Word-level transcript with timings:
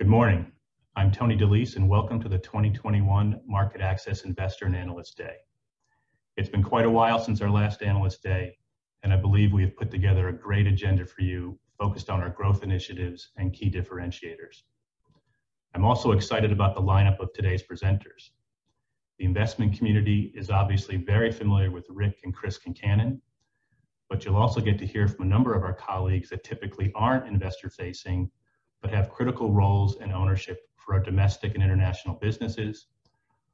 Good 0.00 0.08
morning. 0.08 0.50
I'm 0.96 1.12
Tony 1.12 1.36
DeLise, 1.36 1.76
and 1.76 1.86
welcome 1.86 2.22
to 2.22 2.28
the 2.30 2.38
2021 2.38 3.38
MarketAxess 3.46 4.24
Investor 4.24 4.64
and 4.64 4.74
Analyst 4.74 5.14
Day. 5.18 5.34
It's 6.38 6.48
been 6.48 6.62
quite 6.62 6.86
a 6.86 6.90
while 6.90 7.18
since 7.18 7.42
our 7.42 7.50
last 7.50 7.82
Analyst 7.82 8.22
Day, 8.22 8.56
and 9.02 9.12
I 9.12 9.16
believe 9.16 9.52
we 9.52 9.60
have 9.60 9.76
put 9.76 9.90
together 9.90 10.28
a 10.28 10.32
great 10.32 10.66
agenda 10.66 11.04
for 11.04 11.20
you 11.20 11.58
focused 11.78 12.08
on 12.08 12.22
our 12.22 12.30
growth 12.30 12.62
initiatives 12.62 13.28
and 13.36 13.52
key 13.52 13.70
differentiators. 13.70 14.62
I'm 15.74 15.84
also 15.84 16.12
excited 16.12 16.50
about 16.50 16.74
the 16.74 16.80
lineup 16.80 17.20
of 17.20 17.34
today's 17.34 17.62
presenters. 17.62 18.30
The 19.18 19.26
investment 19.26 19.76
community 19.76 20.32
is 20.34 20.48
obviously 20.48 20.96
very 20.96 21.30
familiar 21.30 21.70
with 21.70 21.84
Rick 21.90 22.20
and 22.24 22.34
Chris 22.34 22.58
Concannon, 22.58 23.20
but 24.08 24.24
you'll 24.24 24.36
also 24.36 24.62
get 24.62 24.78
to 24.78 24.86
hear 24.86 25.06
from 25.08 25.26
a 25.26 25.28
number 25.28 25.52
of 25.52 25.62
our 25.62 25.74
colleagues 25.74 26.30
that 26.30 26.42
typically 26.42 26.90
aren't 26.94 27.28
investor-facing, 27.28 28.30
but 28.80 28.90
have 28.90 29.10
critical 29.10 29.52
roles 29.52 29.96
and 29.96 30.12
ownership 30.12 30.68
for 30.76 30.94
our 30.94 31.00
domestic 31.00 31.54
and 31.54 31.62
international 31.62 32.16
businesses, 32.16 32.86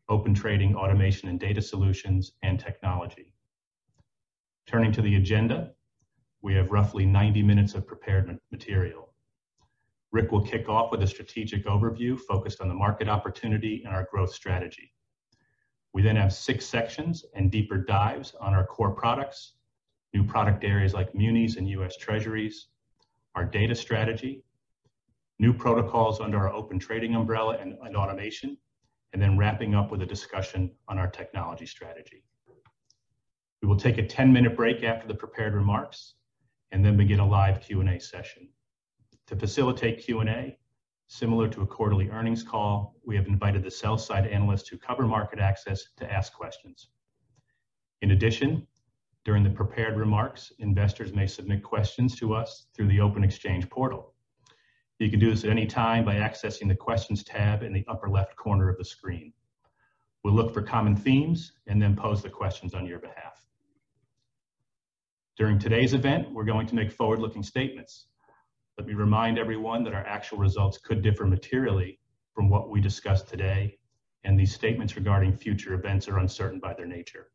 Open 0.08 0.34
Trading, 0.34 0.74
automation 0.74 1.28
and 1.28 1.40
data 1.40 1.60
solutions, 1.60 2.32
and 2.42 2.60
technology. 2.60 3.32
Turning 4.66 4.92
to 4.92 5.02
the 5.02 5.16
agenda, 5.16 5.72
we 6.42 6.54
have 6.54 6.70
roughly 6.70 7.04
90 7.04 7.42
minutes 7.42 7.74
of 7.74 7.86
prepared 7.86 8.38
material. 8.50 9.12
Rick 10.12 10.30
will 10.30 10.42
kick 10.42 10.68
off 10.68 10.92
with 10.92 11.02
a 11.02 11.06
strategic 11.06 11.66
overview 11.66 12.18
focused 12.18 12.60
on 12.60 12.68
the 12.68 12.74
market 12.74 13.08
opportunity 13.08 13.82
and 13.84 13.94
our 13.94 14.06
growth 14.10 14.32
strategy. 14.32 14.92
We 15.92 16.02
then 16.02 16.16
have 16.16 16.32
six 16.32 16.64
sections 16.66 17.24
and 17.34 17.50
deeper 17.50 17.78
dives 17.78 18.34
on 18.40 18.54
our 18.54 18.66
core 18.66 18.92
products, 18.92 19.54
new 20.14 20.24
product 20.24 20.62
areas 20.62 20.94
like 20.94 21.14
munis 21.14 21.56
and 21.56 21.68
U.S. 21.70 21.96
Treasuries, 21.96 22.68
our 23.34 23.44
data 23.44 23.74
strategy, 23.74 24.42
new 25.38 25.52
protocols 25.52 26.20
under 26.20 26.38
our 26.38 26.52
Open 26.52 26.78
Trading 26.78 27.14
umbrella 27.14 27.58
and 27.60 27.76
automation, 27.96 28.56
and 29.12 29.20
then 29.20 29.36
wrapping 29.38 29.74
up 29.74 29.90
with 29.90 30.02
a 30.02 30.06
discussion 30.06 30.70
on 30.88 30.98
our 30.98 31.08
technology 31.08 31.66
strategy. 31.66 32.24
We 33.62 33.68
will 33.68 33.76
take 33.76 33.98
a 33.98 34.02
10-minute 34.02 34.56
break 34.56 34.82
after 34.82 35.08
the 35.08 35.14
prepared 35.14 35.54
remarks 35.54 36.14
and 36.72 36.84
then 36.84 36.96
begin 36.96 37.20
a 37.20 37.26
live 37.26 37.60
Q&A 37.60 37.98
session. 37.98 38.48
To 39.28 39.36
facilitate 39.36 40.04
Q&A, 40.04 40.58
similar 41.08 41.48
to 41.48 41.62
a 41.62 41.66
quarterly 41.66 42.10
earnings 42.10 42.42
call, 42.42 42.94
we 43.04 43.16
have 43.16 43.26
invited 43.26 43.62
the 43.62 43.70
sell-side 43.70 44.26
analysts 44.26 44.68
who 44.68 44.76
cover 44.76 45.04
MarketAxess 45.04 45.80
to 45.96 46.12
ask 46.12 46.32
questions. 46.32 46.88
In 48.02 48.10
addition, 48.10 48.66
during 49.24 49.42
the 49.42 49.50
prepared 49.50 49.96
remarks, 49.96 50.52
investors 50.58 51.12
may 51.12 51.26
submit 51.26 51.62
questions 51.62 52.14
to 52.16 52.34
us 52.34 52.66
through 52.74 52.88
the 52.88 53.00
Open 53.00 53.24
Exchange 53.24 53.68
portal. 53.70 54.14
You 54.98 55.10
can 55.10 55.20
do 55.20 55.30
this 55.30 55.44
at 55.44 55.50
any 55.50 55.66
time 55.66 56.04
by 56.06 56.14
accessing 56.14 56.68
the 56.68 56.74
Questions 56.74 57.22
tab 57.22 57.62
in 57.62 57.72
the 57.72 57.84
upper 57.86 58.08
left 58.08 58.34
corner 58.36 58.70
of 58.70 58.78
the 58.78 58.84
screen. 58.84 59.32
We'll 60.24 60.34
look 60.34 60.54
for 60.54 60.62
common 60.62 60.96
themes 60.96 61.52
and 61.66 61.80
then 61.80 61.94
pose 61.94 62.22
the 62.22 62.30
questions 62.30 62.74
on 62.74 62.86
your 62.86 62.98
behalf. 62.98 63.46
During 65.36 65.58
today's 65.58 65.92
event, 65.92 66.32
we're 66.32 66.44
going 66.44 66.66
to 66.66 66.74
make 66.74 66.90
forward-looking 66.90 67.42
statements. 67.42 68.06
Let 68.78 68.86
me 68.86 68.94
remind 68.94 69.38
everyone 69.38 69.84
that 69.84 69.92
our 69.92 70.04
actual 70.04 70.38
results 70.38 70.78
could 70.78 71.02
differ 71.02 71.26
materially 71.26 72.00
from 72.34 72.48
what 72.48 72.70
we 72.70 72.80
discuss 72.80 73.22
today, 73.22 73.78
and 74.24 74.40
these 74.40 74.54
statements 74.54 74.96
regarding 74.96 75.36
future 75.36 75.74
events 75.74 76.08
are 76.08 76.18
uncertain 76.18 76.58
by 76.58 76.72
their 76.72 76.86
nature. 76.86 77.28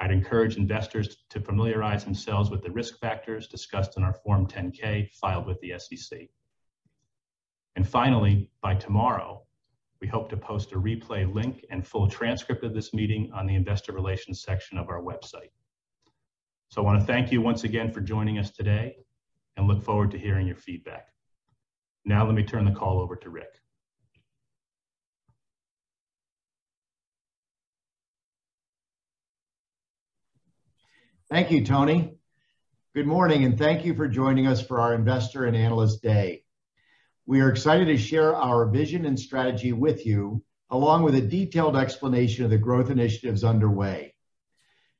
I'd 0.00 0.10
encourage 0.10 0.56
investors 0.56 1.18
to 1.30 1.40
familiarize 1.40 2.04
themselves 2.04 2.50
with 2.50 2.62
the 2.62 2.70
risk 2.70 2.98
factors 2.98 3.46
discussed 3.46 3.96
in 3.96 4.02
our 4.02 4.14
Form 4.14 4.46
10-K 4.46 5.10
filed 5.20 5.46
with 5.46 5.60
the 5.60 5.74
SEC. 5.78 6.28
And 7.76 7.88
finally, 7.88 8.50
by 8.62 8.74
tomorrow, 8.74 9.42
we 10.00 10.08
hope 10.08 10.30
to 10.30 10.36
post 10.36 10.72
a 10.72 10.76
replay 10.76 11.32
link 11.32 11.64
and 11.70 11.86
full 11.86 12.08
transcript 12.08 12.64
of 12.64 12.74
this 12.74 12.94
meeting 12.94 13.30
on 13.32 13.46
the 13.46 13.54
investor 13.54 13.92
relations 13.92 14.42
section 14.42 14.78
of 14.78 14.88
our 14.88 15.00
website. 15.00 15.50
So 16.70 16.82
I 16.82 16.84
want 16.84 17.00
to 17.00 17.06
thank 17.06 17.32
you 17.32 17.40
once 17.40 17.64
again 17.64 17.92
for 17.92 18.00
joining 18.00 18.38
us 18.38 18.50
today 18.50 18.96
and 19.56 19.66
look 19.66 19.82
forward 19.82 20.10
to 20.12 20.18
hearing 20.18 20.46
your 20.46 20.56
feedback. 20.56 21.08
Now 22.04 22.24
let 22.26 22.34
me 22.34 22.44
turn 22.44 22.64
the 22.64 22.72
call 22.72 23.00
over 23.00 23.16
to 23.16 23.30
Rick. 23.30 23.60
Thank 31.30 31.50
you, 31.50 31.64
Tony. 31.64 32.14
Good 32.94 33.06
morning, 33.06 33.44
and 33.44 33.58
thank 33.58 33.84
you 33.84 33.94
for 33.94 34.08
joining 34.08 34.46
us 34.46 34.62
for 34.62 34.80
our 34.80 34.94
Investor 34.94 35.44
and 35.44 35.54
Analyst 35.54 36.02
Day. 36.02 36.44
We 37.28 37.42
are 37.42 37.50
excited 37.50 37.88
to 37.88 37.98
share 37.98 38.34
our 38.34 38.64
vision 38.64 39.04
and 39.04 39.20
strategy 39.20 39.74
with 39.74 40.06
you, 40.06 40.42
along 40.70 41.02
with 41.02 41.14
a 41.14 41.20
detailed 41.20 41.76
explanation 41.76 42.42
of 42.46 42.50
the 42.50 42.56
growth 42.56 42.88
initiatives 42.88 43.44
underway. 43.44 44.14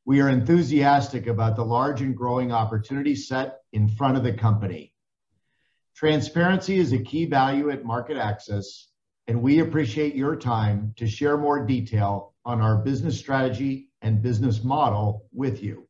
We 0.05 0.21
are 0.21 0.28
enthusiastic 0.28 1.27
about 1.27 1.56
the 1.56 1.65
large 1.65 2.03
and 2.03 2.15
growing 2.15 2.53
opportunity 2.53 3.15
set 3.15 3.61
in 3.72 3.88
front 3.88 4.19
of 4.19 4.25
the 4.25 4.34
company. 4.34 4.93
Transparency 5.97 6.77
is 6.77 6.93
a 6.93 6.99
key 6.99 7.25
value 7.25 7.71
at 7.71 7.84
MarketAxess, 7.84 8.88
and 9.27 9.41
we 9.41 9.61
appreciate 9.61 10.15
your 10.15 10.37
time 10.37 10.93
to 10.99 11.09
share 11.09 11.38
more 11.38 11.65
detail 11.65 12.34
on 12.44 12.61
our 12.61 12.77
business 12.77 13.19
strategy 13.19 13.88
and 14.03 14.21
business 14.21 14.62
model 14.62 15.25
with 15.33 15.62
you. 15.62 15.88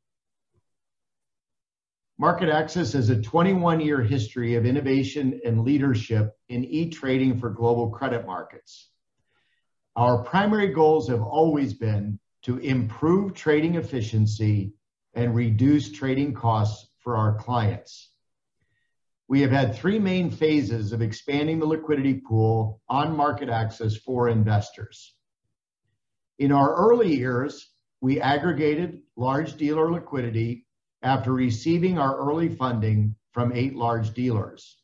MarketAxess 2.20 2.94
has 2.94 3.10
a 3.10 3.16
21-year 3.16 4.02
history 4.02 4.56
of 4.56 4.66
innovation 4.66 5.40
and 5.44 5.62
leadership 5.62 6.36
in 6.48 6.64
e-trading 6.64 7.38
for 7.38 7.48
global 7.48 7.90
credit 7.90 8.26
markets. 8.26 8.88
Our 9.94 10.24
primary 10.24 10.72
goals 10.72 11.08
have 11.08 11.22
always 11.22 11.74
been 11.74 12.18
to 12.42 12.58
improve 12.58 13.34
trading 13.34 13.76
efficiency 13.76 14.72
and 15.14 15.32
reduce 15.32 15.92
trading 15.92 16.34
costs 16.34 16.88
for 16.98 17.16
our 17.16 17.36
clients. 17.36 18.10
We 19.28 19.40
have 19.42 19.52
had 19.52 19.76
three 19.76 20.00
main 20.00 20.30
phases 20.30 20.92
of 20.92 21.02
expanding 21.02 21.60
the 21.60 21.66
liquidity 21.66 22.14
pool 22.14 22.80
on 22.88 23.16
MarketAxess 23.16 24.00
for 24.00 24.28
investors. 24.28 25.14
In 26.40 26.50
our 26.50 26.74
early 26.74 27.14
years, 27.14 27.70
we 28.00 28.20
aggregated 28.20 29.02
large 29.16 29.56
dealer 29.56 29.92
liquidity 29.92 30.66
after 31.03 31.32
receiving 31.32 31.98
our 31.98 32.16
early 32.16 32.48
funding 32.48 33.14
from 33.32 33.53
eight 33.53 33.75
large 33.75 34.14
dealers. 34.14 34.78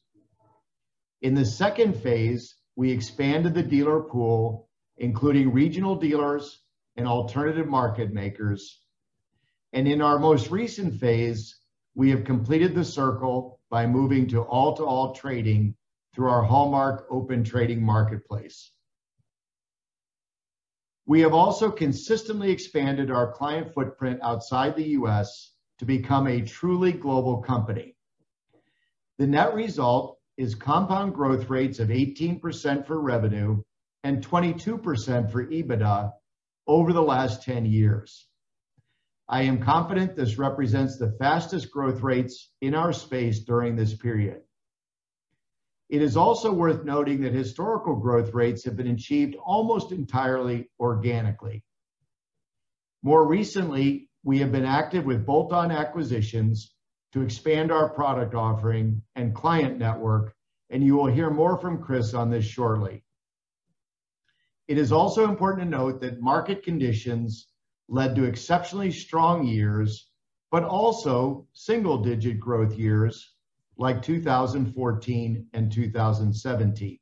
In 1.23 1.35
the 1.35 1.45
second 1.45 1.95
phase, 1.95 2.57
we 2.77 2.91
expanded 2.91 3.55
the 3.55 3.63
dealer 3.63 4.01
pool, 4.03 4.69
including 4.99 5.53
regional 5.53 5.97
dealers 5.97 6.63
and 6.97 7.07
alternative 7.07 7.67
market 7.67 8.13
makers. 8.13 8.81
And 9.73 9.89
in 9.89 10.01
our 10.01 10.19
most 10.19 10.51
recent 10.51 11.01
phase, 11.01 11.59
we 11.95 12.11
have 12.11 12.25
completed 12.25 12.75
the 12.75 12.85
circle 12.85 13.61
by 13.71 13.87
moving 13.87 14.29
to 14.29 14.43
all-to-all 14.43 15.15
trading 15.15 15.75
through 16.15 16.29
our 16.29 16.43
hallmark 16.43 17.07
Open 17.11 17.43
Trading 17.43 17.83
marketplace. 17.83 18.71
We 21.07 21.21
have 21.21 21.35
also 21.35 21.71
consistently 21.71 22.51
expanded 22.51 23.11
our 23.11 23.33
client 23.33 23.75
footprint 23.75 24.21
outside 24.23 24.77
the 24.77 24.91
U.S. 24.91 25.54
to 25.79 25.85
become 25.85 26.27
a 26.27 26.43
truly 26.43 26.93
global 26.93 27.43
company. 27.43 27.97
The 29.19 29.27
net 29.27 29.55
result 29.55 30.19
is 30.37 30.55
compound 30.55 31.15
growth 31.15 31.49
rates 31.49 31.79
of 31.79 31.89
18% 31.89 32.87
for 32.87 33.01
revenue 33.01 33.63
and 34.03 34.25
22% 34.27 35.31
for 35.31 35.47
EBITDA 35.47 36.13
over 36.67 36.93
the 36.93 37.03
last 37.03 37.43
10 37.43 37.67
years. 37.67 38.27
I 39.29 39.43
am 39.43 39.63
confident 39.63 40.17
this 40.17 40.37
represents 40.37 40.99
the 40.99 41.17
fastest 41.19 41.71
growth 41.71 42.03
rates 42.03 42.51
in 42.61 42.75
our 42.75 42.93
space 42.93 43.41
during 43.41 43.77
this 43.77 43.95
period. 43.95 44.43
It 45.89 46.03
is 46.03 46.17
also 46.17 46.53
worth 46.53 46.85
noting 46.85 47.23
that 47.23 47.33
historical 47.33 47.97
growth 47.97 48.35
rates 48.35 48.65
have 48.65 48.77
been 48.77 48.89
achieved 48.89 49.37
almost 49.37 49.93
entirely 49.93 50.71
organically. 50.81 51.63
More 53.03 53.27
recently, 53.27 54.09
we 54.25 54.39
have 54.39 54.51
been 54.51 54.65
active 54.65 55.05
with 55.05 55.27
bolt-on 55.27 55.71
acquisitions 55.71 56.75
to 57.13 57.21
expand 57.21 57.71
our 57.71 57.91
product 57.91 58.35
offering 58.35 59.03
and 59.15 59.35
client 59.35 59.79
network, 59.79 60.35
and 60.71 60.83
you 60.83 60.97
will 60.97 61.07
hear 61.07 61.31
more 61.31 61.59
from 61.59 61.83
Chris 61.83 62.15
on 62.15 62.31
this 62.31 62.45
shortly. 62.45 63.05
It 64.67 64.79
is 64.79 64.93
also 64.93 65.29
important 65.29 65.65
to 65.65 65.79
note 65.79 66.01
that 66.01 66.23
market 66.23 66.63
conditions 66.63 67.49
led 67.87 68.17
to 68.17 68.25
exceptionally 68.25 68.91
strong 68.91 69.47
years, 69.47 70.09
but 70.51 70.65
also 70.65 71.47
single-digit 71.53 72.41
growth 72.41 72.79
years 72.79 73.35
like 73.77 74.01
2014 74.03 75.47
and 75.53 75.71
2017. 75.71 76.99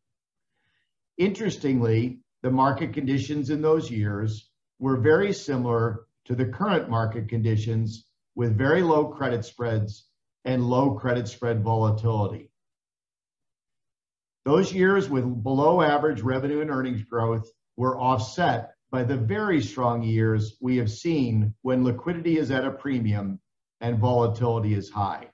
Interestingly, 1.19 2.19
the 2.43 2.51
market 2.51 2.93
conditions 2.93 3.51
in 3.51 3.63
those 3.63 3.91
years 3.91 4.51
were 4.81 4.97
very 4.97 5.33
similar 5.33 6.07
to 6.27 6.35
the 6.35 6.47
current 6.47 6.89
market 6.89 7.29
conditions, 7.29 8.07
with 8.35 8.57
very 8.57 8.83
low 8.83 9.09
credit 9.09 9.45
spreads 9.45 10.09
and 10.45 10.65
low 10.65 10.95
credit 10.95 11.29
spread 11.29 11.63
volatility. 11.63 12.51
Those 14.45 14.73
years 14.73 15.09
with 15.09 15.43
below 15.43 15.83
average 15.83 16.23
revenue 16.23 16.61
and 16.61 16.71
earnings 16.71 17.03
growth 17.03 17.49
were 17.77 18.01
offset 18.01 18.75
by 18.91 19.05
the 19.05 19.17
very 19.17 19.63
strong 19.63 20.03
years 20.03 20.57
we 20.61 20.77
have 20.77 20.91
seen 20.91 21.55
when 21.63 21.85
liquidity 21.85 22.39
is 22.39 22.51
at 22.51 22.65
a 22.65 22.71
premium 22.71 23.41
and 23.81 23.99
volatility 23.99 24.75
is 24.75 24.91
high. 24.91 25.29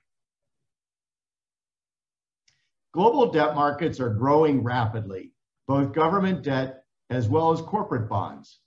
Global 2.93 3.31
debt 3.31 3.55
markets 3.55 4.01
are 4.01 4.11
growing 4.15 4.63
rapidly, 4.63 5.33
both 5.67 5.93
government 5.93 6.43
debt 6.43 6.85
as 7.11 7.29
well 7.29 7.53
as 7.53 7.61
corporate 7.61 8.09
bonds. 8.09 8.61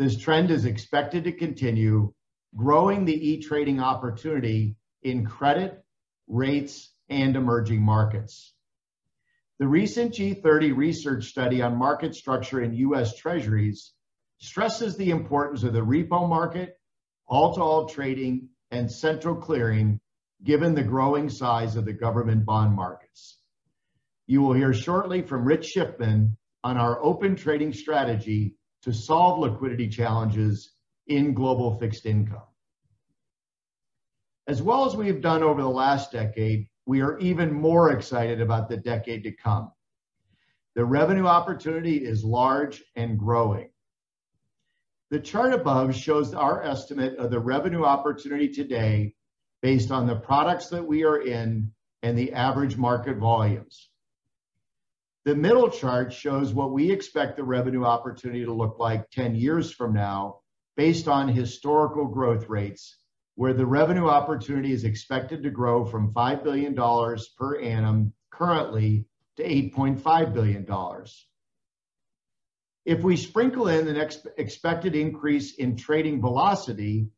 This 0.00 0.16
trend 0.16 0.50
is 0.50 0.64
expected 0.64 1.24
to 1.24 1.32
continue, 1.32 2.14
growing 2.56 3.04
the 3.04 3.32
e-trading 3.32 3.80
opportunity 3.80 4.76
in 5.02 5.26
credit, 5.26 5.84
rates, 6.26 6.94
and 7.10 7.36
emerging 7.36 7.82
markets. 7.82 8.54
The 9.58 9.68
recent 9.68 10.14
G30 10.14 10.74
research 10.74 11.26
study 11.26 11.60
on 11.60 11.76
market 11.76 12.14
structure 12.14 12.62
in 12.62 12.72
U.S. 12.76 13.14
Treasuries 13.14 13.92
stresses 14.38 14.96
the 14.96 15.10
importance 15.10 15.64
of 15.64 15.74
the 15.74 15.84
repo 15.84 16.26
market, 16.26 16.80
all-to-all 17.26 17.86
trading, 17.86 18.48
and 18.70 18.90
central 18.90 19.36
clearing, 19.36 20.00
given 20.42 20.74
the 20.74 20.82
growing 20.82 21.28
size 21.28 21.76
of 21.76 21.84
the 21.84 21.92
government 21.92 22.46
bond 22.46 22.74
markets. 22.74 23.36
You 24.26 24.40
will 24.40 24.54
hear 24.54 24.72
shortly 24.72 25.20
from 25.20 25.44
Rich 25.44 25.74
Schiffman 25.76 26.38
on 26.64 26.78
our 26.78 27.04
Open 27.04 27.36
Trading 27.36 27.74
strategy 27.74 28.54
to 28.82 28.92
solve 28.92 29.38
liquidity 29.38 29.88
challenges 29.88 30.72
in 31.06 31.34
global 31.34 31.78
fixed 31.78 32.06
income. 32.06 32.42
As 34.46 34.62
well 34.62 34.84
as 34.84 34.96
we 34.96 35.06
have 35.08 35.20
done 35.20 35.42
over 35.42 35.60
the 35.60 35.68
last 35.68 36.12
decade, 36.12 36.68
we 36.86 37.02
are 37.02 37.18
even 37.18 37.52
more 37.52 37.92
excited 37.92 38.40
about 38.40 38.68
the 38.68 38.76
decade 38.76 39.22
to 39.24 39.32
come. 39.32 39.70
The 40.74 40.84
revenue 40.84 41.26
opportunity 41.26 41.96
is 41.96 42.24
large 42.24 42.82
and 42.96 43.18
growing. 43.18 43.70
The 45.10 45.20
chart 45.20 45.52
above 45.52 45.94
shows 45.94 46.32
our 46.34 46.62
estimate 46.62 47.18
of 47.18 47.30
the 47.30 47.40
revenue 47.40 47.84
opportunity 47.84 48.48
today 48.48 49.14
based 49.60 49.90
on 49.90 50.06
the 50.06 50.16
products 50.16 50.68
that 50.68 50.86
we 50.86 51.04
are 51.04 51.20
in 51.20 51.72
and 52.02 52.16
the 52.16 52.32
average 52.32 52.76
market 52.76 53.18
volumes. 53.18 53.89
The 55.26 55.36
middle 55.36 55.68
chart 55.68 56.14
shows 56.14 56.54
what 56.54 56.72
we 56.72 56.90
expect 56.90 57.36
the 57.36 57.44
revenue 57.44 57.84
opportunity 57.84 58.44
to 58.46 58.54
look 58.54 58.78
like 58.78 59.10
10 59.10 59.34
years 59.34 59.70
from 59.70 59.92
now 59.92 60.40
based 60.76 61.08
on 61.08 61.28
historical 61.28 62.06
growth 62.06 62.48
rates, 62.48 62.96
where 63.34 63.52
the 63.52 63.66
revenue 63.66 64.08
opportunity 64.08 64.72
is 64.72 64.84
expected 64.84 65.42
to 65.42 65.50
grow 65.50 65.84
from 65.84 66.14
$5 66.14 66.42
billion 66.42 66.74
per 67.36 67.60
annum 67.60 68.14
currently 68.30 69.04
to 69.36 69.42
$8.5 69.42 70.32
billion. 70.32 70.66
If 72.86 73.02
we 73.02 73.16
sprinkle 73.18 73.68
in 73.68 73.84
the 73.84 73.92
next 73.92 74.26
expected 74.38 74.96
increase 74.96 75.56
in 75.56 75.76
trading 75.76 76.22
velocity, 76.22 77.08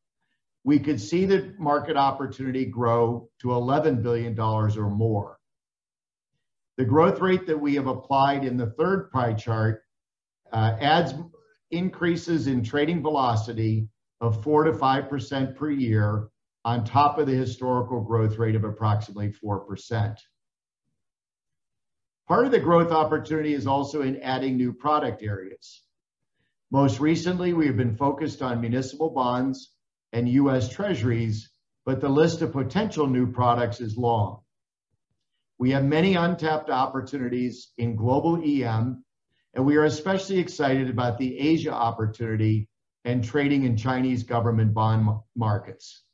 we 0.64 0.80
could 0.80 1.00
see 1.00 1.24
the 1.24 1.54
market 1.56 1.96
opportunity 1.96 2.64
grow 2.64 3.28
to 3.42 3.48
$11 3.48 4.02
billion 4.02 4.38
or 4.38 4.90
more. 4.90 5.38
The 6.78 6.84
growth 6.84 7.20
rate 7.20 7.46
that 7.46 7.60
we 7.60 7.74
have 7.74 7.86
applied 7.86 8.44
in 8.44 8.56
the 8.56 8.70
third 8.70 9.10
pie 9.10 9.34
chart 9.34 9.82
uh, 10.52 10.76
adds 10.80 11.14
increases 11.70 12.46
in 12.46 12.62
trading 12.62 13.02
velocity 13.02 13.88
of 14.20 14.42
4 14.42 14.64
to 14.64 14.72
5% 14.72 15.56
per 15.56 15.70
year 15.70 16.28
on 16.64 16.84
top 16.84 17.18
of 17.18 17.26
the 17.26 17.34
historical 17.34 18.00
growth 18.00 18.38
rate 18.38 18.54
of 18.54 18.64
approximately 18.64 19.32
4%. 19.32 20.16
Part 22.28 22.46
of 22.46 22.52
the 22.52 22.60
growth 22.60 22.92
opportunity 22.92 23.52
is 23.52 23.66
also 23.66 24.02
in 24.02 24.20
adding 24.22 24.56
new 24.56 24.72
product 24.72 25.22
areas. 25.22 25.82
Most 26.70 27.00
recently, 27.00 27.52
we 27.52 27.66
have 27.66 27.76
been 27.76 27.96
focused 27.96 28.40
on 28.40 28.60
municipal 28.60 29.10
bonds 29.10 29.72
and 30.12 30.28
U.S. 30.28 30.70
Treasuries, 30.70 31.50
but 31.84 32.00
the 32.00 32.08
list 32.08 32.40
of 32.40 32.52
potential 32.52 33.06
new 33.06 33.30
products 33.30 33.80
is 33.80 33.98
long. 33.98 34.40
We 35.58 35.70
have 35.70 35.84
many 35.84 36.14
untapped 36.14 36.70
opportunities 36.70 37.72
in 37.78 37.96
global 37.96 38.42
EM, 38.42 39.04
and 39.54 39.66
we 39.66 39.76
are 39.76 39.84
especially 39.84 40.38
excited 40.38 40.88
about 40.90 41.18
the 41.18 41.38
Asia 41.38 41.72
opportunity 41.72 42.68
and 43.04 43.22
trading 43.22 43.64
in 43.64 43.76
Chinese 43.76 44.22
government 44.22 44.74
bond 44.74 45.08
markets. 45.36 46.04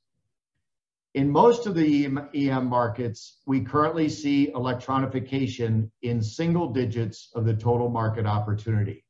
In 1.14 1.30
most 1.30 1.66
of 1.66 1.74
the 1.74 2.08
EM 2.34 2.66
markets, 2.66 3.40
we 3.46 3.60
currently 3.60 4.08
see 4.08 4.52
electronification 4.52 5.90
in 6.02 6.22
single 6.22 6.72
digits 6.72 7.30
of 7.34 7.44
the 7.44 7.54
total 7.54 7.88
market 7.88 8.26
opportunity. 8.26 9.04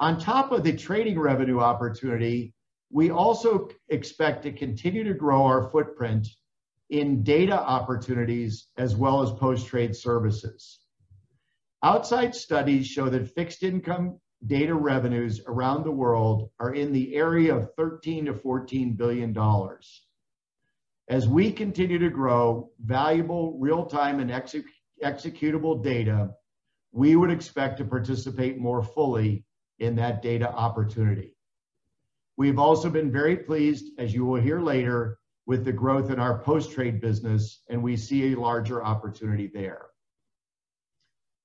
On 0.00 0.18
top 0.18 0.52
of 0.52 0.64
the 0.64 0.76
trading 0.76 1.18
revenue 1.18 1.60
opportunity, 1.60 2.54
we 2.90 3.10
also 3.10 3.68
expect 3.88 4.42
to 4.42 4.52
continue 4.52 5.04
to 5.04 5.14
grow 5.14 5.44
our 5.44 5.70
footprint 5.70 6.28
in 6.92 7.22
data 7.22 7.58
opportunities 7.58 8.68
as 8.76 8.94
well 8.94 9.22
as 9.22 9.30
post-trade 9.32 9.96
services. 9.96 10.80
Outside 11.82 12.34
studies 12.34 12.86
show 12.86 13.08
that 13.08 13.34
fixed 13.34 13.62
income 13.62 14.20
data 14.46 14.74
revenues 14.74 15.40
around 15.46 15.84
the 15.84 15.90
world 15.90 16.50
are 16.60 16.74
in 16.74 16.92
the 16.92 17.16
area 17.16 17.56
of 17.56 17.74
$13 17.76 18.26
billion-$14 18.26 18.96
billion. 18.96 19.36
As 21.08 21.26
we 21.26 21.50
continue 21.50 21.98
to 21.98 22.10
grow 22.10 22.70
valuable 22.84 23.56
real-time 23.58 24.20
and 24.20 24.30
executable 25.02 25.82
data, 25.82 26.30
we 26.92 27.16
would 27.16 27.30
expect 27.30 27.78
to 27.78 27.86
participate 27.86 28.58
more 28.58 28.82
fully 28.82 29.46
in 29.78 29.96
that 29.96 30.20
data 30.20 30.52
opportunity. 30.52 31.36
We've 32.36 32.58
also 32.58 32.90
been 32.90 33.10
very 33.10 33.38
pleased, 33.38 33.92
as 33.98 34.12
you 34.12 34.26
will 34.26 34.40
hear 34.40 34.60
later, 34.60 35.18
with 35.46 35.64
the 35.64 35.72
growth 35.72 36.10
in 36.10 36.18
our 36.18 36.38
post-trade 36.38 37.00
business, 37.00 37.62
and 37.68 37.82
we 37.82 37.96
see 37.96 38.32
a 38.32 38.40
larger 38.40 38.84
opportunity 38.84 39.50
there. 39.52 39.86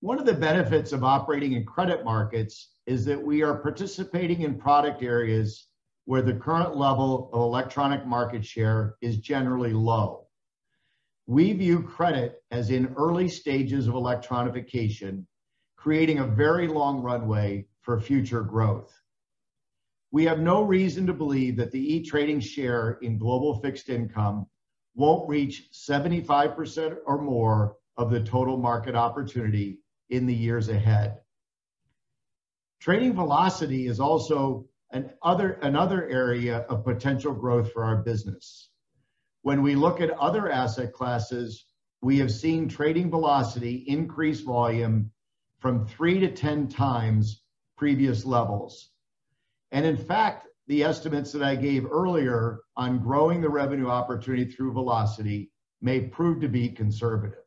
One 0.02 0.20
of 0.20 0.26
the 0.26 0.34
benefits 0.34 0.92
of 0.92 1.04
operating 1.04 1.54
in 1.54 1.66
credit 1.66 2.06
markets 2.06 2.74
is 2.86 3.04
that 3.06 3.22
we 3.22 3.42
are 3.42 3.56
participating 3.56 4.42
in 4.42 4.60
product 4.60 5.02
areas 5.02 5.68
where 6.06 6.22
the 6.22 6.34
current 6.34 6.78
level 6.78 7.30
of 7.34 7.42
electronic 7.42 8.06
market 8.06 8.46
share 8.46 8.96
is 9.02 9.18
generally 9.18 9.74
low. 9.74 10.28
We 11.26 11.52
view 11.54 11.82
credit 11.82 12.44
as 12.52 12.70
in 12.70 12.94
early 12.96 13.28
stages 13.28 13.88
of 13.88 13.96
electronification, 13.96 15.26
creating 15.76 16.20
a 16.20 16.28
very 16.28 16.68
long 16.68 17.02
runway 17.02 17.66
for 17.82 18.00
future 18.00 18.42
growth. 18.42 18.94
We 20.12 20.24
have 20.26 20.40
no 20.40 20.62
reason 20.64 21.06
to 21.08 21.14
believe 21.14 21.58
that 21.58 21.72
the 21.72 21.96
e-trading 21.96 22.40
share 22.40 22.98
in 23.02 23.18
global 23.18 23.60
fixed 23.60 23.90
income 23.90 24.48
won't 24.96 25.28
reach 25.28 25.70
75% 25.72 26.98
or 27.06 27.22
more 27.22 27.76
of 27.98 28.10
the 28.10 28.22
total 28.22 28.58
market 28.58 28.96
opportunity 28.96 29.80
in 30.10 30.26
the 30.26 30.34
years 30.34 30.70
ahead. 30.70 31.18
Trading 32.80 33.14
velocity 33.14 33.88
is 33.88 34.00
also 34.00 34.66
another 34.92 36.08
area 36.08 36.60
of 36.70 36.86
potential 36.86 37.34
growth 37.34 37.72
for 37.74 37.84
our 37.84 37.98
business. 37.98 38.70
When 39.42 39.62
we 39.62 39.76
look 39.76 40.00
at 40.00 40.12
other 40.12 40.50
asset 40.50 40.94
classes, 40.94 41.66
we 42.02 42.18
have 42.20 42.32
seen 42.32 42.70
trading 42.70 43.10
velocity 43.10 43.84
increase 43.88 44.42
volume 44.42 45.12
from 45.60 45.86
3 45.86 46.20
to 46.22 46.32
10 46.32 46.70
times 46.70 47.42
previous 47.78 48.24
levels. 48.26 48.92
And 49.72 49.86
in 49.86 49.98
fact, 49.98 50.48
the 50.68 50.84
estimates 50.84 51.32
that 51.32 51.44
I 51.44 51.56
gave 51.56 51.86
earlier 51.86 52.60
on 52.76 53.00
growing 53.00 53.42
the 53.42 53.50
revenue 53.50 53.88
opportunity 53.88 54.46
through 54.46 54.74
velocity 54.74 55.52
may 55.82 56.02
prove 56.02 56.42
to 56.42 56.50
be 56.50 56.70
conservative. 56.70 57.44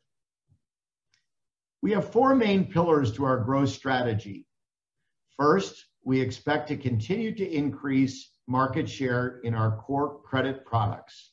We 1.83 1.93
have 1.93 2.13
four 2.13 2.35
main 2.35 2.71
pillars 2.71 3.13
to 3.13 3.25
our 3.25 3.39
growth 3.39 3.71
strategy. 3.71 4.47
First, 5.37 5.87
we 6.05 6.21
expect 6.21 6.69
to 6.69 6.77
continue 6.77 7.35
to 7.35 7.51
increase 7.51 8.31
market 8.47 8.89
share 8.89 9.41
in 9.45 9.55
our 9.55 9.77
core 9.77 10.21
credit 10.23 10.65
products. 10.65 11.33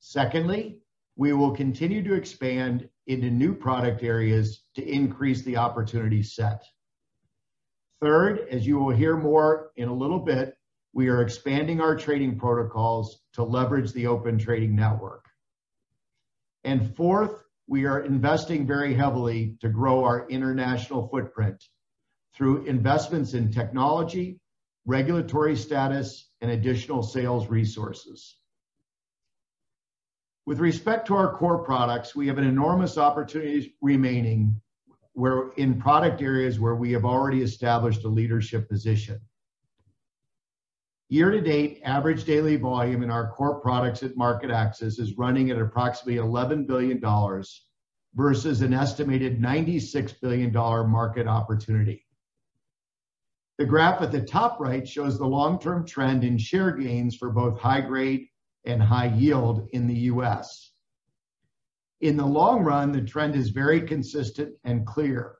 Secondly, 0.00 0.78
we 1.16 1.32
will 1.32 1.50
continue 1.50 2.02
to 2.02 2.14
expand 2.14 2.88
into 3.06 3.30
new 3.30 3.54
product 3.54 4.02
areas 4.02 4.64
to 4.74 4.82
increase 4.82 5.42
the 5.42 5.56
opportunity 5.56 6.22
set. 6.22 6.64
Third, 8.02 8.48
as 8.50 8.66
you 8.66 8.78
will 8.78 8.90
hear 8.90 9.16
more 9.16 9.70
in 9.76 9.88
a 9.88 9.94
little 9.94 10.18
bit, 10.18 10.56
we 10.92 11.08
are 11.08 11.22
expanding 11.22 11.80
our 11.80 11.96
trading 11.96 12.36
protocols 12.36 13.20
to 13.34 13.44
leverage 13.44 13.92
the 13.92 14.08
Open 14.08 14.38
Trading 14.38 14.74
network. 14.74 15.24
And 16.64 16.96
Fourth, 16.96 17.44
we 17.68 17.86
are 17.86 18.00
investing 18.00 18.66
very 18.66 18.92
heavily 18.92 19.56
to 19.60 19.68
grow 19.68 20.02
our 20.02 20.28
international 20.28 21.06
footprint 21.06 21.62
through 22.34 22.64
investments 22.64 23.34
in 23.34 23.52
technology, 23.52 24.40
regulatory 24.84 25.54
status, 25.54 26.28
and 26.40 26.50
additional 26.50 27.04
sales 27.04 27.46
resources. 27.46 28.36
With 30.44 30.58
respect 30.58 31.06
to 31.06 31.14
our 31.14 31.36
core 31.36 31.62
products, 31.62 32.16
we 32.16 32.26
have 32.26 32.38
an 32.38 32.48
enormous 32.48 32.98
opportunity 32.98 33.76
remaining 33.80 34.60
where 35.14 35.50
in 35.56 35.80
product 35.80 36.22
areas 36.22 36.58
where 36.58 36.74
we 36.74 36.92
have 36.92 37.04
already 37.04 37.42
established 37.42 38.04
a 38.04 38.08
leadership 38.08 38.68
position. 38.68 39.20
Year 41.08 41.30
to 41.30 41.42
date, 41.42 41.82
average 41.84 42.24
daily 42.24 42.56
volume 42.56 43.02
in 43.02 43.10
our 43.10 43.30
core 43.32 43.60
products 43.60 44.02
at 44.02 44.16
MarketAxess 44.16 44.98
is 44.98 45.18
running 45.18 45.50
at 45.50 45.58
approximately 45.58 46.16
$11 46.16 46.66
billion 46.66 46.98
versus 48.14 48.62
an 48.62 48.72
estimated 48.72 49.38
$96 49.40 50.14
billion 50.22 50.52
market 50.52 51.26
opportunity. 51.26 52.06
The 53.58 53.66
graph 53.66 54.00
at 54.00 54.10
the 54.10 54.22
top 54.22 54.58
right 54.58 54.88
shows 54.88 55.18
the 55.18 55.26
long-term 55.26 55.86
trend 55.86 56.24
in 56.24 56.38
share 56.38 56.72
gains 56.72 57.14
for 57.14 57.30
both 57.30 57.60
high 57.60 57.82
grade 57.82 58.28
and 58.64 58.82
high 58.82 59.14
yield 59.14 59.68
in 59.72 59.86
the 59.86 59.94
U.S. 59.94 60.71
In 62.02 62.16
the 62.16 62.26
long 62.26 62.64
run, 62.64 62.90
the 62.90 63.00
trend 63.00 63.36
is 63.36 63.50
very 63.50 63.80
consistent 63.80 64.56
and 64.64 64.84
clear. 64.84 65.36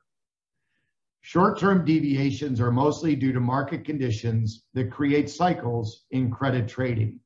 Short-term 1.19 1.83
deviations 1.83 2.61
are 2.61 2.71
mostly 2.71 3.17
due 3.17 3.33
to 3.33 3.41
market 3.41 3.83
conditions 3.83 4.63
that 4.73 4.89
create 4.89 5.29
cycles 5.29 6.05
in 6.11 6.31
credit 6.31 6.69
trading. 6.69 7.19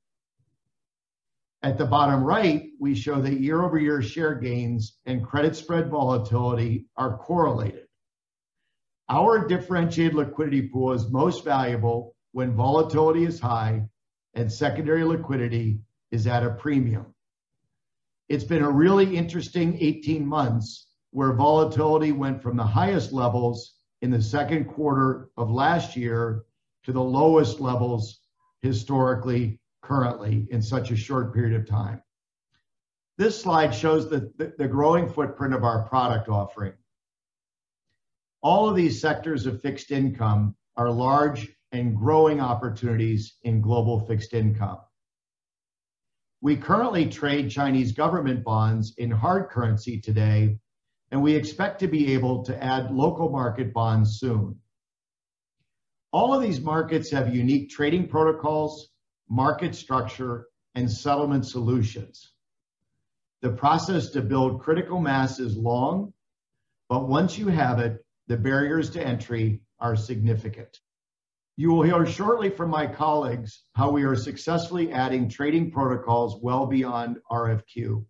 At 1.62 1.78
the 1.78 1.86
bottom 1.86 2.24
right, 2.24 2.70
we 2.80 2.96
show 2.96 3.22
that 3.22 3.40
year-over-year 3.40 4.02
share 4.02 4.34
gains 4.36 4.98
and 5.06 5.26
credit 5.26 5.56
spread 5.56 5.92
volatility 5.92 6.88
are 6.96 7.18
correlated. 7.18 7.86
Our 9.08 9.48
differentiated 9.48 10.16
liquidity 10.16 10.68
pool 10.68 10.94
is 10.94 11.12
most 11.12 11.46
valuable 11.46 12.16
when 12.32 12.56
volatility 12.56 13.24
is 13.24 13.40
high 13.40 13.84
and 14.34 14.52
secondary 14.52 15.04
liquidity 15.04 15.82
is 16.10 16.26
at 16.26 16.44
a 16.44 16.56
premium. 16.56 17.14
It's 18.30 18.44
been 18.44 18.64
a 18.64 18.70
really 18.70 19.16
interesting 19.16 19.78
18 19.80 20.26
months 20.26 20.88
where 21.12 21.34
volatility 21.34 22.12
went 22.12 22.42
from 22.42 22.58
the 22.58 22.64
highest 22.64 23.14
levels 23.14 23.76
in 24.02 24.12
the 24.12 24.22
second 24.22 24.66
quarter 24.66 25.30
of 25.38 25.50
last 25.50 25.96
year 25.96 26.44
to 26.84 26.92
the 26.92 27.02
lowest 27.02 27.60
levels 27.60 28.20
historically 28.62 29.60
currently 29.82 30.48
in 30.52 30.62
such 30.62 30.92
a 30.92 30.96
short 30.96 31.34
period 31.34 31.60
of 31.60 31.68
time. 31.68 32.02
This 33.18 33.42
slide 33.42 33.74
shows 33.74 34.10
the 34.10 34.32
the 34.58 34.68
growing 34.68 35.10
footprint 35.10 35.54
of 35.54 35.64
our 35.64 35.88
product 35.88 36.30
offering. 36.30 36.74
All 38.44 38.70
of 38.70 38.76
these 38.76 39.02
sectors 39.02 39.46
of 39.46 39.62
fixed 39.62 39.92
income 39.92 40.56
are 40.76 40.92
large 40.92 41.50
and 41.72 41.96
growing 41.96 42.40
opportunities 42.40 43.38
in 43.42 43.62
global 43.62 44.00
fixed 44.00 44.34
income. 44.34 44.80
We 46.42 46.56
currently 46.56 47.10
trade 47.10 47.50
Chinese 47.50 47.92
government 47.92 48.44
bonds 48.44 48.94
in 48.98 49.10
hard 49.10 49.50
currency 49.50 50.00
today, 50.00 50.60
and 51.10 51.24
we 51.24 51.36
expect 51.36 51.80
to 51.80 51.88
be 51.88 52.14
able 52.14 52.44
to 52.44 52.64
add 52.64 52.92
local 52.92 53.30
market 53.30 53.74
bonds 53.74 54.20
soon. 54.20 54.60
All 56.12 56.34
of 56.34 56.42
these 56.42 56.62
markets 56.62 57.10
have 57.12 57.36
unique 57.36 57.70
trading 57.70 58.08
protocols, 58.08 58.90
market 59.30 59.74
structure, 59.74 60.48
and 60.76 60.92
settlement 60.92 61.46
solutions. 61.46 62.34
The 63.42 63.52
process 63.52 64.10
to 64.12 64.22
build 64.22 64.62
critical 64.62 65.00
mass 65.00 65.40
is 65.40 65.58
long, 65.58 66.14
but 66.88 67.08
once 67.08 67.38
you 67.38 67.48
have 67.48 67.80
it, 67.80 68.06
the 68.28 68.38
barriers 68.38 68.90
to 68.92 69.06
entry 69.06 69.62
are 69.80 69.96
significant. 69.96 70.80
You 71.60 71.72
will 71.72 71.82
hear 71.82 72.06
shortly 72.06 72.52
from 72.52 72.70
my 72.70 72.86
colleagues 72.86 73.64
how 73.74 73.90
we 73.90 74.04
are 74.04 74.16
successfully 74.16 74.92
adding 74.92 75.28
trading 75.28 75.72
protocols 75.72 76.40
well 76.40 76.68
beyond 76.68 77.18
RFQ. 77.32 78.06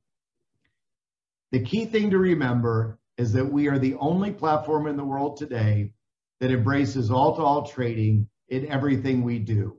The 1.54 1.64
key 1.64 1.86
thing 1.86 2.10
to 2.10 2.18
remember 2.18 3.00
is 3.18 3.32
that 3.32 3.50
we 3.50 3.70
are 3.70 3.80
the 3.80 3.96
only 3.96 4.32
platform 4.32 4.86
in 4.86 4.98
the 4.98 5.06
world 5.06 5.38
today 5.38 5.94
that 6.42 6.52
embraces 6.52 7.10
all-to-all 7.10 7.66
trading 7.68 8.28
in 8.50 8.68
everything 8.68 9.24
we 9.24 9.40
do. 9.40 9.78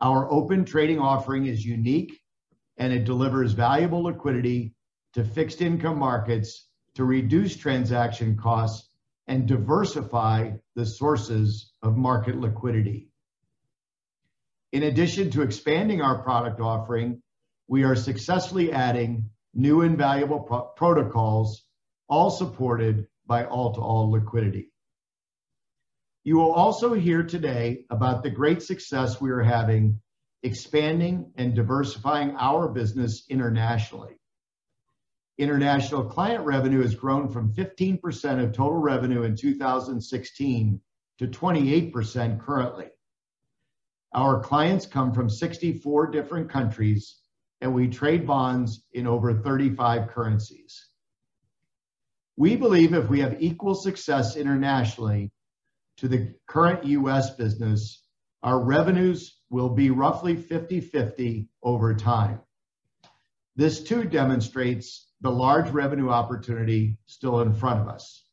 Our 0.00 0.30
Open 0.30 0.64
Trading 0.64 1.00
offering 1.00 1.46
is 1.46 1.66
unique, 1.66 2.16
and 2.76 2.92
it 2.92 3.04
delivers 3.04 3.54
valuable 3.54 4.04
liquidity 4.04 4.76
to 5.14 5.24
fixed 5.24 5.62
income 5.62 5.98
markets 5.98 6.68
to 6.94 7.04
reduce 7.04 7.56
transaction 7.56 8.36
costs 8.36 8.91
and 9.26 9.46
diversify 9.46 10.52
the 10.74 10.86
sources 10.86 11.72
of 11.82 11.96
market 11.96 12.36
liquidity. 12.36 13.08
In 14.72 14.84
addition 14.84 15.30
to 15.32 15.42
expanding 15.42 16.00
our 16.00 16.22
product 16.22 16.60
offering, 16.60 17.22
we 17.68 17.84
are 17.84 17.94
successfully 17.94 18.72
adding 18.72 19.30
new 19.54 19.82
and 19.82 19.98
valuable 19.98 20.72
protocols, 20.76 21.64
all 22.08 22.30
supported 22.30 23.06
by 23.26 23.44
all-to-all 23.44 24.10
liquidity. 24.10 24.72
You 26.24 26.36
will 26.36 26.52
also 26.52 26.94
hear 26.94 27.22
today 27.22 27.84
about 27.90 28.22
the 28.22 28.30
great 28.30 28.62
success 28.62 29.20
we 29.20 29.30
are 29.30 29.42
having 29.42 30.00
expanding 30.42 31.32
and 31.36 31.54
diversifying 31.54 32.34
our 32.38 32.68
business 32.68 33.24
internationally. 33.28 34.18
International 35.42 36.04
client 36.04 36.44
revenue 36.44 36.82
has 36.82 36.94
grown 36.94 37.28
from 37.28 37.52
15% 37.52 38.44
of 38.44 38.52
total 38.52 38.78
revenue 38.78 39.24
in 39.24 39.34
2016 39.34 40.80
to 41.18 41.26
28% 41.26 42.40
currently. 42.40 42.86
Our 44.14 44.40
clients 44.40 44.86
come 44.86 45.12
from 45.12 45.28
64 45.28 46.12
different 46.12 46.48
countries, 46.48 47.16
and 47.60 47.74
we 47.74 47.88
trade 47.88 48.26
bonds 48.26 48.84
in 48.92 49.06
over 49.06 49.34
35 49.34 50.08
currencies. 50.08 50.88
We 52.36 52.56
believe 52.56 52.94
if 52.94 53.08
we 53.08 53.20
have 53.20 53.42
equal 53.42 53.74
success 53.74 54.36
internationally 54.36 55.32
to 55.98 56.08
the 56.08 56.34
current 56.46 56.84
U.S. 56.84 57.34
business, 57.34 58.04
our 58.42 58.62
revenues 58.62 59.38
will 59.50 59.70
be 59.70 59.90
roughly 59.90 60.36
50/50 60.36 61.48
over 61.62 61.94
time. 61.94 62.40
This 63.56 63.82
too 63.82 64.04
demonstrates 64.04 65.11
the 65.22 65.30
large 65.30 65.70
revenue 65.70 66.10
opportunity 66.10 66.98
still 67.06 67.40
in 67.40 67.52
front 67.52 67.80
of 67.80 67.88
us. 67.88 68.24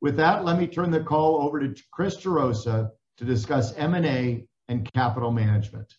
With 0.00 0.16
that, 0.16 0.44
let 0.44 0.58
me 0.58 0.66
turn 0.66 0.90
the 0.90 1.00
call 1.00 1.42
over 1.42 1.60
to 1.60 1.82
Chris 1.92 2.16
Gerosa 2.16 2.90
to 3.18 3.24
discuss 3.24 3.74
M&A 3.76 4.44
and 4.68 4.92
capital 4.92 5.30
management. 5.30 5.94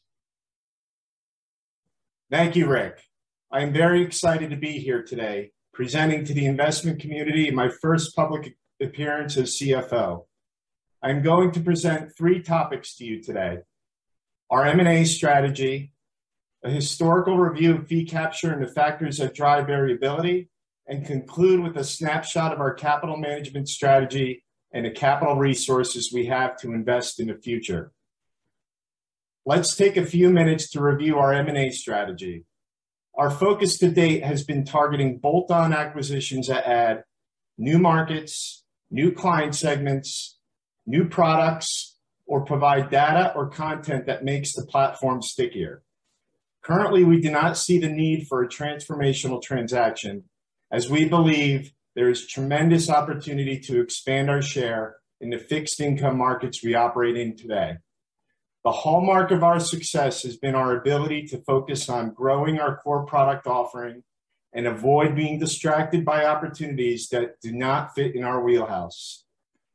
Thank 2.29 2.55
you, 2.55 2.67
Rick. 2.67 3.01
I 3.51 3.61
am 3.61 3.73
very 3.73 4.01
excited 4.01 4.49
to 4.49 4.55
be 4.55 4.79
here 4.79 5.03
today 5.03 5.51
presenting 5.73 6.25
to 6.25 6.33
the 6.33 6.45
investment 6.45 6.99
community 6.99 7.49
my 7.51 7.69
first 7.81 8.15
public 8.15 8.55
appearance 8.81 9.37
as 9.37 9.57
CFO. 9.57 10.25
I'm 11.01 11.21
going 11.21 11.51
to 11.53 11.59
present 11.61 12.11
three 12.17 12.41
topics 12.41 12.95
to 12.97 13.05
you 13.05 13.21
today. 13.21 13.59
Our 14.49 14.65
M&A 14.65 15.05
strategy, 15.05 15.90
a 16.63 16.69
historical 16.69 17.37
review 17.37 17.75
of 17.75 17.87
fee 17.87 18.05
capture 18.05 18.53
and 18.53 18.61
the 18.61 18.71
factors 18.71 19.17
that 19.17 19.33
drive 19.33 19.67
variability, 19.67 20.49
and 20.87 21.05
conclude 21.05 21.61
with 21.61 21.77
a 21.77 21.83
snapshot 21.83 22.53
of 22.53 22.59
our 22.59 22.73
capital 22.73 23.17
management 23.17 23.69
strategy 23.69 24.43
and 24.73 24.85
the 24.85 24.91
capital 24.91 25.35
resources 25.35 26.11
we 26.13 26.25
have 26.25 26.57
to 26.57 26.73
invest 26.73 27.19
in 27.19 27.27
the 27.27 27.35
future. 27.35 27.91
Let's 29.45 29.75
take 29.75 29.97
a 29.97 30.05
few 30.05 30.29
minutes 30.29 30.69
to 30.71 30.81
review 30.81 31.17
our 31.17 31.33
M&A 31.33 31.71
strategy. 31.71 32.45
Our 33.15 33.31
focus 33.31 33.77
to 33.79 33.89
date 33.89 34.23
has 34.23 34.43
been 34.43 34.65
targeting 34.65 35.17
bolt-on 35.17 35.73
acquisitions 35.73 36.47
that 36.47 36.67
add 36.67 37.03
new 37.57 37.79
markets, 37.79 38.63
new 38.89 39.11
client 39.11 39.55
segments, 39.55 40.37
new 40.85 41.07
products, 41.07 41.97
or 42.25 42.45
provide 42.45 42.89
data 42.89 43.33
or 43.35 43.49
content 43.49 44.05
that 44.05 44.23
makes 44.23 44.53
the 44.53 44.65
platform 44.65 45.21
stickier. 45.21 45.83
Currently, 46.63 47.03
we 47.03 47.19
do 47.19 47.31
not 47.31 47.57
see 47.57 47.79
the 47.79 47.89
need 47.89 48.27
for 48.27 48.43
a 48.43 48.47
transformational 48.47 49.41
transaction 49.41 50.25
as 50.71 50.89
we 50.89 51.05
believe 51.05 51.73
there 51.95 52.09
is 52.09 52.27
tremendous 52.27 52.89
opportunity 52.89 53.59
to 53.59 53.81
expand 53.81 54.29
our 54.29 54.41
share 54.41 54.97
in 55.19 55.29
the 55.29 55.39
fixed 55.39 55.79
income 55.81 56.17
markets 56.17 56.63
we 56.63 56.75
operate 56.75 57.17
in 57.17 57.35
today. 57.35 57.77
The 58.63 58.71
hallmark 58.71 59.31
of 59.31 59.43
our 59.43 59.59
success 59.59 60.21
has 60.21 60.37
been 60.37 60.53
our 60.53 60.77
ability 60.77 61.27
to 61.27 61.41
focus 61.41 61.89
on 61.89 62.13
growing 62.13 62.59
our 62.59 62.77
core 62.77 63.05
product 63.05 63.47
offering 63.47 64.03
and 64.53 64.67
avoid 64.67 65.15
being 65.15 65.39
distracted 65.39 66.05
by 66.05 66.25
opportunities 66.25 67.09
that 67.09 67.41
do 67.41 67.51
not 67.51 67.95
fit 67.95 68.15
in 68.15 68.23
our 68.23 68.43
wheelhouse. 68.43 69.25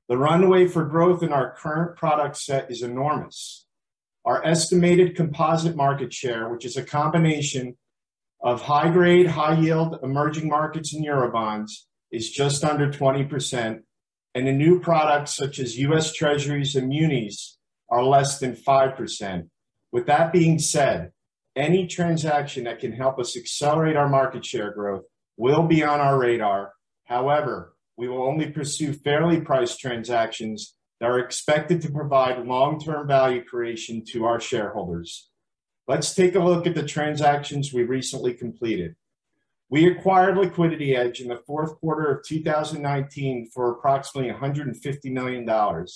The 0.09 0.16
runway 0.16 0.69
for 0.69 0.85
growth 0.85 1.23
in 1.23 1.33
our 1.33 1.52
current 1.52 1.97
product 1.97 2.37
set 2.37 2.71
is 2.71 2.83
enormous. 2.83 3.65
Our 4.26 4.45
estimated 4.45 5.14
composite 5.14 5.76
market 5.76 6.12
share, 6.12 6.49
which 6.49 6.64
is 6.64 6.76
a 6.76 6.83
combination 6.83 7.76
of 8.40 8.61
high 8.61 8.90
grade, 8.90 9.28
high 9.28 9.59
yield 9.59 10.00
emerging 10.02 10.49
markets 10.49 10.92
and 10.92 11.06
Eurobonds, 11.06 11.71
is 12.11 12.30
just 12.30 12.64
under 12.64 12.90
20%, 12.90 13.80
and 14.35 14.47
the 14.47 14.52
new 14.52 14.80
products 14.80 15.37
such 15.37 15.61
as 15.61 15.78
U.S. 15.78 16.12
Treasuries 16.12 16.75
and 16.75 16.88
munis 16.88 17.56
are 17.88 18.02
less 18.02 18.40
than 18.40 18.54
5%. 18.56 19.49
With 19.92 20.06
that 20.06 20.33
being 20.33 20.59
said, 20.59 21.12
any 21.54 21.87
transaction 21.87 22.64
that 22.64 22.80
can 22.80 22.92
help 22.92 23.21
us 23.21 23.37
accelerate 23.37 23.97
our 23.97 24.09
market 24.09 24.45
share 24.45 24.73
growth 24.73 25.04
will 25.37 25.62
be 25.62 25.85
on 25.85 26.00
our 26.00 26.18
radar. 26.18 26.73
However, 27.04 27.75
we 27.97 28.09
will 28.09 28.26
only 28.26 28.50
pursue 28.50 28.92
fairly 28.92 29.40
priced 29.40 29.78
transactions 29.78 30.75
that 31.00 31.11
are 31.11 31.19
expected 31.19 31.83
to 31.83 31.91
provide 31.91 32.47
long-term 32.47 33.07
value 33.07 33.45
creation 33.45 34.03
to 34.12 34.25
our 34.25 34.41
shareholders. 34.41 35.29
Let's 35.88 36.15
take 36.15 36.35
a 36.35 36.41
look 36.41 36.67
at 36.67 36.75
the 36.75 36.83
transactions 36.83 37.73
we 37.73 37.85
recently 37.85 38.35
completed. 38.35 38.97
We 39.69 39.87
acquired 39.87 40.37
Liquidity 40.37 40.95
Edge 40.95 41.21
in 41.21 41.29
the 41.29 41.43
fourth 41.47 41.79
quarter 41.81 42.07
of 42.07 42.25
2019 42.25 43.50
for 43.53 43.73
approximately 43.73 44.33
$150 44.33 45.12
million. 45.12 45.87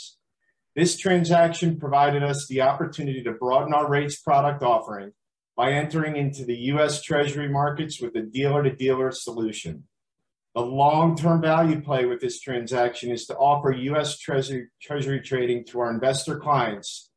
This 0.76 0.96
transaction 0.96 1.78
provided 1.78 2.22
us 2.22 2.46
the 2.48 2.62
opportunity 2.62 3.22
to 3.22 3.32
broaden 3.32 3.72
our 3.72 3.88
rates 3.88 4.20
product 4.20 4.62
offering 4.62 5.12
by 5.56 5.72
entering 5.72 6.16
into 6.16 6.44
the 6.44 6.56
U.S. 6.56 7.02
Treasury 7.02 7.48
markets 7.48 8.00
with 8.00 8.14
a 8.16 8.22
dealer-to-dealer 8.22 9.12
solution. 9.12 9.84
The 10.54 10.62
long-term 10.62 11.42
value 11.42 11.80
play 11.80 12.06
with 12.06 12.20
this 12.20 12.40
transaction 12.40 13.12
is 13.12 13.26
to 13.26 13.36
offer 13.36 13.70
U.S. 13.70 14.18
Treasury 14.18 14.68
Treasury 14.82 15.20
trading 15.20 15.64
to 15.66 15.80
our 15.80 15.90
investor 15.90 16.40
clients 16.40 17.10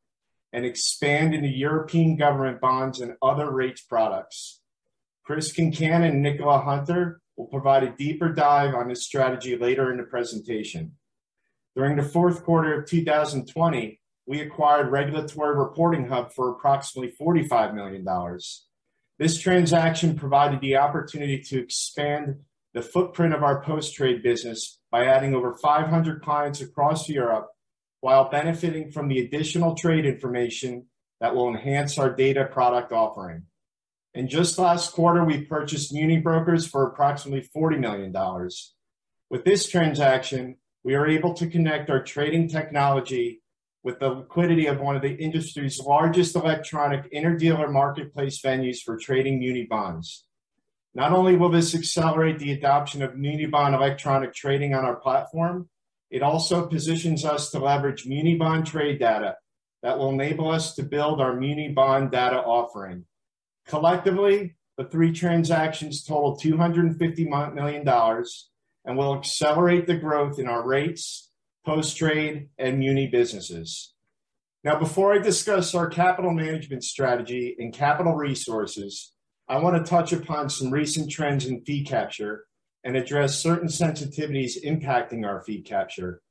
and 0.52 0.66
expand 0.66 1.34
into 1.34 1.48
European 1.48 2.16
government 2.16 2.62
bonds 2.62 3.02
and 3.02 3.16
other 3.24 3.50
rates 3.50 3.82
products. 3.82 4.62
Chris 5.26 5.52
Concannon 5.52 6.10
and 6.10 6.22
Nicola 6.22 6.60
Hunter 6.60 7.22
will 7.36 7.48
provide 7.48 7.84
a 7.84 7.96
deeper 7.98 8.30
dive 8.30 8.76
on 8.76 8.88
this 8.88 9.04
strategy 9.04 9.58
later 9.58 9.90
in 9.92 9.98
the 9.98 10.04
presentation. 10.04 10.92
During 11.76 11.96
the 11.96 12.04
fourth 12.04 12.44
quarter 12.44 12.80
of 12.80 12.88
2020, 12.88 14.00
we 14.28 14.42
acquired 14.42 14.92
Regulatory 14.92 15.58
Reporting 15.58 16.08
Hub 16.08 16.32
for 16.34 16.52
approximately 16.52 17.16
$45 17.20 17.74
million. 17.74 18.06
This 19.18 19.40
transaction 19.40 20.16
provided 20.16 20.62
the 20.62 20.78
opportunity 20.78 21.40
to 21.40 21.60
expand 21.60 22.36
the 22.74 22.82
footprint 22.82 23.34
of 23.34 23.44
our 23.44 23.62
post-trade 23.64 24.24
business 24.24 24.80
by 24.92 25.06
adding 25.06 25.36
over 25.36 25.56
500 25.62 26.22
clients 26.22 26.62
across 26.62 27.08
Europe 27.08 27.50
while 28.02 28.30
benefiting 28.30 28.92
from 28.92 29.08
the 29.08 29.20
additional 29.20 29.76
trade 29.76 30.06
information 30.06 30.88
that 31.22 31.36
will 31.36 31.48
enhance 31.48 31.98
our 31.98 32.14
data 32.14 32.46
product 32.46 32.92
offering. 32.92 33.44
In 34.14 34.28
just 34.28 34.60
last 34.60 34.92
quarter, 34.92 35.24
we 35.24 35.46
purchased 35.46 35.94
MuniBrokers 35.94 36.70
for 36.70 36.86
approximately 36.86 37.48
$40 37.56 37.80
million. 37.80 38.50
With 39.30 39.46
this 39.46 39.68
transaction, 39.68 40.58
we 40.84 40.96
are 40.96 41.08
able 41.08 41.34
to 41.36 41.48
connect 41.48 41.90
our 41.90 42.04
trading 42.04 42.50
technology 42.50 43.42
with 43.84 44.00
the 44.00 44.10
liquidity 44.10 44.68
of 44.68 44.80
one 44.80 44.96
of 44.96 45.02
the 45.02 45.16
industry's 45.16 45.80
largest 45.80 46.36
electronic 46.36 47.12
interdealer 47.12 47.72
marketplace 47.72 48.42
venues 48.42 48.80
for 48.84 48.98
trading 48.98 49.40
muni 49.40 49.66
bonds. 49.66 50.26
Not 50.96 51.12
only 51.12 51.36
will 51.36 51.50
this 51.50 51.74
accelerate 51.74 52.40
the 52.40 52.52
adoption 52.52 53.02
of 53.02 53.18
muni 53.18 53.48
bond 53.48 53.74
electronic 53.74 54.34
trading 54.34 54.76
on 54.76 54.86
our 54.86 54.96
platform, 54.96 55.70
it 56.12 56.22
also 56.22 56.68
positions 56.68 57.26
us 57.26 57.50
to 57.50 57.60
leverage 57.60 58.06
muni 58.06 58.36
bond 58.36 58.68
trade 58.68 59.00
data 59.00 59.38
that 59.82 59.98
will 59.98 60.12
enable 60.12 60.50
us 60.50 60.76
to 60.76 60.84
build 60.84 61.20
our 61.20 61.36
muni 61.36 61.70
bond 61.70 62.12
data 62.12 62.38
offering. 62.38 63.06
Collectively, 63.68 64.56
the 64.78 64.84
three 64.84 65.12
transactions 65.12 66.04
total 66.04 66.38
$250 66.38 67.54
million 67.54 67.88
and 68.86 68.98
will 68.98 69.16
accelerate 69.16 69.88
the 69.88 69.96
growth 69.96 70.38
in 70.38 70.48
our 70.48 70.66
rates, 70.66 71.32
post-trade, 71.66 72.50
and 72.58 72.80
muni 72.80 73.08
businesses. 73.08 73.94
Now, 74.64 74.78
before 74.78 75.14
I 75.14 75.20
discuss 75.20 75.74
our 75.74 75.88
capital 75.88 76.32
management 76.32 76.84
strategy 76.84 77.56
and 77.58 77.74
capital 77.74 78.14
resources, 78.14 79.13
I 79.48 79.58
want 79.58 79.76
to 79.76 79.90
touch 79.90 80.14
upon 80.14 80.50
some 80.50 80.72
recent 80.72 81.12
trends 81.12 81.46
in 81.46 81.62
fee 81.66 81.84
capture 81.84 82.46
and 82.84 82.96
address 82.96 83.42
certain 83.42 83.68
sensitivities 83.68 84.64
impacting 84.64 85.26
our 85.26 85.44
fee 85.44 85.62
capture. 85.62 86.22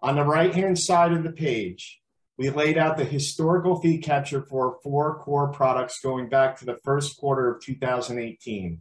On 0.00 0.16
the 0.16 0.24
right-hand 0.24 0.78
side 0.78 1.12
of 1.12 1.22
the 1.22 1.32
page, 1.32 2.00
we 2.38 2.50
laid 2.50 2.76
out 2.76 2.96
the 2.96 3.04
historical 3.04 3.80
fee 3.80 3.98
capture 3.98 4.42
for 4.42 4.78
four 4.82 5.18
core 5.18 5.52
products 5.52 6.00
going 6.00 6.28
back 6.28 6.58
to 6.58 6.64
the 6.64 6.78
first 6.84 7.18
quarter 7.18 7.50
of 7.50 7.62
2018. 7.62 8.80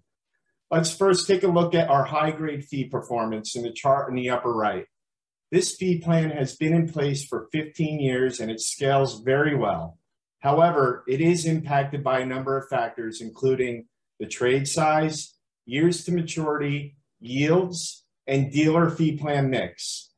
Let's 0.71 0.95
first 0.95 1.27
take 1.27 1.43
a 1.43 1.47
look 1.47 1.75
at 1.75 1.89
our 1.89 2.05
high-grade 2.05 2.65
fee 2.65 2.85
performance 2.85 3.55
in 3.55 3.63
the 3.63 3.71
chart 3.71 4.09
in 4.09 4.15
the 4.15 4.29
upper 4.29 4.51
right. 4.51 4.85
This 5.51 5.75
fee 5.75 5.99
plan 5.99 6.31
has 6.31 6.55
been 6.55 6.73
in 6.73 6.89
place 6.89 7.23
for 7.23 7.47
15 7.51 7.99
years, 7.99 8.39
and 8.39 8.49
it 8.49 8.59
scales 8.59 9.21
very 9.21 9.55
well. 9.55 9.99
However, 10.45 11.03
it 11.07 11.21
is 11.21 11.47
impacted 11.47 12.03
by 12.03 12.19
a 12.19 12.25
number 12.25 12.55
of 12.55 12.69
factors, 12.69 13.19
including 13.19 13.87
the 14.19 14.27
trade 14.27 14.67
size, 14.67 15.33
years 15.65 16.03
to 16.03 16.11
maturity, 16.11 16.97
yields, 17.19 18.05
and 18.27 18.51
dealer 18.51 18.91
fee 18.91 19.17
plan 19.17 19.49
mix. 19.49 20.11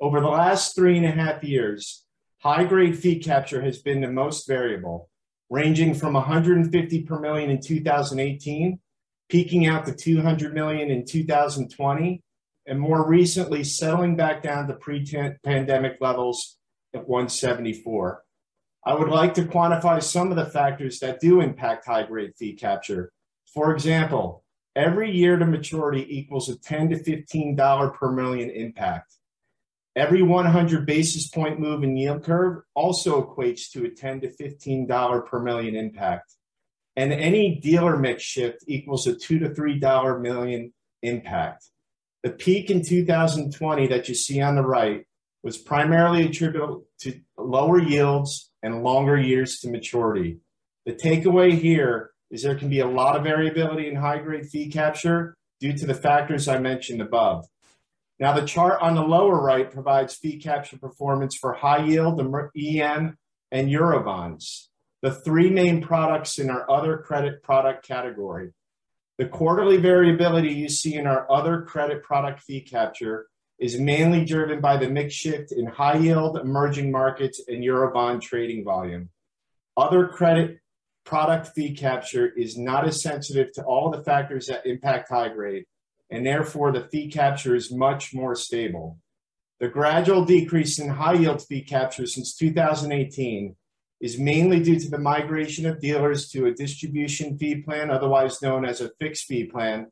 Over 0.00 0.20
the 0.20 0.26
last 0.26 0.74
three 0.74 0.96
and 0.96 1.06
a 1.06 1.12
half 1.12 1.44
years, 1.44 2.04
high-grade 2.38 2.98
fee 2.98 3.20
capture 3.20 3.62
has 3.62 3.78
been 3.78 4.00
the 4.00 4.10
most 4.10 4.48
variable, 4.48 5.10
ranging 5.48 5.94
from 5.94 6.14
150 6.14 7.02
per 7.04 7.20
million 7.20 7.48
in 7.48 7.60
2018, 7.62 8.80
peaking 9.28 9.66
out 9.68 9.86
to 9.86 9.94
200 9.94 10.54
million 10.54 10.90
in 10.90 11.06
2020, 11.06 12.20
and 12.66 12.80
more 12.80 13.08
recently 13.08 13.62
settling 13.62 14.16
back 14.16 14.42
down 14.42 14.66
to 14.66 14.74
pre-pandemic 14.74 15.98
levels 16.00 16.56
at 16.92 17.06
$174. 17.06 18.16
I 18.86 18.94
would 18.94 19.08
like 19.08 19.34
to 19.34 19.42
quantify 19.42 20.02
some 20.02 20.30
of 20.30 20.36
the 20.36 20.46
factors 20.46 20.98
that 21.00 21.20
do 21.20 21.40
impact 21.40 21.86
high-grade 21.86 22.32
fee 22.38 22.54
capture. 22.54 23.12
For 23.52 23.74
example, 23.74 24.44
every 24.76 25.10
year 25.10 25.36
to 25.36 25.44
maturity 25.44 26.06
equals 26.08 26.48
a 26.48 26.56
$10-$15 26.56 27.94
per 27.94 28.12
million 28.12 28.50
impact. 28.50 29.14
Every 29.96 30.22
100 30.22 30.86
basis 30.86 31.28
point 31.28 31.58
move 31.58 31.82
in 31.82 31.96
yield 31.96 32.22
curve 32.22 32.62
also 32.74 33.20
equates 33.20 33.70
to 33.72 33.84
a 33.84 33.90
$10-$15 33.90 35.26
per 35.26 35.42
million 35.42 35.74
impact. 35.74 36.34
And 36.94 37.12
any 37.12 37.56
dealer 37.56 37.96
mix 37.96 38.22
shift 38.22 38.64
equals 38.68 39.06
a 39.06 39.14
$2-$3 39.14 40.20
million 40.20 40.72
impact. 41.02 41.64
The 42.22 42.30
peak 42.30 42.70
in 42.70 42.84
2020 42.84 43.86
that 43.88 44.08
you 44.08 44.14
see 44.14 44.40
on 44.40 44.56
the 44.56 44.62
right 44.62 45.04
was 45.42 45.56
primarily 45.56 46.26
attributable 46.26 46.84
to 47.00 47.20
lower 47.36 47.80
yields 47.80 48.47
and 48.62 48.82
longer 48.82 49.16
years 49.16 49.60
to 49.60 49.70
maturity. 49.70 50.38
The 50.86 50.92
takeaway 50.92 51.52
here 51.52 52.10
is 52.30 52.42
there 52.42 52.54
can 52.54 52.68
be 52.68 52.80
a 52.80 52.88
lot 52.88 53.16
of 53.16 53.24
variability 53.24 53.88
in 53.88 53.96
high-grade 53.96 54.46
fee 54.46 54.68
capture 54.68 55.36
due 55.60 55.72
to 55.72 55.86
the 55.86 55.94
factors 55.94 56.48
I 56.48 56.58
mentioned 56.58 57.00
above. 57.00 57.46
Now, 58.20 58.32
the 58.32 58.46
chart 58.46 58.80
on 58.82 58.94
the 58.94 59.02
lower 59.02 59.40
right 59.40 59.70
provides 59.70 60.16
fee 60.16 60.38
capture 60.38 60.76
performance 60.76 61.36
for 61.36 61.52
high 61.54 61.84
yield, 61.84 62.20
EM, 62.20 63.16
and 63.52 63.68
Eurobonds, 63.68 64.66
the 65.02 65.12
three 65.12 65.50
main 65.50 65.80
products 65.80 66.38
in 66.38 66.50
our 66.50 66.68
other 66.70 66.98
credit 66.98 67.42
product 67.42 67.86
category. 67.86 68.50
The 69.18 69.26
quarterly 69.26 69.76
variability 69.78 70.52
you 70.52 70.68
see 70.68 70.94
in 70.94 71.06
our 71.06 71.30
other 71.30 71.62
credit 71.62 72.02
product 72.02 72.40
fee 72.40 72.60
capture 72.60 73.26
is 73.58 73.78
mainly 73.78 74.24
driven 74.24 74.60
by 74.60 74.76
the 74.76 74.88
mix 74.88 75.14
shift 75.14 75.52
in 75.52 75.66
high 75.66 75.96
yield, 75.96 76.38
emerging 76.38 76.90
markets, 76.92 77.40
and 77.48 77.62
Eurobond 77.64 78.22
trading 78.22 78.64
volume. 78.64 79.08
Other 79.76 80.08
credit 80.08 80.60
product 81.04 81.48
fee 81.48 81.74
capture 81.74 82.26
is 82.26 82.56
not 82.56 82.86
as 82.86 83.02
sensitive 83.02 83.52
to 83.52 83.62
all 83.64 83.90
the 83.90 84.04
factors 84.04 84.46
that 84.46 84.66
impact 84.66 85.08
high 85.08 85.28
grade, 85.28 85.64
and 86.10 86.24
therefore 86.24 86.70
the 86.70 86.88
fee 86.92 87.08
capture 87.08 87.54
is 87.54 87.72
much 87.72 88.14
more 88.14 88.34
stable. 88.34 88.98
The 89.58 89.68
gradual 89.68 90.24
decrease 90.24 90.78
in 90.78 90.88
high 90.88 91.14
yield 91.14 91.42
fee 91.42 91.62
capture 91.62 92.06
since 92.06 92.36
2018 92.36 93.56
is 94.00 94.18
mainly 94.18 94.60
due 94.60 94.78
to 94.78 94.88
the 94.88 94.98
migration 94.98 95.66
of 95.66 95.80
dealers 95.80 96.28
to 96.28 96.46
a 96.46 96.54
distribution 96.54 97.36
fee 97.36 97.62
plan, 97.62 97.90
otherwise 97.90 98.40
known 98.40 98.64
as 98.64 98.80
a 98.80 98.90
fixed 99.00 99.26
fee 99.26 99.44
plan, 99.44 99.88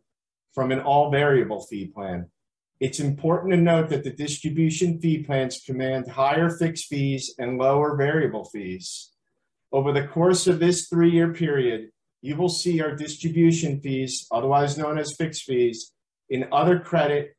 from 0.55 0.71
an 0.71 0.79
all 0.79 1.11
variable 1.11 1.63
fee 1.63 1.87
plan. 1.87 2.31
It's 2.79 3.01
important 3.01 3.53
to 3.53 3.57
note 3.57 3.89
that 3.89 4.05
the 4.05 4.11
distribution 4.11 5.01
fee 5.01 5.23
plans 5.23 5.63
command 5.65 6.09
higher 6.09 6.51
fixed 6.51 6.87
fees 6.87 7.35
and 7.39 7.57
lower 7.57 7.97
variable 7.97 8.45
fees. 8.45 9.13
Over 9.73 9.93
the 9.93 10.07
course 10.07 10.47
of 10.47 10.59
this 10.59 10.87
three-year 10.89 11.33
period, 11.33 11.89
you 12.21 12.37
will 12.37 12.51
see 12.51 12.83
our 12.83 12.95
distribution 12.95 13.81
fees, 13.81 14.27
otherwise 14.31 14.77
known 14.77 14.99
as 14.99 15.17
fixed 15.17 15.45
fees, 15.45 15.93
in 16.29 16.49
other 16.53 16.79
credit 16.79 17.37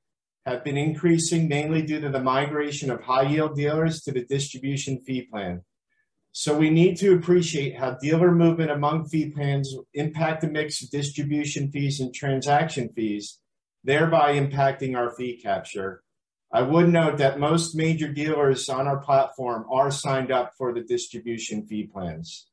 have 0.47 0.63
been 0.63 0.77
increasing 0.77 1.47
mainly 1.47 1.81
due 1.83 1.99
to 1.99 2.09
the 2.09 2.23
migration 2.23 2.89
of 2.89 3.01
high 3.01 3.23
yield 3.23 3.55
dealers 3.55 4.01
to 4.01 4.11
the 4.11 4.25
distribution 4.25 4.99
fee 5.01 5.23
plan. 5.23 5.61
So 6.31 6.57
we 6.57 6.69
need 6.69 6.97
to 6.97 7.13
appreciate 7.13 7.77
how 7.77 7.97
dealer 8.01 8.31
movement 8.31 8.71
among 8.71 9.09
fee 9.09 9.29
plans 9.29 9.75
impact 9.93 10.41
the 10.41 10.47
mix 10.47 10.81
of 10.81 10.89
distribution 10.89 11.69
fees 11.69 11.99
and 11.99 12.13
transaction 12.13 12.89
fees, 12.95 13.39
thereby 13.87 14.33
impacting 14.33 14.97
our 14.97 15.09
fee 15.09 15.39
capture. 15.41 16.03
I 16.51 16.61
would 16.61 16.89
note 16.89 17.17
that 17.19 17.39
most 17.39 17.73
major 17.73 18.11
dealers 18.11 18.67
on 18.67 18.85
our 18.85 18.97
platform 18.97 19.65
are 19.71 19.91
signed 19.91 20.29
up 20.29 20.51
for 20.57 20.73
the 20.73 20.81
distribution 20.81 21.65
fee 21.65 21.87
plans. 21.87 22.49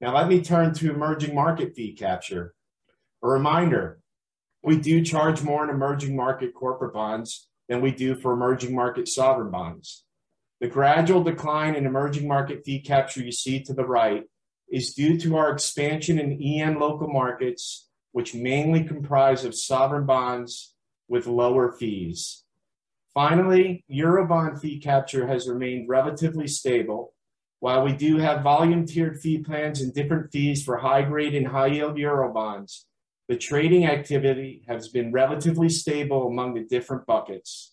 Now 0.00 0.14
let 0.14 0.28
me 0.28 0.40
turn 0.40 0.72
to 0.74 0.92
emerging 0.92 1.34
market 1.34 1.74
fee 1.74 1.94
capture. 1.94 2.54
A 3.24 3.28
reminder, 3.28 3.98
we 4.62 4.76
do 4.76 5.04
charge 5.04 5.42
more 5.42 5.64
in 5.64 5.70
emerging 5.70 6.14
market 6.14 6.54
corporate 6.54 6.94
bonds 6.94 7.48
than 7.68 7.80
we 7.80 7.90
do 7.90 8.14
for 8.14 8.32
emerging 8.32 8.72
market 8.72 9.08
sovereign 9.08 9.50
bonds. 9.50 10.04
The 10.60 10.68
gradual 10.68 11.24
decline 11.24 11.74
in 11.74 11.86
emerging 11.86 12.28
market 12.28 12.64
fee 12.64 12.80
capture 12.80 13.22
you 13.22 13.32
see 13.32 13.64
to 13.64 13.74
the 13.74 13.84
right 13.84 14.22
is 14.70 14.94
due 14.94 15.18
to 15.20 15.36
our 15.38 15.50
expansion 15.50 16.20
in 16.20 16.40
EM 16.40 16.78
local 16.78 17.08
markets, 17.08 17.87
which 18.18 18.34
mainly 18.34 18.82
comprise 18.82 19.44
of 19.44 19.54
sovereign 19.54 20.04
bonds 20.04 20.74
with 21.06 21.28
lower 21.28 21.70
fees. 21.70 22.42
Finally, 23.14 23.84
Eurobond 23.88 24.60
fee 24.60 24.80
capture 24.80 25.28
has 25.28 25.48
remained 25.48 25.88
relatively 25.88 26.48
stable. 26.48 27.14
While 27.60 27.84
we 27.84 27.92
do 27.92 28.18
have 28.18 28.42
volume 28.42 28.86
tiered 28.86 29.20
fee 29.20 29.38
plans 29.38 29.80
and 29.80 29.94
different 29.94 30.32
fees 30.32 30.64
for 30.64 30.78
high 30.78 31.02
grade 31.02 31.36
and 31.36 31.46
high 31.46 31.68
yield 31.68 31.94
Eurobonds, 31.94 32.86
the 33.28 33.36
trading 33.36 33.86
activity 33.86 34.64
has 34.66 34.88
been 34.88 35.12
relatively 35.12 35.68
stable 35.68 36.26
among 36.26 36.54
the 36.54 36.64
different 36.64 37.06
buckets. 37.06 37.72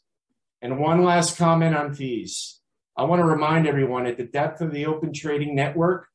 And 0.61 0.77
one 0.77 1.03
last 1.03 1.39
comment 1.39 1.75
on 1.75 1.95
fees. 1.95 2.59
I 2.95 3.05
want 3.05 3.19
to 3.19 3.25
remind 3.25 3.67
everyone 3.67 4.05
at 4.05 4.17
the 4.17 4.25
depth 4.25 4.61
of 4.61 4.71
the 4.71 4.85
open 4.85 5.11
trading 5.11 5.55
network 5.55 6.05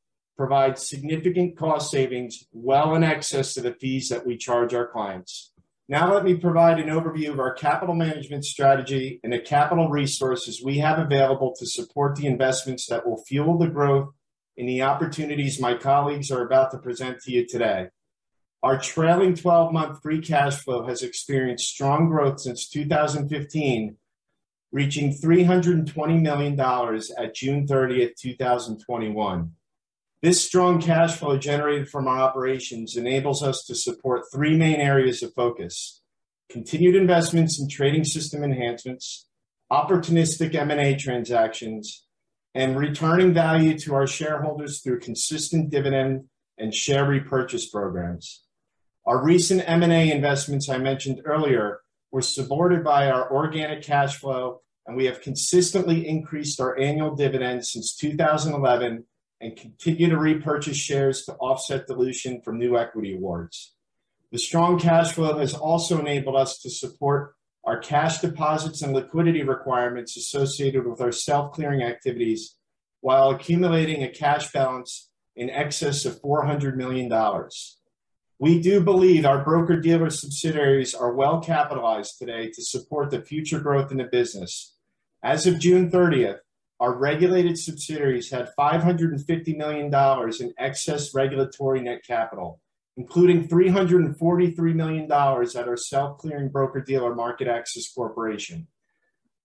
provides 0.40 0.88
significant 0.88 1.54
cost 1.54 1.90
savings 1.90 2.46
well 2.50 2.94
in 2.94 3.04
excess 3.04 3.58
of 3.58 3.62
the 3.62 3.74
fees 3.74 4.08
that 4.08 4.24
we 4.24 4.38
charge 4.38 4.72
our 4.72 4.86
clients. 4.86 5.52
Now 5.86 6.10
let 6.10 6.24
me 6.24 6.34
provide 6.34 6.80
an 6.80 6.88
overview 6.88 7.28
of 7.30 7.38
our 7.38 7.52
capital 7.52 7.94
management 7.94 8.46
strategy 8.46 9.20
and 9.22 9.34
the 9.34 9.38
capital 9.38 9.90
resources 9.90 10.62
we 10.64 10.78
have 10.78 10.98
available 10.98 11.54
to 11.58 11.66
support 11.66 12.16
the 12.16 12.26
investments 12.26 12.86
that 12.86 13.06
will 13.06 13.22
fuel 13.24 13.58
the 13.58 13.68
growth 13.68 14.14
in 14.56 14.64
the 14.64 14.80
opportunities 14.80 15.60
my 15.60 15.74
colleagues 15.74 16.30
are 16.30 16.42
about 16.42 16.70
to 16.70 16.78
present 16.78 17.20
to 17.20 17.32
you 17.32 17.46
today. 17.46 17.88
Our 18.62 18.80
trailing 18.80 19.34
12-month 19.34 20.00
free 20.00 20.22
cash 20.22 20.56
flow 20.64 20.86
has 20.86 21.02
experienced 21.02 21.68
strong 21.68 22.08
growth 22.08 22.40
since 22.40 22.66
2015, 22.70 23.94
reaching 24.72 25.12
$320 25.12 26.22
million 26.22 26.58
at 26.58 27.34
June 27.34 27.66
30th, 27.66 28.16
2021. 28.18 29.52
This 30.22 30.44
strong 30.44 30.82
cash 30.82 31.16
flow 31.16 31.38
generated 31.38 31.88
from 31.88 32.06
our 32.06 32.18
operations 32.18 32.94
enables 32.94 33.42
us 33.42 33.64
to 33.64 33.74
support 33.74 34.24
three 34.30 34.54
main 34.54 34.78
areas 34.78 35.22
of 35.22 35.32
focus: 35.32 36.02
continued 36.50 36.94
investments 36.94 37.58
in 37.58 37.70
trading 37.70 38.04
system 38.04 38.44
enhancements, 38.44 39.26
opportunistic 39.72 40.54
M&A 40.54 40.94
transactions, 40.94 42.04
and 42.54 42.76
returning 42.76 43.32
value 43.32 43.78
to 43.78 43.94
our 43.94 44.06
shareholders 44.06 44.82
through 44.82 45.00
consistent 45.00 45.70
dividend 45.70 46.24
and 46.58 46.74
share 46.74 47.06
repurchase 47.06 47.70
programs. 47.70 48.44
Our 49.06 49.24
recent 49.24 49.62
M&A 49.66 50.12
investments 50.12 50.68
I 50.68 50.76
mentioned 50.76 51.22
earlier 51.24 51.80
were 52.12 52.20
supported 52.20 52.84
by 52.84 53.10
our 53.10 53.32
organic 53.32 53.82
cash 53.82 54.16
flow, 54.16 54.60
and 54.86 54.98
we 54.98 55.06
have 55.06 55.22
consistently 55.22 56.06
increased 56.06 56.60
our 56.60 56.78
annual 56.78 57.14
dividend 57.16 57.64
since 57.64 57.96
2011 57.96 59.06
and 59.40 59.56
continue 59.56 60.08
to 60.08 60.18
repurchase 60.18 60.76
shares 60.76 61.24
to 61.24 61.34
offset 61.34 61.86
dilution 61.86 62.40
from 62.42 62.58
new 62.58 62.76
equity 62.76 63.14
awards. 63.14 63.74
The 64.32 64.38
strong 64.38 64.78
cash 64.78 65.12
flow 65.12 65.38
has 65.38 65.54
also 65.54 65.98
enabled 65.98 66.36
us 66.36 66.58
to 66.58 66.70
support 66.70 67.34
our 67.64 67.78
cash 67.78 68.18
deposits 68.18 68.82
and 68.82 68.92
liquidity 68.92 69.42
requirements 69.42 70.16
associated 70.16 70.86
with 70.86 71.00
our 71.00 71.12
self-clearing 71.12 71.82
activities 71.82 72.56
while 73.00 73.30
accumulating 73.30 74.02
a 74.02 74.08
cash 74.08 74.52
balance 74.52 75.10
in 75.36 75.50
excess 75.50 76.04
of 76.04 76.20
$400 76.20 76.76
million. 76.76 77.10
We 78.38 78.60
do 78.60 78.80
believe 78.80 79.26
our 79.26 79.44
broker-dealer 79.44 80.10
subsidiaries 80.10 80.94
are 80.94 81.12
well 81.12 81.40
capitalized 81.40 82.18
today 82.18 82.48
to 82.48 82.62
support 82.62 83.10
the 83.10 83.22
future 83.22 83.60
growth 83.60 83.90
in 83.90 83.98
the 83.98 84.04
business. 84.04 84.76
As 85.22 85.46
of 85.46 85.58
June 85.58 85.90
30th, 85.90 86.38
our 86.80 86.94
regulated 86.94 87.58
subsidiaries 87.58 88.30
had 88.30 88.48
$550 88.58 89.56
million 89.56 89.94
in 90.40 90.54
excess 90.58 91.14
regulatory 91.14 91.82
net 91.82 92.02
capital, 92.06 92.58
including 92.96 93.46
$343 93.46 94.74
million 94.74 95.04
at 95.04 95.68
our 95.68 95.76
self-clearing 95.76 96.48
broker-dealer 96.48 97.14
MarketAxess 97.14 97.94
Corporation. 97.94 98.66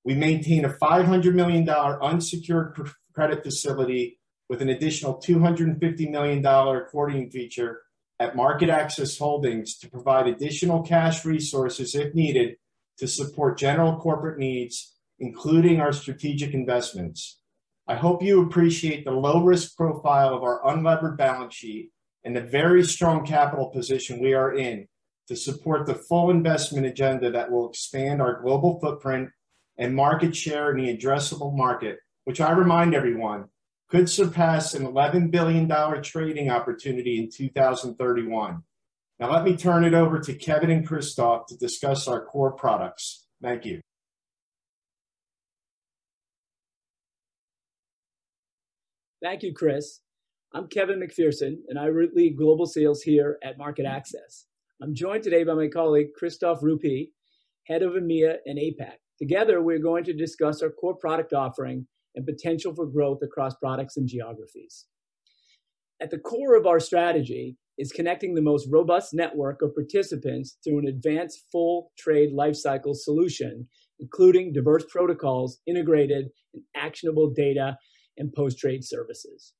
We 0.05 0.15
maintain 0.15 0.63
a 0.63 0.69
$500 0.69 1.33
million 1.33 1.67
unsecured 1.67 2.79
credit 3.13 3.43
facility 3.43 4.17
with 4.47 4.61
an 4.61 4.69
additional 4.69 5.15
$250 5.15 6.09
million 6.09 6.45
accordion 6.45 7.29
feature 7.29 7.81
at 8.17 8.35
MarketAxess 8.35 9.19
Holdings 9.19 9.77
to 9.79 9.89
provide 9.89 10.27
additional 10.27 10.83
cash 10.83 11.25
resources 11.25 11.95
if 11.95 12.15
needed 12.15 12.55
to 12.97 13.07
support 13.07 13.57
general 13.57 13.97
corporate 13.97 14.39
needs 14.39 14.94
including 15.19 15.79
our 15.79 15.91
strategic 15.91 16.53
investments. 16.53 17.39
I 17.87 17.95
hope 17.95 18.23
you 18.23 18.41
appreciate 18.41 19.05
the 19.05 19.11
low 19.11 19.43
risk 19.43 19.75
profile 19.77 20.33
of 20.33 20.43
our 20.43 20.61
unlevered 20.63 21.17
balance 21.17 21.53
sheet 21.53 21.91
and 22.23 22.35
the 22.35 22.41
very 22.41 22.83
strong 22.83 23.25
capital 23.25 23.67
position 23.67 24.19
we 24.19 24.33
are 24.33 24.53
in 24.53 24.87
to 25.27 25.35
support 25.35 25.85
the 25.85 25.93
full 25.95 26.29
investment 26.29 26.85
agenda 26.85 27.31
that 27.31 27.51
will 27.51 27.69
expand 27.69 28.21
our 28.21 28.41
global 28.41 28.79
footprint 28.79 29.29
and 29.77 29.95
market 29.95 30.35
share 30.35 30.71
in 30.71 30.83
the 30.83 30.95
addressable 30.95 31.55
market, 31.55 31.99
which 32.23 32.41
I 32.41 32.51
remind 32.51 32.95
everyone 32.95 33.45
could 33.89 34.09
surpass 34.09 34.73
an 34.73 34.85
$11 34.85 35.29
billion 35.31 35.69
trading 36.01 36.49
opportunity 36.49 37.19
in 37.19 37.29
2031. 37.29 38.63
Now 39.19 39.31
let 39.31 39.43
me 39.43 39.55
turn 39.55 39.85
it 39.85 39.93
over 39.93 40.19
to 40.19 40.33
Kevin 40.33 40.71
and 40.71 40.87
Christophe 40.87 41.47
to 41.47 41.57
discuss 41.57 42.07
our 42.07 42.25
core 42.25 42.51
products. 42.51 43.27
Thank 43.41 43.65
you. 43.65 43.81
Thank 49.25 49.41
you, 49.41 49.55
Chris. 49.55 50.01
I'm 50.53 50.67
Kevin 50.67 50.99
McPherson, 50.99 51.55
and 51.67 51.79
I 51.79 51.89
lead 51.89 52.37
global 52.37 52.67
sales 52.67 53.01
here 53.01 53.39
at 53.43 53.57
MarketAxess. 53.57 54.43
I'm 54.83 54.93
joined 54.93 55.23
today 55.23 55.43
by 55.43 55.55
my 55.55 55.67
colleague, 55.67 56.09
Christophe 56.15 56.61
Roupie, 56.61 57.07
head 57.65 57.81
of 57.81 57.93
EMEA 57.93 58.35
and 58.45 58.59
APAC. 58.59 58.97
Together, 59.17 59.63
we're 59.63 59.79
going 59.79 60.03
to 60.03 60.13
discuss 60.13 60.61
our 60.61 60.69
core 60.69 60.95
product 60.95 61.33
offering 61.33 61.87
and 62.13 62.23
potential 62.23 62.75
for 62.75 62.85
growth 62.85 63.17
across 63.23 63.55
products 63.55 63.97
and 63.97 64.07
geographies. 64.07 64.85
At 65.99 66.11
the 66.11 66.19
core 66.19 66.55
of 66.55 66.67
our 66.67 66.79
strategy 66.79 67.57
is 67.79 67.91
connecting 67.91 68.35
the 68.35 68.43
most 68.43 68.67
robust 68.69 69.11
network 69.11 69.63
of 69.63 69.73
participants 69.73 70.59
through 70.63 70.77
an 70.77 70.87
advanced 70.87 71.45
full 71.51 71.91
trade 71.97 72.29
lifecycle 72.31 72.95
solution, 72.95 73.69
including 73.99 74.53
diverse 74.53 74.85
protocols, 74.87 75.61
integrated 75.65 76.27
and 76.53 76.61
actionable 76.75 77.33
data 77.35 77.79
and 78.17 78.33
post-trade 78.33 78.83
services. 78.83 79.53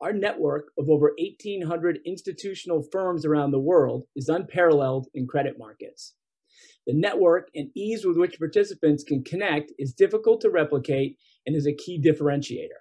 Our 0.00 0.12
network 0.12 0.72
of 0.78 0.90
over 0.90 1.14
1,800 1.18 2.00
institutional 2.04 2.86
firms 2.92 3.24
around 3.24 3.52
the 3.52 3.58
world 3.58 4.04
is 4.16 4.28
unparalleled 4.28 5.06
in 5.14 5.26
credit 5.26 5.56
markets. 5.58 6.14
The 6.86 6.94
network 6.94 7.48
and 7.54 7.70
ease 7.74 8.04
with 8.04 8.18
which 8.18 8.38
participants 8.38 9.04
can 9.04 9.24
connect 9.24 9.72
is 9.78 9.94
difficult 9.94 10.40
to 10.42 10.50
replicate 10.50 11.16
and 11.46 11.56
is 11.56 11.66
a 11.66 11.74
key 11.74 12.00
differentiator. 12.00 12.80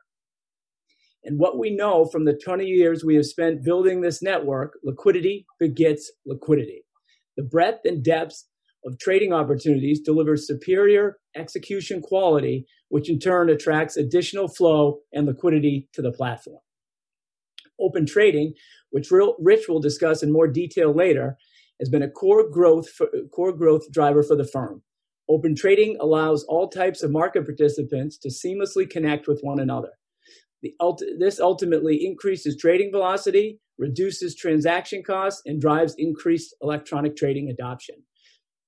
And 1.24 1.40
what 1.40 1.58
we 1.58 1.74
know 1.74 2.06
from 2.06 2.26
the 2.26 2.34
20 2.34 2.66
years 2.66 3.06
we 3.06 3.16
have 3.16 3.26
spent 3.26 3.64
building 3.64 4.02
this 4.02 4.22
network, 4.22 4.74
liquidity 4.84 5.46
begets 5.58 6.12
liquidity. 6.26 6.84
The 7.38 7.44
breadth 7.44 7.86
and 7.86 8.04
depth 8.04 8.44
of 8.86 9.00
trading 9.00 9.34
opportunities 9.34 10.02
delivers 10.02 10.48
superior 10.48 11.18
execution 11.36 12.02
quality, 12.02 12.66
which 12.90 13.10
in 13.10 13.20
turn 13.20 13.50
attracts 13.50 13.98
additional 13.98 14.48
flow 14.48 15.00
and 15.14 15.26
liquidity 15.26 15.90
to 15.94 16.02
the 16.02 16.12
platform. 16.12 16.60
Open 17.80 18.06
Trading, 18.06 18.54
which 18.92 19.10
Rich 19.12 19.68
will 19.68 19.80
discuss 19.80 20.22
in 20.22 20.32
more 20.32 20.48
detail 20.48 20.94
later, 20.94 21.38
has 21.80 21.90
been 21.90 22.04
a 22.04 22.10
core 22.10 22.48
growth 22.50 22.88
core 23.32 23.52
growth 23.52 23.92
driver 23.92 24.22
for 24.22 24.36
the 24.36 24.48
firm. 24.48 24.84
Open 25.28 25.56
Trading 25.56 25.98
allows 26.00 26.44
all 26.44 26.68
types 26.68 27.02
of 27.02 27.12
market 27.12 27.46
participants 27.46 28.18
to 28.20 28.30
seamlessly 28.30 28.90
connect 28.90 29.28
with 29.28 29.40
one 29.42 29.60
another. 29.60 29.90
This 31.20 31.40
ultimately 31.40 32.06
increases 32.06 32.56
trading 32.58 32.92
velocity, 32.92 33.60
reduces 33.78 34.36
transaction 34.36 35.02
costs, 35.04 35.42
and 35.46 35.60
drives 35.60 35.96
increased 35.98 36.56
electronic 36.62 37.16
trading 37.16 37.50
adoption. 37.50 37.96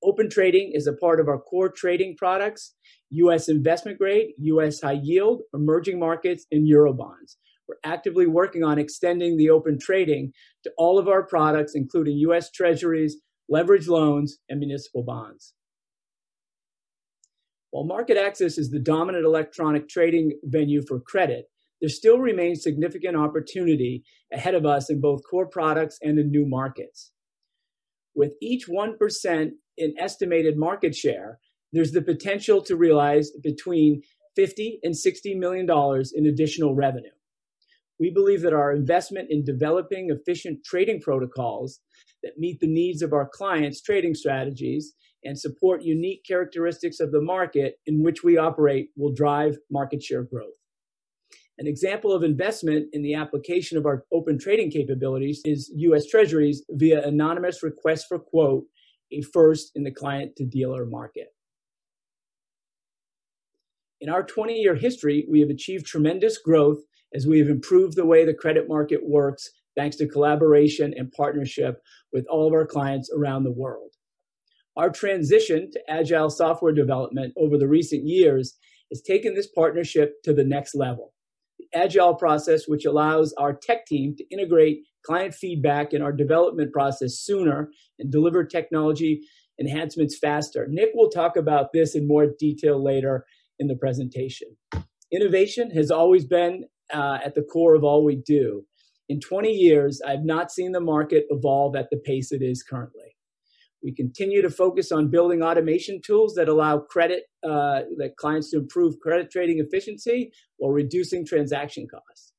Open 0.06 0.30
Trading 0.30 0.70
is 0.72 0.86
a 0.86 0.94
part 0.94 1.20
of 1.20 1.28
our 1.28 1.40
core 1.40 1.68
trading 1.68 2.16
products, 2.16 2.76
U.S. 3.10 3.50
investment 3.50 3.98
grade, 3.98 4.34
U.S. 4.38 4.80
high 4.80 5.00
yield, 5.02 5.42
emerging 5.52 6.00
markets, 6.00 6.46
and 6.52 6.70
Eurobonds. 6.70 7.38
We're 7.68 7.78
actively 7.84 8.28
working 8.28 8.64
on 8.64 8.78
extending 8.78 9.36
the 9.36 9.50
Open 9.50 9.80
Trading 9.82 10.32
to 10.64 10.72
all 10.78 11.00
of 11.00 11.08
our 11.08 11.26
products, 11.26 11.72
including 11.74 12.18
U.S. 12.18 12.52
Treasuries, 12.52 13.18
leverage 13.50 13.88
loans, 13.88 14.38
and 14.48 14.60
municipal 14.60 15.02
bonds. 15.04 15.56
While 17.72 17.86
MarketAxess 17.86 18.60
is 18.60 18.70
the 18.70 18.80
dominant 18.80 19.26
electronic 19.26 19.90
trading 19.90 20.38
venue 20.44 20.84
for 20.88 21.00
credit, 21.00 21.46
there 21.82 21.90
still 21.90 22.20
remains 22.20 22.62
significant 22.62 23.18
opportunity 23.18 24.04
ahead 24.32 24.54
of 24.54 24.68
us 24.68 24.88
in 24.88 25.02
both 25.02 25.22
core 25.28 25.48
products 25.48 25.98
and 26.04 26.20
in 26.20 26.30
new 26.30 26.46
markets. 26.46 27.12
With 28.14 28.34
each 28.40 28.68
1% 28.68 29.50
in 29.78 29.94
estimated 30.00 30.58
market 30.58 30.96
share, 30.96 31.40
there's 31.74 31.92
the 31.92 32.02
potential 32.02 32.62
to 32.64 32.76
realize 32.76 33.32
between 33.44 34.02
50 34.36 34.80
and 34.84 34.96
60 34.98 35.36
million 35.36 35.66
dollars 35.66 36.14
in 36.16 36.26
additional 36.26 36.76
revenue. 36.76 37.10
We 38.00 38.12
believe 38.12 38.42
that 38.42 38.54
our 38.54 38.74
investment 38.74 39.28
in 39.32 39.46
developing 39.46 40.10
efficient 40.10 40.66
trading 40.66 41.02
protocols 41.02 41.80
that 42.24 42.38
meet 42.38 42.60
the 42.60 42.68
needs 42.68 43.02
of 43.02 43.14
our 43.14 43.30
clients' 43.32 43.82
trading 43.82 44.14
strategies 44.14 44.94
and 45.24 45.40
support 45.40 45.84
unique 45.84 46.24
characteristics 46.28 47.00
of 47.00 47.12
the 47.12 47.22
market 47.22 47.76
in 47.86 48.04
which 48.04 48.24
we 48.24 48.38
operate 48.38 48.90
will 48.98 49.14
drive 49.14 49.58
market 49.72 50.04
share 50.04 50.24
growth. 50.24 50.54
An 51.58 51.68
example 51.68 52.12
of 52.12 52.24
investment 52.24 52.88
in 52.92 53.02
the 53.02 53.16
application 53.16 53.78
of 53.78 53.86
our 53.86 54.04
open 54.12 54.38
trading 54.38 54.70
capabilities 54.70 55.42
is 55.46 55.72
US 55.76 56.06
Treasuries 56.06 56.64
via 56.70 57.02
anonymous 57.08 57.64
request 57.64 58.08
for 58.10 58.20
quote, 58.20 58.66
a 59.16 59.22
first 59.22 59.72
in 59.76 59.84
the 59.84 59.92
client 59.92 60.36
to 60.38 60.46
dealer 60.46 60.86
market. 60.86 61.28
In 64.02 64.10
our 64.10 64.24
20 64.24 64.54
year 64.54 64.76
history, 64.76 65.26
we 65.30 65.40
have 65.40 65.50
achieved 65.50 65.86
tremendous 65.86 66.38
growth 66.38 66.80
as 67.14 67.26
we 67.26 67.40
have 67.40 67.50
improved 67.50 67.96
the 67.96 68.06
way 68.06 68.26
the 68.26 68.34
credit 68.34 68.68
market 68.68 69.00
works 69.04 69.50
thanks 69.76 69.96
to 69.98 70.08
collaboration 70.08 70.94
and 70.96 71.12
partnership 71.12 71.82
with 72.14 72.26
all 72.30 72.48
of 72.48 72.54
our 72.54 72.66
clients 72.66 73.10
around 73.16 73.44
the 73.44 73.52
world. 73.52 73.92
Our 74.78 74.90
transition 74.90 75.72
to 75.72 75.80
agile 75.90 76.30
software 76.30 76.74
development 76.74 77.34
over 77.38 77.58
the 77.58 77.68
recent 77.68 78.06
years 78.06 78.58
has 78.92 79.02
taken 79.02 79.34
this 79.34 79.48
partnership 79.48 80.22
to 80.24 80.34
the 80.34 80.44
next 80.44 80.76
level. 80.76 81.14
The 81.60 81.68
agile 81.74 82.16
process, 82.16 82.68
which 82.68 82.86
allows 82.86 83.34
our 83.34 83.54
tech 83.54 83.86
team 83.86 84.16
to 84.18 84.26
integrate 84.30 84.80
client 85.06 85.34
feedback 85.34 85.94
in 85.94 86.02
our 86.02 86.12
development 86.12 86.72
process 86.74 87.20
sooner 87.20 87.70
and 88.00 88.12
deliver 88.12 88.44
technology 88.44 89.22
enhancements 89.60 90.18
faster. 90.18 90.68
Nick 90.70 90.90
will 90.94 91.10
talk 91.10 91.38
about 91.38 91.72
this 91.74 91.96
in 91.96 92.08
more 92.08 92.28
detail 92.40 92.84
later 92.84 93.26
in 93.60 93.68
the 93.68 93.76
presentation. 93.76 94.48
Innovation 95.12 95.72
has 95.72 95.92
always 95.92 96.26
been 96.26 96.66
uh, 96.94 97.20
at 97.24 97.36
the 97.36 97.44
core 97.44 97.76
of 97.76 97.84
all 97.84 98.04
we 98.04 98.16
do. 98.16 98.66
In 99.08 99.20
20 99.20 99.50
years, 99.50 100.02
I've 100.06 100.26
not 100.26 100.52
seen 100.52 100.72
the 100.72 100.82
market 100.82 101.26
evolve 101.30 101.76
at 101.76 101.90
the 101.92 101.98
pace 101.98 102.32
it 102.32 102.42
is 102.42 102.64
currently. 102.64 103.16
We 103.84 103.94
continue 103.94 104.42
to 104.42 104.50
focus 104.50 104.92
on 104.92 105.12
building 105.12 105.44
automation 105.44 106.02
tools 106.04 106.34
that 106.36 106.50
allow 106.50 106.80
credit 106.80 107.26
uh, 107.44 107.82
that 107.98 108.16
clients 108.18 108.50
to 108.50 108.58
improve 108.58 109.00
credit 109.00 109.30
trading 109.30 109.60
efficiency 109.60 110.32
while 110.58 110.72
reducing 110.72 111.24
transaction 111.24 111.88
costs. 111.88 112.34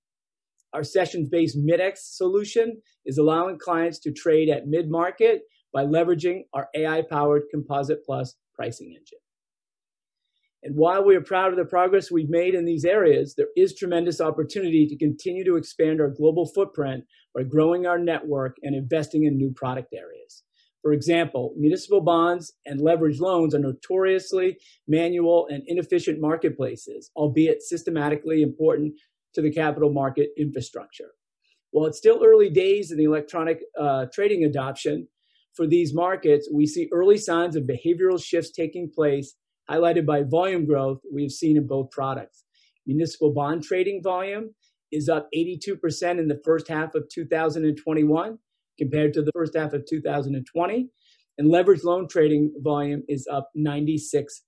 Our 0.76 0.84
sessions-based 0.84 1.56
Mid-X 1.56 2.18
solution 2.18 2.82
is 3.06 3.16
allowing 3.16 3.58
clients 3.58 3.98
to 4.00 4.12
trade 4.12 4.50
at 4.50 4.66
mid-market 4.66 5.40
by 5.72 5.84
leveraging 5.84 6.42
our 6.52 6.68
AI-powered 6.76 7.44
Composite 7.50 8.04
Plus 8.04 8.34
pricing 8.54 8.88
engine. 8.88 9.18
And 10.62 10.76
while 10.76 11.02
we 11.02 11.16
are 11.16 11.22
proud 11.22 11.50
of 11.50 11.56
the 11.56 11.64
progress 11.64 12.10
we've 12.10 12.28
made 12.28 12.54
in 12.54 12.66
these 12.66 12.84
areas, 12.84 13.36
there 13.36 13.48
is 13.56 13.74
tremendous 13.74 14.20
opportunity 14.20 14.86
to 14.86 14.98
continue 14.98 15.46
to 15.46 15.56
expand 15.56 15.98
our 15.98 16.10
global 16.10 16.44
footprint 16.54 17.04
by 17.34 17.44
growing 17.44 17.86
our 17.86 17.98
network 17.98 18.56
and 18.62 18.74
investing 18.74 19.24
in 19.24 19.38
new 19.38 19.54
product 19.56 19.94
areas. 19.94 20.42
For 20.82 20.92
example, 20.92 21.54
municipal 21.56 22.02
bonds 22.02 22.52
and 22.66 22.80
leveraged 22.80 23.20
loans 23.20 23.54
are 23.54 23.60
notoriously 23.60 24.58
manual 24.86 25.46
and 25.48 25.62
inefficient 25.66 26.20
marketplaces, 26.20 27.10
albeit 27.16 27.62
systematically 27.62 28.42
important 28.42 28.92
to 29.36 29.42
the 29.42 29.52
capital 29.52 29.92
market 29.92 30.30
infrastructure. 30.36 31.10
While 31.70 31.86
it's 31.86 31.98
still 31.98 32.24
early 32.24 32.50
days 32.50 32.90
in 32.90 32.98
the 32.98 33.04
electronic 33.04 33.60
uh, 33.78 34.06
trading 34.12 34.44
adoption 34.44 35.08
for 35.54 35.66
these 35.66 35.94
markets, 35.94 36.48
we 36.52 36.66
see 36.66 36.88
early 36.90 37.18
signs 37.18 37.54
of 37.54 37.64
behavioral 37.64 38.22
shifts 38.22 38.50
taking 38.50 38.90
place 38.90 39.34
highlighted 39.70 40.06
by 40.06 40.22
volume 40.22 40.64
growth 40.64 41.00
we 41.12 41.22
have 41.22 41.32
seen 41.32 41.56
in 41.56 41.66
both 41.66 41.90
products. 41.90 42.44
Municipal 42.86 43.32
bond 43.32 43.62
trading 43.62 44.02
volume 44.02 44.54
is 44.90 45.08
up 45.08 45.28
82% 45.36 46.18
in 46.18 46.28
the 46.28 46.40
first 46.44 46.68
half 46.68 46.94
of 46.94 47.08
2021 47.12 48.38
compared 48.78 49.12
to 49.12 49.22
the 49.22 49.32
first 49.34 49.56
half 49.56 49.72
of 49.72 49.84
2020, 49.86 50.88
and 51.38 51.50
leveraged 51.50 51.84
loan 51.84 52.08
trading 52.08 52.54
volume 52.58 53.02
is 53.08 53.26
up 53.30 53.50
96%. 53.56 54.40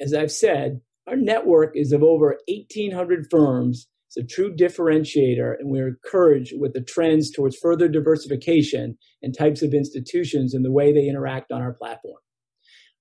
As 0.00 0.14
I've 0.14 0.32
said, 0.32 0.80
our 1.08 1.16
network 1.16 1.72
is 1.74 1.92
of 1.92 2.02
over 2.02 2.38
1,800 2.48 3.26
firms. 3.30 3.88
It's 4.08 4.16
a 4.16 4.34
true 4.34 4.54
differentiator, 4.54 5.58
and 5.58 5.70
we're 5.70 5.88
encouraged 5.88 6.52
with 6.58 6.74
the 6.74 6.82
trends 6.82 7.30
towards 7.30 7.56
further 7.56 7.88
diversification 7.88 8.98
and 9.22 9.36
types 9.36 9.62
of 9.62 9.74
institutions 9.74 10.54
and 10.54 10.64
the 10.64 10.72
way 10.72 10.92
they 10.92 11.08
interact 11.08 11.50
on 11.50 11.62
our 11.62 11.72
platform. 11.72 12.20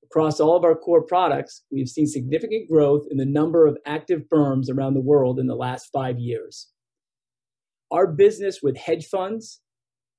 Across 0.03 0.39
all 0.39 0.57
of 0.57 0.63
our 0.63 0.75
core 0.75 1.05
products, 1.05 1.63
we've 1.71 1.87
seen 1.87 2.07
significant 2.07 2.69
growth 2.69 3.05
in 3.11 3.17
the 3.17 3.25
number 3.25 3.67
of 3.67 3.77
active 3.85 4.23
firms 4.29 4.69
around 4.69 4.93
the 4.93 5.01
world 5.01 5.39
in 5.39 5.47
the 5.47 5.55
last 5.55 5.89
five 5.93 6.17
years. 6.17 6.69
Our 7.91 8.07
business 8.07 8.59
with 8.63 8.77
hedge 8.77 9.05
funds, 9.05 9.61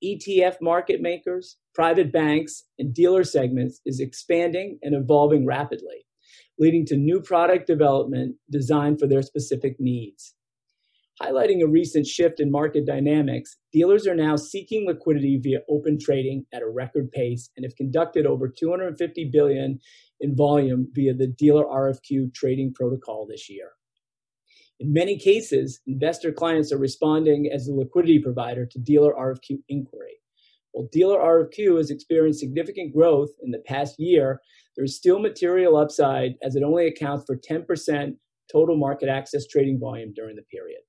ETF 0.04 0.56
market 0.60 1.00
makers, 1.00 1.56
private 1.74 2.12
banks, 2.12 2.64
and 2.78 2.94
dealer 2.94 3.24
segments 3.24 3.80
is 3.86 4.00
expanding 4.00 4.78
and 4.82 4.94
evolving 4.94 5.46
rapidly, 5.46 6.04
leading 6.58 6.86
to 6.86 6.96
new 6.96 7.20
product 7.20 7.66
development 7.66 8.36
designed 8.50 9.00
for 9.00 9.06
their 9.06 9.22
specific 9.22 9.76
needs. 9.78 10.34
Highlighting 11.20 11.62
a 11.62 11.68
recent 11.68 12.06
shift 12.06 12.40
in 12.40 12.50
market 12.50 12.86
dynamics, 12.86 13.56
dealers 13.72 14.06
are 14.06 14.14
now 14.14 14.36
seeking 14.36 14.86
liquidity 14.86 15.38
via 15.40 15.60
open 15.68 15.98
trading 16.00 16.46
at 16.52 16.62
a 16.62 16.68
record 16.68 17.12
pace 17.12 17.50
and 17.56 17.64
have 17.64 17.76
conducted 17.76 18.26
over 18.26 18.48
250 18.48 19.30
billion 19.32 19.78
in 20.20 20.34
volume 20.34 20.88
via 20.92 21.14
the 21.14 21.26
dealer 21.26 21.64
RFQ 21.64 22.34
trading 22.34 22.72
protocol 22.74 23.26
this 23.28 23.50
year. 23.50 23.72
In 24.80 24.92
many 24.92 25.18
cases, 25.18 25.80
investor 25.86 26.32
clients 26.32 26.72
are 26.72 26.78
responding 26.78 27.48
as 27.52 27.66
the 27.66 27.74
liquidity 27.74 28.18
provider 28.18 28.66
to 28.66 28.78
dealer 28.78 29.12
RFQ 29.12 29.58
inquiry. 29.68 30.21
While 30.72 30.88
dealer 30.90 31.18
RFQ 31.18 31.76
has 31.76 31.90
experienced 31.90 32.40
significant 32.40 32.94
growth 32.94 33.30
in 33.42 33.50
the 33.50 33.62
past 33.66 33.96
year, 33.98 34.40
there 34.76 34.84
is 34.84 34.96
still 34.96 35.18
material 35.18 35.76
upside 35.76 36.32
as 36.42 36.56
it 36.56 36.62
only 36.62 36.86
accounts 36.86 37.24
for 37.26 37.36
10% 37.36 38.16
total 38.50 38.78
MarketAxess 38.78 39.48
trading 39.50 39.78
volume 39.78 40.12
during 40.14 40.36
the 40.36 40.42
period 40.42 40.80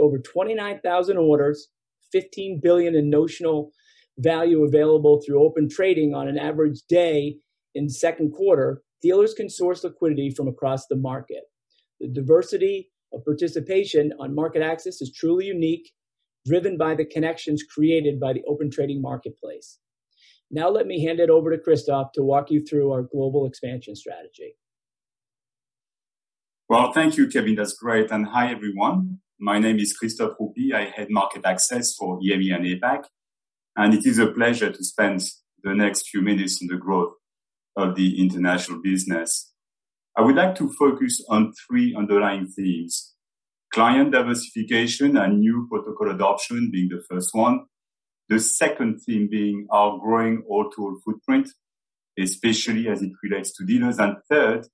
over 0.00 0.18
29,000 0.18 1.16
orders, 1.16 1.68
15 2.12 2.60
billion 2.62 2.94
in 2.94 3.10
notional 3.10 3.70
value 4.18 4.64
available 4.64 5.20
through 5.24 5.42
open 5.42 5.68
trading 5.68 6.14
on 6.14 6.28
an 6.28 6.38
average 6.38 6.80
day 6.88 7.36
in 7.74 7.88
second 7.88 8.32
quarter, 8.32 8.82
dealers 9.02 9.34
can 9.34 9.48
source 9.48 9.84
liquidity 9.84 10.30
from 10.30 10.48
across 10.48 10.86
the 10.86 10.96
market. 10.96 11.44
The 12.00 12.08
diversity 12.08 12.90
of 13.12 13.24
participation 13.24 14.12
on 14.18 14.34
MarketAxess 14.34 15.00
is 15.00 15.12
truly 15.14 15.46
unique, 15.46 15.92
driven 16.46 16.76
by 16.76 16.94
the 16.94 17.04
connections 17.04 17.62
created 17.62 18.18
by 18.18 18.32
the 18.32 18.42
open 18.46 18.70
trading 18.70 19.00
marketplace. 19.02 19.78
Now 20.50 20.68
let 20.68 20.86
me 20.86 21.04
hand 21.04 21.20
it 21.20 21.30
over 21.30 21.50
to 21.50 21.58
Christophe 21.62 22.12
to 22.14 22.22
walk 22.22 22.50
you 22.50 22.64
through 22.64 22.90
our 22.90 23.02
global 23.02 23.46
expansion 23.46 23.94
strategy. 23.94 24.56
Well, 26.68 26.92
thank 26.92 27.16
you, 27.16 27.28
Kevin. 27.28 27.56
That's 27.56 27.74
great. 27.74 28.10
And 28.10 28.26
hi, 28.26 28.50
everyone. 28.50 29.20
My 29.38 29.58
name 29.58 29.78
is 29.78 29.96
Christophe 29.96 30.34
Roupie. 30.40 30.72
I 30.72 30.84
head 30.84 31.08
MarketAxess 31.08 31.96
for 31.98 32.20
EMEA 32.20 32.56
and 32.56 32.64
APAC. 32.66 33.04
And 33.76 33.94
it 33.94 34.06
is 34.06 34.18
a 34.18 34.26
pleasure 34.26 34.70
to 34.70 34.84
spend 34.84 35.22
the 35.62 35.74
next 35.74 36.08
few 36.08 36.20
minutes 36.20 36.60
on 36.62 36.68
the 36.68 36.76
growth 36.76 37.14
of 37.76 37.94
the 37.94 38.20
international 38.20 38.80
business. 38.82 39.52
I 40.16 40.22
would 40.22 40.36
like 40.36 40.54
to 40.56 40.72
focus 40.72 41.24
on 41.28 41.52
three 41.66 41.94
underlying 41.96 42.46
themes. 42.46 43.14
Client 43.72 44.10
diversification 44.10 45.16
and 45.16 45.40
new 45.40 45.66
protocol 45.70 46.10
adoption 46.10 46.70
being 46.72 46.88
the 46.88 47.02
first 47.08 47.30
one. 47.32 47.66
The 48.28 48.40
second 48.40 49.00
theme 49.00 49.28
being 49.30 49.66
our 49.70 49.98
growing 49.98 50.42
all-to-all 50.48 50.98
footprint, 51.04 51.50
especially 52.18 52.88
as 52.88 53.02
it 53.02 53.12
relates 53.22 53.56
to 53.56 53.64
dealers. 53.64 53.98
And 53.98 54.16
third, 54.28 54.66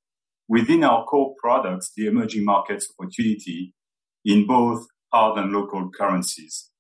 within 0.49 0.85
our 0.85 1.05
core 1.05 1.35
products, 1.39 1.93
the 1.97 2.07
emerging 2.07 2.45
markets 2.45 2.89
opportunity 2.99 3.75
in 4.25 4.47
both 4.47 4.87
hard 5.13 5.39
and 5.39 5.53
local 5.53 5.91
currencies. 5.91 6.71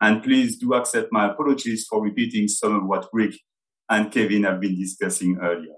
And 0.00 0.22
please 0.22 0.58
do 0.58 0.74
accept 0.74 1.08
my 1.10 1.30
apologies 1.30 1.86
for 1.88 2.02
repeating 2.02 2.48
some 2.48 2.74
of 2.74 2.86
what 2.86 3.08
Rick 3.12 3.34
and 3.88 4.10
Kevin 4.10 4.44
have 4.44 4.60
been 4.60 4.78
discussing 4.78 5.38
earlier. 5.40 5.76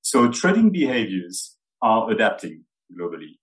So 0.00 0.30
trading 0.30 0.70
behaviors 0.70 1.56
are 1.82 2.10
adapting 2.10 2.64
globally. 2.98 3.38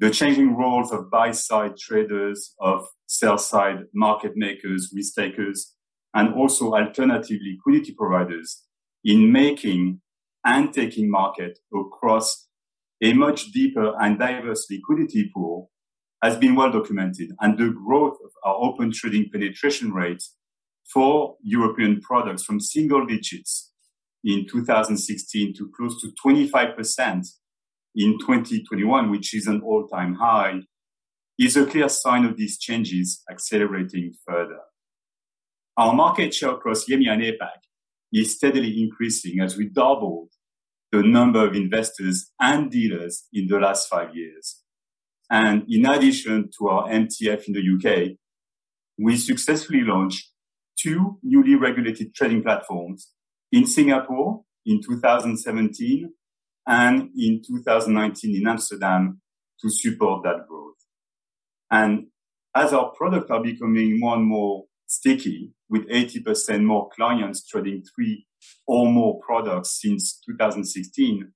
The 0.00 0.10
changing 0.10 0.56
roles 0.56 0.90
of 0.90 1.10
buy 1.10 1.30
side 1.30 1.76
traders, 1.76 2.54
of 2.58 2.86
sell 3.06 3.38
side 3.38 3.84
market 3.94 4.32
makers, 4.34 4.92
risk 4.94 5.14
takers, 5.14 5.74
and 6.14 6.34
also 6.34 6.74
alternative 6.74 7.40
liquidity 7.44 7.94
providers 7.96 8.64
in 9.04 9.30
making 9.30 10.00
and 10.44 10.72
taking 10.72 11.10
market 11.10 11.58
across 11.74 12.48
a 13.02 13.12
much 13.12 13.52
deeper 13.52 13.94
and 14.00 14.18
diverse 14.18 14.66
liquidity 14.70 15.30
pool 15.34 15.70
has 16.22 16.36
been 16.36 16.54
well 16.54 16.72
documented, 16.72 17.30
and 17.40 17.58
the 17.58 17.68
growth 17.68 18.16
of 18.24 18.30
our 18.44 18.56
open 18.56 18.90
trading 18.90 19.28
penetration 19.30 19.92
rate 19.92 20.22
for 20.92 21.36
European 21.42 22.00
products 22.00 22.44
from 22.44 22.58
single 22.60 23.04
digits 23.04 23.72
in 24.24 24.46
2016 24.48 25.54
to 25.54 25.70
close 25.76 26.00
to 26.00 26.12
25% 26.24 27.26
in 27.94 28.18
2021, 28.18 29.10
which 29.10 29.34
is 29.34 29.46
an 29.46 29.60
all-time 29.62 30.14
high, 30.14 30.60
is 31.38 31.56
a 31.56 31.66
clear 31.66 31.88
sign 31.88 32.24
of 32.24 32.36
these 32.36 32.58
changes 32.58 33.22
accelerating 33.30 34.12
further. 34.26 34.60
Our 35.76 35.92
market 35.92 36.32
share 36.32 36.50
across 36.50 36.84
EMEA 36.88 37.10
and 37.10 37.22
APAC 37.22 37.58
is 38.12 38.36
steadily 38.36 38.80
increasing 38.80 39.40
as 39.40 39.56
we 39.56 39.68
doubled 39.68 40.30
the 40.92 41.02
number 41.02 41.44
of 41.44 41.56
investors 41.56 42.30
and 42.40 42.70
dealers 42.70 43.24
in 43.32 43.48
the 43.48 43.58
last 43.58 43.88
five 43.88 44.14
years. 44.14 44.62
And 45.28 45.64
in 45.68 45.86
addition 45.86 46.50
to 46.58 46.68
our 46.68 46.88
MTF 46.88 47.48
in 47.48 47.54
the 47.54 47.74
UK, 47.74 48.16
we 48.98 49.16
successfully 49.16 49.80
launched 49.80 50.30
two 50.78 51.18
newly 51.22 51.56
regulated 51.56 52.14
trading 52.14 52.42
platforms 52.42 53.10
in 53.50 53.66
Singapore 53.66 54.44
in 54.64 54.80
2017 54.80 56.12
and 56.66 57.10
in 57.16 57.42
2019 57.46 58.36
in 58.36 58.48
Amsterdam 58.48 59.20
to 59.60 59.68
support 59.70 60.24
that 60.24 60.46
growth. 60.48 60.74
And 61.70 62.06
as 62.54 62.72
our 62.72 62.90
products 62.90 63.30
are 63.30 63.42
becoming 63.42 63.98
more 63.98 64.16
and 64.16 64.24
more 64.24 64.64
sticky, 64.86 65.52
with 65.68 65.88
80% 65.88 66.62
more 66.62 66.88
clients 66.94 67.46
trading 67.46 67.82
three 67.94 68.26
or 68.66 68.86
more 68.86 69.18
products 69.20 69.80
since 69.80 70.20
2016, 70.26 71.32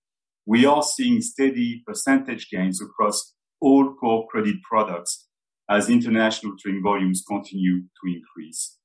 we 0.46 0.64
are 0.64 0.82
seeing 0.82 1.20
steady 1.20 1.82
percentage 1.86 2.48
gains 2.50 2.80
across 2.80 3.34
all 3.60 3.94
core 3.94 4.26
credit 4.28 4.56
products 4.62 5.26
as 5.68 5.90
international 5.90 6.54
trading 6.58 6.82
volumes 6.82 7.24
continue 7.28 7.80
to 7.80 8.14
increase. 8.14 8.78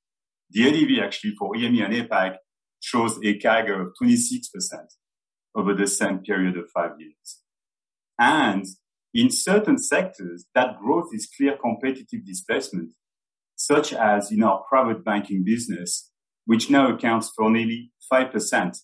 The 0.49 0.67
ADV 0.67 1.03
actually 1.03 1.35
for 1.35 1.53
EMEA 1.53 1.85
and 1.85 2.09
APAC 2.09 2.37
shows 2.79 3.17
a 3.17 3.39
CAGR 3.39 3.79
of 3.79 3.93
26% 4.01 4.49
over 5.55 5.73
the 5.73 5.87
same 5.87 6.19
period 6.19 6.57
of 6.57 6.69
five 6.71 6.91
years. 6.99 7.41
And 8.19 8.65
in 9.13 9.29
certain 9.29 9.77
sectors, 9.77 10.45
that 10.55 10.79
growth 10.79 11.09
is 11.13 11.29
clear 11.37 11.57
competitive 11.57 12.25
displacement, 12.25 12.91
such 13.55 13.93
as 13.93 14.31
in 14.31 14.43
our 14.43 14.63
private 14.67 15.03
banking 15.03 15.43
business, 15.43 16.11
which 16.45 16.69
now 16.69 16.93
accounts 16.93 17.31
for 17.35 17.49
nearly 17.49 17.91
5% 18.11 18.77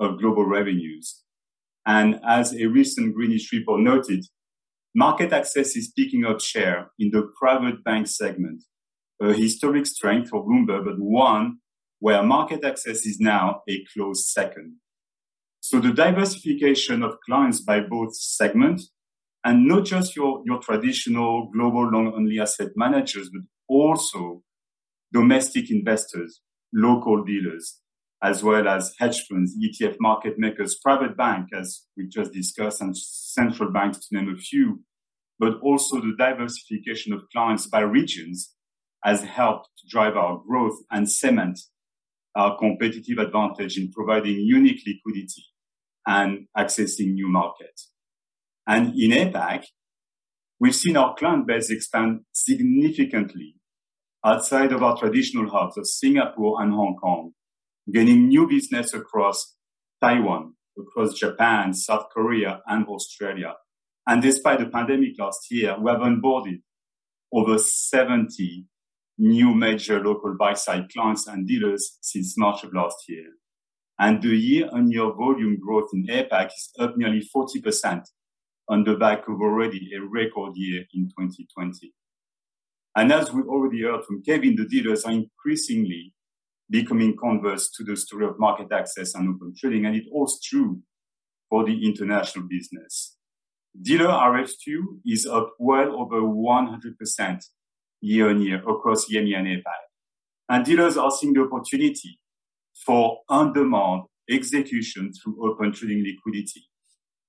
of 0.00 0.18
global 0.18 0.44
revenues. 0.44 1.22
And 1.86 2.20
as 2.26 2.52
a 2.52 2.66
recent 2.66 3.14
Greenwich 3.14 3.50
report 3.52 3.80
noted, 3.80 4.24
MarketAxess 5.00 5.76
is 5.76 5.92
picking 5.96 6.24
up 6.24 6.40
share 6.40 6.90
in 6.98 7.10
the 7.10 7.30
private 7.38 7.84
bank 7.84 8.08
segment, 8.08 8.62
a 9.20 9.32
historic 9.32 9.86
strength 9.86 10.30
for 10.30 10.44
Bloomberg, 10.44 10.84
but 10.84 10.98
one 10.98 11.58
where 12.00 12.22
MarketAxess 12.22 13.06
is 13.06 13.18
now 13.20 13.62
a 13.68 13.84
close 13.94 14.32
second. 14.32 14.76
So 15.68 15.80
the 15.80 15.90
diversification 15.90 17.02
of 17.02 17.18
clients 17.26 17.60
by 17.60 17.80
both 17.80 18.14
segments 18.14 18.92
and 19.44 19.66
not 19.66 19.84
just 19.84 20.14
your, 20.14 20.40
your 20.46 20.60
traditional 20.60 21.50
global 21.52 21.90
long 21.90 22.12
only 22.14 22.38
asset 22.38 22.68
managers, 22.76 23.30
but 23.32 23.42
also 23.66 24.44
domestic 25.12 25.72
investors, 25.72 26.40
local 26.72 27.24
dealers, 27.24 27.80
as 28.22 28.44
well 28.44 28.68
as 28.68 28.94
hedge 29.00 29.26
funds, 29.28 29.56
ETF 29.58 29.96
market 29.98 30.38
makers, 30.38 30.78
private 30.80 31.16
bank, 31.16 31.48
as 31.52 31.82
we 31.96 32.06
just 32.06 32.32
discussed, 32.32 32.80
and 32.80 32.96
central 32.96 33.72
banks 33.72 34.06
to 34.06 34.14
name 34.14 34.32
a 34.32 34.38
few, 34.38 34.84
but 35.40 35.54
also 35.62 35.96
the 35.96 36.14
diversification 36.16 37.12
of 37.12 37.22
clients 37.32 37.66
by 37.66 37.80
regions 37.80 38.54
has 39.02 39.24
helped 39.24 39.68
to 39.78 39.88
drive 39.88 40.16
our 40.16 40.40
growth 40.46 40.78
and 40.92 41.10
cement 41.10 41.58
our 42.36 42.56
competitive 42.56 43.18
advantage 43.18 43.78
in 43.78 43.90
providing 43.90 44.38
unique 44.38 44.82
liquidity 44.86 45.42
and 46.06 46.46
accessing 46.56 47.14
new 47.14 47.28
markets. 47.28 47.90
And 48.66 48.94
in 48.96 49.10
APAC, 49.10 49.64
we've 50.60 50.74
seen 50.74 50.96
our 50.96 51.14
client 51.14 51.46
base 51.46 51.70
expand 51.70 52.20
significantly 52.32 53.56
outside 54.24 54.72
of 54.72 54.82
our 54.82 54.96
traditional 54.96 55.50
hubs 55.50 55.76
of 55.76 55.86
Singapore 55.86 56.62
and 56.62 56.72
Hong 56.72 56.96
Kong, 56.96 57.32
gaining 57.92 58.28
new 58.28 58.48
business 58.48 58.94
across 58.94 59.54
Taiwan, 60.02 60.54
across 60.78 61.14
Japan, 61.14 61.74
South 61.74 62.06
Korea, 62.12 62.60
and 62.66 62.86
Australia. 62.86 63.54
And 64.06 64.22
despite 64.22 64.60
the 64.60 64.66
pandemic 64.66 65.18
last 65.18 65.46
year, 65.50 65.76
we 65.78 65.90
have 65.90 66.00
onboarded 66.00 66.62
over 67.32 67.58
70 67.58 68.66
new 69.18 69.54
major 69.54 70.02
local 70.02 70.36
buy-side 70.38 70.88
clients 70.92 71.26
and 71.26 71.46
dealers 71.46 71.98
since 72.00 72.36
March 72.36 72.62
of 72.64 72.72
last 72.72 72.96
year 73.08 73.26
and 73.98 74.22
the 74.22 74.28
year-on-year 74.28 75.12
volume 75.14 75.58
growth 75.58 75.90
in 75.92 76.06
APAC 76.06 76.48
is 76.48 76.70
up 76.78 76.96
nearly 76.96 77.26
40% 77.34 78.02
on 78.68 78.84
the 78.84 78.94
back 78.96 79.28
of 79.28 79.40
already 79.40 79.90
a 79.96 80.02
record 80.02 80.52
year 80.56 80.84
in 80.92 81.08
2020. 81.08 81.92
And 82.96 83.12
as 83.12 83.32
we 83.32 83.42
already 83.42 83.82
heard 83.82 84.04
from 84.04 84.22
Kevin, 84.22 84.56
the 84.56 84.66
dealers 84.66 85.04
are 85.04 85.12
increasingly 85.12 86.12
becoming 86.68 87.16
converts 87.16 87.70
to 87.76 87.84
the 87.84 87.96
story 87.96 88.26
of 88.26 88.36
MarketAxess 88.36 89.14
and 89.14 89.34
open 89.34 89.54
trading, 89.56 89.86
and 89.86 89.94
it 89.94 90.04
holds 90.12 90.40
true 90.42 90.80
for 91.48 91.64
the 91.64 91.86
international 91.86 92.46
business. 92.48 93.16
Dealer 93.80 94.08
RFQ 94.08 95.00
is 95.06 95.26
up 95.26 95.54
well 95.58 96.00
over 96.00 96.20
100% 96.22 97.44
year 98.00 98.30
on 98.30 98.40
year 98.42 98.58
across 98.68 99.06
EMEA 99.10 99.38
and 99.38 99.46
APAC. 99.46 99.82
And 100.48 100.64
dealers 100.64 100.96
are 100.96 101.10
seeing 101.10 101.34
the 101.34 101.42
opportunity 101.42 102.18
for 102.84 103.20
on-demand 103.28 104.02
execution 104.30 105.12
through 105.12 105.50
open 105.50 105.72
trading 105.72 106.04
liquidity. 106.04 106.68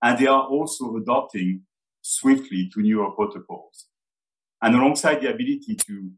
And 0.01 0.17
they 0.17 0.27
are 0.27 0.43
also 0.43 0.95
adopting 0.97 1.63
swiftly 2.01 2.69
to 2.73 2.81
newer 2.81 3.11
protocols. 3.11 3.87
And 4.61 4.75
alongside 4.75 5.21
the 5.21 5.29
ability 5.29 5.75
to 5.87 6.11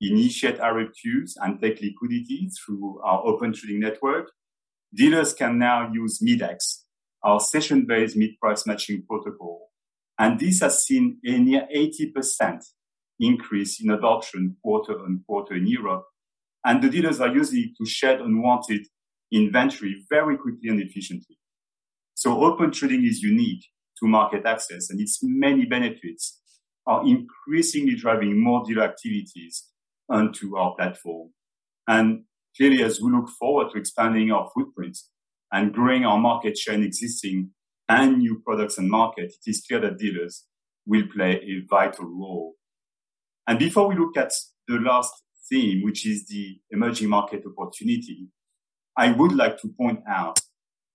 initiate 0.00 0.58
RFQs 0.58 1.32
and 1.40 1.60
take 1.60 1.80
liquidity 1.80 2.48
through 2.48 3.00
our 3.02 3.26
open 3.26 3.52
trading 3.52 3.80
network, 3.80 4.30
dealers 4.94 5.32
can 5.32 5.58
now 5.58 5.90
use 5.92 6.20
MIDEX, 6.20 6.84
our 7.22 7.40
session-based 7.40 8.16
mid-price 8.16 8.66
matching 8.66 9.02
protocol. 9.08 9.70
And 10.18 10.38
this 10.38 10.60
has 10.60 10.84
seen 10.84 11.18
a 11.24 11.38
near 11.38 11.66
80% 11.74 12.60
increase 13.18 13.82
in 13.82 13.90
adoption 13.90 14.56
quarter 14.62 14.98
on 15.00 15.24
quarter 15.26 15.54
in 15.54 15.66
Europe 15.66 16.04
and 16.64 16.82
the 16.82 16.88
dealers 16.88 17.20
are 17.20 17.34
using 17.34 17.64
it 17.64 17.76
to 17.78 17.86
shed 17.86 18.20
unwanted 18.20 18.86
inventory 19.32 20.04
very 20.08 20.36
quickly 20.36 20.68
and 20.68 20.80
efficiently. 20.80 21.38
So 22.14 22.42
open 22.44 22.70
trading 22.70 23.04
is 23.04 23.22
unique 23.22 23.64
to 23.98 24.06
MarketAxess 24.06 24.90
and 24.90 25.00
its 25.00 25.20
many 25.22 25.66
benefits 25.66 26.40
are 26.86 27.02
increasingly 27.06 27.96
driving 27.96 28.42
more 28.42 28.64
dealer 28.64 28.84
activities 28.84 29.64
onto 30.08 30.56
our 30.56 30.74
platform. 30.74 31.30
And 31.88 32.24
clearly, 32.56 32.82
as 32.82 33.00
we 33.00 33.10
look 33.10 33.28
forward 33.28 33.72
to 33.72 33.78
expanding 33.78 34.30
our 34.30 34.48
footprint 34.54 34.98
and 35.52 35.72
growing 35.72 36.04
our 36.04 36.18
market 36.18 36.56
share 36.56 36.74
in 36.74 36.82
existing 36.82 37.50
and 37.88 38.18
new 38.18 38.40
products 38.44 38.78
and 38.78 38.88
market, 38.88 39.32
it 39.46 39.50
is 39.50 39.64
clear 39.66 39.80
that 39.80 39.98
dealers 39.98 40.44
will 40.86 41.04
play 41.14 41.36
a 41.36 41.64
vital 41.68 42.06
role. 42.06 42.54
And 43.46 43.58
before 43.58 43.88
we 43.88 43.96
look 43.96 44.16
at 44.16 44.32
the 44.68 44.76
last 44.76 45.12
theme, 45.48 45.82
which 45.82 46.06
is 46.06 46.26
the 46.26 46.58
emerging 46.70 47.08
market 47.08 47.42
opportunity, 47.46 48.28
I 48.96 49.12
would 49.12 49.32
like 49.32 49.60
to 49.60 49.68
point 49.68 50.00
out 50.08 50.38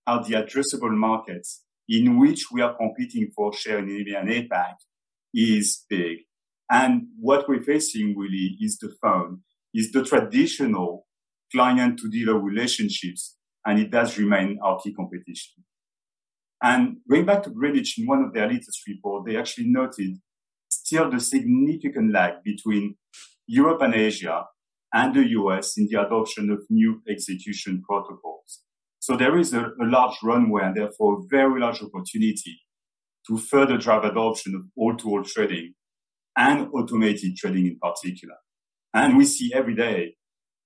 how 0.06 0.20
the 0.20 0.36
addressable 0.36 0.96
markets 0.96 1.64
in 1.88 2.20
which 2.20 2.46
we 2.52 2.62
are 2.62 2.76
competing 2.76 3.32
for 3.36 3.52
share 3.54 3.80
in 3.80 3.88
EMEA 3.88 4.20
and 4.20 4.30
APAC 4.30 4.76
is 5.34 5.86
big. 5.90 6.20
And 6.70 7.08
what 7.20 7.50
we're 7.50 7.64
facing 7.64 8.16
really 8.18 8.58
is 8.62 8.78
the 8.78 8.94
phone, 9.02 9.42
is 9.74 9.92
the 9.92 10.04
traditional 10.04 11.08
client 11.52 12.00
to 12.00 12.10
dealer 12.10 12.40
relationships, 12.40 13.38
and 13.66 13.80
it 13.80 13.90
does 13.90 14.18
remain 14.18 14.60
our 14.64 14.80
key 14.80 14.94
competition. 14.94 15.64
And 16.62 16.98
going 17.10 17.26
back 17.26 17.44
to 17.44 17.50
Greenwich 17.50 17.98
in 17.98 18.06
one 18.06 18.24
of 18.24 18.34
their 18.34 18.48
latest 18.48 18.82
reports, 18.88 19.26
they 19.28 19.38
actually 19.38 19.68
noted 19.68 20.18
still 20.70 21.10
the 21.10 21.20
significant 21.20 22.14
lag 22.14 22.44
between 22.44 22.96
Europe 23.52 23.82
and 23.82 23.96
Asia 23.96 24.46
and 24.94 25.16
the 25.16 25.28
US 25.30 25.76
in 25.76 25.88
the 25.90 26.00
adoption 26.00 26.52
of 26.52 26.62
new 26.70 27.02
execution 27.10 27.82
protocols. 27.82 28.62
So 29.00 29.18
there 29.18 29.40
is 29.40 29.54
a, 29.54 29.72
a 29.82 29.86
large 29.86 30.18
runway 30.22 30.64
and 30.66 30.76
therefore 30.76 31.16
a 31.16 31.24
very 31.32 31.60
large 31.60 31.82
opportunity 31.82 32.62
to 33.28 33.38
further 33.38 33.78
drive 33.78 34.04
adoption 34.04 34.54
of 34.54 34.62
all-to-all 34.78 35.24
trading 35.24 35.74
and 36.38 36.68
automated 36.76 37.36
trading 37.38 37.66
in 37.66 37.80
particular. 37.82 38.36
And 38.94 39.18
we 39.18 39.26
see 39.26 39.52
every 39.52 39.76
day 39.76 40.16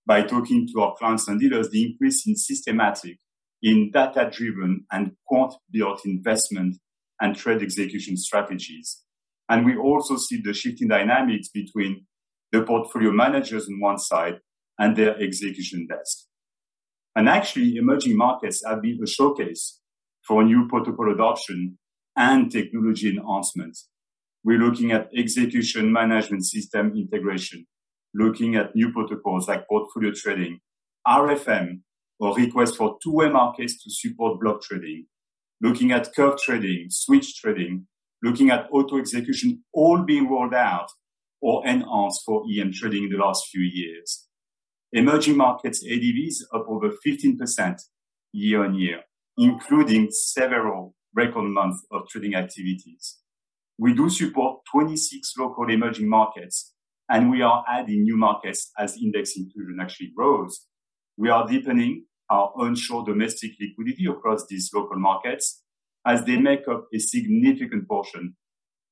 by 0.06 0.24
talking 0.24 0.68
to 0.74 0.82
our 0.82 0.94
clients 0.96 1.30
and 1.30 1.40
dealers 1.40 1.70
the 1.70 1.86
increase 1.86 2.28
in 2.28 2.36
systematic, 2.36 3.18
in 3.62 3.92
data-driven 3.94 4.86
and 4.92 5.14
quant-built 5.26 6.02
investment 6.06 6.76
and 7.22 7.34
trade 7.34 7.62
execution 7.62 8.18
strategies. 8.18 9.04
And 9.48 9.66
we 9.66 9.78
also 9.78 10.18
see 10.18 10.42
the 10.42 10.54
shifting 10.54 10.90
dynamics 10.90 11.48
between 11.48 12.06
the 12.54 12.62
portfolio 12.62 13.12
managers 13.12 13.68
on 13.68 13.80
one 13.80 13.98
side 13.98 14.40
and 14.78 14.96
their 14.96 15.20
execution 15.20 15.88
desk. 15.88 16.26
And 17.16 17.28
actually, 17.28 17.76
emerging 17.76 18.16
markets 18.16 18.64
have 18.66 18.82
been 18.82 19.00
a 19.04 19.08
showcase 19.08 19.80
for 20.26 20.44
new 20.44 20.68
protocol 20.70 21.12
adoption 21.12 21.80
and 22.16 22.52
technology 22.52 23.10
enhancements. 23.10 23.90
We're 24.44 24.60
looking 24.60 24.92
at 24.92 25.10
execution 25.18 25.92
management 25.92 26.46
system 26.46 26.94
integration, 26.96 27.66
looking 28.14 28.56
at 28.56 28.76
new 28.76 28.92
protocols 28.92 29.48
like 29.48 29.68
portfolio 29.68 30.12
trading, 30.16 30.60
RFM, 31.08 31.82
or 32.20 32.36
request 32.36 32.78
for 32.78 32.98
two-way 33.04 33.30
markets 33.30 33.84
to 33.84 33.90
support 33.90 34.40
block 34.40 34.62
trading, 34.62 35.08
looking 35.60 35.92
at 35.92 36.14
curve 36.16 36.40
trading, 36.40 36.88
switch 36.90 37.36
trading, 37.42 37.88
looking 38.22 38.52
at 38.52 38.68
auto 38.72 39.00
execution, 39.00 39.64
all 39.74 40.04
being 40.04 40.30
rolled 40.30 40.54
out 40.54 40.90
or 41.44 41.68
enhanced 41.68 42.24
for 42.26 42.46
EM 42.50 42.72
trading 42.72 43.04
in 43.04 43.10
the 43.10 43.18
last 43.18 43.50
few 43.52 43.62
years. 43.62 44.28
Emerging 44.94 45.36
markets 45.36 45.84
ADVs 45.84 46.36
up 46.54 46.66
over 46.70 46.90
15% 47.06 47.82
year 48.32 48.64
on 48.64 48.76
year, 48.76 49.02
including 49.38 50.10
several 50.10 50.96
record 51.14 51.50
months 51.50 51.86
of 51.92 52.08
trading 52.08 52.34
activities. 52.36 53.18
We 53.78 53.94
do 53.94 54.10
support 54.10 54.62
26 54.72 55.34
local 55.38 55.70
emerging 55.70 56.08
markets, 56.08 56.74
and 57.10 57.30
we 57.30 57.42
are 57.42 57.66
adding 57.70 58.04
new 58.04 58.16
markets 58.16 58.72
as 58.80 58.96
index 58.96 59.36
inclusion 59.36 59.80
actually 59.82 60.14
grows. 60.16 60.66
We 61.18 61.30
are 61.30 61.46
deepening 61.46 62.06
our 62.30 62.54
onshore 62.56 63.04
domestic 63.04 63.52
liquidity 63.60 64.06
across 64.06 64.46
these 64.48 64.70
local 64.74 64.98
markets 64.98 65.62
as 66.08 66.24
they 66.24 66.38
make 66.38 66.70
up 66.70 66.86
a 66.94 67.00
significant 67.00 67.90
portion 67.90 68.38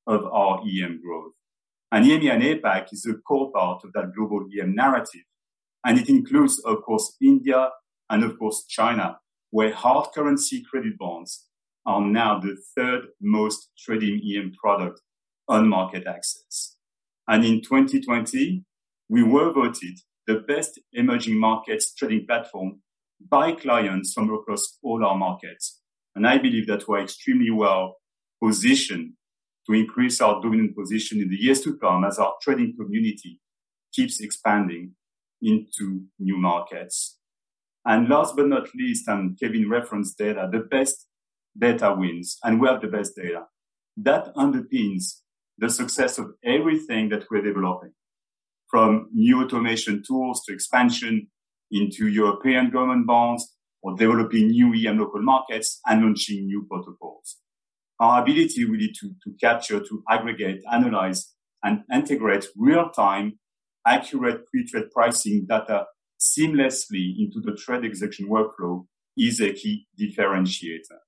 of 0.06 0.24
our 0.26 0.60
EM 0.60 1.00
growth. 1.02 1.32
And 1.92 2.06
EMEA 2.06 2.32
and 2.32 2.42
APAC 2.42 2.86
is 2.92 3.06
a 3.06 3.14
core 3.14 3.52
part 3.52 3.84
of 3.84 3.92
that 3.92 4.14
global 4.16 4.46
EM 4.58 4.74
narrative. 4.74 5.24
And 5.84 5.98
it 5.98 6.08
includes, 6.08 6.58
of 6.64 6.82
course, 6.82 7.16
India 7.20 7.68
and, 8.08 8.24
of 8.24 8.38
course, 8.38 8.64
China, 8.66 9.18
where 9.50 9.74
hard 9.74 10.08
currency 10.14 10.62
credit 10.62 10.96
bonds 10.98 11.48
are 11.84 12.00
now 12.00 12.38
the 12.38 12.56
third 12.74 13.08
most 13.20 13.68
trading 13.78 14.22
EM 14.24 14.52
product 14.52 15.02
on 15.48 15.66
MarketAxess. 15.66 16.76
And 17.28 17.44
in 17.44 17.60
2020, 17.60 18.64
we 19.10 19.22
were 19.22 19.52
voted 19.52 19.98
the 20.26 20.36
best 20.36 20.80
emerging 20.94 21.38
markets 21.38 21.94
trading 21.94 22.24
platform 22.26 22.80
by 23.20 23.52
clients 23.52 24.14
from 24.14 24.32
across 24.32 24.78
all 24.82 25.04
our 25.04 25.16
markets. 25.16 25.80
And 26.14 26.26
I 26.26 26.38
believe 26.38 26.66
that 26.68 26.88
we're 26.88 27.02
extremely 27.02 27.50
well 27.50 27.96
positioned 28.42 29.12
to 29.66 29.74
increase 29.74 30.20
our 30.20 30.40
dominant 30.42 30.76
position 30.76 31.20
in 31.20 31.28
the 31.28 31.36
years 31.36 31.60
to 31.62 31.76
come 31.76 32.04
as 32.04 32.18
our 32.18 32.34
trading 32.42 32.74
community 32.76 33.40
keeps 33.92 34.20
expanding 34.20 34.92
into 35.40 36.02
new 36.18 36.36
markets. 36.36 37.18
And 37.84 38.08
last 38.08 38.36
but 38.36 38.48
not 38.48 38.68
least, 38.74 39.08
and 39.08 39.38
Kevin 39.38 39.68
referenced 39.68 40.18
data, 40.18 40.48
the 40.50 40.60
best 40.60 41.06
data 41.58 41.94
wins, 41.96 42.38
and 42.44 42.60
we 42.60 42.68
have 42.68 42.80
the 42.80 42.88
best 42.88 43.16
data. 43.16 43.44
That 43.96 44.34
underpins 44.34 45.20
the 45.58 45.68
success 45.68 46.18
of 46.18 46.32
everything 46.44 47.08
that 47.10 47.24
we're 47.30 47.42
developing, 47.42 47.92
from 48.68 49.08
new 49.12 49.42
automation 49.42 50.02
tools 50.06 50.44
to 50.44 50.54
expansion 50.54 51.28
into 51.70 52.08
European 52.08 52.70
government 52.70 53.06
bonds 53.06 53.54
or 53.82 53.96
developing 53.96 54.48
new 54.48 54.72
EM 54.72 54.98
local 54.98 55.22
markets 55.22 55.80
and 55.86 56.02
launching 56.02 56.46
new 56.46 56.64
protocols. 56.70 57.41
Our 58.02 58.22
ability 58.22 58.64
really 58.64 58.92
to, 59.00 59.14
to 59.22 59.30
capture, 59.40 59.80
to 59.80 60.02
aggregate, 60.10 60.62
analyze, 60.70 61.32
and 61.62 61.84
integrate 61.92 62.46
real-time, 62.56 63.38
accurate 63.86 64.46
pre-trade 64.48 64.90
pricing 64.90 65.46
data 65.48 65.86
seamlessly 66.20 67.14
into 67.18 67.40
the 67.40 67.56
trade 67.56 67.84
execution 67.84 68.28
workflow 68.28 68.84
is 69.16 69.40
a 69.40 69.52
key 69.52 69.86
differentiator 70.00 70.98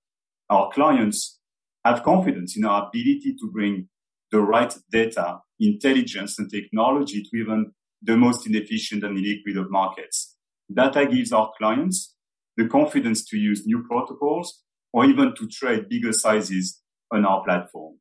our 0.50 0.70
clients 0.70 1.40
have 1.84 2.02
confidence 2.02 2.56
in 2.56 2.64
our 2.64 2.88
ability 2.88 3.34
to 3.38 3.50
bring 3.52 3.88
the 4.30 4.40
right 4.40 4.74
data, 4.90 5.38
intelligence, 5.60 6.38
and 6.38 6.50
technology 6.50 7.22
to 7.22 7.36
even 7.36 7.72
the 8.02 8.16
most 8.16 8.46
inefficient 8.46 9.04
and 9.04 9.16
illiquid 9.16 9.58
of 9.58 9.70
markets. 9.70 10.36
Data 10.72 11.06
gives 11.06 11.32
our 11.32 11.52
clients 11.58 12.14
the 12.56 12.66
confidence 12.66 13.24
to 13.26 13.36
use 13.36 13.66
new 13.66 13.84
protocols 13.84 14.62
or 14.92 15.04
even 15.04 15.34
to 15.36 15.48
trade 15.48 15.88
bigger 15.88 16.12
sizes 16.12 16.80
on 17.10 17.24
our 17.24 17.42
platform. 17.44 17.98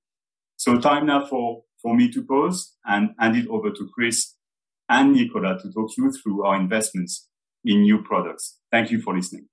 So 0.58 0.80
time 0.80 1.08
now 1.08 1.26
for, 1.26 1.64
for 1.82 1.96
me 1.96 2.12
to 2.12 2.24
pause 2.24 2.76
and 2.86 3.10
hand 3.20 3.36
it 3.36 3.48
over 3.48 3.72
to 3.72 3.90
Chris 3.94 4.36
and 4.90 5.14
Nicola 5.14 5.60
to 5.60 5.72
talk 5.72 5.92
you 5.98 6.12
through 6.12 6.46
our 6.46 6.56
investments 6.56 7.28
in 7.66 7.82
new 7.82 8.02
products. 8.04 8.60
Thank 8.72 8.92
you 8.92 9.02
for 9.02 9.16
listening. 9.16 9.48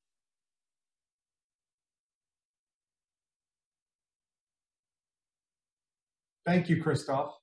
Thank 6.46 6.68
you, 6.68 6.82
Christophe. 6.82 7.34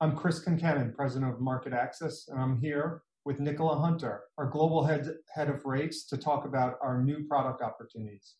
I'm 0.00 0.16
Chris 0.16 0.44
Concannon, 0.44 0.94
President 0.94 1.32
of 1.32 1.40
MarketAxess, 1.40 2.28
and 2.28 2.38
I'm 2.40 2.60
here 2.60 3.02
with 3.24 3.38
Nicola 3.38 3.78
Hunter, 3.78 4.22
our 4.38 4.46
Global 4.46 4.84
Head, 4.84 5.06
Head 5.34 5.48
of 5.48 5.64
Rates, 5.64 6.06
to 6.06 6.16
talk 6.16 6.44
about 6.44 6.78
our 6.82 7.02
new 7.02 7.26
product 7.26 7.62
opportunities. 7.62 8.34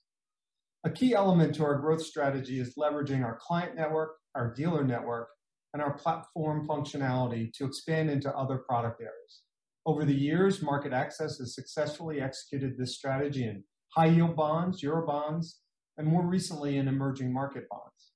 A 0.84 0.90
key 0.90 1.14
element 1.14 1.54
to 1.56 1.64
our 1.64 1.78
growth 1.78 2.02
strategy 2.02 2.58
is 2.58 2.74
leveraging 2.76 3.22
our 3.22 3.38
client 3.38 3.76
network, 3.76 4.12
our 4.34 4.54
dealer 4.54 4.82
network, 4.82 5.28
and 5.74 5.82
our 5.82 5.92
platform 5.92 6.66
functionality 6.66 7.52
to 7.52 7.66
expand 7.66 8.08
into 8.08 8.34
other 8.34 8.58
product 8.58 9.00
areas. 9.00 9.42
Over 9.84 10.06
the 10.06 10.14
years, 10.14 10.60
MarketAxess 10.60 11.38
has 11.38 11.54
successfully 11.54 12.20
executed 12.20 12.78
this 12.78 12.96
strategy 12.96 13.44
in 13.44 13.64
high 13.94 14.06
yield 14.06 14.36
bonds, 14.36 14.82
euro 14.82 15.06
bonds, 15.06 15.60
and 15.98 16.06
more 16.06 16.26
recently 16.26 16.78
in 16.78 16.88
emerging 16.88 17.32
market 17.32 17.64
bonds. 17.68 18.12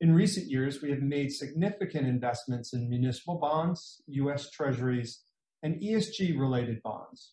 In 0.00 0.14
recent 0.14 0.50
years, 0.50 0.82
we 0.82 0.90
have 0.90 1.00
made 1.00 1.32
significant 1.32 2.06
investments 2.06 2.74
in 2.74 2.90
municipal 2.90 3.38
bonds, 3.38 4.02
U.S. 4.08 4.50
Treasuries, 4.50 5.22
and 5.62 5.80
ESG-related 5.80 6.82
bonds. 6.82 7.32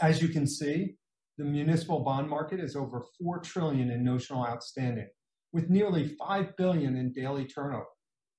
As 0.00 0.22
you 0.22 0.28
can 0.28 0.46
see, 0.46 0.96
the 1.38 1.44
municipal 1.44 2.00
bond 2.00 2.28
market 2.28 2.58
is 2.58 2.74
over 2.74 3.04
4 3.22 3.38
trillion 3.38 3.90
in 3.92 4.04
notional 4.04 4.44
outstanding, 4.44 5.08
with 5.52 5.70
nearly 5.70 6.16
5 6.18 6.56
billion 6.56 6.96
in 6.96 7.12
daily 7.12 7.46
turnover. 7.46 7.86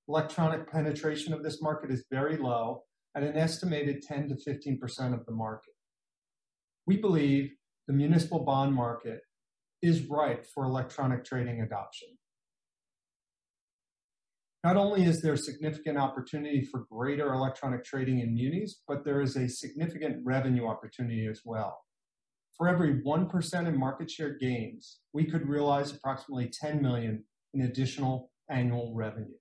Electronic 0.09 0.69
penetration 0.69 1.33
of 1.33 1.41
this 1.41 1.61
market 1.61 1.91
is 1.91 2.03
very 2.11 2.35
low, 2.35 2.83
at 3.15 3.23
an 3.23 3.37
estimated 3.37 4.01
10 4.01 4.29
to 4.29 4.35
15% 4.35 5.13
of 5.13 5.25
the 5.25 5.31
market. 5.31 5.73
We 6.85 6.97
believe 6.97 7.51
the 7.87 7.93
municipal 7.93 8.43
bond 8.43 8.75
market 8.75 9.21
is 9.81 10.03
ripe 10.03 10.45
for 10.53 10.65
electronic 10.65 11.23
trading 11.23 11.61
adoption. 11.61 12.09
Not 14.63 14.75
only 14.75 15.05
is 15.05 15.21
there 15.21 15.37
significant 15.37 15.97
opportunity 15.97 16.65
for 16.65 16.85
greater 16.91 17.33
electronic 17.33 17.85
trading 17.85 18.19
in 18.19 18.35
munis, 18.35 18.81
but 18.87 19.05
there 19.05 19.21
is 19.21 19.37
a 19.37 19.47
significant 19.47 20.17
revenue 20.25 20.67
opportunity 20.67 21.27
as 21.27 21.41
well. 21.45 21.79
For 22.59 22.67
every 22.67 23.01
1% 23.01 23.67
in 23.67 23.79
market 23.79 24.11
share 24.11 24.37
gains, 24.37 24.99
we 25.13 25.23
could 25.23 25.47
realize 25.47 25.93
approximately 25.93 26.51
10 26.51 26.81
million 26.81 27.23
in 27.53 27.61
additional 27.61 28.31
annual 28.49 28.93
revenue. 28.93 29.37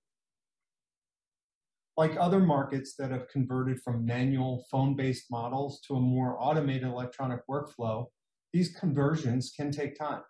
Like 1.97 2.15
other 2.17 2.39
markets 2.39 2.95
that 2.97 3.11
have 3.11 3.27
converted 3.27 3.81
from 3.83 4.05
manual 4.05 4.65
phone-based 4.71 5.25
models 5.29 5.81
to 5.81 5.95
a 5.95 5.99
more 5.99 6.41
automated 6.41 6.87
electronic 6.87 7.41
workflow, 7.45 8.05
these 8.53 8.73
conversions 8.73 9.51
can 9.53 9.69
take 9.69 9.99
time. 9.99 10.21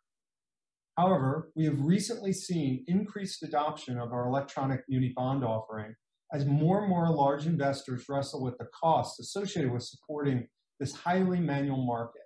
However, 0.98 1.52
we 1.56 1.66
have 1.66 1.80
recently 1.80 2.34
seen 2.34 2.86
increased 2.88 3.44
adoption 3.44 4.00
of 4.00 4.12
our 4.12 4.26
electronic 4.26 4.82
muni 4.90 5.14
bond 5.16 5.44
offering 5.44 5.94
as 6.34 6.44
more 6.48 6.80
and 6.80 6.90
more 6.90 7.08
large 7.12 7.46
investors 7.46 8.06
wrestle 8.10 8.44
with 8.44 8.58
the 8.58 8.68
costs 8.74 9.20
associated 9.20 9.72
with 9.72 9.84
supporting 9.84 10.48
this 10.80 10.96
highly 10.96 11.40
manual 11.40 11.86
market. 11.86 12.24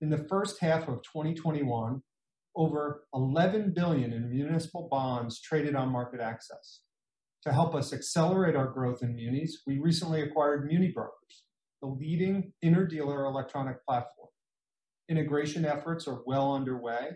In 0.00 0.10
the 0.10 0.26
first 0.28 0.60
half 0.60 0.86
of 0.86 1.02
2021, 1.02 2.02
over 2.54 3.04
11 3.14 3.72
billion 3.74 4.12
in 4.12 4.30
municipal 4.30 4.86
bonds 4.88 5.40
traded 5.40 5.74
on 5.74 5.92
MarketAxess. 5.92 6.82
To 7.42 7.52
help 7.52 7.74
us 7.74 7.92
accelerate 7.92 8.54
our 8.54 8.68
growth 8.68 9.02
in 9.02 9.16
munis, 9.16 9.62
we 9.66 9.78
recently 9.78 10.22
acquired 10.22 10.70
MuniBrokers, 10.70 11.42
the 11.82 11.88
leading 11.88 12.52
interdealer 12.64 13.26
electronic 13.26 13.84
platform. 13.84 14.28
Integration 15.08 15.64
efforts 15.64 16.06
are 16.06 16.22
well 16.26 16.54
underway, 16.54 17.08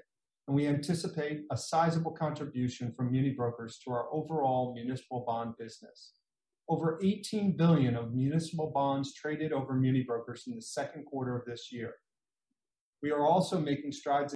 and 0.49 0.57
we 0.57 0.67
anticipate 0.67 1.43
a 1.53 1.57
sizable 1.57 2.13
contribution 2.13 2.93
from 2.97 3.13
MuniBrokers 3.13 3.75
to 3.85 3.93
our 3.93 4.13
overall 4.13 4.75
municipal 4.75 5.25
bond 5.25 5.55
business. 5.57 6.15
Over 6.69 6.99
18 7.01 7.57
billion 7.57 7.95
of 7.95 8.13
municipal 8.13 8.73
bonds 8.75 9.15
traded 9.15 9.53
over 9.53 9.75
MuniBrokers 9.75 10.49
in 10.49 10.57
the 10.57 10.63
second 10.63 11.05
quarter 11.05 11.37
of 11.37 11.45
this 11.47 11.69
year. 11.71 11.95
We 13.03 13.11
are 13.11 13.27
also 13.27 13.59
making 13.59 13.93
strides 13.93 14.33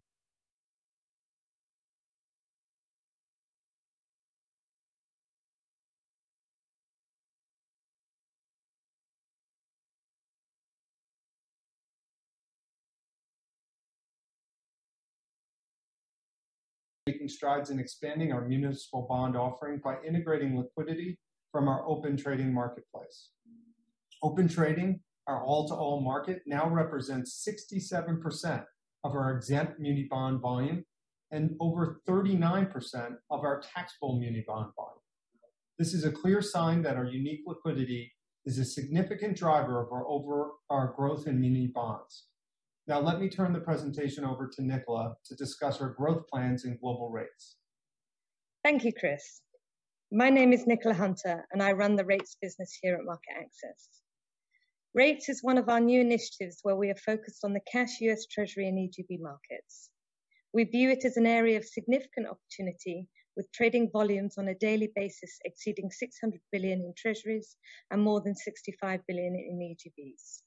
making 17.06 17.28
strides 17.28 17.70
in 17.70 17.78
expanding 17.78 18.32
our 18.32 18.40
municipal 18.48 19.06
bond 19.08 19.36
offering 19.36 19.78
by 19.78 19.94
integrating 20.04 20.58
liquidity 20.58 21.16
from 21.52 21.68
our 21.68 21.86
open 21.86 22.16
trading 22.16 22.52
marketplace. 22.52 23.30
Open 24.24 24.48
trading 24.48 24.98
our 25.26 25.42
all-to-all 25.44 26.00
market, 26.00 26.42
now 26.46 26.68
represents 26.68 27.46
67% 27.46 28.64
of 29.04 29.12
our 29.12 29.36
exempt 29.36 29.78
muni 29.80 30.04
bond 30.04 30.40
volume 30.40 30.84
and 31.30 31.56
over 31.60 32.00
39% 32.08 33.16
of 33.30 33.40
our 33.40 33.60
taxable 33.60 34.18
muni 34.18 34.44
bond 34.46 34.72
volume. 34.76 35.00
This 35.78 35.92
is 35.94 36.04
a 36.04 36.12
clear 36.12 36.40
sign 36.40 36.82
that 36.82 36.96
our 36.96 37.04
unique 37.04 37.40
liquidity 37.46 38.12
is 38.44 38.58
a 38.58 38.64
significant 38.64 39.36
driver 39.36 39.80
of 39.80 39.88
our 40.70 40.94
growth 40.96 41.26
in 41.26 41.40
muni 41.40 41.66
bonds. 41.66 42.26
Now, 42.86 43.00
let 43.00 43.20
me 43.20 43.28
turn 43.28 43.52
the 43.52 43.58
presentation 43.58 44.24
over 44.24 44.46
to 44.46 44.62
Nicola 44.62 45.16
to 45.24 45.34
discuss 45.34 45.80
our 45.80 45.88
growth 45.90 46.28
plans 46.28 46.64
in 46.64 46.78
global 46.80 47.10
rates. 47.10 47.56
Thank 48.62 48.84
you, 48.84 48.92
Chris. 48.92 49.40
My 50.12 50.30
name 50.30 50.52
is 50.52 50.68
Nicola 50.68 50.94
Hunter, 50.94 51.44
and 51.50 51.60
I 51.60 51.72
run 51.72 51.96
the 51.96 52.04
rates 52.04 52.36
business 52.40 52.78
here 52.80 52.94
at 52.94 53.00
MarketAxess. 53.00 53.88
Rates 54.96 55.28
is 55.28 55.42
one 55.42 55.58
of 55.58 55.68
our 55.68 55.78
new 55.78 56.00
initiatives 56.00 56.60
where 56.62 56.74
we 56.74 56.88
are 56.88 56.96
focused 56.96 57.44
on 57.44 57.52
the 57.52 57.60
cash 57.70 58.00
U.S. 58.00 58.24
Treasury 58.24 58.66
and 58.66 58.78
EGB 58.78 59.20
markets. 59.20 59.90
We 60.54 60.64
view 60.64 60.88
it 60.88 61.04
as 61.04 61.18
an 61.18 61.26
area 61.26 61.58
of 61.58 61.66
significant 61.66 62.28
opportunity, 62.28 63.06
with 63.36 63.52
trading 63.52 63.90
volumes 63.92 64.38
on 64.38 64.48
a 64.48 64.54
daily 64.54 64.90
basis 64.96 65.38
exceeding 65.44 65.90
600 65.90 66.40
billion 66.50 66.80
in 66.80 66.94
Treasuries 66.96 67.58
and 67.90 68.00
more 68.00 68.22
than 68.22 68.34
65 68.34 69.00
billion 69.06 69.34
in 69.34 69.58
EGBs. 69.58 70.40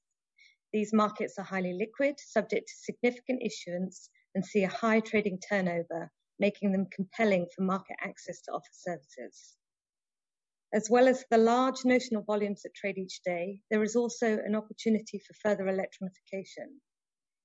These 0.73 0.93
markets 0.93 1.35
are 1.37 1.45
highly 1.45 1.73
liquid, 1.73 2.15
subject 2.19 2.69
to 2.69 2.91
significant 2.91 3.43
issuance, 3.43 4.09
and 4.33 4.43
see 4.43 4.63
a 4.63 4.67
high 4.67 5.01
trading 5.01 5.37
turnover, 5.47 6.09
making 6.39 6.71
them 6.71 6.87
compelling 6.91 7.45
for 7.55 7.61
MarketAxess 7.61 8.41
to 8.45 8.53
offer 8.53 8.71
services. 8.71 9.59
As 10.72 10.88
well 10.88 11.07
as 11.07 11.26
the 11.32 11.38
large 11.38 11.84
notional 11.84 12.22
volumes 12.22 12.61
that 12.61 12.76
trade 12.76 12.99
each 12.99 13.24
day, 13.24 13.61
there 13.72 13.82
is 13.82 13.95
also 13.95 14.38
an 14.38 14.55
opportunity 14.55 15.17
for 15.17 15.34
further 15.34 15.63
electronification. 15.65 16.80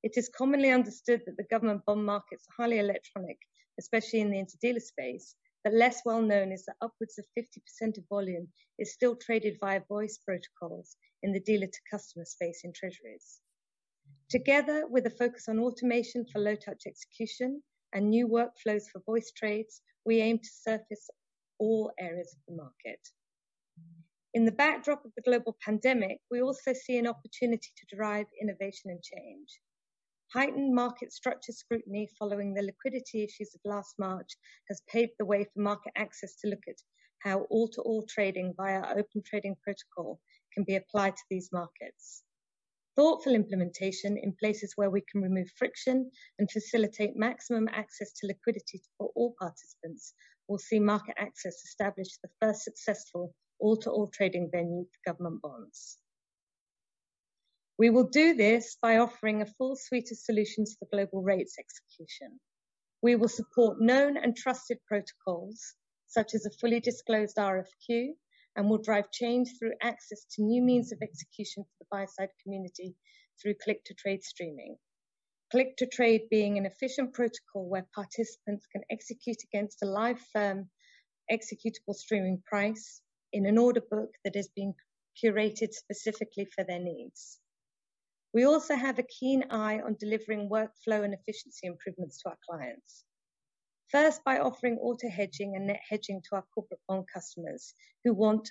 It 0.02 0.18
is 0.18 0.28
commonly 0.28 0.68
understood 0.68 1.22
that 1.24 1.38
the 1.38 1.44
government 1.44 1.86
bond 1.86 2.04
markets 2.04 2.46
are 2.46 2.62
highly 2.62 2.78
electronic, 2.78 3.38
especially 3.78 4.20
in 4.20 4.30
the 4.30 4.36
interdealer 4.36 4.82
space, 4.82 5.36
but 5.62 5.72
less 5.72 6.02
well 6.04 6.20
known 6.20 6.52
is 6.52 6.66
that 6.66 6.76
upwards 6.82 7.18
of 7.18 7.24
50% 7.38 7.96
of 7.96 8.06
volume 8.10 8.52
is 8.78 8.92
still 8.92 9.16
traded 9.16 9.56
via 9.58 9.80
voice 9.88 10.18
protocols 10.18 10.94
in 11.22 11.32
the 11.32 11.40
dealer 11.40 11.66
to 11.66 11.80
customer 11.90 12.26
space 12.26 12.60
in 12.64 12.74
Treasuries. 12.74 13.40
Together 14.28 14.86
with 14.86 15.06
a 15.06 15.10
focus 15.10 15.48
on 15.48 15.58
automation 15.58 16.26
for 16.26 16.40
low 16.40 16.56
touch 16.56 16.82
execution 16.86 17.62
and 17.94 18.10
new 18.10 18.28
workflows 18.28 18.84
for 18.92 19.00
voice 19.06 19.32
trades, 19.32 19.80
we 20.04 20.20
aim 20.20 20.38
to 20.38 20.50
surface 20.50 21.08
all 21.58 21.92
areas 21.98 22.34
of 22.34 22.40
the 22.46 22.62
market. 22.62 23.00
In 24.34 24.44
the 24.44 24.52
backdrop 24.52 25.04
of 25.04 25.12
the 25.14 25.22
global 25.22 25.56
pandemic, 25.64 26.18
we 26.30 26.42
also 26.42 26.72
see 26.72 26.98
an 26.98 27.06
opportunity 27.06 27.70
to 27.76 27.96
drive 27.96 28.26
innovation 28.40 28.90
and 28.90 29.00
change. 29.02 29.60
Heightened 30.32 30.74
market 30.74 31.12
structure 31.12 31.52
scrutiny 31.52 32.08
following 32.18 32.52
the 32.52 32.62
liquidity 32.62 33.22
issues 33.22 33.54
of 33.54 33.60
last 33.64 33.94
March 33.96 34.36
has 34.68 34.82
paved 34.88 35.12
the 35.18 35.24
way 35.24 35.44
for 35.44 35.60
MarketAxess 35.60 36.40
to 36.40 36.48
look 36.48 36.66
at 36.66 36.82
how 37.20 37.42
all-to-all 37.50 38.04
trading 38.08 38.52
via 38.56 38.82
Open 38.96 39.22
Trading 39.24 39.56
protocol 39.62 40.20
can 40.52 40.64
be 40.64 40.74
applied 40.74 41.14
to 41.14 41.22
these 41.30 41.52
markets. 41.52 42.24
Thoughtful 42.96 43.34
implementation 43.34 44.18
in 44.18 44.34
places 44.38 44.72
where 44.74 44.90
we 44.90 45.02
can 45.10 45.22
remove 45.22 45.50
friction 45.56 46.10
and 46.38 46.50
facilitate 46.50 47.16
maximum 47.16 47.68
access 47.68 48.12
to 48.14 48.26
liquidity 48.26 48.82
for 48.98 49.10
all 49.14 49.36
participants 49.38 50.14
will 50.48 50.58
see 50.58 50.78
MarketAxess 50.78 51.64
establish 51.64 52.18
the 52.22 52.30
first 52.40 52.62
successful 52.62 53.34
all-to-all 53.58 54.08
trading 54.08 54.50
venue 54.50 54.84
for 54.84 55.12
government 55.12 55.40
bonds. 55.42 55.98
We 57.78 57.90
will 57.90 58.08
do 58.08 58.34
this 58.34 58.76
by 58.80 58.98
offering 58.98 59.42
a 59.42 59.46
full 59.46 59.76
suite 59.76 60.10
of 60.12 60.18
solutions 60.18 60.76
for 60.78 60.86
global 60.92 61.22
rates 61.22 61.56
execution. 61.58 62.38
We 63.02 63.16
will 63.16 63.28
support 63.28 63.80
known 63.80 64.16
and 64.16 64.36
trusted 64.36 64.78
protocols, 64.86 65.74
such 66.06 66.34
as 66.34 66.46
a 66.46 66.50
fully 66.60 66.80
disclosed 66.80 67.36
RFQ, 67.36 68.10
and 68.56 68.70
will 68.70 68.78
drive 68.78 69.10
change 69.10 69.50
through 69.58 69.72
access 69.82 70.24
to 70.32 70.42
new 70.42 70.62
means 70.62 70.92
of 70.92 71.02
execution 71.02 71.64
for 71.64 71.70
the 71.80 71.86
buy-side 71.90 72.30
community 72.42 72.94
through 73.42 73.54
click-to-trade 73.62 74.22
streaming. 74.22 74.76
Click-to-trade 75.54 76.22
being 76.32 76.58
an 76.58 76.66
efficient 76.66 77.12
protocol 77.12 77.68
where 77.68 77.86
participants 77.94 78.66
can 78.72 78.82
execute 78.90 79.36
against 79.44 79.84
a 79.84 79.86
live 79.86 80.18
firm 80.32 80.68
executable 81.30 81.94
streaming 81.94 82.42
price 82.44 83.00
in 83.32 83.46
an 83.46 83.56
order 83.56 83.80
book 83.80 84.10
that 84.24 84.34
has 84.34 84.48
been 84.56 84.74
curated 85.22 85.72
specifically 85.72 86.48
for 86.52 86.64
their 86.64 86.80
needs. 86.80 87.38
We 88.32 88.46
also 88.46 88.74
have 88.74 88.98
a 88.98 89.04
keen 89.04 89.44
eye 89.48 89.78
on 89.78 89.94
delivering 90.00 90.50
workflow 90.50 91.04
and 91.04 91.14
efficiency 91.14 91.68
improvements 91.68 92.20
to 92.22 92.30
our 92.30 92.38
clients. 92.50 93.04
First, 93.92 94.24
by 94.24 94.40
offering 94.40 94.78
auto 94.78 95.08
hedging 95.08 95.54
and 95.54 95.68
net 95.68 95.82
hedging 95.88 96.20
to 96.22 96.34
our 96.34 96.44
corporate 96.52 96.80
bond 96.88 97.04
customers 97.14 97.74
who 98.02 98.12
want 98.12 98.50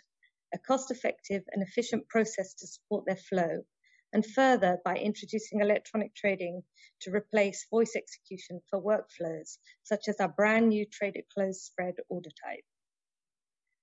a 0.54 0.58
cost-effective 0.58 1.44
and 1.52 1.64
efficient 1.64 2.08
process 2.08 2.54
to 2.54 2.66
support 2.66 3.04
their 3.06 3.18
flow, 3.18 3.66
and 4.14 4.26
further 4.26 4.78
by 4.86 4.96
introducing 4.96 5.60
electronic 5.60 6.14
trading 6.16 6.64
to 7.02 7.12
replace 7.12 7.66
voice 7.70 7.96
execution 7.96 8.62
for 8.70 8.82
workflows 8.82 9.58
such 9.84 10.08
as 10.08 10.20
our 10.20 10.30
brand 10.30 10.70
new 10.70 10.86
traded 10.86 11.26
close 11.34 11.64
spread 11.64 11.96
order 12.10 12.30
type. 12.46 12.64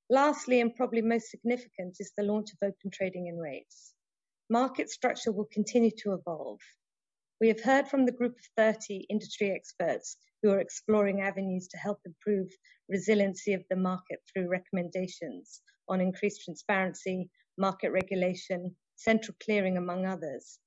Lastly, 0.08 0.60
and 0.60 0.74
probably 0.74 1.02
most 1.02 1.30
significant, 1.30 1.96
is 2.00 2.12
the 2.16 2.24
launch 2.24 2.50
of 2.52 2.58
Open 2.68 2.90
Trading 2.90 3.26
in 3.26 3.38
rates. 3.38 3.94
Market 4.48 4.90
structure 4.90 5.30
will 5.30 5.48
continue 5.52 5.92
to 5.98 6.14
evolve. 6.14 6.60
We 7.40 7.48
have 7.48 7.60
heard 7.62 7.88
from 7.88 8.06
the 8.06 8.12
group 8.12 8.36
of 8.36 8.44
30 8.56 9.06
industry 9.08 9.50
experts 9.50 10.16
who 10.42 10.50
are 10.50 10.60
exploring 10.60 11.20
avenues 11.20 11.68
to 11.68 11.76
help 11.76 12.00
improve 12.04 12.48
resiliency 12.88 13.52
of 13.52 13.62
the 13.70 13.76
market 13.76 14.18
through 14.32 14.48
recommendations 14.48 15.62
on 15.88 16.00
increased 16.00 16.42
transparency, 16.44 17.30
market 17.56 17.90
regulation, 17.92 18.74
central 19.00 19.36
clearing, 19.42 19.76
among 19.76 20.06
others. 20.06 20.58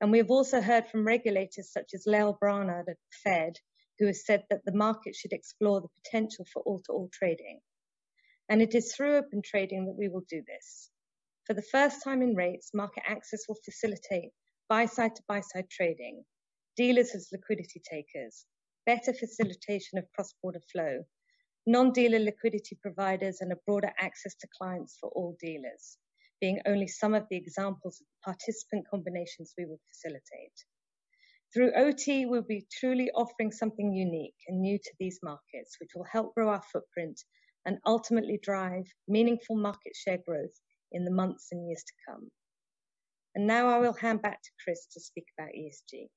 And 0.00 0.10
we 0.10 0.18
have 0.18 0.30
also 0.30 0.60
heard 0.60 0.88
from 0.88 1.06
regulators 1.06 1.72
such 1.72 1.90
as 1.94 2.06
Lael 2.06 2.36
Brainard 2.40 2.88
at 2.88 2.96
the 2.96 3.16
Fed, 3.22 3.56
who 3.98 4.06
has 4.06 4.26
said 4.26 4.44
that 4.50 4.64
the 4.64 4.74
market 4.74 5.14
should 5.14 5.32
explore 5.32 5.80
the 5.80 5.88
potential 6.02 6.46
for 6.52 6.62
all-to-all 6.62 7.10
trading. 7.12 7.60
And 8.48 8.60
it 8.60 8.74
is 8.74 8.92
through 8.92 9.16
Open 9.16 9.42
Trading 9.42 9.86
that 9.86 9.96
we 9.98 10.08
will 10.08 10.24
do 10.28 10.42
this. 10.46 10.90
For 11.46 11.54
the 11.54 11.62
first 11.62 12.02
time 12.02 12.22
in 12.22 12.34
rates, 12.34 12.70
MarketAxess 12.74 13.48
will 13.48 13.58
facilitate 13.64 14.30
buy-side 14.68 15.14
to 15.16 15.22
buy-side 15.28 15.68
trading, 15.70 16.24
dealers 16.76 17.14
as 17.14 17.28
liquidity 17.32 17.80
takers, 17.88 18.46
better 18.86 19.12
facilitation 19.12 19.98
of 19.98 20.10
cross-border 20.14 20.62
flow, 20.72 21.04
non-dealer 21.66 22.18
liquidity 22.18 22.76
providers, 22.82 23.40
and 23.40 23.52
a 23.52 23.56
broader 23.66 23.92
access 23.98 24.34
to 24.36 24.48
clients 24.58 24.96
for 25.00 25.10
all 25.10 25.36
dealers, 25.40 25.98
being 26.44 26.60
only 26.66 26.86
some 26.86 27.14
of 27.14 27.24
the 27.30 27.36
examples 27.38 28.02
of 28.02 28.06
participant 28.22 28.84
combinations 28.90 29.54
we 29.56 29.64
will 29.64 29.80
facilitate. 29.88 30.52
Through 31.54 31.72
OT, 31.74 32.26
we'll 32.26 32.42
be 32.42 32.66
truly 32.70 33.10
offering 33.12 33.50
something 33.50 33.94
unique 33.94 34.36
and 34.46 34.60
new 34.60 34.76
to 34.76 34.92
these 35.00 35.18
markets, 35.22 35.76
which 35.80 35.92
will 35.94 36.04
help 36.04 36.34
grow 36.34 36.50
our 36.50 36.62
footprint 36.70 37.18
and 37.64 37.78
ultimately 37.86 38.38
drive 38.42 38.84
meaningful 39.08 39.56
market 39.56 39.94
share 39.96 40.18
growth 40.28 40.52
in 40.92 41.06
the 41.06 41.10
months 41.10 41.48
and 41.50 41.66
years 41.66 41.82
to 41.82 41.92
come. 42.06 42.28
And 43.34 43.46
now 43.46 43.68
I 43.68 43.78
will 43.78 43.94
hand 43.94 44.20
back 44.20 44.42
to 44.42 44.50
Chris 44.62 44.86
to 44.92 45.00
speak 45.00 45.24
about 45.38 45.54
ESG. 45.58 46.08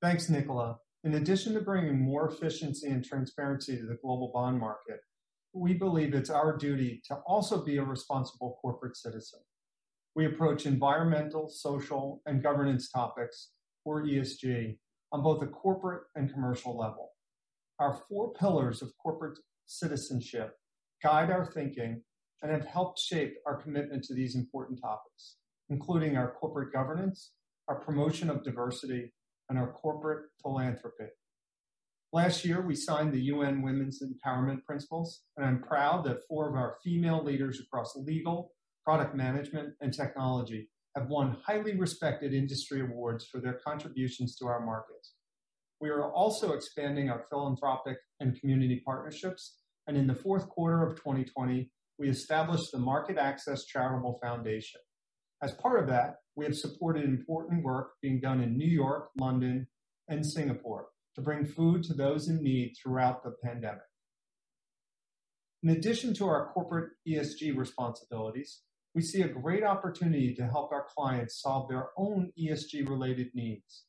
Thanks, 0.00 0.28
Nicola. 0.28 0.78
In 1.02 1.14
addition 1.14 1.54
to 1.54 1.60
bringing 1.60 2.00
more 2.00 2.30
efficiency 2.30 2.88
and 2.88 3.04
transparency 3.04 3.76
to 3.78 3.86
the 3.86 3.98
global 4.00 4.30
bond 4.32 4.60
market, 4.60 5.00
we 5.52 5.74
believe 5.74 6.14
it's 6.14 6.30
our 6.30 6.56
duty 6.56 7.02
to 7.06 7.16
also 7.26 7.64
be 7.64 7.76
a 7.76 7.82
responsible 7.82 8.58
corporate 8.60 8.96
citizen. 8.96 9.40
We 10.14 10.26
approach 10.26 10.66
environmental, 10.66 11.48
social, 11.48 12.22
and 12.26 12.42
governance 12.42 12.90
topics, 12.90 13.50
or 13.84 14.04
ESG, 14.04 14.76
on 15.12 15.22
both 15.22 15.42
a 15.42 15.46
corporate 15.46 16.04
and 16.14 16.32
commercial 16.32 16.76
level. 16.76 17.10
Our 17.78 18.00
four 18.08 18.32
pillars 18.32 18.82
of 18.82 18.92
corporate 19.02 19.38
citizenship 19.66 20.52
guide 21.02 21.30
our 21.30 21.46
thinking 21.46 22.02
and 22.42 22.52
have 22.52 22.64
helped 22.64 22.98
shape 22.98 23.34
our 23.46 23.60
commitment 23.60 24.04
to 24.04 24.14
these 24.14 24.34
important 24.36 24.80
topics, 24.80 25.36
including 25.68 26.16
our 26.16 26.32
corporate 26.32 26.72
governance, 26.72 27.32
our 27.68 27.80
promotion 27.80 28.30
of 28.30 28.44
diversity, 28.44 29.12
and 29.48 29.58
our 29.58 29.72
corporate 29.72 30.26
philanthropy. 30.42 31.06
Last 32.12 32.44
year, 32.44 32.60
we 32.60 32.74
signed 32.74 33.12
the 33.12 33.22
UN 33.26 33.62
Women's 33.62 34.02
Empowerment 34.02 34.64
Principles, 34.64 35.22
and 35.36 35.46
I'm 35.46 35.62
proud 35.62 36.04
that 36.04 36.26
four 36.28 36.48
of 36.48 36.56
our 36.56 36.74
female 36.82 37.22
leaders 37.22 37.60
across 37.60 37.94
legal, 37.94 38.50
product 38.84 39.14
management, 39.14 39.74
and 39.80 39.94
technology 39.94 40.68
have 40.96 41.06
won 41.06 41.36
highly 41.46 41.76
respected 41.76 42.34
industry 42.34 42.80
awards 42.80 43.26
for 43.26 43.40
their 43.40 43.60
contributions 43.64 44.34
to 44.38 44.46
our 44.46 44.66
markets. 44.66 45.12
We 45.80 45.88
are 45.90 46.10
also 46.10 46.52
expanding 46.52 47.10
our 47.10 47.26
philanthropic 47.30 47.98
and 48.18 48.38
community 48.40 48.82
partnerships, 48.84 49.58
and 49.86 49.96
in 49.96 50.08
the 50.08 50.14
fourth 50.16 50.48
quarter 50.48 50.84
of 50.84 50.96
2020, 50.96 51.70
we 51.96 52.08
established 52.08 52.72
the 52.72 52.78
MarketAxess 52.78 53.60
Charitable 53.68 54.18
Foundation. 54.20 54.80
As 55.44 55.52
part 55.52 55.80
of 55.80 55.86
that, 55.86 56.16
we 56.34 56.44
have 56.44 56.56
supported 56.56 57.04
important 57.04 57.62
work 57.62 57.92
being 58.02 58.20
done 58.20 58.40
in 58.40 58.58
New 58.58 58.68
York, 58.68 59.10
London, 59.16 59.68
and 60.08 60.26
Singapore 60.26 60.88
to 61.20 61.24
bring 61.24 61.44
food 61.44 61.82
to 61.84 61.94
those 61.94 62.28
in 62.28 62.42
need 62.42 62.74
throughout 62.74 63.22
the 63.22 63.34
pandemic. 63.44 63.82
In 65.62 65.70
addition 65.70 66.14
to 66.14 66.26
our 66.26 66.50
corporate 66.52 66.92
ESG 67.06 67.56
responsibilities, 67.56 68.62
we 68.94 69.02
see 69.02 69.20
a 69.20 69.28
great 69.28 69.62
opportunity 69.62 70.34
to 70.34 70.46
help 70.46 70.72
our 70.72 70.86
clients 70.88 71.40
solve 71.40 71.68
their 71.68 71.88
own 71.98 72.32
ESG-related 72.40 73.28
needs. 73.34 73.84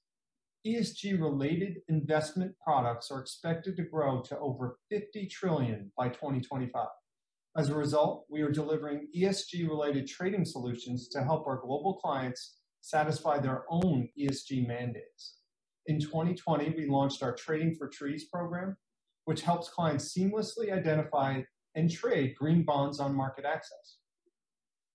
ESG-related 0.68 1.78
investment 1.88 2.54
products 2.64 3.10
are 3.10 3.22
expected 3.22 3.78
to 3.78 3.84
grow 3.84 4.22
to 4.24 4.38
over 4.38 4.78
50 4.90 5.28
trillion 5.28 5.92
by 5.98 6.10
2025. 6.10 6.88
As 7.58 7.70
a 7.70 7.76
result, 7.76 8.26
we 8.30 8.42
are 8.42 8.52
delivering 8.52 9.08
ESG-related 9.18 10.08
trading 10.08 10.46
solutions 10.46 11.08
to 11.10 11.24
help 11.24 11.48
our 11.48 11.62
global 11.62 11.96
clients 11.96 12.58
satisfy 12.82 13.40
their 13.40 13.64
own 13.70 14.10
ESG 14.20 14.68
mandates. 14.68 15.41
In 15.88 16.00
2020, 16.00 16.76
we 16.78 16.86
launched 16.88 17.24
our 17.24 17.34
Trading 17.34 17.76
for 17.76 17.88
Trees 17.88 18.26
program, 18.26 18.78
which 19.26 19.42
helps 19.42 19.70
clients 19.70 20.14
seamlessly 20.16 20.72
identify 20.72 21.42
and 21.76 21.90
trade 21.90 22.36
green 22.36 22.64
bonds 22.64 23.00
on 23.00 23.16
market 23.16 23.46
access 23.46 23.98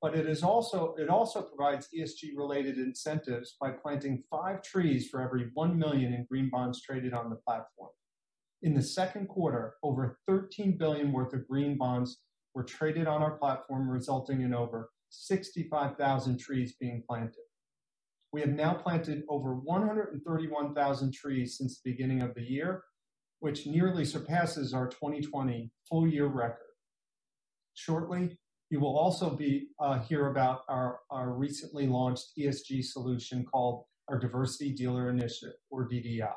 MarketAxess. 0.04 0.98
It 0.98 1.08
also 1.08 1.42
provides 1.42 1.88
ESG-related 1.96 2.78
incentives 2.78 3.56
by 3.60 3.70
planting 3.70 4.22
five 4.30 4.62
trees 4.62 5.08
for 5.08 5.20
every 5.20 5.50
1 5.54 5.78
million 5.78 6.12
in 6.12 6.26
green 6.30 6.50
bonds 6.50 6.82
traded 6.82 7.12
on 7.14 7.30
the 7.30 7.36
platform. 7.36 7.90
In 8.62 8.74
the 8.74 8.82
second 8.82 9.28
quarter, 9.28 9.74
over 9.82 10.18
13 10.26 10.76
billion 10.78 11.12
worth 11.12 11.32
of 11.32 11.46
green 11.48 11.76
bonds 11.76 12.20
were 12.54 12.64
traded 12.64 13.06
on 13.06 13.22
our 13.22 13.36
platform, 13.36 13.88
resulting 13.88 14.42
in 14.42 14.54
over 14.54 14.90
65,000 15.10 16.38
trees 16.38 16.74
being 16.78 17.02
planted. 17.08 17.45
We 18.36 18.42
have 18.42 18.50
now 18.50 18.74
planted 18.74 19.22
over 19.30 19.54
131,000 19.54 21.14
trees 21.14 21.56
since 21.56 21.80
the 21.80 21.90
beginning 21.90 22.20
of 22.20 22.34
the 22.34 22.42
year, 22.42 22.82
which 23.40 23.66
nearly 23.66 24.04
surpasses 24.04 24.74
our 24.74 24.88
2020 24.88 25.72
full 25.88 26.06
year 26.06 26.26
record. 26.26 26.74
Shortly, 27.72 28.36
you 28.68 28.78
will 28.78 28.94
also 28.94 29.30
be 29.30 29.68
uh, 29.80 30.00
hear 30.00 30.26
about 30.26 30.60
our 30.68 30.98
recently 31.32 31.86
launched 31.86 32.32
ESG 32.38 32.84
solution 32.84 33.42
called 33.42 33.84
our 34.10 34.18
Diversity 34.18 34.70
Dealer 34.70 35.08
Initiative, 35.08 35.56
or 35.70 35.88
DDI. 35.88 36.28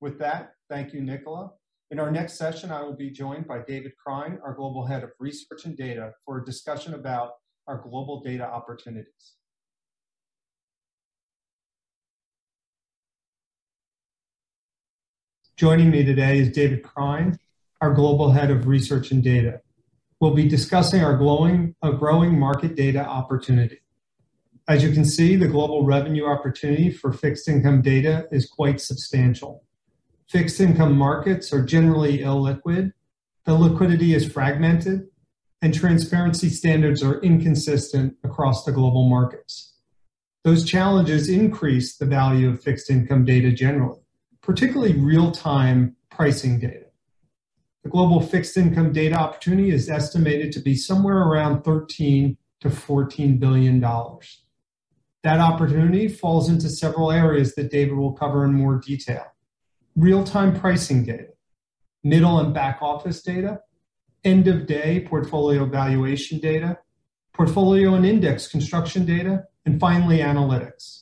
With 0.00 0.18
that, 0.20 0.52
thank 0.70 0.94
you, 0.94 1.02
Nicola. 1.02 1.50
In 1.90 2.00
our 2.00 2.10
next 2.10 2.38
session, 2.38 2.70
I 2.70 2.80
will 2.80 2.96
be 2.96 3.10
joined 3.10 3.46
by 3.46 3.58
David 3.68 3.92
Krein, 4.02 4.38
our 4.42 4.54
Global 4.54 4.86
Head 4.86 5.04
of 5.04 5.10
Research 5.20 5.66
and 5.66 5.76
Data, 5.76 6.14
for 6.24 6.38
a 6.38 6.44
discussion 6.46 6.94
about 6.94 7.32
our 7.66 7.82
global 7.82 8.22
data 8.22 8.44
opportunities. 8.46 9.34
Joining 15.58 15.90
me 15.90 16.04
today 16.04 16.38
is 16.38 16.50
David 16.50 16.84
Krein, 16.84 17.36
our 17.80 17.92
Global 17.92 18.30
Head 18.30 18.52
of 18.52 18.68
Research 18.68 19.10
and 19.10 19.24
Data. 19.24 19.60
We'll 20.20 20.32
be 20.32 20.48
discussing 20.48 21.02
our 21.02 21.16
growing 21.16 21.74
market 21.82 22.76
data 22.76 23.04
opportunity. 23.04 23.80
As 24.68 24.84
you 24.84 24.92
can 24.92 25.04
see, 25.04 25.34
the 25.34 25.48
global 25.48 25.84
revenue 25.84 26.26
opportunity 26.26 26.92
for 26.92 27.12
fixed 27.12 27.48
income 27.48 27.82
data 27.82 28.28
is 28.30 28.48
quite 28.48 28.80
substantial. 28.80 29.64
Fixed 30.28 30.60
income 30.60 30.96
markets 30.96 31.52
are 31.52 31.64
generally 31.64 32.18
illiquid, 32.18 32.92
the 33.44 33.54
liquidity 33.54 34.14
is 34.14 34.30
fragmented, 34.30 35.08
and 35.60 35.74
transparency 35.74 36.50
standards 36.50 37.02
are 37.02 37.20
inconsistent 37.22 38.14
across 38.22 38.64
the 38.64 38.70
global 38.70 39.08
markets. 39.08 39.74
Those 40.44 40.64
challenges 40.64 41.28
increase 41.28 41.96
the 41.96 42.06
value 42.06 42.48
of 42.48 42.62
fixed 42.62 42.90
income 42.90 43.24
data 43.24 43.50
generally, 43.50 43.98
particularly 44.42 44.94
real-time 44.94 45.96
pricing 46.10 46.58
data. 46.58 46.86
The 47.84 47.90
global 47.90 48.20
fixed 48.20 48.56
income 48.56 48.92
data 48.92 49.14
opportunity 49.14 49.70
is 49.70 49.88
estimated 49.88 50.52
to 50.52 50.60
be 50.60 50.74
somewhere 50.74 51.18
around 51.18 51.62
$13 51.62 52.36
billion-$14 52.60 53.38
billion. 53.38 53.80
That 55.22 55.40
opportunity 55.40 56.08
falls 56.08 56.48
into 56.48 56.68
several 56.68 57.10
areas 57.10 57.54
that 57.54 57.70
David 57.70 57.96
will 57.96 58.12
cover 58.12 58.44
in 58.44 58.52
more 58.52 58.76
detail. 58.78 59.26
Real-time 59.96 60.58
pricing 60.58 61.04
data, 61.04 61.28
middle 62.02 62.38
and 62.38 62.54
back 62.54 62.78
office 62.80 63.22
data, 63.22 63.60
end-of-day 64.24 65.06
portfolio 65.08 65.64
valuation 65.64 66.38
data, 66.38 66.78
portfolio 67.32 67.94
and 67.94 68.04
index 68.04 68.48
construction 68.48 69.04
data, 69.04 69.44
and 69.64 69.78
finally, 69.78 70.18
analytics. 70.18 70.97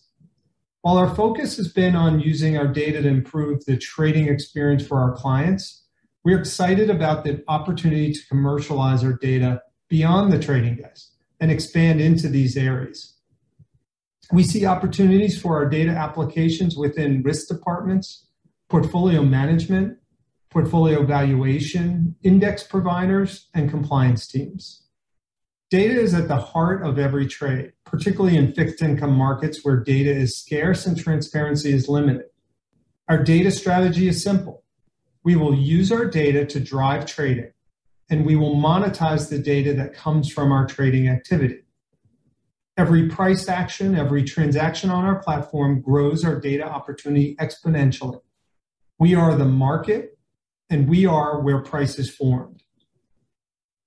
While 0.87 0.99
our 0.99 1.13
focus 1.17 1.57
has 1.57 1.67
been 1.67 1.97
on 1.97 2.21
using 2.21 2.57
our 2.57 2.69
data 2.69 3.03
to 3.03 3.09
improve 3.09 3.65
the 3.65 3.77
trading 3.77 4.29
experience 4.29 4.87
for 4.87 5.01
our 5.01 5.17
clients, 5.17 5.83
we're 6.23 6.39
excited 6.39 6.91
about 6.91 7.25
the 7.25 7.43
opportunity 7.49 8.13
to 8.13 8.27
commercialize 8.29 9.03
our 9.03 9.15
data 9.15 9.63
beyond 9.89 10.33
the 10.33 10.39
trading 10.39 10.77
desk 10.77 11.11
and 11.41 11.51
expand 11.51 12.01
into 12.01 12.29
these 12.29 12.57
areas. 12.57 13.17
We 14.31 14.45
see 14.45 14.65
opportunities 14.65 15.37
for 15.43 15.57
our 15.57 15.69
data 15.69 15.91
applications 15.91 16.77
within 16.77 17.25
risk 17.25 17.49
departments, 17.49 18.29
portfolio 18.71 19.25
management, 19.25 19.99
portfolio 20.51 21.05
valuation, 21.05 22.15
index 22.23 22.63
providers, 22.63 23.49
and 23.55 23.69
compliance 23.69 24.29
teams. 24.29 24.86
Data 25.69 26.01
is 26.01 26.15
at 26.15 26.29
the 26.29 26.37
heart 26.37 26.83
of 26.85 26.97
every 26.97 27.27
trade, 27.27 27.73
particularly 27.85 28.37
in 28.37 28.53
fixed 28.53 28.83
income 28.83 29.13
markets 29.13 29.65
where 29.65 29.77
data 29.77 30.11
is 30.11 30.39
scarce 30.39 30.87
and 30.87 30.97
transparency 30.97 31.73
is 31.73 31.89
limited. 31.89 32.27
Our 33.09 33.25
data 33.25 33.51
strategy 33.51 34.07
is 34.07 34.23
simple. 34.23 34.63
We 35.25 35.35
will 35.35 35.57
use 35.57 35.91
our 35.91 36.05
data 36.05 36.47
to 36.47 36.61
drive 36.61 37.07
trading, 37.07 37.51
and 38.09 38.25
we 38.25 38.37
will 38.37 38.55
monetize 38.55 39.29
the 39.29 39.41
data 39.41 39.75
that 39.75 39.93
comes 39.93 40.31
from 40.31 40.53
our 40.53 40.69
trading 40.69 41.09
activity. 41.09 41.63
Every 42.77 43.09
price 43.09 43.49
action, 43.49 43.97
every 43.97 44.23
transaction 44.23 44.91
on 44.91 45.05
our 45.05 45.21
platform 45.21 45.81
grows 45.81 46.25
our 46.25 46.39
data 46.39 46.65
opportunity 46.65 47.35
exponentially. 47.41 48.21
We 49.01 49.17
are 49.17 49.35
the 49.35 49.47
market, 49.47 50.17
and 50.71 50.89
we 50.89 51.07
are 51.07 51.41
where 51.41 51.61
price 51.61 51.99
is 51.99 52.09
formed. 52.09 52.63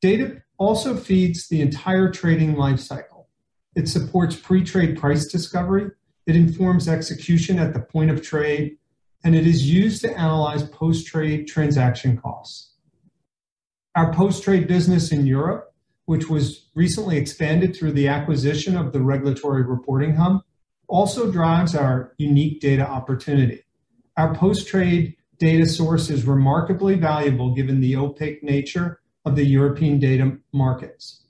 Data 0.02 0.42
also 0.60 0.96
feeds 0.96 1.48
the 1.48 1.62
entire 1.62 2.12
trading 2.12 2.56
life 2.56 2.80
cycle. 2.80 3.30
It 3.76 3.88
supports 3.88 4.36
pre-trade 4.36 5.00
price 5.00 5.26
discovery, 5.26 5.90
it 6.28 6.36
informs 6.36 6.88
execution 6.88 7.58
at 7.58 7.74
the 7.74 7.80
point 7.80 8.12
of 8.12 8.22
trade, 8.22 8.78
and 9.24 9.36
it 9.36 9.48
is 9.48 9.68
used 9.68 10.02
to 10.02 10.16
analyze 10.16 10.64
post-trade 10.64 11.48
transaction 11.48 12.18
costs. 12.18 12.74
Our 13.96 14.14
post-trade 14.14 14.68
business 14.68 15.12
in 15.12 15.26
Europe, 15.26 15.74
which 16.06 16.30
was 16.30 16.70
recently 16.76 17.18
expanded 17.18 17.76
through 17.76 17.94
the 17.94 18.08
acquisition 18.08 18.78
of 18.78 18.92
the 18.92 19.02
Regulatory 19.02 19.64
Reporting 19.64 20.16
Hub, 20.16 20.42
also 20.88 21.32
drives 21.32 21.76
our 21.76 22.14
unique 22.18 22.60
data 22.60 22.88
opportunity. 22.88 23.64
Our 24.18 24.36
post-trade 24.36 25.16
data 25.38 25.66
source 25.66 26.10
is 26.10 26.26
remarkably 26.26 26.96
valuable 26.96 27.56
given 27.56 27.80
the 27.80 27.96
opaque 27.96 28.44
nature 28.44 29.00
of 29.26 29.36
the 29.36 29.46
European 29.46 30.00
data 30.00 30.38
markets 30.54 31.26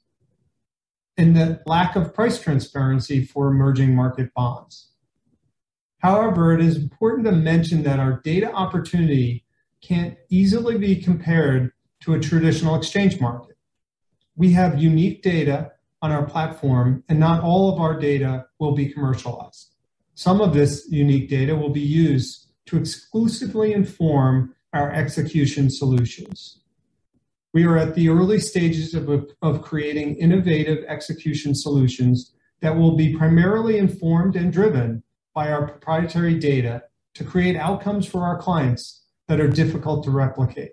and 1.18 1.36
the 1.36 1.62
lack 1.66 1.98
of 1.98 2.14
price 2.14 2.42
transparency 2.42 3.26
for 3.26 3.50
emerging 3.50 3.94
market 3.94 4.34
bonds. 4.34 4.92
However, 5.98 6.54
it 6.54 6.62
is 6.62 6.78
important 6.78 7.26
to 7.26 7.34
mention 7.34 7.84
that 7.84 8.00
our 8.00 8.22
data 8.22 8.50
opportunity 8.52 9.44
can't 9.82 10.18
easily 10.30 10.78
be 10.78 10.96
compared 10.96 11.74
to 12.02 12.14
a 12.14 12.20
traditional 12.20 12.76
exchange 12.76 13.20
market. 13.20 13.58
We 14.38 14.54
have 14.54 14.82
unique 14.82 15.22
data 15.22 15.74
on 16.02 16.14
our 16.14 16.26
platform, 16.26 17.04
and 17.10 17.20
not 17.20 17.44
all 17.44 17.74
of 17.74 17.82
our 17.82 18.00
data 18.00 18.46
will 18.58 18.72
be 18.74 18.88
commercialized. 18.88 19.74
Some 20.16 20.40
of 20.40 20.54
this 20.54 20.88
unique 20.90 21.30
data 21.30 21.54
will 21.54 21.72
be 21.72 21.82
used 21.82 22.48
to 22.68 22.78
exclusively 22.78 23.74
inform 23.74 24.56
our 24.72 24.94
execution 24.94 25.70
solutions. 25.70 26.59
We 27.54 27.66
are 27.66 27.78
at 27.78 27.96
the 27.96 28.10
early 28.10 28.40
stages 28.40 28.94
of 28.94 29.10
of 29.42 29.62
creating 29.62 30.18
innovative 30.18 30.84
execution 30.88 31.56
solutions 31.56 32.34
that 32.62 32.78
will 32.78 32.96
be 32.96 33.16
primarily 33.16 33.78
informed 33.78 34.36
and 34.36 34.52
driven 34.52 35.04
by 35.34 35.52
our 35.52 35.68
proprietary 35.68 36.38
data 36.38 36.84
to 37.16 37.24
create 37.24 37.56
outcomes 37.56 38.06
for 38.06 38.24
our 38.24 38.38
clients 38.38 39.04
that 39.28 39.40
are 39.40 39.48
difficult 39.48 40.04
to 40.04 40.12
replicate. 40.12 40.72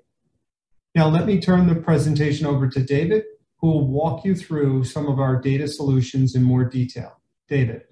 Now, 0.95 1.09
let 1.09 1.27
me 1.27 1.41
turn 1.41 1.67
the 1.67 1.75
presentation 1.75 2.47
over 2.47 2.69
to 2.69 2.83
David, 2.83 3.25
who 3.59 3.69
will 3.69 3.87
walk 3.87 4.25
you 4.25 4.35
through 4.35 4.85
some 4.85 5.07
of 5.07 5.19
our 5.19 5.41
data 5.41 5.69
solutions 5.69 6.35
in 6.35 6.43
more 6.43 6.65
detail. 6.65 7.21
David. 7.49 7.83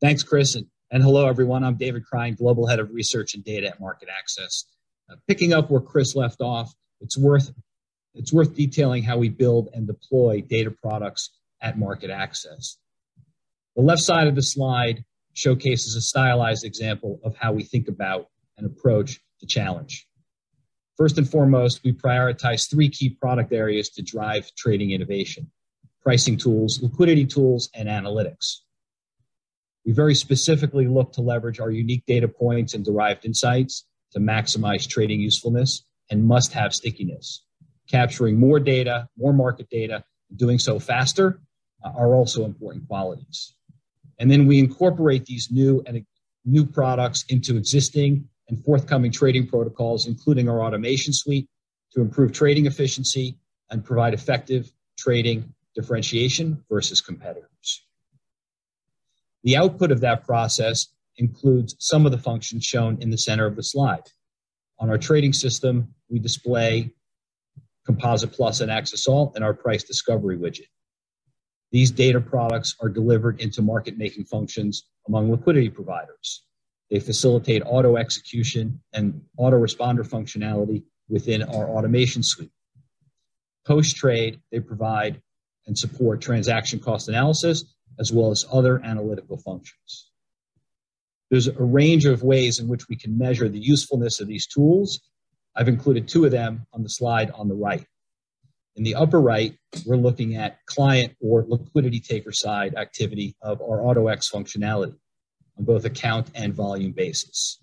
Thanks, 0.00 0.22
Chris, 0.22 0.56
And 0.90 1.02
hello, 1.02 1.26
everyone. 1.26 1.64
I'm 1.64 1.76
David 1.76 2.04
Krein, 2.10 2.36
Global 2.36 2.66
Head 2.66 2.78
of 2.78 2.92
Research 2.92 3.34
and 3.34 3.42
Data 3.42 3.68
at 3.68 3.80
MarketAxess. 3.80 4.64
Uh, 5.10 5.16
picking 5.26 5.52
up 5.52 5.70
where 5.70 5.80
Chris 5.80 6.14
left 6.14 6.40
off, 6.40 6.74
it's 7.00 7.18
worth 7.18 7.52
it's 8.14 8.32
worth 8.32 8.54
detailing 8.54 9.02
how 9.02 9.18
we 9.18 9.28
build 9.28 9.68
and 9.74 9.86
deploy 9.86 10.40
data 10.40 10.70
products 10.70 11.30
at 11.60 11.76
MarketAxess. 11.76 12.76
The 13.76 13.82
left 13.82 14.00
side 14.00 14.26
of 14.26 14.34
the 14.34 14.42
slide 14.42 15.04
showcases 15.34 15.94
a 15.96 16.00
stylized 16.00 16.64
example 16.64 17.20
of 17.22 17.36
how 17.36 17.52
we 17.52 17.62
think 17.62 17.88
about 17.88 18.28
and 18.56 18.66
approach 18.66 19.20
the 19.40 19.46
challenge. 19.46 20.06
First 20.96 21.18
and 21.18 21.28
foremost, 21.28 21.82
we 21.84 21.92
prioritize 21.92 22.70
three 22.70 22.88
key 22.88 23.10
product 23.10 23.52
areas 23.52 23.90
to 23.90 24.02
drive 24.02 24.50
trading 24.56 24.92
innovation 24.92 25.50
pricing 26.06 26.36
tools, 26.36 26.80
liquidity 26.80 27.26
tools, 27.26 27.68
and 27.74 27.88
analytics. 27.88 28.58
We 29.84 29.90
very 29.90 30.14
specifically 30.14 30.86
look 30.86 31.12
to 31.14 31.20
leverage 31.20 31.58
our 31.58 31.70
unique 31.70 32.04
data 32.06 32.28
points 32.28 32.74
and 32.74 32.84
derived 32.84 33.24
insights 33.24 33.84
to 34.12 34.20
maximize 34.20 34.88
trading 34.88 35.20
usefulness 35.20 35.84
and 36.10 36.26
must 36.26 36.52
have 36.52 36.74
stickiness. 36.74 37.42
Capturing 37.90 38.38
more 38.38 38.58
data, 38.58 39.08
more 39.16 39.32
market 39.32 39.68
data, 39.70 40.04
doing 40.34 40.58
so 40.58 40.78
faster 40.78 41.40
uh, 41.84 41.90
are 41.96 42.14
also 42.14 42.44
important 42.44 42.86
qualities. 42.88 43.54
And 44.18 44.30
then 44.30 44.46
we 44.46 44.58
incorporate 44.58 45.24
these 45.26 45.50
new 45.50 45.82
and 45.86 46.04
new 46.44 46.64
products 46.64 47.24
into 47.28 47.56
existing 47.56 48.28
and 48.48 48.64
forthcoming 48.64 49.12
trading 49.12 49.46
protocols, 49.46 50.06
including 50.06 50.48
our 50.48 50.62
automation 50.62 51.12
suite, 51.12 51.48
to 51.92 52.00
improve 52.00 52.32
trading 52.32 52.66
efficiency 52.66 53.38
and 53.70 53.84
provide 53.84 54.14
effective 54.14 54.70
trading 54.96 55.52
differentiation 55.74 56.64
versus 56.70 57.00
competitors. 57.00 57.82
The 59.44 59.56
output 59.56 59.92
of 59.92 60.00
that 60.00 60.24
process 60.24 60.88
includes 61.18 61.76
some 61.78 62.06
of 62.06 62.12
the 62.12 62.18
functions 62.18 62.64
shown 62.64 63.00
in 63.00 63.10
the 63.10 63.18
center 63.18 63.46
of 63.46 63.56
the 63.56 63.62
slide. 63.62 64.02
On 64.78 64.90
our 64.90 64.98
trading 64.98 65.32
system, 65.32 65.94
we 66.10 66.18
display 66.18 66.90
Composite 67.86 68.32
Plus 68.32 68.60
and 68.60 68.70
Axess 68.70 69.08
All 69.08 69.32
and 69.34 69.44
our 69.44 69.54
price 69.54 69.82
discovery 69.82 70.36
widget. 70.36 70.66
These 71.72 71.90
data 71.90 72.20
products 72.20 72.76
are 72.80 72.88
delivered 72.88 73.40
into 73.40 73.62
market 73.62 73.96
making 73.98 74.24
functions 74.24 74.88
among 75.08 75.30
liquidity 75.30 75.70
providers. 75.70 76.44
They 76.90 77.00
facilitate 77.00 77.62
auto 77.64 77.96
execution 77.96 78.80
and 78.92 79.22
auto 79.36 79.56
responder 79.58 80.06
functionality 80.06 80.84
within 81.08 81.42
our 81.42 81.68
automation 81.68 82.22
suite. 82.22 82.52
Post 83.66 83.96
trade, 83.96 84.40
they 84.52 84.60
provide 84.60 85.20
and 85.66 85.76
support 85.76 86.20
transaction 86.20 86.78
cost 86.78 87.08
analysis 87.08 87.64
as 87.98 88.12
well 88.12 88.30
as 88.30 88.44
other 88.52 88.80
analytical 88.84 89.36
functions. 89.36 90.10
There's 91.30 91.48
a 91.48 91.62
range 91.62 92.06
of 92.06 92.22
ways 92.22 92.60
in 92.60 92.68
which 92.68 92.88
we 92.88 92.96
can 92.96 93.18
measure 93.18 93.48
the 93.48 93.58
usefulness 93.58 94.20
of 94.20 94.28
these 94.28 94.46
tools. 94.46 95.00
I've 95.56 95.68
included 95.68 96.06
two 96.06 96.24
of 96.24 96.30
them 96.30 96.66
on 96.72 96.82
the 96.82 96.88
slide 96.88 97.30
on 97.32 97.48
the 97.48 97.54
right. 97.54 97.84
In 98.76 98.84
the 98.84 98.94
upper 98.94 99.20
right, 99.20 99.56
we're 99.86 99.96
looking 99.96 100.36
at 100.36 100.64
client 100.66 101.16
or 101.20 101.44
liquidity 101.48 101.98
taker 101.98 102.32
side 102.32 102.74
activity 102.74 103.34
of 103.40 103.60
our 103.62 103.78
AutoX 103.78 104.30
functionality 104.30 104.94
on 105.58 105.64
both 105.64 105.84
account 105.86 106.30
and 106.34 106.54
volume 106.54 106.92
basis. 106.92 107.58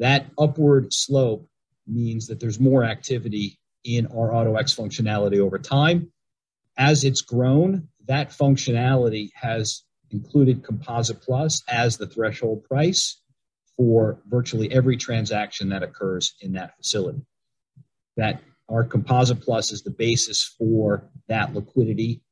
That 0.00 0.26
upward 0.38 0.92
slope 0.92 1.46
means 1.86 2.26
that 2.26 2.40
there's 2.40 2.58
more 2.58 2.84
activity 2.84 3.58
in 3.84 4.06
our 4.08 4.30
AutoX 4.30 4.76
functionality 4.76 5.38
over 5.38 5.58
time. 5.58 6.10
As 6.76 7.04
it's 7.04 7.20
grown, 7.20 7.88
that 8.06 8.30
functionality 8.30 9.30
has 9.34 9.84
included 10.10 10.64
Composite 10.64 11.20
Plus 11.22 11.62
as 11.68 11.96
the 11.96 12.06
threshold 12.06 12.64
price 12.64 13.20
for 13.76 14.20
virtually 14.26 14.70
every 14.72 14.96
transaction 14.96 15.70
that 15.70 15.82
occurs 15.82 16.34
in 16.40 16.52
that 16.52 16.76
facility. 16.76 17.22
That 18.16 18.42
our 18.68 18.84
Composite 18.84 19.40
Plus 19.40 19.72
is 19.72 19.82
the 19.82 19.90
basis 19.90 20.54
for 20.58 21.08
that 21.28 21.54
liquidity 21.54 22.22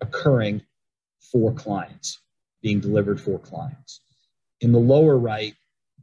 occurring 0.00 0.62
for 1.32 1.52
clients, 1.52 2.20
being 2.62 2.80
delivered 2.80 3.20
for 3.20 3.38
clients. 3.38 4.00
In 4.60 4.72
the 4.72 4.78
lower 4.78 5.18
right, 5.18 5.54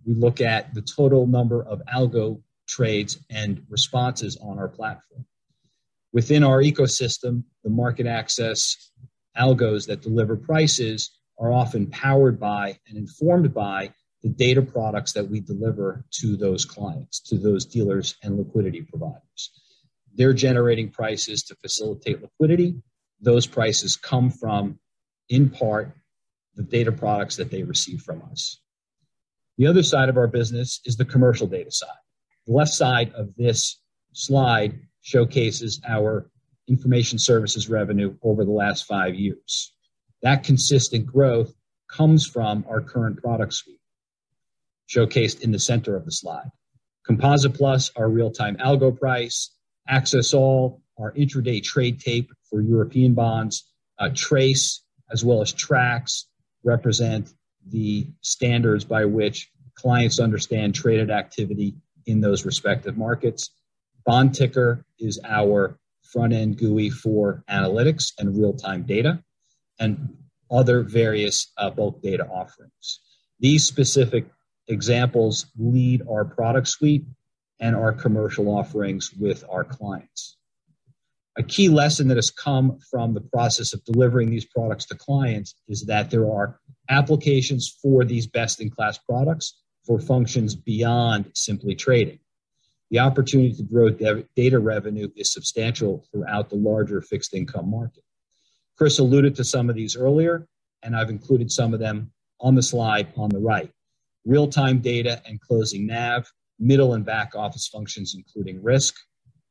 we 0.06 0.14
look 0.14 0.42
at 0.42 0.74
the 0.74 0.82
total 0.82 1.28
number 1.28 1.64
of 1.64 1.82
algo 1.94 2.42
trades 2.68 3.20
and 3.30 3.64
responses 3.70 4.38
on 4.42 4.60
our 4.60 4.68
platform. 4.68 5.26
Within 6.14 6.44
our 6.44 6.62
ecosystem, 6.62 7.44
the 7.64 7.70
MarketAxess 7.70 8.76
algos 9.38 9.88
that 9.88 10.02
deliver 10.02 10.36
prices 10.36 11.12
are 11.40 11.52
often 11.52 11.88
powered 11.88 12.40
by 12.40 12.78
and 12.88 12.98
informed 12.98 13.54
by 13.54 13.94
the 14.24 14.30
data 14.30 14.62
products 14.62 15.14
that 15.14 15.28
we 15.30 15.40
deliver 15.40 16.06
to 16.12 16.38
those 16.38 16.66
clients, 16.66 17.20
to 17.20 17.38
those 17.38 17.66
dealers 17.66 18.16
and 18.22 18.38
liquidity 18.38 18.82
providers. 18.84 19.52
They're 20.14 20.34
generating 20.34 20.90
prices 20.90 21.44
to 21.44 21.56
facilitate 21.56 22.22
liquidity. 22.22 22.82
Those 23.20 23.48
prices 23.48 23.96
come 23.96 24.30
from, 24.30 24.80
in 25.30 25.50
part, 25.50 25.96
the 26.56 26.64
data 26.64 26.92
products 26.92 27.38
that 27.38 27.50
they 27.50 27.64
receive 27.64 28.02
from 28.02 28.22
us. 28.30 28.60
The 29.58 29.68
other 29.68 29.84
side 29.84 30.10
of 30.10 30.18
our 30.18 30.28
business 30.28 30.82
is 30.86 30.98
the 30.98 31.06
commercial 31.06 31.48
data 31.48 31.72
side. 31.72 31.90
The 32.46 32.54
left 32.54 32.72
side 32.72 33.14
of 33.14 33.36
this 33.36 33.80
slide 34.14 34.80
showcases 35.02 35.82
our 35.88 36.30
information 36.68 37.20
services 37.20 37.70
revenue 37.70 38.16
over 38.24 38.46
the 38.46 38.52
last 38.52 38.86
five 38.86 39.16
years. 39.16 39.74
That 40.22 40.44
consistent 40.44 41.06
growth 41.06 41.54
comes 41.90 42.26
from 42.26 42.66
our 42.70 42.82
current 42.82 43.22
product 43.22 43.54
suite, 43.54 43.80
showcased 44.90 45.42
in 45.42 45.52
the 45.52 45.60
center 45.60 45.96
of 45.96 46.06
the 46.06 46.12
slide. 46.12 46.50
Composite 47.06 47.54
Plus, 47.54 47.92
our 47.96 48.10
real 48.10 48.32
time 48.32 48.56
algo 48.58 48.98
price, 48.98 49.56
Axess 49.90 50.34
All, 50.34 50.82
our 51.00 51.12
intraday 51.14 51.62
trade 51.64 52.00
tape 52.00 52.32
for 52.50 52.62
European 52.62 53.14
bonds, 53.14 53.68
uh, 54.00 54.10
Trace, 54.14 54.84
as 55.12 55.26
well 55.26 55.42
as 55.42 55.54
Trax, 55.54 56.26
represent 56.64 57.34
the 57.68 58.08
standards 58.22 58.86
by 58.86 59.06
which 59.06 59.50
clients 59.76 60.20
understand 60.20 60.76
traded 60.76 61.10
activity 61.10 61.76
in 62.06 62.22
those 62.22 62.46
respective 62.46 62.98
markets. 62.98 63.52
Bond 64.06 64.34
Ticker 64.34 64.86
is 65.00 65.20
our 65.28 65.78
front 66.12 66.34
end 66.34 66.58
GUI 66.58 66.90
for 66.90 67.44
analytics 67.50 68.12
and 68.20 68.38
real 68.38 68.54
time 68.54 68.84
data 68.84 69.24
and 69.80 70.16
other 70.50 70.84
various 70.84 71.52
uh, 71.58 71.70
bulk 71.70 72.02
data 72.02 72.26
offerings. 72.28 73.00
These 73.40 73.66
specific 73.66 74.26
examples 74.68 75.48
lead 75.58 76.04
our 76.10 76.26
product 76.26 76.68
suite 76.68 77.06
and 77.60 77.76
our 77.76 77.94
commercial 77.94 78.50
offerings 78.50 79.12
with 79.14 79.44
our 79.50 79.64
clients. 79.64 80.38
A 81.38 81.44
key 81.44 81.70
lesson 81.70 82.10
that 82.10 82.18
has 82.18 82.30
come 82.30 82.78
from 82.90 83.14
the 83.14 83.22
process 83.22 83.74
of 83.74 83.84
delivering 83.86 84.30
these 84.30 84.46
products 84.46 84.86
to 84.88 84.96
clients 84.96 85.56
is 85.70 85.86
that 85.86 86.12
there 86.12 86.30
are 86.30 86.60
applications 86.90 87.78
for 87.82 88.04
these 88.04 88.28
best 88.28 88.60
in 88.60 88.70
class 88.70 88.98
products 88.98 89.62
for 89.86 90.00
functions 90.00 90.56
beyond 90.56 91.32
simply 91.34 91.74
trading. 91.74 92.20
The 92.92 93.00
opportunity 93.00 93.54
to 93.54 93.64
grow 93.64 93.90
data 93.90 94.60
revenue 94.60 95.10
is 95.16 95.32
substantial 95.32 96.06
throughout 96.12 96.50
the 96.50 96.58
larger 96.58 97.02
fixed 97.02 97.34
income 97.34 97.72
market. 97.72 98.04
Chris 98.78 99.00
alluded 99.00 99.34
to 99.36 99.46
some 99.46 99.70
of 99.70 99.76
these 99.76 99.96
earlier, 99.96 100.46
and 100.84 100.94
I've 100.94 101.10
included 101.10 101.50
some 101.52 101.74
of 101.74 101.80
them 101.80 102.12
on 102.42 102.54
the 102.56 102.62
slide 102.62 103.14
on 103.16 103.30
the 103.30 103.40
right. 103.40 103.72
Real 104.26 104.48
time 104.48 104.80
data 104.80 105.22
and 105.26 105.40
closing 105.40 105.88
NAV, 105.88 106.30
middle 106.60 106.94
and 106.94 107.06
back 107.06 107.34
office 107.34 107.68
functions, 107.68 108.14
including 108.14 108.62
risk, 108.62 108.96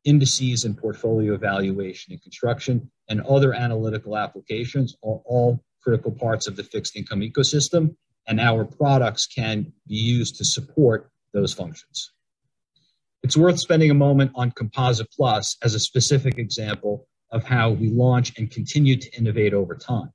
indices 0.05 0.65
and 0.65 0.77
portfolio 0.77 1.33
evaluation 1.33 2.13
and 2.13 2.23
construction, 2.23 2.91
and 3.09 3.23
other 3.23 3.55
analytical 3.55 4.19
applications 4.19 4.97
are 5.03 5.21
all 5.25 5.65
critical 5.83 6.13
parts 6.13 6.47
of 6.47 6.57
the 6.57 6.63
fixed 6.63 6.95
income 6.95 7.21
ecosystem, 7.21 7.97
and 8.29 8.39
our 8.39 8.67
products 8.67 9.27
can 9.27 9.73
be 9.87 9.95
used 9.95 10.37
to 10.37 10.45
support 10.45 11.11
those 11.33 11.55
functions. 11.55 12.13
It's 13.23 13.37
worth 13.37 13.59
spending 13.59 13.91
a 13.91 13.95
moment 13.95 14.33
on 14.35 14.51
Composite 14.53 15.11
Plus 15.13 15.57
as 15.63 15.75
a 15.75 15.81
specific 15.81 16.39
example 16.39 17.07
of 17.31 17.45
how 17.45 17.71
we 17.71 17.89
launch 17.91 18.39
and 18.39 18.51
continue 18.51 18.97
to 18.97 19.17
innovate 19.17 19.55
over 19.55 19.75
time. 19.75 20.11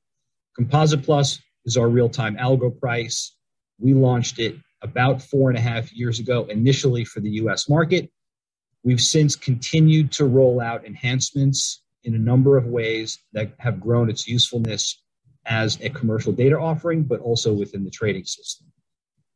Composite 0.56 1.04
Plus 1.04 1.40
is 1.66 1.78
our 1.78 1.88
real 1.88 2.10
time 2.10 2.36
algo 2.38 2.78
price. 2.78 3.36
We 3.80 3.94
launched 3.94 4.40
it 4.40 4.56
about 4.82 5.22
four 5.22 5.50
and 5.50 5.58
a 5.58 5.62
half 5.62 5.94
years 5.94 6.20
ago, 6.20 6.46
initially 6.46 7.06
for 7.06 7.20
the 7.20 7.30
US 7.32 7.70
market, 7.70 8.10
We've 8.86 9.02
since 9.02 9.36
continued 9.36 10.12
to 10.12 10.26
roll 10.26 10.62
out 10.62 10.86
enhancements 10.86 11.82
in 12.04 12.14
a 12.14 12.20
number 12.20 12.56
of 12.56 12.68
ways 12.68 13.18
that 13.34 13.52
have 13.58 13.80
grown 13.80 14.12
its 14.12 14.28
usefulness 14.28 15.02
as 15.48 15.82
a 15.82 15.90
commercial 15.90 16.32
data 16.32 16.60
offering, 16.60 17.02
but 17.02 17.20
also 17.20 17.52
within 17.52 17.84
the 17.84 17.90
trading 17.90 18.26
system. 18.26 18.72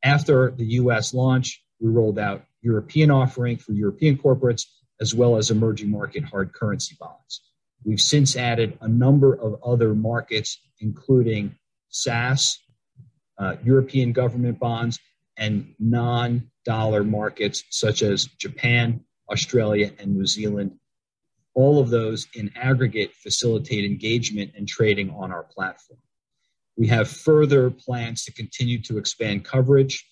After 0.04 0.52
the 0.52 0.66
US 0.74 1.16
launch, 1.16 1.64
we 1.80 1.90
rolled 1.90 2.20
out 2.20 2.44
European 2.62 3.12
offering 3.12 3.58
for 3.58 3.72
European 3.74 4.18
corporates, 4.18 4.66
as 5.02 5.16
well 5.16 5.38
as 5.38 5.52
emerging 5.52 5.90
market 5.90 6.24
hard 6.24 6.54
currency 6.54 6.96
bonds. 7.00 7.42
We've 7.84 8.02
since 8.02 8.36
added 8.36 8.78
a 8.82 8.88
number 8.88 9.34
of 9.36 9.62
other 9.64 9.96
markets, 9.96 10.60
including 10.80 11.56
SaaS, 11.90 12.60
uh, 13.38 13.56
European 13.64 14.12
government 14.12 14.60
bonds, 14.60 15.00
and 15.38 15.74
non 15.80 16.50
dollar 16.66 17.04
markets 17.04 17.64
such 17.70 18.02
as 18.02 18.26
Japan, 18.26 19.02
Australia, 19.32 19.92
and 20.00 20.16
New 20.16 20.26
Zealand. 20.26 20.72
All 21.56 21.80
of 21.80 21.90
those 21.90 22.28
in 22.36 22.52
aggregate 22.56 23.14
facilitate 23.16 23.86
engagement 23.86 24.52
and 24.56 24.68
trading 24.68 25.10
on 25.12 25.32
our 25.32 25.44
platform. 25.44 26.00
We 26.78 26.88
have 26.88 27.10
further 27.10 27.70
plans 27.72 28.24
to 28.26 28.34
continue 28.34 28.82
to 28.84 28.98
expand 28.98 29.46
coverage 29.46 30.06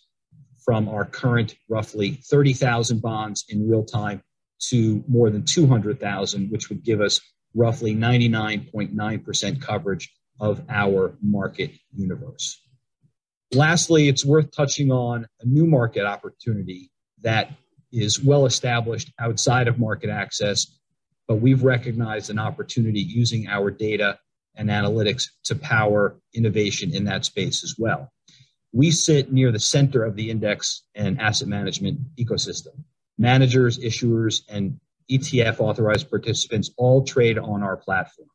from 0.67 0.89
our 0.89 1.05
current 1.05 1.55
roughly 1.69 2.19
30,000 2.29 3.01
bonds 3.01 3.45
in 3.47 3.69
real 3.69 3.85
time 3.85 4.21
to 4.59 5.01
more 5.07 5.29
than 5.29 5.45
200,000, 5.45 6.51
which 6.51 6.67
would 6.67 6.83
give 6.83 6.99
us 6.99 7.21
roughly 7.55 7.95
99.9% 7.95 9.61
coverage 9.61 10.13
of 10.41 10.61
our 10.67 11.15
market 11.21 11.71
universe. 11.95 12.61
Lastly, 13.53 14.09
it's 14.09 14.25
worth 14.25 14.51
touching 14.51 14.91
on 14.91 15.25
a 15.39 15.45
new 15.45 15.65
market 15.65 16.05
opportunity 16.05 16.91
that 17.21 17.49
is 17.93 18.21
well 18.21 18.45
established 18.45 19.09
outside 19.19 19.69
of 19.69 19.77
MarketAxess, 19.77 20.67
but 21.29 21.35
we've 21.35 21.63
recognized 21.63 22.29
an 22.29 22.39
opportunity 22.39 22.99
using 22.99 23.47
our 23.47 23.71
data 23.71 24.19
and 24.55 24.67
analytics 24.67 25.29
to 25.45 25.55
power 25.55 26.17
innovation 26.33 26.93
in 26.93 27.05
that 27.05 27.23
space 27.23 27.63
as 27.63 27.75
well. 27.77 28.11
We 28.73 28.91
sit 28.91 29.31
near 29.31 29.51
the 29.51 29.59
center 29.59 30.03
of 30.03 30.15
the 30.15 30.29
index 30.29 30.83
and 30.95 31.19
asset 31.19 31.47
management 31.47 31.99
ecosystem. 32.17 32.83
Managers, 33.17 33.79
issuers, 33.79 34.41
and 34.49 34.79
ETF 35.09 35.59
authorized 35.59 36.09
participants 36.09 36.71
all 36.77 37.03
trade 37.03 37.37
on 37.37 37.63
our 37.63 37.77
platform. 37.77 38.29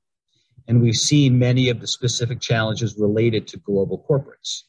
And 0.67 0.81
we've 0.81 0.95
seen 0.95 1.39
many 1.39 1.69
of 1.69 1.81
the 1.81 1.87
specific 1.87 2.41
challenges 2.41 2.97
related 2.99 3.47
to 3.49 3.59
global 3.59 4.05
corporates. 4.09 4.63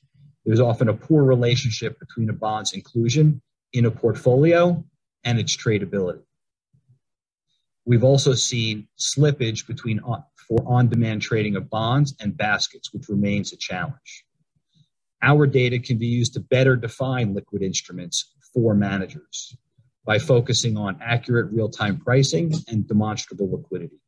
There's 0.46 0.60
often 0.60 0.90
a 0.90 0.94
poor 0.94 1.24
relationship 1.24 2.00
between 2.00 2.30
a 2.30 2.34
bond's 2.34 2.74
inclusion 2.74 3.42
in 3.72 3.86
a 3.86 3.92
portfolio 3.92 4.84
and 5.24 5.40
its 5.40 5.56
tradability. 5.56 6.24
We've 7.86 8.04
also 8.04 8.34
seen 8.34 8.88
slippage 9.00 9.68
between 9.68 10.00
on, 10.02 10.24
for 10.48 10.60
on-demand 10.66 11.22
trading 11.22 11.56
of 11.56 11.70
bonds 11.70 12.16
and 12.20 12.36
baskets, 12.36 12.94
which 12.94 13.08
remains 13.10 13.54
a 13.54 13.58
challenge. 13.58 14.26
Our 15.24 15.48
data 15.48 15.80
can 15.80 15.98
be 15.98 16.08
used 16.08 16.34
to 16.34 16.40
better 16.40 16.76
define 16.76 17.34
liquid 17.34 17.64
instruments 17.64 18.32
for 18.54 18.76
managers 18.76 19.58
by 20.06 20.20
focusing 20.20 20.78
on 20.78 21.00
accurate 21.02 21.52
real-time 21.52 21.98
pricing 21.98 22.54
and 22.68 22.88
demonstrable 22.88 23.50
liquidity. 23.50 24.00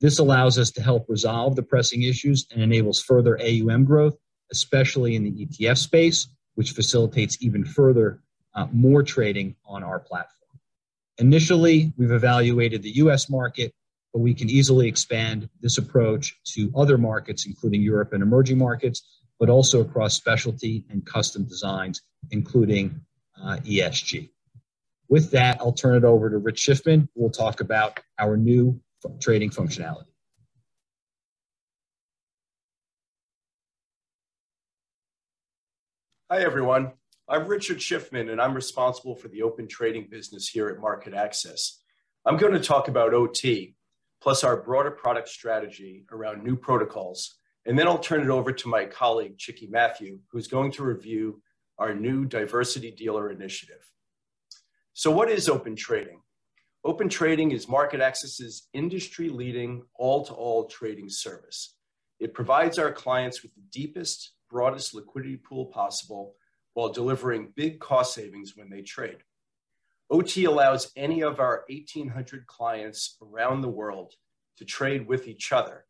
This 0.00 0.18
allows 0.18 0.58
us 0.58 0.70
to 0.72 0.82
help 0.82 1.06
resolve 1.08 1.56
the 1.56 1.62
pressing 1.62 2.02
issues 2.02 2.46
and 2.52 2.62
enables 2.62 3.00
further 3.00 3.40
AUM 3.40 3.84
growth 3.84 4.16
especially 4.52 5.16
in 5.16 5.24
the 5.24 5.46
ETF 5.46 5.78
space, 5.78 6.28
which 6.54 6.72
facilitates 6.72 7.38
even 7.40 7.64
further 7.64 8.22
uh, 8.54 8.66
more 8.70 9.02
trading 9.02 9.56
on 9.66 9.82
our 9.82 9.98
platform. 9.98 10.28
Initially, 11.18 11.92
we've 11.96 12.12
evaluated 12.12 12.82
the 12.82 12.96
US 12.96 13.28
market, 13.28 13.74
but 14.12 14.20
we 14.20 14.34
can 14.34 14.50
easily 14.50 14.86
expand 14.86 15.48
this 15.60 15.78
approach 15.78 16.38
to 16.54 16.70
other 16.76 16.98
markets, 16.98 17.46
including 17.46 17.82
Europe 17.82 18.12
and 18.12 18.22
emerging 18.22 18.58
markets, 18.58 19.02
but 19.42 19.50
also 19.50 19.80
across 19.80 20.14
specialty 20.14 20.84
and 20.88 21.04
custom 21.04 21.42
designs, 21.42 22.00
including 22.30 23.00
uh, 23.42 23.56
ESG. 23.64 24.30
With 25.08 25.32
that, 25.32 25.60
I'll 25.60 25.72
turn 25.72 25.96
it 25.96 26.04
over 26.04 26.30
to 26.30 26.38
Rich 26.38 26.64
Schiffman, 26.64 27.08
who 27.12 27.22
will 27.22 27.30
talk 27.30 27.60
about 27.60 27.98
our 28.20 28.36
new 28.36 28.80
trading 29.20 29.50
functionality. 29.50 30.04
Hi, 36.30 36.44
everyone. 36.44 36.92
I'm 37.28 37.48
Richard 37.48 37.78
Schiffman, 37.78 38.30
and 38.30 38.40
I'm 38.40 38.54
responsible 38.54 39.16
for 39.16 39.26
the 39.26 39.42
open 39.42 39.66
trading 39.66 40.06
business 40.08 40.46
here 40.46 40.68
at 40.68 40.76
MarketAxess. 40.78 41.78
I'm 42.24 42.36
going 42.36 42.52
to 42.52 42.60
talk 42.60 42.86
about 42.86 43.12
OT, 43.12 43.74
plus 44.20 44.44
our 44.44 44.56
broader 44.56 44.92
product 44.92 45.28
strategy 45.28 46.04
around 46.12 46.44
new 46.44 46.54
protocols, 46.54 47.40
and 47.66 47.78
then 47.78 47.86
I'll 47.86 47.98
turn 47.98 48.22
it 48.22 48.28
over 48.28 48.52
to 48.52 48.68
my 48.68 48.86
colleague, 48.86 49.38
Chicky 49.38 49.68
Matthew, 49.68 50.18
who's 50.30 50.48
going 50.48 50.72
to 50.72 50.84
review 50.84 51.40
our 51.78 51.94
new 51.94 52.24
diversity 52.24 52.90
dealer 52.90 53.30
initiative. 53.30 53.88
So, 54.92 55.10
what 55.10 55.30
is 55.30 55.48
open 55.48 55.76
trading? 55.76 56.20
Open 56.84 57.08
trading 57.08 57.52
is 57.52 57.66
MarketAxess's 57.66 58.68
industry 58.72 59.28
leading 59.28 59.82
all 59.94 60.24
to 60.24 60.32
all 60.32 60.66
trading 60.66 61.08
service. 61.08 61.76
It 62.18 62.34
provides 62.34 62.78
our 62.78 62.92
clients 62.92 63.42
with 63.42 63.54
the 63.54 63.62
deepest, 63.70 64.32
broadest 64.50 64.92
liquidity 64.92 65.36
pool 65.36 65.66
possible 65.66 66.34
while 66.74 66.92
delivering 66.92 67.52
big 67.54 67.78
cost 67.78 68.14
savings 68.14 68.56
when 68.56 68.68
they 68.68 68.82
trade. 68.82 69.18
OT 70.10 70.44
allows 70.44 70.90
any 70.96 71.22
of 71.22 71.38
our 71.40 71.64
1,800 71.68 72.46
clients 72.46 73.16
around 73.22 73.60
the 73.60 73.68
world 73.68 74.14
to 74.58 74.64
trade 74.64 75.06
with 75.06 75.28
each 75.28 75.52
other 75.52 75.86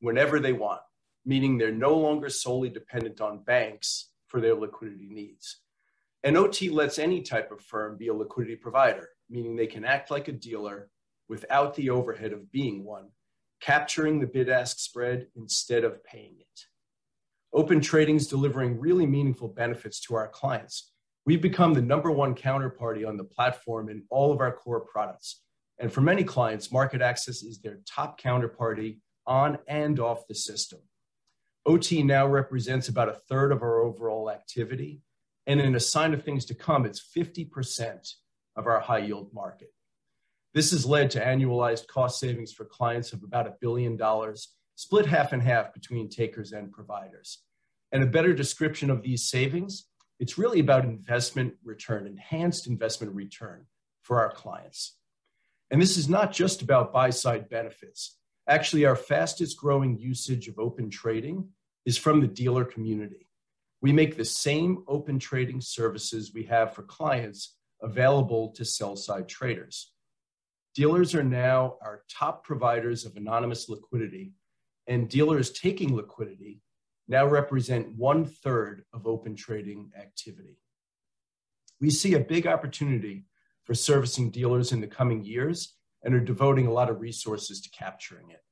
whenever 0.00 0.40
they 0.40 0.52
want, 0.52 0.80
meaning 1.24 1.58
they're 1.58 1.72
no 1.72 1.94
longer 1.94 2.28
solely 2.28 2.68
dependent 2.68 3.20
on 3.20 3.44
banks 3.44 4.10
for 4.26 4.40
their 4.40 4.54
liquidity 4.54 5.08
needs. 5.10 5.60
And 6.24 6.36
OT 6.36 6.68
lets 6.68 6.98
any 6.98 7.22
type 7.22 7.50
of 7.52 7.60
firm 7.60 7.96
be 7.96 8.08
a 8.08 8.14
liquidity 8.14 8.56
provider, 8.56 9.08
meaning 9.30 9.56
they 9.56 9.66
can 9.66 9.84
act 9.84 10.10
like 10.10 10.28
a 10.28 10.32
dealer 10.32 10.90
without 11.28 11.74
the 11.74 11.90
overhead 11.90 12.32
of 12.32 12.50
being 12.50 12.84
one, 12.84 13.08
capturing 13.60 14.18
the 14.18 14.26
bid 14.26 14.48
ask 14.48 14.78
spread 14.78 15.26
instead 15.36 15.84
of 15.84 16.02
paying 16.04 16.36
it. 16.40 16.60
Open 17.52 17.80
Trading 17.80 18.16
is 18.16 18.26
delivering 18.26 18.78
really 18.78 19.06
meaningful 19.06 19.48
benefits 19.48 20.00
to 20.00 20.14
our 20.14 20.28
clients. 20.28 20.92
We've 21.24 21.40
become 21.40 21.74
the 21.74 21.82
number 21.82 22.10
one 22.10 22.34
counterparty 22.34 23.06
on 23.06 23.16
the 23.16 23.24
platform 23.24 23.88
in 23.88 24.02
all 24.10 24.32
of 24.32 24.40
our 24.40 24.52
core 24.52 24.80
products. 24.80 25.42
And 25.78 25.92
for 25.92 26.00
many 26.00 26.24
clients, 26.24 26.68
MarketAxess 26.68 27.44
is 27.44 27.60
their 27.62 27.78
top 27.86 28.20
counterparty 28.20 28.98
on 29.28 29.58
and 29.68 30.00
off 30.00 30.26
the 30.26 30.34
system. 30.34 30.80
OT 31.64 32.02
now 32.02 32.26
represents 32.26 32.88
about 32.88 33.08
a 33.08 33.20
third 33.28 33.52
of 33.52 33.62
our 33.62 33.80
overall 33.82 34.30
activity. 34.30 35.02
And 35.46 35.60
in 35.60 35.74
a 35.74 35.80
sign 35.80 36.14
of 36.14 36.24
things 36.24 36.44
to 36.46 36.54
come, 36.54 36.84
it's 36.84 37.00
50% 37.16 38.14
of 38.56 38.66
our 38.66 38.80
high 38.80 38.98
yield 38.98 39.32
market. 39.32 39.72
This 40.54 40.72
has 40.72 40.86
led 40.86 41.10
to 41.12 41.24
annualized 41.24 41.86
cost 41.86 42.18
savings 42.18 42.52
for 42.52 42.64
clients 42.64 43.12
of 43.12 43.22
about 43.22 43.46
a 43.46 43.54
billion 43.60 43.96
dollars 43.96 44.48
split 44.76 45.06
half 45.06 45.32
and 45.32 45.42
half 45.42 45.74
between 45.74 46.08
takers 46.08 46.52
and 46.52 46.72
providers. 46.72 47.42
And 47.92 48.02
a 48.02 48.06
better 48.06 48.32
description 48.32 48.90
of 48.90 49.02
these 49.02 49.28
savings, 49.28 49.86
it's 50.18 50.38
really 50.38 50.60
about 50.60 50.84
investment 50.84 51.54
return, 51.64 52.06
enhanced 52.06 52.66
investment 52.66 53.14
return 53.14 53.66
for 54.02 54.20
our 54.20 54.30
clients. 54.30 54.96
And 55.70 55.82
this 55.82 55.96
is 55.96 56.08
not 56.08 56.32
just 56.32 56.62
about 56.62 56.92
buy 56.92 57.10
side 57.10 57.48
benefits. 57.48 58.16
Actually, 58.48 58.86
our 58.86 58.96
fastest 58.96 59.58
growing 59.58 59.98
usage 59.98 60.48
of 60.48 60.58
open 60.58 60.88
trading 60.88 61.46
is 61.84 61.98
from 61.98 62.20
the 62.20 62.26
dealer 62.26 62.64
community. 62.64 63.28
We 63.82 63.92
make 63.92 64.16
the 64.16 64.24
same 64.24 64.84
open 64.88 65.18
trading 65.18 65.60
services 65.60 66.32
we 66.32 66.44
have 66.44 66.72
for 66.72 66.82
clients 66.82 67.56
available 67.82 68.48
to 68.56 68.64
sell 68.64 68.96
side 68.96 69.28
traders. 69.28 69.92
Dealers 70.74 71.14
are 71.14 71.22
now 71.24 71.76
our 71.82 72.02
top 72.10 72.42
providers 72.42 73.04
of 73.04 73.16
anonymous 73.16 73.68
liquidity 73.68 74.32
and 74.86 75.08
dealers 75.08 75.50
taking 75.50 75.94
liquidity 75.94 76.62
now 77.06 77.26
represent 77.26 77.96
one 77.96 78.24
third 78.24 78.84
of 78.92 79.06
open 79.06 79.36
trading 79.36 79.90
activity. 79.96 80.58
We 81.80 81.90
see 81.90 82.14
a 82.14 82.20
big 82.20 82.46
opportunity 82.46 83.26
for 83.64 83.74
servicing 83.74 84.30
dealers 84.30 84.72
in 84.72 84.80
the 84.80 84.86
coming 84.86 85.24
years 85.24 85.74
and 86.02 86.14
are 86.14 86.20
devoting 86.20 86.66
a 86.66 86.72
lot 86.72 86.90
of 86.90 87.00
resources 87.00 87.60
to 87.60 87.70
capturing 87.70 88.30
it. 88.30 88.42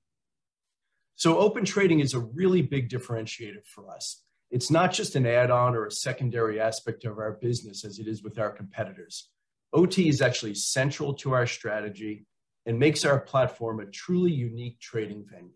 So, 1.14 1.38
open 1.38 1.64
trading 1.64 2.00
is 2.00 2.14
a 2.14 2.20
really 2.20 2.62
big 2.62 2.90
differentiator 2.90 3.64
for 3.64 3.90
us. 3.90 4.22
It's 4.50 4.70
not 4.70 4.92
just 4.92 5.16
an 5.16 5.26
add 5.26 5.50
on 5.50 5.74
or 5.74 5.86
a 5.86 5.90
secondary 5.90 6.60
aspect 6.60 7.04
of 7.04 7.18
our 7.18 7.32
business 7.32 7.84
as 7.84 7.98
it 7.98 8.06
is 8.06 8.22
with 8.22 8.38
our 8.38 8.50
competitors. 8.50 9.28
OT 9.72 10.08
is 10.08 10.22
actually 10.22 10.54
central 10.54 11.14
to 11.14 11.32
our 11.32 11.46
strategy 11.46 12.26
and 12.66 12.78
makes 12.78 13.04
our 13.04 13.20
platform 13.20 13.80
a 13.80 13.86
truly 13.86 14.32
unique 14.32 14.78
trading 14.80 15.24
venue. 15.28 15.52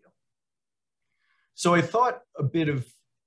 So 1.53 1.73
I 1.75 1.81
thought 1.81 2.21
a 2.37 2.43
bit 2.43 2.69
of 2.69 2.85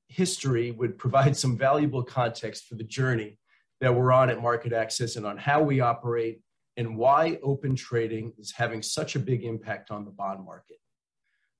history 0.08 0.70
would 0.70 0.98
provide 0.98 1.36
some 1.36 1.56
valuable 1.56 2.02
context 2.02 2.66
for 2.66 2.74
the 2.74 2.84
journey 2.84 3.38
that 3.80 3.94
we're 3.94 4.12
on 4.12 4.30
at 4.30 4.38
MarketAxess 4.38 5.16
and 5.16 5.26
on 5.26 5.36
how 5.36 5.62
we 5.62 5.80
operate 5.80 6.40
and 6.76 6.96
why 6.96 7.38
open 7.42 7.76
trading 7.76 8.32
is 8.38 8.52
having 8.52 8.82
such 8.82 9.14
a 9.16 9.20
big 9.20 9.44
impact 9.44 9.90
on 9.90 10.04
the 10.04 10.10
bond 10.10 10.44
market. 10.44 10.78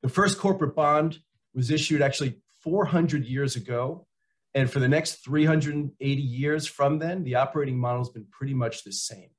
The 0.03 0.09
first 0.09 0.39
corporate 0.39 0.75
bond 0.75 1.19
was 1.55 1.71
issued 1.71 2.03
actually 2.03 2.41
400 2.63 3.25
years 3.25 3.57
ago. 3.57 4.07
And 4.55 4.71
for 4.71 4.79
the 4.79 4.89
next 4.89 5.25
380 5.25 6.23
years 6.23 6.67
from 6.67 6.99
then, 6.99 7.25
the 7.25 7.37
operating 7.37 7.79
model 7.79 8.03
has 8.03 8.09
been 8.11 8.27
pretty 8.31 8.55
much 8.55 8.85
the 8.85 8.93
same. 8.93 9.31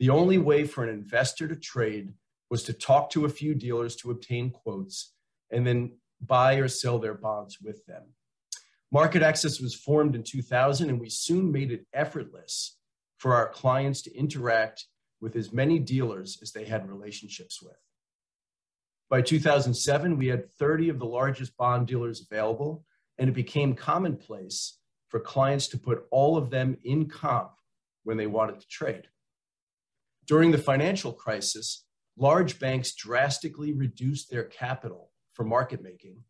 The 0.00 0.10
only 0.10 0.38
way 0.38 0.64
for 0.64 0.84
an 0.84 0.90
investor 0.90 1.48
to 1.48 1.56
trade 1.56 2.12
was 2.50 2.62
to 2.64 2.72
talk 2.72 3.10
to 3.10 3.24
a 3.24 3.28
few 3.28 3.54
dealers 3.54 3.96
to 3.96 4.10
obtain 4.10 4.50
quotes 4.50 5.12
and 5.50 5.66
then 5.66 5.98
buy 6.20 6.54
or 6.54 6.68
sell 6.68 6.98
their 6.98 7.14
bonds 7.14 7.58
with 7.60 7.84
them. 7.86 8.02
MarketAxess 8.94 9.60
was 9.60 9.74
formed 9.74 10.14
in 10.14 10.22
2000, 10.22 10.88
and 10.88 11.00
we 11.00 11.10
soon 11.10 11.52
made 11.52 11.70
it 11.70 11.86
effortless 11.92 12.76
for 13.18 13.34
our 13.34 13.48
clients 13.48 14.02
to 14.02 14.16
interact 14.16 14.86
with 15.20 15.36
as 15.36 15.52
many 15.52 15.78
dealers 15.78 16.38
as 16.42 16.52
they 16.52 16.64
had 16.64 16.88
relationships 16.88 17.60
with. 17.62 17.76
By 19.10 19.22
2007, 19.22 20.18
we 20.18 20.26
had 20.26 20.50
30 20.52 20.90
of 20.90 20.98
the 20.98 21.06
largest 21.06 21.56
bond 21.56 21.86
dealers 21.86 22.20
available, 22.20 22.84
and 23.16 23.28
it 23.28 23.34
became 23.34 23.74
commonplace 23.74 24.78
for 25.08 25.18
clients 25.18 25.68
to 25.68 25.78
put 25.78 26.06
all 26.10 26.36
of 26.36 26.50
them 26.50 26.76
in 26.84 27.08
comp 27.08 27.52
when 28.04 28.16
they 28.16 28.26
wanted 28.26 28.60
to 28.60 28.68
trade. 28.68 29.08
During 30.26 30.50
the 30.50 30.58
financial 30.58 31.12
crisis, 31.12 31.86
large 32.18 32.58
banks 32.58 32.94
drastically 32.94 33.72
reduced 33.72 34.30
their 34.30 34.44
capital 34.44 35.10
for 35.32 35.44
market 35.44 35.82
making, 35.82 36.22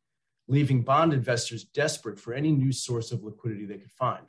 leaving 0.46 0.82
bond 0.82 1.12
investors 1.12 1.64
desperate 1.64 2.20
for 2.20 2.32
any 2.32 2.52
new 2.52 2.72
source 2.72 3.10
of 3.10 3.24
liquidity 3.24 3.64
they 3.64 3.78
could 3.78 3.90
find. 3.90 4.26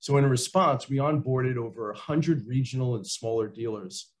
So, 0.00 0.16
in 0.16 0.26
response, 0.26 0.88
we 0.88 0.96
onboarded 0.96 1.56
over 1.56 1.88
100 1.92 2.46
regional 2.46 2.94
and 2.96 3.06
smaller 3.06 3.48
dealers, 3.48 4.12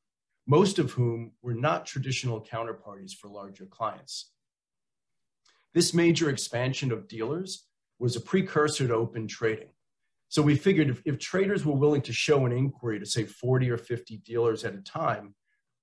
most 0.46 0.78
of 0.78 0.92
whom 0.92 1.32
were 1.42 1.54
not 1.54 1.86
traditional 1.86 2.44
counterparties 2.44 3.12
for 3.12 3.28
larger 3.28 3.66
clients. 3.66 4.32
This 5.74 5.94
major 5.94 6.30
expansion 6.30 6.90
of 6.90 7.06
dealers 7.06 7.66
was 7.98 8.16
a 8.16 8.20
precursor 8.20 8.88
to 8.88 8.94
open 8.94 9.28
trading. 9.28 9.68
So 10.28 10.42
we 10.42 10.56
figured 10.56 10.90
if, 10.90 11.02
if, 11.04 11.18
traders 11.18 11.64
were 11.64 11.74
willing 11.74 12.02
to 12.02 12.12
show 12.12 12.44
an 12.44 12.52
inquiry 12.52 12.98
to 12.98 13.06
say 13.06 13.24
40 13.24 13.70
or 13.70 13.78
50 13.78 14.18
dealers 14.18 14.64
at 14.64 14.74
a 14.74 14.80
time, 14.80 15.34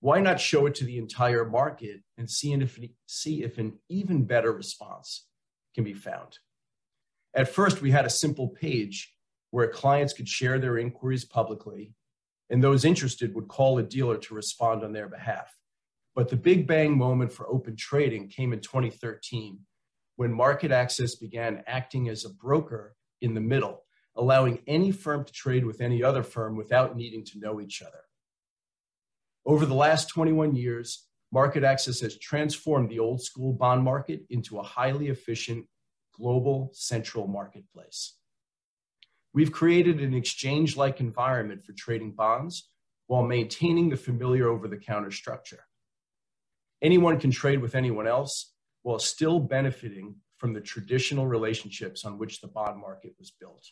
why 0.02 0.20
not 0.20 0.40
show 0.40 0.68
it 0.68 0.76
to 0.76 0.84
the 0.84 1.00
entire 1.00 1.46
market 1.46 2.02
and 2.18 2.30
see 2.30 2.54
if, 2.54 2.80
see 3.08 3.44
if 3.44 3.58
an 3.58 3.80
even 3.90 4.26
better 4.26 4.52
response 4.52 5.26
can 5.74 5.84
be 5.84 5.94
found? 5.94 6.38
At 7.34 7.50
first, 7.50 7.82
we 7.82 7.92
had 7.92 8.06
a 8.06 8.10
simple 8.10 8.50
page 8.50 9.15
where 9.56 9.70
clients 9.70 10.12
could 10.12 10.28
share 10.28 10.60
their 10.60 10.78
inquiries 10.78 11.24
publicly, 11.24 11.94
and 12.50 12.62
those 12.62 12.84
interested 12.84 13.34
would 13.34 13.48
call 13.48 13.78
a 13.78 13.84
dealer 13.84 14.18
to 14.18 14.34
respond 14.34 14.84
on 14.84 14.92
their 14.92 15.08
behalf. 15.08 15.50
But 16.14 16.28
the 16.28 16.36
big 16.36 16.68
bang 16.68 16.98
moment 16.98 17.32
for 17.32 17.48
open 17.48 17.78
trading 17.78 18.28
came 18.28 18.52
in 18.52 18.60
2013 18.60 19.60
when 20.18 20.34
MarketAxess 20.34 21.18
began 21.22 21.64
acting 21.68 22.10
as 22.10 22.26
a 22.26 22.34
broker 22.34 22.98
in 23.22 23.34
the 23.34 23.40
middle, 23.40 23.86
allowing 24.18 24.60
any 24.68 24.92
firm 24.92 25.24
to 25.24 25.32
trade 25.32 25.64
with 25.64 25.80
any 25.80 26.04
other 26.04 26.22
firm 26.22 26.58
without 26.58 26.98
needing 26.98 27.24
to 27.24 27.40
know 27.40 27.62
each 27.62 27.82
other. 27.82 28.02
Over 29.46 29.66
the 29.66 29.74
last 29.74 30.10
21 30.10 30.58
years, 30.58 31.08
MarketAxess 31.34 32.02
has 32.02 32.20
transformed 32.20 32.90
the 32.90 33.00
old 33.00 33.22
school 33.22 33.54
bond 33.54 33.84
market 33.84 34.26
into 34.30 34.60
a 34.60 34.64
highly 34.64 35.08
efficient 35.08 35.66
global 36.14 36.72
central 36.74 37.26
marketplace. 37.26 38.16
We've 39.36 39.52
created 39.52 40.00
an 40.00 40.14
exchange 40.14 40.78
like 40.78 41.02
environment 41.02 41.66
for 41.66 41.74
trading 41.74 42.14
bonds 42.14 42.70
while 43.08 43.22
maintaining 43.22 43.90
the 43.90 43.98
familiar 43.98 44.48
over 44.48 44.70
the 44.70 44.78
counter 44.78 45.12
structure. 45.12 45.66
Anyone 46.82 47.20
can 47.20 47.32
trade 47.32 47.60
with 47.60 47.76
anyone 47.76 48.08
else, 48.08 48.54
while 48.84 48.98
still 48.98 49.42
benefiting 49.42 50.16
from 50.38 50.54
the 50.54 50.62
traditional 50.62 51.28
relationships 51.28 52.06
on 52.06 52.18
which 52.18 52.40
the 52.40 52.48
bond 52.48 52.80
market 52.80 53.14
was 53.20 53.30
built. 53.30 53.66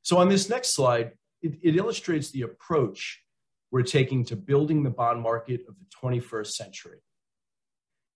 So, 0.00 0.16
on 0.16 0.30
this 0.30 0.48
next 0.48 0.74
slide, 0.74 1.12
it, 1.42 1.58
it, 1.62 1.76
illustrates 1.76 2.30
the 2.30 2.42
approach 2.42 3.20
we're 3.70 3.82
taking 3.82 4.24
to 4.26 4.36
building 4.36 4.82
the 4.82 4.88
bond 4.88 5.20
market 5.20 5.66
of 5.68 5.74
the 5.78 5.86
21st 6.02 6.52
century. 6.52 7.00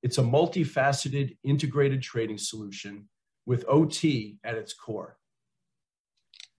It's 0.03 0.17
a 0.17 0.23
multifaceted, 0.23 1.37
integrated 1.45 2.01
trading 2.01 2.39
solution 2.39 3.11
with 3.45 3.67
OT 3.69 4.39
at 4.45 4.55
its 4.55 4.73
core. 4.73 5.19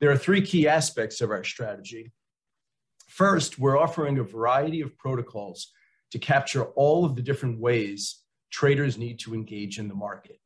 There 0.02 0.12
are 0.12 0.18
three 0.18 0.42
key 0.42 0.68
aspects 0.68 1.22
of 1.22 1.32
our 1.32 1.44
strategy. 1.44 2.12
First, 3.08 3.58
we're 3.58 3.78
offering 3.78 4.18
a 4.18 4.24
variety 4.24 4.82
of 4.82 4.98
protocols 4.98 5.72
to 6.12 6.20
capture 6.20 6.66
all 6.66 7.06
of 7.06 7.16
the 7.16 7.22
different 7.22 7.60
ways 7.60 8.22
traders 8.52 8.98
need 8.98 9.20
to 9.20 9.34
engage 9.34 9.80
in 9.80 9.88
the 9.88 9.96
market. 9.96 10.40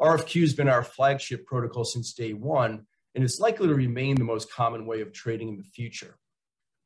RFQ 0.00 0.40
has 0.40 0.54
been 0.54 0.68
our 0.68 0.82
flagship 0.82 1.46
protocol 1.46 1.84
since 1.84 2.12
day 2.12 2.32
one, 2.32 2.86
and 3.14 3.22
it's 3.22 3.40
likely 3.40 3.68
to 3.68 3.74
remain 3.74 4.16
the 4.16 4.24
most 4.24 4.52
common 4.52 4.86
way 4.86 5.00
of 5.00 5.12
trading 5.12 5.48
in 5.48 5.56
the 5.56 5.64
future. 5.64 6.16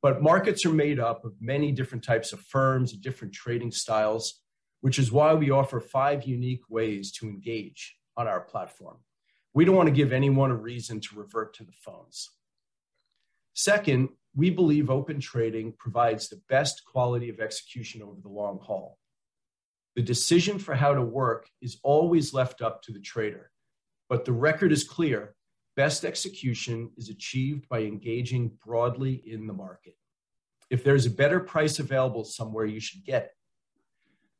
But 0.03 0.23
markets 0.23 0.67
are 0.67 0.73
made 0.73 0.99
up 0.99 1.25
of 1.25 1.35
many 1.41 1.73
different 1.73 2.05
types 2.05 2.33
of 2.33 2.41
firms 2.41 2.93
and 2.93 3.03
different 3.03 3.33
trading 3.33 3.71
styles, 3.71 4.43
which 4.81 4.99
is 4.99 5.12
why 5.12 5.33
we 5.35 5.51
offer 5.51 5.81
five 5.81 6.25
unique 6.25 6.69
ways 6.69 7.12
to 7.12 7.27
engage 7.27 7.97
on 8.17 8.27
our 8.27 8.41
platform. 8.41 8.99
We 9.55 9.65
don't 9.65 9.77
want 9.77 9.87
to 9.87 9.95
give 9.95 10.13
anyone 10.13 10.51
a 10.51 10.57
reason 10.57 11.01
to 11.01 11.17
revert 11.17 11.55
to 11.55 11.65
the 11.65 11.73
phones. 11.73 12.31
Second, 13.55 14.09
we 14.35 14.51
believe 14.51 14.91
open 14.91 15.21
trading 15.21 15.75
provides 15.79 16.29
the 16.29 16.43
best 16.49 16.85
quality 16.85 17.31
of 17.31 17.39
execution 17.39 18.03
over 18.03 18.21
the 18.21 18.29
long 18.29 18.59
haul. 18.61 18.99
The 19.95 20.03
decision 20.03 20.59
for 20.59 20.75
how 20.75 20.93
to 20.93 21.03
work 21.03 21.49
is 21.63 21.79
always 21.85 22.35
left 22.35 22.63
up 22.63 22.83
to 22.83 22.93
the 22.93 23.01
trader. 23.01 23.53
But 24.09 24.25
the 24.25 24.33
record 24.33 24.73
is 24.73 24.83
clear 24.85 25.37
best 25.77 26.05
execution 26.05 26.91
is 26.97 27.09
achieved 27.09 27.69
by 27.69 27.81
engaging 27.81 28.53
broadly 28.65 29.23
in 29.27 29.47
the 29.47 29.53
market. 29.53 29.97
If 30.71 30.85
there's 30.85 31.07
a 31.07 31.11
better 31.11 31.41
price 31.41 31.79
available 31.79 32.25
somewhere, 32.25 32.65
you 32.65 32.81
should 32.81 33.05
get 33.05 33.25
it. 33.25 33.31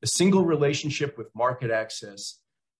A 0.03 0.07
single 0.07 0.45
relationship 0.45 1.19
with 1.19 1.33
MarketAxess 1.35 2.35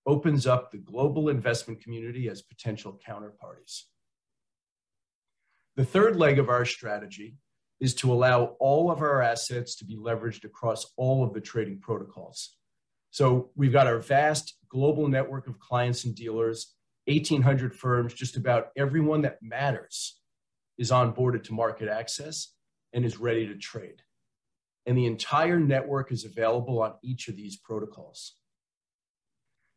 opens 0.07 0.47
up 0.47 0.71
the 0.71 0.79
global 0.79 1.29
investment 1.29 1.81
community 1.81 2.29
as 2.29 2.43
potential 2.43 3.01
counterparties. 3.07 3.83
The 5.77 5.85
third 5.85 6.17
leg 6.17 6.39
of 6.39 6.49
our 6.49 6.65
strategy 6.65 7.37
is 7.81 7.95
to 7.95 8.13
allow 8.13 8.57
all 8.61 8.91
of 8.91 9.01
our 9.01 9.21
assets 9.23 9.77
to 9.77 9.85
be 9.85 9.97
leveraged 9.97 10.45
across 10.45 10.87
all 10.97 11.25
of 11.25 11.33
the 11.35 11.41
trading 11.41 11.81
protocols. 11.81 12.57
So 13.11 13.51
we've 13.57 13.73
got 13.73 13.87
our 13.87 13.99
vast 13.99 14.55
global 14.69 15.09
network 15.09 15.47
of 15.49 15.59
clients 15.59 16.05
and 16.05 16.15
dealers, 16.15 16.75
1,800 17.07 17.75
firms, 17.75 18.15
just 18.15 18.37
about 18.37 18.69
everyone 18.77 19.23
that 19.23 19.43
matters 19.43 20.19
is 20.79 20.91
onboarded 20.91 21.45
to 21.45 21.53
MarketAxess 21.53 22.47
and 22.93 23.05
is 23.05 23.19
ready 23.19 23.47
to 23.47 23.57
trade. 23.57 24.03
And 24.87 24.97
the 24.97 25.07
entire 25.07 25.59
network 25.59 26.13
is 26.13 26.25
available 26.25 26.83
on 26.83 26.95
each 27.03 27.29
of 27.29 27.37
these 27.37 27.57
protocols. 27.57 28.37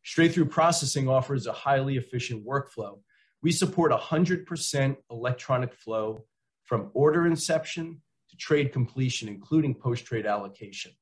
Straight 0.08 0.32
through 0.32 0.46
processing 0.46 1.06
offers 1.06 1.46
a 1.46 1.52
highly 1.52 1.98
efficient 1.98 2.42
workflow. 2.42 2.98
We 3.42 3.52
support 3.52 3.92
100% 3.92 4.96
electronic 5.10 5.74
flow 5.74 6.24
from 6.64 6.90
order 6.94 7.26
inception 7.26 8.00
to 8.30 8.36
trade 8.38 8.72
completion, 8.72 9.28
including 9.28 9.74
post 9.74 10.06
trade 10.06 10.24
allocation. 10.24 10.92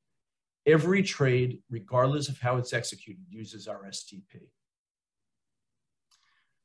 Every 0.65 1.03
trade, 1.03 1.59
regardless 1.69 2.27
of 2.27 2.37
how 2.37 2.57
it's 2.57 2.73
executed, 2.73 3.23
uses 3.29 3.65
our 3.69 3.85
STP. 3.85 4.49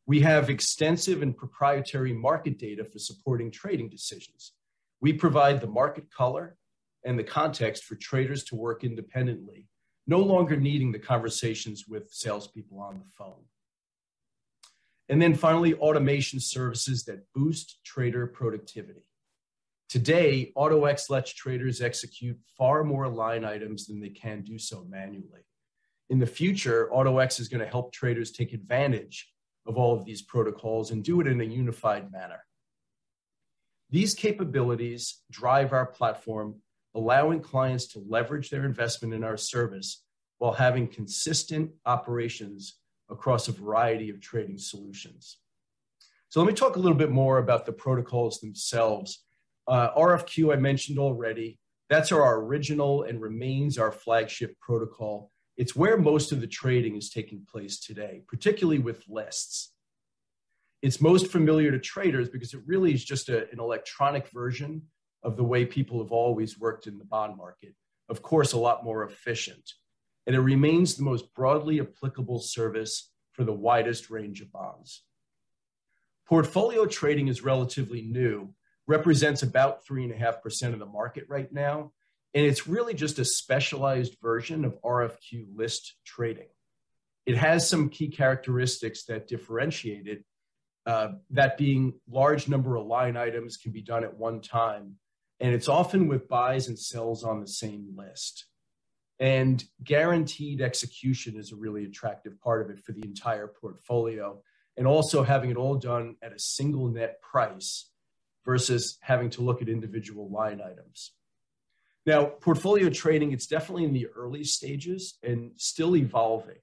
We 0.07 0.18
have 0.22 0.51
extensive 0.51 1.22
and 1.22 1.36
proprietary 1.36 2.12
market 2.12 2.59
data 2.59 2.84
for 2.84 2.99
supporting 2.99 3.53
trading 3.53 3.88
decisions. 3.88 4.51
We 5.01 5.12
provide 5.12 5.61
the 5.61 5.68
market 5.68 6.11
color 6.11 6.57
and 7.05 7.16
the 7.16 7.22
context 7.22 7.84
for 7.84 7.95
traders 7.95 8.43
to 8.47 8.57
work 8.57 8.82
independently, 8.82 9.68
no 10.07 10.18
longer 10.18 10.57
needing 10.57 10.92
the 10.92 10.98
conversations 10.98 11.86
with 11.88 12.11
salespeople 12.11 12.80
on 12.80 12.98
the 12.98 13.11
phone. 13.16 13.44
And 15.09 15.20
then 15.20 15.34
finally, 15.34 15.74
automation 15.74 16.40
services 16.40 17.05
that 17.05 17.24
boost 17.34 17.84
trader 17.84 18.26
productivity. 18.26 19.05
Today, 19.88 20.53
AutoX 20.57 21.11
lets 21.11 21.34
traders 21.34 21.82
execute 21.82 22.38
far 22.57 22.82
more 22.82 23.09
line 23.09 23.44
items 23.44 23.86
than 23.86 24.00
they 24.00 24.09
can 24.09 24.40
do 24.42 24.59
so 24.59 24.86
manually. 24.88 25.42
In 26.09 26.18
the 26.18 26.26
future, 26.26 26.88
AutoX 26.92 27.40
is 27.40 27.48
going 27.48 27.61
to 27.61 27.70
help 27.70 27.92
traders 27.92 28.32
take 28.32 28.53
advantage 28.53 29.28
of 29.66 29.76
all 29.76 29.94
of 29.94 30.05
these 30.05 30.22
protocols 30.22 30.90
and 30.90 31.05
do 31.05 31.20
it 31.20 31.26
in 31.26 31.40
a 31.40 31.44
unified 31.44 32.11
manner. 32.11 32.44
These 33.90 34.14
capabilities 34.14 35.20
drive 35.30 35.74
our 35.74 35.86
platform, 35.86 36.57
allowing 36.95 37.40
clients 37.40 37.86
to 37.88 38.05
leverage 38.09 38.51
their 38.51 38.64
investment 38.64 39.14
in 39.14 39.24
our 39.24 39.36
service 39.36 40.03
while 40.38 40.53
having 40.53 40.88
consistent 40.88 41.70
operations 41.86 42.78
across 43.11 43.49
a 43.49 43.53
variety 43.53 44.11
of 44.11 44.20
trading 44.20 44.59
solutions. 44.59 45.38
So, 46.28 46.40
let 46.40 46.47
me 46.47 46.55
talk 46.55 46.76
a 46.76 46.80
little 46.80 46.97
bit 46.97 47.11
more 47.11 47.38
about 47.38 47.66
the 47.66 47.72
protocols 47.72 48.40
themselves 48.40 49.24
uh, 49.66 49.95
RFQ, 49.95 50.53
I 50.53 50.57
mentioned 50.57 50.99
already. 50.99 51.59
That's 51.88 52.12
our 52.12 52.40
original 52.40 53.03
and 53.03 53.20
remains 53.20 53.78
our 53.78 53.93
flagship 53.93 54.59
protocol. 54.61 55.30
It's 55.57 55.76
where 55.76 55.97
most 55.97 56.32
of 56.32 56.40
the 56.40 56.47
trading 56.47 56.97
is 56.97 57.11
taking 57.11 57.47
place 57.51 57.78
today, 57.78 58.22
particularly 58.26 58.78
with 58.78 59.05
lists. 59.09 59.72
It's 60.80 61.01
most 61.01 61.30
familiar 61.30 61.70
to 61.70 61.78
traders 61.78 62.28
because 62.28 62.55
it 62.55 62.62
really 62.66 62.93
is 62.93 63.05
just 63.05 63.28
a, 63.28 63.49
an 63.51 63.61
electronic 63.61 64.28
version 64.30 64.82
of 65.22 65.36
the 65.36 65.44
way 65.44 65.64
people 65.64 66.02
have 66.02 66.12
always 66.12 66.58
worked 66.58 66.86
in 66.86 66.98
the 66.98 67.04
bond 67.04 67.36
market. 67.36 67.74
Of 68.08 68.22
course, 68.22 68.52
a 68.52 68.58
lot 68.58 68.84
more 68.84 69.04
efficient. 69.04 69.72
And 70.26 70.36
it 70.36 70.40
remains 70.40 70.94
the 70.94 71.04
most 71.04 71.32
broadly 71.34 71.80
applicable 71.80 72.40
service 72.40 73.10
for 73.32 73.44
the 73.44 73.52
widest 73.52 74.10
range 74.10 74.40
of 74.40 74.52
bonds. 74.52 75.02
Portfolio 76.26 76.86
trading 76.86 77.28
is 77.28 77.42
relatively 77.42 78.02
new, 78.02 78.54
represents 78.86 79.42
about 79.42 79.84
3.5% 79.84 80.72
of 80.72 80.78
the 80.78 80.86
market 80.86 81.24
right 81.28 81.52
now, 81.52 81.92
and 82.34 82.46
it's 82.46 82.66
really 82.66 82.94
just 82.94 83.18
a 83.18 83.24
specialized 83.24 84.16
version 84.22 84.64
of 84.64 84.80
RFQ 84.82 85.46
list 85.54 85.94
trading. 86.04 86.48
It 87.26 87.36
has 87.36 87.68
some 87.68 87.88
key 87.88 88.08
characteristics 88.08 89.04
that 89.04 89.28
differentiate 89.28 90.06
it, 90.06 90.24
uh, 90.86 91.08
that 91.30 91.58
being 91.58 91.94
large 92.08 92.48
number 92.48 92.76
of 92.76 92.86
line 92.86 93.16
items 93.16 93.56
can 93.56 93.72
be 93.72 93.82
done 93.82 94.02
at 94.02 94.16
one 94.16 94.40
time, 94.40 94.96
and 95.43 95.53
it's 95.53 95.68
often 95.68 96.07
with 96.07 96.28
buys 96.28 96.68
and 96.68 96.78
sells 96.78 97.24
on 97.24 97.40
the 97.40 97.49
same 97.49 97.95
list. 97.97 98.47
And 99.18 99.62
guaranteed 99.82 100.62
execution 100.62 101.36
is 101.36 101.51
a 101.51 101.57
really 101.57 101.84
attractive 101.84 102.40
part 102.40 102.62
of 102.62 102.70
it 102.70 102.78
for 102.78 102.93
the 102.93 103.05
entire 103.05 103.49
portfolio, 103.49 104.40
and 104.76 104.86
also 104.86 105.24
having 105.24 105.51
it 105.51 105.57
all 105.57 105.74
done 105.74 106.16
at 106.22 106.32
a 106.32 106.38
single 106.38 106.88
net 106.88 107.20
price 107.20 107.90
versus 108.45 108.99
having 109.01 109.30
to 109.30 109.43
look 109.43 109.61
at 109.61 109.68
individual 109.68 110.30
line 110.30 110.61
items. 110.61 111.12
Now, 112.07 112.24
portfolio 112.24 112.88
trading, 112.88 113.32
it's 113.32 113.47
definitely 113.47 113.84
in 113.84 113.93
the 113.93 114.09
early 114.16 114.45
stages 114.45 115.18
and 115.24 115.53
still 115.57 115.97
evolving. 115.97 116.62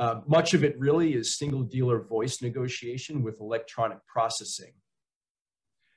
Uh, 0.00 0.20
much 0.26 0.52
of 0.52 0.64
it 0.64 0.78
really 0.78 1.14
is 1.14 1.38
single 1.38 1.62
dealer 1.62 2.00
voice 2.00 2.42
negotiation 2.42 3.22
with 3.22 3.40
electronic 3.40 4.04
processing. 4.06 4.72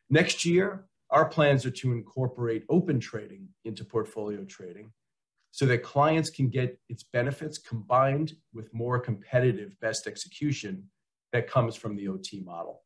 Next 0.10 0.44
year, 0.44 0.86
our 1.12 1.26
plans 1.26 1.66
are 1.66 1.72
to 1.72 1.92
incorporate 1.92 2.64
open 2.70 3.00
trading 3.00 3.50
into 3.66 3.84
portfolio 3.84 4.44
trading 4.46 4.92
so 5.52 5.66
that 5.66 5.84
clients 5.84 6.30
can 6.30 6.48
get 6.48 6.80
its 6.88 7.04
benefits 7.04 7.58
combined 7.58 8.34
with 8.54 8.74
more 8.74 8.98
competitive 8.98 9.78
best 9.82 10.08
execution 10.08 10.90
that 11.34 11.50
comes 11.50 11.76
from 11.76 11.96
the 11.96 12.08
OT 12.08 12.40
model. 12.40 12.84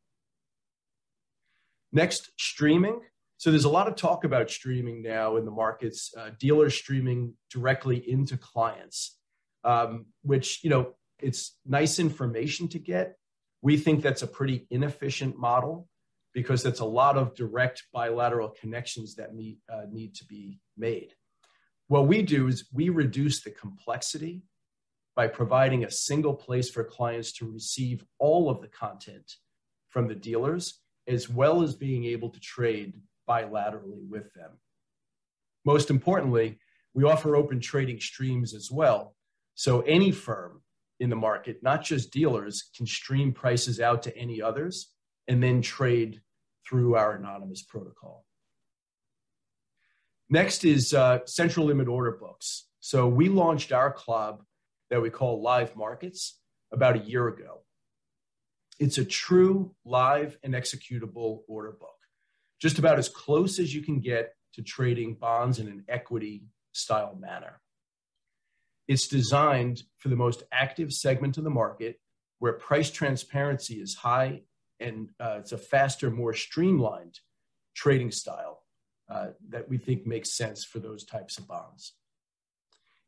Next, 1.92 2.30
streaming. 2.36 3.00
So 3.38 3.50
there's 3.50 3.64
a 3.64 3.70
lot 3.70 3.86
of 3.86 3.94
talk 3.94 4.24
about 4.24 4.50
streaming 4.50 5.02
now 5.02 5.36
in 5.36 5.44
the 5.44 5.50
markets, 5.50 6.12
uh, 6.16 6.30
dealers 6.40 6.74
streaming 6.74 7.34
directly 7.50 7.98
into 8.10 8.36
clients, 8.36 9.18
um, 9.62 10.06
which, 10.22 10.64
you 10.64 10.70
know, 10.70 10.94
it's 11.20 11.56
nice 11.64 11.98
information 11.98 12.66
to 12.68 12.78
get. 12.78 13.16
We 13.62 13.76
think 13.76 14.02
that's 14.02 14.22
a 14.22 14.26
pretty 14.26 14.66
inefficient 14.70 15.38
model 15.38 15.88
because 16.36 16.62
that's 16.62 16.80
a 16.80 16.84
lot 16.84 17.16
of 17.16 17.34
direct 17.34 17.84
bilateral 17.94 18.50
connections 18.60 19.14
that 19.14 19.34
need, 19.34 19.56
uh, 19.72 19.86
need 19.90 20.14
to 20.14 20.22
be 20.26 20.60
made. 20.76 21.14
What 21.88 22.08
we 22.08 22.20
do 22.20 22.46
is 22.46 22.68
we 22.74 22.90
reduce 22.90 23.40
the 23.40 23.52
complexity 23.52 24.42
by 25.14 25.28
providing 25.28 25.84
a 25.84 25.90
single 25.90 26.34
place 26.34 26.68
for 26.68 26.84
clients 26.84 27.32
to 27.38 27.50
receive 27.50 28.04
all 28.18 28.50
of 28.50 28.60
the 28.60 28.68
content 28.68 29.36
from 29.88 30.08
the 30.08 30.14
dealers, 30.14 30.82
as 31.08 31.26
well 31.26 31.62
as 31.62 31.74
being 31.74 32.04
able 32.04 32.28
to 32.28 32.38
trade 32.38 32.92
bilaterally 33.26 34.06
with 34.06 34.30
them. 34.34 34.50
Most 35.64 35.88
importantly, 35.88 36.58
we 36.92 37.04
offer 37.04 37.34
open 37.34 37.60
trading 37.60 37.98
streams 37.98 38.52
as 38.52 38.70
well. 38.70 39.16
So 39.54 39.80
any 39.80 40.12
firm 40.12 40.60
in 41.00 41.08
the 41.08 41.16
market, 41.16 41.62
not 41.62 41.82
just 41.82 42.12
dealers, 42.12 42.68
can 42.76 42.86
stream 42.86 43.32
prices 43.32 43.80
out 43.80 44.02
to 44.02 44.14
any 44.14 44.42
others 44.42 44.92
and 45.28 45.42
then 45.42 45.62
trade 45.62 46.20
through 46.68 46.96
our 46.96 47.14
anonymous 47.14 47.62
protocol. 47.62 48.24
Next 50.28 50.64
is 50.64 50.92
uh, 50.92 51.20
central 51.26 51.66
limit 51.66 51.88
order 51.88 52.12
books. 52.12 52.66
So 52.80 53.06
we 53.06 53.28
launched 53.28 53.72
our 53.72 53.92
CLOB 53.92 54.42
that 54.90 55.00
we 55.00 55.10
call 55.10 55.42
Live 55.42 55.76
Markets 55.76 56.40
about 56.72 56.96
a 56.96 57.00
year 57.00 57.28
ago. 57.28 57.62
It's 58.78 58.98
a 58.98 59.04
true 59.04 59.74
live 59.84 60.36
and 60.42 60.54
executable 60.54 61.40
order 61.48 61.72
book, 61.72 61.96
just 62.60 62.78
about 62.78 62.98
as 62.98 63.08
close 63.08 63.58
as 63.58 63.74
you 63.74 63.82
can 63.82 64.00
get 64.00 64.34
to 64.54 64.62
trading 64.62 65.14
bonds 65.14 65.58
in 65.58 65.68
an 65.68 65.84
equity 65.88 66.44
style 66.72 67.16
manner. 67.18 67.60
It's 68.88 69.08
designed 69.08 69.82
for 69.98 70.08
the 70.08 70.16
most 70.16 70.42
active 70.52 70.92
segment 70.92 71.38
of 71.38 71.44
the 71.44 71.50
market 71.50 72.00
where 72.38 72.52
price 72.52 72.90
transparency 72.90 73.74
is 73.74 73.94
high 73.94 74.42
and 74.80 75.10
uh, 75.20 75.36
it's 75.38 75.52
a 75.52 75.58
faster, 75.58 76.10
more 76.10 76.34
streamlined 76.34 77.20
trading 77.74 78.10
style 78.10 78.62
uh, 79.08 79.28
that 79.50 79.68
we 79.68 79.78
think 79.78 80.06
makes 80.06 80.36
sense 80.36 80.64
for 80.64 80.78
those 80.78 81.04
types 81.04 81.38
of 81.38 81.46
bonds. 81.46 81.94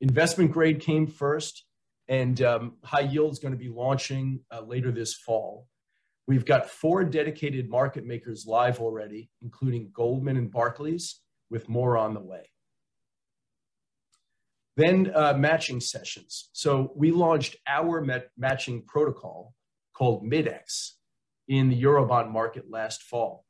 Investment 0.00 0.52
grade 0.52 0.80
came 0.80 1.06
first, 1.06 1.64
and 2.06 2.40
um, 2.42 2.74
high 2.84 3.00
yield 3.00 3.32
is 3.32 3.38
going 3.38 3.52
to 3.52 3.58
be 3.58 3.68
launching 3.68 4.40
uh, 4.52 4.60
later 4.60 4.92
this 4.92 5.14
fall. 5.14 5.66
We've 6.26 6.44
got 6.44 6.70
four 6.70 7.04
dedicated 7.04 7.68
market 7.68 8.04
makers 8.04 8.44
live 8.46 8.80
already, 8.80 9.30
including 9.42 9.90
Goldman 9.92 10.36
and 10.36 10.52
Barclays, 10.52 11.20
with 11.50 11.68
more 11.68 11.96
on 11.96 12.14
the 12.14 12.20
way. 12.20 12.50
Then 14.76 15.10
uh, 15.12 15.34
matching 15.36 15.80
sessions. 15.80 16.50
So 16.52 16.92
we 16.94 17.10
launched 17.10 17.56
our 17.66 18.06
matching 18.36 18.82
protocol 18.82 19.54
called 19.92 20.22
Mid-X 20.22 20.97
in 21.48 21.68
the 21.68 21.82
Eurobond 21.82 22.30
market 22.30 22.70
last 22.70 23.02
fall. 23.02 23.44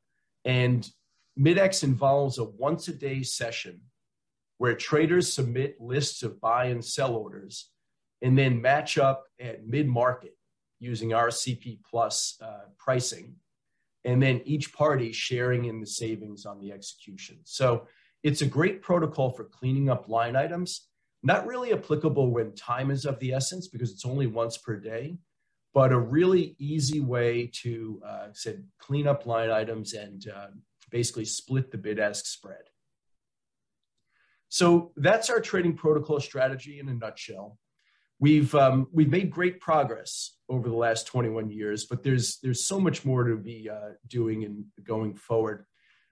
And 0.45 0.89
Mid-X 1.35 1.83
involves 1.83 2.37
a 2.37 2.43
once 2.43 2.87
a 2.87 2.93
day 2.93 3.23
session 3.23 3.81
where 4.57 4.75
traders 4.75 5.31
submit 5.31 5.79
lists 5.79 6.21
of 6.23 6.41
buy 6.41 6.65
and 6.65 6.83
sell 6.83 7.15
orders 7.15 7.69
and 8.21 8.37
then 8.37 8.61
match 8.61 8.97
up 8.97 9.23
at 9.39 9.65
mid 9.65 9.87
market 9.87 10.35
using 10.79 11.13
our 11.13 11.29
CP 11.29 11.79
plus 11.89 12.37
uh, 12.41 12.65
pricing. 12.77 13.35
And 14.05 14.21
then 14.21 14.41
each 14.45 14.73
party 14.73 15.11
sharing 15.11 15.65
in 15.65 15.79
the 15.79 15.87
savings 15.87 16.45
on 16.45 16.59
the 16.59 16.71
execution. 16.71 17.39
So 17.43 17.87
it's 18.23 18.41
a 18.41 18.45
great 18.45 18.81
protocol 18.81 19.31
for 19.31 19.45
cleaning 19.45 19.89
up 19.89 20.09
line 20.09 20.35
items. 20.35 20.87
Not 21.23 21.45
really 21.47 21.73
applicable 21.73 22.31
when 22.31 22.53
time 22.55 22.91
is 22.91 23.05
of 23.05 23.19
the 23.19 23.33
essence 23.33 23.67
because 23.67 23.91
it's 23.91 24.05
only 24.05 24.27
once 24.27 24.57
per 24.57 24.77
day, 24.77 25.17
but 25.73 25.91
a 25.91 25.99
really 25.99 26.55
easy 26.57 26.99
way 26.99 27.49
to 27.61 28.01
uh, 28.05 28.27
said 28.33 28.63
clean 28.79 29.07
up 29.07 29.25
line 29.25 29.49
items 29.49 29.93
and 29.93 30.27
uh, 30.29 30.47
basically 30.89 31.25
split 31.25 31.71
the 31.71 31.77
bid 31.77 31.99
ask 31.99 32.25
spread. 32.25 32.63
So 34.49 34.91
that's 34.97 35.29
our 35.29 35.39
trading 35.39 35.75
protocol 35.75 36.19
strategy 36.19 36.79
in 36.79 36.89
a 36.89 36.93
nutshell. 36.93 37.57
We've 38.19 38.53
um, 38.55 38.87
we've 38.91 39.11
made 39.11 39.31
great 39.31 39.61
progress 39.61 40.35
over 40.49 40.67
the 40.67 40.75
last 40.75 41.07
21 41.07 41.51
years, 41.51 41.85
but 41.85 42.03
there's 42.03 42.39
there's 42.41 42.65
so 42.65 42.79
much 42.79 43.05
more 43.05 43.23
to 43.23 43.37
be 43.37 43.69
uh, 43.69 43.91
doing 44.07 44.43
and 44.43 44.65
going 44.83 45.13
forward. 45.15 45.65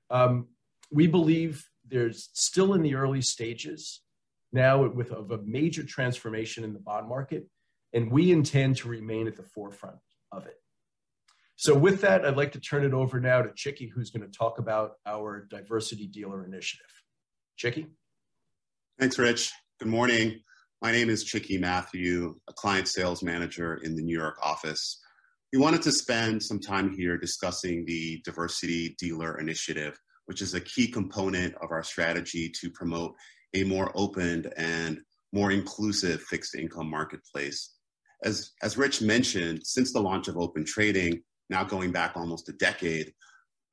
Um, 0.10 0.48
we 0.92 1.08
believe 1.08 1.68
there's 1.86 2.30
still 2.34 2.74
in 2.76 2.82
the 2.82 2.96
early 2.96 3.22
stages 3.22 4.02
now 4.54 4.88
with 4.88 5.12
of 5.12 5.32
a 5.32 5.40
major 5.40 5.84
transformation 5.84 6.64
in 6.64 6.74
the 6.74 6.80
bond 6.80 7.10
market, 7.10 7.48
and 7.94 8.12
we 8.12 8.32
intend 8.32 8.78
to 8.78 8.88
remain 8.88 9.28
at 9.28 9.36
the 9.36 9.44
forefront 9.44 9.98
of 10.32 10.46
it. 10.46 10.56
So 11.56 11.76
with 11.76 12.02
that, 12.02 12.24
I'd 12.24 12.38
like 12.38 12.52
to 12.52 12.60
turn 12.60 12.86
it 12.86 12.94
over 12.94 13.20
now 13.20 13.42
to 13.42 13.52
Chicky, 13.56 13.88
who's 13.88 14.12
going 14.12 14.30
to 14.30 14.38
talk 14.38 14.60
about 14.60 14.94
our 15.06 15.48
diversity 15.50 16.06
dealer 16.06 16.46
initiative. 16.46 16.86
Chicky? 17.56 17.88
Thanks, 19.00 19.18
Rich. 19.18 19.52
Good 19.80 19.88
morning. 19.88 20.40
My 20.82 20.92
name 20.92 21.10
is 21.10 21.24
Chicky 21.24 21.58
Matthew, 21.58 22.36
a 22.48 22.54
client 22.54 22.88
sales 22.88 23.24
manager 23.24 23.76
in 23.84 23.96
the 23.96 24.04
New 24.04 24.16
York 24.16 24.38
office. 24.44 25.00
We 25.52 25.58
wanted 25.58 25.82
to 25.84 25.92
spend 25.92 26.44
some 26.44 26.60
time 26.60 26.96
here 26.96 27.18
discussing 27.18 27.86
the 27.86 28.22
diversity 28.24 28.96
dealer 29.00 29.40
initiative, 29.40 30.00
which 30.28 30.44
is 30.44 30.54
a 30.54 30.62
key 30.62 30.88
component 30.88 31.56
of 31.56 31.72
our 31.72 31.82
strategy 31.82 32.52
to 32.62 32.70
promote 32.70 33.16
a 33.56 33.64
more 33.64 33.92
open 33.96 34.46
and 34.58 35.00
more 35.34 35.52
inclusive 35.52 36.22
fixed 36.22 36.54
income 36.54 36.90
marketplace. 36.90 37.77
As, 38.24 38.52
as 38.64 38.78
Rich 38.78 39.02
mentioned, 39.02 39.66
since 39.66 39.94
the 39.94 40.02
launch 40.02 40.28
of 40.28 40.38
open 40.38 40.66
trading, 40.66 41.22
now 41.50 41.64
going 41.64 41.92
back 41.92 42.14
almost 42.16 42.50
a 42.50 42.54
decade, 42.54 43.14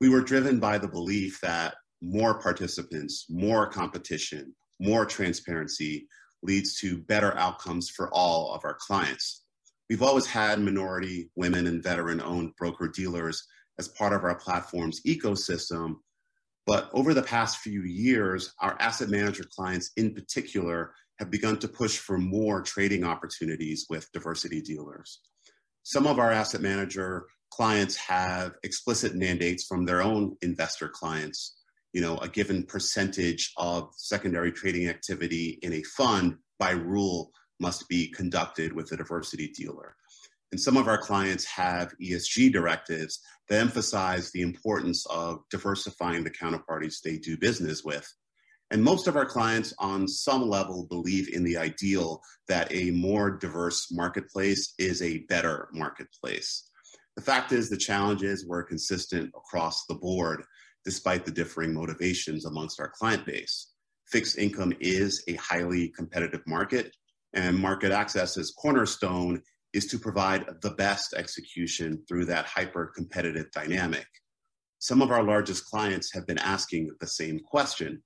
we 0.01 0.09
were 0.09 0.21
driven 0.21 0.61
by 0.61 0.79
the 0.79 0.89
belief 0.89 1.41
that 1.43 1.75
more 2.03 2.39
participants, 2.41 3.27
more 3.31 3.67
competition, 3.67 4.55
more 4.81 5.07
transparency 5.07 6.07
leads 6.43 6.79
to 6.81 6.99
better 6.99 7.37
outcomes 7.39 7.89
for 7.89 8.13
all 8.13 8.53
of 8.53 8.65
our 8.65 8.77
clients. 8.79 9.45
We've 9.89 10.03
always 10.03 10.27
had 10.27 10.61
minority, 10.61 11.31
women, 11.37 11.67
and 11.67 11.83
veteran 11.83 12.21
owned 12.21 12.55
broker 12.57 12.89
dealers 12.89 13.47
as 13.79 13.89
part 13.89 14.13
of 14.13 14.25
our 14.25 14.35
platform's 14.35 15.03
ecosystem. 15.03 15.97
But 16.67 16.91
over 16.93 17.13
the 17.13 17.23
past 17.23 17.59
few 17.59 17.83
years, 17.83 18.53
our 18.61 18.77
asset 18.81 19.09
manager 19.09 19.45
clients 19.55 19.91
in 19.97 20.15
particular 20.15 20.95
have 21.19 21.31
begun 21.31 21.59
to 21.59 21.69
push 21.69 21.99
for 21.99 22.19
more 22.19 22.63
trading 22.63 23.05
opportunities 23.05 23.87
with 23.89 24.11
diversity 24.13 24.61
dealers. 24.61 25.21
Some 25.85 26.07
of 26.07 26.19
our 26.19 26.33
asset 26.33 26.61
manager 26.61 27.27
clients 27.51 27.95
have 27.97 28.53
explicit 28.63 29.15
mandates 29.15 29.65
from 29.65 29.85
their 29.85 30.03
own 30.03 30.37
investor 30.43 30.89
clients. 30.89 31.57
You 31.93 32.01
know, 32.01 32.19
a 32.19 32.29
given 32.29 32.65
percentage 32.65 33.53
of 33.57 33.91
secondary 33.97 34.51
trading 34.51 34.89
activity 34.89 35.59
in 35.63 35.73
a 35.75 35.83
fund 35.83 36.37
by 36.59 36.71
rule 36.71 37.31
must 37.61 37.89
be 37.89 38.11
conducted 38.11 38.73
with 38.73 38.91
a 38.91 38.97
diversity 38.97 39.49
dealer. 39.49 39.95
And 40.51 40.61
some 40.61 40.77
of 40.77 40.89
our 40.89 40.99
clients 40.99 41.45
have 41.47 41.95
ESG 42.03 42.53
directives 42.53 43.21
that 43.49 43.61
emphasize 43.61 44.31
the 44.31 44.43
importance 44.43 45.07
of 45.07 45.41
diversifying 45.51 46.25
the 46.25 46.31
counterparties 46.31 47.01
they 47.01 47.19
do 47.19 47.37
business 47.37 47.85
with. 47.85 48.13
And 48.75 48.83
most 48.83 49.07
of 49.07 49.15
our 49.15 49.25
clients, 49.25 49.73
on 49.79 50.09
some 50.09 50.51
level, 50.51 50.85
believe 50.87 51.33
in 51.33 51.45
the 51.45 51.57
ideal 51.57 52.21
that 52.49 52.75
a 52.75 52.91
more 52.91 53.31
diverse 53.31 53.93
marketplace 53.93 54.75
is 54.81 55.01
a 55.01 55.19
better 55.29 55.69
marketplace. 55.73 56.71
The 57.15 57.23
fact 57.23 57.53
is, 57.53 57.71
the 57.71 57.77
challenges 57.77 58.45
were 58.45 58.65
consistent 58.65 59.31
across 59.37 59.87
the 59.87 59.95
board, 59.95 60.43
despite 60.85 61.25
the 61.25 61.31
differing 61.31 61.73
motivations 61.73 62.47
amongst 62.47 62.81
our 62.81 62.89
client 62.89 63.25
base. 63.25 63.75
Fixed 64.11 64.39
income 64.39 64.73
is 64.81 65.23
a 65.29 65.35
highly 65.35 65.91
competitive 65.91 66.43
market, 66.45 66.93
and 67.33 67.57
MarketAxess's 67.57 68.53
cornerstone 68.61 69.41
is 69.73 69.87
to 69.87 70.01
provide 70.01 70.47
the 70.63 70.73
best 70.73 71.15
execution 71.15 72.03
through 72.09 72.25
that 72.25 72.47
hyper 72.47 72.91
competitive 72.93 73.53
dynamic. 73.53 74.09
Some 74.81 75.01
of 75.01 75.13
our 75.13 75.23
largest 75.23 75.65
clients 75.67 76.13
have 76.13 76.27
been 76.27 76.39
asking 76.39 76.91
the 76.99 77.07
same 77.07 77.39
question 77.39 78.03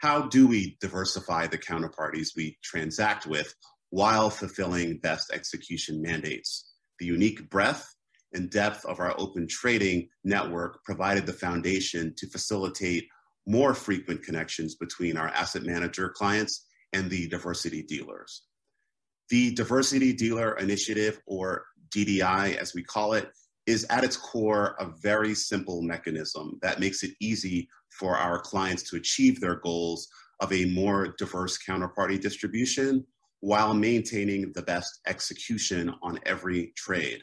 How 0.00 0.22
do 0.22 0.46
we 0.46 0.78
diversify 0.80 1.46
the 1.46 1.58
counterparties 1.58 2.28
we 2.34 2.56
transact 2.62 3.26
with 3.26 3.54
while 3.90 4.30
fulfilling 4.30 4.96
best 4.96 5.30
execution 5.30 6.00
mandates? 6.00 6.72
The 6.98 7.04
unique 7.04 7.50
breadth 7.50 7.94
and 8.32 8.48
depth 8.48 8.86
of 8.86 8.98
our 8.98 9.14
open 9.20 9.46
trading 9.46 10.08
network 10.24 10.82
provided 10.84 11.26
the 11.26 11.34
foundation 11.34 12.14
to 12.16 12.26
facilitate 12.28 13.08
more 13.46 13.74
frequent 13.74 14.22
connections 14.22 14.74
between 14.74 15.18
our 15.18 15.28
asset 15.28 15.64
manager 15.64 16.08
clients 16.08 16.66
and 16.94 17.10
the 17.10 17.28
diversity 17.28 17.82
dealers. 17.82 18.44
The 19.28 19.54
Diversity 19.54 20.14
Dealer 20.14 20.56
Initiative, 20.56 21.20
or 21.26 21.66
DDI 21.94 22.56
as 22.56 22.74
we 22.74 22.82
call 22.82 23.12
it, 23.12 23.30
is 23.66 23.84
at 23.90 24.04
its 24.04 24.16
core 24.16 24.74
a 24.78 24.86
very 25.02 25.34
simple 25.34 25.82
mechanism 25.82 26.58
that 26.62 26.80
makes 26.80 27.02
it 27.02 27.12
easy 27.20 27.68
for 27.90 28.16
our 28.16 28.38
clients 28.40 28.82
to 28.90 28.96
achieve 28.96 29.40
their 29.40 29.56
goals 29.56 30.08
of 30.40 30.52
a 30.52 30.64
more 30.66 31.14
diverse 31.18 31.58
counterparty 31.58 32.20
distribution 32.20 33.04
while 33.40 33.74
maintaining 33.74 34.52
the 34.52 34.62
best 34.62 35.00
execution 35.06 35.92
on 36.02 36.18
every 36.26 36.72
trade. 36.76 37.22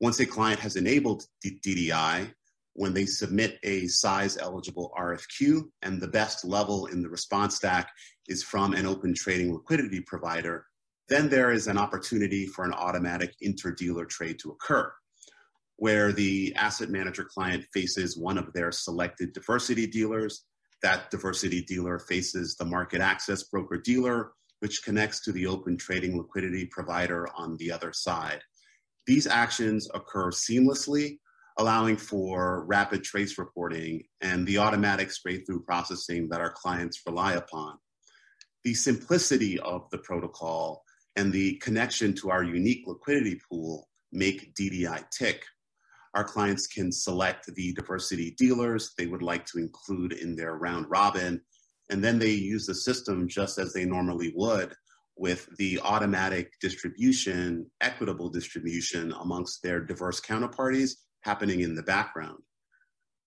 Once 0.00 0.18
a 0.20 0.26
client 0.26 0.58
has 0.58 0.76
enabled 0.76 1.24
DDI, 1.44 2.32
when 2.74 2.94
they 2.94 3.06
submit 3.06 3.58
a 3.62 3.86
size 3.86 4.38
eligible 4.38 4.92
RFQ 4.98 5.62
and 5.82 6.00
the 6.00 6.08
best 6.08 6.44
level 6.44 6.86
in 6.86 7.02
the 7.02 7.08
response 7.08 7.56
stack 7.56 7.90
is 8.28 8.42
from 8.42 8.72
an 8.72 8.86
open 8.86 9.14
trading 9.14 9.52
liquidity 9.52 10.00
provider, 10.00 10.66
then 11.08 11.28
there 11.28 11.52
is 11.52 11.66
an 11.66 11.76
opportunity 11.76 12.46
for 12.46 12.64
an 12.64 12.72
automatic 12.72 13.34
interdealer 13.44 14.08
trade 14.08 14.38
to 14.38 14.50
occur, 14.50 14.92
where 15.76 16.12
the 16.12 16.54
asset 16.56 16.90
manager 16.90 17.24
client 17.24 17.64
faces 17.72 18.16
one 18.16 18.38
of 18.38 18.52
their 18.52 18.72
selected 18.72 19.32
diversity 19.32 19.86
dealers. 19.86 20.44
That 20.82 21.10
diversity 21.10 21.62
dealer 21.62 21.98
faces 21.98 22.56
the 22.56 22.64
MarketAxess 22.64 23.50
broker 23.50 23.78
dealer, 23.78 24.32
which 24.60 24.82
connects 24.84 25.20
to 25.24 25.32
the 25.32 25.46
open 25.46 25.76
trading 25.76 26.16
liquidity 26.16 26.66
provider 26.66 27.28
on 27.36 27.56
the 27.56 27.70
other 27.72 27.92
side. 27.92 28.40
These 29.06 29.26
actions 29.26 29.88
occur 29.94 30.30
seamlessly, 30.30 31.18
allowing 31.58 31.96
for 31.96 32.64
rapid 32.66 33.02
trace 33.04 33.38
reporting 33.38 34.02
and 34.20 34.46
the 34.46 34.58
automatic 34.58 35.10
straight 35.10 35.46
through 35.46 35.64
processing 35.64 36.28
that 36.28 36.40
our 36.40 36.52
clients 36.52 37.00
rely 37.06 37.34
upon. 37.34 37.78
The 38.64 38.74
simplicity 38.74 39.58
of 39.60 39.90
the 39.90 39.98
protocol 39.98 40.84
and 41.16 41.32
the 41.32 41.56
connection 41.56 42.14
to 42.14 42.30
our 42.30 42.42
unique 42.42 42.86
liquidity 42.86 43.40
pool 43.50 43.88
make 44.12 44.54
DDI 44.54 45.10
tick. 45.10 45.44
Our 46.14 46.24
clients 46.24 46.66
can 46.66 46.92
select 46.92 47.46
the 47.54 47.72
diversity 47.72 48.32
dealers 48.32 48.92
they 48.96 49.06
would 49.06 49.22
like 49.22 49.46
to 49.46 49.58
include 49.58 50.12
in 50.12 50.36
their 50.36 50.56
round 50.56 50.86
robin, 50.90 51.40
and 51.90 52.04
then 52.04 52.18
they 52.18 52.30
use 52.30 52.66
the 52.66 52.74
system 52.74 53.28
just 53.28 53.58
as 53.58 53.72
they 53.72 53.84
normally 53.84 54.32
would 54.34 54.74
with 55.16 55.48
the 55.58 55.78
automatic 55.80 56.52
distribution, 56.60 57.66
equitable 57.80 58.28
distribution 58.28 59.12
amongst 59.20 59.62
their 59.62 59.80
diverse 59.80 60.20
counterparties 60.20 60.92
happening 61.22 61.60
in 61.60 61.74
the 61.74 61.82
background. 61.82 62.38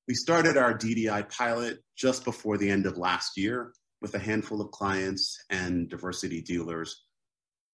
We 0.08 0.14
started 0.14 0.58
our 0.58 0.78
DDI 0.78 1.30
pilot 1.30 1.80
just 1.98 2.24
before 2.24 2.58
the 2.58 2.70
end 2.70 2.86
of 2.86 2.98
last 2.98 3.38
year 3.38 3.74
with 4.02 4.14
a 4.14 4.20
handful 4.20 4.62
of 4.62 4.70
clients 4.72 5.36
and 5.50 5.90
diversity 5.90 6.42
dealers. 6.42 7.06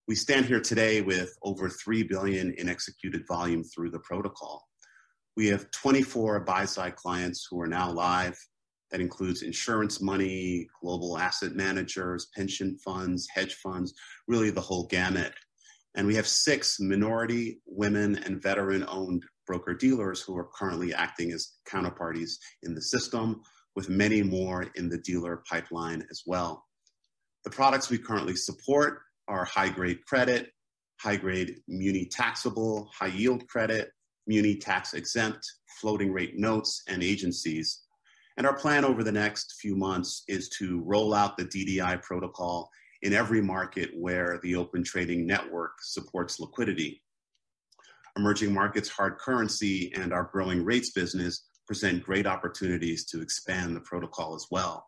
We 0.07 0.15
stand 0.15 0.45
here 0.45 0.61
today 0.61 1.01
with 1.01 1.35
over 1.43 1.69
3 1.69 2.03
billion 2.03 2.53
in 2.53 2.69
executed 2.69 3.27
volume 3.27 3.63
through 3.63 3.91
the 3.91 3.99
protocol. 3.99 4.65
We 5.41 5.47
have 5.47 5.71
24 5.71 6.41
buy 6.41 6.65
side 6.65 6.95
clients 6.95 7.47
who 7.49 7.59
are 7.59 7.67
now 7.67 7.91
live 7.91 8.37
that 8.91 9.01
includes 9.01 9.41
insurance 9.41 9.99
money, 9.99 10.67
global 10.79 11.17
asset 11.17 11.55
managers, 11.55 12.27
pension 12.35 12.77
funds, 12.77 13.27
hedge 13.33 13.55
funds, 13.55 13.91
really 14.27 14.51
the 14.51 14.61
whole 14.61 14.85
gamut. 14.85 15.33
And 15.95 16.05
we 16.05 16.13
have 16.13 16.27
six 16.27 16.79
minority, 16.79 17.59
women, 17.65 18.17
and 18.17 18.39
veteran 18.39 18.85
owned 18.87 19.23
broker 19.47 19.73
dealers 19.73 20.21
who 20.21 20.37
are 20.37 20.47
currently 20.53 20.93
acting 20.93 21.31
as 21.31 21.53
counterparties 21.67 22.33
in 22.61 22.75
the 22.75 22.81
system, 22.83 23.41
with 23.75 23.89
many 23.89 24.21
more 24.21 24.67
in 24.75 24.89
the 24.89 24.99
dealer 24.99 25.41
pipeline 25.49 26.05
as 26.11 26.21
well. 26.27 26.63
The 27.45 27.49
products 27.49 27.89
we 27.89 27.97
currently 27.97 28.35
support 28.35 28.99
are 29.27 29.45
high 29.45 29.69
grade 29.69 30.05
credit, 30.05 30.51
high 30.99 31.15
grade 31.15 31.55
muni 31.67 32.05
taxable, 32.05 32.91
high 32.93 33.07
yield 33.07 33.47
credit, 33.47 33.89
muni 34.27 34.55
tax 34.55 34.93
exempt, 34.93 35.45
floating 35.79 36.11
rate 36.11 36.37
notes, 36.37 36.83
and 36.87 37.03
agencies. 37.03 37.81
And 38.37 38.47
our 38.47 38.55
plan 38.55 38.85
over 38.85 39.03
the 39.03 39.11
next 39.11 39.55
few 39.59 39.75
months 39.75 40.23
is 40.27 40.49
to 40.59 40.81
roll 40.85 41.13
out 41.13 41.37
the 41.37 41.45
DDI 41.45 42.01
protocol 42.01 42.69
in 43.01 43.13
every 43.13 43.41
market 43.41 43.89
where 43.95 44.39
the 44.43 44.55
open 44.55 44.83
trading 44.83 45.25
network 45.25 45.73
supports 45.81 46.39
liquidity. 46.39 47.01
Emerging 48.17 48.53
markets, 48.53 48.89
hard 48.89 49.17
currency, 49.17 49.91
and 49.95 50.13
our 50.13 50.29
growing 50.31 50.63
rates 50.63 50.91
business 50.91 51.47
present 51.65 52.03
great 52.03 52.27
opportunities 52.27 53.05
to 53.05 53.21
expand 53.21 53.75
the 53.75 53.81
protocol 53.81 54.35
as 54.35 54.45
well. 54.51 54.85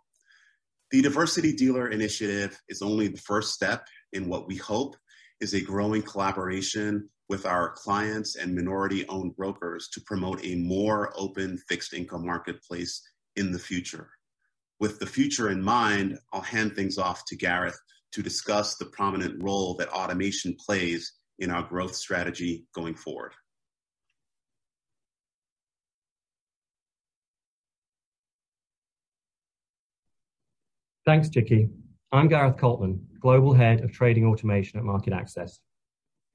The 0.91 1.01
Diversity 1.01 1.53
Dealer 1.53 1.89
Initiative 1.89 2.59
is 2.69 2.81
only 2.81 3.07
the 3.07 3.21
first 3.21 3.53
step 3.53 3.87
in 4.11 4.27
what 4.27 4.47
we 4.47 4.57
hope 4.57 4.95
is 5.39 5.53
a 5.53 5.61
growing 5.61 6.01
collaboration 6.01 7.09
with 7.29 7.45
our 7.45 7.71
clients 7.71 8.35
and 8.35 8.55
minority 8.55 9.07
owned 9.07 9.35
brokers 9.35 9.89
to 9.89 10.01
promote 10.01 10.43
a 10.45 10.55
more 10.55 11.13
open 11.15 11.57
fixed 11.69 11.93
income 11.93 12.25
marketplace 12.25 13.01
in 13.35 13.51
the 13.51 13.59
future. 13.59 14.09
With 14.79 14.99
the 14.99 15.05
future 15.05 15.49
in 15.49 15.61
mind, 15.61 16.19
I'll 16.33 16.41
hand 16.41 16.75
things 16.75 16.97
off 16.97 17.23
to 17.27 17.35
Gareth 17.35 17.79
to 18.11 18.21
discuss 18.21 18.75
the 18.75 18.85
prominent 18.85 19.41
role 19.41 19.75
that 19.75 19.89
automation 19.89 20.55
plays 20.63 21.13
in 21.39 21.49
our 21.49 21.63
growth 21.63 21.95
strategy 21.95 22.65
going 22.75 22.95
forward. 22.95 23.33
Thanks, 31.05 31.29
Chicky. 31.29 31.69
I'm 32.11 32.27
Gareth 32.27 32.57
Coltman, 32.57 32.99
Global 33.19 33.53
Head 33.53 33.81
of 33.81 33.91
Trading 33.91 34.25
Automation 34.25 34.79
at 34.79 34.85
MarketAxess. 34.85 35.59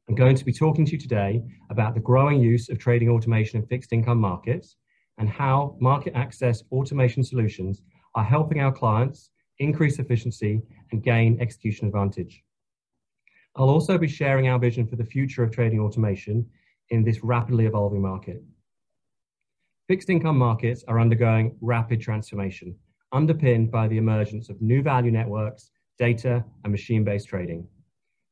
I'm 0.09 0.15
going 0.15 0.37
to 0.37 0.45
be 0.45 0.55
talking 0.55 0.87
to 0.87 0.93
you 0.93 0.99
today 0.99 1.43
about 1.69 1.93
the 1.93 2.01
growing 2.01 2.41
use 2.41 2.71
of 2.71 2.79
trading 2.79 3.11
automation 3.11 3.61
in 3.61 3.67
fixed 3.67 3.93
income 3.93 4.19
markets 4.19 4.77
and 5.19 5.29
how 5.29 5.77
MarketAxess 5.83 6.63
automation 6.73 7.23
solutions 7.23 7.83
are 8.15 8.25
helping 8.25 8.61
our 8.61 8.73
clients 8.73 9.29
increase 9.59 9.99
efficiency 9.99 10.63
and 10.93 11.03
gain 11.03 11.39
execution 11.43 11.89
advantage. 11.89 12.43
I'll 13.55 13.69
also 13.69 13.99
be 13.99 14.09
sharing 14.09 14.49
our 14.49 14.59
vision 14.59 14.87
for 14.87 14.97
the 14.97 15.05
future 15.05 15.43
of 15.43 15.53
trading 15.53 15.81
automation 15.81 16.47
in 16.89 17.05
this 17.05 17.23
rapidly 17.23 17.67
evolving 17.67 18.01
market. 18.01 18.43
Fixed 19.89 20.09
income 20.09 20.39
markets 20.39 20.85
are 20.89 21.01
undergoing 21.01 21.55
rapid 21.61 22.01
transformation, 22.01 22.75
underpinned 23.13 23.71
by 23.71 23.89
the 23.89 23.99
emergence 23.99 24.49
of 24.49 24.63
new 24.63 24.83
value 24.83 25.11
networks, 25.11 25.71
data, 25.99 26.43
and 26.65 26.73
machine 26.73 27.05
based 27.05 27.29
trading. 27.29 27.69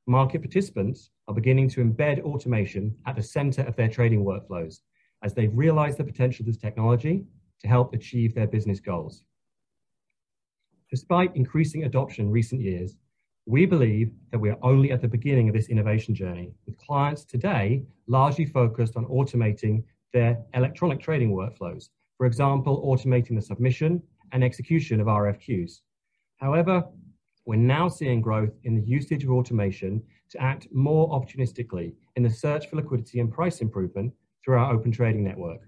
Market 0.09 0.41
participants 0.41 1.11
are 1.27 1.35
beginning 1.35 1.69
to 1.71 1.85
embed 1.85 2.23
automation 2.23 2.95
at 3.07 3.17
the 3.17 3.23
center 3.23 3.63
of 3.63 3.75
their 3.75 3.89
trading 3.89 4.25
workflows 4.25 4.81
as 5.25 5.35
they've 5.35 5.57
realized 5.57 5.99
the 5.99 6.05
potential 6.05 6.45
of 6.45 6.47
this 6.47 6.57
technology 6.57 7.25
to 7.61 7.67
help 7.67 7.93
achieve 7.93 8.33
their 8.33 8.47
business 8.47 8.79
goals. 8.79 9.25
Despite 10.91 11.35
increasing 11.35 11.85
adoption 11.85 12.27
in 12.27 12.31
recent 12.31 12.61
years, 12.61 12.97
we 13.47 13.67
believe 13.67 14.13
that 14.31 14.39
we 14.39 14.51
are 14.51 14.59
only 14.63 14.93
at 14.93 15.01
the 15.01 15.09
beginning 15.09 15.49
of 15.49 15.55
this 15.55 15.69
innovation 15.69 16.15
journey, 16.15 16.53
with 16.67 16.79
clients 16.79 17.25
today 17.25 17.83
largely 18.07 18.47
focused 18.47 18.97
on 18.97 19.07
automating 19.07 19.83
their 20.13 20.39
electronic 20.55 21.01
trading 21.01 21.33
workflows, 21.33 21.89
for 22.17 22.27
example, 22.27 22.85
automating 22.87 23.35
the 23.35 23.43
submission 23.43 24.01
and 24.31 24.45
execution 24.45 25.01
of 25.01 25.09
RFQs. 25.09 25.81
However, 26.37 26.85
we're 27.47 27.57
now 27.57 27.87
seeing 27.87 28.21
growth 28.21 28.53
in 28.65 28.75
the 28.75 28.83
usage 28.83 29.23
of 29.23 29.31
automation 29.31 30.03
to 30.31 30.43
act 30.43 30.67
more 30.73 31.09
opportunistically 31.11 31.95
in 32.17 32.25
the 32.25 32.31
search 32.31 32.69
for 32.69 32.77
liquidity 32.77 33.21
and 33.21 33.33
price 33.33 33.61
improvement 33.61 34.13
through 34.45 34.59
our 34.59 34.73
open 34.73 34.91
trading 34.91 35.23
network. 35.23 35.61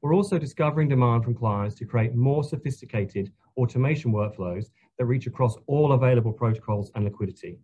We're 0.00 0.14
also 0.14 0.38
discovering 0.38 0.88
demand 0.88 1.24
from 1.24 1.34
clients 1.34 1.76
to 1.76 1.84
create 1.84 2.14
more 2.14 2.42
sophisticated 2.42 3.30
automation 3.58 4.12
workflows 4.12 4.66
that 4.98 5.04
reach 5.04 5.26
across 5.26 5.56
all 5.66 5.92
available 5.92 6.32
protocols 6.32 6.90
and 6.94 7.04
liquidity. 7.04 7.60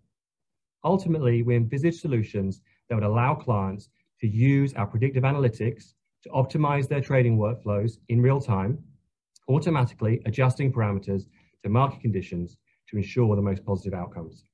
Ultimately, 0.84 1.42
we 1.42 1.56
envisage 1.56 2.00
solutions 2.00 2.60
that 2.88 2.94
would 2.94 3.04
allow 3.04 3.34
clients 3.34 3.88
to 4.20 4.28
use 4.28 4.74
our 4.74 4.86
predictive 4.86 5.24
analytics 5.24 5.94
to 6.24 6.28
optimize 6.30 6.88
their 6.88 7.00
trading 7.00 7.38
workflows 7.38 7.98
in 8.08 8.20
real 8.20 8.40
time, 8.40 8.78
automatically 9.48 10.20
adjusting 10.26 10.70
parameters 10.70 11.22
to 11.62 11.70
market 11.70 12.00
conditions 12.00 12.58
to 12.88 12.96
ensure 12.96 13.36
the 13.36 13.42
most 13.42 13.64
positive 13.64 13.94
outcomes. 13.94 14.44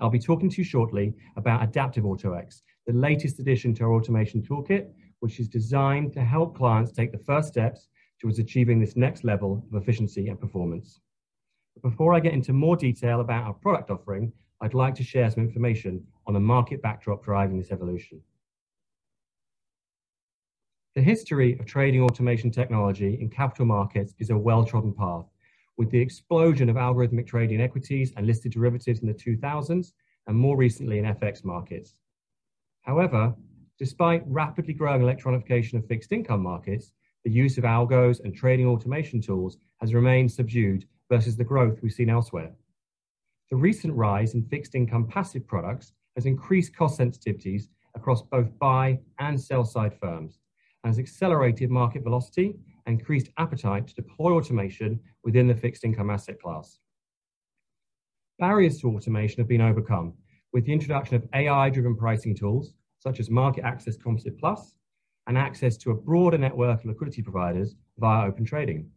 I'll 0.00 0.10
be 0.10 0.18
talking 0.18 0.50
to 0.50 0.56
you 0.58 0.64
shortly 0.64 1.14
about 1.36 1.62
Adaptive 1.62 2.04
AutoX, 2.04 2.62
the 2.86 2.92
latest 2.92 3.38
addition 3.38 3.74
to 3.74 3.84
our 3.84 3.94
automation 3.94 4.42
toolkit, 4.42 4.90
which 5.20 5.40
is 5.40 5.48
designed 5.48 6.12
to 6.12 6.24
help 6.24 6.56
clients 6.56 6.92
take 6.92 7.12
the 7.12 7.18
first 7.18 7.48
steps 7.48 7.88
towards 8.20 8.38
achieving 8.38 8.80
this 8.80 8.96
next 8.96 9.24
level 9.24 9.64
of 9.72 9.80
efficiency 9.80 10.28
and 10.28 10.40
performance. 10.40 11.00
But 11.74 11.90
before 11.90 12.14
I 12.14 12.20
get 12.20 12.32
into 12.32 12.52
more 12.52 12.76
detail 12.76 13.20
about 13.20 13.44
our 13.44 13.54
product 13.54 13.90
offering, 13.90 14.32
I'd 14.60 14.74
like 14.74 14.94
to 14.96 15.04
share 15.04 15.30
some 15.30 15.44
information 15.44 16.04
on 16.26 16.34
the 16.34 16.40
market 16.40 16.82
backdrop 16.82 17.24
driving 17.24 17.58
this 17.58 17.70
evolution. 17.70 18.20
The 20.94 21.02
history 21.02 21.58
of 21.58 21.66
trading 21.66 22.02
automation 22.02 22.50
technology 22.50 23.18
in 23.20 23.28
capital 23.28 23.66
markets 23.66 24.14
is 24.20 24.30
a 24.30 24.38
well-trodden 24.38 24.94
path, 24.94 25.26
with 25.76 25.90
the 25.90 25.98
explosion 25.98 26.68
of 26.68 26.76
algorithmic 26.76 27.26
trading 27.26 27.60
equities 27.60 28.12
and 28.16 28.26
listed 28.26 28.52
derivatives 28.52 29.00
in 29.00 29.08
the 29.08 29.14
2000s, 29.14 29.92
and 30.26 30.36
more 30.36 30.56
recently 30.56 30.98
in 30.98 31.04
FX 31.04 31.44
markets. 31.44 31.94
However, 32.82 33.34
despite 33.78 34.22
rapidly 34.26 34.74
growing 34.74 35.02
electronification 35.02 35.74
of 35.74 35.86
fixed 35.86 36.12
income 36.12 36.42
markets, 36.42 36.92
the 37.24 37.30
use 37.30 37.58
of 37.58 37.64
algos 37.64 38.22
and 38.22 38.34
trading 38.34 38.66
automation 38.66 39.20
tools 39.20 39.56
has 39.80 39.94
remained 39.94 40.30
subdued 40.30 40.86
versus 41.10 41.36
the 41.36 41.44
growth 41.44 41.78
we've 41.82 41.92
seen 41.92 42.10
elsewhere. 42.10 42.52
The 43.50 43.56
recent 43.56 43.94
rise 43.94 44.34
in 44.34 44.44
fixed 44.44 44.74
income 44.74 45.06
passive 45.06 45.46
products 45.46 45.92
has 46.16 46.26
increased 46.26 46.76
cost 46.76 46.98
sensitivities 46.98 47.68
across 47.94 48.22
both 48.22 48.56
buy 48.58 48.98
and 49.18 49.40
sell 49.40 49.64
side 49.64 49.94
firms, 50.00 50.38
and 50.82 50.90
has 50.90 50.98
accelerated 50.98 51.70
market 51.70 52.02
velocity 52.02 52.56
increased 52.86 53.30
appetite 53.38 53.86
to 53.88 53.94
deploy 53.94 54.32
automation 54.32 55.00
within 55.22 55.46
the 55.46 55.54
fixed 55.54 55.84
income 55.84 56.10
asset 56.10 56.40
class. 56.40 56.78
Barriers 58.38 58.80
to 58.80 58.88
automation 58.88 59.38
have 59.38 59.48
been 59.48 59.60
overcome 59.60 60.14
with 60.52 60.64
the 60.66 60.72
introduction 60.72 61.16
of 61.16 61.26
AI-driven 61.34 61.96
pricing 61.96 62.34
tools 62.34 62.74
such 62.98 63.20
as 63.20 63.28
MarketAxess 63.28 64.00
Composite 64.02 64.38
Plus 64.38 64.76
and 65.26 65.38
access 65.38 65.76
to 65.78 65.90
a 65.90 65.94
broader 65.94 66.38
network 66.38 66.80
of 66.80 66.86
liquidity 66.86 67.22
providers 67.22 67.74
via 67.98 68.26
Open 68.26 68.44
Trading. 68.44 68.90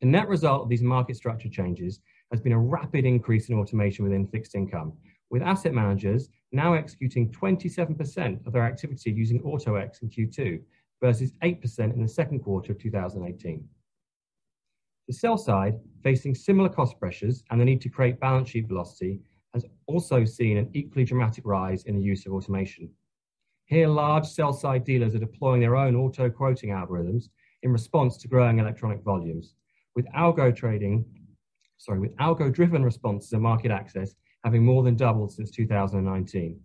The 0.00 0.06
net 0.06 0.28
result 0.28 0.62
of 0.62 0.68
these 0.68 0.82
market 0.82 1.16
structure 1.16 1.48
changes 1.48 2.00
has 2.30 2.40
been 2.40 2.52
a 2.52 2.58
rapid 2.58 3.04
increase 3.04 3.48
in 3.48 3.58
automation 3.58 4.04
within 4.04 4.26
fixed 4.26 4.54
income, 4.54 4.92
with 5.30 5.42
asset 5.42 5.72
managers 5.72 6.28
now 6.52 6.74
executing 6.74 7.30
27% 7.30 8.46
of 8.46 8.52
their 8.52 8.64
activity 8.64 9.10
using 9.10 9.40
AutoX 9.42 10.02
in 10.02 10.08
Q2 10.08 10.60
versus 11.04 11.32
8% 11.42 11.92
in 11.92 12.00
the 12.00 12.08
second 12.08 12.38
quarter 12.40 12.72
of 12.72 12.78
2018. 12.78 13.62
The 15.06 15.12
sell 15.12 15.36
side, 15.36 15.78
facing 16.02 16.34
similar 16.34 16.70
cost 16.70 16.98
pressures 16.98 17.44
and 17.50 17.60
the 17.60 17.64
need 17.66 17.82
to 17.82 17.90
create 17.90 18.18
balance 18.20 18.48
sheet 18.48 18.68
velocity, 18.68 19.20
has 19.52 19.66
also 19.86 20.24
seen 20.24 20.56
an 20.56 20.70
equally 20.72 21.04
dramatic 21.04 21.44
rise 21.44 21.84
in 21.84 21.94
the 21.94 22.02
use 22.02 22.24
of 22.24 22.32
automation. 22.32 22.88
Here, 23.66 23.86
large 23.86 24.24
sell 24.24 24.54
side 24.54 24.84
dealers 24.84 25.14
are 25.14 25.18
deploying 25.18 25.60
their 25.60 25.76
own 25.76 25.94
auto 25.94 26.30
quoting 26.30 26.70
algorithms 26.70 27.24
in 27.62 27.70
response 27.70 28.16
to 28.16 28.28
growing 28.28 28.58
electronic 28.58 29.02
volumes, 29.02 29.56
with 29.94 30.06
algo 30.16 30.56
trading, 30.56 31.04
sorry, 31.76 32.00
with 32.00 32.16
algo 32.16 32.50
driven 32.50 32.82
responses 32.82 33.34
and 33.34 33.42
MarketAxess 33.42 34.14
having 34.42 34.64
more 34.64 34.82
than 34.82 34.96
doubled 34.96 35.32
since 35.32 35.50
2019. 35.50 36.58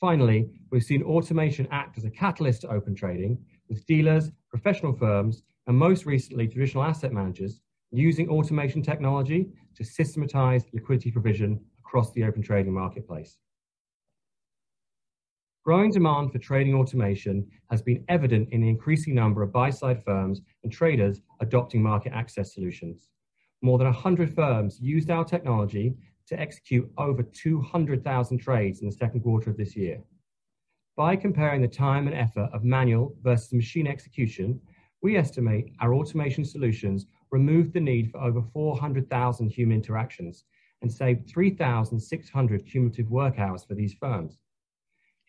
Finally, 0.00 0.48
we've 0.70 0.82
seen 0.82 1.02
automation 1.02 1.68
act 1.70 1.98
as 1.98 2.04
a 2.04 2.10
catalyst 2.10 2.62
to 2.62 2.70
open 2.70 2.94
trading, 2.94 3.36
with 3.68 3.84
dealers, 3.84 4.30
professional 4.48 4.94
firms, 4.94 5.42
and 5.66 5.76
most 5.76 6.06
recently 6.06 6.48
traditional 6.48 6.82
asset 6.82 7.12
managers 7.12 7.60
using 7.92 8.28
automation 8.30 8.82
technology 8.82 9.48
to 9.76 9.84
systematize 9.84 10.64
liquidity 10.72 11.10
provision 11.10 11.60
across 11.80 12.12
the 12.12 12.24
open 12.24 12.42
trading 12.42 12.72
marketplace. 12.72 13.36
Growing 15.64 15.90
demand 15.90 16.32
for 16.32 16.38
trading 16.38 16.74
automation 16.74 17.46
has 17.70 17.82
been 17.82 18.02
evident 18.08 18.48
in 18.52 18.62
the 18.62 18.68
increasing 18.68 19.14
number 19.14 19.42
of 19.42 19.52
buy-side 19.52 20.02
firms 20.02 20.40
and 20.62 20.72
traders 20.72 21.20
adopting 21.40 21.82
MarketAxess 21.82 22.46
solutions. 22.46 23.10
More 23.60 23.76
than 23.76 23.86
100 23.86 24.34
firms 24.34 24.80
used 24.80 25.10
our 25.10 25.24
technology 25.24 25.94
to 26.30 26.40
execute 26.40 26.90
over 26.96 27.22
200,000 27.22 28.38
trades 28.38 28.80
in 28.80 28.86
the 28.86 28.94
second 28.94 29.20
quarter 29.20 29.50
of 29.50 29.56
this 29.56 29.76
year. 29.76 30.00
By 30.96 31.16
comparing 31.16 31.60
the 31.60 31.68
time 31.68 32.06
and 32.06 32.16
effort 32.16 32.48
of 32.52 32.64
manual 32.64 33.16
versus 33.22 33.52
machine 33.52 33.86
execution, 33.86 34.60
we 35.02 35.16
estimate 35.16 35.72
our 35.80 35.92
automation 35.92 36.44
solutions 36.44 37.06
removed 37.32 37.72
the 37.72 37.80
need 37.80 38.10
for 38.10 38.18
over 38.18 38.42
400,000 38.52 39.48
human 39.48 39.76
interactions 39.76 40.44
and 40.82 40.92
saved 40.92 41.28
3,600 41.28 42.66
cumulative 42.66 43.10
work 43.10 43.38
hours 43.38 43.64
for 43.64 43.74
these 43.74 43.94
firms. 43.94 44.38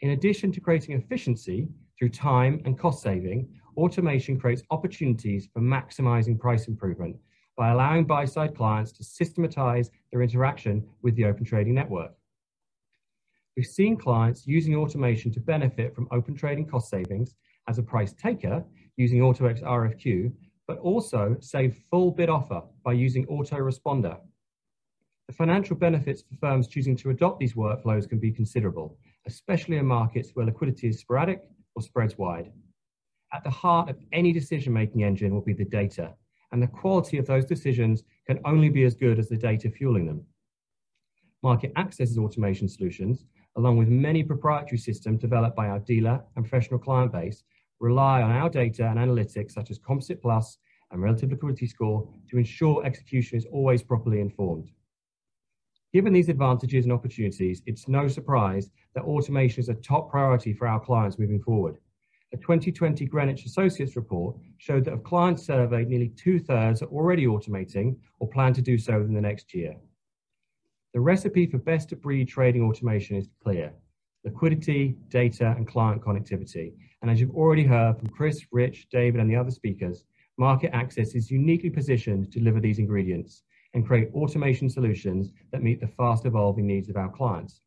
In 0.02 0.12
addition 0.12 0.52
to 0.52 0.62
creating 0.62 0.96
efficiency 0.96 1.68
through 1.98 2.10
time 2.10 2.62
and 2.66 2.78
cost 2.78 3.02
saving, 3.02 3.50
automation 3.76 4.40
creates 4.40 4.64
opportunities 4.70 5.48
for 5.52 5.62
maximizing 5.62 6.40
price 6.40 6.68
improvement 6.68 7.16
by 7.58 7.72
allowing 7.72 8.06
buy 8.06 8.26
side 8.26 8.56
clients 8.56 8.92
to 8.94 9.04
systematize 9.04 9.90
their 10.12 10.22
interaction 10.22 10.88
with 11.02 11.16
the 11.16 11.26
Open 11.26 11.46
Trading 11.46 11.74
network. 11.74 12.12
We've 13.56 13.66
seen 13.66 13.98
clients 13.98 14.48
using 14.48 14.76
automation 14.76 15.32
to 15.34 15.40
benefit 15.40 15.94
from 15.94 16.08
Open 16.12 16.36
Trading 16.36 16.66
cost 16.66 16.90
savings 16.90 17.36
as 17.68 17.78
a 17.78 17.84
price 17.84 18.14
taker 18.14 18.64
using 18.98 19.20
AutoX 19.20 19.62
RFQ, 19.62 20.32
but 20.68 20.80
also 20.80 21.36
save 21.40 21.82
full 21.90 22.12
bid 22.12 22.30
offer 22.30 22.62
by 22.84 22.94
using 22.94 23.26
Autoresponder 23.28 24.18
the 25.32 25.38
financial 25.38 25.78
benefits 25.78 26.24
for 26.24 26.36
firms 26.42 26.68
choosing 26.68 26.98
to 26.98 27.10
adopt 27.10 27.40
these 27.40 27.54
workflows 27.54 28.10
can 28.10 28.20
be 28.20 28.34
considerable, 28.34 28.98
especially 29.28 29.78
in 29.78 29.86
markets 29.86 30.32
where 30.34 30.46
liquidity 30.46 30.90
is 30.90 31.00
sporadic 31.00 31.44
or 31.74 31.82
spreads 31.82 32.18
wide. 32.18 32.52
At 33.34 33.46
the 33.46 33.50
heart 33.50 33.90
of 33.90 33.96
any 34.12 34.34
decision-making 34.34 35.06
engine 35.06 35.34
will 35.34 35.42
be 35.42 35.54
the 35.54 35.64
data, 35.64 36.16
and 36.52 36.62
the 36.62 36.68
quality 36.68 37.18
of 37.18 37.26
those 37.26 37.46
decisions 37.46 38.04
can 38.28 38.40
only 38.46 38.70
be 38.70 38.84
as 38.84 38.96
good 38.96 39.20
as 39.20 39.30
the 39.30 39.38
data 39.38 39.70
fueling 39.70 40.06
them. 40.06 40.26
MarketAxess's 41.44 42.18
automation 42.18 42.68
solutions, 42.68 43.26
along 43.58 43.78
with 43.78 43.88
many 43.88 44.24
proprietary 44.24 44.78
systems 44.78 45.20
developed 45.20 45.56
by 45.56 45.68
our 45.68 45.80
dealer 45.80 46.24
and 46.36 46.46
professional 46.46 46.80
client 46.80 47.12
base, 47.12 47.44
rely 47.80 48.22
on 48.22 48.32
our 48.32 48.50
data 48.50 48.88
and 48.88 49.00
analytics 49.00 49.52
such 49.52 49.72
as 49.72 49.80
Composite 49.80 50.22
Plus 50.22 50.58
and 50.92 51.02
Relative 51.02 51.32
Liquidity 51.32 51.68
Score 51.68 52.08
to 52.30 52.38
ensure 52.38 52.86
execution 52.86 53.38
is 53.38 53.48
always 53.52 53.82
properly 53.82 54.20
informed. 54.20 54.70
Given 55.94 56.14
these 56.14 56.30
advantages 56.30 56.86
and 56.86 56.94
opportunities, 56.94 57.62
it's 57.66 57.88
no 57.88 58.08
surprise 58.08 58.70
that 58.96 59.04
automation 59.04 59.60
is 59.60 59.70
a 59.70 59.74
top 59.74 60.10
priority 60.10 60.54
for 60.54 60.68
our 60.68 60.80
clients 60.80 61.20
moving 61.20 61.42
forward. 61.42 61.80
A 62.34 62.38
2020 62.38 63.06
Greenwich 63.08 63.46
Associates 63.46 63.98
report 63.98 64.38
showed 64.58 64.86
that 64.86 64.94
of 64.94 65.04
clients 65.04 65.46
surveyed, 65.46 65.90
nearly 65.90 66.10
two-thirds 66.10 66.82
are 66.82 66.88
already 66.88 67.26
automating 67.26 67.98
or 68.20 68.30
plan 68.30 68.54
to 68.54 68.62
do 68.62 68.78
so 68.78 69.00
within 69.00 69.14
the 69.14 69.20
next 69.20 69.54
year. 69.54 69.76
The 70.94 71.02
recipe 71.02 71.46
for 71.46 71.58
best-of-breed 71.58 72.30
trading 72.30 72.64
automation 72.64 73.18
is 73.18 73.28
clear. 73.44 73.74
Liquidity, 74.24 74.96
data, 75.10 75.54
and 75.58 75.68
client 75.68 76.02
connectivity. 76.02 76.74
And 77.02 77.12
as 77.12 77.20
you've 77.20 77.36
already 77.36 77.66
heard 77.66 77.98
from 77.98 78.10
Chris, 78.10 78.46
Rich, 78.52 78.88
David, 78.92 79.20
and 79.20 79.30
the 79.30 79.36
other 79.36 79.52
speakers, 79.52 80.06
MarketAxess 80.40 81.16
is 81.16 81.32
uniquely 81.32 81.70
positioned 81.70 82.32
to 82.32 82.40
deliver 82.40 82.62
these 82.62 82.80
ingredients 82.80 83.44
and 83.74 83.86
create 83.86 84.10
automation 84.14 84.70
solutions 84.70 85.32
that 85.52 85.64
meet 85.64 85.82
the 85.82 85.88
fast 85.88 86.26
evolving 86.26 86.68
needs 86.68 86.90
of 86.90 86.96
our 86.96 87.10
clients. 87.10 87.62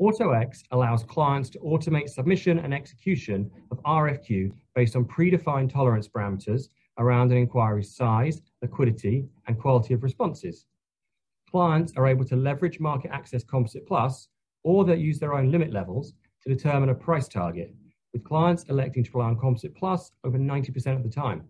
AutoX 0.00 0.62
allows 0.72 1.04
clients 1.04 1.48
to 1.50 1.58
automate 1.60 2.10
submission 2.10 2.58
and 2.58 2.74
execution 2.74 3.50
of 3.70 3.82
RFQ 3.84 4.52
based 4.74 4.94
on 4.94 5.06
predefined 5.06 5.72
tolerance 5.72 6.06
parameters 6.06 6.68
around 6.98 7.32
an 7.32 7.38
inquiry's 7.38 7.94
size, 7.94 8.42
liquidity, 8.60 9.24
and 9.46 9.58
quality 9.58 9.94
of 9.94 10.02
responses. 10.02 10.66
Clients 11.50 11.94
are 11.96 12.06
able 12.06 12.24
to 12.26 12.36
leverage 12.36 12.78
MarketAxess 12.78 13.46
Composite 13.46 13.86
Plus 13.86 14.28
or 14.64 14.84
they 14.84 14.96
use 14.96 15.18
their 15.18 15.34
own 15.34 15.50
limit 15.50 15.72
levels 15.72 16.12
to 16.42 16.52
determine 16.52 16.88
a 16.88 16.94
price 16.94 17.28
target, 17.28 17.72
with 18.12 18.24
clients 18.24 18.64
electing 18.64 19.04
to 19.04 19.10
rely 19.14 19.28
on 19.28 19.38
Composite 19.38 19.74
Plus 19.76 20.10
over 20.24 20.38
90% 20.38 20.96
of 20.96 21.04
the 21.04 21.08
time. 21.08 21.44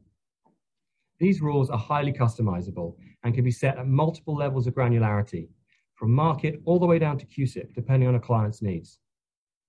These 1.19 1.41
rules 1.41 1.71
are 1.71 1.79
highly 1.79 2.13
customizable 2.13 2.95
and 3.25 3.35
can 3.35 3.43
be 3.43 3.51
set 3.51 3.79
at 3.79 3.89
multiple 3.89 4.37
levels 4.37 4.67
of 4.67 4.75
granularity, 4.75 5.49
from 5.97 6.13
market 6.13 6.61
all 6.65 6.79
the 6.79 6.87
way 6.87 6.99
down 6.99 7.19
to 7.19 7.27
CUSIP, 7.27 7.75
depending 7.75 8.09
on 8.09 8.15
a 8.15 8.21
client's 8.21 8.63
needs. 8.63 8.99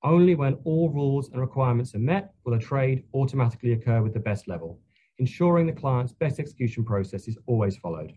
Only 0.03 0.35
when 0.35 0.55
all 0.63 0.89
rules 0.89 1.29
and 1.29 1.41
requirements 1.41 1.95
are 1.95 1.99
met 1.99 2.33
will 2.43 2.53
a 2.53 2.59
trade 2.59 3.03
automatically 3.13 3.71
occur 3.71 4.01
with 4.01 4.13
the 4.13 4.19
best 4.19 4.47
level, 4.47 4.79
ensuring 5.17 5.65
the 5.65 5.73
client's 5.73 6.13
best 6.13 6.39
execution 6.39 6.83
process 6.83 7.27
is 7.27 7.37
always 7.47 7.77
followed. 7.77 8.13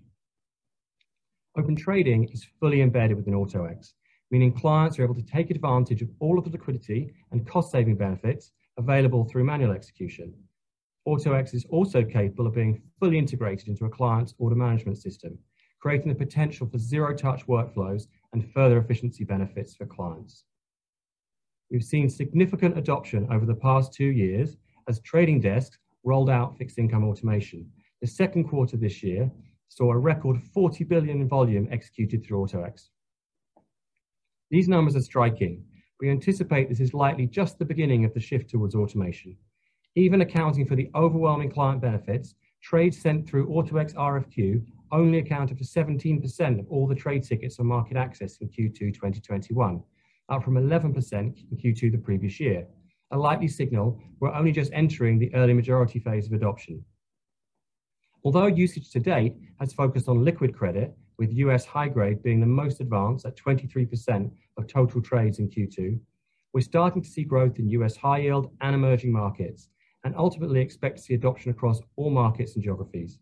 Open 1.57 1.75
trading 1.75 2.29
is 2.33 2.47
fully 2.61 2.83
embedded 2.83 3.17
within 3.17 3.35
AutoX, 3.35 3.95
meaning 4.31 4.53
clients 4.53 4.99
are 4.99 5.05
able 5.05 5.15
to 5.15 5.23
take 5.23 5.51
advantage 5.51 6.03
of 6.03 6.11
all 6.21 6.39
of 6.39 6.45
the 6.45 6.51
liquidity 6.51 7.13
and 7.33 7.47
cost 7.47 7.73
saving 7.73 7.97
benefits 7.97 8.53
available 8.77 9.25
through 9.25 9.45
manual 9.45 9.73
execution. 9.73 10.35
AutoX 11.09 11.55
is 11.55 11.67
also 11.71 12.05
capable 12.05 12.47
of 12.47 12.55
being 12.55 12.83
fully 12.99 13.19
integrated 13.19 13.69
into 13.69 13.87
a 13.87 13.91
client's 13.91 14.35
order 14.39 14.55
management 14.55 14.99
system, 14.99 15.39
creating 15.81 16.09
the 16.09 16.15
potential 16.15 16.67
for 16.67 16.79
zero 16.79 17.15
touch 17.15 17.47
workflows 17.47 18.07
and 18.33 18.53
further 18.53 18.79
efficiency 18.79 19.25
benefits 19.25 19.75
for 19.75 19.87
clients. 19.87 20.45
We've 21.71 21.83
seen 21.83 22.09
significant 22.09 22.77
adoption 22.77 23.27
over 23.31 23.47
the 23.47 23.55
past 23.55 23.93
two 23.93 24.07
years 24.07 24.57
as 24.89 25.01
trading 25.01 25.41
desks 25.41 25.79
rolled 26.05 26.31
out 26.31 26.59
fixed 26.59 26.79
income 26.79 27.05
automation. 27.05 27.71
The 28.01 28.07
second 28.07 28.45
quarter 28.45 28.77
this 28.77 29.03
year 29.03 29.31
saw 29.69 29.93
a 29.93 29.99
record 29.99 30.43
40 30.53 30.85
billion 30.85 31.21
in 31.21 31.29
volume 31.29 31.69
executed 31.71 32.25
through 32.25 32.47
AutoX. 32.47 32.89
These 34.51 34.69
numbers 34.69 34.97
are 34.97 35.03
striking. 35.03 35.65
We 36.01 36.11
anticipate 36.11 36.69
this 36.69 36.81
is 36.81 36.93
likely 36.93 37.27
just 37.27 37.59
the 37.59 37.65
beginning 37.65 38.05
of 38.05 38.13
the 38.15 38.21
shift 38.21 38.51
towards 38.51 38.75
automation. 38.75 39.37
Even 39.95 40.23
accounting 40.23 40.67
for 40.67 40.75
the 40.75 40.91
overwhelming 40.95 41.51
client 41.51 41.81
benefits, 41.81 42.35
trades 42.63 43.01
sent 43.01 43.29
through 43.29 43.49
AutoX 43.49 43.95
RFQ 43.95 44.65
only 44.93 45.19
accounted 45.19 45.59
for 45.59 45.65
17% 45.65 46.61
of 46.61 46.67
all 46.69 46.87
the 46.87 46.95
trade 46.95 47.23
tickets 47.23 47.59
on 47.59 47.67
MarketAxess 47.67 48.41
in 48.41 48.49
Q2 48.49 48.95
2021, 48.95 49.83
up 50.29 50.45
from 50.45 50.55
11% 50.55 51.13
in 51.13 51.57
Q2 51.57 51.93
the 51.93 51.99
previous 51.99 52.39
year, 52.41 52.67
a 53.11 53.19
likely 53.19 53.49
signal 53.49 54.01
we're 54.21 54.33
only 54.33 54.53
just 54.53 54.73
entering 54.73 55.19
the 55.19 55.35
early 55.35 55.53
majority 55.53 55.99
phase 55.99 56.27
of 56.27 56.33
adoption. 56.33 56.85
Although 58.23 58.47
usage 58.47 58.91
to 58.91 59.01
date 59.01 59.35
has 59.59 59.73
focused 59.73 60.09
on 60.09 60.25
liquid 60.25 60.55
credit, 60.57 60.95
with 61.19 61.33
US 61.33 61.67
high 61.67 61.89
grade 61.89 62.23
being 62.23 62.41
the 62.41 62.47
most 62.47 62.81
advanced 62.81 63.27
at 63.27 63.37
23% 63.37 64.31
of 64.57 64.67
total 64.67 65.03
trades 65.03 65.39
in 65.39 65.51
Q2, 65.51 66.01
we're 66.53 66.61
starting 66.63 67.03
to 67.03 67.09
see 67.09 67.25
growth 67.25 67.59
in 67.59 67.69
US 67.69 67.95
high 67.97 68.19
yield 68.21 68.51
and 68.61 68.75
emerging 68.75 69.13
markets, 69.13 69.69
and 70.05 70.15
ultimately 70.17 70.61
expect 70.61 70.97
to 70.97 71.03
see 71.03 71.15
adoption 71.15 71.51
across 71.51 71.81
all 71.97 72.11
markets 72.11 72.55
and 72.55 72.65
geographies. 72.65 73.19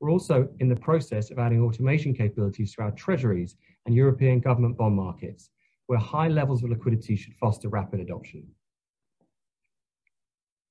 We're 0.00 0.10
also 0.10 0.48
in 0.60 0.68
the 0.68 0.76
process 0.76 1.30
of 1.30 1.38
adding 1.38 1.62
automation 1.62 2.14
capabilities 2.14 2.74
to 2.74 2.82
our 2.82 2.90
treasuries 2.92 3.56
and 3.84 3.94
European 3.94 4.40
government 4.40 4.78
bond 4.78 4.96
markets, 4.96 5.50
where 5.86 5.98
high 5.98 6.28
levels 6.28 6.62
of 6.62 6.70
liquidity 6.70 7.16
should 7.16 7.34
foster 7.34 7.68
rapid 7.68 8.00
adoption. 8.00 8.46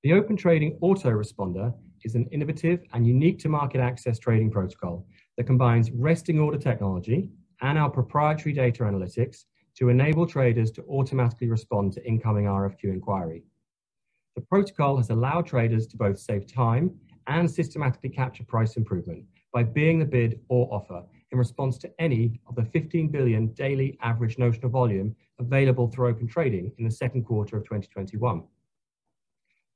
The 0.01 0.13
Open 0.13 0.35
Trading 0.35 0.79
Autoresponder 0.81 1.73
is 2.03 2.15
an 2.15 2.25
innovative 2.31 2.81
and 2.93 3.05
unique 3.05 3.37
to 3.39 3.49
MarketAxess 3.49 4.19
trading 4.19 4.49
protocol 4.49 5.05
that 5.37 5.45
combines 5.45 5.91
resting 5.91 6.39
order 6.39 6.57
technology 6.57 7.29
and 7.61 7.77
our 7.77 7.89
proprietary 7.89 8.53
data 8.53 8.83
analytics 8.83 9.43
to 9.77 9.89
enable 9.89 10.25
traders 10.25 10.71
to 10.71 10.83
automatically 10.83 11.49
respond 11.49 11.93
to 11.93 12.07
incoming 12.07 12.45
RFQ 12.45 12.85
inquiry. 12.85 13.43
The 14.35 14.41
protocol 14.41 14.97
has 14.97 15.09
allowed 15.09 15.45
traders 15.45 15.85
to 15.87 15.97
both 15.97 16.17
save 16.17 16.47
time 16.47 16.91
and 17.27 17.49
systematically 17.49 18.09
capture 18.09 18.43
price 18.43 18.77
improvement 18.77 19.25
by 19.53 19.63
being 19.63 19.99
the 19.99 20.05
bid 20.05 20.39
or 20.49 20.71
offer 20.73 21.03
in 21.31 21.37
response 21.37 21.77
to 21.77 21.91
any 21.99 22.39
of 22.47 22.55
the 22.55 22.65
15 22.65 23.09
billion 23.09 23.47
daily 23.53 23.97
average 24.01 24.37
notional 24.37 24.69
volume 24.69 25.15
available 25.39 25.87
through 25.87 26.09
open 26.09 26.27
trading 26.27 26.71
in 26.77 26.85
the 26.85 26.91
second 26.91 27.23
quarter 27.23 27.57
of 27.57 27.63
2021. 27.63 28.43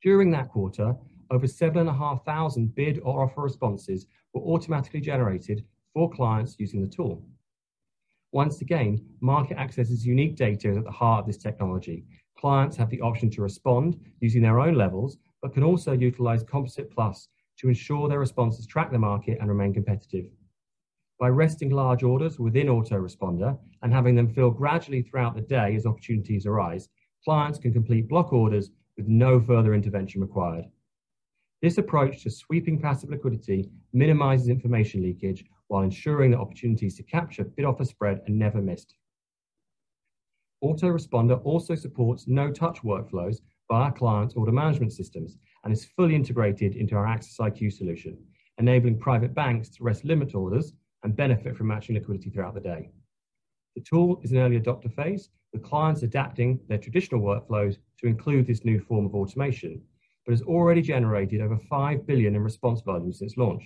During 0.01 0.31
that 0.31 0.49
quarter, 0.49 0.95
over 1.31 1.47
7,500 1.47 2.75
bid 2.75 2.99
or 3.03 3.23
offer 3.23 3.41
responses 3.41 4.05
were 4.33 4.41
automatically 4.41 4.99
generated 4.99 5.63
for 5.93 6.09
clients 6.09 6.55
using 6.59 6.81
the 6.81 6.87
tool. 6.87 7.23
Once 8.31 8.61
again, 8.61 8.99
MarketAxess's 9.21 10.05
unique 10.05 10.35
data 10.35 10.69
is 10.69 10.77
at 10.77 10.83
the 10.83 10.91
heart 10.91 11.21
of 11.21 11.27
this 11.27 11.37
technology. 11.37 12.03
Clients 12.37 12.75
have 12.75 12.89
the 12.89 12.99
option 12.99 13.29
to 13.29 13.41
respond 13.41 13.99
using 14.19 14.41
their 14.41 14.59
own 14.59 14.73
levels, 14.73 15.17
but 15.41 15.53
can 15.53 15.63
also 15.63 15.91
utilize 15.91 16.43
Composite 16.43 16.89
Plus 16.91 17.27
to 17.59 17.67
ensure 17.67 18.07
their 18.07 18.19
responses 18.19 18.65
track 18.65 18.91
the 18.91 18.99
market 18.99 19.37
and 19.39 19.49
remain 19.49 19.73
competitive. 19.73 20.25
By 21.19 21.29
resting 21.29 21.69
large 21.69 22.03
orders 22.03 22.39
within 22.39 22.67
Autoresponder 22.67 23.57
and 23.81 23.93
having 23.93 24.15
them 24.15 24.33
fill 24.33 24.51
gradually 24.51 25.01
throughout 25.01 25.35
the 25.35 25.41
day 25.41 25.75
as 25.75 25.85
opportunities 25.85 26.45
arise, 26.45 26.89
clients 27.23 27.59
can 27.59 27.71
complete 27.71 28.09
block 28.09 28.33
orders 28.33 28.71
with 28.97 29.07
no 29.07 29.39
further 29.39 29.73
intervention 29.73 30.21
required. 30.21 30.65
This 31.61 31.77
approach 31.77 32.23
to 32.23 32.29
sweeping 32.29 32.79
passive 32.79 33.09
liquidity 33.09 33.69
minimizes 33.93 34.49
information 34.49 35.01
leakage 35.01 35.45
while 35.67 35.83
ensuring 35.83 36.31
that 36.31 36.39
opportunities 36.39 36.97
to 36.97 37.03
capture 37.03 37.45
bid 37.45 37.63
offer 37.63 37.85
spread 37.85 38.19
are 38.27 38.31
never 38.31 38.61
missed. 38.61 38.95
Autoresponder 40.63 41.41
also 41.45 41.75
supports 41.75 42.27
no-touch 42.27 42.81
workflows 42.83 43.37
by 43.69 43.81
our 43.81 43.91
clients' 43.91 44.35
order 44.35 44.51
management 44.51 44.93
systems 44.93 45.37
and 45.63 45.73
is 45.73 45.85
fully 45.85 46.15
integrated 46.15 46.75
into 46.75 46.95
our 46.95 47.05
Axess 47.05 47.39
IQ 47.39 47.73
solution, 47.73 48.17
enabling 48.57 48.99
private 48.99 49.33
banks 49.33 49.69
to 49.69 49.83
rest 49.83 50.05
limit 50.05 50.35
orders 50.35 50.73
and 51.03 51.15
benefit 51.15 51.55
from 51.55 51.67
matching 51.67 51.95
liquidity 51.95 52.29
throughout 52.29 52.53
the 52.53 52.59
day. 52.59 52.89
The 53.75 53.81
tool 53.81 54.19
is 54.23 54.31
in 54.31 54.37
early 54.37 54.59
adopter 54.59 54.93
phase, 54.93 55.29
with 55.51 55.63
clients 55.63 56.03
adapting 56.03 56.59
their 56.67 56.77
traditional 56.77 57.21
workflows 57.21 57.77
to 57.99 58.07
include 58.07 58.47
this 58.47 58.65
new 58.65 58.79
form 58.79 59.05
of 59.05 59.15
automation, 59.15 59.81
but 60.25 60.31
has 60.31 60.41
already 60.41 60.81
generated 60.81 61.41
over 61.41 61.57
5 61.57 62.05
billion 62.05 62.35
in 62.35 62.43
response 62.43 62.81
volume 62.81 63.13
since 63.13 63.37
launch. 63.37 63.63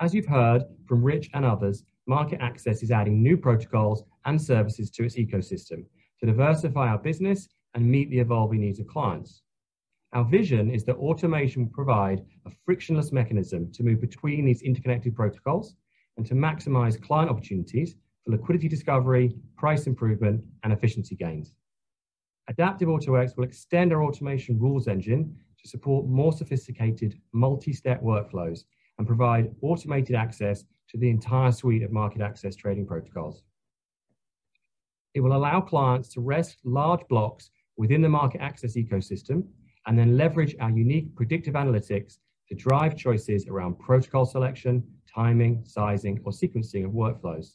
As 0.00 0.14
you've 0.14 0.26
heard 0.26 0.62
from 0.86 1.02
Rich 1.02 1.30
and 1.34 1.44
others, 1.44 1.84
MarketAxess 2.08 2.82
is 2.82 2.90
adding 2.90 3.22
new 3.22 3.36
protocols 3.36 4.04
and 4.24 4.40
services 4.40 4.90
to 4.90 5.04
its 5.04 5.16
ecosystem 5.16 5.84
to 6.20 6.26
diversify 6.26 6.88
our 6.88 6.98
business 6.98 7.48
and 7.74 7.84
meet 7.84 8.10
the 8.10 8.18
evolving 8.18 8.60
needs 8.60 8.80
of 8.80 8.86
clients. 8.86 9.42
Our 10.12 10.24
vision 10.24 10.70
is 10.70 10.84
that 10.84 10.96
automation 10.96 11.64
will 11.64 11.72
provide 11.72 12.24
a 12.46 12.50
frictionless 12.64 13.12
mechanism 13.12 13.70
to 13.72 13.82
move 13.82 14.00
between 14.00 14.46
these 14.46 14.62
interconnected 14.62 15.14
protocols 15.14 15.74
and 16.16 16.24
to 16.26 16.34
maximize 16.34 17.00
client 17.00 17.30
opportunities 17.30 17.96
for 18.24 18.32
liquidity 18.32 18.68
discovery, 18.68 19.34
price 19.56 19.86
improvement, 19.86 20.42
and 20.62 20.72
efficiency 20.72 21.14
gains. 21.14 21.54
Adaptive 22.48 22.88
AutoX 22.88 23.36
will 23.36 23.44
extend 23.44 23.92
our 23.92 24.02
automation 24.02 24.58
rules 24.58 24.88
engine 24.88 25.36
to 25.62 25.68
support 25.68 26.06
more 26.06 26.32
sophisticated 26.32 27.20
multi-step 27.32 28.02
workflows 28.02 28.64
and 28.98 29.06
provide 29.06 29.54
automated 29.60 30.16
access 30.16 30.64
to 30.88 30.96
the 30.96 31.10
entire 31.10 31.52
suite 31.52 31.82
of 31.82 31.90
MarketAxess 31.90 32.56
trading 32.56 32.86
protocols. 32.86 33.42
It 35.14 35.20
will 35.20 35.36
allow 35.36 35.60
clients 35.60 36.08
to 36.10 36.20
rest 36.20 36.58
large 36.64 37.06
blocks 37.08 37.50
within 37.78 38.02
the 38.02 38.08
MarketAxess 38.08 38.76
ecosystem 38.76 39.44
and 39.86 39.98
then 39.98 40.18
leverage 40.18 40.54
our 40.60 40.70
unique 40.70 41.14
predictive 41.16 41.54
analytics 41.54 42.18
to 42.48 42.54
drive 42.54 42.96
choices 42.96 43.46
around 43.46 43.78
protocol 43.78 44.26
selection, 44.26 44.82
timing, 45.12 45.62
sizing, 45.64 46.20
or 46.24 46.32
sequencing 46.32 46.84
of 46.84 46.90
workflows. 46.90 47.54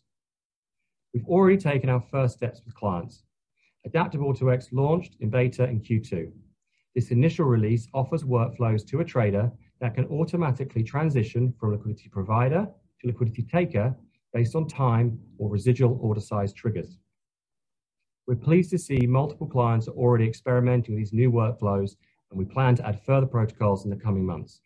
We've 1.13 1.27
already 1.27 1.57
taken 1.57 1.89
our 1.89 2.01
first 2.01 2.35
steps 2.35 2.61
with 2.65 2.73
clients. 2.73 3.23
Adaptive 3.85 4.21
AutoX 4.21 4.69
launched 4.71 5.17
in 5.19 5.29
beta 5.29 5.65
in 5.65 5.81
Q2. 5.81 6.31
This 6.95 7.11
initial 7.11 7.45
release 7.45 7.87
offers 7.93 8.23
workflows 8.23 8.87
to 8.87 9.01
a 9.01 9.05
trader 9.05 9.51
that 9.81 9.95
can 9.95 10.05
automatically 10.05 10.83
transition 10.83 11.53
from 11.59 11.71
liquidity 11.71 12.07
provider 12.09 12.67
to 13.01 13.07
liquidity 13.07 13.43
taker 13.43 13.95
based 14.33 14.55
on 14.55 14.67
time 14.67 15.19
or 15.37 15.49
residual 15.49 15.99
order 16.01 16.21
size 16.21 16.53
triggers. 16.53 16.97
We're 18.25 18.35
pleased 18.35 18.69
to 18.71 18.77
see 18.77 19.05
multiple 19.05 19.47
clients 19.47 19.87
are 19.87 19.91
already 19.91 20.25
experimenting 20.25 20.95
with 20.95 21.01
these 21.01 21.13
new 21.13 21.31
workflows, 21.31 21.95
and 22.31 22.39
we 22.39 22.45
plan 22.45 22.75
to 22.75 22.87
add 22.87 23.01
further 23.05 23.27
protocols 23.27 23.83
in 23.83 23.89
the 23.89 23.97
coming 23.97 24.25
months. 24.25 24.61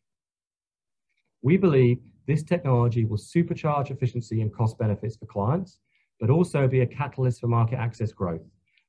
We 1.41 1.57
believe 1.57 1.99
this 2.27 2.43
technology 2.43 3.05
will 3.05 3.17
supercharge 3.17 3.89
efficiency 3.89 4.41
and 4.41 4.53
cost 4.53 4.77
benefits 4.77 5.15
for 5.15 5.25
clients, 5.25 5.79
but 6.19 6.29
also 6.29 6.67
be 6.67 6.81
a 6.81 6.85
catalyst 6.85 7.41
for 7.41 7.47
MarketAxess 7.47 8.13
growth, 8.13 8.45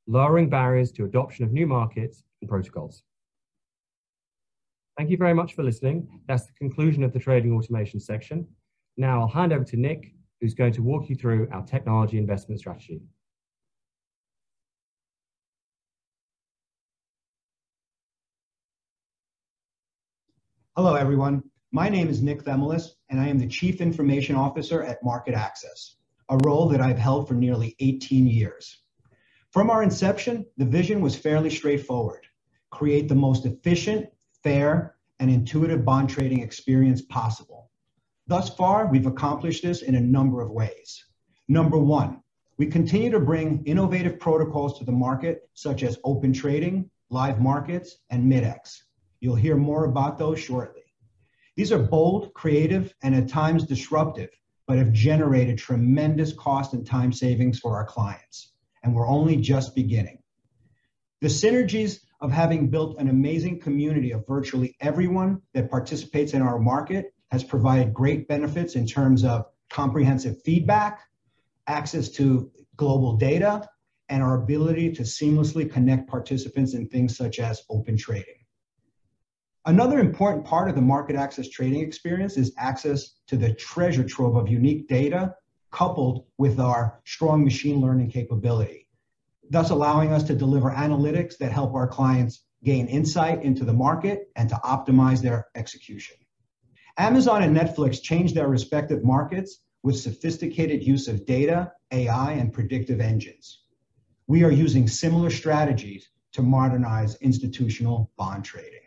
lowering 0.07 0.51
barriers 0.51 0.93
to 0.93 1.05
adoption 1.05 1.45
of 1.45 1.53
new 1.53 1.67
markets 1.67 2.23
and 2.41 2.51
protocols. 2.51 3.03
Thank 4.99 5.11
you 5.11 5.17
very 5.17 5.35
much 5.35 5.55
for 5.55 5.63
listening. 5.63 6.09
That's 6.27 6.47
the 6.47 6.53
conclusion 6.59 7.05
of 7.05 7.13
the 7.13 7.21
trading 7.21 7.53
automation 7.53 8.01
section. 8.01 8.47
Now 8.97 9.21
I'll 9.21 9.29
hand 9.29 9.53
over 9.53 9.65
to 9.65 9.77
Nick, 9.77 10.13
who's 10.41 10.55
going 10.55 10.73
to 10.73 10.83
walk 10.83 11.09
you 11.09 11.15
through 11.15 11.49
our 11.53 11.63
technology 11.65 12.19
investment 12.19 12.61
strategy. 12.61 13.01
Hello, 20.79 20.95
everyone. 20.95 21.43
My 21.73 21.89
name 21.89 22.09
is 22.09 22.23
Nick 22.23 22.45
Themelis, 22.45 22.91
and 23.11 23.21
I 23.21 23.27
am 23.27 23.41
the 23.41 23.49
Chief 23.49 23.81
Information 23.81 24.37
Officer 24.37 24.81
at 24.81 25.03
MarketAxess, 25.03 25.97
a 26.29 26.37
role 26.37 26.69
that 26.69 26.81
I've 26.81 27.01
held 27.01 27.27
for 27.27 27.35
nearly 27.35 27.75
18 27.81 28.29
years. 28.29 28.79
From 29.51 29.71
our 29.71 29.83
inception, 29.83 30.47
the 30.57 30.65
vision 30.65 31.01
was 31.01 31.17
fairly 31.17 31.51
straightforward 31.51 32.25
create 32.71 33.09
the 33.09 33.17
most 33.17 33.45
efficient, 33.45 34.07
fair, 34.45 34.95
and 35.19 35.33
intuitive 35.33 35.85
bond 35.85 36.11
trading 36.11 36.43
experience 36.43 37.03
possible. 37.03 37.73
Thus 38.29 38.49
far, 38.55 38.87
we've 38.87 39.07
accomplished 39.07 39.65
this 39.65 39.83
in 39.83 39.97
a 39.97 40.01
number 40.01 40.41
of 40.41 40.53
ways. 40.53 41.05
Number 41.49 41.77
one, 41.77 42.23
we 42.57 42.67
continue 42.67 43.11
to 43.11 43.19
bring 43.19 43.65
innovative 43.65 44.21
protocols 44.21 44.79
to 44.79 44.85
the 44.85 44.93
market, 44.93 45.51
such 45.55 45.83
as 45.83 45.99
Open 46.05 46.33
Trading, 46.33 46.89
Live 47.11 47.41
Markets, 47.41 47.97
and 48.11 48.29
Mid-X. 48.29 48.85
You'll 49.21 49.37
hear 49.37 49.57
more 49.57 49.85
about 49.85 50.19
those 50.19 50.39
shortly. 50.39 50.83
These 51.57 51.73
are 51.73 51.79
bold, 51.79 52.33
creative, 52.35 52.95
and 53.03 53.15
at 53.15 53.29
times 53.29 53.67
disruptive, 53.67 54.31
but 54.67 54.79
have 54.79 54.93
generated 54.93 55.59
tremendous 55.59 56.33
cost 56.33 56.73
and 56.73 56.87
time 56.87 57.13
savings 57.13 57.59
for 57.59 57.75
our 57.77 57.85
clients, 57.85 58.53
and 58.85 58.95
we're 58.95 59.09
only 59.09 59.37
just 59.37 59.75
beginning. 59.75 60.19
The 61.21 61.29
synergies 61.29 62.01
of 62.21 62.31
having 62.31 62.69
built 62.69 62.99
an 62.99 63.09
amazing 63.09 63.61
community 63.61 64.13
of 64.13 64.27
virtually 64.27 64.77
everyone 64.81 65.43
that 65.55 65.71
participates 65.71 66.33
in 66.33 66.43
our 66.43 66.59
market 66.59 67.13
has 67.33 67.43
provided 67.43 67.93
great 67.93 68.29
benefits 68.29 68.77
in 68.77 68.87
terms 68.87 69.25
of 69.25 69.47
comprehensive 69.69 70.41
feedback, 70.43 71.01
access 71.67 72.09
to 72.11 72.51
global 72.77 73.17
data, 73.17 73.69
and 74.09 74.23
our 74.23 74.41
ability 74.41 74.93
to 74.93 75.03
seamlessly 75.03 75.71
connect 75.71 76.09
participants 76.09 76.75
in 76.75 76.89
things 76.89 77.17
such 77.17 77.39
as 77.41 77.63
Open 77.69 77.97
Trading. 77.97 78.38
Another 79.69 79.99
important 79.99 80.47
part 80.47 80.71
of 80.71 80.75
the 80.75 80.81
MarketAxess 80.81 81.51
trading 81.51 81.83
experience 81.83 82.39
is 82.39 82.55
access 82.57 83.11
to 83.27 83.37
the 83.37 83.53
treasure 83.53 84.03
trove 84.03 84.35
of 84.35 84.49
unique 84.49 84.89
data 84.89 85.35
coupled 85.73 86.25
with 86.39 86.59
our 86.59 87.03
strong 87.05 87.45
machine 87.45 87.79
learning 87.79 88.11
capability, 88.11 88.89
thus 89.51 89.69
allowing 89.69 90.11
us 90.11 90.23
to 90.23 90.35
deliver 90.35 90.71
analytics 90.71 91.37
that 91.37 91.53
help 91.53 91.75
our 91.75 91.87
clients 91.87 92.45
gain 92.65 92.87
insight 92.87 93.43
into 93.43 93.67
the 93.67 93.73
market 93.75 94.31
and 94.37 94.49
to 94.49 94.55
optimize 94.65 95.21
their 95.21 95.49
execution. 95.55 96.17
Amazon 96.97 97.43
and 97.43 97.55
Netflix 97.55 98.01
changed 98.01 98.35
their 98.35 98.49
respective 98.49 99.05
markets 99.05 99.59
with 99.83 100.01
sophisticated 100.01 100.83
use 100.83 101.09
of 101.09 101.27
data, 101.27 101.71
AI, 101.93 102.33
and 102.33 102.55
predictive 102.55 103.03
engines. 103.03 103.65
We 104.29 104.45
are 104.45 104.51
using 104.51 104.89
similar 104.89 105.29
strategies 105.29 106.09
to 106.33 106.41
modernize 106.41 107.17
institutional 107.17 108.11
bond 108.17 108.47
trading. 108.47 108.81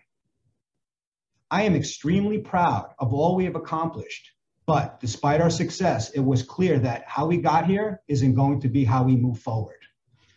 I 1.51 1.63
am 1.63 1.75
extremely 1.75 2.37
proud 2.37 2.93
of 2.97 3.13
all 3.13 3.35
we 3.35 3.43
have 3.43 3.57
accomplished, 3.57 4.31
but 4.65 5.01
despite 5.01 5.41
our 5.41 5.49
success, 5.49 6.09
it 6.11 6.21
was 6.21 6.43
clear 6.43 6.79
that 6.79 7.03
how 7.07 7.25
we 7.25 7.39
got 7.39 7.65
here 7.65 8.01
isn't 8.07 8.35
going 8.35 8.61
to 8.61 8.69
be 8.69 8.85
how 8.85 9.03
we 9.03 9.17
move 9.17 9.37
forward. 9.37 9.75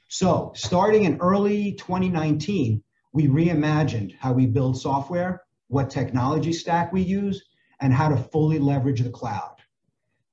So, 0.08 0.50
starting 0.56 1.04
in 1.04 1.20
early 1.20 1.74
2019, 1.74 2.82
we 3.12 3.28
reimagined 3.28 4.16
how 4.18 4.32
we 4.32 4.46
build 4.46 4.76
software, 4.76 5.44
what 5.68 5.88
technology 5.88 6.52
stack 6.52 6.92
we 6.92 7.02
use, 7.02 7.44
and 7.80 7.92
how 7.92 8.08
to 8.08 8.16
fully 8.16 8.58
leverage 8.58 9.02
the 9.02 9.10
cloud. 9.10 9.54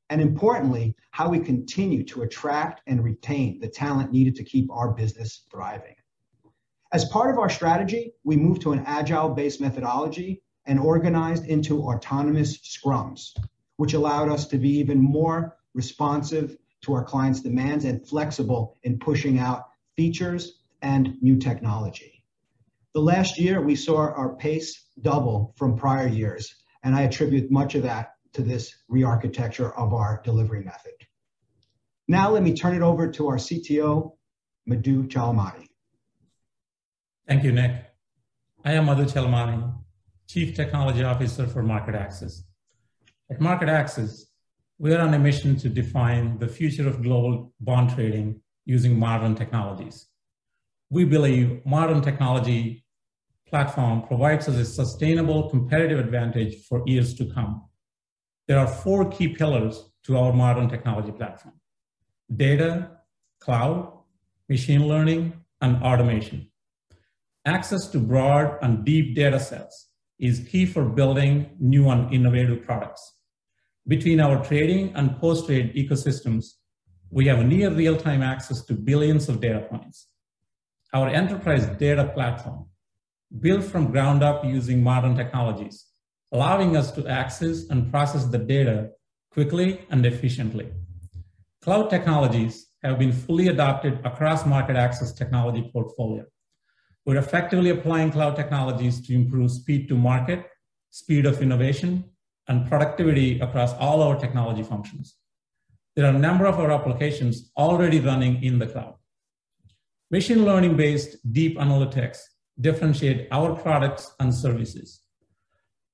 And 0.09 0.19
importantly, 0.19 0.95
how 1.11 1.29
we 1.29 1.39
continue 1.39 2.03
to 2.05 2.23
attract 2.23 2.81
and 2.87 3.03
retain 3.03 3.59
the 3.59 3.69
talent 3.69 4.11
needed 4.11 4.35
to 4.37 4.43
keep 4.43 4.71
our 4.71 4.89
business 4.95 5.45
thriving. 5.51 5.95
As 6.91 7.05
part 7.05 7.29
of 7.29 7.37
our 7.37 7.49
strategy, 7.49 8.13
we 8.23 8.35
moved 8.35 8.63
to 8.63 8.71
an 8.71 8.83
agile 8.87 9.29
based 9.29 9.61
methodology 9.61 10.41
and 10.65 10.79
organized 10.79 11.45
into 11.45 11.83
autonomous 11.83 12.57
scrums, 12.59 13.35
which 13.77 13.93
allowed 13.93 14.29
us 14.29 14.47
to 14.47 14.57
be 14.57 14.69
even 14.69 14.99
more 14.99 15.57
responsive 15.73 16.57
to 16.81 16.93
our 16.93 17.03
clients' 17.03 17.41
demands 17.41 17.85
and 17.85 18.07
flexible 18.07 18.77
in 18.83 18.99
pushing 18.99 19.39
out 19.39 19.69
features 19.95 20.61
and 20.81 21.15
new 21.21 21.37
technology. 21.37 22.23
The 22.93 23.01
last 23.01 23.39
year, 23.39 23.61
we 23.61 23.75
saw 23.75 23.97
our 23.97 24.35
pace 24.35 24.87
double 25.01 25.53
from 25.57 25.77
prior 25.77 26.07
years 26.07 26.61
and 26.83 26.95
I 26.95 27.01
attribute 27.01 27.51
much 27.51 27.75
of 27.75 27.83
that 27.83 28.15
to 28.33 28.41
this 28.41 28.75
re-architecture 28.87 29.71
of 29.77 29.93
our 29.93 30.21
delivery 30.23 30.63
method. 30.63 30.93
Now 32.07 32.31
let 32.31 32.43
me 32.43 32.53
turn 32.53 32.75
it 32.75 32.81
over 32.81 33.11
to 33.11 33.27
our 33.27 33.37
CTO, 33.37 34.13
Madhu 34.65 35.07
Chalamani. 35.07 35.67
Thank 37.27 37.43
you, 37.43 37.51
Nick. 37.51 37.85
I 38.65 38.73
am 38.73 38.85
Madhu 38.85 39.05
Chalamani, 39.05 39.73
Chief 40.31 40.55
Technology 40.55 41.03
Officer 41.03 41.45
for 41.45 41.61
MarketAxess. 41.61 42.43
At 43.29 43.39
MarketAxess, 43.39 44.27
we 44.79 44.93
are 44.93 45.01
on 45.01 45.13
a 45.13 45.19
mission 45.19 45.57
to 45.57 45.67
define 45.67 46.39
the 46.39 46.47
future 46.47 46.87
of 46.87 47.03
global 47.03 47.53
bond 47.59 47.89
trading 47.89 48.39
using 48.63 48.97
modern 48.97 49.35
technologies. 49.35 50.07
We 50.89 51.03
believe 51.03 51.65
modern 51.65 52.01
technology 52.01 52.85
platform 53.45 54.07
provides 54.07 54.47
us 54.47 54.55
a 54.55 54.63
sustainable 54.63 55.49
competitive 55.49 55.99
advantage 55.99 56.63
for 56.63 56.81
years 56.85 57.13
to 57.15 57.25
come. 57.33 57.65
There 58.47 58.57
are 58.57 58.67
four 58.67 59.09
key 59.09 59.35
pillars 59.35 59.83
to 60.05 60.17
our 60.17 60.31
modern 60.31 60.69
technology 60.69 61.11
platform 61.11 61.55
data, 62.33 62.91
cloud, 63.41 63.91
machine 64.47 64.87
learning, 64.87 65.33
and 65.59 65.83
automation. 65.83 66.49
Access 67.45 67.87
to 67.87 67.99
broad 67.99 68.59
and 68.61 68.85
deep 68.85 69.13
data 69.13 69.37
sets 69.37 69.90
is 70.21 70.47
key 70.47 70.65
for 70.67 70.85
building 70.85 71.49
new 71.59 71.89
and 71.89 72.13
innovative 72.13 72.63
products. 72.63 73.01
Between 73.87 74.19
our 74.19 74.45
trading 74.45 74.93
and 74.95 75.19
post 75.19 75.47
trade 75.47 75.73
ecosystems, 75.75 76.45
we 77.09 77.25
have 77.25 77.43
near 77.43 77.73
real 77.73 77.97
time 77.97 78.21
access 78.21 78.63
to 78.65 78.73
billions 78.73 79.27
of 79.27 79.41
data 79.41 79.61
points. 79.69 80.07
Our 80.93 81.09
enterprise 81.09 81.65
data 81.65 82.11
platform 82.13 82.67
built 83.39 83.63
from 83.63 83.91
ground 83.91 84.21
up 84.21 84.45
using 84.45 84.83
modern 84.83 85.15
technologies, 85.15 85.87
allowing 86.31 86.77
us 86.77 86.91
to 86.91 87.07
access 87.07 87.69
and 87.69 87.89
process 87.89 88.25
the 88.25 88.37
data 88.37 88.91
quickly 89.31 89.85
and 89.89 90.05
efficiently. 90.05 90.69
Cloud 91.63 91.89
technologies 91.89 92.67
have 92.83 92.99
been 92.99 93.11
fully 93.11 93.47
adopted 93.47 94.05
across 94.05 94.43
MarketAxess 94.43 95.17
technology 95.17 95.69
portfolio. 95.73 96.25
We're 97.05 97.17
effectively 97.17 97.71
applying 97.71 98.11
cloud 98.11 98.35
technologies 98.35 99.05
to 99.07 99.13
improve 99.13 99.51
speed 99.51 99.87
to 99.89 99.95
market, 99.95 100.45
speed 100.91 101.25
of 101.25 101.41
innovation, 101.41 102.03
and 102.47 102.67
productivity 102.67 103.39
across 103.39 103.73
all 103.73 104.03
our 104.03 104.19
technology 104.19 104.63
functions. 104.63 105.15
There 105.95 106.05
are 106.05 106.15
a 106.15 106.19
number 106.27 106.45
of 106.45 106.59
our 106.59 106.71
applications 106.71 107.51
already 107.57 107.99
running 107.99 108.43
in 108.43 108.59
the 108.59 108.67
cloud. 108.67 108.95
Machine 110.11 110.45
learning 110.45 110.77
based 110.77 111.17
deep 111.33 111.57
analytics 111.57 112.19
differentiate 112.59 113.27
our 113.31 113.55
products 113.55 114.13
and 114.19 114.33
services. 114.33 115.01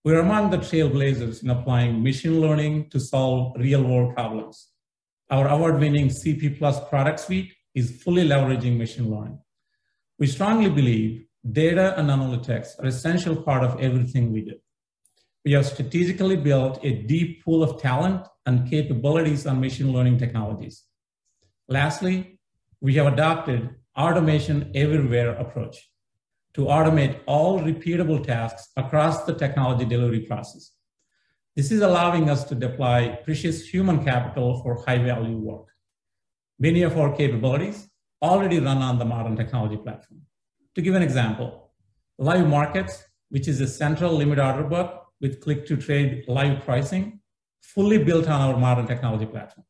We're 0.03 0.19
among 0.19 0.49
the 0.49 0.57
trailblazers 0.57 1.43
in 1.43 1.49
applying 1.49 2.03
machine 2.03 2.41
learning 2.41 2.89
to 2.89 2.99
solve 2.99 3.55
real 3.57 3.83
world 3.83 4.15
problems. 4.15 4.69
Our 5.29 5.47
award 5.47 5.79
winning 5.79 6.07
CP 6.07 6.57
Plus 6.57 6.79
product 6.89 7.19
suite 7.19 7.53
is 7.75 8.01
fully 8.01 8.27
leveraging 8.27 8.77
machine 8.77 9.11
learning. 9.11 9.39
We 10.19 10.25
strongly 10.25 10.69
believe 10.69 11.25
data 11.51 11.93
and 11.99 12.09
analytics 12.09 12.79
are 12.79 12.87
essential 12.87 13.35
part 13.35 13.63
of 13.63 13.79
everything 13.79 14.33
we 14.33 14.41
do. 14.41 14.55
We 15.45 15.51
have 15.51 15.67
strategically 15.67 16.35
built 16.35 16.79
a 16.83 17.03
deep 17.03 17.45
pool 17.45 17.61
of 17.61 17.79
talent 17.79 18.27
and 18.47 18.67
capabilities 18.69 19.45
on 19.45 19.61
machine 19.61 19.93
learning 19.93 20.17
technologies. 20.17 20.83
Lastly, 21.69 22.39
we 22.81 22.95
have 22.95 23.13
adopted 23.13 23.69
automation 23.95 24.71
everywhere 24.73 25.33
approach 25.35 25.89
to 26.55 26.61
automate 26.61 27.19
all 27.27 27.59
repeatable 27.59 28.25
tasks 28.25 28.69
across 28.75 29.23
the 29.25 29.33
technology 29.35 29.85
delivery 29.85 30.21
process. 30.21 30.71
This 31.55 31.71
is 31.71 31.81
allowing 31.81 32.29
us 32.29 32.43
to 32.45 32.55
deploy 32.55 33.19
precious 33.23 33.67
human 33.67 34.03
capital 34.03 34.61
for 34.63 34.83
high 34.83 34.97
value 34.97 35.37
work. 35.37 35.67
Many 36.59 36.81
of 36.81 36.97
our 36.97 37.15
capabilities 37.15 37.87
already 38.21 38.59
run 38.59 38.79
on 38.79 38.97
the 38.99 39.05
modern 39.05 39.35
technology 39.35 39.77
platform. 39.77 40.21
To 40.75 40.81
give 40.81 40.95
an 40.95 41.01
example, 41.01 41.71
Live 42.17 42.47
Markets, 42.47 43.03
which 43.29 43.47
is 43.47 43.61
a 43.61 43.67
central 43.67 44.13
limit 44.13 44.39
order 44.39 44.63
book 44.63 45.05
with 45.21 45.41
click 45.41 45.65
to 45.67 45.77
trade 45.77 46.23
live 46.27 46.63
pricing, 46.63 47.19
fully 47.61 47.97
built 47.97 48.27
on 48.27 48.41
our 48.41 48.57
modern 48.57 48.87
technology 48.87 49.25
platform. 49.25 49.65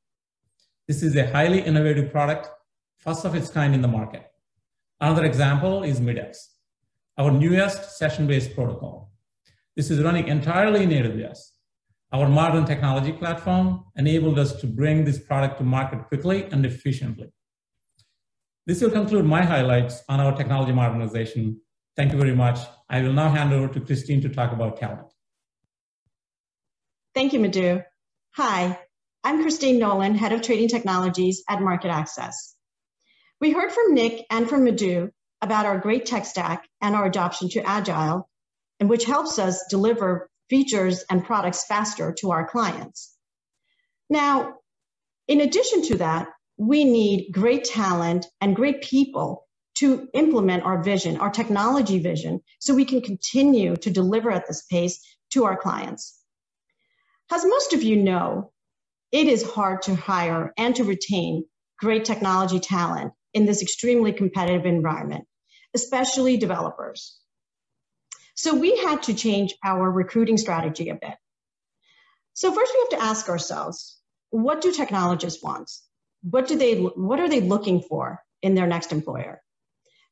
This 0.87 1.03
is 1.03 1.15
a 1.15 1.29
highly 1.31 1.59
innovative 1.59 2.11
product, 2.11 2.49
first 2.97 3.25
of 3.25 3.35
its 3.35 3.49
kind 3.49 3.73
in 3.73 3.81
the 3.81 3.87
market. 3.87 4.23
Another 4.99 5.25
example 5.25 5.83
is 5.83 5.99
Mid-X, 5.99 6.55
our 7.17 7.31
newest 7.31 7.97
session-based 7.97 8.55
protocol. 8.55 9.11
This 9.75 9.91
is 9.91 10.01
running 10.01 10.27
entirely 10.27 10.83
in 10.83 10.89
AWS. 10.89 11.39
Our 12.13 12.29
modern 12.29 12.65
technology 12.65 13.11
platform 13.11 13.83
enabled 13.95 14.39
us 14.39 14.55
to 14.61 14.67
bring 14.67 15.03
this 15.03 15.19
product 15.19 15.57
to 15.57 15.63
market 15.63 16.07
quickly 16.07 16.45
and 16.45 16.65
efficiently. 16.65 17.31
This 18.67 18.81
will 18.81 18.91
conclude 18.91 19.23
my 19.23 19.43
highlights 19.43 20.03
on 20.09 20.19
our 20.19 20.35
technology 20.35 20.73
modernization. 20.73 21.61
Thank 21.95 22.11
you 22.11 22.19
very 22.19 22.35
much. 22.35 22.59
I 22.89 23.01
will 23.01 23.13
now 23.13 23.29
hand 23.29 23.53
over 23.53 23.73
to 23.73 23.79
Christine 23.79 24.21
to 24.23 24.29
talk 24.29 24.51
about 24.51 24.77
talent. 24.77 25.07
Thank 27.15 27.31
you, 27.31 27.39
Madhu. 27.39 27.81
Hi, 28.31 28.77
I'm 29.23 29.41
Christine 29.41 29.79
Nolan, 29.79 30.15
Head 30.15 30.33
of 30.33 30.41
Trading 30.41 30.67
Technologies 30.67 31.43
at 31.49 31.59
MarketAxess. 31.59 32.33
We 33.39 33.51
heard 33.51 33.71
from 33.71 33.93
Nick 33.93 34.25
and 34.29 34.49
from 34.49 34.65
Madhu 34.65 35.11
about 35.41 35.65
our 35.65 35.79
great 35.79 36.05
tech 36.05 36.25
stack 36.25 36.67
and 36.81 36.93
our 36.93 37.05
adoption 37.05 37.47
to 37.51 37.63
Agile, 37.65 38.29
and 38.81 38.89
which 38.89 39.05
helps 39.05 39.39
us 39.39 39.63
deliver 39.69 40.29
features 40.49 41.05
and 41.09 41.23
products 41.23 41.65
faster 41.65 42.13
to 42.19 42.31
our 42.31 42.45
clients. 42.45 43.15
Now, 44.09 44.55
in 45.29 45.39
addition 45.39 45.83
to 45.83 45.97
that, 45.99 46.27
we 46.57 46.83
need 46.83 47.31
great 47.31 47.63
talent 47.63 48.25
and 48.41 48.55
great 48.55 48.81
people 48.81 49.47
to 49.75 50.07
implement 50.13 50.63
our 50.63 50.81
vision, 50.83 51.17
our 51.17 51.29
technology 51.29 51.99
vision, 51.99 52.41
so 52.59 52.73
we 52.73 52.85
can 52.85 53.01
continue 53.01 53.75
to 53.75 53.91
deliver 53.91 54.31
at 54.31 54.47
this 54.47 54.63
pace 54.63 54.99
to 55.31 55.45
our 55.45 55.55
clients. 55.55 56.19
As 57.31 57.45
most 57.45 57.73
of 57.73 57.83
you 57.83 57.95
know, 57.95 58.51
it 59.11 59.27
is 59.27 59.43
hard 59.43 59.83
to 59.83 59.95
hire 59.95 60.53
and 60.57 60.75
to 60.75 60.83
retain 60.83 61.45
great 61.79 62.05
technology 62.05 62.59
talent 62.59 63.13
in 63.33 63.45
this 63.45 63.61
extremely 63.61 64.11
competitive 64.11 64.65
environment, 64.65 65.25
especially 65.75 66.37
developers. 66.37 67.19
So 68.35 68.55
we 68.55 68.77
had 68.77 69.03
to 69.03 69.13
change 69.13 69.53
our 69.63 69.91
recruiting 69.91 70.37
strategy 70.37 70.89
a 70.89 70.95
bit. 70.95 71.15
So 72.33 72.51
first 72.51 72.71
we 72.73 72.79
have 72.81 72.99
to 72.99 73.05
ask 73.05 73.29
ourselves, 73.29 73.99
what 74.29 74.61
do 74.61 74.71
technologists 74.71 75.43
want? 75.43 75.69
What 76.21 76.47
do 76.47 76.57
they 76.57 76.75
what 76.79 77.19
are 77.19 77.29
they 77.29 77.41
looking 77.41 77.81
for 77.81 78.19
in 78.41 78.55
their 78.55 78.67
next 78.67 78.91
employer? 78.91 79.41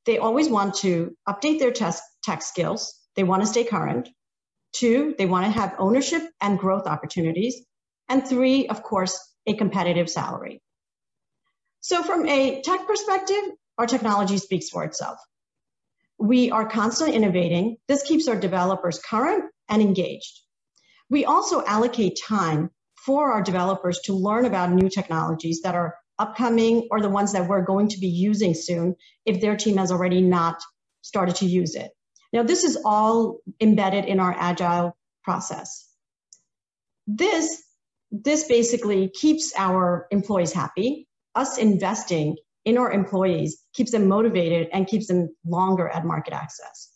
They 0.06 0.18
always 0.18 0.50
want 0.50 0.76
to 0.76 1.16
update 1.28 1.60
their 1.60 1.72
tech 1.72 2.42
skills. 2.42 2.94
They 3.16 3.24
want 3.24 3.42
to 3.42 3.48
stay 3.48 3.64
current. 3.64 4.10
Two, 4.74 5.16
they 5.18 5.26
want 5.26 5.46
to 5.46 5.52
have 5.52 5.76
ownership 5.80 6.24
and 6.42 6.60
growth 6.60 6.86
opportunities. 6.86 7.66
And 8.08 8.28
three, 8.28 8.68
of 8.68 8.84
course, 8.84 9.18
a 9.48 9.54
competitive 9.56 10.10
salary. 10.10 10.62
So 11.80 12.04
from 12.04 12.28
a 12.28 12.62
tech 12.62 12.88
perspective, 12.88 13.44
our 13.78 13.88
technology 13.88 14.38
speaks 14.38 14.70
for 14.70 14.84
itself. 14.84 15.18
We 16.18 16.52
are 16.52 16.68
constantly 16.68 17.16
innovating. 17.16 17.78
This 17.88 18.04
keeps 18.04 18.28
our 18.28 18.36
developers 18.36 19.00
current 19.00 19.46
and 19.70 19.82
engaged. 19.82 20.42
We 21.10 21.26
also 21.26 21.64
allocate 21.66 22.20
time 22.26 22.70
for 23.06 23.32
our 23.34 23.42
developers 23.44 24.00
to 24.06 24.14
learn 24.14 24.46
about 24.46 24.72
new 24.72 24.90
technologies 24.90 25.62
that 25.62 25.76
are 25.76 25.96
upcoming 26.18 26.88
or 26.92 27.02
the 27.02 27.10
ones 27.10 27.34
that 27.34 27.48
we're 27.48 27.62
going 27.62 27.90
to 27.90 28.00
be 28.00 28.08
using 28.08 28.54
soon 28.54 28.96
if 29.26 29.42
their 29.42 29.56
team 29.56 29.78
has 29.78 29.92
already 29.92 30.22
not 30.22 30.62
started 31.02 31.36
to 31.36 31.46
use 31.46 31.76
it. 31.76 31.92
Now, 32.34 32.44
this 32.44 32.64
is 32.64 32.78
all 32.84 33.40
embedded 33.62 34.06
in 34.06 34.20
our 34.20 34.36
agile 34.38 34.98
process. 35.24 35.88
This, 37.08 37.64
this 38.12 38.48
basically 38.48 39.10
keeps 39.10 39.54
our 39.56 40.08
employees 40.12 40.52
happy. 40.52 41.08
Us 41.36 41.58
investing 41.58 42.38
in 42.64 42.78
our 42.78 42.92
employees 42.92 43.62
keeps 43.74 43.92
them 43.92 44.08
motivated 44.08 44.70
and 44.74 44.88
keeps 44.88 45.08
them 45.08 45.30
longer 45.46 45.88
at 45.88 46.04
MarketAxess. 46.04 46.90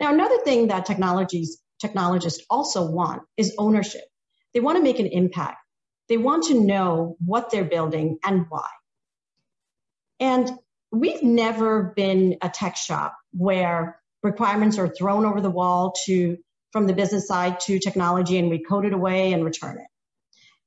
Now, 0.00 0.12
another 0.12 0.38
thing 0.38 0.68
that 0.68 0.86
technologies, 0.86 1.60
technologists 1.80 2.44
also 2.50 2.90
want 2.90 3.22
is 3.36 3.54
ownership. 3.58 4.02
They 4.54 4.60
want 4.60 4.76
to 4.76 4.82
make 4.82 4.98
an 4.98 5.06
impact. 5.06 5.58
They 6.08 6.16
want 6.16 6.44
to 6.44 6.60
know 6.60 7.16
what 7.24 7.50
they're 7.50 7.64
building 7.64 8.18
and 8.24 8.46
why. 8.48 8.68
And 10.18 10.50
we've 10.92 11.22
never 11.22 11.92
been 11.96 12.36
a 12.42 12.48
tech 12.48 12.76
shop 12.76 13.16
where 13.32 14.00
requirements 14.22 14.78
are 14.78 14.88
thrown 14.88 15.24
over 15.24 15.40
the 15.40 15.50
wall 15.50 15.94
to 16.06 16.36
from 16.72 16.86
the 16.86 16.92
business 16.92 17.26
side 17.26 17.60
to 17.60 17.78
technology 17.78 18.38
and 18.38 18.50
we 18.50 18.62
code 18.62 18.84
it 18.84 18.92
away 18.92 19.32
and 19.32 19.44
return 19.44 19.78
it. 19.78 19.86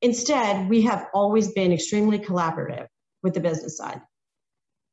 Instead, 0.01 0.69
we 0.69 0.81
have 0.81 1.07
always 1.13 1.51
been 1.53 1.71
extremely 1.71 2.19
collaborative 2.19 2.87
with 3.21 3.33
the 3.33 3.39
business 3.39 3.77
side. 3.77 4.01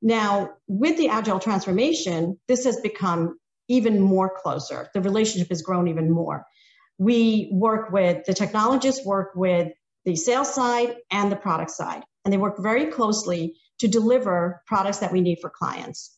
Now, 0.02 0.50
with 0.68 0.96
the 0.96 1.08
agile 1.08 1.40
transformation, 1.40 2.38
this 2.46 2.64
has 2.64 2.80
become 2.80 3.38
even 3.68 4.00
more 4.00 4.32
closer. 4.42 4.88
The 4.94 5.00
relationship 5.00 5.48
has 5.48 5.62
grown 5.62 5.88
even 5.88 6.10
more. 6.10 6.44
We 7.00 7.48
work 7.50 7.90
with 7.92 8.26
the 8.26 8.34
technologists 8.34 9.06
work 9.06 9.30
with 9.34 9.72
the 10.04 10.16
sales 10.16 10.54
side 10.54 10.96
and 11.10 11.32
the 11.32 11.36
product 11.36 11.70
side. 11.70 12.02
And 12.24 12.32
they 12.32 12.36
work 12.36 12.58
very 12.58 12.88
closely 12.88 13.56
to 13.78 13.88
deliver 13.88 14.62
products 14.66 14.98
that 14.98 15.10
we 15.10 15.22
need 15.22 15.38
for 15.40 15.48
clients. 15.48 16.14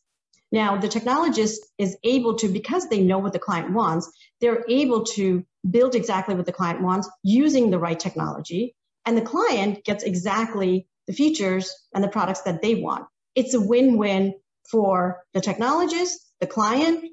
Now, 0.51 0.77
the 0.77 0.89
technologist 0.89 1.59
is 1.79 1.97
able 2.03 2.35
to, 2.39 2.49
because 2.49 2.89
they 2.89 3.01
know 3.01 3.19
what 3.19 3.33
the 3.33 3.39
client 3.39 3.73
wants, 3.73 4.11
they're 4.41 4.65
able 4.69 5.05
to 5.15 5.47
build 5.71 5.95
exactly 5.95 6.35
what 6.35 6.47
the 6.47 6.53
client 6.53 6.83
wants 6.83 7.09
using 7.23 7.71
the 7.71 7.79
right 7.79 7.99
technology. 7.99 8.75
And 9.07 9.17
the 9.17 9.23
client 9.23 9.85
gets 9.85 10.03
exactly 10.03 10.89
the 11.07 11.13
features 11.13 11.73
and 11.95 12.03
the 12.03 12.09
products 12.09 12.43
that 12.43 12.61
they 12.61 12.75
want. 12.75 13.07
It's 13.37 13.55
a 13.55 13.61
win 13.61 13.99
win 13.99 14.35
for 14.69 15.23
the 15.33 15.41
technologist, 15.41 16.15
the 16.41 16.49
client, 16.49 17.05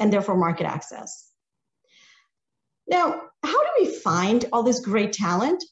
and 0.00 0.12
therefore 0.12 0.36
MarketAxess. 0.36 1.08
Now, 2.86 3.22
how 3.42 3.62
do 3.62 3.68
we 3.78 3.86
find 3.86 4.44
all 4.52 4.62
this 4.62 4.80
great 4.80 5.12
talent? 5.12 5.62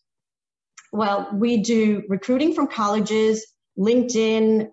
Well, 0.93 1.29
we 1.33 1.59
do 1.59 2.03
recruiting 2.09 2.55
from 2.55 2.67
colleges, 2.67 3.47
LinkedIn 3.79 4.69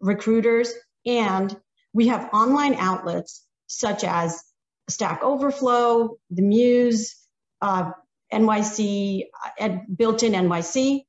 recruiters, 0.00 0.72
and 1.06 1.56
we 1.94 2.08
have 2.08 2.30
online 2.32 2.74
outlets 2.74 3.44
such 3.66 4.04
as 4.04 4.42
Stack 4.88 5.22
Overflow, 5.22 6.16
the 6.30 6.42
Muse, 6.42 7.16
uh, 7.60 7.92
NYC, 8.32 9.24
uh, 9.60 9.68
built-in 9.94 10.32
NYC. 10.32 11.04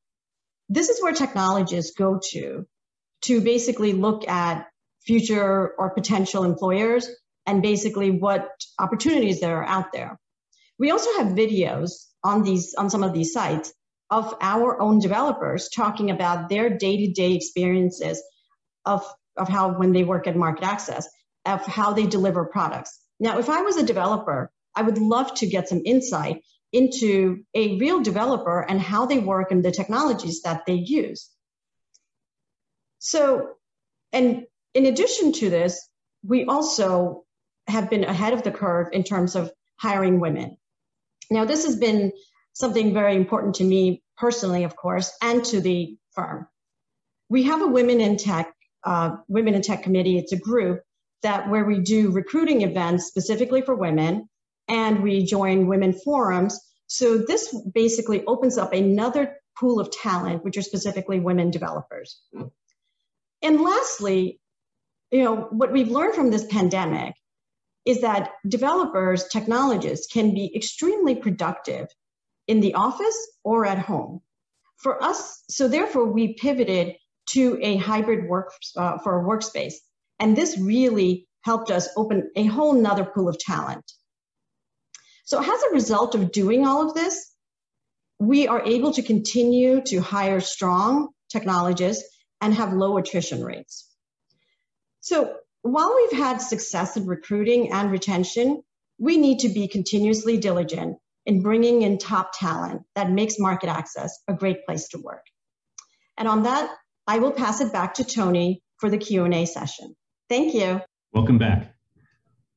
This 0.69 0.89
is 0.89 1.01
where 1.01 1.13
technologists 1.13 1.93
go 1.97 2.19
to 2.31 2.65
to 3.23 3.41
basically 3.41 3.93
look 3.93 4.27
at 4.27 4.67
future 5.05 5.73
or 5.77 5.89
potential 5.91 6.43
employers 6.43 7.09
and 7.45 7.61
basically 7.61 8.11
what 8.11 8.49
opportunities 8.79 9.39
there 9.39 9.57
are 9.57 9.65
out 9.65 9.91
there. 9.93 10.17
We 10.83 10.91
also 10.91 11.13
have 11.17 11.27
videos 11.27 11.91
on 12.25 12.43
these 12.43 12.75
on 12.77 12.89
some 12.89 13.03
of 13.03 13.13
these 13.13 13.31
sites 13.31 13.71
of 14.09 14.35
our 14.41 14.81
own 14.81 14.99
developers 14.99 15.69
talking 15.69 16.11
about 16.11 16.49
their 16.49 16.77
day-to-day 16.77 17.35
experiences 17.35 18.21
of, 18.83 19.01
of 19.37 19.47
how 19.47 19.77
when 19.77 19.93
they 19.93 20.03
work 20.03 20.27
at 20.27 20.35
MarketAxess, 20.35 21.05
of 21.45 21.65
how 21.65 21.93
they 21.93 22.05
deliver 22.05 22.43
products. 22.43 22.99
Now, 23.17 23.39
if 23.39 23.49
I 23.49 23.61
was 23.61 23.77
a 23.77 23.85
developer, 23.85 24.51
I 24.75 24.81
would 24.81 24.97
love 24.97 25.33
to 25.35 25.47
get 25.47 25.69
some 25.69 25.83
insight 25.85 26.43
into 26.73 27.45
a 27.53 27.77
real 27.77 28.01
developer 28.01 28.59
and 28.59 28.81
how 28.81 29.05
they 29.05 29.19
work 29.19 29.51
and 29.51 29.63
the 29.63 29.71
technologies 29.71 30.41
that 30.41 30.65
they 30.67 30.73
use. 30.73 31.29
So, 32.99 33.53
and 34.11 34.47
in 34.73 34.85
addition 34.87 35.31
to 35.31 35.49
this, 35.49 35.79
we 36.25 36.43
also 36.43 37.23
have 37.67 37.89
been 37.89 38.03
ahead 38.03 38.33
of 38.33 38.43
the 38.43 38.51
curve 38.51 38.89
in 38.91 39.05
terms 39.05 39.37
of 39.37 39.49
hiring 39.77 40.19
women. 40.19 40.57
Now, 41.33 41.45
this 41.45 41.65
has 41.65 41.75
been 41.75 42.11
something 42.53 42.93
very 42.93 43.15
important 43.15 43.55
to 43.55 43.63
me 43.63 44.03
personally, 44.17 44.63
of 44.63 44.75
course, 44.75 45.11
and 45.21 45.43
to 45.45 45.59
the 45.59 45.97
firm. 46.11 46.47
We 47.29 47.43
have 47.43 47.61
a 47.61 47.67
Women 47.67 47.99
in 47.99 48.17
Tech, 48.17 48.53
uh, 48.83 49.17
Women 49.27 49.55
in 49.55 49.61
Tech 49.61 49.83
Committee. 49.83 50.17
It's 50.19 50.31
a 50.31 50.37
group 50.37 50.81
that 51.23 51.49
where 51.49 51.65
we 51.65 51.79
do 51.79 52.11
recruiting 52.11 52.61
events 52.61 53.05
specifically 53.05 53.61
for 53.61 53.73
women, 53.75 54.29
and 54.67 55.01
we 55.01 55.25
join 55.25 55.67
women 55.67 55.93
forums. 55.93 56.59
So 56.87 57.17
this 57.17 57.55
basically 57.73 58.23
opens 58.25 58.57
up 58.57 58.71
another 58.71 59.35
pool 59.59 59.79
of 59.79 59.89
talent, 59.89 60.43
which 60.43 60.57
are 60.57 60.61
specifically 60.61 61.19
women 61.19 61.49
developers. 61.49 62.21
And 63.41 63.61
lastly, 63.61 64.39
you 65.11 65.23
know, 65.23 65.47
what 65.51 65.71
we've 65.71 65.89
learned 65.89 66.15
from 66.15 66.29
this 66.29 66.45
pandemic 66.45 67.15
is 67.85 68.01
that 68.01 68.31
developers, 68.47 69.27
technologists 69.27 70.11
can 70.11 70.33
be 70.33 70.55
extremely 70.55 71.15
productive 71.15 71.87
in 72.47 72.59
the 72.59 72.73
office 72.75 73.17
or 73.43 73.65
at 73.65 73.79
home. 73.79 74.21
For 74.77 75.03
us, 75.03 75.43
so 75.49 75.67
therefore 75.67 76.05
we 76.05 76.33
pivoted 76.33 76.95
to 77.31 77.57
a 77.61 77.77
hybrid 77.77 78.27
work 78.27 78.51
uh, 78.75 78.97
for 78.99 79.19
a 79.19 79.23
workspace. 79.23 79.75
And 80.19 80.35
this 80.35 80.57
really 80.57 81.27
helped 81.41 81.71
us 81.71 81.89
open 81.95 82.31
a 82.35 82.45
whole 82.45 82.73
nother 82.73 83.05
pool 83.05 83.27
of 83.27 83.37
talent. 83.37 83.91
So 85.25 85.39
as 85.39 85.63
a 85.63 85.73
result 85.73 86.15
of 86.15 86.31
doing 86.31 86.65
all 86.65 86.87
of 86.87 86.93
this, 86.93 87.31
we 88.19 88.47
are 88.47 88.61
able 88.63 88.93
to 88.93 89.01
continue 89.01 89.81
to 89.87 89.99
hire 89.99 90.39
strong 90.39 91.09
technologists 91.29 92.03
and 92.41 92.53
have 92.53 92.73
low 92.73 92.97
attrition 92.97 93.43
rates. 93.43 93.89
So 94.99 95.35
while 95.63 95.95
we've 95.95 96.19
had 96.19 96.37
success 96.37 96.97
in 96.97 97.07
recruiting 97.07 97.71
and 97.71 97.89
retention, 97.89 98.61
we 98.99 99.17
need 99.17 99.39
to 99.39 99.49
be 99.49 99.67
continuously 99.67 100.37
diligent 100.37 100.97
in 101.25 101.41
bringing 101.41 101.81
in 101.81 101.97
top 101.97 102.31
talent 102.37 102.81
that 102.95 103.09
makes 103.09 103.37
MarketAxess 103.37 104.09
a 104.27 104.33
great 104.33 104.65
place 104.65 104.89
to 104.89 104.97
work. 104.99 105.25
And 106.17 106.27
on 106.27 106.43
that, 106.43 106.69
I 107.07 107.19
will 107.19 107.31
pass 107.31 107.61
it 107.61 107.71
back 107.71 107.93
to 107.95 108.03
Tony 108.03 108.61
for 108.77 108.89
the 108.89 108.97
Q&A 108.97 109.45
session. 109.45 109.95
Thank 110.29 110.53
you. 110.53 110.81
Welcome 111.13 111.37
back. 111.37 111.73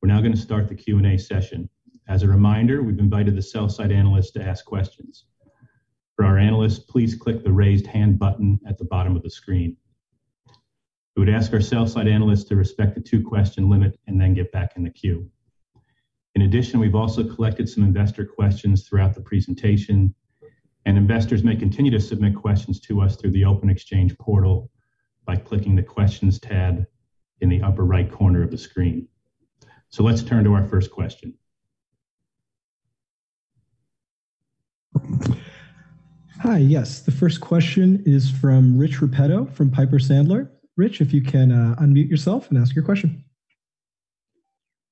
We're 0.01 0.09
now 0.09 0.19
going 0.19 0.33
to 0.33 0.37
start 0.37 0.67
the 0.67 0.75
Q&A 0.75 1.17
session. 1.17 1.69
As 2.09 2.23
a 2.23 2.27
reminder, 2.27 2.83
we've 2.83 2.99
invited 2.99 3.37
the 3.37 3.41
sell-side 3.41 3.91
analysts 3.91 4.31
to 4.31 4.43
ask 4.43 4.65
questions. 4.65 5.25
For 6.17 6.25
our 6.25 6.37
analysts, 6.37 6.79
please 6.79 7.15
click 7.15 7.43
the 7.43 7.53
raised 7.53 7.87
hand 7.87 8.19
button 8.19 8.59
at 8.67 8.77
the 8.77 8.85
bottom 8.85 9.15
of 9.15 9.23
the 9.23 9.29
screen. 9.29 9.77
We 11.17 11.21
would 11.21 11.33
ask 11.33 11.51
our 11.51 11.61
sell-side 11.61 12.07
analysts 12.07 12.43
to 12.43 12.55
respect 12.55 12.93
the 12.93 13.01
two-question 13.01 13.67
limit 13.67 13.99
and 14.05 14.21
then 14.21 14.35
get 14.35 14.51
back 14.51 14.73
in 14.75 14.83
the 14.83 14.91
queue. 14.91 15.27
In 16.35 16.43
addition, 16.43 16.79
we've 16.79 16.93
also 16.93 17.23
collected 17.23 17.67
some 17.67 17.83
investor 17.83 18.23
questions 18.23 18.87
throughout 18.87 19.15
the 19.15 19.21
presentation, 19.21 20.13
and 20.85 20.95
investors 20.95 21.43
may 21.43 21.55
continue 21.55 21.89
to 21.89 21.99
submit 21.99 22.35
questions 22.35 22.79
to 22.81 23.01
us 23.01 23.15
through 23.15 23.31
the 23.31 23.45
Open 23.45 23.67
Exchange 23.67 24.15
portal 24.19 24.69
by 25.25 25.35
clicking 25.37 25.75
the 25.75 25.81
Questions 25.81 26.39
tab 26.39 26.85
in 27.41 27.49
the 27.49 27.63
upper 27.63 27.83
right 27.83 28.11
corner 28.11 28.43
of 28.43 28.51
the 28.51 28.57
screen. 28.57 29.07
So 29.89 30.03
let's 30.03 30.21
turn 30.21 30.43
to 30.43 30.53
our 30.53 30.67
first 30.67 30.91
question. 30.91 31.33
Hi, 36.41 36.59
yes. 36.59 36.99
The 36.99 37.11
first 37.11 37.41
question 37.41 38.03
is 38.05 38.29
from 38.29 38.77
Rich 38.77 38.99
Repetto 38.99 39.51
from 39.51 39.71
Piper 39.71 39.97
Sandler. 39.97 40.49
Rich, 40.77 41.01
if 41.01 41.11
you 41.11 41.21
can 41.21 41.51
uh, 41.51 41.75
unmute 41.81 42.09
yourself 42.09 42.49
and 42.49 42.57
ask 42.57 42.75
your 42.75 42.85
question. 42.85 43.23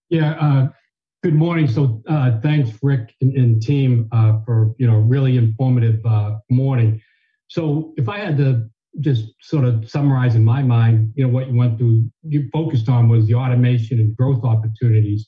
Yeah, 0.09 0.31
uh, 0.33 0.67
good 1.23 1.35
morning. 1.35 1.67
So 1.67 2.01
uh, 2.07 2.39
thanks, 2.41 2.71
Rick 2.81 3.13
and, 3.21 3.33
and 3.37 3.61
team, 3.61 4.09
uh, 4.11 4.39
for 4.45 4.73
you 4.79 4.87
know 4.87 4.97
really 4.97 5.37
informative 5.37 6.03
uh, 6.05 6.37
morning. 6.49 7.01
So 7.47 7.93
if 7.97 8.09
I 8.09 8.19
had 8.19 8.37
to 8.37 8.67
just 8.99 9.25
sort 9.41 9.65
of 9.65 9.87
summarize 9.89 10.35
in 10.35 10.43
my 10.43 10.63
mind, 10.63 11.13
you 11.15 11.25
know 11.25 11.31
what 11.31 11.49
you 11.49 11.55
went 11.55 11.77
through, 11.77 12.09
you 12.23 12.49
focused 12.51 12.89
on 12.89 13.07
was 13.07 13.27
the 13.27 13.35
automation 13.35 13.99
and 13.99 14.15
growth 14.17 14.43
opportunities. 14.43 15.27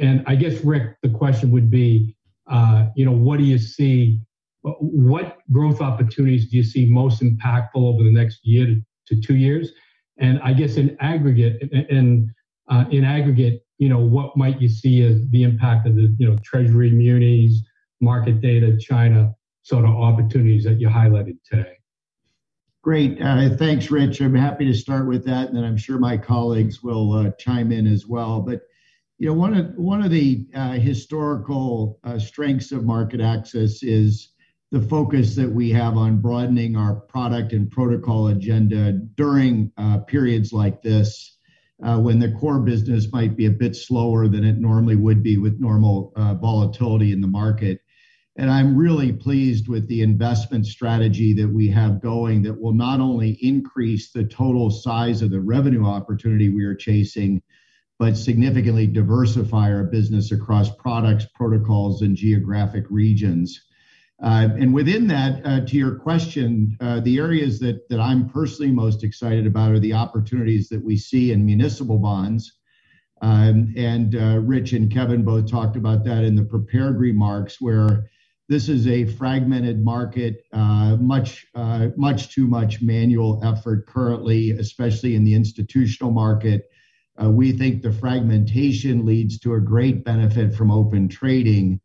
And 0.00 0.24
I 0.26 0.34
guess 0.34 0.64
Rick, 0.64 0.96
the 1.02 1.08
question 1.08 1.52
would 1.52 1.70
be, 1.70 2.16
uh, 2.50 2.86
you 2.96 3.04
know, 3.04 3.12
what 3.12 3.38
do 3.38 3.44
you 3.44 3.58
see 3.58 4.20
what 4.62 5.38
growth 5.52 5.80
opportunities 5.80 6.50
do 6.50 6.56
you 6.56 6.62
see 6.64 6.86
most 6.86 7.22
impactful 7.22 7.76
over 7.76 8.02
the 8.02 8.12
next 8.12 8.40
year 8.42 8.66
to, 8.66 8.82
to 9.06 9.20
two 9.20 9.36
years? 9.36 9.70
And 10.18 10.40
I 10.42 10.52
guess 10.52 10.76
in 10.76 10.96
aggregate, 11.00 11.70
and 11.90 12.30
uh, 12.68 12.84
in 12.90 13.04
aggregate, 13.04 13.66
you 13.78 13.88
know, 13.88 13.98
what 13.98 14.36
might 14.36 14.60
you 14.60 14.68
see 14.68 15.02
as 15.02 15.20
the 15.30 15.42
impact 15.42 15.86
of 15.86 15.96
the, 15.96 16.14
you 16.18 16.28
know, 16.28 16.36
Treasury 16.44 16.90
munis, 16.90 17.62
market 18.00 18.40
data, 18.40 18.76
China 18.78 19.34
sort 19.62 19.84
of 19.84 19.90
opportunities 19.90 20.64
that 20.64 20.78
you 20.80 20.88
highlighted 20.88 21.36
today? 21.44 21.78
Great. 22.82 23.20
Uh, 23.20 23.48
thanks, 23.56 23.90
Rich. 23.90 24.20
I'm 24.20 24.34
happy 24.34 24.66
to 24.66 24.74
start 24.74 25.08
with 25.08 25.24
that, 25.24 25.48
and 25.48 25.56
then 25.56 25.64
I'm 25.64 25.76
sure 25.76 25.98
my 25.98 26.18
colleagues 26.18 26.82
will 26.82 27.12
uh, 27.14 27.30
chime 27.38 27.72
in 27.72 27.86
as 27.86 28.06
well. 28.06 28.42
But 28.42 28.60
you 29.18 29.26
know, 29.26 29.32
one 29.32 29.54
of 29.54 29.74
one 29.76 30.02
of 30.02 30.10
the 30.10 30.46
uh, 30.54 30.72
historical 30.72 31.98
uh, 32.04 32.18
strengths 32.18 32.72
of 32.72 32.82
MarketAxess 32.82 33.78
is 33.82 34.33
the 34.74 34.82
focus 34.88 35.36
that 35.36 35.48
we 35.48 35.70
have 35.70 35.96
on 35.96 36.20
broadening 36.20 36.74
our 36.76 36.96
product 36.96 37.52
and 37.52 37.70
protocol 37.70 38.26
agenda 38.26 38.90
during 39.14 39.70
uh, 39.78 39.98
periods 39.98 40.52
like 40.52 40.82
this, 40.82 41.36
uh, 41.84 41.96
when 41.96 42.18
the 42.18 42.32
core 42.40 42.58
business 42.58 43.12
might 43.12 43.36
be 43.36 43.46
a 43.46 43.52
bit 43.52 43.76
slower 43.76 44.26
than 44.26 44.42
it 44.42 44.58
normally 44.58 44.96
would 44.96 45.22
be 45.22 45.38
with 45.38 45.60
normal 45.60 46.12
uh, 46.16 46.34
volatility 46.34 47.12
in 47.12 47.20
the 47.20 47.28
market. 47.28 47.78
And 48.36 48.50
I'm 48.50 48.76
really 48.76 49.12
pleased 49.12 49.68
with 49.68 49.86
the 49.86 50.02
investment 50.02 50.66
strategy 50.66 51.32
that 51.34 51.48
we 51.48 51.68
have 51.68 52.02
going 52.02 52.42
that 52.42 52.60
will 52.60 52.74
not 52.74 52.98
only 52.98 53.38
increase 53.40 54.10
the 54.10 54.24
total 54.24 54.72
size 54.72 55.22
of 55.22 55.30
the 55.30 55.40
revenue 55.40 55.86
opportunity 55.86 56.48
we 56.48 56.64
are 56.64 56.74
chasing, 56.74 57.40
but 58.00 58.16
significantly 58.16 58.88
diversify 58.88 59.72
our 59.72 59.84
business 59.84 60.32
across 60.32 60.74
products, 60.74 61.26
protocols, 61.36 62.02
and 62.02 62.16
geographic 62.16 62.86
regions. 62.90 63.66
Uh, 64.22 64.48
and 64.58 64.72
within 64.72 65.06
that, 65.08 65.44
uh, 65.44 65.60
to 65.66 65.76
your 65.76 65.96
question, 65.96 66.76
uh, 66.80 67.00
the 67.00 67.18
areas 67.18 67.58
that, 67.58 67.80
I'm 67.90 68.28
personally 68.28 68.70
most 68.70 69.02
excited 69.02 69.46
about 69.46 69.72
are 69.72 69.78
the 69.78 69.92
opportunities 69.92 70.68
that 70.68 70.82
we 70.82 70.96
see 70.96 71.32
in 71.32 71.44
municipal 71.44 71.98
bonds. 71.98 72.58
Um, 73.22 73.72
and 73.76 74.14
Rich 74.46 74.72
and 74.72 74.92
Kevin 74.92 75.24
both 75.24 75.50
talked 75.50 75.76
about 75.76 76.04
that 76.04 76.24
in 76.24 76.34
the 76.34 76.44
prepared 76.44 76.98
remarks, 76.98 77.60
where 77.60 78.10
this 78.48 78.68
is 78.68 78.86
a 78.86 79.06
fragmented 79.06 79.82
market, 79.82 80.44
much 80.52 81.46
much 81.96 82.34
too 82.34 82.46
much 82.46 82.82
manual 82.82 83.40
effort 83.42 83.86
currently, 83.86 84.50
especially 84.50 85.14
in 85.14 85.24
the 85.24 85.32
institutional 85.32 86.10
market. 86.10 86.68
we 87.22 87.52
think 87.52 87.80
the 87.80 87.92
fragmentation 87.92 89.06
leads 89.06 89.38
to 89.38 89.54
a 89.54 89.60
great 89.60 90.04
benefit 90.04 90.54
from 90.54 90.70
open 90.70 91.08
trading. 91.08 91.80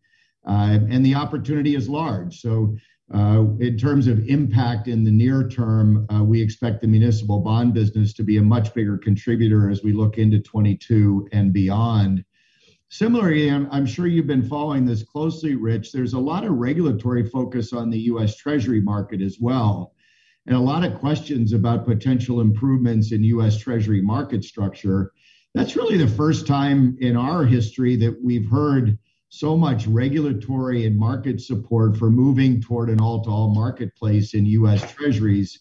Uh, 0.48 0.80
and 0.90 1.06
the 1.06 1.16
opportunity 1.16 1.76
is 1.76 1.90
large. 1.90 2.40
So, 2.40 2.76
uh, 3.14 3.44
in 3.60 3.76
terms 3.76 4.06
of 4.06 4.28
impact 4.28 4.88
in 4.88 5.04
the 5.04 5.12
near 5.12 5.48
term, 5.48 6.06
uh, 6.14 6.24
we 6.24 6.40
expect 6.42 6.82
the 6.82 6.88
municipal 6.88 7.40
bond 7.40 7.74
business 7.74 8.14
to 8.14 8.24
be 8.24 8.38
a 8.38 8.42
much 8.42 8.72
bigger 8.76 9.00
contributor 9.00 9.70
as 9.70 9.84
we 9.84 9.94
look 9.94 10.20
into 10.20 10.40
22 10.40 11.28
and 11.32 11.52
beyond. 11.52 12.24
Similarly, 12.90 13.50
I'm, 13.50 13.68
I'm, 13.72 13.86
sure 13.86 14.06
you've 14.06 14.28
been 14.28 14.48
following 14.48 14.86
this 14.86 15.04
closely, 15.04 15.56
Rich. 15.56 15.92
There's 15.92 16.14
a 16.14 16.20
lot 16.20 16.44
of 16.44 16.54
regulatory 16.54 17.26
focus 17.26 17.74
on 17.74 17.90
the 17.90 18.00
US 18.02 18.36
Treasury 18.36 18.82
market 18.82 19.22
as 19.22 19.38
well, 19.40 19.94
and 20.46 20.56
a 20.56 20.60
lot 20.60 20.84
of 20.84 21.00
questions 21.00 21.54
about 21.54 21.86
potential 21.86 22.42
improvements 22.42 23.12
in 23.12 23.24
US 23.24 23.58
Treasury 23.58 24.02
market 24.02 24.44
structure. 24.44 25.12
That's 25.56 25.76
really 25.76 25.98
the 25.98 26.08
first 26.08 26.46
time 26.46 26.96
in 27.00 27.16
our 27.16 27.44
history 27.44 27.96
that 27.98 28.16
we've 28.24 28.50
heard 28.50 28.98
so 29.30 29.56
much 29.56 29.86
regulatory 29.88 30.86
and 30.86 30.98
market 30.98 31.40
support 31.40 31.96
for 31.96 32.10
moving 32.10 32.60
toward 32.60 32.90
an 32.90 33.00
all 33.00 33.24
to 33.24 33.30
all 33.30 33.54
marketplace 33.54 34.34
in 34.34 34.46
US 34.46 34.92
Treasuries. 34.94 35.60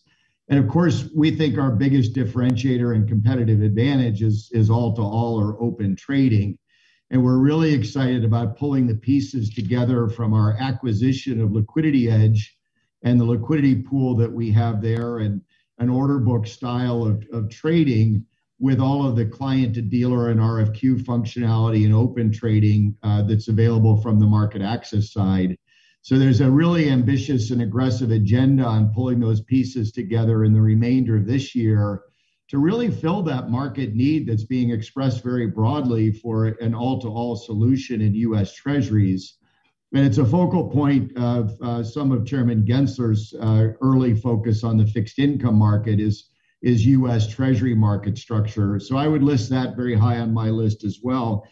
And 0.49 0.59
of 0.59 0.69
course, 0.69 1.11
we 1.15 1.31
think 1.31 1.59
our 1.59 1.71
biggest 1.71 2.15
differentiator 2.15 2.95
and 2.95 3.07
competitive 3.07 3.61
advantage 3.61 4.23
is, 4.23 4.49
is 4.53 4.71
all 4.71 4.97
to 4.97 5.03
all 5.03 5.39
or 5.39 5.63
open 5.63 5.95
trading. 5.95 6.59
And 7.11 7.23
we're 7.23 7.39
really 7.39 7.73
excited 7.75 8.25
about 8.25 8.57
pulling 8.57 8.87
the 8.87 8.95
pieces 8.95 9.51
together 9.51 10.09
from 10.09 10.33
our 10.33 10.57
acquisition 10.59 11.41
of 11.41 11.53
Liquidity 11.53 12.11
Edge 12.11 12.57
and 13.03 13.21
the 13.21 13.25
liquidity 13.25 13.83
pool 13.83 14.17
that 14.17 14.33
we 14.33 14.51
have 14.53 14.81
there 14.83 15.19
and 15.19 15.43
an 15.79 15.91
order 15.91 16.19
book 16.19 16.47
style 16.47 17.05
of, 17.05 17.25
of 17.33 17.51
trading 17.51 18.25
with 18.61 18.81
all 18.81 19.07
of 19.07 19.17
the 19.17 19.25
client 19.25 19.75
to 19.75 19.83
dealer 19.83 20.31
and 20.31 20.41
RFQ 20.41 21.05
functionality 21.05 21.85
and 21.85 21.95
open 21.95 22.33
trading 22.33 22.97
uh, 23.03 23.23
that's 23.23 23.49
available 23.49 24.01
from 24.01 24.19
the 24.19 24.27
MarketAxess 24.27 25.11
side. 25.11 25.57
So 26.03 26.19
there's 26.19 26.41
a 26.41 26.51
really 26.51 26.91
ambitious 26.91 27.51
and 27.51 27.63
aggressive 27.63 28.11
agenda 28.11 28.65
on 28.65 28.93
pulling 28.93 29.21
those 29.21 29.43
pieces 29.43 29.93
together 29.93 30.45
in 30.45 30.53
the 30.53 30.61
remainder 30.61 31.17
of 31.17 31.27
this 31.27 31.55
year 31.55 32.03
to 32.49 32.59
really 32.59 32.91
fill 32.91 33.23
that 33.23 33.51
market 33.51 33.95
need 33.95 34.27
that's 34.27 34.45
being 34.45 34.71
expressed 34.71 35.23
very 35.23 35.47
broadly 35.47 36.11
for 36.11 36.47
an 36.47 36.75
all 36.75 37.01
to 37.01 37.09
all 37.09 37.37
solution 37.37 38.01
in 38.01 38.15
US 38.15 38.55
Treasuries. 38.55 39.35
And 39.95 40.05
it's 40.05 40.19
a 40.19 40.25
focal 40.25 40.69
point 40.69 41.17
of 41.17 41.57
uh, 41.63 41.83
some 41.83 42.11
of 42.11 42.27
Chairman 42.27 42.65
Gensler's 42.65 43.35
uh, 43.41 43.69
early 43.81 44.15
focus 44.15 44.65
on 44.65 44.77
the 44.77 44.87
fixed 44.87 45.19
income 45.19 45.57
market 45.57 46.01
is 46.01 46.31
is 46.63 46.87
US 46.87 47.29
Treasury 47.29 47.75
market 47.75 48.19
structure. 48.19 48.79
So 48.81 48.97
I 48.97 49.07
would 49.07 49.23
list 49.23 49.51
that 49.51 49.77
very 49.77 49.95
high 49.95 50.19
on 50.19 50.35
my 50.35 50.51
list 50.51 50.85
as 50.85 51.01
well. 51.03 51.47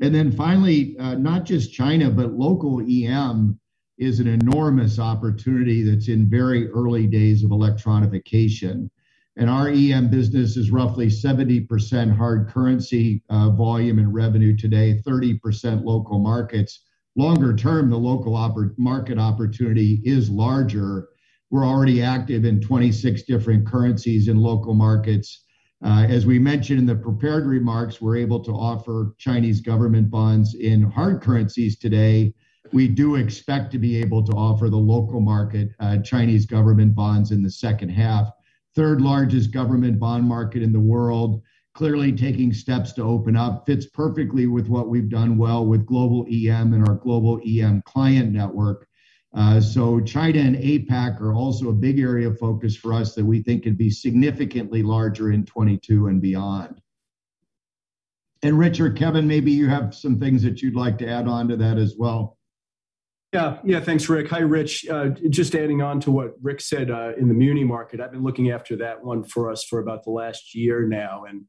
And 0.00 0.14
then 0.14 0.32
finally, 0.32 0.96
uh, 0.98 1.14
not 1.16 1.44
just 1.44 1.74
China, 1.74 2.10
but 2.10 2.32
local 2.32 2.80
EM 2.80 3.60
is 3.98 4.18
an 4.18 4.26
enormous 4.26 4.98
opportunity 4.98 5.82
that's 5.82 6.08
in 6.08 6.28
very 6.28 6.70
early 6.70 7.06
days 7.06 7.44
of 7.44 7.50
electronification. 7.50 8.88
And 9.36 9.50
our 9.50 9.68
EM 9.68 10.08
business 10.08 10.56
is 10.56 10.70
roughly 10.70 11.08
70% 11.08 12.16
hard 12.16 12.48
currency 12.48 13.22
uh, 13.28 13.50
volume 13.50 13.98
and 13.98 14.12
revenue 14.12 14.56
today, 14.56 15.02
30% 15.06 15.84
local 15.84 16.18
markets. 16.18 16.86
Longer 17.14 17.54
term, 17.54 17.90
the 17.90 17.98
local 17.98 18.32
market 18.78 19.18
opportunity 19.18 20.00
is 20.04 20.30
larger 20.30 21.09
we're 21.50 21.66
already 21.66 22.02
active 22.02 22.44
in 22.44 22.60
26 22.60 23.22
different 23.22 23.66
currencies 23.66 24.28
in 24.28 24.38
local 24.38 24.72
markets. 24.72 25.44
Uh, 25.84 26.06
as 26.08 26.26
we 26.26 26.38
mentioned 26.38 26.78
in 26.78 26.86
the 26.86 26.94
prepared 26.94 27.46
remarks, 27.46 28.00
we're 28.00 28.16
able 28.16 28.38
to 28.44 28.52
offer 28.52 29.14
Chinese 29.18 29.60
government 29.60 30.10
bonds 30.10 30.54
in 30.54 30.82
hard 30.82 31.20
currencies 31.22 31.78
today. 31.78 32.32
We 32.72 32.86
do 32.86 33.16
expect 33.16 33.72
to 33.72 33.78
be 33.78 33.96
able 33.96 34.22
to 34.24 34.32
offer 34.32 34.68
the 34.68 34.76
local 34.76 35.20
market 35.20 35.70
uh, 35.80 35.98
Chinese 35.98 36.46
government 36.46 36.94
bonds 36.94 37.32
in 37.32 37.42
the 37.42 37.50
second 37.50 37.88
half. 37.88 38.30
Third 38.76 39.00
largest 39.00 39.50
government 39.50 39.98
bond 39.98 40.24
market 40.24 40.62
in 40.62 40.72
the 40.72 40.78
world, 40.78 41.42
clearly 41.74 42.12
taking 42.12 42.52
steps 42.52 42.92
to 42.92 43.02
open 43.02 43.34
up, 43.34 43.66
fits 43.66 43.86
perfectly 43.86 44.46
with 44.46 44.68
what 44.68 44.88
we've 44.88 45.08
done 45.08 45.36
well 45.36 45.66
with 45.66 45.86
global 45.86 46.26
EM 46.30 46.74
and 46.74 46.86
our 46.86 46.94
global 46.94 47.40
EM 47.44 47.82
client 47.86 48.32
network. 48.32 48.86
Uh, 49.32 49.60
so 49.60 50.00
China 50.00 50.40
and 50.40 50.56
APAC 50.56 51.20
are 51.20 51.34
also 51.34 51.68
a 51.68 51.72
big 51.72 52.00
area 52.00 52.28
of 52.28 52.38
focus 52.38 52.76
for 52.76 52.92
us 52.92 53.14
that 53.14 53.24
we 53.24 53.42
think 53.42 53.62
could 53.62 53.78
be 53.78 53.90
significantly 53.90 54.82
larger 54.82 55.30
in 55.30 55.44
22 55.44 56.08
and 56.08 56.20
beyond. 56.20 56.80
And 58.42 58.58
Richard, 58.58 58.96
Kevin, 58.96 59.28
maybe 59.28 59.52
you 59.52 59.68
have 59.68 59.94
some 59.94 60.18
things 60.18 60.42
that 60.42 60.62
you'd 60.62 60.74
like 60.74 60.98
to 60.98 61.08
add 61.08 61.28
on 61.28 61.46
to 61.48 61.56
that 61.58 61.78
as 61.78 61.94
well. 61.96 62.38
Yeah, 63.32 63.58
yeah. 63.62 63.78
Thanks, 63.78 64.08
Rick. 64.08 64.28
Hi, 64.30 64.40
Rich. 64.40 64.88
Uh, 64.88 65.10
just 65.28 65.54
adding 65.54 65.82
on 65.82 66.00
to 66.00 66.10
what 66.10 66.34
Rick 66.42 66.60
said 66.60 66.90
uh, 66.90 67.12
in 67.16 67.28
the 67.28 67.34
muni 67.34 67.62
market, 67.62 68.00
I've 68.00 68.10
been 68.10 68.24
looking 68.24 68.50
after 68.50 68.74
that 68.78 69.04
one 69.04 69.22
for 69.22 69.52
us 69.52 69.62
for 69.62 69.78
about 69.78 70.02
the 70.02 70.10
last 70.10 70.52
year 70.52 70.84
now, 70.88 71.24
and 71.28 71.44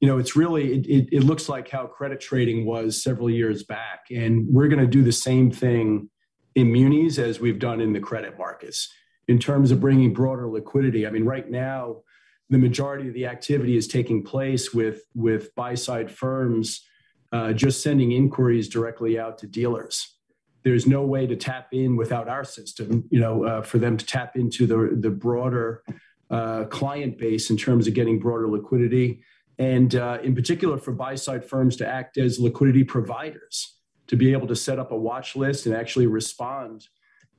you 0.00 0.08
know, 0.08 0.16
it's 0.16 0.36
really 0.36 0.78
it, 0.78 1.24
looks 1.24 1.48
like 1.48 1.68
how 1.68 1.86
credit 1.86 2.20
trading 2.20 2.64
was 2.64 3.02
several 3.02 3.28
years 3.28 3.64
back, 3.64 4.04
and 4.10 4.46
we're 4.48 4.68
going 4.68 4.80
to 4.80 4.86
do 4.86 5.02
the 5.02 5.12
same 5.12 5.50
thing 5.50 6.08
in 6.58 6.72
munis 6.72 7.18
as 7.18 7.40
we've 7.40 7.58
done 7.58 7.80
in 7.80 7.92
the 7.92 8.00
credit 8.00 8.38
markets 8.38 8.88
in 9.26 9.38
terms 9.38 9.70
of 9.70 9.80
bringing 9.80 10.12
broader 10.12 10.48
liquidity. 10.48 11.06
I 11.06 11.10
mean, 11.10 11.24
right 11.24 11.48
now, 11.48 12.02
the 12.50 12.58
majority 12.58 13.08
of 13.08 13.14
the 13.14 13.26
activity 13.26 13.76
is 13.76 13.86
taking 13.86 14.22
place 14.22 14.72
with 14.72 15.02
with 15.14 15.54
buy 15.54 15.74
side 15.74 16.10
firms 16.10 16.84
uh, 17.32 17.52
just 17.52 17.82
sending 17.82 18.12
inquiries 18.12 18.68
directly 18.68 19.18
out 19.18 19.38
to 19.38 19.46
dealers 19.46 20.18
there's 20.64 20.86
no 20.86 21.02
way 21.02 21.26
to 21.26 21.36
tap 21.36 21.68
in 21.72 21.96
without 21.96 22.28
our 22.28 22.44
system, 22.44 23.04
you 23.10 23.20
know, 23.20 23.44
uh, 23.44 23.62
for 23.62 23.78
them 23.78 23.96
to 23.96 24.04
tap 24.04 24.36
into 24.36 24.66
the, 24.66 24.96
the 25.00 25.10
broader 25.10 25.82
uh, 26.30 26.64
client 26.64 27.16
base 27.18 27.50
in 27.50 27.56
terms 27.56 27.86
of 27.86 27.94
getting 27.94 28.18
broader 28.18 28.48
liquidity. 28.48 29.22
And 29.58 29.94
uh, 29.94 30.18
in 30.22 30.34
particular, 30.34 30.78
for 30.78 30.92
buy 30.92 31.14
side 31.14 31.44
firms 31.44 31.76
to 31.76 31.88
act 31.88 32.18
as 32.18 32.38
liquidity 32.38 32.84
providers, 32.84 33.77
to 34.08 34.16
be 34.16 34.32
able 34.32 34.46
to 34.48 34.56
set 34.56 34.78
up 34.78 34.90
a 34.90 34.96
watch 34.96 35.36
list 35.36 35.66
and 35.66 35.74
actually 35.74 36.06
respond 36.06 36.88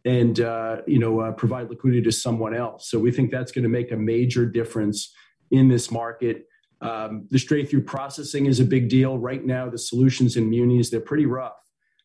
and 0.06 0.40
uh, 0.40 0.78
you 0.88 1.00
know 1.00 1.20
uh, 1.20 1.32
provide 1.34 1.70
liquidity 1.70 2.02
to 2.02 2.12
someone 2.12 2.56
else. 2.56 2.90
So 2.90 3.00
we 3.00 3.12
think 3.12 3.32
that's 3.32 3.52
going 3.52 3.64
to 3.64 3.70
make 3.70 3.92
a 3.92 3.98
major 3.98 4.46
difference 4.46 5.14
in 5.52 5.68
this 5.68 5.92
market. 5.92 6.46
Um, 6.82 7.28
the 7.30 7.40
straight 7.40 7.70
through 7.70 7.84
processing 7.84 8.46
is 8.46 8.60
a 8.62 8.66
big 8.66 8.88
deal 8.88 9.18
right 9.18 9.46
now. 9.46 9.70
The 9.70 9.78
solutions 9.78 10.38
in 10.38 10.50
munis 10.50 10.90
they're 10.90 11.02
pretty 11.02 11.26
rough 11.26 11.60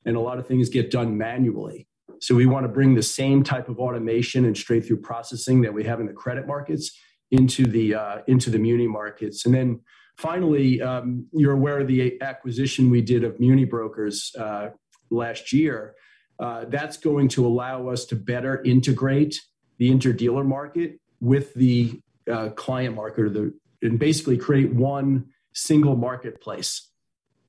and 0.04 0.16
a 0.16 0.20
lot 0.20 0.38
of 0.38 0.46
things 0.46 0.68
get 0.68 0.90
done 0.90 1.16
manually. 1.16 1.86
So 2.20 2.34
we 2.34 2.46
want 2.46 2.64
to 2.64 2.68
bring 2.68 2.94
the 2.94 3.02
same 3.02 3.42
type 3.42 3.68
of 3.68 3.78
automation 3.78 4.44
and 4.44 4.56
straight 4.56 4.86
through 4.86 5.00
processing 5.00 5.60
that 5.62 5.72
we 5.72 5.84
have 5.84 6.00
in 6.00 6.06
the 6.06 6.12
credit 6.12 6.46
markets 6.46 6.96
into 7.30 7.64
the 7.66 7.94
uh, 7.94 8.18
into 8.26 8.50
the 8.50 8.58
muni 8.58 8.86
markets. 8.86 9.44
And 9.46 9.54
then 9.54 9.80
finally, 10.16 10.80
um, 10.82 11.26
you're 11.32 11.52
aware 11.52 11.80
of 11.80 11.88
the 11.88 12.20
acquisition 12.22 12.90
we 12.90 13.02
did 13.02 13.24
of 13.24 13.38
MuniBrokers 13.38 14.38
uh, 14.38 14.70
last 15.10 15.52
year. 15.52 15.94
Uh, 16.38 16.64
that's 16.68 16.96
going 16.96 17.28
to 17.28 17.46
allow 17.46 17.88
us 17.88 18.04
to 18.06 18.16
better 18.16 18.62
integrate 18.62 19.40
the 19.78 19.90
interdealer 19.90 20.44
market 20.44 21.00
with 21.20 21.54
the 21.54 22.00
uh, 22.30 22.48
client 22.50 22.94
market, 22.94 23.32
the 23.32 23.54
and 23.82 23.98
basically 23.98 24.38
create 24.38 24.72
one 24.72 25.26
single 25.52 25.94
marketplace 25.94 26.90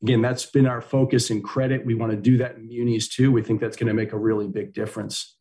Again, 0.06 0.22
that's 0.22 0.46
been 0.46 0.68
our 0.68 0.82
focus 0.82 1.32
in 1.32 1.42
credit. 1.42 1.84
We 1.84 1.96
want 1.96 2.12
to 2.12 2.18
do 2.18 2.38
that 2.38 2.58
in 2.58 2.68
munis 2.68 3.08
too. 3.08 3.32
We 3.32 3.42
think 3.42 3.60
that's 3.60 3.76
going 3.76 3.88
to 3.88 3.94
make 3.94 4.14
a 4.14 4.20
really 4.20 4.48
big 4.48 4.72
difference. 4.72 5.35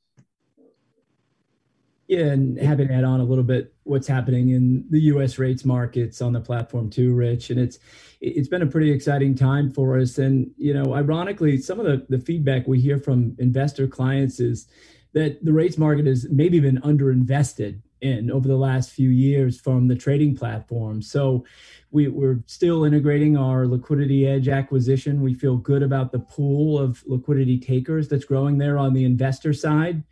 Yeah, 2.07 2.27
and 2.27 2.59
happy 2.59 2.87
to 2.87 2.93
add 2.93 3.05
on 3.05 3.21
a 3.21 3.25
little 3.25 3.45
bit 3.45 3.75
what's 3.85 4.07
happening 4.07 4.51
in 4.51 4.85
the 4.91 5.01
U.S. 5.03 5.39
rates 5.39 5.65
markets 5.65 6.21
on 6.21 6.35
the 6.35 6.41
platform 6.41 6.91
too, 6.91 7.15
Rich. 7.15 7.49
And 7.51 7.59
it's 7.59 7.79
it's 8.21 8.49
been 8.49 8.63
a 8.63 8.67
pretty 8.67 8.91
exciting 8.91 9.35
time 9.35 9.71
for 9.71 9.99
us. 9.99 10.19
And 10.19 10.51
you 10.59 10.75
know, 10.75 10.95
ironically, 10.95 11.59
some 11.59 11.81
of 11.81 11.87
the 11.87 12.05
the 12.11 12.23
feedback 12.23 12.67
we 12.69 12.79
hear 12.79 12.99
from 12.99 13.35
investor 13.39 13.87
clients 13.87 14.39
is 14.39 14.67
that 15.15 15.43
the 15.45 15.53
rates 15.53 15.79
market 15.79 16.07
has 16.07 16.27
maybe 16.31 16.61
been 16.61 16.81
underinvested 16.83 17.81
in 18.05 18.31
over 18.31 18.47
the 18.47 18.57
last 18.57 18.91
few 18.91 19.09
years 19.09 19.59
from 19.59 19.89
the 19.89 19.97
trading 19.97 20.37
platform. 20.37 21.01
So 21.01 21.45
we, 21.91 22.09
are 22.09 22.43
still 22.47 22.85
integrating 22.85 23.37
our 23.37 23.67
Liquidity 23.67 24.27
Edge 24.27 24.49
acquisition. 24.49 25.23
We 25.23 25.33
feel 25.33 25.57
good 25.57 25.83
about 25.83 26.13
the 26.13 26.19
pool 26.19 26.79
of 26.79 27.03
liquidity 27.07 27.59
takers 27.59 28.09
that's 28.09 28.25
growing 28.25 28.59
there 28.59 28.77
on 28.77 28.93
the 28.93 29.05
investor 29.05 29.55
side. 29.55 30.05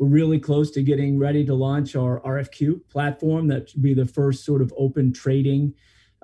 We're 0.00 0.08
really 0.08 0.38
close 0.38 0.70
to 0.70 0.82
getting 0.82 1.18
ready 1.18 1.44
to 1.44 1.52
launch 1.52 1.94
our 1.94 2.22
RFQ 2.22 2.88
platform. 2.88 3.48
That 3.48 3.68
should 3.68 3.82
be 3.82 3.92
the 3.92 4.06
first 4.06 4.46
sort 4.46 4.62
of 4.62 4.72
open 4.78 5.12
trading 5.12 5.74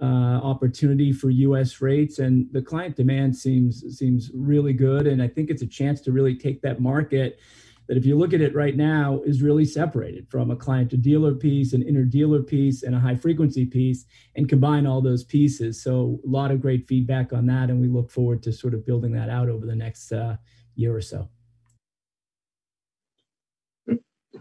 uh, 0.01 0.41
opportunity 0.43 1.13
for 1.13 1.29
U.S. 1.29 1.83
rates, 1.83 2.19
and 2.19 2.51
the 2.53 2.63
client 2.63 2.97
demand 2.97 3.37
seems 3.37 3.85
seems 3.99 4.31
really 4.33 4.73
good. 4.73 5.07
And 5.07 5.23
I 5.23 5.29
think 5.29 5.51
it's 5.51 5.61
a 5.61 5.67
chance 5.67 6.01
to 6.03 6.13
really 6.13 6.39
take 6.39 6.63
that 6.63 6.81
market 6.81 7.39
that 7.87 7.99
if 7.99 8.07
you 8.07 8.17
look 8.17 8.33
at 8.33 8.41
it 8.41 8.55
right 8.55 8.77
now 8.79 9.21
is 9.27 9.43
really 9.43 9.67
separated 9.67 10.27
from 10.31 10.51
a 10.51 10.57
client 10.57 10.89
to 10.93 10.97
dealer 10.97 11.35
piece, 11.35 11.75
an 11.75 11.83
interdealer 11.83 12.47
piece, 12.47 12.83
and 12.83 12.95
a 12.95 12.99
high 12.99 13.15
frequency 13.15 13.67
piece, 13.67 14.07
and 14.37 14.49
combine 14.49 14.87
all 14.87 15.03
those 15.03 15.23
pieces. 15.23 15.83
So 15.83 16.19
a 16.27 16.29
lot 16.29 16.51
of 16.51 16.63
great 16.63 16.89
feedback 16.89 17.35
on 17.35 17.45
that, 17.49 17.69
and 17.69 17.79
we 17.79 17.89
look 17.89 18.11
forward 18.11 18.43
to 18.45 18.55
sort 18.55 18.73
of 18.73 18.87
building 18.87 19.13
that 19.13 19.29
out 19.29 19.51
over 19.51 19.67
the 19.67 19.77
next 19.77 20.13
uh, 20.13 20.37
year 20.77 20.97
or 20.97 21.03
so. 21.03 21.29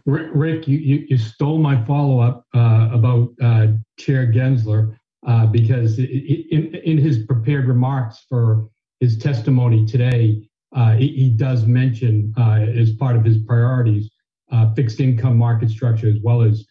Rick, 0.05 0.67
you, 0.67 0.77
you, 0.77 1.05
you 1.09 1.17
stole 1.17 1.57
my 1.57 1.83
follow 1.85 2.19
up 2.19 2.45
uh, 2.53 2.89
about 2.91 3.29
uh, 3.41 3.67
Chair 3.97 4.31
Gensler 4.31 4.97
uh, 5.27 5.47
because 5.47 5.97
in, 5.99 6.75
in 6.83 6.97
his 6.97 7.19
prepared 7.25 7.67
remarks 7.67 8.25
for 8.29 8.69
his 8.99 9.17
testimony 9.17 9.85
today, 9.85 10.47
uh, 10.75 10.93
he, 10.93 11.07
he, 11.09 11.29
does 11.29 11.65
mention 11.65 12.33
uh, 12.37 12.59
as 12.75 12.91
part 12.93 13.15
of 13.15 13.23
his 13.23 13.37
priorities 13.37 14.09
uh, 14.51 14.73
fixed 14.73 14.99
income 14.99 15.37
market 15.37 15.69
structure 15.69 16.09
as 16.09 16.17
well 16.21 16.41
as 16.41 16.65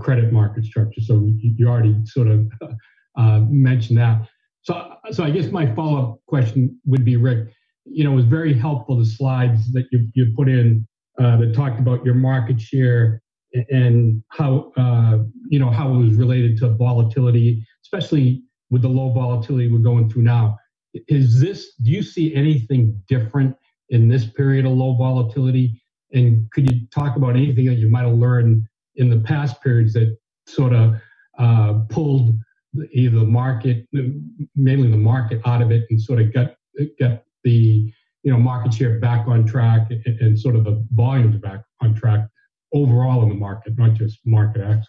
credit 0.00 0.32
market 0.32 0.64
structure. 0.64 1.00
So 1.00 1.28
you, 1.38 1.68
already 1.68 1.94
sort 2.06 2.28
of 2.28 2.50
mentioned 3.50 3.98
that. 3.98 4.28
So, 4.62 4.94
so 5.12 5.22
I 5.22 5.30
guess 5.30 5.50
my 5.52 5.72
follow 5.74 6.02
up 6.02 6.18
question 6.26 6.78
would 6.86 7.04
be, 7.04 7.16
Rick. 7.16 7.52
You 7.84 8.04
know, 8.04 8.12
it 8.12 8.16
was 8.16 8.24
very 8.24 8.52
helpful 8.52 8.98
the 8.98 9.06
slides 9.06 9.72
that 9.72 9.86
you 9.92 10.08
you 10.14 10.32
put 10.36 10.48
in 10.48 10.86
uh, 11.18 11.36
that 11.38 11.54
talked 11.54 11.78
about 11.80 12.04
your 12.04 12.14
market 12.14 12.60
share 12.60 13.22
and 13.70 14.22
how 14.28 14.72
you 15.48 15.58
know 15.58 15.70
how 15.70 15.94
it 15.94 15.98
was 15.98 16.14
related 16.14 16.58
to 16.58 16.68
volatility, 16.70 17.64
especially 17.84 18.42
with 18.70 18.82
the 18.82 18.88
low 18.88 19.12
volatility 19.12 19.70
we're 19.70 19.78
going 19.78 20.10
through 20.10 20.22
now. 20.22 20.58
Is 21.08 21.40
this 21.40 21.74
do 21.82 21.90
you 21.90 22.02
see 22.02 22.34
anything 22.34 23.00
different 23.08 23.56
in 23.90 24.08
this 24.08 24.26
period 24.26 24.66
of 24.66 24.72
low 24.72 24.94
volatility? 24.96 25.80
And 26.12 26.50
could 26.52 26.70
you 26.70 26.86
talk 26.94 27.16
about 27.16 27.36
anything 27.36 27.66
that 27.66 27.74
you 27.74 27.90
might 27.90 28.04
have 28.04 28.14
learned 28.14 28.66
in 28.96 29.10
the 29.10 29.20
past 29.20 29.62
periods 29.62 29.92
that 29.94 30.16
sort 30.46 30.72
of 30.72 30.96
uh, 31.38 31.80
pulled 31.90 32.34
either 32.92 33.18
the 33.18 33.24
market 33.24 33.86
mainly 34.54 34.90
the 34.90 34.96
market 34.96 35.40
out 35.46 35.62
of 35.62 35.70
it 35.70 35.84
and 35.90 36.00
sort 36.00 36.20
of 36.20 36.32
got 36.32 36.54
got 37.00 37.22
the 37.44 37.92
you 38.26 38.32
know 38.32 38.38
market 38.38 38.74
share 38.74 38.98
back 38.98 39.28
on 39.28 39.46
track 39.46 39.86
and, 39.90 40.20
and 40.20 40.38
sort 40.38 40.56
of 40.56 40.64
the 40.64 40.84
volumes 40.90 41.36
back 41.36 41.60
on 41.80 41.94
track 41.94 42.26
overall 42.74 43.22
in 43.22 43.28
the 43.28 43.34
market 43.34 43.72
not 43.78 43.94
just 43.94 44.18
MarketAxess 44.26 44.82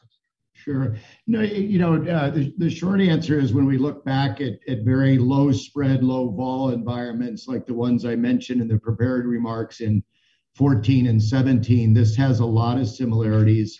Sure. 0.63 0.95
No, 1.27 1.41
you 1.41 1.77
know, 1.77 2.03
uh, 2.07 2.31
the, 2.31 2.51
the 2.57 2.69
short 2.69 2.99
answer 2.99 3.39
is 3.39 3.53
when 3.53 3.67
we 3.67 3.77
look 3.77 4.03
back 4.03 4.41
at, 4.41 4.53
at 4.67 4.83
very 4.83 5.19
low 5.19 5.51
spread, 5.51 6.03
low 6.03 6.31
vol 6.31 6.71
environments 6.71 7.47
like 7.47 7.67
the 7.67 7.75
ones 7.75 8.05
I 8.05 8.15
mentioned 8.15 8.61
in 8.61 8.67
the 8.67 8.79
prepared 8.79 9.27
remarks 9.27 9.81
in 9.81 10.03
14 10.55 11.05
and 11.05 11.21
17, 11.21 11.93
this 11.93 12.15
has 12.15 12.39
a 12.39 12.45
lot 12.45 12.79
of 12.79 12.89
similarities. 12.89 13.79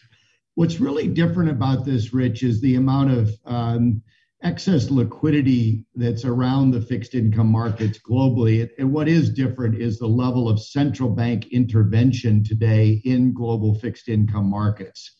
What's 0.54 0.80
really 0.80 1.08
different 1.08 1.50
about 1.50 1.84
this, 1.84 2.14
Rich, 2.14 2.44
is 2.44 2.62
the 2.62 2.76
amount 2.76 3.10
of 3.10 3.32
um, 3.46 4.04
excess 4.44 4.92
liquidity 4.92 5.86
that's 5.96 6.24
around 6.24 6.72
the 6.72 6.82
fixed 6.82 7.16
income 7.16 7.48
markets 7.48 8.00
globally. 8.00 8.70
And 8.78 8.92
what 8.92 9.08
is 9.08 9.30
different 9.32 9.76
is 9.76 9.98
the 9.98 10.08
level 10.08 10.48
of 10.48 10.60
central 10.60 11.10
bank 11.10 11.48
intervention 11.48 12.44
today 12.44 13.02
in 13.04 13.34
global 13.34 13.74
fixed 13.76 14.10
income 14.10 14.50
markets. 14.50 15.16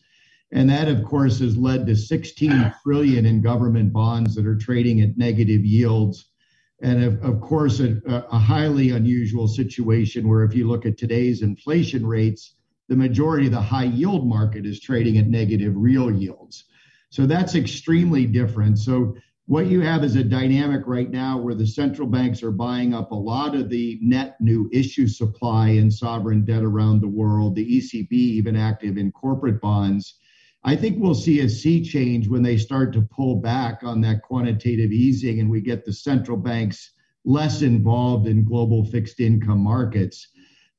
And 0.52 0.70
that, 0.70 0.88
of 0.88 1.04
course, 1.04 1.40
has 1.40 1.56
led 1.56 1.86
to 1.86 1.96
16 1.96 2.74
trillion 2.82 3.26
in 3.26 3.42
government 3.42 3.92
bonds 3.92 4.34
that 4.34 4.46
are 4.46 4.56
trading 4.56 5.00
at 5.02 5.18
negative 5.18 5.64
yields. 5.64 6.30
And 6.80 7.02
of, 7.04 7.22
of 7.22 7.40
course, 7.40 7.80
a, 7.80 8.00
a 8.06 8.38
highly 8.38 8.90
unusual 8.90 9.48
situation 9.48 10.28
where 10.28 10.44
if 10.44 10.54
you 10.54 10.68
look 10.68 10.86
at 10.86 10.96
today's 10.96 11.42
inflation 11.42 12.06
rates, 12.06 12.54
the 12.88 12.96
majority 12.96 13.46
of 13.46 13.52
the 13.52 13.60
high 13.60 13.84
yield 13.84 14.26
market 14.26 14.64
is 14.64 14.80
trading 14.80 15.18
at 15.18 15.26
negative 15.26 15.74
real 15.76 16.10
yields. 16.10 16.64
So 17.10 17.26
that's 17.26 17.54
extremely 17.54 18.26
different. 18.26 18.78
So 18.78 19.16
what 19.46 19.66
you 19.66 19.80
have 19.80 20.04
is 20.04 20.14
a 20.14 20.22
dynamic 20.22 20.86
right 20.86 21.10
now 21.10 21.38
where 21.38 21.54
the 21.54 21.66
central 21.66 22.06
banks 22.06 22.42
are 22.42 22.50
buying 22.50 22.92
up 22.92 23.12
a 23.12 23.14
lot 23.14 23.54
of 23.54 23.70
the 23.70 23.98
net 24.02 24.36
new 24.40 24.68
issue 24.72 25.08
supply 25.08 25.70
in 25.70 25.90
sovereign 25.90 26.44
debt 26.44 26.62
around 26.62 27.00
the 27.00 27.08
world, 27.08 27.54
the 27.54 27.78
ECB 27.78 28.12
even 28.12 28.56
active 28.56 28.98
in 28.98 29.10
corporate 29.10 29.58
bonds. 29.60 30.18
I 30.64 30.76
think 30.76 30.98
we'll 30.98 31.14
see 31.14 31.40
a 31.40 31.48
sea 31.48 31.82
change 31.82 32.28
when 32.28 32.42
they 32.42 32.58
start 32.58 32.92
to 32.92 33.08
pull 33.10 33.36
back 33.36 33.82
on 33.82 34.02
that 34.02 34.22
quantitative 34.22 34.92
easing 34.92 35.40
and 35.40 35.48
we 35.48 35.62
get 35.62 35.86
the 35.86 35.94
central 35.94 36.36
banks 36.36 36.92
less 37.24 37.62
involved 37.62 38.26
in 38.26 38.44
global 38.44 38.84
fixed 38.84 39.18
income 39.18 39.60
markets. 39.60 40.28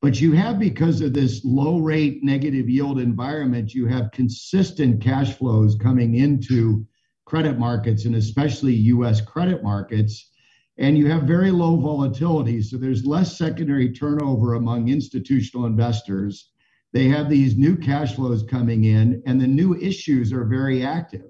But 0.01 0.21
you 0.21 0.31
have, 0.31 0.59
because 0.59 1.01
of 1.01 1.13
this 1.13 1.43
low 1.43 1.79
rate 1.79 2.23
negative 2.23 2.69
yield 2.69 2.99
environment, 2.99 3.73
you 3.73 3.85
have 3.87 4.11
consistent 4.11 5.01
cash 5.01 5.33
flows 5.33 5.75
coming 5.75 6.15
into 6.15 6.87
credit 7.25 7.59
markets 7.59 8.05
and 8.05 8.15
especially 8.15 8.73
US 8.75 9.21
credit 9.21 9.61
markets. 9.61 10.31
and 10.77 10.97
you 10.97 11.07
have 11.11 11.23
very 11.23 11.51
low 11.51 11.75
volatility. 11.75 12.61
So 12.61 12.77
there's 12.77 13.05
less 13.05 13.37
secondary 13.37 13.91
turnover 13.91 14.53
among 14.53 14.87
institutional 14.87 15.65
investors. 15.65 16.51
They 16.93 17.09
have 17.09 17.29
these 17.29 17.57
new 17.57 17.75
cash 17.75 18.15
flows 18.15 18.43
coming 18.43 18.85
in, 18.85 19.21
and 19.25 19.39
the 19.39 19.47
new 19.47 19.75
issues 19.75 20.31
are 20.31 20.45
very 20.45 20.81
active. 20.81 21.29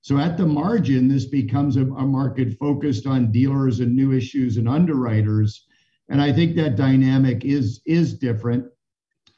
So 0.00 0.18
at 0.18 0.36
the 0.36 0.46
margin, 0.46 1.08
this 1.08 1.26
becomes 1.26 1.76
a, 1.76 1.82
a 1.82 2.06
market 2.06 2.56
focused 2.58 3.06
on 3.06 3.32
dealers 3.32 3.80
and 3.80 3.96
new 3.96 4.12
issues 4.12 4.56
and 4.58 4.68
underwriters. 4.68 5.66
And 6.08 6.20
I 6.20 6.32
think 6.32 6.56
that 6.56 6.76
dynamic 6.76 7.44
is 7.44 7.80
is 7.86 8.18
different, 8.18 8.66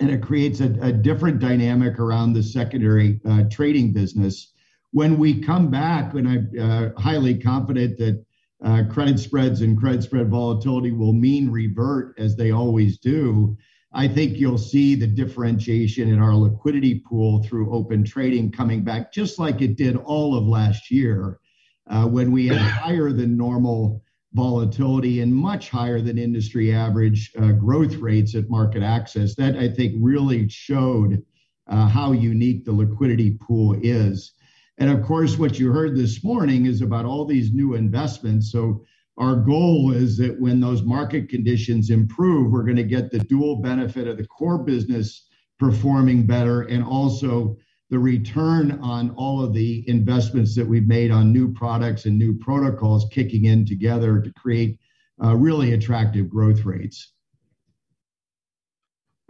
and 0.01 0.11
it 0.11 0.23
creates 0.23 0.61
a, 0.61 0.77
a 0.81 0.93
different 0.93 1.39
dynamic 1.39 1.99
around 1.99 2.33
the 2.33 2.43
secondary 2.43 3.21
uh, 3.29 3.45
trading 3.51 3.93
business. 3.93 4.53
When 4.93 5.19
we 5.19 5.41
come 5.41 5.71
back, 5.71 6.15
and 6.15 6.29
I'm 6.29 6.51
uh, 6.61 7.01
highly 7.01 7.39
confident 7.39 7.99
that 7.99 8.25
uh, 8.65 8.85
credit 8.91 9.19
spreads 9.19 9.61
and 9.61 9.79
credit 9.79 10.03
spread 10.03 10.31
volatility 10.31 10.91
will 10.91 11.13
mean 11.13 11.51
revert 11.51 12.15
as 12.19 12.37
they 12.37 12.51
always 12.51 12.99
do. 12.99 13.57
I 13.93 14.09
think 14.09 14.39
you'll 14.39 14.59
see 14.59 14.95
the 14.95 15.07
differentiation 15.07 16.09
in 16.09 16.21
our 16.21 16.35
liquidity 16.35 17.01
pool 17.01 17.43
through 17.43 17.73
open 17.73 18.05
trading 18.05 18.53
coming 18.53 18.83
back, 18.83 19.13
just 19.13 19.39
like 19.39 19.63
it 19.63 19.77
did 19.77 19.97
all 19.97 20.37
of 20.37 20.47
last 20.47 20.91
year 20.91 21.39
uh, 21.89 22.07
when 22.07 22.33
we 22.33 22.49
had 22.49 22.59
higher 22.59 23.13
than 23.13 23.37
normal 23.37 24.03
volatility 24.37 25.23
and 25.23 25.35
much 25.35 25.71
higher 25.71 26.01
than 26.01 26.19
industry 26.19 26.73
average 26.73 27.33
uh, 27.41 27.53
growth 27.53 27.95
rates 27.97 28.35
at 28.35 28.45
MarketAxess. 28.49 29.35
That 29.37 29.57
I 29.57 29.69
think 29.69 29.95
really 29.99 30.49
showed 30.49 31.25
uh, 31.67 31.89
how 31.89 32.13
unique 32.13 32.65
the 32.65 32.73
liquidity 32.73 33.39
pool 33.41 33.77
is. 33.81 34.33
And 34.79 34.91
of 34.91 35.03
course, 35.03 35.39
what 35.39 35.59
you 35.59 35.73
heard 35.73 35.97
this 35.97 36.23
morning 36.23 36.67
is 36.67 36.83
about 36.83 37.07
all 37.07 37.25
these 37.25 37.53
new 37.53 37.75
investments. 37.75 38.53
So 38.53 38.85
our 39.17 39.37
goal 39.37 39.93
is 39.93 40.19
that 40.19 40.39
when 40.39 40.61
those 40.61 40.83
market 40.83 41.31
conditions 41.31 41.89
improve, 41.89 42.53
we're 42.53 42.63
going 42.63 42.77
to 42.77 42.85
get 42.85 43.11
the 43.11 43.21
dual 43.21 43.63
benefit 43.63 44.07
of 44.07 44.19
the 44.19 44.27
core 44.27 44.59
business 44.59 45.27
performing 45.59 46.27
better 46.27 46.63
and 46.63 46.85
also 46.85 47.57
the 47.91 47.99
return 47.99 48.73
on 48.83 49.11
all 49.11 49.43
of 49.43 49.53
the 49.53 49.89
investments 49.89 50.55
that 50.57 50.67
we've 50.67 50.89
made 50.89 51.11
on 51.11 51.33
new 51.33 51.53
products 51.53 52.05
and 52.05 52.19
new 52.19 52.37
protocols 52.37 53.07
kicking 53.13 53.45
in 53.45 53.65
together 53.65 54.21
to 54.21 54.33
create 54.33 54.79
uh, 55.23 55.35
really 55.35 55.73
attractive 55.73 56.29
growth 56.29 56.65
rates. 56.65 57.13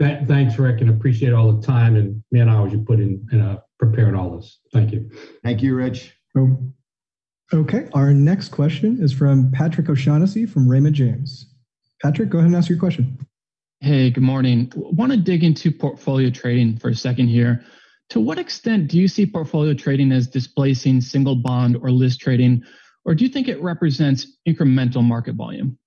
thanks, 0.00 0.58
Rick, 0.58 0.80
and 0.80 0.90
appreciate 0.90 1.32
all 1.32 1.52
the 1.52 1.66
time 1.66 1.96
and 1.96 2.22
man 2.32 2.48
hours 2.48 2.72
you 2.72 2.78
put 2.78 2.98
in, 2.98 3.26
in 3.30 3.40
uh, 3.40 3.58
preparing 3.78 4.14
all 4.14 4.36
this. 4.36 4.60
Thank 4.72 4.92
you. 4.92 5.10
Thank 5.44 5.62
you, 5.62 5.74
Rich. 5.74 6.14
Oh, 6.36 6.58
okay, 7.52 7.88
our 7.92 8.12
next 8.12 8.48
question 8.48 9.02
is 9.02 9.12
from 9.12 9.50
Patrick 9.52 9.88
O'Shaughnessy 9.88 10.46
from 10.46 10.68
Raymond 10.68 10.94
James. 10.94 11.52
Patrick, 12.02 12.30
go 12.30 12.38
ahead 12.38 12.48
and 12.48 12.56
ask 12.56 12.68
your 12.68 12.78
question. 12.78 13.18
Hey, 13.80 14.10
good 14.10 14.22
morning. 14.22 14.72
Want 14.74 15.12
to 15.12 15.18
dig 15.18 15.44
into 15.44 15.70
portfolio 15.70 16.30
trading 16.30 16.78
for 16.78 16.88
a 16.88 16.94
second 16.94 17.28
here. 17.28 17.62
To 18.10 18.20
what 18.20 18.38
extent 18.38 18.88
do 18.88 18.98
you 18.98 19.08
see 19.08 19.26
portfolio 19.26 19.74
trading 19.74 20.12
as 20.12 20.28
displacing 20.28 21.00
single 21.00 21.36
bond 21.36 21.76
or 21.76 21.90
list 21.90 22.20
trading, 22.20 22.62
or 23.04 23.14
do 23.14 23.24
you 23.24 23.30
think 23.30 23.48
it 23.48 23.60
represents 23.62 24.38
incremental 24.48 25.02
market 25.02 25.34
volume? 25.34 25.78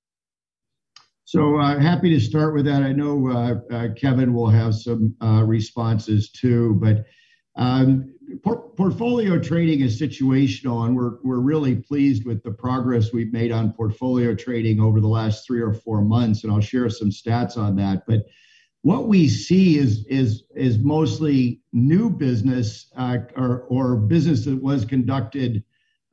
So 1.23 1.59
uh, 1.59 1.79
happy 1.79 2.09
to 2.09 2.19
start 2.19 2.55
with 2.55 2.65
that. 2.65 2.81
I 2.81 2.91
know 2.91 3.29
uh, 3.29 3.55
uh, 3.71 3.87
Kevin 3.95 4.33
will 4.33 4.49
have 4.49 4.73
some 4.73 5.15
uh, 5.21 5.43
responses 5.45 6.31
too, 6.31 6.79
but 6.81 7.05
um, 7.55 8.15
por- 8.43 8.69
portfolio 8.71 9.37
trading 9.37 9.81
is 9.81 10.01
situational, 10.01 10.85
and 10.87 10.95
we're 10.95 11.17
we're 11.23 11.39
really 11.39 11.75
pleased 11.75 12.25
with 12.25 12.41
the 12.43 12.51
progress 12.51 13.13
we've 13.13 13.31
made 13.31 13.51
on 13.51 13.73
portfolio 13.73 14.33
trading 14.33 14.79
over 14.79 14.99
the 14.99 15.07
last 15.07 15.45
three 15.45 15.61
or 15.61 15.73
four 15.73 16.01
months, 16.01 16.43
and 16.43 16.51
I'll 16.51 16.61
share 16.61 16.89
some 16.89 17.11
stats 17.11 17.57
on 17.57 17.75
that. 17.75 18.03
But 18.07 18.25
what 18.81 19.07
we 19.07 19.27
see 19.27 19.77
is 19.77 20.05
is 20.07 20.43
is 20.55 20.79
mostly 20.79 21.61
new 21.73 22.09
business 22.09 22.91
uh, 22.95 23.17
or 23.35 23.63
or 23.63 23.95
business 23.97 24.45
that 24.45 24.61
was 24.61 24.85
conducted 24.85 25.63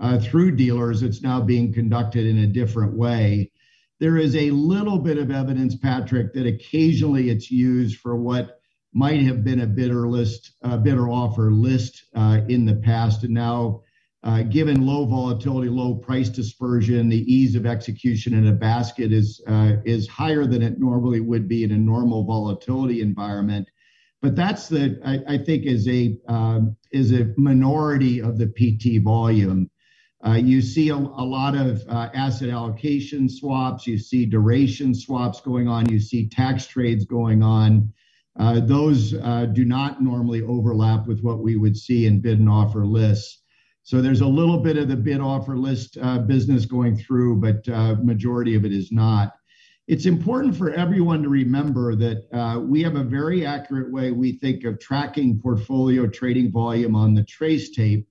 uh, 0.01 0.19
through 0.19 0.57
dealers. 0.57 1.03
It's 1.03 1.23
now 1.23 1.41
being 1.41 1.73
conducted 1.73 2.27
in 2.27 2.39
a 2.39 2.47
different 2.47 2.95
way. 2.95 3.51
There 3.99 4.19
is 4.19 4.37
a 4.37 4.51
little 4.51 4.99
bit 4.99 5.17
of 5.17 5.31
evidence, 5.31 5.75
Patrick, 5.77 6.35
that 6.35 6.47
occasionally 6.47 7.31
it's 7.31 7.51
used 7.51 7.99
for 8.01 8.17
what 8.17 8.61
might 8.93 9.23
have 9.23 9.45
been 9.45 9.61
a 9.61 9.67
bidder 9.67 10.09
list, 10.09 10.53
uh, 10.63 10.77
bidder 10.77 11.09
offer 11.09 11.51
list 11.51 12.05
uh, 12.15 12.41
in 12.49 12.67
the 12.67 12.77
past, 12.77 13.25
and 13.25 13.35
now, 13.35 13.83
given 14.49 14.85
low 14.85 15.07
volatility, 15.07 15.69
low 15.69 15.95
price 15.95 16.29
dispersion, 16.29 17.09
the 17.09 17.33
ease 17.33 17.55
of 17.55 17.67
execution 17.67 18.35
in 18.35 18.49
a 18.49 18.53
basket 18.53 19.13
is 19.13 19.41
uh, 19.47 19.77
is 19.85 20.09
higher 20.09 20.47
than 20.47 20.63
it 20.63 20.79
normally 20.79 21.21
would 21.21 21.49
be 21.49 21.65
in 21.65 21.73
a 21.73 21.79
normal 21.79 22.25
volatility 22.25 23.01
environment. 23.01 23.69
But 24.23 24.35
that's 24.35 24.69
the 24.69 24.99
I, 25.29 25.39
think 25.39 25.67
is 25.67 25.87
a 25.87 26.19
um, 26.27 26.77
is 26.91 27.13
a 27.13 27.33
minority 27.37 28.21
of 28.21 28.39
the 28.39 28.49
PT 28.49 29.03
volume. 29.03 29.71
Uh, 30.27 30.33
you 30.33 30.61
see 30.61 30.89
a, 30.89 30.97
lot 30.97 31.55
of 31.55 31.85
uh, 31.89 32.09
asset 32.15 32.49
allocation 32.49 33.29
swaps. 33.29 33.87
You 33.87 33.99
see 33.99 34.27
duration 34.27 34.95
swaps 34.95 35.41
going 35.41 35.69
on. 35.69 35.89
You 35.89 36.01
see 36.01 36.29
tax 36.29 36.67
trades 36.67 37.05
going 37.05 37.43
on. 37.43 37.93
Uh, 38.39 38.61
those 38.61 39.15
uh, 39.15 39.47
do 39.53 39.65
not 39.65 40.03
normally 40.03 40.43
overlap 40.43 41.07
with 41.07 41.21
what 41.21 41.41
we 41.41 41.57
would 41.57 41.77
see 41.77 42.07
in 42.07 42.21
bid 42.21 42.41
and 42.41 42.49
offer 42.49 42.85
lists. 42.85 43.43
So 43.87 44.03
there's 44.03 44.21
a 44.21 44.27
little 44.27 44.59
bit 44.59 44.77
of 44.77 44.89
the 44.89 44.97
bid 44.97 45.21
offer 45.21 45.57
list 45.57 45.97
uh, 46.03 46.19
business 46.19 46.67
going 46.67 46.97
through, 46.97 47.37
but 47.37 47.69
uh, 47.69 47.95
majority 48.03 48.57
of 48.57 48.65
it 48.65 48.73
is 48.73 48.91
not. 48.91 49.35
It's 49.87 50.07
important 50.07 50.57
for 50.57 50.73
everyone 50.73 51.23
to 51.23 51.29
remember 51.29 51.95
that 51.95 52.27
uh, 52.37 52.59
we 52.59 52.83
have 52.83 52.97
a 52.97 53.05
very 53.05 53.47
accurate 53.47 53.93
way 53.93 54.11
we 54.11 54.33
think 54.33 54.65
of 54.65 54.81
tracking 54.81 55.39
portfolio 55.41 56.09
trading 56.09 56.51
volume 56.51 56.97
on 56.97 57.15
the 57.15 57.23
TRACE 57.23 57.71
tape. 57.71 58.09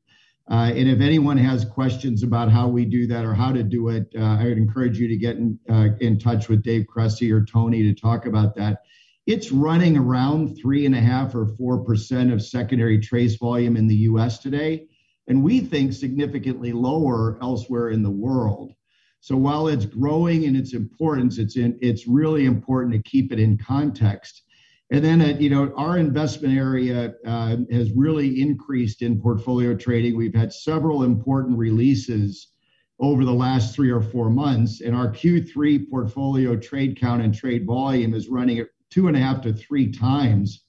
Uh, 0.50 0.72
and 0.74 0.88
if 0.88 1.02
anyone 1.02 1.36
has 1.36 1.66
questions 1.66 2.24
about 2.24 2.50
how 2.50 2.70
we 2.70 2.86
do 2.86 3.06
that 3.08 3.26
or 3.26 3.34
how 3.34 3.52
to 3.52 3.62
do 3.62 3.90
it, 3.90 4.08
I 4.18 4.46
would 4.46 4.58
encourage 4.58 4.98
you 4.98 5.10
to 5.10 5.18
get 5.18 5.36
in, 5.36 5.60
in 6.00 6.18
touch 6.18 6.48
with 6.48 6.64
Dave 6.64 6.86
Cresci 6.86 7.34
or 7.34 7.44
Tony 7.44 7.84
to 7.84 7.94
talk 7.94 8.28
about 8.28 8.56
that 8.56 8.84
it's 9.26 9.52
running 9.52 9.98
around 9.98 10.56
three 10.56 10.86
and 10.86 10.94
a 10.94 11.00
half 11.00 11.34
or 11.34 11.48
four 11.58 11.84
percent 11.84 12.32
of 12.32 12.44
secondary 12.44 13.00
TRACE 13.00 13.38
volume 13.38 13.76
in 13.76 13.88
the 13.88 13.96
US 13.96 14.38
today, 14.38 14.88
and 15.28 15.44
we 15.44 15.60
think 15.60 15.94
significantly 15.94 16.72
lower 16.72 17.38
elsewhere 17.42 17.90
in 17.90 18.04
the 18.04 18.12
world. 18.12 18.74
So 19.20 19.36
while 19.36 19.68
it's 19.68 19.86
growing 19.86 20.44
in 20.44 20.56
its 20.56 20.74
importance, 20.74 21.40
it's 21.40 21.58
in, 21.58 21.80
it's 21.82 22.08
really 22.08 22.46
important 22.46 22.94
to 22.94 23.10
keep 23.10 23.32
it 23.32 23.40
in 23.40 23.58
context. 23.58 24.44
And 24.92 25.04
then, 25.04 25.22
uh, 25.22 25.38
you 25.40 25.50
know, 25.50 25.74
our 25.76 25.98
investment 25.98 26.56
area 26.56 27.16
uh, 27.26 27.58
has 27.72 27.92
really 27.94 28.40
increased 28.40 29.02
in 29.02 29.20
portfolio 29.20 29.76
trading. 29.76 30.16
We've 30.16 30.36
had 30.36 30.54
several 30.54 31.04
important 31.04 31.58
releases 31.58 32.50
over 33.00 33.26
the 33.26 33.34
last 33.34 33.76
three 33.76 33.90
or 33.90 34.02
four 34.02 34.30
months, 34.30 34.82
and 34.82 34.96
our 34.96 35.12
Q3 35.12 35.90
portfolio 35.90 36.56
trade 36.56 37.00
count 37.00 37.24
and 37.24 37.34
trade 37.34 37.66
volume 37.66 38.14
is 38.14 38.30
running 38.30 38.60
at 38.60 38.68
two 38.92 39.08
and 39.08 39.18
a 39.18 39.20
half 39.20 39.42
to 39.42 39.54
three 39.54 39.92
times 39.92 40.66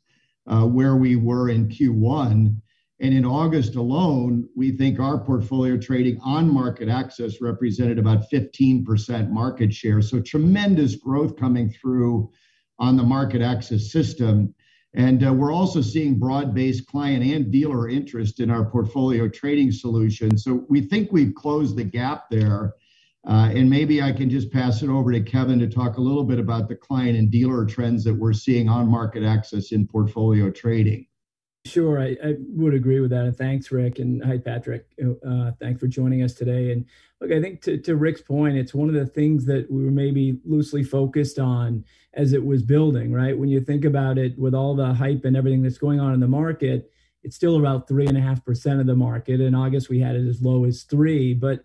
uh, 0.46 0.64
where 0.64 0.96
we 0.96 1.16
were 1.16 1.50
in 1.50 1.68
Q1. 1.68 2.56
And 2.98 3.12
in 3.12 3.26
August 3.26 3.76
alone, 3.76 4.48
we 4.56 4.70
think 4.70 4.98
our 4.98 5.18
portfolio 5.18 5.76
trading 5.76 6.18
on 6.24 6.50
MarketAxess 6.50 7.34
represented 7.42 7.98
about 7.98 8.30
15% 8.30 9.30
market 9.30 9.72
share. 9.72 10.00
So 10.00 10.20
tremendous 10.20 10.96
growth 10.96 11.36
coming 11.36 11.68
through 11.68 12.30
on 12.78 12.96
the 12.96 13.02
MarketAxess 13.02 13.80
system. 13.80 14.54
And 14.94 15.26
uh, 15.26 15.32
we're 15.34 15.52
also 15.52 15.82
seeing 15.82 16.18
broad 16.18 16.54
based 16.54 16.86
client 16.86 17.22
and 17.22 17.50
dealer 17.50 17.90
interest 17.90 18.40
in 18.40 18.50
our 18.50 18.64
portfolio 18.64 19.28
trading 19.28 19.72
solution. 19.72 20.38
So 20.38 20.64
we 20.70 20.80
think 20.80 21.12
we've 21.12 21.34
closed 21.34 21.76
the 21.76 21.84
gap 21.84 22.30
there. 22.30 22.72
Uh, 23.28 23.50
and 23.52 23.68
maybe 23.68 24.00
I 24.00 24.12
can 24.12 24.30
just 24.30 24.52
pass 24.52 24.82
it 24.82 24.88
over 24.88 25.12
to 25.12 25.20
Kevin 25.20 25.58
to 25.58 25.66
talk 25.66 25.98
a 25.98 26.00
little 26.00 26.24
bit 26.24 26.38
about 26.38 26.68
the 26.68 26.76
client 26.76 27.18
and 27.18 27.30
dealer 27.30 27.66
trends 27.66 28.04
that 28.04 28.14
we're 28.14 28.32
seeing 28.32 28.68
on 28.68 28.88
MarketAxess 28.88 29.72
in 29.72 29.86
portfolio 29.86 30.50
trading. 30.50 31.06
Sure, 31.66 32.00
I, 32.00 32.16
I 32.24 32.34
would 32.38 32.74
agree 32.74 33.00
with 33.00 33.10
that. 33.10 33.24
And 33.24 33.36
thanks, 33.36 33.72
Rick. 33.72 33.98
And 33.98 34.24
hi, 34.24 34.38
Patrick. 34.38 34.86
Uh, 35.26 35.50
thanks 35.60 35.80
for 35.80 35.88
joining 35.88 36.22
us 36.22 36.34
today. 36.34 36.70
And 36.70 36.86
look, 37.20 37.32
I 37.32 37.40
think 37.40 37.60
to, 37.62 37.78
to 37.78 37.96
Rick's 37.96 38.20
point, 38.20 38.56
it's 38.56 38.72
one 38.72 38.88
of 38.88 38.94
the 38.94 39.06
things 39.06 39.44
that 39.46 39.70
we 39.70 39.84
were 39.84 39.90
maybe 39.90 40.38
loosely 40.44 40.84
focused 40.84 41.38
on 41.38 41.84
as 42.14 42.32
it 42.32 42.44
was 42.44 42.62
building, 42.62 43.12
right? 43.12 43.36
When 43.36 43.48
you 43.48 43.60
think 43.60 43.84
about 43.84 44.16
it, 44.16 44.38
with 44.38 44.54
all 44.54 44.76
the 44.76 44.94
hype 44.94 45.24
and 45.24 45.36
everything 45.36 45.62
that's 45.62 45.78
going 45.78 45.98
on 45.98 46.14
in 46.14 46.20
the 46.20 46.28
market, 46.28 46.90
it's 47.24 47.36
still 47.36 47.58
about 47.58 47.88
three 47.88 48.06
and 48.06 48.16
a 48.16 48.20
half 48.20 48.44
percent 48.44 48.80
of 48.80 48.86
the 48.86 48.94
market. 48.94 49.40
In 49.40 49.54
August, 49.54 49.88
we 49.88 49.98
had 49.98 50.14
it 50.14 50.28
as 50.28 50.40
low 50.40 50.64
as 50.64 50.84
three. 50.84 51.34
But 51.34 51.64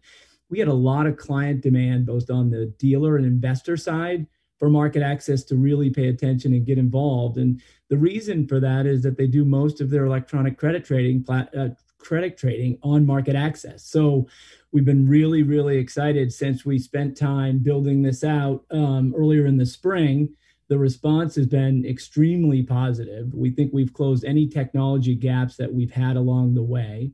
we 0.49 0.57
had 0.57 0.67
a 0.67 0.73
lot 0.73 1.05
of 1.05 1.15
client 1.17 1.61
demand 1.61 2.07
both 2.07 2.29
on 2.31 2.49
the 2.49 2.73
dealer 2.79 3.17
and 3.17 3.25
investor 3.25 3.77
side 3.77 4.25
for 4.61 4.69
MarketAxess 4.69 5.47
to 5.47 5.55
really 5.55 5.89
pay 5.89 6.09
attention 6.09 6.53
and 6.53 6.67
get 6.67 6.77
involved. 6.77 7.39
And 7.39 7.59
the 7.89 7.97
reason 7.97 8.47
for 8.47 8.59
that 8.59 8.85
is 8.85 9.01
that 9.01 9.17
they 9.17 9.25
do 9.25 9.43
most 9.43 9.81
of 9.81 9.89
their 9.89 10.05
electronic 10.05 10.55
credit 10.55 10.85
trading, 10.85 11.25
uh, 11.27 11.69
credit 11.97 12.37
trading 12.37 12.77
on 12.83 13.03
MarketAxess. 13.03 13.79
So 13.79 14.27
we've 14.71 14.85
been 14.85 15.07
really, 15.07 15.41
really 15.41 15.77
excited 15.77 16.31
since 16.31 16.63
we 16.63 16.77
spent 16.77 17.17
time 17.17 17.57
building 17.57 18.03
this 18.03 18.23
out 18.23 18.63
um, 18.69 19.15
earlier 19.17 19.47
in 19.47 19.57
the 19.57 19.65
spring. 19.65 20.29
The 20.67 20.77
response 20.77 21.33
has 21.37 21.47
been 21.47 21.83
extremely 21.83 22.61
positive. 22.61 23.33
We 23.33 23.49
think 23.49 23.73
we've 23.73 23.93
closed 23.93 24.23
any 24.25 24.47
technology 24.47 25.15
gaps 25.15 25.57
that 25.57 25.73
we've 25.73 25.91
had 25.91 26.17
along 26.17 26.53
the 26.53 26.61
way. 26.61 27.13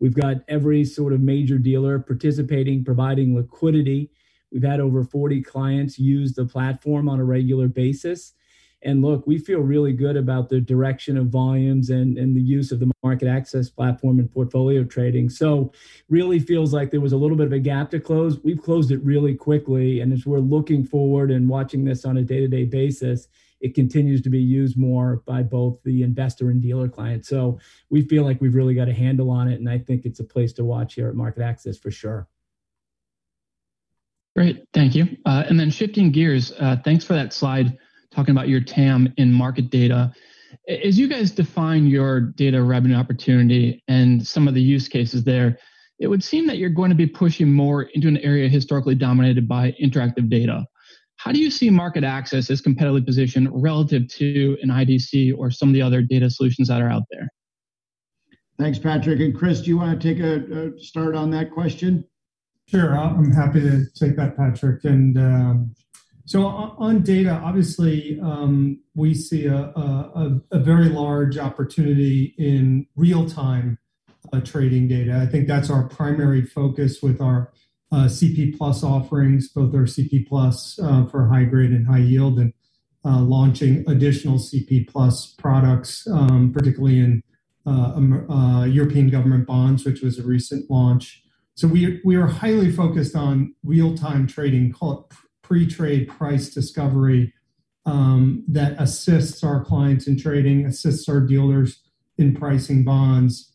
We've 0.00 0.14
got 0.14 0.38
every 0.48 0.86
sort 0.86 1.12
of 1.12 1.20
major 1.20 1.58
dealer 1.58 1.98
participating, 1.98 2.86
providing 2.86 3.36
liquidity. 3.36 4.12
We've 4.52 4.62
had 4.62 4.80
over 4.80 5.04
40 5.04 5.42
clients 5.42 5.98
use 5.98 6.34
the 6.34 6.46
platform 6.46 7.08
on 7.08 7.20
a 7.20 7.24
regular 7.24 7.68
basis. 7.68 8.32
And 8.82 9.02
look, 9.02 9.26
we 9.26 9.38
feel 9.38 9.60
really 9.60 9.92
good 9.92 10.16
about 10.16 10.48
the 10.48 10.60
direction 10.60 11.16
of 11.16 11.28
volumes 11.28 11.90
and, 11.90 12.18
and 12.18 12.36
the 12.36 12.40
use 12.40 12.70
of 12.70 12.78
the 12.78 12.90
MarketAxess 13.04 13.74
platform 13.74 14.18
and 14.18 14.32
portfolio 14.32 14.84
trading. 14.84 15.28
So, 15.30 15.72
really 16.08 16.38
feels 16.38 16.72
like 16.72 16.90
there 16.90 17.00
was 17.00 17.12
a 17.12 17.16
little 17.16 17.36
bit 17.36 17.46
of 17.46 17.52
a 17.52 17.58
gap 17.58 17.90
to 17.90 18.00
close. 18.00 18.38
We've 18.44 18.62
closed 18.62 18.92
it 18.92 19.02
really 19.02 19.34
quickly. 19.34 20.00
And 20.00 20.12
as 20.12 20.26
we're 20.26 20.38
looking 20.38 20.84
forward 20.84 21.30
and 21.30 21.48
watching 21.48 21.84
this 21.84 22.04
on 22.04 22.18
a 22.18 22.22
day 22.22 22.40
to 22.40 22.48
day 22.48 22.64
basis, 22.64 23.28
it 23.60 23.74
continues 23.74 24.20
to 24.22 24.30
be 24.30 24.40
used 24.40 24.76
more 24.76 25.22
by 25.26 25.42
both 25.42 25.82
the 25.82 26.02
investor 26.02 26.50
and 26.50 26.60
dealer 26.60 26.88
clients. 26.88 27.28
So, 27.28 27.58
we 27.90 28.02
feel 28.02 28.24
like 28.24 28.40
we've 28.40 28.54
really 28.54 28.74
got 28.74 28.88
a 28.88 28.94
handle 28.94 29.30
on 29.30 29.48
it. 29.48 29.58
And 29.58 29.68
I 29.68 29.78
think 29.78 30.04
it's 30.04 30.20
a 30.20 30.24
place 30.24 30.52
to 30.54 30.64
watch 30.64 30.94
here 30.94 31.08
at 31.08 31.14
MarketAxess 31.14 31.80
for 31.80 31.90
sure. 31.90 32.28
Great, 34.36 34.68
thank 34.74 34.94
you. 34.94 35.08
Uh, 35.24 35.44
and 35.48 35.58
then 35.58 35.70
shifting 35.70 36.10
gears, 36.10 36.52
uh, 36.60 36.76
thanks 36.84 37.04
for 37.04 37.14
that 37.14 37.32
slide 37.32 37.78
talking 38.10 38.32
about 38.32 38.48
your 38.48 38.60
TAM 38.60 39.12
in 39.16 39.32
market 39.32 39.70
data. 39.70 40.12
As 40.68 40.98
you 40.98 41.08
guys 41.08 41.30
define 41.30 41.86
your 41.86 42.20
data 42.20 42.62
revenue 42.62 42.96
opportunity 42.96 43.82
and 43.88 44.26
some 44.26 44.46
of 44.46 44.52
the 44.52 44.60
use 44.60 44.88
cases 44.88 45.24
there, 45.24 45.58
it 45.98 46.08
would 46.08 46.22
seem 46.22 46.46
that 46.48 46.58
you're 46.58 46.68
going 46.68 46.90
to 46.90 46.96
be 46.96 47.06
pushing 47.06 47.50
more 47.50 47.84
into 47.94 48.08
an 48.08 48.18
area 48.18 48.46
historically 48.46 48.94
dominated 48.94 49.48
by 49.48 49.74
interactive 49.82 50.28
data. 50.28 50.66
How 51.16 51.32
do 51.32 51.40
you 51.40 51.50
see 51.50 51.70
MarketAxess 51.70 52.50
as 52.50 52.60
competitively 52.60 53.06
positioned 53.06 53.48
relative 53.50 54.06
to 54.08 54.58
an 54.60 54.68
IDC 54.68 55.36
or 55.36 55.50
some 55.50 55.70
of 55.70 55.72
the 55.72 55.80
other 55.80 56.02
data 56.02 56.28
solutions 56.28 56.68
that 56.68 56.82
are 56.82 56.90
out 56.90 57.04
there? 57.10 57.28
Thanks, 58.58 58.78
Patrick. 58.78 59.20
And 59.20 59.34
Chris, 59.34 59.62
do 59.62 59.70
you 59.70 59.78
want 59.78 59.98
to 59.98 60.14
take 60.14 60.22
a, 60.22 60.74
a 60.76 60.78
start 60.78 61.14
on 61.14 61.30
that 61.30 61.50
question? 61.50 62.04
Sure, 62.68 62.98
I'm 62.98 63.30
happy 63.30 63.60
to 63.60 63.86
take 63.94 64.16
that, 64.16 64.36
Patrick. 64.36 64.84
And 64.84 65.16
um, 65.16 65.74
so 66.24 66.44
on 66.46 67.02
data, 67.02 67.30
obviously, 67.30 68.18
um, 68.20 68.80
we 68.96 69.14
see 69.14 69.46
a, 69.46 69.56
a, 69.56 70.40
a, 70.50 70.58
very 70.58 70.88
large 70.88 71.38
opportunity 71.38 72.34
in 72.38 72.88
real-time 72.96 73.78
uh, 74.32 74.40
trading 74.40 74.88
data. 74.88 75.16
I 75.16 75.26
think 75.26 75.46
that's 75.46 75.70
our 75.70 75.86
primary 75.86 76.44
focus 76.44 77.00
with 77.00 77.20
our 77.20 77.52
uh, 77.92 78.06
CP 78.06 78.58
Plus 78.58 78.82
offerings, 78.82 79.48
both 79.48 79.72
our 79.72 79.82
CP 79.82 80.26
Plus 80.26 80.76
uh, 80.80 81.06
for 81.06 81.28
high 81.28 81.44
grade 81.44 81.70
and 81.70 81.86
high 81.86 81.98
yield, 81.98 82.40
and 82.40 82.52
uh, 83.04 83.20
launching 83.20 83.84
additional 83.86 84.38
CP 84.38 84.88
Plus 84.88 85.34
products, 85.38 86.04
um, 86.08 86.52
particularly 86.52 86.98
in 86.98 87.22
uh, 87.64 88.64
European 88.68 89.08
government 89.08 89.46
bonds, 89.46 89.84
which 89.84 90.02
was 90.02 90.18
a 90.18 90.24
recent 90.24 90.68
launch. 90.68 91.22
So 91.56 91.66
we 91.66 92.02
we 92.04 92.16
are 92.16 92.26
highly 92.26 92.70
focused 92.70 93.16
on 93.16 93.54
real-time 93.64 94.26
trading, 94.26 94.72
call 94.72 94.92
it 94.92 95.16
pre-trade 95.42 96.06
price 96.08 96.50
discovery 96.50 97.32
um, 97.86 98.44
that 98.48 98.74
assists 98.78 99.42
our 99.42 99.64
clients 99.64 100.06
in 100.06 100.18
trading, 100.18 100.66
assists 100.66 101.08
our 101.08 101.20
dealers 101.20 101.82
in 102.18 102.34
pricing 102.34 102.84
bonds. 102.84 103.52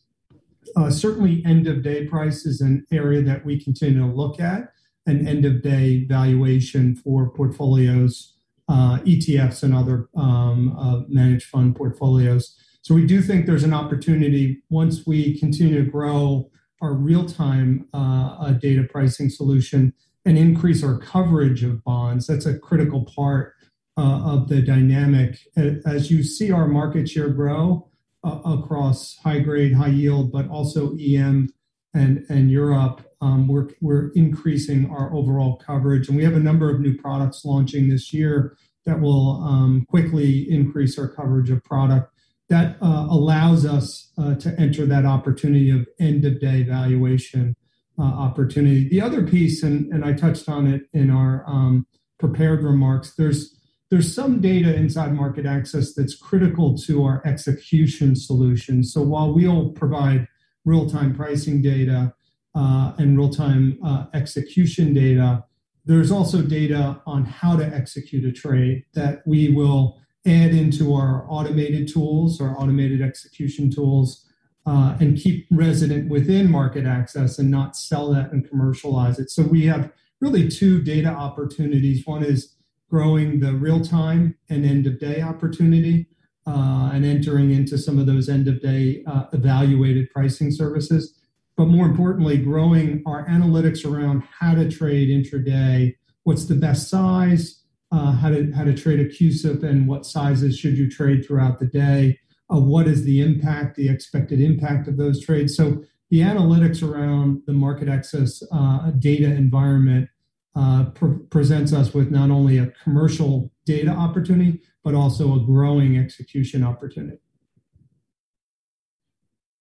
Uh, 0.74 0.90
certainly, 0.90 1.44
end 1.46 1.68
of 1.68 1.82
day 1.82 2.04
price 2.06 2.44
is 2.44 2.60
an 2.60 2.84
area 2.90 3.22
that 3.22 3.44
we 3.44 3.62
continue 3.62 4.00
to 4.00 4.12
look 4.12 4.40
at, 4.40 4.72
an 5.06 5.28
end 5.28 5.44
of 5.44 5.62
day 5.62 6.04
valuation 6.04 6.96
for 6.96 7.30
portfolios, 7.30 8.34
uh, 8.68 8.98
ETFs, 9.00 9.62
and 9.62 9.74
other 9.74 10.08
um, 10.16 10.76
uh, 10.76 11.02
managed 11.08 11.46
fund 11.46 11.76
portfolios. 11.76 12.56
So, 12.80 12.96
we 12.96 13.06
do 13.06 13.22
think 13.22 13.46
there's 13.46 13.64
an 13.64 13.74
opportunity 13.74 14.62
once 14.70 15.06
we 15.06 15.38
continue 15.38 15.84
to 15.84 15.88
grow 15.88 16.50
our 16.82 16.92
real 16.92 17.24
time 17.24 17.86
uh, 17.94 18.50
data 18.52 18.82
pricing 18.90 19.30
solution 19.30 19.94
and 20.24 20.36
increase 20.36 20.82
our 20.82 20.98
coverage 20.98 21.64
of 21.64 21.82
bonds. 21.84 22.26
That's 22.26 22.46
a 22.46 22.58
critical 22.58 23.04
part 23.04 23.54
uh, 23.96 24.22
of 24.24 24.48
the 24.48 24.62
dynamic. 24.62 25.38
As 25.56 26.10
you 26.10 26.22
see 26.22 26.50
our 26.50 26.66
market 26.66 27.08
share 27.08 27.28
grow 27.28 27.88
uh, 28.24 28.40
across 28.44 29.16
high 29.22 29.40
grade, 29.40 29.74
high 29.74 29.88
yield, 29.88 30.32
but 30.32 30.48
also 30.48 30.96
EM 30.98 31.48
and, 31.94 32.50
Europe, 32.50 33.02
um, 33.20 33.46
we're, 33.48 33.68
we're 33.80 34.10
increasing 34.14 34.90
our 34.90 35.14
overall 35.14 35.56
coverage. 35.56 36.08
And 36.08 36.16
we 36.16 36.24
have 36.24 36.34
a 36.34 36.40
number 36.40 36.70
of 36.70 36.80
new 36.80 36.96
products 36.96 37.44
launching 37.44 37.88
this 37.88 38.12
year 38.12 38.56
that 38.86 39.00
will 39.00 39.42
um, 39.42 39.84
quickly 39.88 40.50
increase 40.50 40.98
our 40.98 41.08
coverage 41.08 41.50
of 41.50 41.62
product. 41.64 42.11
That 42.52 42.76
uh, 42.82 43.06
allows 43.08 43.64
us 43.64 44.12
uh, 44.18 44.34
to 44.34 44.54
enter 44.60 44.84
that 44.84 45.06
opportunity 45.06 45.70
of 45.70 45.86
end 45.98 46.26
of 46.26 46.38
day 46.38 46.64
valuation 46.64 47.56
uh, 47.98 48.02
opportunity. 48.02 48.86
The 48.90 49.00
other 49.00 49.26
piece, 49.26 49.62
and, 49.62 50.04
I 50.04 50.12
touched 50.12 50.50
on 50.50 50.66
it 50.66 50.82
in 50.92 51.08
our 51.10 51.44
um, 51.46 51.86
prepared 52.18 52.62
remarks, 52.62 53.14
there's 53.14 53.58
there's 53.90 54.14
some 54.14 54.42
data 54.42 54.74
inside 54.74 55.12
MarketAxess 55.12 55.94
that's 55.96 56.14
critical 56.14 56.76
to 56.86 57.04
our 57.04 57.22
execution 57.26 58.14
solution. 58.16 58.84
So 58.84 59.00
while 59.00 59.32
we'll 59.32 59.70
provide 59.70 60.28
real-time 60.66 61.14
pricing 61.14 61.62
data 61.62 62.12
and 62.54 63.16
real-time 63.16 63.78
execution 64.12 64.92
data, 64.92 65.44
there's 65.86 66.10
also 66.10 66.42
data 66.42 67.00
on 67.06 67.24
how 67.24 67.56
to 67.56 67.64
execute 67.64 68.26
a 68.26 68.32
trade 68.32 68.84
that 68.92 69.22
we 69.26 69.48
will 69.48 70.01
add 70.26 70.52
into 70.52 70.94
our 70.94 71.26
automated 71.28 71.92
tools, 71.92 72.40
our 72.40 72.58
automated 72.58 73.02
execution 73.02 73.70
tools, 73.70 74.24
uh, 74.66 74.96
and 75.00 75.18
keep 75.18 75.46
resident 75.50 76.08
within 76.08 76.48
MarketAxess 76.48 77.38
and 77.38 77.50
not 77.50 77.76
sell 77.76 78.12
that 78.12 78.32
and 78.32 78.48
commercialize 78.48 79.18
it. 79.18 79.30
So 79.30 79.42
we 79.42 79.66
have 79.66 79.90
really 80.20 80.48
two 80.48 80.80
data 80.82 81.08
opportunities. 81.08 82.06
One 82.06 82.22
is 82.24 82.54
growing 82.88 83.40
the 83.40 83.54
real 83.54 83.80
time 83.80 84.36
and 84.48 84.64
end 84.64 84.86
of 84.86 85.00
day 85.00 85.20
opportunity 85.20 86.06
uh, 86.46 86.90
and 86.92 87.04
entering 87.04 87.50
into 87.50 87.78
some 87.78 87.98
of 87.98 88.06
those 88.06 88.28
end 88.28 88.46
of 88.46 88.60
day 88.60 89.02
uh, 89.06 89.24
evaluated 89.32 90.10
pricing 90.10 90.50
services. 90.50 91.18
But 91.56 91.66
more 91.66 91.86
importantly, 91.86 92.38
growing 92.38 93.02
our 93.06 93.26
analytics 93.26 93.84
around 93.84 94.22
how 94.38 94.54
to 94.54 94.70
trade 94.70 95.08
intraday, 95.08 95.96
what's 96.22 96.46
the 96.46 96.54
best 96.54 96.88
size, 96.88 97.61
uh, 97.92 98.12
how 98.12 98.30
to 98.30 98.50
how 98.52 98.64
to 98.64 98.74
trade 98.74 99.00
a 99.00 99.08
CUSIP, 99.08 99.62
and 99.62 99.86
what 99.86 100.06
sizes 100.06 100.58
should 100.58 100.76
you 100.76 100.90
trade 100.90 101.24
throughout 101.24 101.58
the 101.58 101.66
day 101.66 102.18
of 102.48 102.64
what 102.64 102.86
is 102.86 103.04
the 103.04 103.20
impact, 103.20 103.76
the 103.76 103.88
expected 103.88 104.40
impact 104.40 104.88
of 104.88 104.96
those 104.96 105.24
trades. 105.24 105.56
So 105.56 105.82
the 106.10 106.20
analytics 106.20 106.82
around 106.82 107.42
the 107.46 107.52
MarketAxess 107.52 108.42
uh, 108.52 108.90
data 108.98 109.26
environment 109.26 110.08
uh, 110.54 110.86
presents 111.30 111.72
us 111.72 111.94
with 111.94 112.10
not 112.10 112.30
only 112.30 112.58
a 112.58 112.66
commercial 112.84 113.50
data 113.64 113.90
opportunity, 113.90 114.60
but 114.84 114.94
also 114.94 115.34
a 115.34 115.40
growing 115.40 115.96
execution 115.96 116.62
opportunity. 116.62 117.18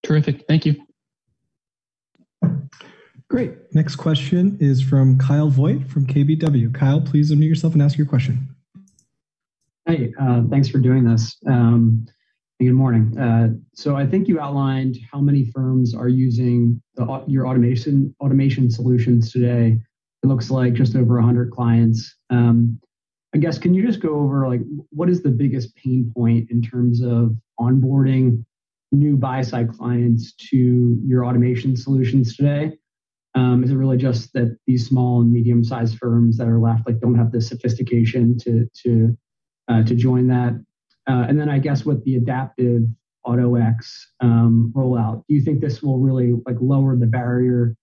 Terrific. 0.04 0.46
Thank 0.48 0.66
you. 0.66 0.76
Great. 3.32 3.74
Next 3.74 3.96
question 3.96 4.58
is 4.60 4.82
from 4.82 5.18
Kyle 5.18 5.48
Voigt 5.48 5.88
from 5.88 6.06
KBW. 6.06 6.74
Kyle, 6.76 7.00
please 7.00 7.32
unmute 7.32 7.48
yourself 7.48 7.72
and 7.72 7.82
ask 7.82 7.98
your 7.98 8.06
question. 8.06 8.54
Hey, 9.86 10.14
uh, 10.20 10.42
thanks 10.50 10.68
for 10.68 10.80
doing 10.80 11.06
this. 11.06 11.38
Um, 11.48 12.06
Good 12.60 12.74
morning. 12.74 13.18
Uh, 13.18 13.54
so 13.74 13.96
I 13.96 14.06
think 14.06 14.28
you 14.28 14.42
outlined 14.42 14.98
how 15.10 15.22
many 15.22 15.46
firms 15.46 15.96
are 15.96 16.10
using 16.10 16.82
the, 16.96 17.24
your 17.26 17.48
automation 17.48 18.14
automation 18.20 18.70
solutions 18.70 19.32
today. 19.32 19.80
It 20.24 20.28
looks 20.28 20.52
like 20.52 20.74
just 20.74 20.98
over 20.98 21.16
100 21.16 21.52
clients. 21.52 22.14
Um, 22.30 22.82
I 23.34 23.38
guess 23.38 23.58
can 23.58 23.74
you 23.74 23.88
just 23.88 24.02
go 24.02 24.20
over 24.20 24.46
like 24.46 24.60
what 24.90 25.10
is 25.10 25.24
the 25.24 25.32
biggest 25.32 25.74
pain 25.78 26.12
point 26.14 26.52
in 26.52 26.62
terms 26.62 27.02
of 27.02 27.34
onboarding 27.60 28.44
new 28.92 29.16
buy 29.16 29.42
side 29.42 29.72
clients 29.72 30.34
to 30.50 31.00
your 31.04 31.26
automation 31.26 31.78
solutions 31.78 32.36
today? 32.36 32.74
Um, 33.34 33.64
is 33.64 33.72
it 33.72 33.76
really 33.76 33.98
just 33.98 34.34
that 34.34 34.58
these 34.68 34.88
small 34.88 35.22
and 35.22 35.32
medium 35.32 35.64
sized 35.64 35.98
firms 35.98 36.38
that 36.38 36.48
are 36.48 36.60
left 36.60 36.86
like 36.86 37.00
don't 37.00 37.16
have 37.16 37.32
the 37.32 37.42
sophistication 37.42 38.38
to 38.40 38.68
to 38.84 39.18
uh, 39.70 39.84
to 39.84 39.96
join 39.96 40.28
that? 40.28 40.54
Uh, 41.10 41.26
and 41.28 41.40
then 41.40 41.50
I 41.50 41.60
guess 41.60 41.86
with 41.86 42.04
the 42.04 42.16
adaptive 42.16 42.84
AutoX 43.26 43.76
um, 44.20 44.74
rollout, 44.76 45.24
do 45.28 45.36
you 45.36 45.42
think 45.42 45.62
this 45.62 45.82
will 45.82 46.00
really 46.00 46.34
like 46.46 46.58
lower 46.60 46.96
the 46.96 47.08
barrier 47.08 47.76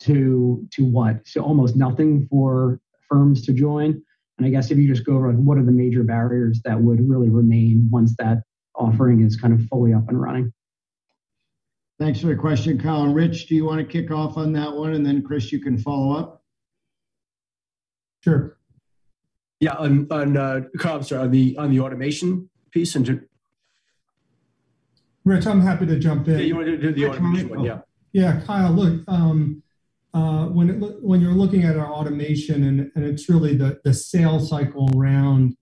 to 0.00 0.66
to 0.72 0.84
what? 0.84 1.26
So 1.26 1.42
almost 1.42 1.76
nothing 1.76 2.26
for 2.30 2.80
firms 3.08 3.44
to 3.46 3.52
join. 3.52 4.00
And 4.38 4.46
I 4.46 4.50
guess 4.50 4.70
if 4.70 4.78
you 4.78 4.88
just 4.88 5.04
go 5.04 5.14
over 5.14 5.28
like, 5.28 5.36
what 5.36 5.58
are 5.58 5.64
the 5.64 5.72
major 5.72 6.02
barriers 6.02 6.60
that 6.64 6.80
would 6.80 7.06
really 7.08 7.28
remain 7.28 7.88
once 7.90 8.14
that 8.18 8.42
offering 8.74 9.24
is 9.24 9.36
kind 9.36 9.52
of 9.52 9.66
fully 9.66 9.92
up 9.92 10.08
and 10.08 10.20
running? 10.20 10.52
Thanks 12.02 12.20
for 12.20 12.26
the 12.26 12.34
question, 12.34 12.80
Kyle. 12.80 13.04
And 13.04 13.14
Rich, 13.14 13.46
do 13.46 13.54
you 13.54 13.64
want 13.64 13.78
to 13.78 13.84
kick 13.84 14.10
off 14.10 14.36
on 14.36 14.52
that 14.54 14.74
one? 14.74 14.94
And 14.94 15.06
then 15.06 15.22
Chris, 15.22 15.52
you 15.52 15.60
can 15.60 15.78
follow 15.78 16.18
up. 16.18 16.42
Sure. 18.24 18.58
Yeah, 19.60 19.74
on, 19.74 20.08
on 20.10 20.36
uh, 20.36 20.62
Kyle, 20.80 20.96
I'm 20.96 21.04
sorry, 21.04 21.22
on 21.22 21.30
the 21.30 21.56
on 21.58 21.70
the 21.70 21.78
automation 21.78 22.50
piece 22.72 22.96
and 22.96 23.06
to, 23.06 23.20
Rich, 25.24 25.46
I'm 25.46 25.60
happy 25.60 25.86
to 25.86 25.96
jump 25.96 26.26
in. 26.26 26.40
yeah, 26.40 26.44
you 26.44 26.56
want 26.56 26.66
to 26.66 26.76
do 26.76 26.92
the 26.92 27.06
automation 27.06 27.48
one, 27.50 27.62
yeah. 27.62 27.82
Yeah, 28.12 28.40
Kyle, 28.44 28.72
look, 28.72 29.04
um, 29.06 29.62
uh, 30.12 30.46
when 30.46 30.70
it, 30.70 31.02
when 31.04 31.20
you're 31.20 31.30
looking 31.30 31.62
at 31.62 31.76
our 31.76 31.86
automation 31.86 32.64
and, 32.64 32.90
and 32.96 33.04
it's 33.04 33.28
really 33.28 33.54
the, 33.54 33.80
the 33.84 33.94
sales 33.94 34.48
cycle 34.48 34.90
around 34.96 35.56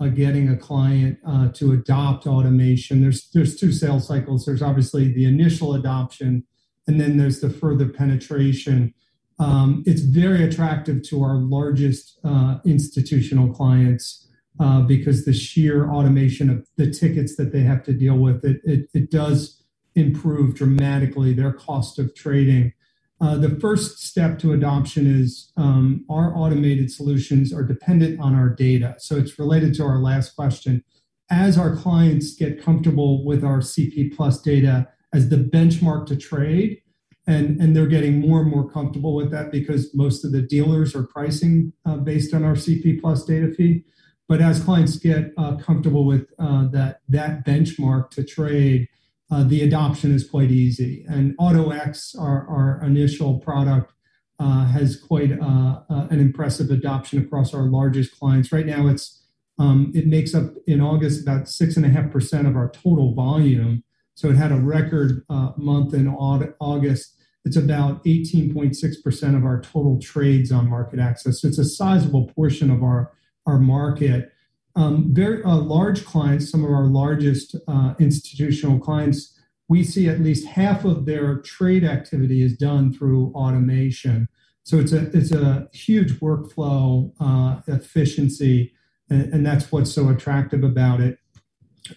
uh, 0.00 0.08
getting 0.08 0.48
a 0.48 0.56
client 0.56 1.18
uh, 1.26 1.48
to 1.54 1.72
adopt 1.72 2.26
automation, 2.26 3.00
there's 3.00 3.30
there's 3.30 3.56
two 3.56 3.72
sales 3.72 4.06
cycles. 4.06 4.44
There's 4.44 4.62
obviously 4.62 5.12
the 5.12 5.24
initial 5.24 5.74
adoption, 5.74 6.44
and 6.86 7.00
then 7.00 7.16
there's 7.16 7.40
the 7.40 7.50
further 7.50 7.88
penetration. 7.88 8.94
Um, 9.38 9.82
it's 9.86 10.00
very 10.02 10.44
attractive 10.44 11.02
to 11.08 11.22
our 11.22 11.36
largest 11.36 12.18
uh, 12.24 12.58
institutional 12.64 13.52
clients 13.52 14.26
uh, 14.58 14.80
because 14.82 15.24
the 15.24 15.34
sheer 15.34 15.90
automation 15.90 16.48
of 16.48 16.66
the 16.76 16.90
tickets 16.90 17.36
that 17.36 17.52
they 17.52 17.60
have 17.60 17.82
to 17.84 17.92
deal 17.92 18.16
with 18.16 18.44
it, 18.44 18.60
it, 18.64 18.88
it 18.94 19.10
does 19.10 19.62
improve 19.94 20.54
dramatically 20.54 21.32
their 21.32 21.52
cost 21.52 21.98
of 21.98 22.14
trading. 22.14 22.72
Uh, 23.18 23.36
the 23.36 23.58
first 23.60 24.04
step 24.04 24.38
to 24.38 24.52
adoption 24.52 25.06
is 25.06 25.50
um, 25.56 26.04
our 26.10 26.36
automated 26.36 26.90
solutions 26.90 27.52
are 27.52 27.62
dependent 27.62 28.20
on 28.20 28.34
our 28.34 28.50
data. 28.50 28.94
So 28.98 29.16
it's 29.16 29.38
related 29.38 29.74
to 29.74 29.84
our 29.84 29.98
last 29.98 30.36
question. 30.36 30.84
As 31.30 31.56
our 31.56 31.74
clients 31.74 32.34
get 32.36 32.62
comfortable 32.62 33.24
with 33.24 33.42
our 33.42 33.58
CP 33.58 34.14
Plus 34.14 34.40
data 34.40 34.88
as 35.14 35.30
the 35.30 35.36
benchmark 35.36 36.06
to 36.06 36.16
trade, 36.16 36.82
and, 37.28 37.74
they're 37.74 37.88
getting 37.88 38.20
more 38.20 38.40
and 38.40 38.48
more 38.48 38.70
comfortable 38.70 39.16
with 39.16 39.32
that 39.32 39.50
because 39.50 39.92
most 39.92 40.24
of 40.24 40.30
the 40.30 40.42
dealers 40.42 40.94
are 40.94 41.02
pricing 41.02 41.72
uh, 41.84 41.96
based 41.96 42.32
on 42.32 42.44
our 42.44 42.54
CP 42.54 43.00
Plus 43.00 43.24
data 43.24 43.52
feed. 43.52 43.82
But 44.28 44.40
as 44.40 44.62
clients 44.62 44.96
get 44.96 45.32
uh, 45.36 45.56
comfortable 45.56 46.04
with 46.04 46.28
that 46.38 47.00
that 47.08 47.44
benchmark 47.44 48.10
to 48.10 48.22
trade, 48.22 48.88
uh, 49.30 49.44
the 49.44 49.62
adoption 49.62 50.14
is 50.14 50.28
quite 50.28 50.50
easy. 50.50 51.04
And 51.08 51.36
AutoX, 51.38 52.18
our, 52.18 52.46
our 52.48 52.80
initial 52.84 53.38
product, 53.38 53.92
uh, 54.38 54.66
has 54.66 55.00
quite 55.00 55.32
uh, 55.32 55.80
uh, 55.88 56.06
an 56.10 56.20
impressive 56.20 56.70
adoption 56.70 57.18
across 57.18 57.54
our 57.54 57.62
largest 57.62 58.18
clients. 58.18 58.52
Right 58.52 58.66
now, 58.66 58.86
it's 58.86 59.22
um, 59.58 59.90
it 59.94 60.06
makes 60.06 60.34
up 60.34 60.52
in 60.66 60.82
August 60.82 61.22
about 61.22 61.48
six 61.48 61.76
and 61.76 61.86
a 61.86 61.88
half 61.88 62.10
percent 62.10 62.46
of 62.46 62.56
our 62.56 62.70
total 62.70 63.14
volume. 63.14 63.82
So 64.14 64.28
it 64.28 64.36
had 64.36 64.52
a 64.52 64.56
record 64.56 65.24
uh, 65.30 65.52
month 65.56 65.94
in 65.94 66.08
August. 66.08 67.14
It's 67.46 67.56
about 67.56 68.04
18.6% 68.04 69.36
of 69.36 69.44
our 69.44 69.60
total 69.60 70.00
trades 70.00 70.50
on 70.50 70.68
MarketAxess. 70.68 71.36
So 71.36 71.48
it's 71.48 71.58
a 71.58 71.64
sizable 71.64 72.26
portion 72.34 72.70
of 72.70 72.82
our, 72.82 73.12
our 73.46 73.58
market. 73.58 74.32
Um, 74.76 75.14
very 75.14 75.42
uh, 75.42 75.56
large 75.56 76.04
clients, 76.04 76.50
some 76.50 76.62
of 76.62 76.70
our 76.70 76.84
largest 76.84 77.56
uh, 77.66 77.94
institutional 77.98 78.78
clients, 78.78 79.32
we 79.68 79.82
see 79.82 80.06
at 80.06 80.20
least 80.20 80.46
half 80.46 80.84
of 80.84 81.06
their 81.06 81.38
trade 81.38 81.82
activity 81.82 82.42
is 82.42 82.56
done 82.56 82.92
through 82.92 83.32
automation. 83.34 84.28
So 84.64 84.78
it's 84.78 84.92
a 84.92 85.10
it's 85.16 85.32
a 85.32 85.68
huge 85.72 86.20
workflow 86.20 87.12
uh, 87.18 87.62
efficiency, 87.66 88.74
and, 89.08 89.32
and, 89.32 89.46
that's 89.46 89.72
what's 89.72 89.92
so 89.92 90.08
attractive 90.08 90.62
about 90.62 91.00
it. 91.00 91.18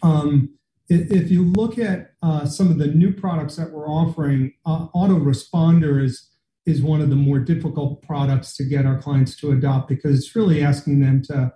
Um, 0.02 0.56
if 0.88 1.30
you 1.30 1.44
look 1.44 1.78
at 1.78 2.14
uh, 2.24 2.46
some 2.46 2.72
of 2.72 2.78
the 2.78 2.88
new 2.88 3.12
products 3.14 3.58
that 3.58 3.72
we're 3.72 3.90
offering, 3.90 4.54
uh, 4.66 4.88
Autoresponder 4.96 6.04
is 6.04 6.30
is 6.66 6.82
one 6.82 7.02
of 7.02 7.10
the 7.10 7.16
more 7.16 7.40
difficult 7.40 8.02
products 8.04 8.56
to 8.58 8.64
get 8.64 8.86
our 8.86 9.02
clients 9.02 9.36
to 9.38 9.52
adopt 9.52 9.88
because 9.88 10.18
it's 10.18 10.36
really 10.36 10.64
asking 10.64 11.00
them 11.00 11.22
to 11.24 11.52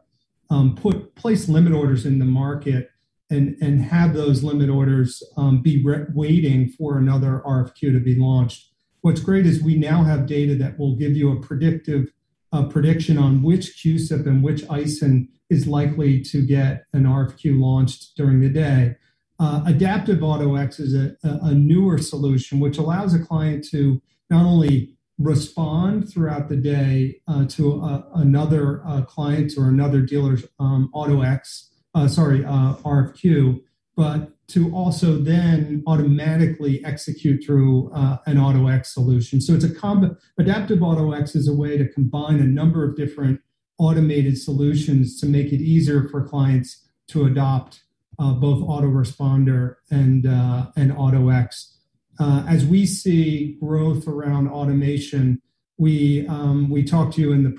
um, 0.49 0.75
put 0.75 1.15
place 1.15 1.47
limit 1.49 1.73
orders 1.73 2.05
in 2.05 2.19
the 2.19 2.25
market 2.25 2.89
and 3.29 3.55
and 3.61 3.81
have 3.81 4.13
those 4.13 4.43
limit 4.43 4.69
orders 4.69 5.23
um, 5.37 5.61
be 5.61 5.83
re- 5.83 6.05
waiting 6.13 6.69
for 6.69 6.97
another 6.97 7.41
RFQ 7.45 7.93
to 7.93 7.99
be 7.99 8.15
launched. 8.15 8.71
What's 9.01 9.21
great 9.21 9.45
is 9.45 9.61
we 9.61 9.75
now 9.75 10.03
have 10.03 10.27
data 10.27 10.55
that 10.55 10.77
will 10.79 10.95
give 10.95 11.15
you 11.15 11.31
a 11.31 11.41
predictive 11.41 12.11
uh, 12.53 12.67
prediction 12.67 13.17
on 13.17 13.41
which 13.41 13.81
CUSIP 13.81 14.27
and 14.27 14.43
which 14.43 14.63
ISIN 14.69 15.27
is 15.49 15.67
likely 15.67 16.21
to 16.21 16.45
get 16.45 16.83
an 16.93 17.03
RFQ 17.03 17.59
launched 17.59 18.15
during 18.15 18.39
the 18.39 18.49
day. 18.49 18.95
Uh, 19.39 19.63
Adaptive 19.65 20.19
AutoX 20.19 20.79
is 20.79 20.93
a, 20.93 21.15
a, 21.23 21.53
newer 21.53 21.97
solution 21.97 22.59
which 22.59 22.77
allows 22.77 23.13
a 23.13 23.19
client 23.19 23.65
to 23.71 24.01
not 24.29 24.45
only 24.45 24.95
respond 25.19 26.11
throughout 26.11 26.49
the 26.49 26.55
day 26.55 27.21
uh, 27.27 27.45
to 27.45 27.73
a, 27.73 28.07
another 28.15 28.81
uh, 28.85 29.01
client 29.03 29.53
or 29.57 29.69
another 29.69 30.01
dealer's 30.01 30.45
um, 30.59 30.89
AutoX, 30.93 31.69
uh, 31.93 32.07
sorry, 32.07 32.43
uh, 32.43 32.75
RFQ, 32.83 33.61
but 33.95 34.31
to 34.47 34.73
also 34.75 35.17
then 35.17 35.83
automatically 35.87 36.83
execute 36.83 37.43
through 37.45 37.91
uh, 37.93 38.17
an 38.25 38.37
AutoX 38.37 38.87
solution. 38.87 39.39
So 39.39 39.53
it's 39.53 39.63
a 39.63 39.73
comb- 39.73 40.17
adaptive 40.37 40.79
AutoX 40.79 41.35
is 41.35 41.47
a 41.47 41.53
way 41.53 41.77
to 41.77 41.87
combine 41.87 42.39
a 42.39 42.45
number 42.45 42.83
of 42.83 42.95
different 42.95 43.39
automated 43.77 44.37
solutions 44.37 45.19
to 45.21 45.25
make 45.25 45.47
it 45.47 45.61
easier 45.61 46.07
for 46.09 46.27
clients 46.27 46.87
to 47.07 47.25
adopt 47.25 47.83
uh, 48.19 48.33
both 48.33 48.59
autoresponder 48.59 49.75
and 49.89 50.25
and 50.25 50.91
AutoX. 50.91 51.72
Uh, 52.19 52.43
as 52.47 52.65
we 52.65 52.85
see 52.85 53.57
growth 53.59 54.07
around 54.07 54.47
automation, 54.47 55.41
we 55.77 56.27
um, 56.27 56.71
talked 56.87 57.15
to 57.15 57.21
you 57.21 57.31
in 57.31 57.43
the 57.43 57.49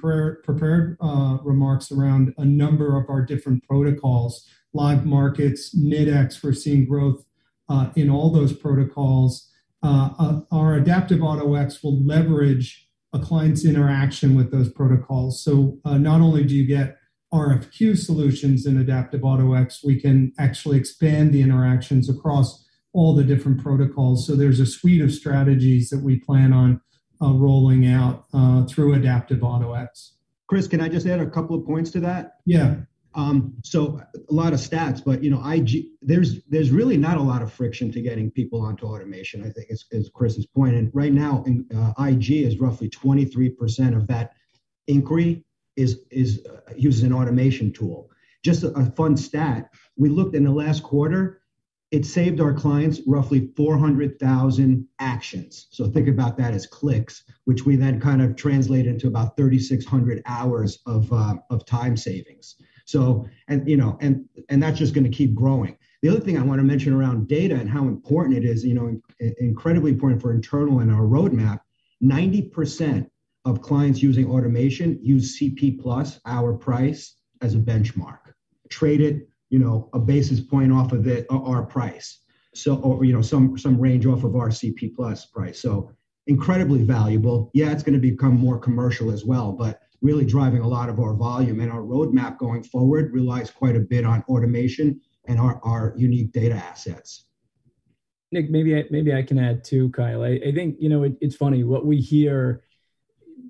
prepared 0.44 0.96
uh, 1.00 1.38
remarks 1.42 1.90
around 1.90 2.32
a 2.38 2.44
number 2.44 2.96
of 2.96 3.10
our 3.10 3.22
different 3.22 3.66
protocols, 3.66 4.48
live 4.72 5.04
markets, 5.04 5.74
Mid-X. 5.74 6.42
We're 6.42 6.52
seeing 6.52 6.86
growth 6.86 7.24
uh, 7.68 7.90
in 7.96 8.10
all 8.10 8.30
those 8.30 8.52
protocols. 8.52 9.50
Our 9.82 10.74
adaptive 10.74 11.18
AutoX 11.18 11.82
will 11.82 12.02
leverage 12.02 12.88
a 13.12 13.18
client's 13.18 13.64
interaction 13.64 14.34
with 14.34 14.50
those 14.50 14.72
protocols. 14.72 15.42
So 15.44 15.78
not 15.84 16.20
only 16.20 16.44
do 16.44 16.54
you 16.54 16.66
get 16.66 16.96
RFQ 17.34 17.98
solutions 17.98 18.64
in 18.64 18.78
adaptive 18.78 19.22
AutoX, 19.22 19.84
we 19.84 20.00
can 20.00 20.32
actually 20.38 20.78
expand 20.78 21.32
the 21.32 21.42
interactions 21.42 22.08
across 22.08 22.63
all 22.94 23.14
the 23.14 23.24
different 23.24 23.62
protocols. 23.62 24.26
So 24.26 24.34
there's 24.36 24.60
a 24.60 24.66
suite 24.66 25.02
of 25.02 25.12
strategies 25.12 25.90
that 25.90 26.00
we 26.00 26.18
plan 26.20 26.52
on 26.52 26.80
uh, 27.20 27.32
rolling 27.32 27.86
out 27.86 28.24
uh, 28.32 28.64
through 28.64 28.94
Adaptive 28.94 29.40
AutoX. 29.40 30.12
Chris, 30.46 30.68
can 30.68 30.80
I 30.80 30.88
just 30.88 31.06
add 31.06 31.20
a 31.20 31.28
couple 31.28 31.56
of 31.56 31.66
points 31.66 31.90
to 31.90 32.00
that? 32.00 32.36
Yeah. 32.46 32.76
Um, 33.16 33.54
so 33.62 34.00
a 34.14 34.32
lot 34.32 34.52
of 34.52 34.60
stats, 34.60 35.02
but 35.04 35.22
you 35.22 35.30
know, 35.30 35.44
IG 35.48 35.86
there's 36.02 36.42
there's 36.44 36.70
really 36.70 36.96
not 36.96 37.16
a 37.16 37.22
lot 37.22 37.42
of 37.42 37.52
friction 37.52 37.92
to 37.92 38.00
getting 38.00 38.30
people 38.30 38.60
onto 38.60 38.86
automation. 38.86 39.42
I 39.42 39.50
think 39.50 39.66
is, 39.70 39.84
is 39.92 40.10
Chris's 40.12 40.46
point. 40.46 40.74
And 40.74 40.90
right 40.92 41.12
now, 41.12 41.44
in, 41.46 41.64
uh, 41.74 41.92
IG 42.04 42.32
is 42.32 42.58
roughly 42.58 42.90
23% 42.90 43.96
of 43.96 44.08
that 44.08 44.32
inquiry 44.88 45.44
is 45.76 46.00
is 46.10 46.44
uh, 46.46 46.72
uses 46.76 47.04
an 47.04 47.12
automation 47.12 47.72
tool. 47.72 48.10
Just 48.42 48.64
a, 48.64 48.72
a 48.72 48.86
fun 48.86 49.16
stat: 49.16 49.70
we 49.96 50.08
looked 50.08 50.34
in 50.34 50.42
the 50.42 50.50
last 50.50 50.82
quarter 50.82 51.40
it 51.94 52.04
saved 52.04 52.40
our 52.40 52.52
clients 52.52 53.00
roughly 53.06 53.52
400,000 53.56 54.88
actions. 54.98 55.68
So 55.70 55.86
think 55.86 56.08
about 56.08 56.36
that 56.38 56.52
as 56.52 56.66
clicks, 56.66 57.22
which 57.44 57.64
we 57.64 57.76
then 57.76 58.00
kind 58.00 58.20
of 58.20 58.34
translate 58.34 58.88
into 58.88 59.06
about 59.06 59.36
3,600 59.36 60.20
hours 60.26 60.80
of, 60.86 61.12
uh, 61.12 61.36
of 61.50 61.64
time 61.66 61.96
savings. 61.96 62.56
So, 62.84 63.28
and 63.46 63.68
you 63.68 63.76
know, 63.76 63.96
and 64.00 64.24
and 64.48 64.60
that's 64.60 64.76
just 64.76 64.92
going 64.92 65.04
to 65.04 65.16
keep 65.16 65.36
growing. 65.36 65.78
The 66.02 66.08
other 66.08 66.18
thing 66.18 66.36
I 66.36 66.42
want 66.42 66.58
to 66.58 66.64
mention 66.64 66.92
around 66.92 67.28
data 67.28 67.54
and 67.54 67.70
how 67.70 67.84
important 67.84 68.36
it 68.36 68.44
is, 68.44 68.64
you 68.64 68.74
know, 68.74 68.88
in, 69.20 69.34
incredibly 69.38 69.92
important 69.92 70.20
for 70.20 70.34
internal 70.34 70.80
and 70.80 70.90
our 70.92 71.04
roadmap. 71.04 71.60
90% 72.02 73.08
of 73.44 73.62
clients 73.62 74.02
using 74.02 74.28
automation 74.28 74.98
use 75.00 75.38
CP 75.38 75.80
plus 75.80 76.20
our 76.26 76.54
price 76.54 77.14
as 77.40 77.54
a 77.54 77.58
benchmark. 77.58 78.18
Trade 78.68 79.00
it 79.00 79.28
you 79.50 79.58
know, 79.58 79.88
a 79.92 79.98
basis 79.98 80.40
point 80.40 80.72
off 80.72 80.92
of 80.92 81.06
it, 81.06 81.26
uh, 81.30 81.42
our 81.42 81.64
price. 81.64 82.20
So, 82.54 82.76
or, 82.76 83.04
you 83.04 83.12
know, 83.12 83.22
some, 83.22 83.58
some 83.58 83.80
range 83.80 84.06
off 84.06 84.24
of 84.24 84.36
our 84.36 84.48
CP 84.48 84.94
plus 84.94 85.26
price. 85.26 85.60
So 85.60 85.90
incredibly 86.26 86.82
valuable. 86.82 87.50
Yeah, 87.54 87.72
it's 87.72 87.82
going 87.82 87.94
to 87.94 88.00
become 88.00 88.38
more 88.38 88.58
commercial 88.58 89.10
as 89.10 89.24
well, 89.24 89.52
but 89.52 89.80
really 90.02 90.24
driving 90.24 90.60
a 90.60 90.68
lot 90.68 90.88
of 90.88 91.00
our 91.00 91.14
volume 91.14 91.60
and 91.60 91.70
our 91.70 91.80
roadmap 91.80 92.38
going 92.38 92.62
forward 92.62 93.12
relies 93.12 93.50
quite 93.50 93.76
a 93.76 93.80
bit 93.80 94.04
on 94.04 94.22
automation 94.28 95.00
and 95.26 95.38
our, 95.40 95.60
our 95.64 95.94
unique 95.96 96.32
data 96.32 96.54
assets. 96.54 97.26
Nick, 98.30 98.50
maybe 98.50 98.76
I, 98.76 98.84
maybe 98.90 99.14
I 99.14 99.22
can 99.22 99.38
add 99.38 99.64
too, 99.64 99.90
Kyle. 99.90 100.22
I, 100.22 100.40
I 100.46 100.52
think 100.52 100.76
you 100.80 100.88
know 100.88 101.04
it, 101.04 101.12
it's 101.20 101.36
funny 101.36 101.62
what 101.62 101.86
we 101.86 101.98
hear 101.98 102.63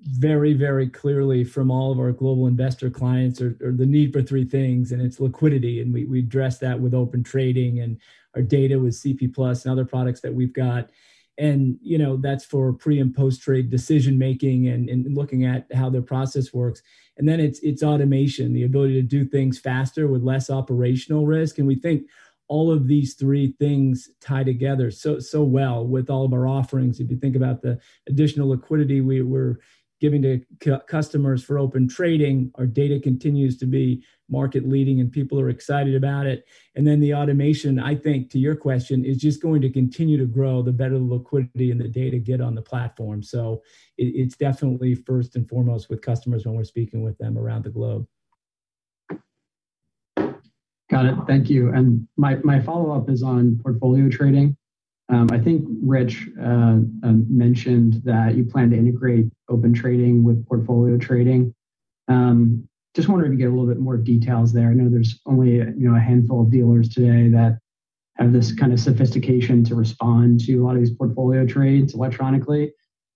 very, 0.05 0.53
very 0.53 0.87
clearly 0.87 1.43
from 1.43 1.71
all 1.71 1.91
of 1.91 1.99
our 1.99 2.11
global 2.11 2.47
investor 2.47 2.89
clients 2.89 3.41
are, 3.41 3.57
the 3.59 3.85
need 3.85 4.13
for 4.13 4.21
three 4.21 4.45
things, 4.45 4.91
and 4.91 5.01
it's 5.01 5.19
liquidity. 5.19 5.81
And 5.81 5.93
we, 5.93 6.05
we 6.05 6.19
address 6.19 6.59
that 6.59 6.79
with 6.79 6.93
open 6.93 7.23
trading 7.23 7.79
and 7.79 7.99
our 8.35 8.41
data 8.41 8.79
with 8.79 8.93
CP 8.93 9.33
Plus 9.33 9.65
and 9.65 9.71
other 9.71 9.85
products 9.85 10.21
that 10.21 10.33
we've 10.33 10.53
got. 10.53 10.89
and 11.37 11.77
you 11.81 11.97
know 11.97 12.17
that's 12.17 12.45
for 12.45 12.71
pre 12.73 12.99
and 12.99 13.13
post 13.15 13.41
trade 13.41 13.69
decision 13.69 14.17
making 14.17 14.67
and, 14.67 14.89
and 14.89 15.15
looking 15.15 15.45
at 15.45 15.65
how 15.73 15.89
their 15.89 16.01
process 16.01 16.53
works 16.53 16.81
and 17.17 17.27
then 17.27 17.39
it's 17.39 17.59
it's 17.59 17.83
automation 17.83 18.53
the 18.53 18.63
ability 18.63 18.93
to 18.93 19.01
do 19.01 19.25
things 19.25 19.59
faster 19.59 20.07
with 20.07 20.23
less 20.23 20.49
operational 20.49 21.25
risk 21.25 21.57
and 21.57 21.67
we 21.67 21.75
think 21.75 22.03
all 22.47 22.71
of 22.71 22.87
these 22.87 23.15
three 23.15 23.53
things 23.59 24.09
tie 24.21 24.43
together 24.43 24.89
so 24.91 25.19
so 25.19 25.43
well 25.43 25.85
with 25.85 26.09
all 26.09 26.25
of 26.25 26.33
our 26.33 26.47
offerings 26.47 26.99
if 26.99 27.09
you 27.11 27.17
think 27.17 27.35
about 27.35 27.61
the 27.61 27.77
additional 28.07 28.49
liquidity 28.49 29.01
we 29.01 29.21
were 29.21 29.59
giving 30.01 30.21
to 30.21 30.41
cu- 30.59 30.79
customers 30.87 31.43
for 31.43 31.57
open 31.57 31.87
trading. 31.87 32.51
Our 32.55 32.65
data 32.65 32.99
continues 32.99 33.57
to 33.57 33.65
be 33.65 34.03
market 34.29 34.67
leading 34.67 34.99
and 34.99 35.11
people 35.11 35.39
are 35.39 35.49
excited 35.49 35.95
about 35.95 36.25
it. 36.25 36.45
And 36.75 36.85
then 36.85 36.99
the 36.99 37.13
automation, 37.13 37.79
I 37.79 37.95
think, 37.95 38.29
to 38.31 38.39
your 38.39 38.55
question, 38.55 39.05
is 39.05 39.17
just 39.17 39.41
going 39.41 39.61
to 39.61 39.69
continue 39.69 40.17
to 40.17 40.25
grow 40.25 40.61
the 40.61 40.71
better 40.71 40.97
the 40.97 41.03
liquidity 41.03 41.71
and 41.71 41.79
the 41.79 41.87
data 41.87 42.17
get 42.17 42.41
on 42.41 42.55
the 42.55 42.61
platform. 42.61 43.23
So 43.23 43.61
it, 43.97 44.07
it's 44.15 44.35
definitely 44.35 44.95
first 44.95 45.35
and 45.35 45.47
foremost 45.47 45.89
with 45.89 46.01
customers 46.01 46.45
when 46.45 46.55
we're 46.55 46.63
speaking 46.63 47.03
with 47.03 47.17
them 47.17 47.37
around 47.37 47.63
the 47.63 47.69
globe. 47.69 48.07
Got 50.89 51.05
it. 51.05 51.15
Thank 51.27 51.49
you. 51.49 51.73
And 51.73 52.07
my, 52.15 52.35
my 52.43 52.59
follow 52.59 52.91
up 52.95 53.09
is 53.09 53.23
on 53.23 53.59
portfolio 53.63 54.09
trading. 54.09 54.55
Um, 55.09 55.29
I 55.31 55.39
think 55.39 55.65
Rich 55.83 56.29
uh, 56.41 56.79
um, 57.03 57.25
mentioned 57.29 58.01
that 58.05 58.35
you 58.35 58.43
plan 58.43 58.71
to 58.71 58.77
integrate 58.77 59.27
open 59.49 59.73
trading 59.73 60.23
with 60.23 60.45
portfolio 60.47 60.97
trading. 60.97 61.53
Um, 62.07 62.67
just 62.95 63.09
wondering 63.09 63.33
if 63.33 63.37
you 63.37 63.45
get 63.45 63.51
a 63.51 63.55
little 63.55 63.67
bit 63.67 63.79
more 63.79 63.97
details 63.97 64.53
there. 64.53 64.69
I 64.69 64.73
know 64.73 64.89
there's 64.89 65.19
only 65.25 65.55
you 65.55 65.89
know 65.89 65.95
a 65.95 65.99
handful 65.99 66.41
of 66.41 66.51
dealers 66.51 66.89
today 66.89 67.29
that 67.29 67.59
have 68.17 68.31
this 68.31 68.53
kind 68.53 68.71
of 68.71 68.79
sophistication 68.79 69.63
to 69.65 69.75
respond 69.75 70.39
to 70.45 70.55
a 70.55 70.63
lot 70.63 70.75
of 70.75 70.79
these 70.79 70.95
portfolio 70.95 71.45
trades 71.45 71.93
electronically. 71.93 72.73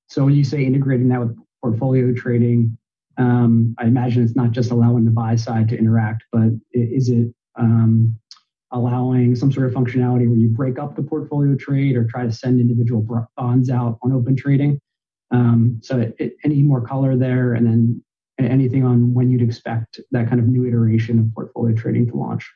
So 0.07 0.25
when 0.25 0.33
you 0.33 0.43
say 0.43 0.63
integrating 0.65 1.07
that 1.09 1.21
with 1.21 1.37
portfolio 1.61 2.13
trading, 2.13 2.77
um, 3.17 3.75
I 3.79 3.85
imagine 3.85 4.23
it's 4.23 4.35
not 4.35 4.51
just 4.51 4.71
allowing 4.71 5.05
the 5.05 5.11
buy 5.11 5.35
side 5.35 5.69
to 5.69 5.77
interact, 5.77 6.23
but 6.31 6.49
is 6.73 7.09
it 7.09 7.33
um, 7.57 8.17
allowing 8.71 9.35
some 9.35 9.51
sort 9.51 9.67
of 9.67 9.73
functionality 9.73 10.27
where 10.27 10.37
you 10.37 10.47
break 10.47 10.77
up 10.77 10.95
the 10.95 11.03
portfolio 11.03 11.55
trade 11.55 11.95
or 11.95 12.05
try 12.05 12.23
to 12.23 12.31
send 12.31 12.59
individual 12.59 13.27
bonds 13.37 13.69
out 13.69 13.97
on 14.01 14.11
open 14.11 14.35
trading. 14.35 14.79
Um, 15.31 15.79
so, 15.83 15.99
it, 15.99 16.15
it, 16.19 16.37
any 16.43 16.61
more 16.61 16.81
color 16.81 17.15
there, 17.15 17.53
and 17.53 17.65
then 17.65 18.03
anything 18.39 18.85
on 18.85 19.13
when 19.13 19.29
you'd 19.29 19.41
expect 19.41 19.99
that 20.11 20.27
kind 20.27 20.39
of 20.39 20.47
new 20.47 20.65
iteration 20.65 21.19
of 21.19 21.33
portfolio 21.33 21.75
trading 21.75 22.07
to 22.07 22.15
launch? 22.15 22.49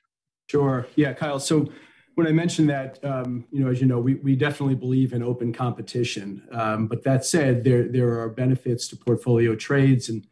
Sure. 0.47 0.87
Yeah, 0.95 1.13
Kyle. 1.13 1.39
So 1.39 1.69
when 2.15 2.27
I 2.27 2.31
mentioned 2.31 2.69
that, 2.69 3.03
um, 3.03 3.45
you 3.51 3.63
know, 3.63 3.71
as 3.71 3.81
you 3.81 3.87
know, 3.87 3.99
we, 3.99 4.15
we 4.15 4.35
definitely 4.35 4.75
believe 4.75 5.13
in 5.13 5.23
open 5.23 5.51
competition. 5.51 6.47
Um, 6.51 6.87
but 6.87 7.03
that 7.03 7.25
said, 7.25 7.63
there 7.63 7.87
there 7.87 8.19
are 8.19 8.29
benefits 8.29 8.87
to 8.89 8.95
portfolio 8.95 9.55
trades 9.55 10.09
and 10.09 10.27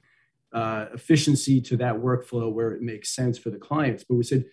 uh, 0.54 0.88
efficiency 0.94 1.62
to 1.62 1.78
that 1.78 1.96
workflow 1.96 2.52
where 2.52 2.72
it 2.72 2.82
makes 2.82 3.10
sense 3.10 3.38
for 3.38 3.50
the 3.50 3.58
clients. 3.58 4.04
But 4.04 4.16
we 4.16 4.24
said 4.24 4.46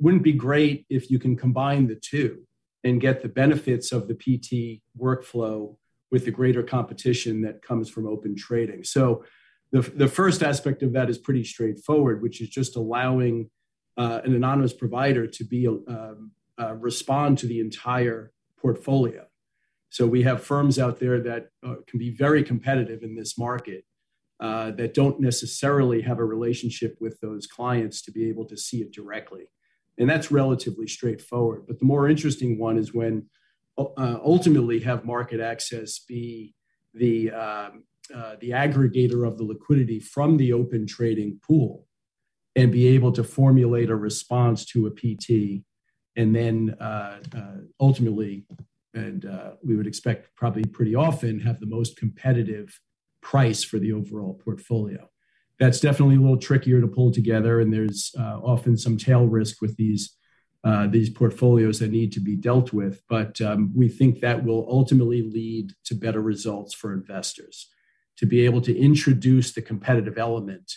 wouldn't 0.00 0.22
be 0.22 0.32
great 0.32 0.86
if 0.88 1.10
you 1.10 1.18
can 1.18 1.36
combine 1.36 1.86
the 1.86 1.96
two 1.96 2.42
and 2.84 3.00
get 3.00 3.22
the 3.22 3.28
benefits 3.28 3.92
of 3.92 4.08
the 4.08 4.14
PT 4.14 4.82
workflow 4.98 5.76
with 6.10 6.24
the 6.24 6.30
greater 6.30 6.62
competition 6.62 7.42
that 7.42 7.62
comes 7.62 7.90
from 7.90 8.06
open 8.06 8.36
trading. 8.36 8.84
So 8.84 9.24
the, 9.72 9.82
the 9.82 10.08
first 10.08 10.42
aspect 10.42 10.82
of 10.82 10.92
that 10.94 11.10
is 11.10 11.18
pretty 11.18 11.44
straightforward, 11.44 12.22
which 12.22 12.40
is 12.40 12.48
just 12.48 12.76
allowing 12.76 13.50
uh, 13.96 14.20
an 14.24 14.34
anonymous 14.34 14.72
provider 14.72 15.26
to 15.26 15.44
be 15.44 15.66
um, 15.66 16.30
uh, 16.58 16.74
respond 16.74 17.38
to 17.38 17.46
the 17.46 17.60
entire 17.60 18.32
portfolio. 18.58 19.26
So 19.90 20.06
we 20.06 20.22
have 20.22 20.42
firms 20.42 20.78
out 20.78 21.00
there 21.00 21.20
that 21.20 21.48
uh, 21.66 21.76
can 21.86 21.98
be 21.98 22.10
very 22.10 22.42
competitive 22.42 23.02
in 23.02 23.16
this 23.16 23.38
market 23.38 23.84
uh, 24.40 24.70
that 24.72 24.94
don't 24.94 25.20
necessarily 25.20 26.02
have 26.02 26.18
a 26.18 26.24
relationship 26.24 26.96
with 27.00 27.18
those 27.20 27.46
clients 27.46 28.02
to 28.02 28.12
be 28.12 28.28
able 28.28 28.44
to 28.46 28.56
see 28.56 28.78
it 28.78 28.92
directly 28.92 29.48
and 29.98 30.08
that's 30.08 30.30
relatively 30.30 30.86
straightforward. 30.86 31.64
But 31.66 31.78
the 31.78 31.84
more 31.84 32.08
interesting 32.08 32.58
one 32.58 32.78
is 32.78 32.94
when 32.94 33.26
uh, 33.76 34.18
ultimately 34.24 34.80
have 34.80 35.02
MarketAxess 35.02 36.06
be 36.06 36.54
the 36.94 37.30
um, 37.30 37.84
uh, 38.14 38.36
the 38.40 38.50
aggregator 38.50 39.26
of 39.26 39.36
the 39.36 39.44
liquidity 39.44 40.00
from 40.00 40.38
the 40.38 40.52
open 40.52 40.86
trading 40.86 41.38
pool 41.46 41.86
and 42.56 42.72
be 42.72 42.88
able 42.88 43.12
to 43.12 43.22
formulate 43.22 43.90
a 43.90 43.96
response 43.96 44.64
to 44.64 44.86
a 44.86 44.90
PT 44.90 45.62
and 46.16 46.34
then 46.34 46.74
uh, 46.80 47.18
uh, 47.36 47.56
ultimately 47.80 48.46
and 48.94 49.26
uh, 49.26 49.52
we 49.62 49.76
would 49.76 49.86
expect 49.86 50.34
probably 50.36 50.64
pretty 50.64 50.94
often 50.94 51.38
have 51.38 51.60
the 51.60 51.66
most 51.66 51.96
competitive 51.96 52.80
price 53.20 53.62
for 53.62 53.78
the 53.78 53.92
overall 53.92 54.40
portfolio 54.42 55.08
that's 55.58 55.80
definitely 55.80 56.16
a 56.16 56.20
little 56.20 56.38
trickier 56.38 56.80
to 56.80 56.86
pull 56.86 57.12
together, 57.12 57.60
and 57.60 57.72
there's 57.72 58.12
uh, 58.18 58.38
often 58.42 58.76
some 58.76 58.96
tail 58.96 59.26
risk 59.26 59.60
with 59.60 59.76
these 59.76 60.16
uh, 60.64 60.86
these 60.88 61.08
portfolios 61.08 61.78
that 61.78 61.90
need 61.90 62.12
to 62.12 62.20
be 62.20 62.36
dealt 62.36 62.72
with. 62.72 63.00
But 63.08 63.40
um, 63.40 63.72
we 63.74 63.88
think 63.88 64.20
that 64.20 64.44
will 64.44 64.66
ultimately 64.68 65.22
lead 65.22 65.72
to 65.84 65.94
better 65.94 66.20
results 66.20 66.74
for 66.74 66.92
investors 66.92 67.68
to 68.16 68.26
be 68.26 68.44
able 68.44 68.60
to 68.62 68.76
introduce 68.76 69.52
the 69.52 69.62
competitive 69.62 70.18
element 70.18 70.72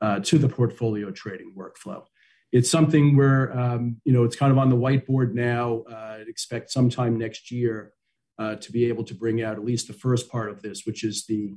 uh, 0.00 0.20
to 0.20 0.38
the 0.38 0.48
portfolio 0.48 1.10
trading 1.10 1.54
workflow. 1.56 2.04
It's 2.50 2.70
something 2.70 3.16
where 3.16 3.56
um, 3.58 4.00
you 4.04 4.12
know 4.12 4.24
it's 4.24 4.36
kind 4.36 4.52
of 4.52 4.58
on 4.58 4.70
the 4.70 4.76
whiteboard 4.76 5.34
now. 5.34 5.84
Uh, 5.90 6.18
I'd 6.20 6.28
expect 6.28 6.70
sometime 6.70 7.18
next 7.18 7.50
year 7.50 7.92
uh, 8.38 8.56
to 8.56 8.72
be 8.72 8.86
able 8.86 9.04
to 9.04 9.14
bring 9.14 9.42
out 9.42 9.56
at 9.56 9.64
least 9.64 9.88
the 9.88 9.94
first 9.94 10.30
part 10.30 10.50
of 10.50 10.62
this, 10.62 10.84
which 10.86 11.04
is 11.04 11.26
the 11.26 11.56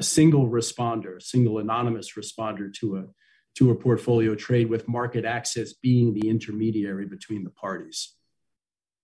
single 0.00 0.48
responder, 0.48 1.20
single 1.20 1.58
anonymous 1.58 2.12
responder 2.16 2.72
to 2.74 2.96
a 2.96 3.04
to 3.56 3.70
a 3.70 3.74
portfolio 3.74 4.34
trade 4.34 4.68
with 4.68 4.86
MarketAxess 4.86 5.70
being 5.80 6.12
the 6.12 6.28
intermediary 6.28 7.06
between 7.06 7.44
the 7.44 7.50
parties. 7.50 8.14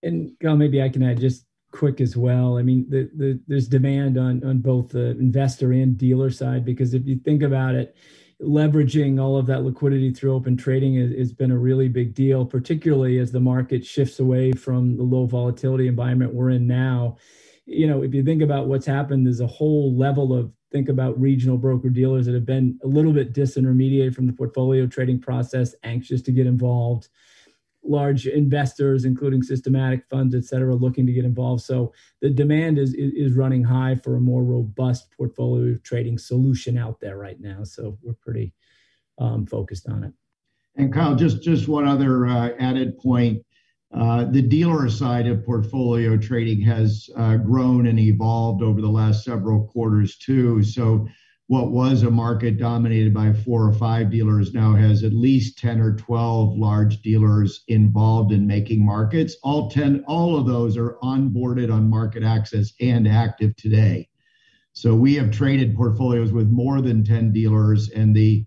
And 0.03 0.31
Gal, 0.41 0.57
maybe 0.57 0.81
I 0.81 0.89
can 0.89 1.03
add 1.03 1.21
just 1.21 1.45
quick 1.71 2.01
as 2.01 2.17
well. 2.17 2.57
I 2.57 2.63
mean, 2.63 2.85
the, 2.89 3.09
the, 3.15 3.39
there's 3.47 3.67
demand 3.67 4.17
on 4.17 4.43
on 4.43 4.59
both 4.59 4.89
the 4.89 5.11
investor 5.11 5.71
and 5.71 5.97
dealer 5.97 6.29
side 6.29 6.65
because 6.65 6.93
if 6.93 7.05
you 7.05 7.17
think 7.19 7.43
about 7.43 7.75
it, 7.75 7.95
leveraging 8.41 9.21
all 9.21 9.37
of 9.37 9.45
that 9.47 9.63
liquidity 9.63 10.11
through 10.11 10.33
open 10.33 10.57
trading 10.57 10.95
has 11.17 11.31
been 11.31 11.51
a 11.51 11.57
really 11.57 11.87
big 11.87 12.13
deal, 12.13 12.45
particularly 12.45 13.19
as 13.19 13.31
the 13.31 13.39
market 13.39 13.85
shifts 13.85 14.19
away 14.19 14.51
from 14.51 14.97
the 14.97 15.03
low 15.03 15.25
volatility 15.25 15.87
environment 15.87 16.33
we're 16.33 16.49
in 16.49 16.67
now. 16.67 17.17
You 17.65 17.87
know, 17.87 18.03
if 18.03 18.13
you 18.13 18.23
think 18.23 18.41
about 18.41 18.67
what's 18.67 18.85
happened, 18.85 19.25
there's 19.25 19.39
a 19.39 19.47
whole 19.47 19.95
level 19.95 20.33
of 20.33 20.51
think 20.71 20.89
about 20.89 21.19
regional 21.19 21.57
broker 21.57 21.89
dealers 21.89 22.25
that 22.25 22.33
have 22.33 22.45
been 22.45 22.79
a 22.83 22.87
little 22.87 23.11
bit 23.11 23.33
disintermediated 23.33 24.15
from 24.15 24.25
the 24.27 24.33
portfolio 24.33 24.87
trading 24.87 25.19
process, 25.19 25.75
anxious 25.83 26.21
to 26.23 26.31
get 26.31 26.47
involved. 26.47 27.09
Large 27.83 28.27
investors, 28.27 29.05
including 29.05 29.41
systematic 29.41 30.05
funds, 30.07 30.35
et 30.35 30.43
cetera, 30.43 30.75
looking 30.75 31.05
to 31.07 31.11
get 31.11 31.25
involved. 31.25 31.63
So 31.63 31.93
the 32.21 32.29
demand 32.29 32.77
is 32.77 32.93
is 32.93 33.33
running 33.33 33.63
high 33.63 33.95
for 33.95 34.15
a 34.15 34.21
more 34.21 34.43
robust 34.43 35.11
portfolio 35.17 35.77
trading 35.83 36.19
solution 36.19 36.77
out 36.77 36.99
there 36.99 37.17
right 37.17 37.39
now. 37.39 37.63
So 37.63 37.97
we're 38.03 38.13
pretty 38.13 38.53
um, 39.17 39.47
focused 39.47 39.89
on 39.89 40.03
it. 40.03 40.13
And 40.75 40.93
Kyle, 40.93 41.15
just 41.15 41.41
just 41.41 41.67
one 41.67 41.87
other 41.87 42.27
uh, 42.27 42.51
added 42.59 42.99
point. 42.99 43.43
Uh, 43.93 44.25
the 44.25 44.41
dealer 44.41 44.89
side 44.89 45.27
of 45.27 45.45
portfolio 45.45 46.17
trading 46.17 46.61
has 46.61 47.09
uh, 47.17 47.35
grown 47.35 47.87
and 47.87 47.99
evolved 47.99 48.63
over 48.63 48.81
the 48.81 48.87
last 48.87 49.23
several 49.23 49.65
quarters 49.67 50.17
too. 50.17 50.63
So 50.63 51.07
what 51.47 51.71
was 51.71 52.03
a 52.03 52.09
market 52.09 52.57
dominated 52.57 53.13
by 53.13 53.33
four 53.33 53.67
or 53.67 53.73
five 53.73 54.09
dealers 54.09 54.53
now 54.53 54.73
has 54.73 55.03
at 55.03 55.11
least 55.11 55.57
10 55.57 55.81
or 55.81 55.97
12 55.97 56.57
large 56.57 57.01
dealers 57.01 57.65
involved 57.67 58.31
in 58.31 58.47
making 58.47 58.85
markets. 58.85 59.35
All 59.43 59.69
10, 59.69 60.05
all 60.07 60.37
of 60.37 60.47
those 60.47 60.77
are 60.77 60.95
onboarded 61.03 61.69
on 61.69 61.91
MarketAxess 61.91 62.69
and 62.79 63.05
active 63.05 63.53
today. 63.57 64.07
So 64.71 64.95
we 64.95 65.15
have 65.15 65.31
traded 65.31 65.75
portfolios 65.75 66.31
with 66.31 66.47
more 66.47 66.79
than 66.79 67.03
10 67.03 67.33
dealers 67.33 67.89
and 67.89 68.15
the 68.15 68.45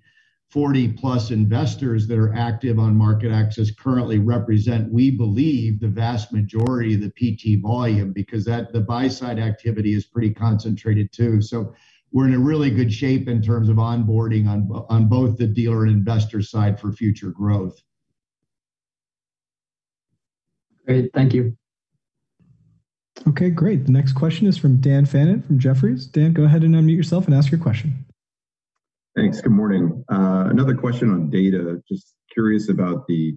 40 0.55 0.93
plus 0.93 1.33
investors 1.33 2.07
that 2.07 2.17
are 2.17 2.33
active 2.33 2.79
on 2.79 2.95
MarketAxess 2.97 3.77
currently 3.77 4.21
represent, 4.21 4.93
we 4.93 5.11
believe, 5.11 5.81
the 5.81 5.89
vast 5.89 6.33
majority 6.33 6.95
of 6.95 7.01
the 7.01 7.11
PT 7.11 7.61
volume 7.61 8.13
because 8.13 8.45
that 8.45 8.73
the 8.73 8.81
buy 8.81 9.09
side 9.09 9.41
activity 9.41 9.95
is 9.95 10.07
pretty 10.07 10.33
concentrated 10.33 11.13
too. 11.13 11.43
So 11.43 11.75
we're 12.13 12.29
in 12.29 12.35
a 12.35 12.39
really 12.39 12.71
good 12.71 12.93
shape 12.93 13.27
in 13.27 13.43
terms 13.43 13.69
of 13.69 13.79
onboarding 13.79 14.47
on, 14.47 14.71
on 14.89 15.09
both 15.09 15.39
the 15.39 15.49
dealer 15.49 15.87
and 15.87 15.91
investor 15.91 16.41
side 16.41 16.79
for 16.79 16.93
future 16.93 17.33
growth. 17.33 17.83
Great, 20.87 21.11
thank 21.15 21.35
you. 21.35 21.57
Okay, 23.27 23.51
great. 23.51 23.87
The 23.87 23.93
next 23.93 24.13
question 24.13 24.47
is 24.47 24.57
from 24.57 24.77
Dan 24.77 25.05
Fannon 25.05 25.43
from 25.43 25.59
Jefferies. 25.59 26.07
Dan, 26.07 26.33
go 26.33 26.45
ahead 26.45 26.63
and 26.63 26.77
unmute 26.77 26.97
yourself 26.97 27.27
and 27.27 27.35
ask 27.35 27.51
your 27.51 27.61
question. 27.61 28.05
Thanks. 29.17 29.41
Good 29.41 29.53
morning. 29.53 30.05
Uh, 30.11 30.47
another 30.51 30.75
question 30.75 31.09
on 31.11 31.31
data. 31.31 31.81
Just 31.89 32.15
curious 32.33 32.69
about 32.69 33.07
the 33.07 33.37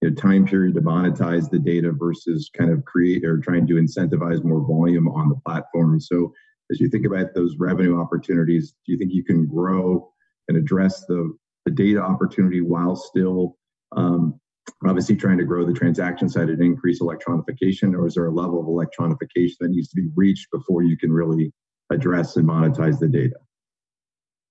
you 0.00 0.10
know, 0.10 0.14
time 0.14 0.46
period 0.46 0.74
to 0.74 0.80
monetize 0.80 1.50
the 1.50 1.58
data 1.58 1.92
versus 1.92 2.50
kind 2.56 2.70
of 2.70 2.82
create 2.86 3.26
or 3.26 3.38
trying 3.38 3.66
to 3.66 3.74
incentivize 3.74 4.42
more 4.42 4.66
volume 4.66 5.06
on 5.06 5.28
the 5.28 5.38
platform. 5.44 6.00
So 6.00 6.32
as 6.70 6.80
you 6.80 6.88
think 6.88 7.04
about 7.04 7.34
those 7.34 7.56
revenue 7.58 8.00
opportunities, 8.00 8.72
do 8.86 8.92
you 8.92 8.98
think 8.98 9.12
you 9.12 9.22
can 9.22 9.46
grow 9.46 10.10
and 10.48 10.56
address 10.56 11.04
the, 11.06 11.36
the 11.66 11.72
data 11.72 12.00
opportunity 12.00 12.62
while 12.62 12.96
still 12.96 13.58
um, 13.94 14.40
obviously 14.86 15.16
trying 15.16 15.38
to 15.38 15.44
grow 15.44 15.66
the 15.66 15.74
transaction 15.74 16.30
side 16.30 16.48
and 16.48 16.62
increase 16.62 17.02
electronification, 17.02 17.94
or 17.94 18.06
is 18.06 18.14
there 18.14 18.26
a 18.26 18.32
level 18.32 18.60
of 18.60 18.66
electronification 18.66 19.56
that 19.60 19.70
needs 19.70 19.88
to 19.88 19.96
be 19.96 20.08
reached 20.16 20.50
before 20.50 20.82
you 20.82 20.96
can 20.96 21.12
really 21.12 21.52
address 21.90 22.36
and 22.36 22.48
monetize 22.48 22.98
the 22.98 23.08
data? 23.08 23.36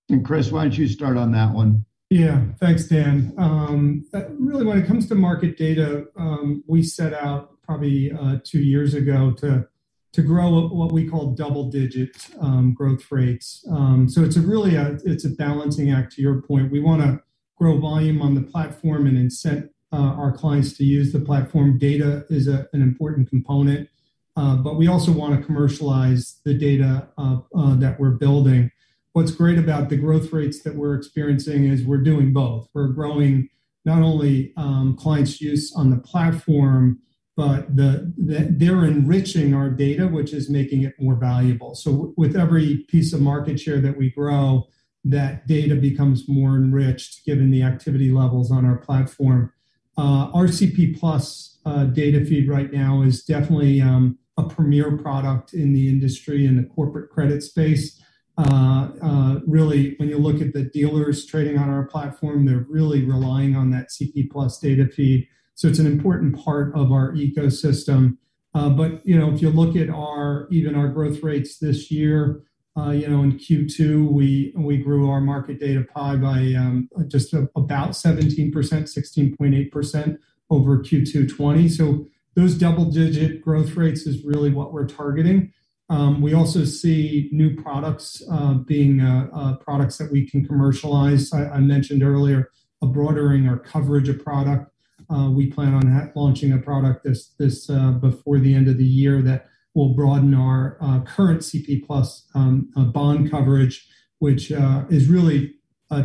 And 0.09 0.25
Chris, 0.25 0.51
why 0.51 0.63
don't 0.63 0.77
you 0.77 0.87
start 0.87 1.17
on 1.17 1.31
that 1.33 1.53
one? 1.53 1.85
Yeah, 2.09 2.41
thanks, 2.59 2.85
Dan. 2.85 3.33
Um, 3.37 4.05
really, 4.39 4.65
when 4.65 4.77
it 4.77 4.87
comes 4.87 5.09
to 5.09 5.15
market 5.15 5.57
data, 5.57 6.05
um, 6.15 6.63
we 6.65 6.81
set 6.81 7.13
out 7.13 7.61
probably 7.63 8.13
uh, 8.13 8.37
two 8.43 8.61
years 8.61 8.93
ago 8.93 9.31
to 9.39 9.67
to 10.13 10.21
grow 10.21 10.67
what 10.69 10.93
we 10.93 11.07
call 11.07 11.35
double-digit 11.35 12.29
um, 12.39 12.73
growth 12.73 13.11
rates. 13.11 13.63
Um, 13.69 14.09
so 14.09 14.23
it's 14.23 14.37
a 14.37 14.41
really 14.41 14.75
a, 14.75 14.97
it's 15.05 15.25
a 15.25 15.29
balancing 15.29 15.91
act. 15.91 16.13
To 16.13 16.21
your 16.21 16.41
point, 16.41 16.71
we 16.71 16.79
want 16.79 17.01
to 17.01 17.21
grow 17.57 17.77
volume 17.77 18.21
on 18.21 18.33
the 18.33 18.41
platform 18.41 19.05
and 19.05 19.17
incent 19.17 19.69
uh, 19.91 19.97
our 19.97 20.31
clients 20.31 20.77
to 20.77 20.85
use 20.85 21.11
the 21.11 21.19
platform. 21.19 21.77
Data 21.77 22.25
is 22.29 22.47
a, 22.47 22.67
an 22.71 22.81
important 22.81 23.29
component, 23.29 23.89
uh, 24.37 24.55
but 24.55 24.77
we 24.77 24.87
also 24.87 25.11
want 25.11 25.37
to 25.37 25.45
commercialize 25.45 26.39
the 26.45 26.53
data 26.53 27.09
uh, 27.17 27.39
uh 27.55 27.75
that 27.75 27.99
we're 27.99 28.11
building 28.11 28.71
what's 29.17 29.31
great 29.31 29.57
about 29.57 29.89
the 29.89 29.97
growth 29.97 30.31
rates 30.31 30.61
that 30.61 30.75
we're 30.75 30.93
experiencing 30.93 31.63
is 31.63 31.83
we're 31.83 31.97
doing 31.97 32.31
both. 32.31 32.69
We're 32.75 32.89
growing 32.89 33.49
not 33.83 34.03
only 34.03 34.53
um, 34.57 34.95
clients' 34.95 35.41
use 35.41 35.73
on 35.75 35.89
the 35.89 35.97
platform, 35.97 36.99
but 37.35 37.75
the, 37.75 38.13
the, 38.15 38.47
they're 38.51 38.85
enriching 38.85 39.55
our 39.55 39.71
data, 39.71 40.05
which 40.05 40.33
is 40.33 40.51
making 40.51 40.83
it 40.83 40.93
more 40.99 41.15
valuable. 41.15 41.73
So 41.73 42.13
with 42.15 42.35
every 42.35 42.85
piece 42.89 43.11
of 43.11 43.19
market 43.19 43.59
share 43.59 43.81
that 43.81 43.97
we 43.97 44.11
grow, 44.11 44.67
that 45.03 45.47
data 45.47 45.73
becomes 45.73 46.29
more 46.29 46.55
enriched 46.55 47.25
given 47.25 47.49
the 47.49 47.63
activity 47.63 48.11
levels 48.11 48.51
on 48.51 48.65
our 48.65 48.77
platform. 48.77 49.51
Uh, 49.97 50.31
RCP 50.31 50.99
Plus 50.99 51.57
uh, 51.65 51.85
data 51.85 52.23
feed 52.23 52.47
right 52.47 52.71
now 52.71 53.01
is 53.01 53.23
definitely 53.23 53.81
um, 53.81 54.19
a 54.37 54.43
premier 54.43 54.95
product 54.95 55.55
in 55.55 55.73
the 55.73 55.89
industry 55.89 56.45
in 56.45 56.55
the 56.55 56.65
corporate 56.65 57.09
credit 57.09 57.41
space. 57.41 57.99
Uh, 58.37 58.89
uh, 59.01 59.39
really, 59.47 59.95
when 59.97 60.09
you 60.09 60.17
look 60.17 60.41
at 60.41 60.53
the 60.53 60.63
dealers 60.63 61.25
trading 61.25 61.57
on 61.57 61.69
our 61.69 61.85
platform, 61.85 62.45
they're 62.45 62.65
really 62.69 63.03
relying 63.03 63.55
on 63.55 63.71
that 63.71 63.89
CP 63.89 64.29
Plus 64.29 64.59
data 64.59 64.87
feed. 64.87 65.27
So 65.55 65.67
it's 65.67 65.79
an 65.79 65.87
important 65.87 66.37
part 66.43 66.75
of 66.75 66.91
our 66.91 67.13
ecosystem. 67.13 68.17
Uh, 68.53 68.69
but 68.69 69.05
you 69.05 69.17
know, 69.17 69.33
if 69.33 69.41
you 69.41 69.49
look 69.49 69.75
at 69.75 69.89
our 69.89 70.47
even 70.51 70.75
our 70.75 70.87
growth 70.87 71.23
rates 71.23 71.57
this 71.57 71.89
year, 71.89 72.43
you 72.75 73.07
know, 73.07 73.23
in 73.23 73.39
Q2 73.39 74.11
we 74.11 74.77
grew 74.77 75.09
our 75.09 75.19
market 75.19 75.59
data 75.59 75.83
pie 75.83 76.15
by 76.15 76.53
um, 76.53 76.87
just 77.07 77.33
about 77.33 77.91
17%, 77.91 78.51
16.8% 78.51 80.17
over 80.49 80.77
Q2 80.77 81.35
20. 81.35 81.69
So 81.69 82.05
those 82.35 82.55
double-digit 82.55 83.41
growth 83.41 83.75
rates 83.75 84.01
is 84.01 84.23
really 84.23 84.51
what 84.51 84.71
we're 84.71 84.85
targeting. 84.85 85.53
Um, 85.89 86.21
we 86.21 86.33
also 86.33 86.65
see 86.65 87.29
new 87.31 87.55
products 87.55 88.21
uh, 88.29 88.55
being 88.55 88.99
uh, 88.99 89.27
uh, 89.33 89.55
products 89.57 89.97
that 89.97 90.11
we 90.11 90.29
can 90.29 90.45
commercialize. 90.45 91.31
I, 91.33 91.59
mentioned 91.59 92.03
earlier 92.03 92.51
a 92.81 92.87
broadening 92.87 93.47
our 93.47 93.57
coverage 93.57 94.09
of 94.09 94.23
product. 94.23 94.71
We 95.09 95.47
plan 95.47 95.73
on 95.73 96.11
launching 96.15 96.51
a 96.51 96.57
product 96.57 97.03
this 97.03 97.29
this 97.39 97.67
before 98.01 98.39
the 98.39 98.53
end 98.53 98.67
of 98.67 98.77
the 98.77 98.85
year 98.85 99.21
that 99.21 99.47
will 99.73 99.93
broaden 99.93 100.33
our 100.33 100.77
current 101.07 101.41
CP 101.41 101.85
Plus 101.85 102.27
um, 102.35 102.69
bond 102.93 103.31
coverage, 103.31 103.87
which 104.19 104.51
is 104.51 105.07
really 105.07 105.55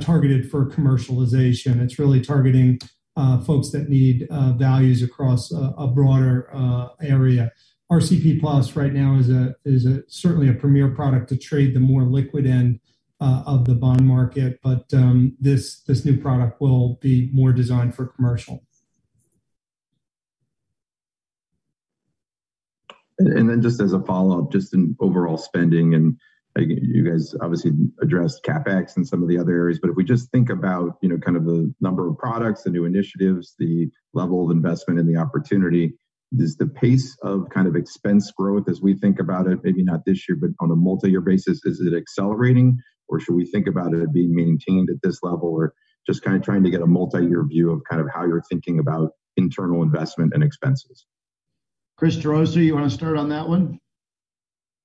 targeted 0.01 0.49
for 0.51 0.67
commercialization. 0.67 1.83
It's 1.83 1.99
really 1.99 2.21
targeting 2.21 2.79
folks 3.45 3.71
that 3.71 3.89
need 3.89 4.29
values 4.31 5.03
across 5.03 5.51
a 5.51 5.89
broader 5.89 6.49
area. 7.03 7.51
RCP 7.93 8.41
Plus 8.41 8.75
right 8.75 8.93
now 8.93 9.17
is 9.17 9.29
a 9.29 9.55
is 9.67 9.85
a 9.85 10.03
certainly 10.09 10.49
a 10.49 10.55
premier 10.55 10.89
product 10.89 11.29
to 11.29 11.37
trade 11.37 11.75
the 11.75 11.81
more 11.81 12.05
liquid 12.05 12.47
end 12.47 12.81
uh, 13.21 13.43
of 13.47 13.67
the 13.67 13.75
bond 13.75 14.07
market, 14.07 14.59
but 14.63 14.85
um, 14.95 15.37
this 15.39 15.83
this 15.83 16.03
new 16.03 16.19
product 16.19 16.59
will 16.59 16.99
be 17.03 17.29
more 17.35 17.53
designed 17.53 17.95
for 17.95 18.07
commercial. 18.07 18.65
And 23.19 23.49
then 23.51 23.61
just 23.61 23.81
as 23.83 23.93
a 23.93 24.01
follow 24.01 24.43
up, 24.43 24.51
just 24.51 24.73
in 24.73 24.97
overall 24.99 25.37
spending, 25.37 25.95
and 25.95 26.19
you 26.57 27.05
guys 27.09 27.35
obviously 27.43 27.73
addressed 28.01 28.43
capex 28.43 28.97
and 28.97 29.07
some 29.07 29.23
of 29.23 29.29
the 29.29 29.39
other 29.39 29.53
areas, 29.53 29.79
but 29.79 29.91
if 29.91 29.97
we 29.97 30.05
just 30.05 30.31
think 30.31 30.49
about 30.49 30.97
you 31.03 31.11
know 31.11 31.19
kind 31.19 31.37
of 31.37 31.45
the 31.45 31.73
number 31.83 32.09
of 32.09 32.17
products, 32.17 32.63
the 32.63 32.71
new 32.71 32.87
initiatives, 32.87 33.55
the 33.59 33.91
level 34.15 34.43
of 34.43 34.51
investment, 34.51 34.99
and 34.99 35.07
the 35.07 35.21
opportunity 35.21 35.93
is 36.39 36.57
the 36.57 36.67
pace 36.67 37.17
of 37.23 37.49
kind 37.51 37.67
of 37.67 37.77
expense 37.77 38.31
growth 38.31 38.69
as 38.69 38.81
we 38.81 38.95
think 38.95 39.19
about 39.19 39.47
it, 39.47 39.59
maybe 39.63 39.83
not 39.83 40.05
this 40.07 40.29
year, 40.29 40.37
but 40.41 40.51
on 40.61 40.71
a 40.71 40.77
multi-year 40.77 41.21
basis, 41.21 41.65
is 41.65 41.81
it 41.81 41.95
accelerating 41.95 42.79
or 43.09 43.21
should 43.21 43.35
we 43.35 43.45
think 43.45 43.67
about 43.67 43.95
it 43.95 44.13
being 44.13 44.35
maintained 44.35 44.89
at 44.89 44.97
this 45.03 45.23
level 45.23 45.49
or 45.49 45.75
just 46.07 46.23
kind 46.23 46.37
of 46.37 46.43
trying 46.43 46.65
to 46.65 46.71
get 46.71 46.81
a 46.81 46.87
multi-year 46.87 47.45
view 47.47 47.71
of 47.71 47.83
kind 47.89 48.01
of 48.01 48.09
how 48.13 48.25
you're 48.25 48.43
thinking 48.51 48.79
about 48.79 49.11
internal 49.37 49.83
investment 49.83 50.33
and 50.35 50.43
expenses? 50.43 51.07
Chris 51.97 52.17
Gerosa, 52.17 52.65
you 52.65 52.75
want 52.75 52.91
to 52.91 52.97
start 52.97 53.17
on 53.17 53.29
that 53.29 53.49
one? 53.49 53.79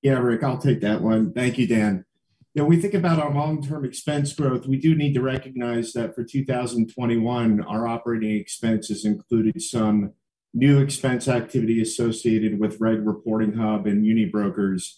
Yeah, 0.02 0.20
Rick, 0.20 0.44
I'll 0.44 0.60
take 0.60 0.82
that 0.82 1.02
one. 1.02 1.34
Thank 1.34 1.58
you, 1.58 1.68
Dan. 1.68 2.06
You 2.54 2.64
know, 2.64 2.68
we 2.68 2.78
think 2.78 2.94
about 2.94 3.20
our 3.20 3.34
long-term 3.34 3.86
expense 3.86 4.34
growth. 4.34 4.68
We 4.68 4.78
do 4.78 4.96
need 4.96 5.14
to 5.14 5.22
recognize 5.22 5.94
that 5.94 6.16
for 6.16 6.24
2021, 6.24 7.62
our 7.62 7.88
operating 7.88 8.36
expenses 8.36 9.06
included 9.06 9.62
some 9.62 10.14
new 10.54 10.80
expense 10.80 11.28
activity 11.28 11.82
associated 11.82 12.60
with 12.60 12.80
Reg 12.80 13.06
Reporting 13.06 13.54
Hub 13.54 13.86
and 13.86 14.04
MuniBrokers. 14.04 14.96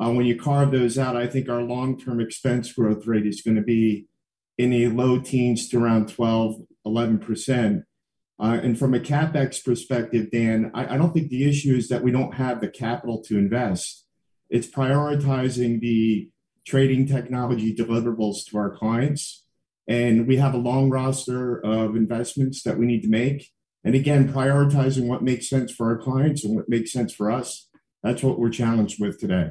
Uh, 0.00 0.12
when 0.12 0.26
you 0.26 0.38
carve 0.38 0.70
those 0.70 0.98
out, 0.98 1.16
I 1.16 1.26
think 1.26 1.48
our 1.48 1.62
long 1.62 1.98
term 1.98 2.20
expense 2.20 2.72
growth 2.72 3.06
rate 3.06 3.26
is 3.26 3.42
going 3.42 3.56
to 3.56 3.62
be 3.62 4.06
in 4.56 4.70
the 4.70 4.88
low 4.88 5.18
teens 5.18 5.68
to 5.68 5.82
around 5.82 6.08
12, 6.08 6.62
11%. 6.86 7.84
Uh, 8.38 8.58
and 8.62 8.78
from 8.78 8.94
a 8.94 9.00
capex 9.00 9.62
perspective, 9.62 10.30
Dan, 10.30 10.70
I, 10.74 10.96
don't 10.96 11.12
think 11.12 11.28
the 11.28 11.48
issue 11.48 11.74
is 11.74 11.88
that 11.88 12.02
we 12.02 12.10
don't 12.10 12.34
have 12.34 12.60
the 12.60 12.68
capital 12.68 13.22
to 13.24 13.36
invest. 13.36 14.06
It's 14.48 14.66
prioritizing 14.66 15.80
the 15.80 16.30
trading 16.66 17.06
technology 17.06 17.74
deliverables 17.74 18.46
to 18.46 18.56
our 18.56 18.70
clients. 18.70 19.44
And 19.86 20.26
we 20.26 20.36
have 20.36 20.54
a 20.54 20.58
long 20.58 20.88
roster 20.88 21.58
of 21.64 21.96
investments 21.96 22.62
that 22.62 22.78
we 22.78 22.86
need 22.86 23.02
to 23.02 23.08
make. 23.08 23.50
And 23.84 23.94
again, 23.94 24.32
prioritizing 24.32 25.06
what 25.06 25.22
makes 25.22 25.48
sense 25.48 25.72
for 25.72 25.88
our 25.88 25.98
clients 25.98 26.44
and 26.44 26.54
what 26.54 26.68
makes 26.68 26.92
sense 26.92 27.14
for 27.14 27.30
us. 27.30 27.68
That's 28.02 28.22
what 28.22 28.38
we're 28.38 28.50
challenged 28.50 29.00
with 29.00 29.18
today. 29.18 29.50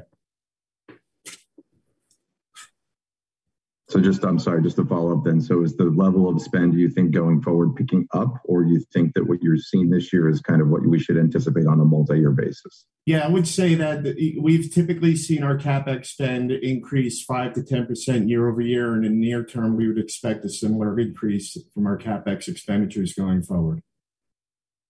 So 3.90 4.00
just, 4.00 4.22
I'm 4.24 4.38
sorry, 4.38 4.62
just 4.62 4.76
to 4.76 4.84
follow 4.84 5.18
up 5.18 5.24
then. 5.24 5.40
So 5.40 5.64
is 5.64 5.76
the 5.76 5.86
level 5.86 6.28
of 6.28 6.40
spend, 6.40 6.74
do 6.74 6.78
you 6.78 6.88
think 6.88 7.10
going 7.10 7.42
forward 7.42 7.74
picking 7.74 8.06
up, 8.14 8.40
or 8.44 8.62
do 8.62 8.70
you 8.70 8.84
think 8.92 9.14
that 9.14 9.28
what 9.28 9.42
you're 9.42 9.56
seeing 9.56 9.90
this 9.90 10.12
year 10.12 10.28
is 10.28 10.40
kind 10.40 10.62
of 10.62 10.68
what 10.68 10.86
we 10.86 11.00
should 11.00 11.18
anticipate 11.18 11.66
on 11.66 11.80
a 11.80 11.84
multi-year 11.84 12.30
basis? 12.30 12.86
Yeah, 13.04 13.26
I 13.26 13.28
would 13.28 13.48
say 13.48 13.74
that 13.74 14.04
we've 14.40 14.72
typically 14.72 15.16
seen 15.16 15.42
our 15.42 15.58
capex 15.58 16.06
spend 16.06 16.52
increase 16.52 17.24
five 17.24 17.52
to 17.54 17.62
10% 17.62 18.28
year 18.28 18.48
over 18.48 18.60
year. 18.60 18.94
And 18.94 19.04
in 19.04 19.18
near 19.18 19.44
term, 19.44 19.76
we 19.76 19.88
would 19.88 19.98
expect 19.98 20.44
a 20.44 20.48
similar 20.48 20.96
increase 21.00 21.56
from 21.74 21.88
our 21.88 21.98
capex 21.98 22.46
expenditures 22.46 23.12
going 23.12 23.42
forward. 23.42 23.82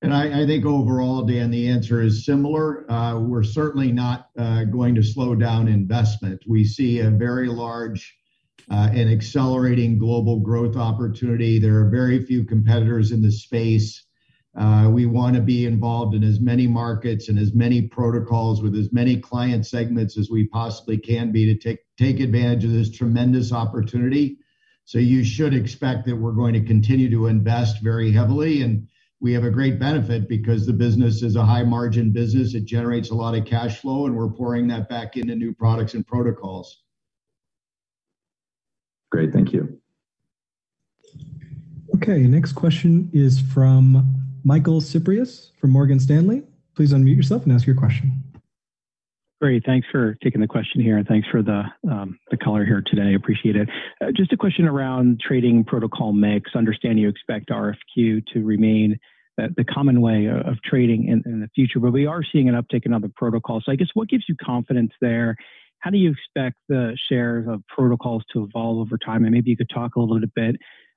And 0.03 0.15
I, 0.15 0.47
think 0.47 0.65
overall, 0.65 1.23
Dan, 1.23 1.51
the 1.51 1.69
answer 1.69 2.01
is 2.01 2.25
similar. 2.25 2.91
Uh, 2.91 3.19
we're 3.19 3.43
certainly 3.43 3.93
not 3.93 4.31
uh, 4.39 4.65
going 4.65 4.95
to 4.95 5.03
slow 5.03 5.35
down 5.35 5.69
investment. 5.69 6.43
We 6.47 6.65
see 6.65 7.01
a 7.01 7.11
very 7.11 7.49
large 7.49 8.17
uh, 8.71 8.89
and 8.95 9.11
accelerating 9.11 9.99
global 9.99 10.41
growth 10.41 10.77
opportunity. 10.77 11.59
There 11.59 11.77
are 11.81 11.91
very 11.91 12.25
few 12.25 12.45
competitors 12.45 13.13
in 13.13 13.21
the 13.21 13.31
space. 13.31 14.05
We 14.89 15.05
want 15.05 15.37
to 15.37 15.43
be 15.43 15.67
involved 15.67 16.15
in 16.15 16.25
as 16.25 16.41
many 16.41 16.67
markets 16.67 17.29
and 17.29 17.39
as 17.39 17.53
many 17.53 17.83
protocols 17.83 18.63
with 18.63 18.75
as 18.77 18.93
many 18.93 19.19
client 19.19 19.67
segments 19.67 20.17
as 20.17 20.31
we 20.31 20.47
possibly 20.47 20.97
can 20.97 21.31
be 21.31 21.45
to 21.53 21.61
take, 21.61 21.81
take 21.99 22.21
advantage 22.21 22.65
of 22.65 22.73
this 22.73 22.91
tremendous 22.91 23.53
opportunity. 23.53 24.39
So 24.87 24.99
you 24.99 25.25
should 25.25 25.53
expect 25.53 26.07
that 26.07 26.17
we're 26.17 26.33
going 26.33 26.55
to 26.55 26.65
continue 26.65 27.11
to 27.11 27.27
invest 27.27 27.83
very 27.83 28.11
heavily 28.11 28.63
and 28.63 28.89
we 29.21 29.33
have 29.35 29.45
a 29.45 29.51
great 29.51 29.79
benefit 29.79 30.29
because 30.29 30.67
the 30.67 30.73
business 30.73 31.23
is 31.23 31.37
a 31.37 31.45
high 31.45 31.63
margin 31.63 32.11
business. 32.11 32.55
It 32.55 32.65
generates 32.65 33.11
a 33.11 33.15
lot 33.15 33.35
of 33.35 33.45
cash 33.45 33.79
flow, 33.81 34.07
and 34.07 34.17
we're 34.17 34.31
pouring 34.31 34.67
that 34.69 34.89
back 34.89 35.17
into 35.17 35.35
new 35.35 35.55
products 35.55 35.95
and 35.95 36.07
protocols. 36.07 36.83
Great. 39.11 39.33
Thank 39.33 39.53
you. 39.53 39.79
Okay. 41.97 42.21
Next 42.21 42.53
question 42.53 43.11
is 43.13 43.41
from 43.41 44.17
Michael 44.45 44.81
Cyprys 44.81 45.51
from 45.61 45.71
Morgan 45.71 46.01
Stanley. 46.01 46.43
Please 46.75 46.93
unmute 46.93 47.17
yourself 47.17 47.45
and 47.45 47.53
ask 47.53 47.67
your 47.67 47.77
question. 47.77 48.20
Great. 49.41 49.65
Thanks 49.65 49.87
for 49.91 50.19
taking 50.23 50.43
the 50.43 50.47
question 50.47 50.83
here, 50.83 50.99
and 50.99 51.09
thanks 51.09 51.27
for 51.31 51.43
the 51.43 51.63
um, 51.91 52.19
color 52.45 52.67
here 52.67 52.83
today. 52.87 53.15
Appreciate 53.15 53.57
it. 53.57 53.71
Uh, 53.99 54.09
just 54.15 54.35
a 54.35 54.37
question 54.37 54.67
around 54.67 55.19
trading 55.27 55.65
protocol 55.65 56.13
mix. 56.13 56.51
Understand 56.55 57.01
you 57.01 57.09
expect 57.09 57.49
RFQ 57.49 58.27
to 58.35 58.45
remain 58.45 58.99
the, 59.39 59.49
the 59.57 59.65
common 59.65 60.03
way 60.03 60.27
of 60.27 60.61
trading 60.63 61.09
in, 61.09 61.41
the 61.41 61.49
future, 61.55 61.81
but 61.81 61.91
we 61.91 62.05
are 62.05 62.21
seeing 62.23 62.51
an 62.51 62.55
uptick 62.55 62.85
in 62.85 62.93
other 62.93 63.09
protocols. 63.17 63.63
So 63.65 63.73
I 63.73 63.77
guess 63.77 63.89
what 63.95 64.11
gives 64.11 64.25
you 64.29 64.37
confidence 64.45 64.93
there? 65.01 65.37
How 65.79 65.89
do 65.89 65.97
you 65.97 66.11
expect 66.11 66.57
the 66.69 66.95
shares 67.09 67.47
of 67.49 67.63
protocols 67.75 68.23
to 68.35 68.45
evolve 68.45 68.77
over 68.77 68.99
time? 68.99 69.25
And 69.25 69.33
maybe 69.33 69.49
you 69.49 69.57
could 69.57 69.71
talk 69.73 69.97
a 69.97 70.01
little 70.01 70.21
bit 70.37 70.57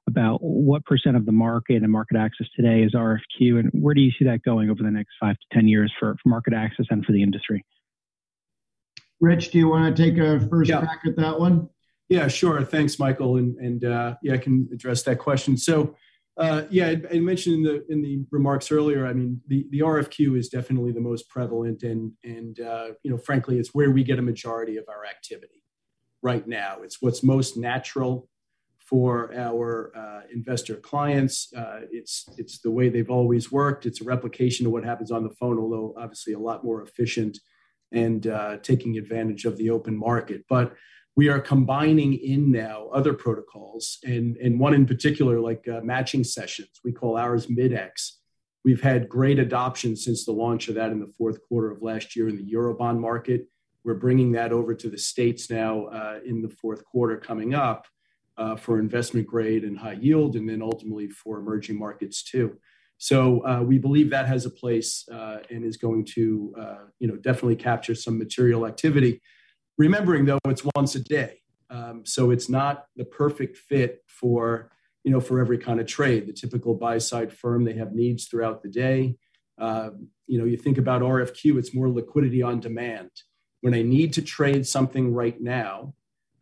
about 0.09 0.39
what 0.41 0.83
percent 0.83 1.15
of 1.15 1.25
the 1.25 1.31
market 1.31 1.81
and 1.81 1.87
MarketAxess 1.87 2.47
today 2.57 2.83
is 2.83 2.93
RFQ, 2.93 3.59
and 3.59 3.69
where 3.71 3.93
do 3.93 4.01
you 4.01 4.11
see 4.19 4.25
that 4.25 4.41
going 4.43 4.69
over 4.69 4.83
the 4.83 4.91
next 4.91 5.11
five 5.17 5.35
to 5.35 5.55
10 5.55 5.69
years 5.69 5.93
for 5.97 6.17
MarketAxess 6.27 6.87
and 6.89 7.05
for 7.05 7.13
the 7.13 7.23
industry? 7.23 7.63
Rich, 9.23 9.51
do 9.51 9.57
you 9.57 9.69
want 9.69 9.95
to 9.95 10.03
take 10.03 10.17
a 10.17 10.45
first 10.49 10.69
yeah. 10.69 10.81
crack 10.81 10.99
at 11.07 11.15
that 11.15 11.39
one? 11.39 11.69
Yeah, 12.09 12.27
sure. 12.27 12.61
Thanks, 12.61 12.99
Michael, 12.99 13.37
and 13.37 13.55
and 13.57 13.85
uh, 13.85 14.15
yeah, 14.21 14.33
I 14.33 14.37
can 14.37 14.67
address 14.73 15.03
that 15.03 15.17
question. 15.17 15.55
So, 15.55 15.95
uh, 16.35 16.63
yeah, 16.69 16.87
I, 16.87 17.01
I, 17.15 17.19
mentioned 17.19 17.55
in 17.55 17.63
the 17.63 17.85
in 17.87 18.01
the 18.01 18.25
remarks 18.31 18.69
earlier. 18.69 19.07
I 19.07 19.13
mean, 19.13 19.39
the 19.47 19.65
the 19.71 19.79
RFQ 19.79 20.37
is 20.37 20.49
definitely 20.49 20.91
the 20.91 20.99
most 20.99 21.29
prevalent, 21.29 21.83
and 21.83 22.11
and 22.25 22.59
uh, 22.59 22.87
you 23.03 23.11
know, 23.11 23.17
frankly, 23.17 23.59
it's 23.59 23.73
where 23.73 23.91
we 23.91 24.03
get 24.03 24.19
a 24.19 24.21
majority 24.21 24.75
of 24.75 24.83
our 24.89 25.05
activity 25.05 25.63
right 26.21 26.45
now. 26.45 26.79
It's 26.81 27.01
what's 27.01 27.23
most 27.23 27.55
natural 27.55 28.27
for 28.77 29.33
our 29.33 29.93
uh, 29.95 30.27
investor 30.33 30.75
clients. 30.75 31.47
Uh, 31.55 31.79
it's 31.91 32.27
it's 32.37 32.59
the 32.59 32.71
way 32.71 32.89
they've 32.89 33.09
always 33.09 33.53
worked. 33.53 33.85
It's 33.85 34.01
a 34.01 34.03
replication 34.03 34.65
of 34.65 34.73
what 34.73 34.83
happens 34.83 35.11
on 35.11 35.23
the 35.23 35.33
phone, 35.39 35.57
although 35.59 35.93
obviously 35.97 36.33
a 36.33 36.39
lot 36.39 36.65
more 36.65 36.83
efficient 36.83 37.39
and 37.93 38.27
uh, 38.27 38.57
taking 38.57 38.97
advantage 38.97 39.45
of 39.45 39.57
the 39.57 39.69
open 39.69 39.97
market. 39.97 40.43
But 40.49 40.73
we 41.15 41.29
are 41.29 41.39
combining 41.39 42.15
in 42.15 42.51
now 42.51 42.87
other 42.87 43.13
protocols, 43.13 43.99
and, 44.03 44.35
and 44.37 44.59
one 44.59 44.73
in 44.73 44.85
particular, 44.85 45.39
like 45.39 45.67
uh, 45.67 45.81
matching 45.83 46.23
sessions. 46.23 46.81
We 46.83 46.91
call 46.91 47.17
ours 47.17 47.47
Mid-X. 47.49 48.19
We've 48.65 48.81
had 48.81 49.09
great 49.09 49.39
adoption 49.39 49.95
since 49.95 50.25
the 50.25 50.31
launch 50.31 50.69
of 50.69 50.75
that 50.75 50.91
in 50.91 50.99
the 50.99 51.13
fourth 51.17 51.39
quarter 51.47 51.69
of 51.69 51.81
last 51.81 52.15
year 52.15 52.29
in 52.29 52.37
the 52.37 52.51
Eurobond 52.51 52.99
market. 52.99 53.47
We're 53.83 53.95
bringing 53.95 54.31
that 54.31 54.51
over 54.51 54.73
to 54.73 54.89
the 54.89 54.97
States 54.97 55.49
now 55.49 55.85
uh, 55.87 56.19
in 56.25 56.41
the 56.41 56.49
fourth 56.49 56.83
quarter 56.85 57.17
coming 57.17 57.53
up 57.53 57.85
uh, 58.37 58.55
for 58.55 58.79
investment 58.79 59.27
grade 59.27 59.65
and 59.65 59.77
high 59.77 59.93
yield, 59.93 60.35
and 60.35 60.49
then 60.49 60.61
ultimately 60.61 61.09
for 61.09 61.39
emerging 61.39 61.77
markets 61.77 62.23
too. 62.23 62.57
So 63.03 63.45
uh, 63.45 63.61
we 63.61 63.79
believe 63.79 64.11
that 64.11 64.27
has 64.27 64.45
a 64.45 64.49
place 64.49 65.05
uh, 65.11 65.39
and 65.49 65.65
is 65.65 65.75
going 65.75 66.05
to, 66.15 66.55
uh, 66.57 66.77
you 66.99 67.07
know, 67.09 67.17
definitely 67.17 67.57
capture 67.57 67.95
some 67.95 68.17
material 68.17 68.65
activity. 68.65 69.21
Remembering 69.77 70.23
though, 70.23 70.39
it's 70.45 70.63
once 70.73 70.95
a 70.95 71.01
day, 71.01 71.41
um, 71.69 72.05
so 72.05 72.31
it's 72.31 72.47
not 72.47 72.85
the 72.95 73.03
perfect 73.03 73.57
fit 73.57 74.05
for, 74.07 74.71
you 75.03 75.11
know, 75.11 75.19
for 75.19 75.41
every 75.41 75.57
kind 75.57 75.81
of 75.81 75.85
trade. 75.85 76.27
The 76.27 76.31
typical 76.31 76.75
buy 76.75 76.97
side 76.97 77.33
firm 77.33 77.65
they 77.65 77.73
have 77.73 77.91
needs 77.91 78.27
throughout 78.27 78.63
the 78.63 78.69
day. 78.69 79.17
Um, 79.57 80.07
you 80.25 80.39
know, 80.39 80.45
you 80.45 80.55
think 80.55 80.77
about 80.77 81.01
RFQ, 81.01 81.57
it's 81.57 81.75
more 81.75 81.89
liquidity 81.89 82.41
on 82.41 82.61
demand. 82.61 83.09
When 83.59 83.73
I 83.73 83.81
need 83.81 84.13
to 84.13 84.21
trade 84.21 84.65
something 84.65 85.13
right 85.13 85.41
now, 85.41 85.93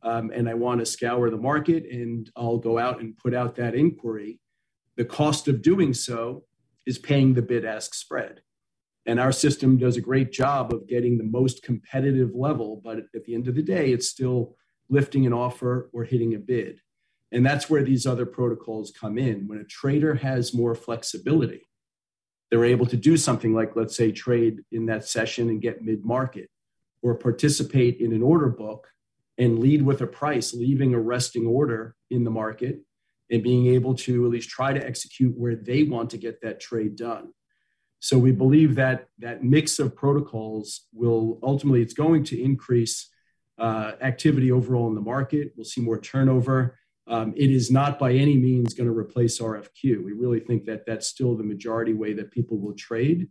um, 0.04 0.30
and 0.32 0.48
I 0.48 0.54
want 0.54 0.80
to 0.82 0.86
scour 0.86 1.32
the 1.32 1.38
market, 1.38 1.90
and 1.90 2.30
I'll 2.36 2.60
go 2.60 2.78
out 2.78 3.00
and 3.00 3.18
put 3.18 3.34
out 3.34 3.56
that 3.56 3.74
inquiry. 3.74 4.40
The 4.96 5.06
cost 5.06 5.48
of 5.48 5.64
doing 5.64 5.96
so 5.96 6.44
is 6.86 6.98
paying 6.98 7.34
the 7.34 7.42
bid 7.42 7.66
ask 7.66 7.94
spread. 7.94 8.42
And 9.06 9.20
our 9.20 9.32
system 9.32 9.78
does 9.78 9.98
a 9.98 10.02
great 10.02 10.32
job 10.32 10.74
of 10.74 10.88
getting 10.88 11.18
the 11.18 11.24
most 11.24 11.64
competitive 11.64 12.36
level, 12.36 12.82
but 12.84 12.98
at 13.16 13.26
the 13.26 13.34
end 13.34 13.48
of 13.48 13.56
the 13.56 13.64
day, 13.64 13.92
it's 13.92 14.08
still 14.08 14.56
lifting 14.90 15.26
an 15.26 15.34
offer 15.34 15.90
or 15.94 16.04
hitting 16.04 16.36
a 16.36 16.40
bid. 16.40 16.80
And 17.32 17.46
that's 17.46 17.70
where 17.70 17.84
these 17.84 18.06
other 18.06 18.26
protocols 18.26 18.92
come 18.92 19.18
in. 19.18 19.48
When 19.48 19.60
a 19.60 19.64
trader 19.64 20.16
has 20.16 20.54
more 20.54 20.76
flexibility, 20.76 21.68
they're 22.50 22.66
able 22.66 22.86
to 22.88 22.98
do 22.98 23.16
something 23.16 23.54
like, 23.54 23.76
let's 23.76 23.96
say, 23.96 24.12
trade 24.12 24.62
in 24.72 24.88
that 24.88 25.08
session 25.08 25.50
and 25.50 25.62
get 25.62 25.82
mid 25.82 26.04
market, 26.04 26.50
or 27.02 27.16
participate 27.16 28.00
in 28.00 28.14
an 28.14 28.22
order 28.22 28.50
book 28.50 28.88
and 29.38 29.60
lead 29.60 29.82
with 29.82 30.02
a 30.02 30.08
price, 30.08 30.54
leaving 30.54 30.94
a 30.94 31.00
resting 31.00 31.48
order 31.48 31.96
in 32.10 32.24
the 32.26 32.30
market 32.30 32.82
and 33.32 33.42
being 33.42 33.68
able 33.68 33.96
to 33.96 34.26
at 34.26 34.32
least 34.32 34.50
try 34.50 34.74
to 34.74 34.86
execute 34.86 35.34
where 35.38 35.56
they 35.56 35.84
want 35.84 36.10
to 36.10 36.18
get 36.18 36.42
that 36.42 36.60
trade 36.60 36.96
done. 36.98 37.32
So 38.00 38.18
we 38.18 38.32
believe 38.32 38.76
that 38.76 39.08
that 39.20 39.44
mix 39.44 39.80
of 39.80 39.96
protocols 39.96 40.88
will 40.94 41.40
ultimately 41.42 41.82
it's 41.82 41.94
going 41.94 42.24
to 42.26 42.42
increase 42.42 43.10
uh, 43.58 43.94
activity 44.02 44.52
overall 44.52 44.88
in 44.88 44.96
the 44.96 45.02
market. 45.02 45.54
We'll 45.56 45.66
see 45.66 45.82
more 45.82 46.00
turnover. 46.00 46.78
Um, 47.08 47.34
it 47.38 47.52
is 47.52 47.72
not 47.72 48.00
by 48.00 48.14
any 48.14 48.38
means 48.38 48.74
going 48.74 48.90
to 48.90 48.98
replace 48.98 49.40
RFQ. 49.40 50.04
We 50.04 50.14
really 50.14 50.40
think 50.40 50.66
that 50.66 50.86
that's 50.86 51.08
still 51.08 51.38
the 51.38 51.44
majority 51.44 51.94
way 51.94 52.14
that 52.14 52.32
people 52.32 52.58
will 52.60 52.74
trade, 52.74 53.30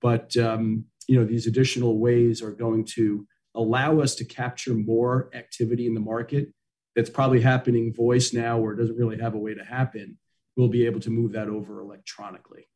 but 0.00 0.36
um, 0.36 0.84
you 1.06 1.18
know 1.18 1.24
these 1.24 1.46
additional 1.46 1.98
ways 1.98 2.42
are 2.42 2.52
going 2.52 2.84
to 2.94 3.26
allow 3.54 4.00
us 4.00 4.14
to 4.16 4.24
capture 4.24 4.74
more 4.74 5.30
activity 5.34 5.86
in 5.86 5.94
the 5.94 6.00
market 6.00 6.48
that's 6.96 7.10
probably 7.10 7.42
happening 7.42 7.92
voice 7.92 8.32
now 8.32 8.58
or 8.58 8.74
doesn't 8.74 8.96
really 8.96 9.20
have 9.20 9.34
a 9.34 9.38
way 9.38 9.54
to 9.54 9.62
happen, 9.62 10.16
we'll 10.56 10.68
be 10.68 10.86
able 10.86 11.00
to 11.00 11.10
move 11.10 11.32
that 11.32 11.48
over 11.48 11.80
electronically. 11.80 12.66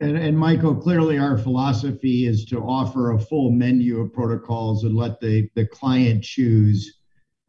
And, 0.00 0.18
and, 0.18 0.36
Michael, 0.36 0.74
clearly 0.74 1.16
our 1.16 1.38
philosophy 1.38 2.26
is 2.26 2.44
to 2.46 2.58
offer 2.60 3.12
a 3.12 3.18
full 3.18 3.50
menu 3.50 4.00
of 4.00 4.12
protocols 4.12 4.84
and 4.84 4.94
let 4.94 5.20
the, 5.20 5.48
the 5.54 5.64
client 5.64 6.22
choose 6.22 6.98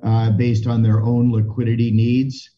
uh, 0.02 0.32
based 0.32 0.66
on 0.66 0.82
their 0.82 1.02
own 1.02 1.30
liquidity 1.32 1.92
needs. 1.92 2.52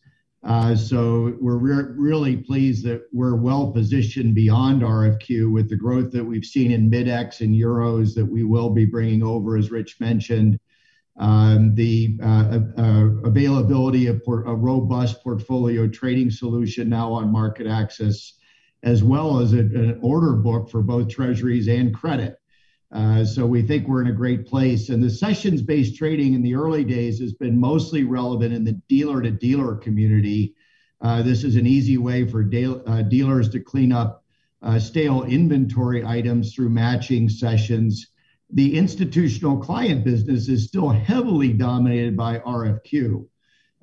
Uh, 0.43 0.75
so 0.75 1.35
we're 1.39 1.57
re- 1.57 1.93
really 1.95 2.37
pleased 2.37 2.85
that 2.85 3.01
we're 3.11 3.35
well 3.35 3.71
positioned 3.71 4.35
beyond 4.35 4.83
RFQ 4.83 5.51
with 5.51 5.69
the 5.69 5.75
growth 5.75 6.11
that 6.11 6.23
we've 6.23 6.45
seen 6.45 6.71
in 6.71 6.89
Mid-X 6.89 7.41
and 7.41 7.55
Euros 7.55 8.13
that 8.13 8.25
we 8.25 8.43
will 8.43 8.69
be 8.69 8.85
bringing 8.85 9.23
over, 9.23 9.57
as 9.57 9.71
Rich 9.71 9.99
mentioned, 9.99 10.59
the 11.17 12.17
uh, 12.23 12.59
uh, 12.81 13.27
availability 13.27 14.07
of 14.07 14.21
a 14.27 14.55
robust 14.55 15.23
portfolio 15.23 15.87
trading 15.87 16.31
solution 16.31 16.89
now 16.89 17.11
on 17.11 17.33
MarketAxess, 17.33 18.33
as 18.83 19.03
well 19.03 19.39
as 19.39 19.53
an 19.53 19.99
order 20.01 20.33
book 20.33 20.69
for 20.69 20.81
both 20.81 21.09
treasuries 21.09 21.67
and 21.67 21.93
credit. 21.93 22.37
Uh, 22.91 23.23
so 23.23 23.45
we 23.45 23.61
think 23.61 23.87
we're 23.87 24.01
in 24.01 24.07
a 24.07 24.13
great 24.13 24.47
place. 24.47 24.89
And 24.89 25.03
the 25.03 25.09
sessions-based 25.09 25.95
trading 25.95 26.33
in 26.33 26.41
the 26.41 26.55
early 26.55 26.83
days 26.83 27.19
has 27.19 27.33
been 27.33 27.59
mostly 27.59 28.03
relevant 28.03 28.53
in 28.53 28.63
the 28.63 28.81
dealer-to-dealer 28.87 29.75
community. 29.75 30.55
This 31.01 31.43
is 31.43 31.55
an 31.55 31.67
easy 31.67 31.97
way 31.97 32.27
for 32.27 32.43
dealers 32.43 33.49
to 33.49 33.59
clean 33.59 33.91
up 33.91 34.23
stale 34.79 35.23
inventory 35.23 36.03
items 36.05 36.53
through 36.53 36.69
matching 36.69 37.29
sessions 37.29 38.07
the 38.51 38.75
institutional 38.75 39.57
client 39.57 40.03
business 40.03 40.47
is 40.47 40.67
still 40.67 40.89
heavily 40.89 41.53
dominated 41.53 42.17
by 42.17 42.39
RFQ. 42.39 43.27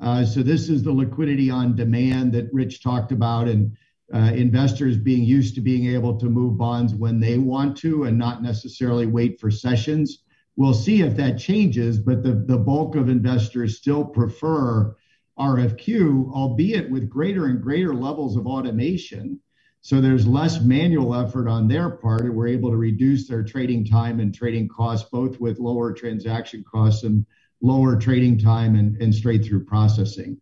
Uh, 0.00 0.24
so 0.24 0.42
this 0.42 0.68
is 0.68 0.82
the 0.82 0.92
liquidity 0.92 1.50
on 1.50 1.76
demand 1.76 2.32
that 2.32 2.52
Rich 2.52 2.82
talked 2.82 3.12
about, 3.12 3.48
and 3.48 3.76
uh, 4.12 4.32
investors 4.34 4.96
being 4.96 5.24
used 5.24 5.54
to 5.54 5.60
being 5.60 5.86
able 5.86 6.18
to 6.18 6.26
move 6.26 6.58
bonds 6.58 6.94
when 6.94 7.20
they 7.20 7.38
want 7.38 7.76
to 7.78 8.04
and 8.04 8.18
not 8.18 8.42
necessarily 8.42 9.06
wait 9.06 9.40
for 9.40 9.50
sessions. 9.50 10.22
We'll 10.56 10.74
see 10.74 11.02
if 11.02 11.16
that 11.16 11.38
changes, 11.38 11.98
but 11.98 12.22
the, 12.22 12.32
the 12.32 12.58
bulk 12.58 12.94
of 12.94 13.08
investors 13.08 13.78
still 13.78 14.04
prefer 14.04 14.96
RFQ, 15.38 16.32
albeit 16.32 16.90
with 16.90 17.10
greater 17.10 17.46
and 17.46 17.62
greater 17.62 17.94
levels 17.94 18.36
of 18.36 18.46
automation. 18.46 19.40
So 19.86 20.00
there's 20.00 20.26
less 20.26 20.60
manual 20.60 21.14
effort 21.14 21.46
on 21.46 21.68
their 21.68 21.88
part, 21.88 22.22
and 22.22 22.34
we're 22.34 22.48
able 22.48 22.70
to 22.70 22.76
reduce 22.76 23.28
their 23.28 23.44
trading 23.44 23.84
time 23.84 24.18
and 24.18 24.34
trading 24.34 24.66
costs, 24.66 25.08
both 25.12 25.38
with 25.38 25.60
lower 25.60 25.92
transaction 25.92 26.64
costs 26.68 27.04
and 27.04 27.24
lower 27.60 27.94
trading 27.94 28.36
time 28.36 28.74
and, 28.74 29.00
and 29.00 29.14
straight 29.14 29.44
through 29.44 29.64
processing. 29.64 30.40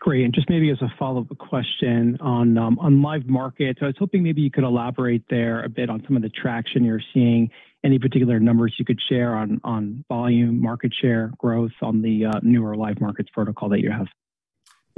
Great. 0.00 0.26
And 0.26 0.34
just 0.34 0.50
maybe 0.50 0.68
as 0.70 0.82
a 0.82 0.92
follow-up 0.98 1.28
question 1.38 2.18
on 2.20 2.58
um, 2.58 2.78
on 2.78 3.00
live 3.00 3.26
markets, 3.26 3.78
I 3.80 3.86
was 3.86 3.96
hoping 3.98 4.22
maybe 4.22 4.42
you 4.42 4.50
could 4.50 4.64
elaborate 4.64 5.22
there 5.30 5.64
a 5.64 5.68
bit 5.70 5.88
on 5.88 6.04
some 6.06 6.14
of 6.14 6.20
the 6.20 6.28
traction 6.28 6.84
you're 6.84 7.00
seeing. 7.14 7.50
Any 7.82 7.98
particular 7.98 8.38
numbers 8.38 8.74
you 8.78 8.84
could 8.84 9.00
share 9.08 9.34
on 9.34 9.62
on 9.64 10.04
volume, 10.10 10.60
market 10.60 10.92
share, 11.00 11.32
growth 11.38 11.72
on 11.80 12.02
the 12.02 12.26
uh, 12.26 12.40
newer 12.42 12.76
live 12.76 13.00
markets 13.00 13.30
protocol 13.32 13.70
that 13.70 13.80
you 13.80 13.90
have? 13.90 14.08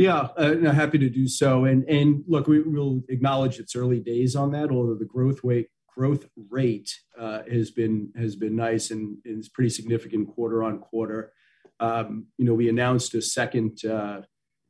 Yeah, 0.00 0.28
uh, 0.38 0.72
happy 0.72 0.96
to 0.96 1.10
do 1.10 1.28
so. 1.28 1.66
And 1.66 1.84
and 1.84 2.24
look, 2.26 2.46
we 2.46 2.62
will 2.62 3.02
acknowledge 3.10 3.58
it's 3.58 3.76
early 3.76 4.00
days 4.00 4.34
on 4.34 4.50
that, 4.52 4.70
although 4.70 4.94
the 4.94 5.04
growth 5.04 5.40
rate 5.44 5.68
growth 5.94 6.24
rate 6.48 6.90
uh, 7.18 7.42
has 7.50 7.70
been 7.70 8.10
has 8.16 8.34
been 8.34 8.56
nice 8.56 8.90
and, 8.90 9.18
and 9.26 9.38
is 9.38 9.50
pretty 9.50 9.68
significant 9.68 10.28
quarter 10.28 10.62
on 10.62 10.78
quarter. 10.78 11.34
Um, 11.80 12.28
you 12.38 12.46
know, 12.46 12.54
we 12.54 12.70
announced 12.70 13.14
a 13.14 13.20
second 13.20 13.84
uh, 13.84 14.22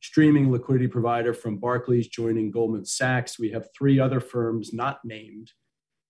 streaming 0.02 0.51
liquidity 0.51 0.89
provider 0.89 1.32
from 1.32 1.59
Barclays 1.59 2.09
joining 2.09 2.51
Goldman 2.51 2.85
Sachs. 2.85 3.39
We 3.39 3.52
have 3.52 3.69
three 3.73 4.01
other 4.01 4.19
firms 4.19 4.73
not 4.73 4.98
named 5.05 5.52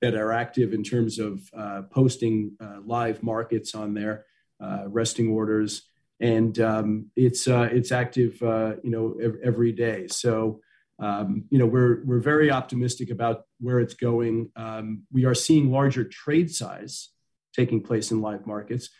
that 0.00 0.14
are 0.14 0.32
active 0.32 0.72
in 0.72 0.82
terms 0.82 1.18
of 1.18 1.42
uh, 1.54 1.82
posting 1.90 2.56
uh, 2.58 2.78
live 2.86 3.22
markets 3.22 3.74
on 3.74 3.92
their 3.92 4.24
uh, 4.64 4.84
resting 4.88 5.28
orders, 5.28 5.89
and 6.20 6.58
um, 6.60 7.06
it's 7.16 7.48
uh, 7.48 7.68
it's 7.72 7.92
active, 7.92 8.42
uh, 8.42 8.74
you 8.82 8.90
know, 8.90 9.16
every 9.42 9.72
day. 9.72 10.08
So. 10.08 10.60
Um, 11.02 11.44
you 11.48 11.58
know, 11.58 11.64
we're 11.64 12.04
we're 12.04 12.20
very 12.20 12.50
optimistic 12.50 13.08
about 13.08 13.44
where 13.58 13.80
it's 13.80 13.94
going. 13.94 14.50
Um, 14.54 15.04
we 15.10 15.24
are 15.24 15.34
seeing 15.34 15.72
larger 15.72 16.04
trade 16.04 16.50
size 16.50 17.08
taking 17.56 17.82
place 17.82 18.10
in 18.10 18.20
live 18.20 18.46
markets, 18.46 18.90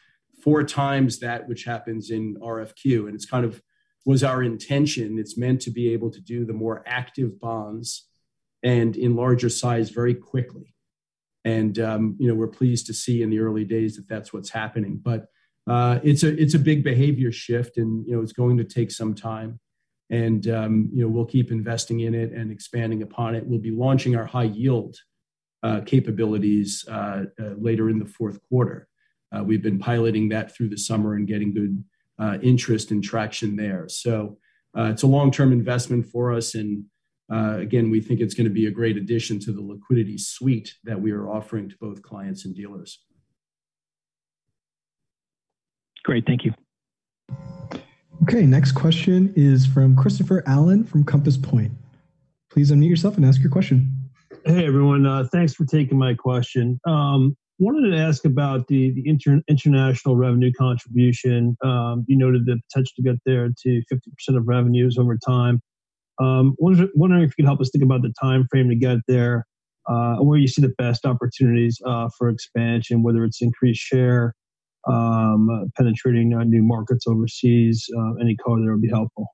four 0.43 0.65
times 0.65 1.19
that 1.19 1.47
which 1.47 1.65
happens 1.65 2.11
in 2.11 2.37
RFQ, 2.37 3.07
and 3.07 3.15
it's 3.15 3.27
kind 3.27 3.45
of 3.45 3.63
was 4.07 4.25
our 4.25 4.43
intention. 4.43 5.19
It's 5.19 5.37
meant 5.37 5.61
to 5.63 5.71
be 5.71 5.93
able 5.93 6.11
to 6.11 6.21
do 6.21 6.45
the 6.45 6.53
more 6.53 6.83
active 6.87 7.39
bonds 7.39 8.07
and 8.63 8.97
in 8.97 9.17
larger 9.17 9.49
size 9.49 9.91
very 9.91 10.15
quickly. 10.15 10.75
And 11.45 11.79
um, 11.79 12.17
you 12.19 12.29
know, 12.29 12.35
we're 12.35 12.49
pleased 12.49 12.87
to 12.87 12.95
see 12.95 13.23
in 13.23 13.31
the 13.31 13.41
early 13.41 13.65
days 13.65 13.97
that 13.97 14.09
that's 14.09 14.33
what's 14.33 14.51
happening. 14.51 15.01
But 15.03 15.27
uh, 15.71 16.01
it's 16.03 16.25
a 16.25 16.43
it's 16.43 16.55
a 16.55 16.59
big 16.59 16.83
behavior 16.83 17.31
shift, 17.31 17.77
and 17.77 18.05
you 18.05 18.17
know, 18.17 18.23
it's 18.23 18.33
going 18.33 18.57
to 18.57 18.65
take 18.65 18.91
some 18.91 19.15
time. 19.15 19.61
And 20.11 20.49
um, 20.49 20.91
you 20.93 21.01
know, 21.01 21.09
we'll 21.09 21.25
keep 21.25 21.53
investing 21.53 22.01
in 22.01 22.13
it 22.13 22.33
and 22.33 22.51
expanding 22.51 23.03
upon 23.05 23.37
it. 23.37 23.47
We'll 23.47 23.61
be 23.61 23.71
launching 23.71 24.17
our 24.17 24.27
high 24.27 24.51
yield 24.51 24.97
uh, 25.63 25.83
capabilities 25.87 26.85
uh, 26.89 27.27
uh 27.41 27.55
later 27.57 27.89
in 27.89 28.01
the 28.01 28.07
fourth 28.07 28.41
quarter. 28.49 28.89
Uh, 29.31 29.45
we've 29.45 29.63
been 29.63 29.79
piloting 29.79 30.31
that 30.31 30.53
through 30.53 30.71
the 30.71 30.77
summer 30.77 31.15
and 31.15 31.29
getting 31.29 31.55
good 31.55 31.85
interest 32.43 32.91
and 32.91 33.03
traction 33.03 33.55
there. 33.55 33.89
So 33.89 34.39
it's 34.75 35.05
a 35.05 35.07
long 35.07 35.31
term 35.31 35.53
investment 35.53 36.05
for 36.07 36.33
us, 36.33 36.57
and 36.57 36.87
again, 37.31 37.91
we 37.91 38.01
think 38.01 38.19
it's 38.19 38.35
going 38.35 38.49
to 38.49 38.59
be 38.61 38.67
a 38.67 38.73
great 38.73 38.97
addition 38.97 39.39
to 39.39 39.53
the 39.53 39.63
liquidity 39.63 40.19
suite 40.19 40.75
that 40.83 41.01
we 41.01 41.13
are 41.13 41.31
offering 41.31 41.69
to 41.69 41.77
both 41.81 42.03
clients 42.03 42.45
and 42.45 42.57
dealers. 42.57 42.99
Great. 46.11 46.27
Thank 46.27 46.45
you. 46.45 46.53
Okay, 48.25 48.45
next 48.45 48.73
question 48.73 49.33
is 49.37 49.65
from 49.65 49.95
Christopher 49.95 50.43
Allen 50.45 50.83
from 50.83 51.05
Compass 51.05 51.37
Point. 51.37 51.71
Please 52.51 52.73
unmute 52.73 52.89
yourself 52.89 53.17
and 53.17 53.25
ask 53.25 53.41
your 53.41 53.53
question. 53.53 53.89
Hey, 54.45 54.67
everyone. 54.67 55.07
Uh, 55.07 55.29
thanks 55.31 55.55
for 55.55 55.65
taking 55.65 55.97
my 55.97 56.15
question. 56.15 56.81
Um, 56.85 57.37
wanted 57.61 57.93
to 57.93 57.97
ask 57.97 58.25
about 58.25 58.67
the, 58.67 58.91
the 58.91 59.09
inter- 59.09 59.41
international 59.49 60.17
revenue 60.17 60.51
contribution. 60.59 61.57
Um, 61.63 62.05
you 62.09 62.19
noted 62.19 62.45
the 62.45 62.61
potential 62.69 62.91
to 62.97 63.03
get 63.03 63.17
there 63.25 63.49
to 63.63 63.83
50% 63.93 64.37
of 64.37 64.49
revenues 64.49 64.99
over 64.99 65.17
time. 65.17 65.61
Um, 66.21 66.57
wondering 66.59 67.23
if 67.23 67.29
you 67.31 67.45
could 67.45 67.45
help 67.45 67.61
us 67.61 67.71
think 67.71 67.85
about 67.85 68.03
the 68.03 68.13
time 68.21 68.49
frame 68.51 68.69
to 68.69 68.75
get 68.75 68.99
there, 69.07 69.47
uh, 69.89 70.17
where 70.17 70.39
you 70.39 70.49
see 70.49 70.61
the 70.61 70.75
best 70.77 71.07
opportunities 71.07 71.81
uh, 71.87 72.09
for 72.19 72.29
expansion, 72.31 73.05
whether 73.05 73.25
it's 73.25 73.41
increased 73.41 73.81
share, 73.81 74.35
um, 74.87 75.71
penetrating 75.77 76.35
uh, 76.35 76.45
new 76.45 76.63
markets 76.63 77.07
overseas. 77.07 77.87
Uh, 77.97 78.15
any 78.15 78.37
color 78.37 78.61
there 78.61 78.73
would 78.73 78.83
be 78.83 78.89
helpful. 78.89 79.27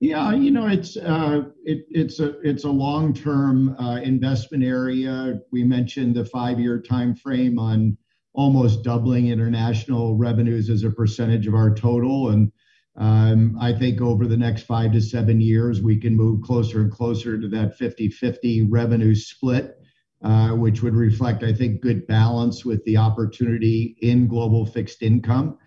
Yeah, 0.00 0.32
you 0.32 0.50
know, 0.50 0.66
it's 0.66 0.96
uh, 0.96 1.42
it, 1.62 1.84
it's 1.90 2.20
a 2.20 2.40
it's 2.40 2.64
a 2.64 2.70
long 2.70 3.12
term 3.12 3.76
uh, 3.78 3.96
investment 3.96 4.64
area. 4.64 5.40
We 5.52 5.62
mentioned 5.62 6.14
the 6.14 6.24
five 6.24 6.58
year 6.58 6.80
time 6.80 7.14
frame 7.14 7.58
on 7.58 7.98
almost 8.32 8.82
doubling 8.82 9.28
international 9.28 10.16
revenues 10.16 10.70
as 10.70 10.84
a 10.84 10.90
percentage 10.90 11.46
of 11.46 11.54
our 11.54 11.74
total, 11.74 12.30
and 12.30 12.50
um, 12.96 13.58
I 13.60 13.74
think 13.74 14.00
over 14.00 14.26
the 14.26 14.38
next 14.38 14.62
five 14.62 14.92
to 14.92 15.02
seven 15.02 15.38
years, 15.38 15.82
we 15.82 15.98
can 15.98 16.16
move 16.16 16.40
closer 16.40 16.80
and 16.80 16.90
closer 16.90 17.38
to 17.38 17.48
that 17.48 17.78
50/50 17.78 18.68
revenue 18.70 19.14
split, 19.14 19.79
which 20.22 20.82
would 20.82 20.94
reflect, 20.94 21.42
I 21.42 21.52
think, 21.52 21.80
good 21.80 22.06
balance 22.06 22.64
with 22.64 22.84
the 22.84 22.96
opportunity 22.96 23.96
in 24.00 24.28
global 24.28 24.66
fixed 24.66 25.02
income. 25.02 25.58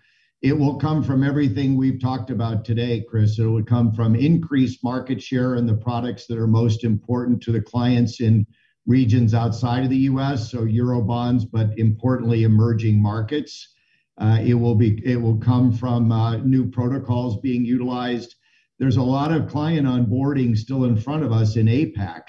It 0.44 0.58
will 0.58 0.76
come 0.76 1.02
from 1.02 1.24
everything 1.24 1.74
we've 1.74 1.98
talked 1.98 2.28
about 2.28 2.66
today, 2.66 3.02
Chris. 3.08 3.38
It 3.38 3.46
would 3.46 3.66
come 3.66 3.92
from 3.92 4.14
increased 4.14 4.84
market 4.84 5.22
share 5.22 5.54
in 5.54 5.64
the 5.64 5.72
products 5.76 6.26
that 6.26 6.36
are 6.36 6.46
most 6.46 6.84
important 6.84 7.42
to 7.44 7.52
the 7.52 7.62
clients 7.62 8.20
in 8.20 8.46
regions 8.86 9.32
outside 9.32 9.84
of 9.84 9.88
the 9.88 10.04
U.S., 10.12 10.50
so 10.50 10.64
euro 10.64 11.00
bonds, 11.00 11.46
but 11.46 11.70
importantly, 11.78 12.42
emerging 12.42 13.00
markets. 13.00 13.74
Uh, 14.18 14.38
it 14.44 14.52
will 14.52 14.74
be 14.74 15.00
it 15.02 15.16
will 15.16 15.38
come 15.38 15.72
from 15.72 16.12
uh, 16.12 16.36
new 16.36 16.70
protocols 16.70 17.40
being 17.40 17.64
utilized. 17.64 18.34
There's 18.78 18.98
a 18.98 19.02
lot 19.02 19.32
of 19.32 19.48
client 19.48 19.86
onboarding 19.86 20.58
still 20.58 20.84
in 20.84 20.96
front 20.96 21.24
of 21.24 21.32
us 21.32 21.56
in 21.56 21.66
APAC. 21.66 22.20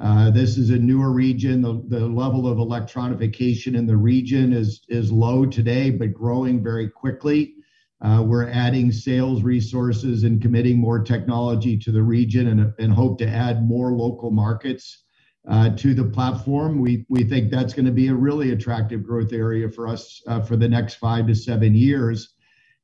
Uh, 0.00 0.30
this 0.30 0.56
is 0.56 0.70
a 0.70 0.78
newer 0.78 1.12
region. 1.12 1.60
The, 1.60 2.00
level 2.00 2.46
of 2.46 2.56
electronification 2.56 3.76
in 3.76 3.86
the 3.86 3.96
region 3.96 4.52
is 4.54 5.12
low 5.12 5.44
today, 5.44 5.90
but 5.90 6.14
growing 6.14 6.62
very 6.62 6.88
quickly. 6.88 7.54
Uh, 8.02 8.24
we're 8.26 8.48
adding 8.48 8.90
sales 8.90 9.42
resources 9.42 10.24
and 10.24 10.40
committing 10.40 10.78
more 10.78 11.00
technology 11.00 11.76
to 11.76 11.92
the 11.92 12.02
region, 12.02 12.72
and, 12.78 12.92
hope 12.92 13.18
to 13.18 13.28
add 13.28 13.62
more 13.62 13.92
local 13.92 14.30
markets 14.30 15.02
uh, 15.50 15.68
to 15.76 15.92
the 15.92 16.04
platform. 16.04 16.80
We 16.80 17.24
think 17.24 17.50
that's 17.50 17.74
gonna 17.74 17.92
be 17.92 18.08
a 18.08 18.14
really 18.14 18.52
attractive 18.52 19.02
growth 19.02 19.34
area 19.34 19.68
for 19.68 19.86
us 19.86 20.22
for 20.46 20.56
the 20.56 20.68
next 20.68 20.94
five 20.94 21.26
to 21.26 21.34
seven 21.34 21.74
years. 21.74 22.34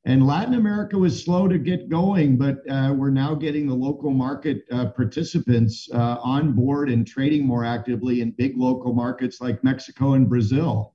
And 0.07 0.25
Latin 0.25 0.55
America 0.55 0.97
was 0.97 1.20
slow 1.20 1.49
to 1.49 1.59
get 1.59 1.89
going, 1.89 2.36
but 2.36 2.59
uh, 2.70 2.94
we're 2.97 3.10
now 3.10 3.35
getting 3.35 3.67
the 3.67 3.75
local 3.75 4.12
market 4.12 4.62
uh, 4.70 4.86
participants 4.91 5.89
uh, 5.93 6.18
on 6.23 6.52
board 6.52 6.89
and 6.91 7.05
trading 7.05 7.44
more 7.44 7.65
actively 7.65 8.20
in 8.20 8.31
big 8.31 8.57
local 8.57 8.94
markets 8.94 9.41
like 9.41 9.65
Mexico 9.65 10.12
and 10.12 10.28
Brazil. 10.28 10.94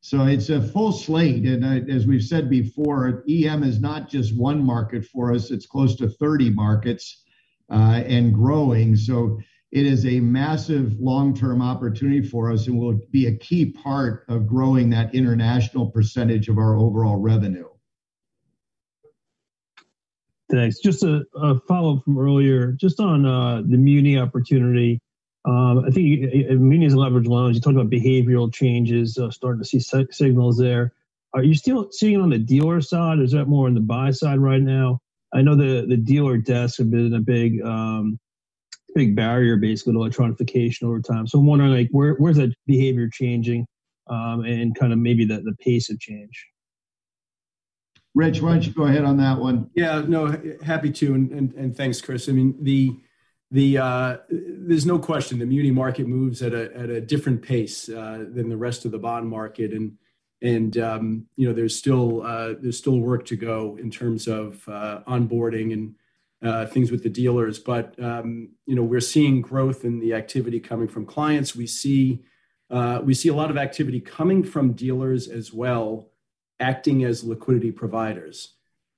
So 0.00 0.24
it's 0.24 0.48
a 0.48 0.62
full 0.62 0.92
slate, 0.92 1.44
and 1.44 1.90
as 1.90 2.06
we've 2.06 2.22
said 2.22 2.48
before, 2.48 3.24
EM 3.28 3.62
is 3.62 3.78
not 3.78 4.08
just 4.08 4.34
one 4.34 4.64
market 4.64 5.04
for 5.04 5.34
us, 5.34 5.50
it's 5.50 5.66
close 5.66 5.94
to 5.96 6.08
30 6.08 6.48
markets, 6.48 7.24
uh, 7.70 8.02
and 8.06 8.32
growing. 8.32 8.96
So 8.96 9.38
it 9.70 9.84
is 9.84 10.06
a 10.06 10.20
massive 10.20 10.98
long-term 10.98 11.60
opportunity 11.60 12.26
for 12.26 12.50
us 12.50 12.68
and 12.68 12.78
will 12.78 13.00
be 13.10 13.26
a 13.26 13.36
key 13.36 13.66
part 13.66 14.24
of 14.30 14.46
growing 14.46 14.88
that 14.90 15.14
international 15.14 15.90
percentage 15.90 16.48
of 16.48 16.56
our 16.56 16.78
overall 16.78 17.16
revenue. 17.16 17.68
Thanks. 20.50 20.78
Just 20.78 21.02
a 21.02 21.24
follow-up 21.66 22.04
from 22.04 22.18
earlier, 22.18 22.72
just 22.72 23.00
on 23.00 23.26
uh, 23.26 23.62
the 23.66 23.76
muni 23.76 24.18
opportunity. 24.18 25.00
Um, 25.44 25.84
I 25.86 25.90
think 25.90 26.32
munis 26.60 26.92
and 26.92 27.00
leverage 27.00 27.26
loans, 27.26 27.56
you 27.56 27.60
talked 27.60 27.76
about 27.76 27.90
behavioral 27.90 28.52
changes, 28.52 29.18
uh, 29.18 29.30
starting 29.30 29.62
to 29.62 29.68
see 29.68 29.80
signals 30.10 30.58
there. 30.58 30.92
Are 31.34 31.42
you 31.42 31.54
still 31.54 31.90
seeing 31.90 32.14
it 32.14 32.22
on 32.22 32.30
the 32.30 32.38
dealer 32.38 32.80
side, 32.80 33.18
or 33.18 33.22
is 33.22 33.32
that 33.32 33.46
more 33.46 33.66
on 33.66 33.74
the 33.74 33.80
buy 33.80 34.10
side 34.10 34.38
right 34.38 34.62
now? 34.62 35.00
I 35.34 35.42
know 35.42 35.54
the 35.56 35.96
dealer 35.96 36.38
desks 36.38 36.78
have 36.78 36.90
been 36.90 37.14
a 37.14 37.20
big 37.20 37.60
um, 37.62 38.18
big 38.94 39.14
barrier 39.14 39.56
basically 39.56 39.92
to 39.92 39.98
electronification 39.98 40.84
over 40.84 41.00
time. 41.00 41.26
So 41.26 41.38
I'm 41.38 41.46
wondering 41.46 41.72
like 41.72 41.88
where 41.90 42.14
where's 42.14 42.38
that 42.38 42.54
behavior 42.66 43.08
changing 43.12 43.66
um, 44.08 44.44
and 44.44 44.74
kind 44.74 44.92
of 44.92 44.98
maybe 44.98 45.24
the, 45.24 45.42
the 45.42 45.54
pace 45.60 45.90
of 45.90 46.00
change. 46.00 46.46
Rich, 48.16 48.40
why 48.40 48.52
don't 48.52 48.66
you 48.66 48.72
go 48.72 48.84
ahead 48.84 49.04
on 49.04 49.18
that 49.18 49.38
one? 49.38 49.70
Yeah, 49.74 50.02
no, 50.08 50.34
happy 50.64 50.90
to, 50.90 51.14
and, 51.14 51.30
and, 51.32 51.52
and 51.52 51.76
thanks, 51.76 52.00
Chris. 52.00 52.30
I 52.30 52.32
mean, 52.32 52.56
the 52.62 52.96
the 53.50 53.76
uh, 53.76 54.16
there's 54.30 54.86
no 54.86 54.98
question 54.98 55.38
the 55.38 55.44
muni 55.44 55.70
market 55.70 56.08
moves 56.08 56.40
at 56.40 56.54
a 56.54 56.74
at 56.74 56.88
a 56.88 56.98
different 56.98 57.42
pace 57.42 57.90
uh, 57.90 58.24
than 58.32 58.48
the 58.48 58.56
rest 58.56 58.86
of 58.86 58.90
the 58.90 58.98
bond 58.98 59.28
market, 59.28 59.72
and 59.72 59.98
and 60.40 60.78
um, 60.78 61.26
you 61.36 61.46
know 61.46 61.54
there's 61.54 61.76
still 61.76 62.22
uh, 62.22 62.54
there's 62.58 62.78
still 62.78 62.98
work 63.00 63.26
to 63.26 63.36
go 63.36 63.76
in 63.78 63.90
terms 63.90 64.26
of 64.26 64.66
uh, 64.66 65.00
onboarding 65.06 65.74
and 65.74 65.94
uh, 66.42 66.64
things 66.64 66.90
with 66.90 67.02
the 67.02 67.10
dealers. 67.10 67.58
But 67.58 68.02
um, 68.02 68.48
you 68.64 68.74
know, 68.74 68.82
we're 68.82 69.00
seeing 69.00 69.42
growth 69.42 69.84
in 69.84 70.00
the 70.00 70.14
activity 70.14 70.58
coming 70.58 70.88
from 70.88 71.04
clients. 71.04 71.54
We 71.54 71.66
see 71.66 72.24
uh, 72.70 73.00
we 73.04 73.12
see 73.12 73.28
a 73.28 73.34
lot 73.34 73.50
of 73.50 73.58
activity 73.58 74.00
coming 74.00 74.42
from 74.42 74.72
dealers 74.72 75.28
as 75.28 75.52
well, 75.52 76.08
acting 76.60 77.04
as 77.04 77.24
liquidity 77.24 77.70
providers. 77.70 78.54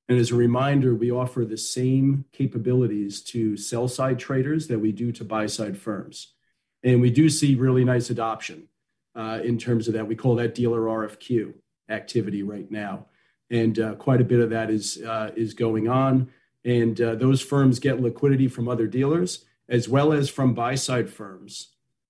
And 0.09 0.19
as 0.19 0.31
a 0.31 0.37
reminder, 0.37 0.95
we 0.95 1.11
offer 1.11 1.45
the 1.45 1.59
same 1.59 2.25
capabilities 2.33 3.21
to 3.25 3.57
sell 3.57 3.89
side 3.89 4.19
traders 4.19 4.69
that 4.69 4.79
we 4.79 4.93
do 4.93 5.13
to 5.13 5.25
buy 5.25 5.47
side 5.47 5.77
firms. 5.77 6.35
And 6.83 7.01
we 7.01 7.11
do 7.11 7.29
see 7.29 7.55
really 7.55 7.85
nice 7.85 8.09
adoption 8.09 8.69
uh, 9.15 9.41
in 9.43 9.59
terms 9.59 9.89
of 9.89 9.95
that. 9.95 10.07
We 10.07 10.17
call 10.17 10.37
that 10.37 10.55
dealer 10.55 10.81
RFQ 10.81 11.55
activity 11.91 12.43
right 12.43 12.71
now. 12.71 13.07
And 13.51 13.79
uh, 13.79 13.95
quite 13.97 14.21
a 14.21 14.25
bit 14.25 14.41
of 14.41 14.51
that 14.51 14.71
is, 14.71 15.03
uh, 15.03 15.33
is 15.35 15.55
going 15.55 15.89
on 15.89 16.31
and 16.65 17.01
uh, 17.01 17.15
those 17.15 17.41
firms 17.41 17.79
get 17.79 18.01
liquidity 18.01 18.49
from 18.49 18.69
other 18.69 18.87
dealers 18.87 19.45
as 19.69 19.89
well 19.89 20.13
as 20.13 20.29
from 20.29 20.55
buy 20.55 20.75
side 20.75 21.11
firms 21.11 21.69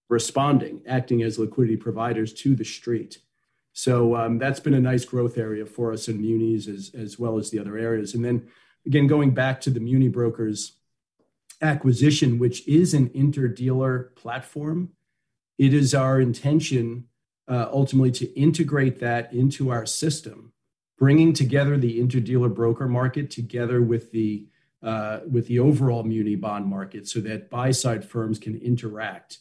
responding, 0.09 0.81
acting 0.87 1.23
as 1.23 1.39
liquidity 1.39 1.77
providers 1.77 2.33
to 2.33 2.55
the 2.55 2.65
street. 2.65 3.19
So 3.79 4.17
um, 4.17 4.39
that's 4.39 4.59
been 4.59 4.75
a 4.75 4.81
nice 4.81 5.05
growth 5.05 5.39
area 5.39 5.65
for 5.65 5.93
us 5.93 6.09
in 6.09 6.21
munis 6.21 6.67
as, 6.67 6.91
as 6.95 7.17
well 7.17 7.39
as 7.39 7.51
the 7.51 7.61
other 7.61 7.79
areas. 7.79 8.13
And 8.13 8.25
then 8.25 8.49
again, 8.85 9.07
going 9.07 9.31
back 9.31 9.61
to 9.61 9.71
the 9.71 9.79
MuniBrokers 9.79 10.73
acquisition, 11.63 12.41
which 12.41 12.67
is 12.67 12.93
an 12.93 13.09
interdealer 13.11 14.13
platform, 14.17 14.91
it 15.59 15.73
is 15.73 15.95
our 15.95 16.21
intention 16.21 17.05
ultimately 17.49 18.11
to 18.11 18.27
integrate 18.37 18.99
that 18.99 19.33
into 19.33 19.71
our 19.71 19.87
system, 19.87 20.53
bringing 20.99 21.33
together 21.33 21.79
the 21.79 22.01
interdealer 22.01 22.53
broker 22.53 22.89
market 22.89 23.31
together 23.31 23.81
with 23.81 24.11
the 24.11 24.49
overall 24.83 26.03
muni 26.03 26.35
bond 26.35 26.67
market 26.67 27.07
so 27.07 27.21
that 27.21 27.49
buy-side 27.49 28.05
firms 28.05 28.41
can 28.41 28.57
interact. 28.57 29.39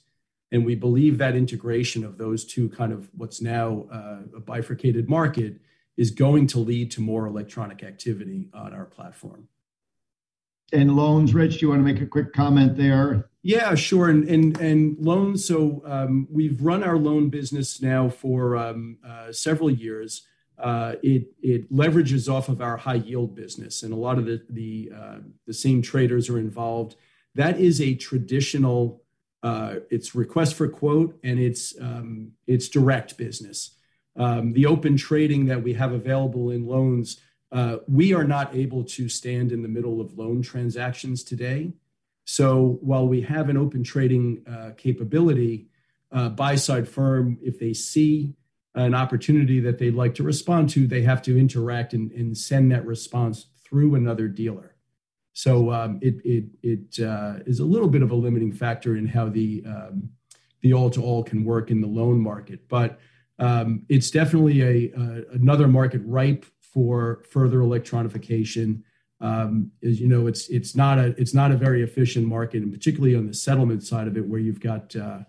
And 0.51 0.65
we 0.65 0.75
believe 0.75 1.17
that 1.17 1.35
integration 1.35 2.05
of 2.05 2.17
those 2.17 2.45
two 2.45 2.69
kind 2.69 2.93
of 2.93 3.09
what's 3.13 3.41
now 3.41 3.87
uh, 3.91 4.37
a 4.37 4.39
bifurcated 4.39 5.09
market 5.09 5.59
is 5.97 6.11
going 6.11 6.47
to 6.47 6.59
lead 6.59 6.91
to 6.91 7.01
more 7.01 7.25
electronic 7.25 7.83
activity 7.83 8.49
on 8.53 8.73
our 8.73 8.85
platform. 8.85 9.49
And 10.73 10.95
loans, 10.95 11.33
Rich, 11.33 11.59
do 11.59 11.65
you 11.65 11.69
want 11.69 11.79
to 11.79 11.93
make 11.93 12.01
a 12.01 12.05
quick 12.05 12.33
comment 12.33 12.75
there? 12.75 13.29
Yeah, 13.41 13.75
sure. 13.75 14.09
And 14.09 14.27
and 14.27 14.57
and 14.59 14.97
loans, 14.99 15.45
So 15.45 15.81
um, 15.85 16.27
we've 16.29 16.61
run 16.61 16.83
our 16.83 16.97
loan 16.97 17.29
business 17.29 17.81
now 17.81 18.09
for 18.09 18.57
um, 18.57 18.97
uh, 19.05 19.31
several 19.31 19.69
years. 19.69 20.27
Uh, 20.59 20.95
it 21.03 21.27
it 21.41 21.71
leverages 21.71 22.31
off 22.31 22.49
of 22.49 22.61
our 22.61 22.75
high-yield 22.75 23.35
business, 23.35 23.83
and 23.83 23.93
a 23.93 23.95
lot 23.95 24.17
of 24.17 24.25
the 24.25 24.41
the 25.45 25.53
same 25.53 25.81
traders 25.81 26.29
are 26.29 26.39
involved. 26.39 26.95
That 27.35 27.59
is 27.59 27.79
a 27.79 27.95
traditional, 27.95 29.03
Uh, 29.43 29.75
it's 29.89 30.15
request 30.15 30.55
for 30.55 30.67
quote, 30.67 31.17
and 31.23 31.39
it's 31.39 31.79
um, 31.79 32.31
direct 32.71 33.17
business. 33.17 33.75
Um, 34.15 34.53
the 34.53 34.65
Open 34.65 34.97
Trading 34.97 35.45
that 35.45 35.61
we 35.61 35.73
have 35.73 35.91
available 35.93 36.49
in 36.49 36.65
loans, 36.65 37.21
uh, 37.51 37.77
we 37.87 38.13
are 38.13 38.23
not 38.23 38.55
able 38.55 38.83
to 38.83 39.07
stand 39.07 39.51
in 39.51 39.61
the 39.61 39.67
middle 39.67 40.01
of 40.01 40.17
loan 40.17 40.41
transactions 40.41 41.23
today. 41.23 41.73
So 42.25 42.79
while 42.81 43.07
we 43.07 43.21
have 43.21 43.49
an 43.49 43.57
Open 43.57 43.83
Trading 43.83 44.43
uh, 44.49 44.71
capability, 44.75 45.67
buy-side 46.11 46.87
firm, 46.87 47.37
if 47.41 47.59
they 47.59 47.73
see 47.73 48.33
an 48.73 48.95
opportunity 48.95 49.59
that 49.59 49.77
they'd 49.77 49.95
like 49.95 50.15
to 50.15 50.23
respond 50.23 50.69
to, 50.69 50.87
they 50.87 51.03
have 51.03 51.21
to 51.23 51.37
interact 51.37 51.93
and 51.93 52.37
send 52.37 52.71
that 52.71 52.85
response 52.85 53.47
through 53.63 53.95
another 53.95 54.27
dealer. 54.27 54.76
So, 55.37 55.71
um, 55.71 55.99
it 56.01 56.15
it 56.25 56.45
it 56.63 57.05
uh, 57.05 57.43
is 57.45 57.59
a 57.59 57.63
little 57.63 57.87
bit 57.87 58.01
of 58.01 58.09
a 58.09 58.15
limiting 58.15 58.51
factor 58.51 58.97
in 58.97 59.05
how 59.05 59.29
the 59.29 59.63
um, 59.67 60.09
the 60.61 60.73
all-to-all 60.73 61.23
can 61.25 61.45
work 61.45 61.69
in 61.69 61.79
the 61.79 61.87
loan 61.87 62.19
market. 62.19 62.67
But 62.67 62.99
um, 63.37 63.83
it's 63.87 64.09
definitely 64.09 64.63
a 64.63 64.91
another 65.33 65.67
market 65.67 66.01
ripe 66.05 66.43
for 66.59 67.21
further 67.29 67.59
electronification. 67.59 68.81
Um, 69.21 69.69
as 69.83 70.01
you 70.01 70.07
know, 70.07 70.25
it's 70.25 70.49
it's 70.49 70.75
not 70.75 70.97
a 70.97 71.13
it's 71.21 71.35
not 71.35 71.51
a 71.51 71.55
very 71.55 71.83
efficient 71.83 72.25
market, 72.25 72.63
and 72.63 72.73
particularly 72.73 73.15
on 73.15 73.27
the 73.27 73.33
settlement 73.35 73.83
side 73.83 74.07
of 74.07 74.17
it, 74.17 74.27
where 74.27 74.39
you've 74.39 74.59
got 74.59 74.95
uh, 74.95 75.19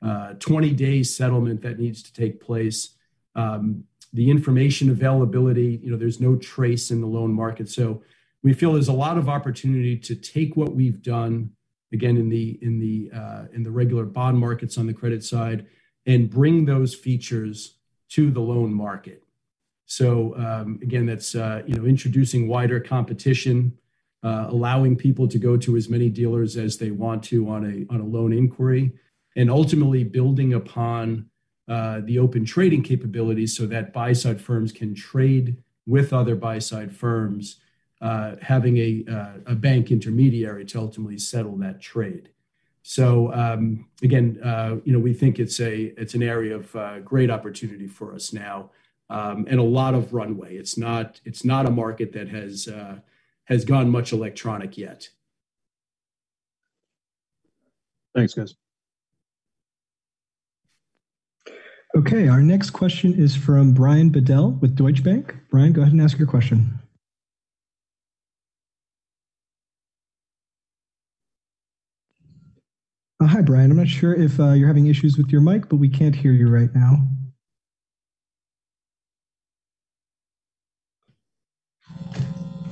uh, 0.00 0.34
20-day 0.34 1.02
settlement 1.02 1.62
that 1.62 1.80
needs 1.80 2.00
to 2.04 2.12
take 2.12 2.40
place. 2.40 2.90
The 4.14 4.30
information 4.30 4.88
availability, 4.88 5.80
you 5.82 5.90
know, 5.90 5.98
there's 5.98 6.18
no 6.18 6.34
TRACE 6.36 6.90
in 6.92 7.02
the 7.02 7.06
loan 7.06 7.30
market. 7.30 7.68
We 8.42 8.52
feel 8.52 8.72
there's 8.72 8.88
a 8.88 8.92
lot 8.92 9.18
of 9.18 9.28
opportunity 9.28 9.96
to 9.98 10.14
take 10.14 10.56
what 10.56 10.74
we've 10.74 11.02
done, 11.02 11.50
again, 11.92 12.16
uh, 12.16 13.44
in 13.52 13.62
the 13.62 13.70
regular 13.70 14.04
bond 14.04 14.38
markets 14.38 14.78
on 14.78 14.86
the 14.86 14.94
credit 14.94 15.24
side 15.24 15.66
and 16.06 16.30
bring 16.30 16.64
those 16.64 16.94
features 16.94 17.78
to 18.10 18.30
the 18.30 18.40
loan 18.40 18.72
market. 18.72 19.22
So 19.86 20.34
um 20.36 20.78
again, 20.82 21.06
that's 21.06 21.34
uh, 21.34 21.62
introducing 21.66 22.46
wider 22.46 22.80
competition, 22.80 23.72
uh, 24.22 24.46
allowing 24.48 24.96
people 24.96 25.26
to 25.28 25.38
go 25.38 25.56
to 25.56 25.76
as 25.76 25.88
many 25.88 26.08
dealers 26.10 26.56
as 26.56 26.76
they 26.76 26.90
want 26.90 27.22
to 27.24 27.48
on 27.48 27.64
a 27.90 28.04
loan 28.04 28.32
inquiry, 28.32 28.92
and 29.36 29.50
ultimately 29.50 30.04
building 30.04 30.54
upon 30.54 31.30
the 31.66 32.18
Open 32.18 32.44
Trading 32.44 32.82
capabilities 32.82 33.56
so 33.56 33.66
that 33.66 33.92
buy-side 33.92 34.40
firms 34.40 34.72
can 34.72 34.94
trade 34.94 35.56
with 35.86 36.12
other 36.12 36.36
buy-side 36.36 36.92
firms, 36.94 37.60
Uh, 38.00 38.36
having 38.40 39.08
uh, 39.08 39.38
a 39.46 39.56
bank 39.56 39.90
intermediary 39.90 40.64
to 40.64 40.78
ultimately 40.78 41.18
settle 41.18 41.56
that 41.56 41.80
trade. 41.80 42.28
So 42.84 43.32
um, 43.34 43.88
again, 44.04 44.38
uh, 44.40 44.76
you 44.84 44.92
know, 44.92 45.00
we 45.00 45.12
think 45.12 45.40
it's 45.40 45.58
an 45.58 46.22
area 46.22 46.54
of 46.54 47.04
great 47.04 47.28
opportunity 47.28 47.88
for 47.88 48.14
us 48.14 48.32
now, 48.32 48.70
um, 49.10 49.46
and 49.50 49.58
a 49.58 49.64
lot 49.64 49.94
of 49.94 50.14
runway. 50.14 50.54
It's 50.54 50.76
not 50.78 51.20
a 51.26 51.70
market 51.72 52.12
that 52.12 52.28
has 52.28 53.64
gone 53.64 53.90
much 53.90 54.12
electronic 54.12 54.78
yet. 54.78 55.08
Thanks, 58.14 58.32
guys. 58.32 58.54
Okay, 61.96 62.28
our 62.28 62.42
next 62.42 62.70
question 62.70 63.12
is 63.14 63.34
from 63.34 63.72
Brian 63.72 64.10
Bedell 64.10 64.52
with 64.60 64.76
Deutsche 64.76 65.02
Bank. 65.02 65.34
Brian, 65.50 65.72
go 65.72 65.82
ahead 65.82 65.92
and 65.92 66.00
ask 66.00 66.16
your 66.16 66.28
question. 66.28 66.78
Hi, 73.20 73.40
Brian. 73.42 73.72
I'm 73.72 73.76
not 73.76 73.88
sure 73.88 74.14
if 74.14 74.38
you're 74.38 74.68
having 74.68 74.86
issues 74.86 75.18
with 75.18 75.30
your 75.30 75.40
mic, 75.40 75.68
but 75.68 75.76
we 75.76 75.88
can't 75.88 76.14
hear 76.14 76.30
you 76.30 76.46
right 76.46 76.72
now. 76.72 77.08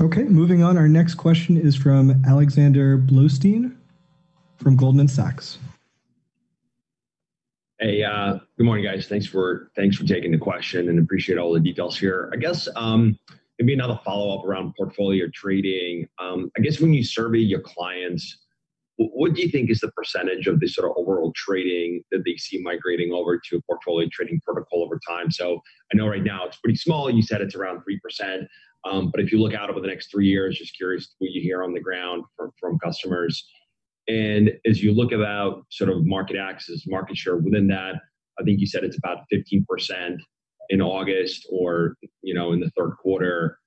Okay, 0.00 0.22
moving 0.22 0.62
on. 0.62 0.78
Our 0.78 0.86
next 0.86 1.14
question 1.14 1.56
is 1.56 1.74
from 1.74 2.22
Alexander 2.24 2.96
Blostein 2.96 3.74
from 4.56 4.76
Goldman 4.76 5.08
Sachs. 5.08 5.58
Hey, 7.80 8.04
uh, 8.04 8.38
good 8.56 8.66
morning, 8.66 8.84
guys. 8.84 9.08
Thanks 9.08 9.26
for 9.26 9.72
thanks 9.74 9.96
for 9.96 10.04
taking 10.04 10.30
the 10.30 10.38
question 10.38 10.88
and 10.88 11.00
appreciate 11.00 11.38
all 11.38 11.52
the 11.52 11.58
details 11.58 11.98
here. 11.98 12.30
I 12.32 12.36
guess 12.36 12.68
um, 12.76 13.18
maybe 13.58 13.74
another 13.74 13.98
follow-up 14.04 14.44
around 14.44 14.74
portfolio 14.76 15.26
trading. 15.34 16.06
Um, 16.20 16.52
I 16.56 16.60
guess 16.60 16.80
when 16.80 16.94
you 16.94 17.02
survey 17.02 17.40
your 17.40 17.60
clients, 17.60 18.45
what 18.98 19.34
do 19.34 19.42
you 19.42 19.48
think 19.48 19.70
is 19.70 19.80
the 19.80 19.90
percentage 19.92 20.46
of 20.46 20.60
the 20.60 20.68
sort 20.68 20.90
of 20.90 20.96
overall 20.96 21.32
trading 21.36 22.02
that 22.10 22.22
they 22.24 22.36
see 22.36 22.58
migrating 22.62 23.12
over 23.12 23.38
to 23.38 23.56
a 23.56 23.62
portfolio 23.62 24.08
trading 24.10 24.40
protocol 24.44 24.82
over 24.82 24.98
time? 25.06 25.30
So 25.30 25.60
I 25.92 25.96
know 25.96 26.08
right 26.08 26.24
now 26.24 26.46
it's 26.46 26.56
pretty 26.56 26.76
small. 26.76 27.10
You 27.10 27.22
said 27.22 27.42
it's 27.42 27.54
around 27.54 27.82
3%. 28.20 28.46
Um, 28.86 29.10
but 29.10 29.20
if 29.20 29.32
you 29.32 29.40
look 29.40 29.54
out 29.54 29.68
over 29.68 29.80
the 29.80 29.86
next 29.86 30.10
three 30.10 30.26
years, 30.26 30.58
just 30.58 30.76
curious 30.76 31.14
what 31.18 31.30
you 31.30 31.42
hear 31.42 31.62
on 31.62 31.74
the 31.74 31.80
ground 31.80 32.24
from 32.36 32.52
from 32.58 32.78
customers. 32.78 33.46
And 34.08 34.52
as 34.64 34.82
you 34.82 34.92
look 34.92 35.12
about 35.12 35.66
sort 35.70 35.90
of 35.90 35.98
MarketAxess, 35.98 36.82
market 36.86 37.16
share 37.16 37.36
within 37.36 37.66
that, 37.68 37.96
I 38.38 38.44
think 38.44 38.60
you 38.60 38.66
said 38.66 38.84
it's 38.84 38.98
about 38.98 39.24
15% 39.32 40.18
in 40.68 40.80
August 40.80 41.46
or 41.50 41.96
you 42.22 42.34
know, 42.34 42.52
in 42.52 42.60
the 42.60 42.70
third 42.76 42.92
quarter. 43.02 43.58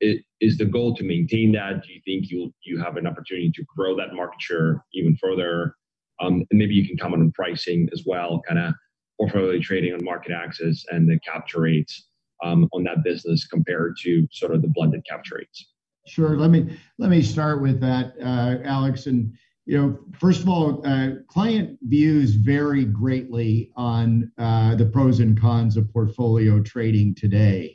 Is 0.00 0.56
the 0.56 0.64
goal 0.64 0.94
to 0.96 1.04
maintain 1.04 1.52
that? 1.52 1.82
Do 1.82 1.92
you 1.92 2.00
think 2.04 2.30
you 2.30 2.52
you 2.62 2.78
have 2.80 2.96
an 2.96 3.06
opportunity 3.06 3.50
to 3.52 3.64
grow 3.76 3.96
that 3.96 4.14
market 4.14 4.40
share 4.40 4.84
even 4.94 5.16
further? 5.16 5.74
Um, 6.20 6.44
and 6.50 6.58
maybe 6.58 6.74
you 6.74 6.86
can 6.86 6.96
comment 6.96 7.22
on 7.22 7.32
pricing 7.32 7.88
as 7.92 8.04
well, 8.06 8.40
kind 8.46 8.60
of 8.60 8.74
portfolio 9.18 9.60
trading 9.60 9.92
on 9.94 10.00
MarketAxess 10.00 10.84
and 10.90 11.08
the 11.08 11.18
capture 11.20 11.60
rates 11.60 12.08
um, 12.42 12.68
on 12.72 12.84
that 12.84 13.02
business 13.04 13.46
compared 13.46 13.96
to 14.02 14.26
sort 14.30 14.54
of 14.54 14.62
the 14.62 14.68
blended 14.68 15.04
capture 15.08 15.36
rates. 15.36 15.72
Sure. 16.06 16.36
Let 16.36 16.50
me 16.50 16.78
let 16.98 17.10
me 17.10 17.22
start 17.22 17.60
with 17.60 17.80
that, 17.80 18.14
uh, 18.22 18.62
Alex. 18.64 19.06
And 19.06 19.32
you 19.66 19.76
know, 19.76 19.98
First 20.18 20.42
of 20.42 20.48
all, 20.48 20.86
uh, 20.86 21.10
client 21.28 21.78
views 21.82 22.34
vary 22.34 22.84
greatly 22.84 23.70
on 23.76 24.32
uh, 24.38 24.74
the 24.76 24.86
pros 24.86 25.20
and 25.20 25.38
cons 25.38 25.76
of 25.76 25.92
portfolio 25.92 26.62
trading 26.62 27.14
today. 27.14 27.74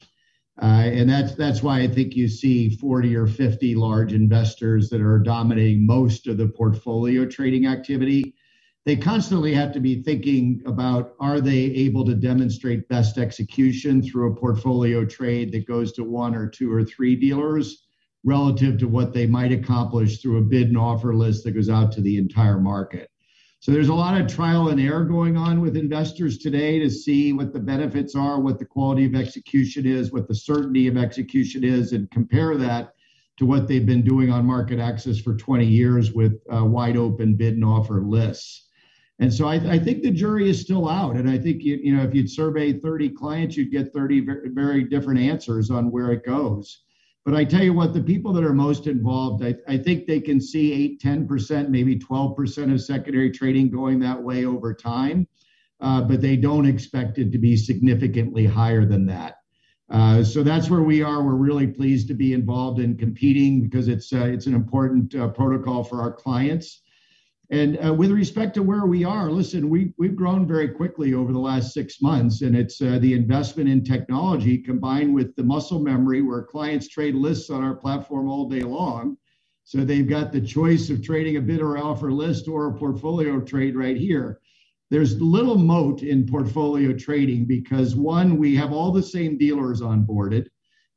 Uh, 0.61 0.65
and 0.85 1.09
that's 1.09 1.63
why 1.63 1.79
I 1.81 1.87
think 1.87 2.15
you 2.15 2.27
see 2.27 2.69
40 2.69 3.15
or 3.15 3.25
50 3.25 3.73
large 3.75 4.13
investors 4.13 4.89
that 4.89 5.01
are 5.01 5.17
dominating 5.17 5.85
most 5.85 6.27
of 6.27 6.37
the 6.37 6.47
portfolio 6.47 7.25
trading 7.25 7.65
activity. 7.65 8.35
They 8.85 8.95
constantly 8.97 9.53
have 9.53 9.71
to 9.73 9.79
be 9.79 10.03
thinking 10.03 10.61
about, 10.67 11.15
are 11.19 11.41
they 11.41 11.57
able 11.57 12.05
to 12.05 12.13
demonstrate 12.13 12.87
best 12.87 13.17
execution 13.17 14.03
through 14.03 14.31
a 14.31 14.35
portfolio 14.35 15.05
trade 15.05 15.51
that 15.53 15.67
goes 15.67 15.93
to 15.93 16.03
one 16.03 16.35
or 16.35 16.49
two 16.49 16.71
or 16.71 16.83
three 16.83 17.15
dealers 17.15 17.87
relative 18.23 18.77
to 18.77 18.87
what 18.87 19.13
they 19.13 19.25
might 19.25 19.51
accomplish 19.51 20.21
through 20.21 20.37
a 20.37 20.41
bid 20.41 20.67
and 20.67 20.77
offer 20.77 21.15
list 21.15 21.45
that 21.45 21.51
goes 21.51 21.69
out 21.69 21.91
to 21.93 22.01
the 22.01 22.17
entire 22.17 22.59
market. 22.59 23.09
So 23.63 23.71
there's 23.71 23.87
a 23.87 23.93
lot 23.93 24.19
of 24.19 24.27
trial 24.27 24.67
and 24.67 24.81
error 24.81 25.05
going 25.05 25.37
on 25.37 25.61
with 25.61 25.77
investors 25.77 26.37
today 26.37 26.79
to 26.79 26.89
see 26.89 27.31
what 27.31 27.53
the 27.53 27.61
benefits 27.61 28.13
are, 28.13 28.41
what 28.41 28.59
the 28.59 28.65
quality 28.65 29.05
of 29.05 29.15
execution 29.15 29.85
is, 29.85 30.11
what 30.11 30.27
the 30.27 30.35
certainty 30.35 30.87
of 30.87 30.97
execution 30.97 31.63
is, 31.63 31.93
and 31.93 32.11
compare 32.11 32.57
that 32.57 32.93
to 33.37 33.45
what 33.45 33.69
they've 33.69 33.85
been 33.85 34.03
doing 34.03 34.29
on 34.29 34.45
MarketAxess 34.45 35.23
for 35.23 35.37
20 35.37 35.65
years 35.65 36.11
with 36.11 36.41
uh, 36.53 36.65
wide 36.65 36.97
open 36.97 37.35
bid 37.35 37.53
and 37.53 37.63
offer 37.63 38.01
lists. 38.01 38.67
And 39.19 39.33
so 39.33 39.47
I 39.47 39.79
think 39.79 40.03
the 40.03 40.11
jury 40.11 40.49
is 40.49 40.59
still 40.59 40.89
out, 40.89 41.15
and 41.15 41.29
I 41.29 41.37
think 41.37 41.63
you 41.63 41.95
know 41.95 42.03
if 42.03 42.13
you'd 42.13 42.29
survey 42.29 42.73
30 42.73 43.11
clients, 43.11 43.55
you'd 43.55 43.71
get 43.71 43.93
30 43.93 44.27
very 44.47 44.83
different 44.83 45.21
answers 45.21 45.71
on 45.71 45.89
where 45.89 46.11
it 46.11 46.25
goes. 46.25 46.82
But 47.25 47.35
I 47.35 47.45
tell 47.45 47.63
you 47.63 47.73
what, 47.73 47.93
the 47.93 48.01
people 48.01 48.33
that 48.33 48.43
are 48.43 48.53
most 48.53 48.85
involved, 48.85 49.45
I, 49.45 49.55
I 49.67 49.77
think 49.77 50.05
they 50.05 50.19
can 50.19 50.41
see 50.41 50.73
8, 50.73 51.01
10%, 51.01 51.69
maybe 51.69 51.97
12% 51.97 52.73
of 52.73 52.81
secondary 52.81 53.31
trading 53.31 53.69
going 53.69 53.99
that 53.99 54.21
way 54.21 54.45
over 54.45 54.73
time. 54.73 55.27
Uh, 55.79 56.01
but 56.01 56.21
they 56.21 56.35
don't 56.35 56.65
expect 56.65 57.17
it 57.17 57.31
to 57.31 57.37
be 57.37 57.57
significantly 57.57 58.45
higher 58.45 58.85
than 58.85 59.05
that. 59.05 59.35
Uh, 59.89 60.23
so 60.23 60.43
that's 60.43 60.69
where 60.69 60.81
we 60.81 61.01
are. 61.01 61.23
We're 61.23 61.35
really 61.35 61.67
pleased 61.67 62.07
to 62.07 62.13
be 62.13 62.33
involved 62.33 62.79
in 62.79 62.97
competing 62.97 63.61
because 63.61 63.87
it's 63.87 64.11
uh, 64.13 64.25
it's 64.25 64.47
an 64.47 64.55
important 64.55 65.13
uh, 65.13 65.27
protocol 65.29 65.83
for 65.83 66.01
our 66.01 66.11
clients. 66.11 66.82
And 67.53 67.77
uh, 67.85 67.93
with 67.93 68.09
respect 68.09 68.55
to 68.55 68.63
where 68.63 68.87
we 68.87 69.03
are, 69.03 69.29
listen, 69.29 69.69
we 69.69 69.93
we've 69.99 70.15
grown 70.15 70.47
very 70.47 70.69
quickly 70.69 71.13
over 71.13 71.31
the 71.31 71.39
last 71.39 71.71
six 71.71 72.01
months, 72.01 72.41
and 72.41 72.55
it's 72.55 72.81
uh, 72.81 72.97
the 72.99 73.13
investment 73.13 73.69
in 73.69 73.83
technology 73.83 74.57
combined 74.57 75.13
with 75.13 75.35
the 75.35 75.43
muscle 75.43 75.79
memory, 75.79 76.23
where 76.23 76.41
clients 76.41 76.87
trade 76.87 77.13
lists 77.13 77.51
on 77.51 77.63
our 77.63 77.75
platform 77.75 78.27
all 78.27 78.49
day 78.49 78.63
long. 78.63 79.17
So 79.65 79.85
they've 79.85 80.09
got 80.09 80.31
the 80.31 80.41
choice 80.41 80.89
of 80.89 81.03
trading 81.03 81.37
a 81.37 81.41
bid 81.41 81.61
or 81.61 81.77
offer 81.77 82.11
list 82.11 82.47
or 82.47 82.67
a 82.67 82.73
portfolio 82.73 83.39
trade 83.39 83.75
right 83.75 83.97
here 83.97 84.39
there's 84.93 85.19
little 85.19 85.57
moat 85.57 86.03
in 86.03 86.23
portfolio 86.23 86.93
trading 86.93 87.45
because 87.45 87.95
one, 87.95 88.37
we 88.37 88.55
have 88.55 88.71
all 88.71 88.91
the 88.91 89.01
same 89.01 89.39
dealers 89.39 89.81
onboarded 89.81 90.45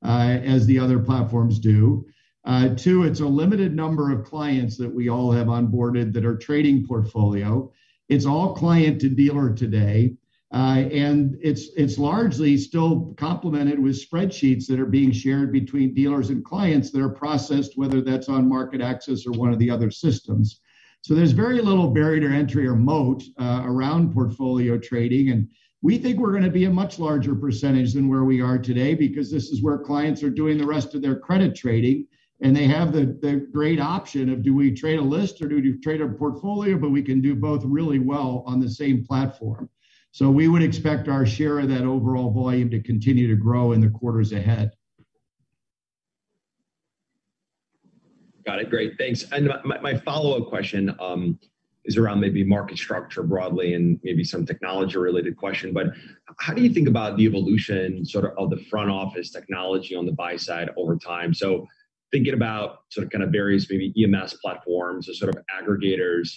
uh, 0.04 0.38
as 0.44 0.66
the 0.66 0.78
other 0.78 0.98
platforms 0.98 1.58
do. 1.58 2.04
Uh, 2.47 2.68
two, 2.76 3.02
it's 3.02 3.20
a 3.20 3.26
limited 3.26 3.75
number 3.75 4.12
of 4.12 4.25
clients 4.25 4.76
that 4.76 4.92
we 4.92 5.08
all 5.08 5.33
have 5.33 5.49
onboarded 5.49 6.12
that 6.12 6.25
are 6.25 6.36
trading 6.36 6.86
portfolio. 6.86 7.70
It's 8.08 8.25
all 8.25 8.55
client 8.55 9.00
to 9.00 9.08
dealer 9.08 9.52
today. 9.52 10.15
Uh, 10.55 10.84
and 10.92 11.36
it's 11.42 11.70
it's 11.76 11.99
largely 11.99 12.57
still 12.57 13.12
complemented 13.16 13.81
with 13.81 14.00
spreadsheets 14.00 14.66
that 14.68 14.78
are 14.78 14.86
being 14.86 15.10
shared 15.10 15.52
between 15.52 15.92
dealers 15.92 16.31
and 16.31 16.44
clients 16.44 16.92
that 16.92 17.02
are 17.02 17.10
processed, 17.10 17.76
whether 17.76 18.00
that's 18.00 18.28
on 18.28 18.49
MarketAxess 18.49 19.26
or 19.26 19.33
one 19.33 19.52
of 19.52 19.58
the 19.58 19.68
other 19.68 19.91
systems. 19.91 20.60
So 21.00 21.15
there's 21.15 21.33
very 21.33 21.60
little 21.60 21.91
barrier 21.91 22.28
to 22.28 22.34
entry 22.34 22.66
or 22.66 22.76
moat 22.76 23.25
uh, 23.39 23.62
around 23.65 24.15
portfolio 24.15 24.78
trading. 24.78 25.31
And 25.31 25.49
we 25.83 25.99
think 25.99 26.18
we're 26.18 26.33
going 26.33 26.42
to 26.44 26.50
be 26.50 26.65
a 26.65 26.70
much 26.70 27.00
larger 27.00 27.34
percentage 27.34 27.92
than 27.92 28.08
where 28.08 28.25
we 28.25 28.41
are 28.41 28.58
today 28.58 28.94
because 28.94 29.31
this 29.31 29.50
is 29.50 29.62
where 29.62 29.78
clients 29.78 30.23
are 30.23 30.31
doing 30.31 30.58
the 30.58 30.66
rest 30.66 30.94
of 30.94 31.02
their 31.02 31.18
credit 31.18 31.57
trading. 31.57 32.07
And 32.42 32.55
they 32.55 32.66
have 32.66 32.92
the, 32.92 33.18
the 33.23 33.47
great 33.50 33.81
option 33.81 34.31
of 34.31 34.42
do 34.42 34.55
we 34.55 34.70
trade 34.73 34.98
a 34.98 35.02
list 35.02 35.40
or 35.40 35.48
do 35.48 35.56
we 35.56 35.78
trade 35.81 36.02
a 36.02 36.08
portfolio? 36.08 36.76
But 36.76 36.90
we 36.90 37.02
can 37.02 37.23
do 37.23 37.34
both 37.34 37.65
really 37.65 37.98
well 37.98 38.44
on 38.47 38.60
the 38.60 38.68
same 38.68 39.06
platform. 39.06 39.70
So 40.10 40.31
we 40.31 40.48
would 40.48 40.62
expect 40.62 41.08
our 41.08 41.26
share 41.26 41.58
of 41.60 41.68
that 41.70 41.82
overall 41.82 42.31
volume 42.31 42.70
to 42.70 42.81
continue 42.81 43.26
to 43.28 43.36
grow 43.36 43.73
in 43.73 43.81
the 43.81 43.90
quarters 43.90 44.32
ahead. 44.32 44.73
Got 48.47 48.60
it. 48.60 48.70
Great. 48.70 48.97
Thanks. 48.97 49.24
And 49.32 49.50
my, 49.65 49.78
my 49.81 49.97
follow-up 49.97 50.48
question 50.48 50.94
um, 51.00 51.39
is 51.84 51.97
around 51.97 52.20
maybe 52.20 52.44
market 52.44 52.78
structure 52.78 53.23
broadly 53.23 53.74
and 53.74 53.98
maybe 54.05 54.24
some 54.24 54.47
technology 54.47 54.98
related 54.98 55.36
question. 55.36 55.73
But 55.73 55.89
how 56.39 56.55
do 56.55 56.62
you 56.62 56.70
think 56.73 56.89
about 56.89 57.16
the 57.16 57.24
evolution 57.24 58.05
sort 58.05 58.24
of 58.24 58.32
of 58.39 58.50
the 58.50 58.65
front 58.65 58.90
office 58.90 59.31
technology 59.31 59.97
on 59.97 60.06
the 60.06 60.12
buy 60.12 60.36
side 60.36 60.70
over 60.76 60.97
time? 60.97 61.34
So 61.34 61.66
thinking 62.12 62.34
about 62.34 62.78
sort 62.90 63.04
of 63.04 63.10
kind 63.10 63.24
of 63.24 63.30
various 63.30 63.70
maybe 63.70 63.92
EMS 64.02 64.38
platforms 64.42 65.08
or 65.08 65.14
sort 65.14 65.34
of 65.34 65.42
aggregators 65.54 66.28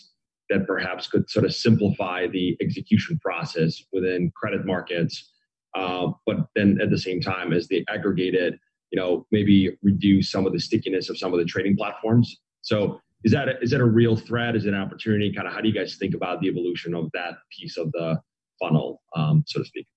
that 0.50 0.66
perhaps 0.66 1.08
could 1.08 1.30
sort 1.30 1.46
of 1.46 1.54
simplify 1.54 2.28
the 2.28 2.58
execution 2.62 3.20
process 3.22 3.84
within 3.94 4.32
credit 4.36 4.66
markets. 4.66 5.32
Uh, 5.76 6.08
but 6.26 6.38
then 6.56 6.80
at 6.82 6.90
the 6.90 6.98
same 6.98 7.22
time, 7.22 7.54
as 7.54 7.68
they 7.68 7.86
aggregated 7.88 8.60
you 8.92 9.00
know, 9.00 9.26
maybe 9.32 9.78
reduce 9.82 10.32
some 10.32 10.46
of 10.46 10.54
the 10.54 10.60
stickiness 10.60 11.10
of 11.10 11.18
some 11.18 11.34
of 11.34 11.40
the 11.40 11.46
trading 11.46 11.76
platforms. 11.76 12.38
So 12.62 13.00
is 13.24 13.32
that 13.32 13.48
a, 13.48 13.60
is 13.62 13.72
that 13.72 13.82
a 13.82 13.86
real 13.86 14.16
threat? 14.16 14.56
Is 14.56 14.66
it 14.66 14.74
an 14.74 14.80
opportunity? 14.80 15.32
Kind 15.34 15.48
of 15.48 15.54
how 15.54 15.62
do 15.62 15.68
you 15.68 15.74
guys 15.74 15.98
think 15.98 16.16
about 16.16 16.42
the 16.42 16.48
evolution 16.48 16.94
of 16.96 17.10
that 17.14 17.36
piece 17.58 17.78
of 17.78 17.92
the 17.92 18.20
funnel, 18.60 19.02
um, 19.16 19.44
so 19.48 19.60
to 19.60 19.66
speak? 19.66 19.88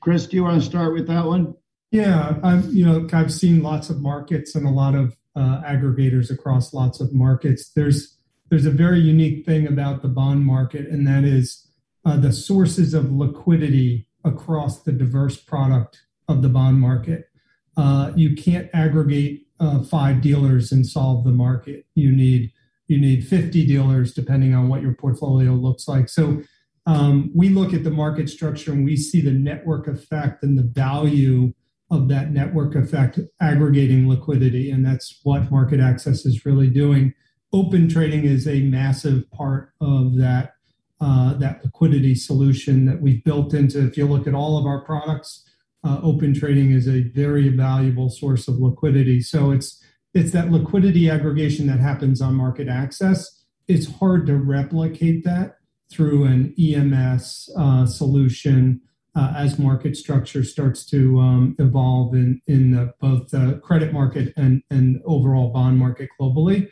Chris, 0.00 0.26
do 0.26 0.36
you 0.36 0.42
want 0.42 0.60
to 0.60 0.66
start 0.66 0.92
with 0.92 1.06
that 1.06 1.24
one? 1.24 1.54
Yeah, 1.90 2.38
I've 2.42 2.72
you 2.72 2.84
know 2.84 3.08
I've 3.12 3.32
seen 3.32 3.62
lots 3.62 3.90
of 3.90 4.00
markets 4.00 4.54
and 4.54 4.66
a 4.66 4.70
lot 4.70 4.94
of 4.94 5.16
uh, 5.34 5.62
aggregators 5.62 6.30
across 6.30 6.74
lots 6.74 7.00
of 7.00 7.12
markets. 7.12 7.70
There's 7.74 8.16
there's 8.50 8.66
a 8.66 8.70
very 8.70 9.00
unique 9.00 9.44
thing 9.44 9.66
about 9.66 10.02
the 10.02 10.08
bond 10.08 10.44
market, 10.44 10.88
and 10.88 11.06
that 11.06 11.24
is 11.24 11.68
uh, 12.04 12.16
the 12.16 12.32
sources 12.32 12.94
of 12.94 13.10
liquidity 13.12 14.08
across 14.24 14.82
the 14.82 14.92
diverse 14.92 15.36
product 15.36 16.00
of 16.28 16.42
the 16.42 16.48
bond 16.48 16.80
market 16.80 17.28
uh, 17.76 18.12
you 18.16 18.34
can't 18.34 18.68
aggregate 18.72 19.46
uh, 19.60 19.82
five 19.82 20.20
dealers 20.20 20.72
and 20.72 20.86
solve 20.86 21.24
the 21.24 21.32
market. 21.32 21.86
You 21.94 22.10
need 22.12 22.52
you 22.88 22.98
need 23.00 23.26
50 23.26 23.66
dealers 23.66 24.14
depending 24.14 24.54
on 24.54 24.68
what 24.68 24.80
your 24.80 24.94
portfolio 24.94 25.52
looks 25.52 25.88
like. 25.88 26.08
So 26.08 26.42
um, 26.86 27.32
we 27.34 27.48
look 27.48 27.74
at 27.74 27.82
the 27.82 27.90
market 27.90 28.30
structure 28.30 28.70
and 28.70 28.84
we 28.84 28.96
see 28.96 29.20
the 29.20 29.32
network 29.32 29.88
effect 29.88 30.44
and 30.44 30.56
the 30.56 30.62
value 30.62 31.52
of 31.90 32.08
that 32.08 32.32
network 32.32 32.74
effect 32.74 33.20
aggregating 33.40 34.08
liquidity, 34.08 34.70
and 34.70 34.84
that's 34.84 35.20
what 35.22 35.50
MarketAxess 35.50 36.26
is 36.26 36.44
really 36.44 36.68
doing. 36.68 37.14
Open 37.52 37.88
trading 37.88 38.24
is 38.24 38.48
a 38.48 38.60
massive 38.62 39.30
part 39.30 39.72
of 39.80 40.16
that 40.18 40.52
uh, 41.00 41.34
that 41.34 41.62
liquidity 41.62 42.14
solution 42.14 42.86
that 42.86 43.02
we've 43.02 43.22
built 43.22 43.52
into. 43.52 43.86
If 43.86 43.98
you 43.98 44.06
look 44.06 44.26
at 44.26 44.34
all 44.34 44.58
of 44.58 44.64
our 44.64 44.80
products, 44.80 45.44
uh, 45.84 46.00
open 46.02 46.34
trading 46.34 46.72
is 46.72 46.88
a 46.88 47.02
very 47.02 47.48
valuable 47.50 48.08
source 48.08 48.48
of 48.48 48.58
liquidity. 48.58 49.20
So 49.20 49.50
it's 49.50 49.82
it's 50.14 50.32
that 50.32 50.50
liquidity 50.50 51.10
aggregation 51.10 51.66
that 51.66 51.78
happens 51.78 52.22
on 52.22 52.34
MarketAxess. 52.34 53.26
It's 53.68 53.98
hard 53.98 54.26
to 54.26 54.36
replicate 54.36 55.24
that 55.24 55.58
through 55.90 56.24
an 56.24 56.54
EMS 56.58 57.50
uh, 57.56 57.86
solution 57.86 58.80
as 59.16 59.58
market 59.58 59.96
structure 59.96 60.44
starts 60.44 60.84
to 60.86 61.18
um, 61.18 61.56
evolve 61.58 62.14
in 62.14 62.92
both 63.00 63.30
the 63.30 63.60
credit 63.64 63.92
market 63.92 64.32
and 64.36 65.00
overall 65.04 65.52
bond 65.52 65.78
market 65.78 66.08
globally. 66.20 66.68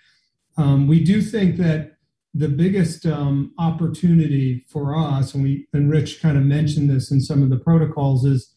Um, 0.56 0.86
we 0.86 1.02
do 1.02 1.22
think 1.22 1.56
that 1.56 1.92
the 2.34 2.48
biggest 2.48 3.06
um, 3.06 3.54
opportunity 3.58 4.64
for 4.68 4.96
us, 4.96 5.34
and 5.34 5.42
we 5.42 5.66
and 5.72 5.90
Rich 5.90 6.20
kind 6.20 6.36
of 6.36 6.44
mentioned 6.44 6.90
this 6.90 7.10
in 7.10 7.20
some 7.20 7.42
of 7.42 7.50
the 7.50 7.58
protocols, 7.58 8.24
is 8.24 8.54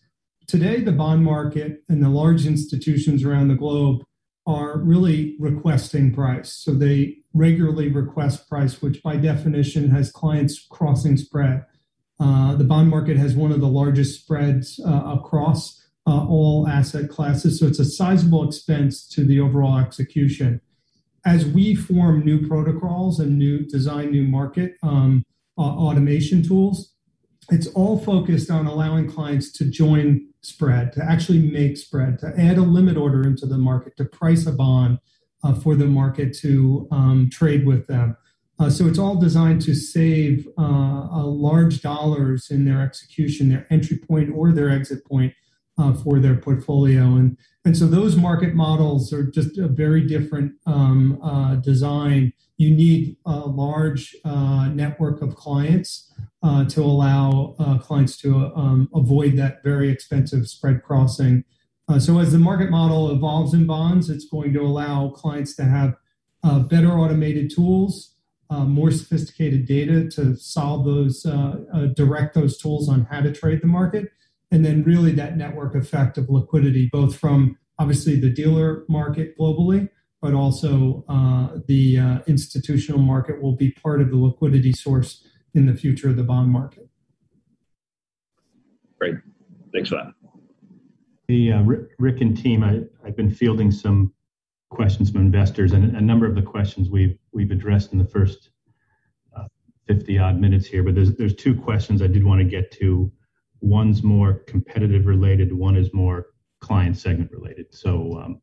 Today, 0.47 0.79
the 0.79 0.93
bond 0.93 1.25
market 1.25 1.83
and 1.89 2.01
the 2.01 2.07
large 2.07 2.45
institutions 2.45 3.25
around 3.25 3.49
the 3.49 3.55
globe 3.55 4.01
are 4.45 4.79
really 4.79 5.35
requesting 5.39 6.13
price. 6.13 6.53
So 6.53 6.71
they 6.71 7.17
regularly 7.33 7.89
request 7.89 8.47
price, 8.47 8.81
which 8.81 9.03
by 9.03 9.17
definition 9.17 9.89
has 9.89 10.09
clients 10.09 10.65
crossing 10.71 11.17
spread. 11.17 11.65
Uh, 12.19 12.55
the 12.55 12.63
bond 12.63 12.89
market 12.89 13.17
has 13.17 13.35
one 13.35 13.51
of 13.51 13.59
the 13.59 13.67
largest 13.67 14.21
spreads 14.21 14.79
uh, 14.85 15.17
across 15.17 15.83
uh, 16.07 16.25
all 16.25 16.67
asset 16.67 17.09
classes. 17.09 17.59
So 17.59 17.67
it's 17.67 17.79
a 17.79 17.85
sizable 17.85 18.47
expense 18.47 19.07
to 19.09 19.23
the 19.23 19.39
overall 19.39 19.77
execution. 19.77 20.61
As 21.25 21.45
we 21.45 21.75
form 21.75 22.23
new 22.23 22.47
protocols 22.47 23.19
and 23.19 23.37
new 23.37 23.65
design 23.65 24.11
new 24.11 24.23
market 24.23 24.75
um, 24.81 25.25
automation 25.57 26.41
tools, 26.41 26.93
it's 27.49 27.67
all 27.67 27.99
focused 27.99 28.49
on 28.49 28.65
allowing 28.65 29.09
clients 29.09 29.51
to 29.53 29.65
join 29.65 30.27
spread, 30.41 30.93
to 30.93 31.03
actually 31.03 31.39
make 31.39 31.77
spread, 31.77 32.19
to 32.19 32.33
add 32.37 32.57
a 32.57 32.61
limit 32.61 32.97
order 32.97 33.23
into 33.23 33.45
the 33.45 33.57
market, 33.57 33.97
to 33.97 34.05
price 34.05 34.45
a 34.45 34.51
bond 34.51 34.99
for 35.61 35.75
the 35.75 35.85
market 35.85 36.37
to 36.37 36.87
um, 36.91 37.29
trade 37.31 37.65
with 37.65 37.87
them. 37.87 38.15
Uh, 38.59 38.69
so 38.69 38.87
it's 38.87 38.97
all 38.97 39.15
designed 39.15 39.61
to 39.61 39.75
save 39.75 40.47
uh, 40.57 41.23
large 41.23 41.81
dollars 41.81 42.49
in 42.49 42.65
their 42.65 42.81
execution, 42.81 43.49
their 43.49 43.67
entry 43.69 43.97
point 43.97 44.31
or 44.33 44.51
their 44.51 44.69
exit 44.69 45.05
point 45.05 45.33
uh, 45.77 45.93
for 45.93 46.19
their 46.19 46.35
portfolio. 46.35 47.03
And, 47.03 47.37
and 47.63 47.77
so 47.77 47.85
those 47.85 48.15
market 48.15 48.55
models 48.55 49.13
are 49.13 49.23
just 49.23 49.59
a 49.59 49.67
very 49.67 50.07
different 50.07 50.53
um, 50.65 51.19
uh, 51.21 51.55
design. 51.55 52.33
You 52.57 52.71
need 52.71 53.17
a 53.27 53.41
large 53.41 54.15
uh, 54.25 54.69
network 54.69 55.21
of 55.21 55.35
clients 55.35 56.11
uh, 56.41 56.65
to 56.65 56.81
allow 56.81 57.55
clients 57.81 58.17
to 58.17 58.51
um, 58.55 58.89
avoid 58.95 59.37
that 59.37 59.63
very 59.63 59.89
expensive 59.89 60.47
spread 60.47 60.81
crossing. 60.81 61.43
So 61.99 62.19
as 62.19 62.33
the 62.33 62.39
market 62.39 62.69
model 62.69 63.11
evolves 63.11 63.53
in 63.53 63.65
bonds, 63.65 64.09
it's 64.09 64.25
going 64.25 64.51
to 64.53 64.61
allow 64.61 65.09
clients 65.09 65.55
to 65.55 65.63
have 65.63 65.95
better 66.67 66.91
automated 66.91 67.49
tools, 67.53 68.16
more 68.51 68.91
sophisticated 68.91 69.65
data 69.65 70.07
to 70.09 70.35
solve 70.35 70.85
those, 70.85 71.25
direct 71.95 72.33
those 72.33 72.57
tools 72.57 72.89
on 72.89 73.07
how 73.11 73.21
to 73.21 73.31
trade 73.31 73.61
the 73.61 73.67
market 73.67 74.11
and 74.51 74.63
then 74.63 74.83
really 74.83 75.11
that 75.11 75.37
network 75.37 75.75
effect 75.75 76.17
of 76.17 76.29
liquidity, 76.29 76.89
both 76.91 77.17
from 77.17 77.57
obviously 77.79 78.19
the 78.19 78.29
dealer 78.29 78.85
market 78.87 79.37
globally, 79.37 79.89
but 80.21 80.33
also 80.33 81.03
uh, 81.09 81.59
the 81.67 81.99
uh, 81.99 82.19
institutional 82.27 82.99
market 82.99 83.41
will 83.41 83.55
be 83.55 83.71
part 83.71 84.01
of 84.01 84.09
the 84.09 84.17
liquidity 84.17 84.71
source 84.71 85.23
in 85.53 85.65
the 85.65 85.73
future 85.73 86.09
of 86.09 86.15
the 86.15 86.23
bond 86.23 86.51
market. 86.51 86.89
Great. 88.99 89.15
Thanks 89.73 89.89
for 89.89 89.95
that. 89.95 90.13
The 91.27 91.51
uh, 91.51 91.63
Rick 91.99 92.21
and 92.21 92.37
team, 92.37 92.63
I, 92.63 92.81
have 93.05 93.17
been 93.17 93.29
fielding 93.29 93.69
some 93.69 94.13
questions 94.69 95.11
from 95.11 95.21
investors, 95.21 95.73
and 95.73 95.95
a 95.95 96.01
number 96.01 96.25
of 96.25 96.35
the 96.35 96.41
questions 96.41 96.89
we've 96.89 97.17
we've 97.37 97.51
addressed 97.51 97.93
in 97.93 97.99
the 97.99 98.05
first 98.05 98.49
uh, 99.37 99.45
50 99.87 100.17
odd 100.17 100.39
minutes 100.39 100.65
here. 100.65 100.83
But 100.83 100.95
there's 100.95 101.13
there's 101.15 101.35
two 101.35 101.55
questions 101.55 102.01
I 102.01 102.07
did 102.07 102.25
want 102.25 102.39
to 102.39 102.45
get 102.45 102.71
to. 102.79 103.11
One's 103.61 104.03
more 104.03 104.39
competitive 104.47 105.05
related. 105.05 105.53
One 105.53 105.77
is 105.77 105.93
more 105.93 106.27
client 106.59 106.97
segment 106.97 107.31
related. 107.31 107.67
So 107.73 108.19
um, 108.19 108.41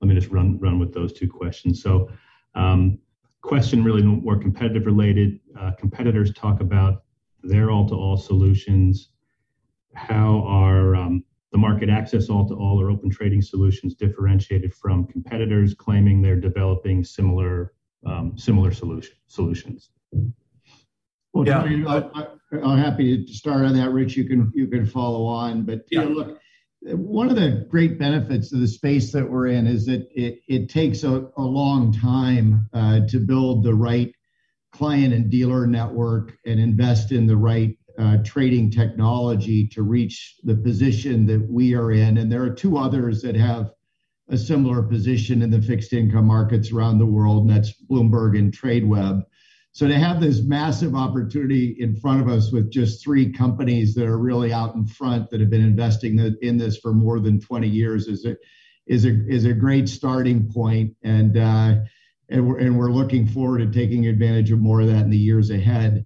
let 0.00 0.08
me 0.08 0.14
just 0.14 0.28
run 0.28 0.58
run 0.60 0.78
with 0.78 0.92
those 0.92 1.14
two 1.14 1.28
questions. 1.28 1.82
So, 1.82 2.10
um, 2.54 2.98
question 3.40 3.82
really 3.82 4.02
more 4.02 4.38
competitive 4.38 4.84
related. 4.84 5.40
Uh, 5.58 5.72
competitors 5.78 6.32
talk 6.34 6.60
about 6.60 7.04
their 7.42 7.70
all-to-all 7.70 8.18
solutions. 8.18 9.08
How 9.94 10.44
are 10.46 10.94
um, 10.94 11.24
the 11.52 11.58
MarketAxess 11.58 12.28
all-to-all 12.28 12.78
or 12.78 12.90
open 12.90 13.08
trading 13.08 13.40
solutions 13.40 13.94
differentiated 13.94 14.74
from 14.74 15.06
competitors 15.06 15.72
claiming 15.72 16.20
they're 16.20 16.36
developing 16.36 17.02
similar 17.02 17.72
um, 18.06 18.36
similar 18.36 18.72
solution, 18.72 19.14
solutions? 19.26 19.90
Well, 21.32 21.46
yeah. 21.46 21.62
I, 21.62 22.26
am 22.52 22.78
happy 22.78 23.24
to 23.24 23.32
start 23.32 23.64
on 23.64 23.74
that, 23.74 23.90
Rich. 23.90 24.16
You 24.16 24.24
can 24.24 24.50
you 24.54 24.66
can 24.66 24.86
follow 24.86 25.26
on, 25.26 25.64
but 25.64 25.84
yeah. 25.90 26.02
You 26.02 26.08
know, 26.08 26.14
look, 26.14 26.38
one 26.82 27.28
of 27.28 27.36
the 27.36 27.66
great 27.68 27.98
benefits 27.98 28.52
of 28.52 28.60
the 28.60 28.66
space 28.66 29.12
that 29.12 29.28
we're 29.28 29.48
in 29.48 29.66
is 29.66 29.86
that 29.86 30.08
it, 30.12 30.40
it 30.48 30.70
takes 30.70 31.04
a, 31.04 31.28
a 31.36 31.42
long 31.42 31.92
time 31.92 32.68
uh, 32.72 33.00
to 33.08 33.18
build 33.18 33.64
the 33.64 33.74
right 33.74 34.14
client 34.72 35.12
and 35.12 35.30
dealer 35.30 35.66
network 35.66 36.38
and 36.46 36.58
invest 36.58 37.12
in 37.12 37.26
the 37.26 37.36
right 37.36 37.76
uh, 37.98 38.16
trading 38.24 38.70
technology 38.70 39.66
to 39.68 39.82
reach 39.82 40.36
the 40.44 40.54
position 40.54 41.26
that 41.26 41.46
we 41.50 41.74
are 41.74 41.92
in. 41.92 42.16
And 42.16 42.32
there 42.32 42.42
are 42.42 42.54
two 42.54 42.78
others 42.78 43.20
that 43.22 43.34
have 43.34 43.72
a 44.30 44.38
similar 44.38 44.82
position 44.82 45.42
in 45.42 45.50
the 45.50 45.60
fixed 45.60 45.92
income 45.92 46.26
markets 46.26 46.72
around 46.72 46.98
the 46.98 47.06
world, 47.06 47.42
and 47.42 47.50
that's 47.50 47.74
Bloomberg 47.90 48.38
and 48.38 48.52
TradeWeb. 48.52 49.22
So 49.72 49.86
to 49.86 49.98
have 49.98 50.20
this 50.20 50.42
massive 50.42 50.94
opportunity 50.94 51.76
in 51.78 51.94
front 51.94 52.20
of 52.20 52.28
us 52.28 52.50
with 52.50 52.72
just 52.72 53.02
three 53.02 53.32
companies 53.32 53.94
that 53.94 54.06
are 54.06 54.18
really 54.18 54.52
out 54.52 54.74
in 54.74 54.86
front 54.86 55.30
that 55.30 55.40
have 55.40 55.50
been 55.50 55.64
investing 55.64 56.18
in 56.42 56.58
this 56.58 56.78
for 56.78 56.92
more 56.92 57.20
than 57.20 57.40
20 57.40 57.68
years 57.68 58.08
is 58.08 58.24
a 58.24 58.36
is 58.86 59.04
a 59.04 59.26
is 59.28 59.44
a 59.44 59.52
great 59.52 59.88
starting 59.88 60.50
point, 60.50 60.96
and 61.02 61.36
uh, 61.36 61.76
and 62.28 62.48
we're 62.48 62.58
and 62.58 62.76
we're 62.76 62.90
looking 62.90 63.26
forward 63.26 63.58
to 63.58 63.66
taking 63.66 64.06
advantage 64.06 64.50
of 64.50 64.58
more 64.58 64.80
of 64.80 64.88
that 64.88 65.04
in 65.04 65.10
the 65.10 65.16
years 65.16 65.50
ahead. 65.50 66.04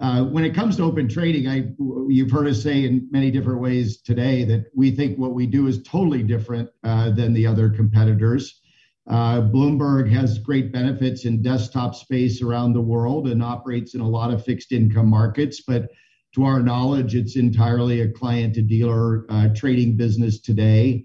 Uh, 0.00 0.24
when 0.24 0.44
it 0.44 0.54
comes 0.54 0.76
to 0.76 0.82
open 0.82 1.08
trading, 1.08 1.46
I 1.46 1.68
you've 2.08 2.30
heard 2.30 2.48
us 2.48 2.62
say 2.62 2.84
in 2.84 3.06
many 3.12 3.30
different 3.30 3.60
ways 3.60 4.00
today 4.02 4.44
that 4.44 4.66
we 4.74 4.90
think 4.90 5.18
what 5.18 5.34
we 5.34 5.46
do 5.46 5.68
is 5.68 5.82
totally 5.84 6.24
different 6.24 6.68
uh, 6.82 7.10
than 7.10 7.32
the 7.32 7.46
other 7.46 7.70
competitors. 7.70 8.60
Uh, 9.06 9.40
Bloomberg 9.42 10.10
has 10.10 10.38
great 10.38 10.72
benefits 10.72 11.26
in 11.26 11.42
desktop 11.42 11.94
space 11.94 12.42
around 12.42 12.72
the 12.72 12.80
world 12.80 13.28
and 13.28 13.42
operates 13.42 13.94
in 13.94 14.00
a 14.00 14.08
lot 14.08 14.32
of 14.32 14.44
fixed 14.44 14.72
income 14.72 15.08
markets. 15.08 15.60
But 15.60 15.90
to 16.34 16.44
our 16.44 16.60
knowledge, 16.60 17.14
it's 17.14 17.36
entirely 17.36 18.00
a 18.00 18.10
client 18.10 18.54
to 18.54 18.62
dealer 18.62 19.26
uh, 19.28 19.50
trading 19.54 19.96
business 19.96 20.40
today. 20.40 21.04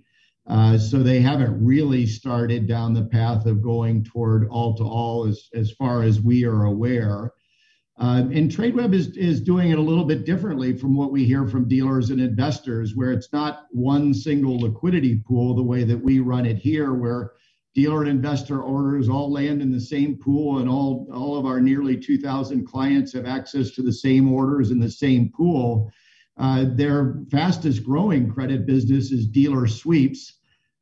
So 0.80 1.04
they 1.04 1.22
haven't 1.22 1.64
really 1.64 2.08
started 2.08 2.68
down 2.68 2.96
the 2.96 3.06
path 3.06 3.46
of 3.46 3.62
going 3.62 4.04
toward 4.04 4.48
all 4.50 4.76
to 4.78 4.84
all 4.84 5.28
as, 5.28 5.48
as 5.54 5.72
far 5.74 6.02
as 6.02 6.20
we 6.20 6.44
are 6.44 6.64
aware. 6.64 7.34
Um, 8.00 8.32
and 8.32 8.50
TradeWeb 8.50 8.94
is, 8.94 9.18
is 9.18 9.42
doing 9.42 9.72
it 9.72 9.78
a 9.78 9.82
little 9.82 10.06
bit 10.06 10.26
differently 10.26 10.78
from 10.78 10.96
what 10.96 11.12
we 11.12 11.26
hear 11.26 11.46
from 11.46 11.68
dealers 11.68 12.12
and 12.12 12.22
investors, 12.22 12.96
where 12.96 13.12
it's 13.12 13.34
not 13.34 13.66
one 13.72 14.14
single 14.14 14.58
liquidity 14.58 15.18
pool 15.28 15.54
the 15.54 15.64
way 15.64 15.84
that 15.84 16.02
we 16.02 16.20
run 16.20 16.46
it 16.46 16.58
here, 16.58 16.94
where 16.94 17.34
dealer 17.76 18.00
and 18.00 18.10
investor 18.10 18.62
orders 18.62 19.10
all 19.10 19.30
land 19.30 19.62
in 19.62 19.70
the 19.70 19.82
same 19.82 20.16
pool, 20.16 20.60
and 20.60 20.70
all, 20.70 21.10
all 21.14 21.38
of 21.38 21.46
our 21.46 21.60
nearly 21.60 21.98
2,000 21.98 22.66
clients 22.66 23.12
have 23.14 23.26
access 23.26 23.72
to 23.72 23.82
the 23.82 23.94
same 23.94 24.32
orders 24.32 24.72
in 24.72 24.80
the 24.80 24.90
same 24.90 25.30
pool. 25.36 25.92
Uh, 26.38 26.66
their 26.76 27.22
fastest 27.30 27.84
growing 27.84 28.32
credit 28.32 28.66
business 28.66 29.12
is 29.12 29.28
dealer 29.28 29.68
sweeps. 29.68 30.36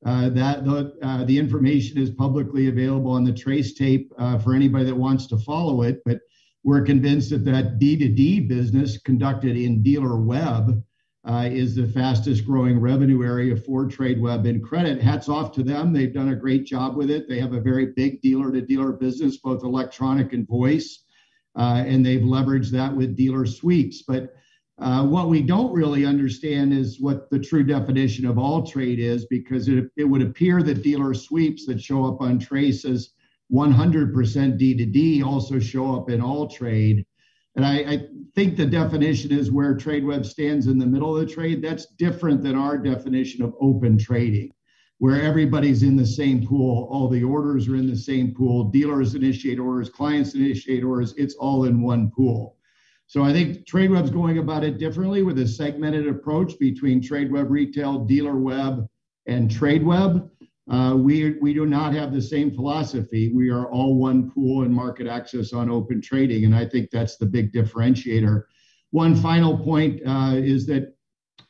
Uh, 0.06 0.30
that 0.30 0.64
the, 0.64 0.94
uh, 1.02 1.24
the 1.24 1.40
information 1.40 1.98
is 1.98 2.12
publicly 2.12 2.68
available 2.68 3.10
on 3.10 3.24
the 3.24 3.34
TRACE 3.34 3.74
tape 3.74 4.14
uh, 4.20 4.38
for 4.38 4.54
anybody 4.54 4.86
that 4.86 4.96
wants 4.96 5.26
to 5.26 5.38
follow 5.40 5.82
it. 5.82 6.04
But 6.06 6.20
we're 6.68 6.82
convinced 6.82 7.30
that 7.30 7.46
that 7.46 7.80
D2D 7.80 8.46
business 8.50 8.98
conducted 8.98 9.56
in 9.56 9.82
Dealerweb 9.82 10.84
uh, 11.26 11.48
is 11.50 11.78
the 11.78 11.88
fastest 11.88 12.46
growing 12.46 12.78
revenue 12.78 13.24
area 13.24 13.56
for 13.56 13.86
TradeWeb 13.86 14.46
and 14.50 14.62
credit. 14.62 15.02
Hats 15.02 15.30
off 15.30 15.54
to 15.54 15.64
them. 15.64 15.94
They've 15.94 16.14
done 16.14 16.28
a 16.28 16.36
great 16.36 16.66
job 16.66 16.98
with 16.98 17.10
it. 17.10 17.30
They 17.30 17.40
have 17.40 17.54
a 17.54 17.62
very 17.62 17.94
big 17.96 18.20
dealer 18.20 18.52
to 18.52 18.60
dealer 18.60 18.92
business, 18.92 19.38
both 19.38 19.64
electronic 19.64 20.34
and 20.34 20.46
voice, 20.46 21.06
uh, 21.58 21.86
and 21.88 22.06
they've 22.06 22.20
leveraged 22.20 22.72
that 22.72 22.94
with 22.94 23.16
dealer 23.16 23.46
sweeps. 23.46 24.02
But 24.02 24.34
uh, 24.78 25.06
what 25.06 25.30
we 25.30 25.44
don't 25.44 25.72
really 25.72 26.06
understand 26.06 26.74
is 26.74 27.00
what 27.00 27.30
the 27.30 27.40
true 27.40 27.64
definition 27.64 28.26
of 28.26 28.36
AllTrade 28.36 29.00
is, 29.00 29.26
because 29.28 29.70
it, 29.70 29.86
it 29.96 30.04
would 30.04 30.22
appear 30.22 30.62
that 30.64 30.84
dealer 30.84 31.14
sweeps 31.14 31.66
that 31.68 31.82
show 31.82 32.04
up 32.04 32.20
on 32.20 32.38
TRACE 32.38 32.84
as 32.84 33.12
100% 33.52 34.14
D2D 34.14 35.24
also 35.24 35.60
show 35.60 35.96
up 35.96 36.10
in 36.10 36.22
AllTrade. 36.22 37.06
And 37.56 37.66
I, 37.66 37.76
I, 37.78 38.08
think 38.36 38.56
the 38.56 38.68
definition 38.68 39.32
is 39.32 39.52
where 39.52 39.76
TradeWeb 39.76 40.24
stands 40.24 40.68
in 40.68 40.78
the 40.78 40.86
middle 40.86 41.18
of 41.18 41.26
the 41.26 41.34
trade. 41.34 41.60
That's 41.60 41.88
different 41.98 42.44
than 42.44 42.56
our 42.56 42.78
definition 42.78 43.44
of 43.44 43.56
open 43.60 43.98
trading, 43.98 44.52
where 45.00 45.20
everybody's 45.20 45.82
in 45.82 45.96
the 45.96 46.06
same 46.06 46.46
pool, 46.46 46.88
all 46.92 47.10
the 47.10 47.24
orders 47.24 47.68
are 47.68 47.76
in 47.76 47.88
the 47.88 47.98
same 47.98 48.36
pool, 48.36 48.66
dealers 48.66 49.16
initiate 49.16 49.58
orders, 49.58 49.90
clients 49.90 50.36
initiate 50.36 50.84
orders, 50.84 51.16
it's 51.18 51.34
all 51.34 51.64
in 51.64 51.82
one 51.82 52.12
pool. 52.12 52.58
So 53.08 53.24
I 53.24 53.34
think 53.34 53.66
TradeWeb's 53.66 54.12
going 54.12 54.38
about 54.38 54.64
it 54.64 54.78
differently 54.78 55.24
with 55.24 55.40
a 55.40 55.48
segmented 55.48 56.08
approach 56.08 56.60
between 56.60 57.02
TradeWeb 57.02 57.50
Retail, 57.50 58.06
Dealerweb, 58.06 58.88
and 59.26 59.50
TradeWeb. 59.50 60.30
Uh, 60.70 60.96
we, 60.98 61.36
we 61.40 61.54
do 61.54 61.66
not 61.66 61.94
have 61.94 62.14
the 62.14 62.22
same 62.22 62.54
philosophy. 62.54 63.32
We 63.34 63.50
are 63.50 63.72
all 63.72 63.96
one 63.96 64.30
pool 64.32 64.64
and 64.64 64.76
MarketAxess 64.76 65.54
on 65.54 65.70
open 65.70 66.02
trading. 66.02 66.44
And 66.44 66.54
I 66.56 66.66
think 66.66 66.90
that's 66.92 67.18
the 67.18 67.26
big 67.26 67.54
differentiator. 67.54 68.44
One 68.92 69.16
final 69.16 69.58
point 69.58 70.02
uh, 70.06 70.34
is 70.36 70.66
that 70.68 70.94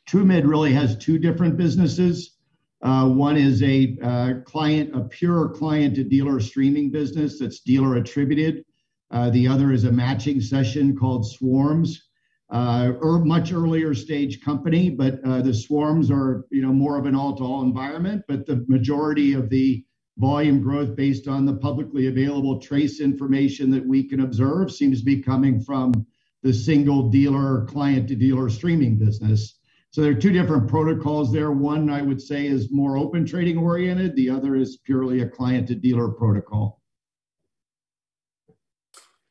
Trumid 0.08 0.48
really 0.48 0.72
has 0.72 0.96
two 0.96 1.18
different 1.18 1.56
businesses. 1.56 2.36
Uh, 2.82 3.08
one 3.08 3.36
is 3.36 3.62
a 3.62 3.96
uh, 4.02 4.34
client, 4.44 4.94
a 4.94 5.00
pure 5.00 5.48
client 5.48 5.96
to 5.96 6.04
dealer 6.04 6.38
streaming 6.38 6.90
business 6.90 7.40
that's 7.40 7.60
dealer 7.60 7.96
attributed. 7.96 8.64
Uh, 9.10 9.30
the 9.30 9.48
other 9.48 9.72
is 9.72 9.84
a 9.84 9.92
matching 9.92 10.40
session 10.40 10.96
called 10.96 11.28
Swarms 11.28 12.07
uh, 12.50 12.92
or 13.00 13.24
much 13.24 13.52
earlier 13.52 13.94
stage 13.94 14.40
company, 14.40 14.88
but 14.88 15.22
uh, 15.24 15.42
the 15.42 15.52
swarms 15.52 16.10
are 16.10 16.46
you 16.50 16.62
know 16.62 16.72
more 16.72 16.98
of 16.98 17.06
an 17.06 17.14
all-to-all 17.14 17.62
environment. 17.62 18.22
But 18.26 18.46
the 18.46 18.64
majority 18.68 19.34
of 19.34 19.50
the 19.50 19.84
volume 20.16 20.60
growth 20.60 20.96
based 20.96 21.28
on 21.28 21.46
the 21.46 21.56
publicly 21.56 22.08
available 22.08 22.60
TRACE 22.60 23.00
information 23.00 23.70
that 23.70 23.86
we 23.86 24.02
can 24.08 24.20
observe 24.20 24.72
seems 24.72 25.00
to 25.00 25.04
be 25.04 25.22
coming 25.22 25.60
from 25.60 26.06
the 26.42 26.52
single 26.52 27.08
dealer 27.08 27.64
client 27.66 28.08
to 28.08 28.14
dealer 28.16 28.48
streaming 28.48 28.98
business. 28.98 29.58
So 29.90 30.02
there 30.02 30.12
are 30.12 30.20
two 30.20 30.32
different 30.32 30.68
protocols 30.68 31.32
there. 31.32 31.50
One 31.50 31.88
I 31.88 32.02
would 32.02 32.20
say 32.20 32.46
is 32.46 32.70
more 32.70 32.96
open 32.96 33.26
trading 33.26 33.58
oriented. 33.58 34.16
The 34.16 34.30
other 34.30 34.54
is 34.56 34.78
purely 34.84 35.20
a 35.20 35.28
client 35.28 35.68
to 35.68 35.74
dealer 35.74 36.08
protocol. 36.08 36.80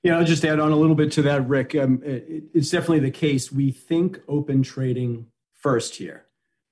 Yeah, 0.07 0.19
I'll 0.19 0.23
just 0.23 0.45
add 0.45 0.61
on 0.61 0.71
a 0.71 0.75
little 0.77 0.95
bit 0.95 1.11
to 1.11 1.21
that, 1.23 1.49
Rick. 1.49 1.75
Um, 1.75 2.01
it, 2.01 2.43
it's 2.53 2.69
definitely 2.69 2.99
the 2.99 3.11
case. 3.11 3.51
We 3.51 3.71
think 3.71 4.21
open 4.29 4.63
trading 4.63 5.27
first 5.51 5.97
here. 5.97 6.27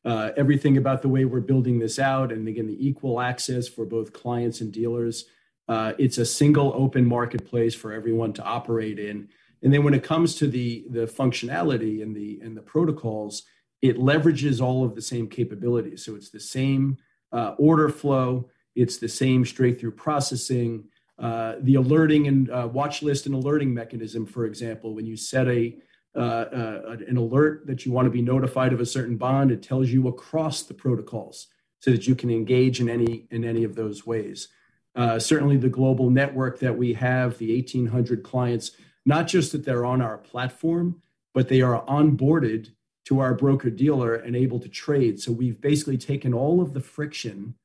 Uh, 0.06 0.32
everything 0.38 0.78
about 0.78 1.02
the 1.02 1.10
way 1.10 1.26
we're 1.26 1.42
building 1.42 1.80
this 1.80 2.00
out, 2.00 2.32
and 2.32 2.48
again, 2.48 2.66
the 2.66 2.88
equal 2.88 3.20
access 3.20 3.68
for 3.68 3.86
both 3.86 4.14
clients 4.14 4.62
and 4.62 4.72
dealers. 4.72 5.26
Uh, 5.68 5.92
it's 5.98 6.18
a 6.18 6.26
single 6.26 6.72
open 6.78 7.06
marketplace 7.06 7.76
for 7.76 7.92
everyone 7.92 8.32
to 8.32 8.42
operate 8.42 9.00
in. 9.00 9.28
And 9.62 9.74
then 9.74 9.84
when 9.84 9.94
it 9.94 10.04
comes 10.06 10.36
to 10.36 10.48
the 10.48 10.86
the 10.90 11.06
functionality 11.06 12.02
and 12.02 12.16
the 12.16 12.40
and 12.42 12.56
the 12.56 12.62
protocols, 12.62 13.44
it 13.82 13.98
leverages 13.98 14.62
all 14.62 14.86
of 14.86 14.96
the 14.96 15.02
same 15.02 15.28
capabilities. 15.28 16.06
So 16.06 16.16
it's 16.16 16.30
the 16.30 16.40
same 16.40 16.96
uh, 17.34 17.56
order 17.58 17.90
flow. 17.90 18.50
It's 18.76 18.98
the 18.98 19.10
same 19.10 19.44
straight 19.44 19.78
through 19.78 19.92
processing. 19.92 20.86
Uh, 21.18 21.56
the 21.62 21.76
alerting 21.76 22.28
and 22.28 22.50
uh, 22.50 22.68
watch 22.72 23.02
list 23.02 23.26
and 23.26 23.36
alerting 23.36 23.74
mechanism, 23.74 24.26
for 24.26 24.46
example, 24.46 24.94
when 24.94 25.06
you 25.06 25.16
set 25.16 25.48
a 25.48 25.78
uh, 26.16 26.20
uh, 26.20 26.98
an 27.08 27.18
alert 27.18 27.68
that 27.68 27.86
you 27.86 27.92
want 27.92 28.06
to 28.06 28.10
be 28.10 28.22
notified 28.22 28.72
of 28.72 28.80
a 28.80 28.86
certain 28.86 29.18
bond, 29.18 29.52
it 29.52 29.62
tells 29.62 29.90
you 29.90 30.08
across 30.08 30.64
the 30.64 30.74
protocols 30.74 31.48
so 31.82 31.92
that 31.92 32.08
you 32.08 32.16
can 32.16 32.30
engage 32.30 32.80
in 32.80 32.90
any 32.90 33.28
in 33.32 33.44
any 33.44 33.64
of 33.64 33.76
those 33.76 34.06
ways. 34.06 34.48
Uh, 34.96 35.20
certainly, 35.20 35.58
the 35.58 35.70
global 35.70 36.10
network 36.10 36.60
that 36.60 36.78
we 36.78 36.94
have, 36.94 37.38
the 37.38 37.54
1,800 37.54 38.24
clients, 38.24 38.72
not 39.06 39.28
just 39.28 39.52
that 39.52 39.66
they're 39.66 39.86
on 39.86 40.02
our 40.02 40.18
platform, 40.18 41.02
but 41.34 41.50
they 41.50 41.62
are 41.62 41.86
onboarded 41.86 42.70
to 43.06 43.20
our 43.20 43.34
broker 43.34 43.70
dealer 43.70 44.16
and 44.16 44.36
able 44.36 44.60
to 44.60 44.70
trade. 44.70 45.20
So 45.20 45.32
we've 45.32 45.62
basically 45.62 45.98
taken 45.98 46.34
all 46.34 46.62
of 46.62 46.74
the 46.74 46.80
friction 46.80 47.56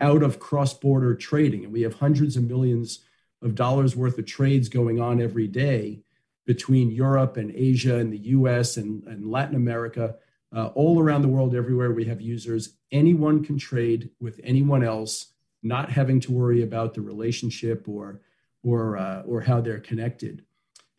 out 0.00 0.22
of 0.22 0.38
cross 0.38 0.74
border 0.74 1.14
trading. 1.14 1.64
And 1.64 1.72
we 1.72 1.82
have 1.82 1.94
hundreds 1.94 2.36
of 2.36 2.44
millions 2.44 3.00
of 3.42 3.54
dollars 3.54 3.94
worth 3.94 4.18
of 4.18 4.26
trades 4.26 4.68
going 4.68 5.00
on 5.00 5.20
every 5.20 5.46
day 5.46 6.02
between 6.46 6.90
Europe 6.90 7.36
and 7.36 7.52
Asia 7.54 7.96
and 7.96 8.12
the 8.12 8.18
US 8.18 8.76
and, 8.76 9.04
and 9.04 9.30
Latin 9.30 9.56
America. 9.56 10.16
Uh, 10.54 10.66
all 10.74 11.00
around 11.00 11.22
the 11.22 11.28
world, 11.28 11.54
everywhere 11.54 11.90
we 11.90 12.04
have 12.04 12.20
users. 12.20 12.76
Anyone 12.92 13.44
can 13.44 13.58
trade 13.58 14.10
with 14.20 14.40
anyone 14.44 14.84
else, 14.84 15.32
not 15.64 15.90
having 15.90 16.20
to 16.20 16.32
worry 16.32 16.62
about 16.62 16.94
the 16.94 17.00
relationship 17.00 17.88
or, 17.88 18.20
or, 18.62 18.96
uh, 18.96 19.22
or 19.22 19.40
how 19.40 19.60
they're 19.60 19.80
connected. 19.80 20.44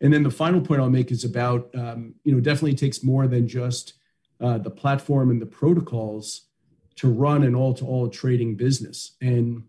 And 0.02 0.12
then 0.12 0.22
the 0.22 0.30
final 0.30 0.60
point 0.60 0.82
I'll 0.82 0.90
make 0.90 1.10
is 1.10 1.24
about, 1.24 1.70
um, 1.74 2.16
you 2.22 2.32
know, 2.32 2.40
definitely 2.40 2.74
takes 2.74 3.02
more 3.02 3.26
than 3.26 3.48
just 3.48 3.94
uh, 4.40 4.58
the 4.58 4.70
platform 4.70 5.30
and 5.30 5.40
the 5.40 5.46
protocols 5.46 6.42
to 6.96 7.08
run 7.08 7.44
an 7.44 7.54
all 7.54 7.74
to 7.74 7.84
all 7.84 8.08
trading 8.08 8.56
business. 8.56 9.16
And 9.20 9.64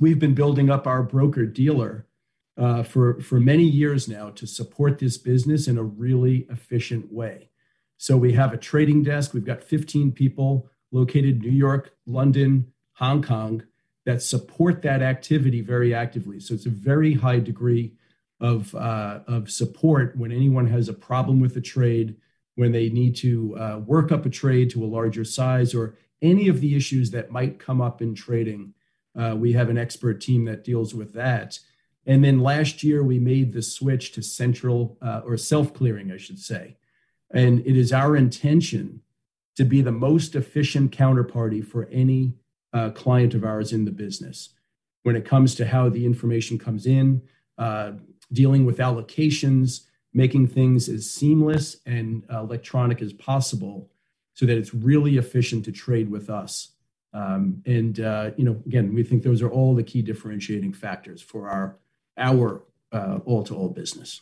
we've 0.00 0.18
been 0.18 0.34
building 0.34 0.70
up 0.70 0.86
our 0.86 1.02
broker 1.02 1.46
dealer 1.46 2.06
uh, 2.56 2.82
for, 2.82 3.20
for 3.20 3.40
many 3.40 3.64
years 3.64 4.08
now 4.08 4.30
to 4.30 4.46
support 4.46 4.98
this 4.98 5.18
business 5.18 5.66
in 5.66 5.76
a 5.76 5.82
really 5.82 6.46
efficient 6.50 7.12
way. 7.12 7.50
So 7.96 8.16
we 8.16 8.32
have 8.34 8.52
a 8.52 8.58
trading 8.58 9.02
desk. 9.02 9.34
We've 9.34 9.44
got 9.44 9.62
15 9.62 10.12
people 10.12 10.68
located 10.92 11.36
in 11.36 11.50
New 11.50 11.56
York, 11.56 11.94
London, 12.06 12.72
Hong 12.94 13.22
Kong 13.22 13.64
that 14.04 14.22
support 14.22 14.82
that 14.82 15.02
activity 15.02 15.60
very 15.60 15.94
actively. 15.94 16.38
So 16.38 16.54
it's 16.54 16.66
a 16.66 16.70
very 16.70 17.14
high 17.14 17.40
degree 17.40 17.94
of, 18.40 18.74
uh, 18.74 19.20
of 19.26 19.50
support 19.50 20.16
when 20.16 20.30
anyone 20.30 20.66
has 20.66 20.88
a 20.88 20.92
problem 20.92 21.40
with 21.40 21.56
a 21.56 21.60
trade, 21.60 22.16
when 22.56 22.72
they 22.72 22.88
need 22.90 23.16
to 23.16 23.56
uh, 23.58 23.78
work 23.78 24.12
up 24.12 24.26
a 24.26 24.30
trade 24.30 24.70
to 24.70 24.84
a 24.84 24.86
larger 24.86 25.24
size, 25.24 25.74
or 25.74 25.96
any 26.24 26.48
of 26.48 26.60
the 26.60 26.74
issues 26.74 27.10
that 27.10 27.30
might 27.30 27.60
come 27.60 27.80
up 27.80 28.02
in 28.02 28.14
trading. 28.14 28.74
Uh, 29.14 29.36
we 29.38 29.52
have 29.52 29.68
an 29.68 29.78
expert 29.78 30.20
team 30.20 30.44
that 30.46 30.64
deals 30.64 30.94
with 30.94 31.12
that. 31.12 31.58
And 32.06 32.24
then 32.24 32.40
last 32.40 32.82
year, 32.82 33.02
we 33.02 33.18
made 33.18 33.52
the 33.52 33.62
switch 33.62 34.12
to 34.12 34.22
central 34.22 34.98
uh, 35.00 35.20
or 35.24 35.36
self 35.36 35.72
clearing, 35.72 36.10
I 36.10 36.16
should 36.16 36.38
say. 36.38 36.76
And 37.30 37.60
it 37.60 37.76
is 37.76 37.92
our 37.92 38.16
intention 38.16 39.02
to 39.56 39.64
be 39.64 39.82
the 39.82 39.92
most 39.92 40.34
efficient 40.34 40.90
counterparty 40.90 41.64
for 41.64 41.88
any 41.92 42.34
uh, 42.72 42.90
client 42.90 43.34
of 43.34 43.44
ours 43.44 43.72
in 43.72 43.84
the 43.84 43.92
business 43.92 44.50
when 45.04 45.16
it 45.16 45.24
comes 45.24 45.54
to 45.54 45.66
how 45.66 45.88
the 45.88 46.04
information 46.04 46.58
comes 46.58 46.86
in, 46.86 47.22
uh, 47.58 47.92
dealing 48.32 48.64
with 48.64 48.78
allocations, 48.78 49.82
making 50.12 50.46
things 50.46 50.88
as 50.88 51.10
seamless 51.10 51.76
and 51.86 52.24
uh, 52.32 52.40
electronic 52.40 53.02
as 53.02 53.12
possible 53.12 53.90
so 54.34 54.46
that 54.46 54.58
it's 54.58 54.74
really 54.74 55.16
efficient 55.16 55.64
to 55.64 55.72
trade 55.72 56.10
with 56.10 56.28
us. 56.28 56.72
Um, 57.12 57.62
and 57.64 58.00
uh, 58.00 58.32
you 58.36 58.44
know, 58.44 58.60
again, 58.66 58.92
we 58.92 59.04
think 59.04 59.22
those 59.22 59.40
are 59.40 59.50
all 59.50 59.74
the 59.74 59.84
key 59.84 60.02
differentiating 60.02 60.72
factors 60.72 61.22
for 61.22 61.48
our 61.48 61.78
our 62.18 62.64
uh, 62.92 63.18
all-to-all 63.24 63.70
business. 63.70 64.20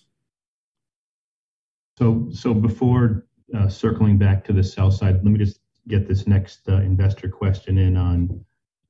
So, 1.99 2.29
so 2.33 2.55
before 2.55 3.27
uh, 3.55 3.69
circling 3.69 4.17
back 4.17 4.45
to 4.45 4.53
the 4.53 4.63
sell 4.63 4.91
side, 4.91 5.17
let 5.17 5.25
me 5.25 5.39
just 5.39 5.61
get 5.89 6.09
this 6.09 6.27
next 6.27 6.69
uh, 6.69 6.77
investor 6.77 7.29
question 7.29 7.79
in 7.79 7.97
on 7.97 8.45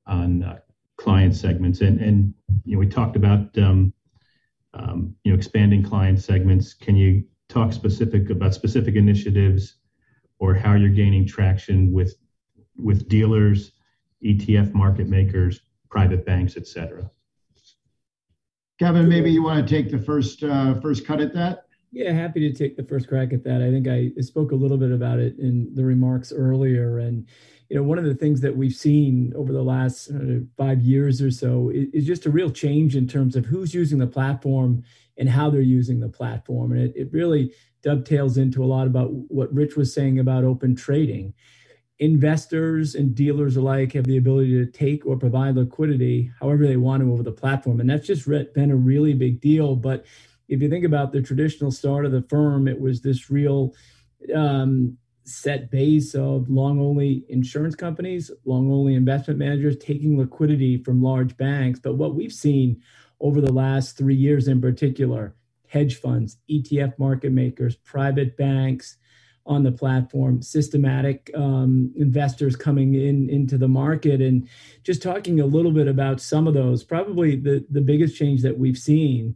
on 0.05 0.43
uh, 0.43 0.59
client 0.97 1.35
segments. 1.35 1.81
And 1.81 1.99
and 1.99 2.33
you 2.65 2.73
know, 2.73 2.79
we 2.79 2.87
talked 2.87 3.15
about 3.15 3.57
um, 3.57 3.93
um, 4.73 5.15
you 5.23 5.31
know 5.31 5.37
expanding 5.37 5.83
client 5.83 6.19
segments. 6.19 6.73
Can 6.73 6.97
you 6.97 7.23
talk 7.47 7.71
specific 7.71 8.29
about 8.29 8.53
specific 8.53 8.95
initiatives 8.95 9.75
or 10.39 10.53
how 10.53 10.73
you're 10.75 10.89
gaining 10.89 11.25
traction 11.27 11.91
with 11.91 12.15
with 12.75 13.07
dealers, 13.07 13.73
ETF 14.23 14.73
market 14.73 15.07
makers, 15.07 15.61
private 15.89 16.25
banks, 16.25 16.57
et 16.57 16.67
cetera? 16.67 17.09
Kevin, 18.79 19.07
maybe 19.07 19.31
you 19.31 19.43
want 19.43 19.65
to 19.65 19.75
take 19.75 19.91
the 19.91 19.99
first 19.99 20.43
uh, 20.43 20.75
first 20.81 21.05
cut 21.05 21.21
at 21.21 21.33
that. 21.33 21.65
Yeah, 21.91 22.11
happy 22.11 22.39
to 22.51 22.57
take 22.57 22.75
the 22.75 22.83
first 22.83 23.07
crack 23.07 23.33
at 23.33 23.43
that. 23.43 23.61
I 23.61 23.69
think 23.69 23.87
I 23.87 24.19
spoke 24.21 24.51
a 24.51 24.55
little 24.55 24.77
bit 24.77 24.91
about 24.91 25.19
it 25.19 25.37
in 25.37 25.69
the 25.75 25.85
remarks 25.85 26.31
earlier, 26.31 26.97
and 26.97 27.27
you 27.69 27.79
know, 27.79 27.83
one 27.83 27.97
of 27.97 28.05
the 28.05 28.15
things 28.15 28.41
that 28.41 28.55
we've 28.55 28.73
seen 28.73 29.33
over 29.35 29.53
the 29.53 29.63
last 29.63 30.11
uh, 30.11 30.41
five 30.57 30.81
years 30.81 31.21
or 31.21 31.31
so 31.31 31.69
is, 31.69 31.87
is, 31.93 32.05
just 32.05 32.25
a 32.25 32.29
real 32.29 32.49
change 32.49 32.95
in 32.95 33.07
terms 33.07 33.35
of 33.35 33.45
who's 33.45 33.73
using 33.73 33.99
the 33.99 34.07
platform 34.07 34.83
and 35.17 35.29
how 35.29 35.49
they're 35.49 35.61
using 35.61 35.99
the 35.99 36.09
platform, 36.09 36.71
and 36.71 36.81
it, 36.81 36.93
it 36.95 37.11
really 37.11 37.53
dovetails 37.81 38.37
into 38.37 38.63
a 38.63 38.67
lot 38.67 38.87
about 38.87 39.09
what 39.11 39.53
Rich 39.53 39.75
was 39.75 39.93
saying 39.93 40.19
about 40.19 40.43
open 40.43 40.75
trading 40.75 41.33
investors 41.99 42.95
and 42.95 43.15
dealers 43.15 43.55
alike 43.55 43.93
have 43.93 44.05
the 44.05 44.17
ability 44.17 44.51
to 44.51 44.69
take 44.69 45.05
or 45.05 45.17
provide 45.17 45.55
liquidity 45.55 46.31
however 46.39 46.67
they 46.67 46.77
want 46.77 47.01
to 47.01 47.11
over 47.11 47.23
the 47.23 47.31
platform. 47.31 47.79
And 47.79 47.89
that's 47.89 48.07
just 48.07 48.27
been 48.27 48.71
a 48.71 48.75
really 48.75 49.13
big 49.13 49.39
deal. 49.39 49.75
But 49.75 50.05
if 50.49 50.61
you 50.61 50.69
think 50.69 50.85
about 50.85 51.11
the 51.11 51.21
traditional 51.21 51.71
start 51.71 52.05
of 52.05 52.11
the 52.11 52.23
firm, 52.23 52.67
it 52.67 52.79
was 52.79 53.01
this 53.01 53.29
real 53.29 53.73
um, 54.35 54.97
set 55.23 55.71
base 55.71 56.15
of 56.15 56.49
long 56.49 56.79
only 56.81 57.25
insurance 57.29 57.75
companies, 57.75 58.29
long 58.43 58.71
only 58.71 58.95
investment 58.95 59.39
managers 59.39 59.77
taking 59.77 60.17
liquidity 60.17 60.83
from 60.83 61.01
large 61.01 61.37
banks. 61.37 61.79
But 61.79 61.95
what 61.95 62.15
we've 62.15 62.33
seen 62.33 62.81
over 63.23 63.41
the 63.41 63.51
last 63.51 63.97
three 63.97 64.15
years 64.15 64.47
in 64.47 64.61
particular, 64.61 65.33
hedge 65.67 65.95
funds, 65.95 66.37
ETF 66.49 66.99
market 66.99 67.31
makers, 67.31 67.75
private 67.77 68.37
banks, 68.37 68.97
on 69.45 69.63
the 69.63 69.71
platform, 69.71 70.41
systematic 70.41 71.29
um, 71.35 71.91
investors 71.97 72.55
coming 72.55 72.95
in 72.95 73.29
into 73.29 73.57
the 73.57 73.67
market, 73.67 74.21
and 74.21 74.47
just 74.83 75.01
talking 75.01 75.39
a 75.41 75.45
little 75.45 75.71
bit 75.71 75.87
about 75.87 76.21
some 76.21 76.47
of 76.47 76.53
those. 76.53 76.83
Probably 76.83 77.35
the 77.35 77.65
the 77.69 77.81
biggest 77.81 78.15
change 78.15 78.41
that 78.43 78.57
we've 78.57 78.77
seen 78.77 79.35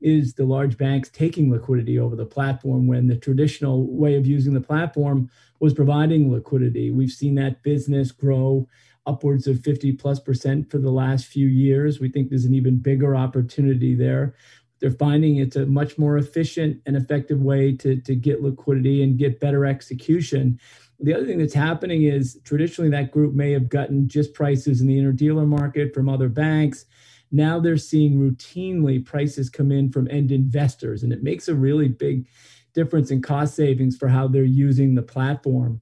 is 0.00 0.34
the 0.34 0.44
large 0.44 0.78
banks 0.78 1.08
taking 1.08 1.50
liquidity 1.50 1.98
over 1.98 2.14
the 2.14 2.24
platform 2.24 2.86
when 2.86 3.08
the 3.08 3.16
traditional 3.16 3.84
way 3.90 4.14
of 4.14 4.26
using 4.26 4.54
the 4.54 4.60
platform 4.60 5.28
was 5.58 5.74
providing 5.74 6.30
liquidity. 6.30 6.92
We've 6.92 7.10
seen 7.10 7.34
that 7.34 7.64
business 7.64 8.12
grow 8.12 8.68
upwards 9.08 9.46
of 9.46 9.64
50 9.64 9.92
plus 9.92 10.20
percent 10.20 10.70
for 10.70 10.78
the 10.78 10.90
last 10.90 11.26
few 11.26 11.46
years. 11.46 11.98
We 11.98 12.10
think 12.10 12.28
there's 12.28 12.44
an 12.44 12.54
even 12.54 12.78
bigger 12.78 13.16
opportunity 13.16 13.94
there. 13.94 14.34
They're 14.80 14.90
finding 14.90 15.36
it's 15.36 15.56
a 15.56 15.66
much 15.66 15.98
more 15.98 16.18
efficient 16.18 16.80
and 16.86 16.96
effective 16.96 17.40
way 17.40 17.76
to, 17.78 18.00
to 18.02 18.14
get 18.14 18.42
liquidity 18.42 19.02
and 19.02 19.18
get 19.18 19.40
better 19.40 19.64
execution. 19.64 20.60
The 21.00 21.14
other 21.14 21.26
thing 21.26 21.38
that's 21.38 21.54
happening 21.54 22.02
is 22.04 22.38
traditionally 22.44 22.90
that 22.90 23.10
group 23.10 23.34
may 23.34 23.52
have 23.52 23.68
gotten 23.68 24.08
just 24.08 24.34
prices 24.34 24.80
in 24.80 24.86
the 24.86 24.98
interdealer 24.98 25.46
market 25.46 25.94
from 25.94 26.08
other 26.08 26.28
banks. 26.28 26.84
Now 27.30 27.58
they're 27.58 27.76
seeing 27.76 28.18
routinely 28.18 29.04
prices 29.04 29.50
come 29.50 29.70
in 29.70 29.90
from 29.90 30.08
end 30.10 30.32
investors, 30.32 31.02
and 31.02 31.12
it 31.12 31.22
makes 31.22 31.48
a 31.48 31.54
really 31.54 31.88
big 31.88 32.26
difference 32.74 33.10
in 33.10 33.22
cost 33.22 33.54
savings 33.54 33.96
for 33.96 34.08
how 34.08 34.28
they're 34.28 34.44
using 34.44 34.94
the 34.94 35.02
platform. 35.02 35.80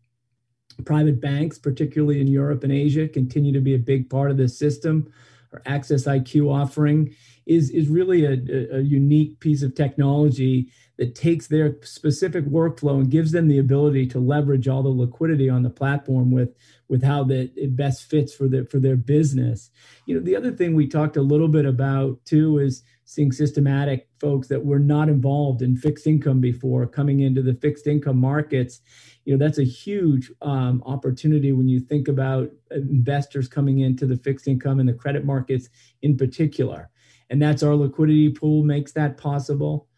Private 0.85 1.21
banks, 1.21 1.59
particularly 1.59 2.21
in 2.21 2.27
Europe 2.27 2.63
and 2.63 2.73
Asia, 2.73 3.09
continue 3.09 3.53
to 3.53 3.61
be 3.61 3.75
a 3.75 3.79
big 3.79 4.11
part 4.11 4.31
of 4.31 4.37
this 4.37 4.59
system. 4.59 5.11
Our 5.53 5.61
Axess 5.61 6.07
IQ 6.07 6.53
offering 6.53 7.15
is 7.47 7.71
is 7.71 7.89
really 7.89 8.25
a, 8.25 8.77
a, 8.77 8.81
unique 8.81 9.39
piece 9.39 9.63
of 9.63 9.75
technology 9.75 10.69
that 10.99 11.15
takes 11.15 11.47
their 11.47 11.77
specific 11.83 12.45
workflow 12.47 12.99
and 13.01 13.11
gives 13.11 13.31
them 13.31 13.47
the 13.47 13.59
ability 13.59 14.07
to 14.09 14.19
leverage 14.19 14.67
all 14.67 14.83
the 14.83 14.89
liquidity 14.89 15.49
on 15.49 15.63
the 15.63 15.71
platform 15.71 16.33
with 16.33 16.55
with 16.89 17.03
how 17.03 17.23
that 17.25 17.53
it 17.57 17.77
best 17.77 18.11
fits 18.11 18.35
for 18.35 18.49
their 18.49 18.65
for 18.65 18.81
their 18.81 18.97
business. 18.97 19.71
You 20.07 20.17
know, 20.17 20.25
the 20.25 20.37
other 20.37 20.51
thing 20.51 20.75
we 20.75 20.89
talked 20.89 21.17
a 21.17 21.23
little 21.23 21.49
bit 21.49 21.67
about 21.67 22.25
too 22.25 22.59
is 22.59 22.83
seeing 23.05 23.31
systematic 23.31 24.09
folks 24.21 24.49
that 24.49 24.65
were 24.65 24.81
not 24.81 25.09
involved 25.09 25.63
in 25.63 25.77
fixed 25.77 26.07
income 26.07 26.41
before 26.41 26.87
coming 26.87 27.21
into 27.21 27.43
the 27.43 27.55
fixed 27.55 27.87
income 27.87 28.19
markets 28.19 28.81
you 29.27 29.37
know 29.37 29.45
that's 29.45 29.59
a 29.59 29.65
huge 29.65 30.31
um, 30.41 30.83
opportunity 30.87 31.53
when 31.53 31.69
you 31.69 31.81
think 31.81 32.07
about 32.07 32.49
investors 32.71 33.49
coming 33.49 33.81
into 33.81 34.07
the 34.07 34.17
fixed 34.17 34.47
income 34.47 34.79
and 34.79 34.89
the 34.89 34.95
credit 34.95 35.25
markets 35.25 35.69
in 36.03 36.17
particular. 36.17 36.89
And 37.29 37.43
that's 37.43 37.65
our 37.65 37.75
liquidity 37.75 38.31
pool 38.31 38.63
makes 38.63 38.93
that 38.93 39.19
possible. 39.19 39.89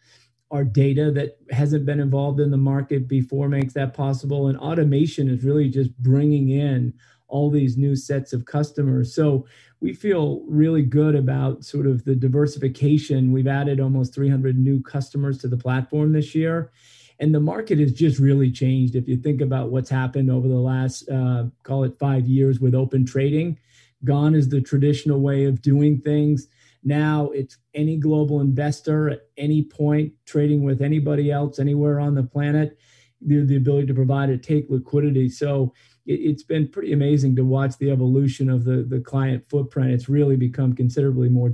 Our 0.51 0.65
data 0.65 1.11
that 1.11 1.37
hasn't 1.51 1.85
been 1.85 2.01
involved 2.01 2.41
in 2.41 2.51
the 2.51 2.57
market 2.57 3.07
before 3.07 3.51
makes 3.51 3.75
that 3.75 3.93
possible. 3.93 4.49
And 4.49 4.59
automation 4.59 5.29
is 5.29 5.45
really 5.45 5.69
just 5.69 5.95
bringing 5.99 6.49
in 6.49 6.95
all 7.29 7.51
these 7.51 7.77
new 7.77 7.95
sets 7.95 8.33
of 8.33 8.47
customers. 8.47 9.15
So 9.15 9.47
we 9.81 9.93
feel 9.93 10.43
really 10.49 10.83
good 10.83 11.15
about 11.15 11.67
sort 11.67 11.87
of 11.87 12.07
the 12.07 12.15
diversification. 12.15 13.31
We've 13.31 13.47
added 13.47 13.79
almost 13.79 14.15
300 14.15 14.59
new 14.59 14.83
customers 14.83 15.37
to 15.39 15.49
the 15.49 15.59
platform 15.59 16.15
this 16.15 16.35
year 16.35 16.73
and 17.21 17.35
the 17.35 17.41
market 17.41 17.79
has 17.79 17.93
just 17.93 18.19
really 18.19 18.51
changed 18.51 18.95
if 18.95 19.09
you 19.09 19.17
think 19.17 19.41
about 19.41 19.71
what's 19.71 19.91
happened 19.91 20.31
over 20.31 20.49
the 20.49 20.55
last 20.55 21.09
uh, 21.09 21.45
call 21.63 21.85
it 21.85 21.99
five 21.99 22.27
years 22.27 22.61
with 22.61 22.75
open 22.75 23.05
trading 23.05 23.59
gone 24.05 24.35
is 24.35 24.49
the 24.49 24.61
traditional 24.61 25.21
way 25.21 25.45
of 25.45 25.61
doing 25.63 26.01
things 26.01 26.49
now 26.85 27.31
it's 27.31 27.59
any 27.75 27.97
global 27.97 28.41
investor 28.41 29.11
at 29.11 29.23
any 29.37 29.63
point 29.63 30.13
trading 30.27 30.63
with 30.63 30.81
anybody 30.81 31.31
else 31.31 31.59
anywhere 31.59 32.01
on 32.01 32.15
the 32.15 32.23
planet. 32.23 32.79
the, 33.21 33.45
the 33.45 33.57
ability 33.57 33.87
to 33.87 33.95
provide 33.95 34.31
or 34.31 34.37
take 34.37 34.71
liquidity. 34.71 35.29
So 35.29 35.73
it, 36.07 36.33
has 36.33 36.43
been 36.43 36.69
pretty 36.69 36.93
amazing 36.93 37.37
to 37.37 37.45
watch 37.45 37.77
the 37.79 37.91
evolution 37.91 38.49
of 38.49 38.65
the, 38.65 38.85
the 38.89 39.01
client 39.01 39.45
footprint. 39.49 39.91
It's 39.91 40.09
really 40.09 40.37
become 40.37 40.75
considerably 40.75 41.29
more 41.29 41.53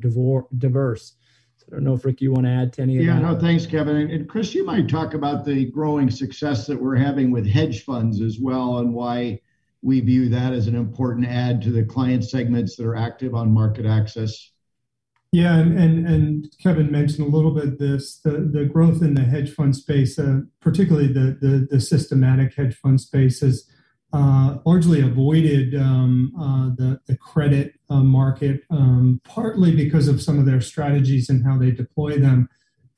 diverse. 0.58 1.14
So 1.68 1.72
I 1.72 1.76
don't 1.76 1.84
know 1.84 1.94
if 1.94 2.04
Rick, 2.04 2.20
you 2.20 2.32
want 2.32 2.44
to 2.44 2.50
add 2.50 2.72
to 2.74 2.82
any 2.82 2.98
of 2.98 3.04
yeah, 3.04 3.14
that. 3.14 3.22
Yeah, 3.22 3.32
no, 3.32 3.38
thanks, 3.38 3.64
Kevin. 3.66 3.96
And, 3.96 4.10
and 4.10 4.28
Chris, 4.28 4.54
you 4.54 4.64
might 4.64 4.88
talk 4.88 5.14
about 5.14 5.44
the 5.44 5.70
growing 5.70 6.10
success 6.10 6.66
that 6.66 6.80
we're 6.80 6.96
having 6.96 7.30
with 7.30 7.46
hedge 7.46 7.84
funds 7.84 8.20
as 8.20 8.38
well 8.38 8.78
and 8.78 8.92
why 8.92 9.40
we 9.82 10.00
view 10.00 10.28
that 10.30 10.52
as 10.52 10.66
an 10.66 10.74
important 10.74 11.26
add 11.26 11.62
to 11.62 11.70
the 11.70 11.84
client 11.84 12.24
segments 12.24 12.76
that 12.76 12.86
are 12.86 12.96
active 12.96 13.34
on 13.34 13.54
MarketAxess. 13.54 14.50
Yeah, 15.32 15.56
and, 15.56 15.76
and, 15.78 16.06
and 16.06 16.56
Kevin 16.62 16.92
mentioned 16.92 17.26
a 17.26 17.36
little 17.36 17.50
bit 17.50 17.78
this 17.78 18.20
the, 18.20 18.48
the 18.52 18.66
growth 18.66 19.02
in 19.02 19.14
the 19.14 19.24
hedge 19.24 19.52
fund 19.52 19.74
space, 19.74 20.18
uh, 20.18 20.40
particularly 20.60 21.08
the, 21.08 21.36
the, 21.40 21.66
the 21.70 21.80
systematic 21.80 22.54
hedge 22.54 22.76
fund 22.76 23.00
space, 23.00 23.40
has 23.40 23.68
uh, 24.14 24.58
largely 24.64 25.00
avoided 25.00 25.74
um, 25.74 26.32
uh, 26.40 26.68
the, 26.76 27.00
the 27.06 27.16
credit 27.16 27.74
uh, 27.90 28.00
market, 28.00 28.62
um, 28.70 29.20
partly 29.24 29.74
because 29.74 30.06
of 30.06 30.22
some 30.22 30.38
of 30.38 30.46
their 30.46 30.60
strategies 30.60 31.28
and 31.28 31.44
how 31.44 31.58
they 31.58 31.72
deploy 31.72 32.16
them. 32.18 32.48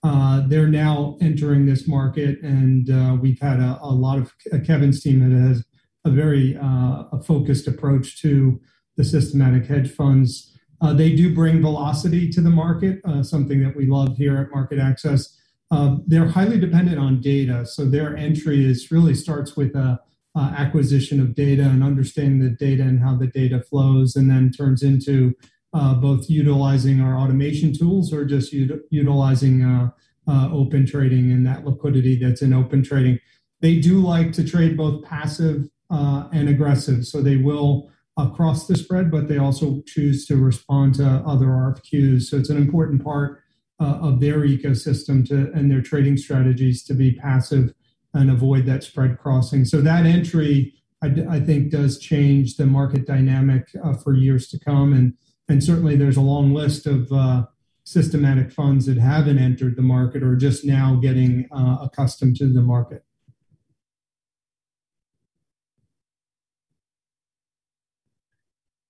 Uh, 0.03 0.47
they're 0.47 0.69
now 0.69 1.17
entering 1.21 1.65
this 1.65 1.89
market, 1.89 2.41
and 2.43 2.91
uh, 2.91 3.17
we've 3.21 3.41
had 3.41 3.59
a, 3.59 3.79
a, 3.81 3.91
lot 3.91 4.19
of 4.19 4.33
Kevin's 4.65 5.03
team 5.03 5.19
that 5.21 5.37
has 5.37 5.65
a 6.05 6.11
very 6.11 6.55
a 6.61 7.19
focused 7.27 7.67
approach 7.67 8.21
to 8.21 8.61
the 8.97 9.05
systematic 9.05 9.67
hedge 9.67 9.91
funds. 9.91 10.53
Uh, 10.81 10.93
they 10.93 11.15
do 11.15 11.35
bring 11.35 11.63
velocity 11.63 12.31
to 12.31 12.41
the 12.41 12.51
market, 12.51 13.01
uh, 13.05 13.23
something 13.23 13.63
that 13.63 13.75
we 13.75 13.87
love 13.87 14.17
here 14.17 14.37
at 14.37 14.51
MarketAxess. 14.51 15.35
Uh, 15.71 15.97
they're 16.07 16.29
highly 16.29 16.61
dependent 16.61 16.99
on 16.99 17.21
data, 17.21 17.65
so 17.65 17.85
their 17.85 18.17
entry 18.17 18.65
is 18.65 18.91
really 18.91 19.15
starts 19.15 19.57
with 19.57 19.75
a, 19.75 19.99
a, 20.37 20.55
acquisition 20.59 21.21
of 21.21 21.35
data 21.35 21.63
and 21.63 21.83
understanding 21.83 22.39
the 22.41 22.51
data 22.51 22.83
and 22.83 23.01
how 23.03 23.17
the 23.17 23.27
data 23.27 23.61
flows, 23.61 24.17
and 24.17 24.31
then 24.31 24.51
turns 24.51 24.83
into 24.83 25.35
uh, 25.73 25.95
both 25.95 26.29
utilizing 26.31 27.01
our 27.01 27.17
automation 27.17 27.77
tools 27.77 28.13
or 28.13 28.25
just 28.25 28.53
u- 28.53 28.83
utilizing 28.91 29.63
uh, 29.63 29.91
uh, 30.29 30.49
open 30.53 30.87
trading 30.87 31.33
and 31.33 31.47
that 31.47 31.65
liquidity 31.65 32.19
that's 32.19 32.43
in 32.43 32.53
open 32.53 32.83
trading. 32.83 33.19
They 33.61 33.79
do 33.79 34.01
like 34.01 34.33
to 34.33 34.45
trade 34.45 34.77
both 34.77 35.05
passive 35.05 35.69
and 35.91 36.49
aggressive, 36.49 37.07
so 37.07 37.23
they 37.23 37.37
will 37.37 37.91
across 38.19 38.67
the 38.67 38.77
spread, 38.77 39.11
but 39.11 39.29
they 39.29 39.39
also 39.39 39.83
choose 39.87 40.27
to 40.27 40.37
respond 40.37 40.95
to 40.95 41.05
other 41.05 41.47
RFQs. 41.47 42.23
So 42.23 42.39
it's 42.39 42.51
an 42.51 42.57
important 42.57 43.05
part 43.05 43.43
uh, 43.79 43.99
of 44.01 44.21
their 44.21 44.41
ecosystem 44.41 45.27
to 45.29 45.53
and 45.53 45.71
their 45.71 45.83
trading 45.83 46.17
strategies 46.17 46.83
to 46.85 46.95
be 46.95 47.13
passive 47.13 47.75
and 48.17 48.31
avoid 48.31 48.67
that 48.67 48.83
spread 48.83 49.19
crossing. 49.19 49.65
So 49.65 49.81
that 49.83 50.07
entry, 50.07 50.75
I, 51.03 51.09
I 51.29 51.41
think, 51.41 51.71
does 51.71 51.99
change 51.99 52.57
the 52.57 52.67
market 52.67 53.07
dynamic 53.07 53.69
uh, 53.85 53.95
for 53.95 54.15
years 54.15 54.49
to 54.49 54.59
come. 54.59 54.93
And 54.93 55.15
and 55.49 55.63
certainly 55.63 55.97
there's 55.97 56.17
a 56.17 56.23
long 56.23 56.53
list 56.53 56.87
of 56.87 57.13
uh, 57.13 57.45
systematic 57.85 58.51
funds 58.51 58.87
that 58.87 58.99
haven't 58.99 59.39
entered 59.39 59.77
the 59.77 59.83
market 59.83 60.23
or 60.25 60.35
just 60.35 60.65
now 60.65 60.97
getting 60.97 61.47
uh, 61.53 61.79
accustomed 61.83 62.37
to 62.37 62.53
the 62.53 62.63
market. 62.63 63.05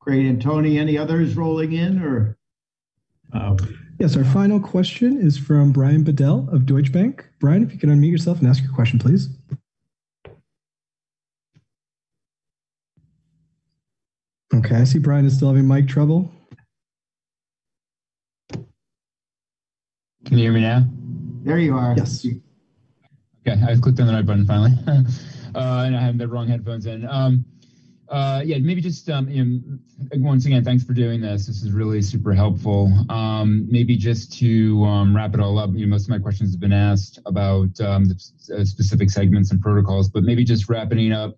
Great. 0.01 0.25
And 0.25 0.41
Tony, 0.41 0.79
any 0.79 0.97
others 0.97 1.37
rolling 1.37 1.73
in 1.73 2.01
or? 2.01 2.39
Uh, 3.35 3.57
yes, 3.99 4.17
our 4.17 4.25
final 4.25 4.61
question 4.61 5.19
is 5.19 5.39
from 5.39 5.73
Brian 5.73 6.03
Bedell 6.03 6.49
of 6.51 6.67
Deutsche 6.67 6.93
Bank. 6.93 7.27
Brian, 7.41 7.63
if 7.63 7.73
you 7.73 7.79
can 7.79 7.91
unmute 7.91 8.11
yourself 8.11 8.39
and 8.39 8.49
ask 8.49 8.63
your 8.63 8.73
question, 8.73 8.99
please. 8.99 9.29
Okay, 14.55 14.77
I 14.77 14.85
see 14.85 14.99
Brian 14.99 15.27
is 15.27 15.37
still 15.37 15.49
having 15.49 15.69
mic 15.69 15.89
trouble. 15.89 16.31
Can 18.51 20.39
you 20.39 20.39
hear 20.39 20.53
me 20.53 20.61
now? 20.61 20.87
There 21.43 21.59
you 21.59 21.77
are. 21.77 21.95
Yes. 21.97 22.27
Okay, 23.47 23.63
I 23.63 23.77
clicked 23.77 24.01
on 24.01 24.09
the 24.09 24.13
right 24.13 24.27
button 24.27 24.45
finally, 24.47 24.73
uh, 24.87 25.85
and 25.87 25.97
I 25.97 26.01
have 26.01 26.19
the 26.19 26.27
wrong 26.27 26.49
headphones 26.49 26.87
in. 26.87 27.07
Uh, 28.09 28.41
yeah, 28.45 28.59
maybe 28.59 28.81
just 28.81 29.09
um, 29.11 29.29
you 29.29 29.45
know, 29.45 29.61
once 30.17 30.47
again, 30.47 30.63
thanks 30.63 30.85
for 30.85 30.93
doing 30.93 31.21
this. 31.21 31.47
This 31.47 31.63
is 31.63 31.73
really 31.73 32.01
super 32.01 32.33
helpful. 32.33 32.93
Um, 33.09 33.67
maybe 33.69 33.97
just 33.97 34.33
to 34.39 34.85
um, 34.85 35.15
wrap 35.15 35.35
it 35.35 35.41
all 35.41 35.59
up, 35.59 35.71
you 35.73 35.87
know, 35.87 35.91
most 35.91 36.05
of 36.05 36.11
my 36.11 36.19
questions 36.19 36.53
have 36.53 36.61
been 36.61 36.73
asked 36.73 37.19
about 37.27 37.81
um, 37.81 38.05
the 38.05 38.15
uh, 38.57 38.65
specific 38.65 39.11
segments 39.11 39.51
and 39.51 39.61
protocols, 39.61 40.09
but 40.09 40.23
maybe 40.23 40.45
just 40.45 40.69
wrapping 40.69 41.13
up, 41.13 41.37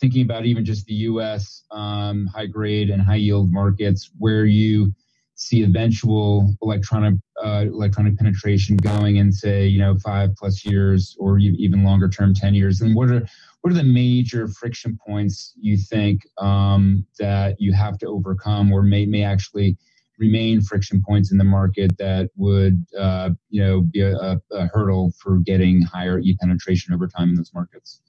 thinking 0.00 0.22
about 0.22 0.46
even 0.46 0.64
just 0.64 0.84
the 0.86 0.94
U.S. 0.94 1.62
Um, 1.70 2.26
high 2.26 2.46
grade 2.46 2.90
and 2.90 3.00
high 3.00 3.16
yield 3.16 3.52
markets 3.52 4.10
where 4.18 4.46
you 4.46 4.92
see 5.40 5.62
eventual 5.62 6.54
electronic 6.60 7.14
uh, 7.42 7.64
electronic 7.66 8.16
penetration 8.18 8.76
going 8.76 9.16
in 9.16 9.32
say 9.32 9.66
you 9.66 9.78
know 9.78 9.96
five 9.96 10.34
plus 10.36 10.66
years 10.66 11.16
or 11.18 11.38
even 11.38 11.82
longer 11.82 12.10
term 12.10 12.34
10 12.34 12.54
years 12.54 12.82
and 12.82 12.94
what 12.94 13.08
are 13.08 13.26
what 13.60 13.72
are 13.72 13.76
the 13.76 13.84
major 13.84 14.48
friction 14.48 14.98
points 15.06 15.54
you 15.60 15.76
think 15.76 16.22
um, 16.38 17.06
that 17.18 17.56
you 17.58 17.72
have 17.72 17.98
to 17.98 18.06
overcome 18.06 18.72
or 18.72 18.82
may, 18.82 19.04
may 19.06 19.22
actually 19.22 19.76
remain 20.18 20.60
friction 20.60 21.02
points 21.06 21.32
in 21.32 21.38
the 21.38 21.44
market 21.44 21.96
that 21.98 22.30
would 22.36 22.84
uh, 22.98 23.30
you 23.48 23.62
know 23.62 23.80
be 23.80 24.00
a, 24.00 24.40
a, 24.52 24.66
hurdle 24.72 25.12
for 25.18 25.38
getting 25.38 25.82
higher 25.82 26.20
e-penetration 26.20 26.94
over 26.94 27.08
time 27.08 27.30
in 27.30 27.34
those 27.34 27.52
markets? 27.54 28.02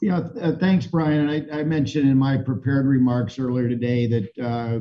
Yeah 0.00 0.18
uh, 0.40 0.52
thanks 0.52 0.86
brian. 0.86 1.28
I, 1.28 1.60
I, 1.60 1.64
mentioned 1.64 2.08
in 2.08 2.16
my 2.16 2.36
prepared 2.36 2.86
remarks 2.86 3.38
earlier 3.38 3.68
today 3.68 4.06
that 4.06 4.38
uh, 4.38 4.78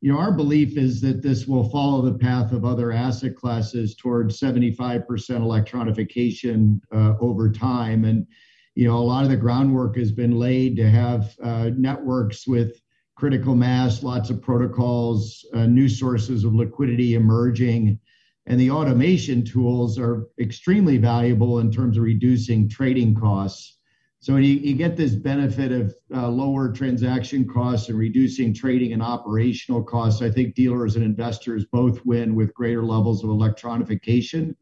you 0.00 0.12
know 0.12 0.18
our 0.18 0.32
belief 0.32 0.78
is 0.78 1.00
that 1.00 1.22
this 1.22 1.46
will 1.46 1.68
follow 1.70 2.02
the 2.02 2.18
path 2.18 2.52
of 2.52 2.64
other 2.64 2.92
asset 2.92 3.34
classes 3.34 3.96
towards 3.96 4.38
75% 4.38 5.06
electronification 5.08 6.80
uh, 6.94 7.14
over 7.20 7.50
time. 7.50 8.04
And 8.04 8.26
you 8.76 8.86
know, 8.86 8.98
a 8.98 9.00
lot 9.00 9.24
of 9.24 9.30
the 9.30 9.36
groundwork 9.36 9.96
has 9.96 10.12
been 10.12 10.38
laid 10.38 10.76
to 10.76 10.88
have 10.88 11.34
uh, 11.42 11.70
networks 11.76 12.46
with 12.46 12.78
critical 13.16 13.54
mass, 13.54 14.02
lots 14.02 14.28
of 14.28 14.42
protocols, 14.42 15.44
uh, 15.54 15.64
new 15.64 15.88
sources 15.88 16.44
of 16.44 16.54
liquidity 16.54 17.14
emerging. 17.14 17.98
And 18.44 18.60
the 18.60 18.70
automation 18.70 19.42
tools 19.44 19.98
are 19.98 20.26
extremely 20.38 20.98
valuable 20.98 21.60
in 21.60 21.72
terms 21.72 21.96
of 21.96 22.04
reducing 22.04 22.68
trading 22.68 23.14
costs. 23.14 23.78
So 24.20 24.36
you, 24.36 24.54
you 24.54 24.74
get 24.74 24.94
this 24.94 25.14
benefit 25.14 25.72
of 25.72 25.94
uh, 26.14 26.28
lower 26.28 26.70
transaction 26.70 27.48
costs 27.48 27.88
and 27.88 27.98
reducing 27.98 28.52
trading 28.52 28.92
and 28.92 29.02
operational 29.02 29.82
costs. 29.82 30.20
I 30.20 30.30
think 30.30 30.54
dealers 30.54 30.96
and 30.96 31.04
investors 31.04 31.64
both 31.72 32.04
win 32.04 32.34
with 32.34 32.52
greater 32.52 32.84
levels 32.84 33.24
of 33.24 33.30
electronification. 33.30 34.54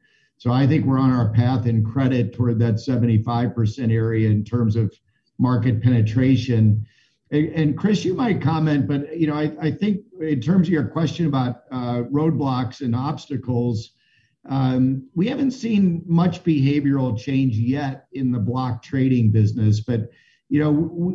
So 0.44 0.52
I 0.52 0.66
think 0.66 0.84
we're 0.84 0.98
on 0.98 1.10
our 1.10 1.30
path 1.30 1.64
in 1.64 1.82
credit 1.82 2.34
toward 2.34 2.58
that 2.58 2.74
75% 2.74 3.90
area 3.90 4.28
in 4.28 4.44
terms 4.44 4.76
of 4.76 4.94
market 5.38 5.82
penetration. 5.82 6.84
And, 7.30 7.78
Chris, 7.78 8.04
you 8.04 8.12
might 8.12 8.42
comment, 8.42 8.86
but 8.86 9.18
you 9.18 9.26
know, 9.26 9.32
I, 9.32 9.52
I 9.58 9.70
think 9.70 10.02
in 10.20 10.42
terms 10.42 10.68
of 10.68 10.72
your 10.74 10.84
question 10.84 11.24
about 11.24 11.62
uh, 11.72 12.02
roadblocks 12.12 12.82
and 12.82 12.94
obstacles, 12.94 13.92
um, 14.46 15.08
we 15.14 15.28
haven't 15.28 15.52
seen 15.52 16.02
much 16.04 16.44
behavioral 16.44 17.18
change 17.18 17.56
yet 17.56 18.04
in 18.12 18.30
the 18.30 18.38
block 18.38 18.82
trading 18.82 19.32
business. 19.32 19.80
But 19.80 20.10
you 20.50 20.60
know, 20.60 20.70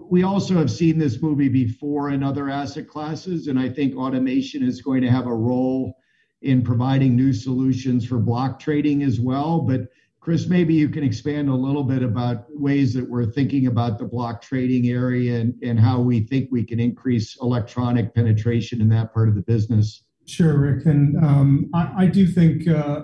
we 0.10 0.24
also 0.24 0.56
have 0.56 0.72
seen 0.72 0.98
this 0.98 1.22
movie 1.22 1.50
before 1.50 2.10
in 2.10 2.24
other 2.24 2.50
asset 2.50 2.88
classes, 2.88 3.46
and 3.46 3.60
I 3.60 3.70
think 3.70 3.96
automation 3.96 4.64
is 4.64 4.82
going 4.82 5.04
to 5.04 5.12
have 5.12 5.28
a 5.28 5.36
role 5.36 5.99
in 6.42 6.62
providing 6.62 7.16
new 7.16 7.34
solutions 7.34 8.06
for 8.06 8.18
block 8.18 8.60
trading 8.60 9.04
as 9.04 9.20
well. 9.20 9.62
But 9.62 9.82
Chris, 10.22 10.48
maybe 10.48 10.74
you 10.74 10.90
can 10.90 11.04
expand 11.04 11.50
a 11.50 11.56
little 11.56 11.84
bit 11.84 12.04
about 12.04 12.46
ways 12.50 12.94
that 12.94 13.10
we're 13.10 13.26
thinking 13.26 13.68
about 13.68 13.98
the 13.98 14.06
block 14.06 14.42
trading 14.42 14.90
area 14.90 15.40
and, 15.40 15.54
and 15.64 15.80
how 15.80 16.00
we 16.00 16.22
think 16.22 16.50
we 16.52 16.64
can 16.64 16.80
increase 16.80 17.38
electronic 17.42 18.14
penetration 18.14 18.82
in 18.82 18.90
that 18.90 19.14
part 19.14 19.30
of 19.30 19.36
the 19.36 19.42
business. 19.42 20.04
Sure, 20.26 20.60
Rick, 20.60 20.86
and 20.86 21.18
um, 21.24 21.70
I, 21.74 22.04
I, 22.04 22.06
do 22.06 22.28
think, 22.28 22.68
uh, 22.68 23.04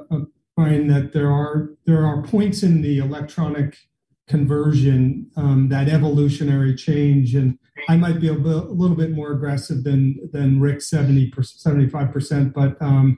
Brian, 0.55 0.88
that 0.89 1.11
there 1.11 1.31
are 1.31 1.72
there 1.85 2.05
are 2.05 2.22
points 2.22 2.61
in 2.61 2.83
the 2.83 2.99
electronic 2.99 3.75
conversion, 4.27 5.31
um, 5.35 5.69
that 5.69 5.89
evolutionary 5.89 6.75
change, 6.75 7.33
and 7.33 7.57
I 7.89 7.97
might 7.97 8.19
be 8.19 8.27
a, 8.27 8.33
little 8.33 8.95
bit 8.95 9.11
more 9.11 9.31
aggressive 9.31 9.83
than 9.83 10.19
than 10.31 10.59
Rick, 10.59 10.81
70 10.81 11.33
75 11.41 12.11
percent, 12.11 12.53
but 12.53 12.80
um, 12.80 13.17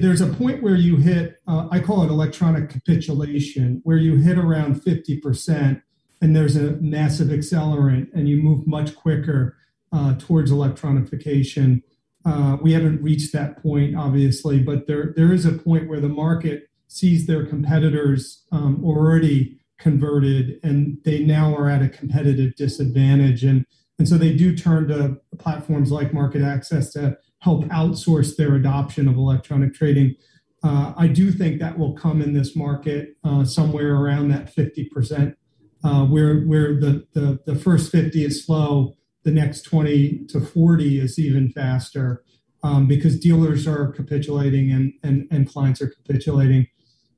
there's 0.00 0.22
a 0.22 0.26
point 0.26 0.62
where 0.62 0.74
you 0.74 0.96
hit, 0.96 1.40
uh, 1.46 1.68
I 1.70 1.80
call 1.80 2.02
it 2.02 2.08
electronic 2.08 2.70
capitulation, 2.70 3.82
where 3.84 3.98
you 3.98 4.16
hit 4.16 4.38
around 4.38 4.80
50% 4.80 5.82
and 6.22 6.36
there's 6.36 6.56
a 6.56 6.76
massive 6.80 7.28
accelerant 7.28 8.08
and 8.14 8.28
you 8.28 8.38
move 8.38 8.66
much 8.66 8.96
quicker 8.96 9.56
uh, 9.92 10.14
towards 10.18 10.50
electronification. 10.50 11.82
Uh, 12.24 12.56
we 12.62 12.72
haven't 12.72 13.02
reached 13.02 13.32
that 13.34 13.60
point, 13.62 13.94
obviously, 13.94 14.60
but 14.60 14.86
there, 14.86 15.12
there 15.16 15.32
is 15.32 15.44
a 15.44 15.52
point 15.52 15.88
where 15.88 16.00
the 16.00 16.08
market 16.08 16.70
sees 16.88 17.26
their 17.26 17.44
competitors 17.44 18.44
um, 18.52 18.82
already 18.84 19.58
converted 19.78 20.58
and 20.62 20.96
they 21.04 21.22
now 21.22 21.54
are 21.54 21.68
at 21.68 21.82
a 21.82 21.88
competitive 21.88 22.54
disadvantage. 22.54 23.44
And, 23.44 23.66
and 23.98 24.08
so 24.08 24.16
they 24.16 24.34
do 24.34 24.56
turn 24.56 24.88
to 24.88 25.20
platforms 25.38 25.90
like 25.90 26.12
MarketAxess 26.12 26.92
to 26.92 27.18
help 27.42 27.64
outsource 27.64 28.36
their 28.36 28.54
adoption 28.54 29.08
of 29.08 29.16
electronic 29.16 29.74
trading. 29.74 30.14
Uh, 30.62 30.92
I 30.96 31.08
do 31.08 31.32
think 31.32 31.60
that 31.60 31.76
will 31.76 31.92
come 31.92 32.22
in 32.22 32.34
this 32.34 32.54
market 32.54 33.16
uh, 33.24 33.44
somewhere 33.44 33.96
around 33.96 34.28
that 34.28 34.54
50%, 34.54 35.34
uh, 35.82 36.06
where, 36.06 36.42
where 36.42 36.78
the, 36.78 37.04
the, 37.14 37.40
the 37.44 37.56
first 37.56 37.90
50 37.90 38.24
is 38.24 38.46
slow, 38.46 38.96
the 39.24 39.32
next 39.32 39.62
20 39.62 40.26
to 40.28 40.40
40 40.40 41.00
is 41.00 41.18
even 41.18 41.50
faster 41.50 42.22
um, 42.62 42.86
because 42.86 43.18
dealers 43.18 43.66
are 43.66 43.90
capitulating 43.90 44.70
and, 44.70 44.92
and, 45.02 45.26
and 45.32 45.48
clients 45.48 45.82
are 45.82 45.88
capitulating 45.88 46.68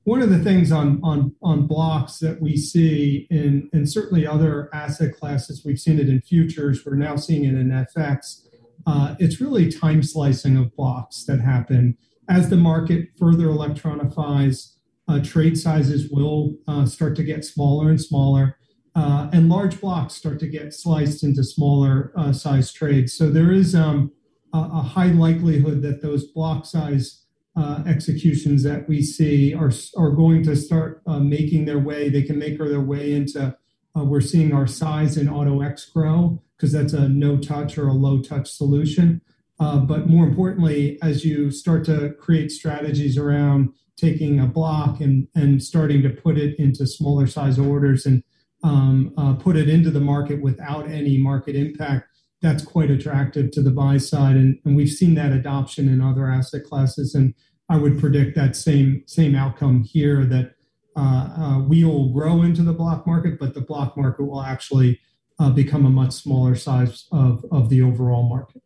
one 0.04 0.20
of 0.20 0.28
the 0.28 0.38
things 0.38 0.70
on 0.70 1.00
on 1.02 1.34
on 1.42 1.66
blocks 1.66 2.18
that 2.18 2.40
we 2.40 2.58
see 2.58 3.26
in 3.30 3.68
and 3.72 3.90
certainly 3.90 4.26
other 4.26 4.68
asset 4.74 5.14
classes 5.16 5.62
we've 5.64 5.78
seen 5.78 5.98
it 5.98 6.10
in 6.10 6.20
futures 6.20 6.84
we're 6.84 6.94
now 6.94 7.16
seeing 7.16 7.44
it 7.44 7.54
in 7.54 7.70
fx 7.70 8.42
uh, 8.86 9.14
it's 9.18 9.40
really 9.40 9.70
time 9.70 10.02
slicing 10.02 10.56
of 10.56 10.74
blocks 10.76 11.24
that 11.24 11.40
happen. 11.40 11.96
As 12.28 12.50
the 12.50 12.56
market 12.56 13.08
further 13.18 13.48
electronifies 13.48 14.76
uh, 15.08 15.20
trade 15.22 15.58
sizes 15.58 16.10
will 16.10 16.56
uh, 16.66 16.86
start 16.86 17.16
to 17.16 17.22
get 17.22 17.44
smaller 17.44 17.90
and 17.90 18.00
smaller 18.00 18.56
uh, 18.94 19.28
and 19.32 19.48
large 19.48 19.80
blocks 19.80 20.14
start 20.14 20.38
to 20.40 20.46
get 20.46 20.72
sliced 20.72 21.22
into 21.22 21.42
smaller 21.42 22.12
uh, 22.16 22.32
size 22.32 22.72
trades. 22.72 23.12
So 23.12 23.28
there 23.28 23.52
is 23.52 23.74
um, 23.74 24.12
a, 24.52 24.58
a 24.58 24.82
high 24.82 25.08
likelihood 25.08 25.82
that 25.82 26.00
those 26.00 26.26
block 26.28 26.64
size 26.64 27.22
uh, 27.56 27.82
executions 27.86 28.62
that 28.62 28.88
we 28.88 29.02
see 29.02 29.52
are, 29.52 29.72
are 29.96 30.10
going 30.10 30.42
to 30.44 30.56
start 30.56 31.02
making 31.06 31.64
their 31.64 31.78
way. 31.78 32.08
They 32.08 32.22
can 32.22 32.38
make 32.38 32.58
their 32.58 32.80
way 32.80 33.12
into, 33.12 33.56
we're 33.94 34.20
seeing 34.20 34.52
our 34.52 34.66
size 34.66 35.16
in 35.16 35.28
Auto-X 35.28 35.86
grow 35.86 36.43
because 36.56 36.72
that's 36.72 36.92
a 36.92 37.08
no 37.08 37.36
touch 37.36 37.76
or 37.78 37.88
a 37.88 37.92
low 37.92 38.20
touch 38.20 38.50
solution. 38.50 39.20
Uh, 39.60 39.78
but 39.78 40.08
more 40.08 40.26
importantly, 40.26 40.98
as 41.02 41.24
you 41.24 41.50
start 41.50 41.84
to 41.84 42.12
create 42.14 42.50
strategies 42.50 43.16
around 43.16 43.70
taking 43.96 44.40
a 44.40 44.46
block 44.46 45.00
and, 45.00 45.28
and 45.34 45.62
starting 45.62 46.02
to 46.02 46.10
put 46.10 46.36
it 46.36 46.58
into 46.58 46.86
smaller 46.86 47.26
size 47.26 47.58
orders 47.58 48.06
and 48.06 48.24
um, 48.64 49.12
uh, 49.16 49.34
put 49.34 49.56
it 49.56 49.68
into 49.68 49.90
the 49.90 50.00
market 50.00 50.42
without 50.42 50.90
any 50.90 51.18
market 51.18 51.54
impact, 51.54 52.08
that's 52.40 52.64
quite 52.64 52.90
attractive 52.90 53.50
to 53.52 53.62
the 53.62 53.70
buy 53.70 53.98
side. 53.98 54.36
And, 54.36 54.58
and 54.64 54.74
we've 54.74 54.88
seen 54.88 55.14
that 55.14 55.32
adoption 55.32 55.88
in 55.88 56.00
other 56.00 56.28
asset 56.28 56.64
classes. 56.64 57.14
And 57.14 57.34
I 57.68 57.76
would 57.76 57.98
predict 57.98 58.34
that 58.36 58.56
same 58.56 59.04
same 59.06 59.34
outcome 59.34 59.84
here 59.84 60.24
that 60.24 60.54
uh, 60.96 61.28
uh, 61.36 61.58
we 61.60 61.84
will 61.84 62.12
grow 62.12 62.42
into 62.42 62.62
the 62.62 62.72
block 62.72 63.06
market, 63.06 63.38
but 63.38 63.54
the 63.54 63.60
block 63.60 63.96
market 63.96 64.24
will 64.24 64.42
actually 64.42 65.00
uh, 65.38 65.50
become 65.50 65.86
a 65.86 65.90
much 65.90 66.12
smaller 66.12 66.54
size 66.54 67.06
of, 67.12 67.44
of 67.50 67.68
the 67.68 67.82
overall 67.82 68.22
market. 68.22 68.62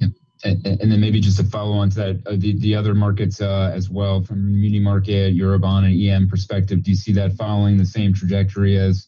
Yeah. 0.00 0.08
And, 0.44 0.66
and 0.66 0.92
then 0.92 1.00
maybe 1.00 1.20
just 1.20 1.38
a 1.38 1.44
follow 1.44 1.76
on 1.76 1.90
to 1.90 1.96
that, 1.96 2.22
uh, 2.26 2.36
the, 2.38 2.58
the 2.58 2.74
other 2.74 2.94
markets 2.94 3.40
uh, 3.40 3.72
as 3.74 3.90
well, 3.90 4.22
from 4.22 4.52
the 4.52 4.58
muni 4.58 4.78
market, 4.78 5.36
Eurobond, 5.36 5.84
and 5.84 6.00
EM 6.00 6.28
perspective, 6.28 6.82
do 6.82 6.90
you 6.90 6.96
see 6.96 7.12
that 7.12 7.34
following 7.34 7.76
the 7.76 7.84
same 7.84 8.14
trajectory 8.14 8.78
as 8.78 9.06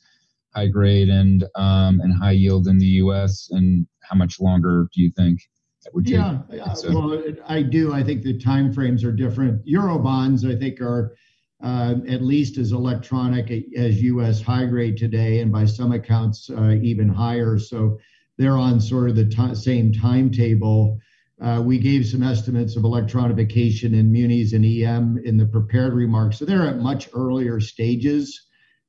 high 0.55 0.67
grade 0.67 1.09
and 1.09 1.45
um, 1.55 2.01
and 2.01 2.13
high 2.15 2.33
yield 2.33 2.69
in 2.69 2.79
the 2.79 2.87
U.S. 2.87 3.49
And 3.51 3.87
how 4.03 4.17
much 4.17 4.41
longer 4.41 4.87
do 4.95 5.03
you 5.03 5.11
think 5.11 5.41
that 5.85 5.95
would 5.95 6.07
take? 6.07 6.15
Yeah, 6.15 6.39
yeah 6.51 6.75
well, 6.91 7.23
I 7.47 7.63
do. 7.63 7.93
I 7.93 8.03
think 8.03 8.23
the 8.23 8.39
time 8.39 8.73
frames 8.73 9.05
are 9.05 9.13
different. 9.13 9.67
Euro 9.67 9.99
bonds, 9.99 10.45
I 10.45 10.55
think, 10.55 10.81
are 10.81 11.15
uh, 11.63 11.95
at 12.09 12.23
least 12.23 12.59
as 12.59 12.73
electronic 12.73 13.51
as 13.77 14.03
U.S. 14.03 14.43
high 14.43 14.67
grade 14.67 14.97
today, 14.97 15.41
and 15.41 15.53
by 15.53 15.65
some 15.65 15.93
accounts 15.93 16.51
uh, 16.51 16.77
even 16.83 17.09
higher. 17.09 17.59
So 17.59 17.99
they're 18.37 18.59
on 18.59 18.81
sort 18.81 19.11
of 19.11 19.17
the 19.17 19.27
t- 19.27 19.55
same 19.55 19.93
timetable. 19.93 20.99
Uh, 21.41 21.63
we 21.65 21.79
gave 21.79 22.07
some 22.07 22.23
estimates 22.23 22.77
of 22.77 22.83
electronification 22.83 23.95
in 23.95 24.11
munis 24.11 24.53
and 24.53 24.65
EM 24.65 25.21
in 25.25 25.37
the 25.37 25.47
prepared 25.47 25.93
remarks. 25.93 26.39
So 26.39 26.45
they're 26.45 26.69
at 26.69 26.79
much 26.79 27.09
earlier 27.15 27.61
stages. 27.61 28.47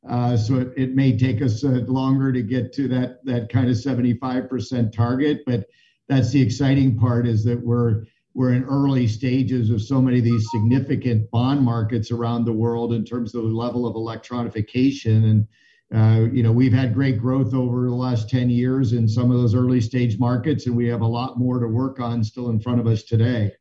Uh, 0.07 0.35
so 0.35 0.59
it, 0.59 0.73
it, 0.75 0.95
may 0.95 1.17
take 1.17 1.41
us 1.41 1.63
uh, 1.63 1.81
longer 1.87 2.33
to 2.33 2.41
get 2.41 2.73
to 2.73 2.87
that 2.89 3.23
that 3.23 3.49
kind 3.49 3.69
of 3.69 3.75
75% 3.75 4.91
target, 4.91 5.41
but 5.45 5.65
that's 6.09 6.31
the 6.31 6.41
exciting 6.41 6.97
part 6.97 7.25
is 7.25 7.45
that 7.45 7.63
we're 7.63 8.03
we're 8.35 8.53
in 8.53 8.63
early 8.63 9.07
stages 9.07 9.69
of 9.69 9.81
so 9.81 10.01
many 10.01 10.17
of 10.19 10.23
these 10.23 10.47
significant 10.51 11.29
bond 11.31 11.61
markets 11.61 12.11
around 12.11 12.45
the 12.45 12.53
world 12.53 12.93
in 12.93 13.05
terms 13.05 13.35
of 13.35 13.43
the 13.43 13.49
level 13.49 13.85
of 13.85 13.95
electronification 13.95 15.29
and 15.29 15.47
uh, 15.93 16.27
you 16.33 16.41
know 16.41 16.51
we've 16.51 16.73
had 16.73 16.93
great 16.93 17.19
growth 17.19 17.53
over 17.53 17.87
the 17.87 17.95
last 17.95 18.29
10 18.29 18.49
years 18.49 18.93
in 18.93 19.07
some 19.07 19.29
of 19.29 19.37
those 19.37 19.53
early 19.53 19.79
stage 19.79 20.17
markets 20.17 20.65
and 20.65 20.75
we 20.75 20.87
have 20.87 21.01
a 21.01 21.07
lot 21.07 21.37
more 21.37 21.59
to 21.59 21.67
work 21.67 21.99
on 21.99 22.23
still 22.23 22.49
in 22.49 22.59
front 22.59 22.79
of 22.79 22.87
us 22.87 23.03
today 23.03 23.51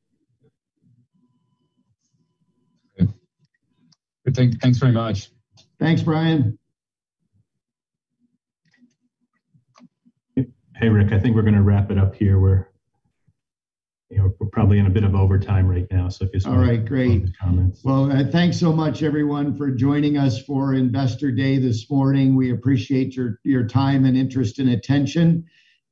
thanks 4.35 4.79
very 4.79 4.93
much 4.93 5.33
Thanks, 5.83 6.01
Brian. 6.01 6.57
Hey, 10.37 10.89
Rick, 10.89 11.11
I 11.11 11.19
think 11.19 11.35
we're 11.35 11.43
going 11.43 11.55
to 11.55 11.63
wrap 11.63 11.91
it 11.91 11.99
up 11.99 12.15
here. 12.15 12.39
We're, 12.39 12.69
you 14.13 14.19
know, 14.19 14.35
we're 14.39 14.49
probably 14.49 14.79
in 14.79 14.87
a 14.87 14.91
bit 14.91 15.05
of 15.05 15.15
overtime 15.15 15.67
right 15.67 15.87
now. 15.91 16.09
So 16.11 16.27
if 16.27 16.35
you 16.35 16.51
all 16.51 16.59
right, 16.59 16.85
great. 16.85 17.37
Comments. 17.39 17.81
Well, 17.83 18.13
uh, 18.13 18.25
thanks 18.31 18.61
so 18.61 18.71
much, 18.71 19.03
everyone, 19.03 19.57
for 19.57 19.71
joining 19.71 20.19
us 20.19 20.43
for 20.43 20.75
Investor 20.75 21.33
Day 21.33 21.59
this 21.59 21.91
morning. 21.91 22.37
We 22.37 22.53
appreciate 22.53 23.17
your 23.17 23.41
your 23.43 23.67
time 23.67 24.05
and 24.05 24.17
interest 24.17 24.59
and 24.59 24.69
attention. 24.69 25.47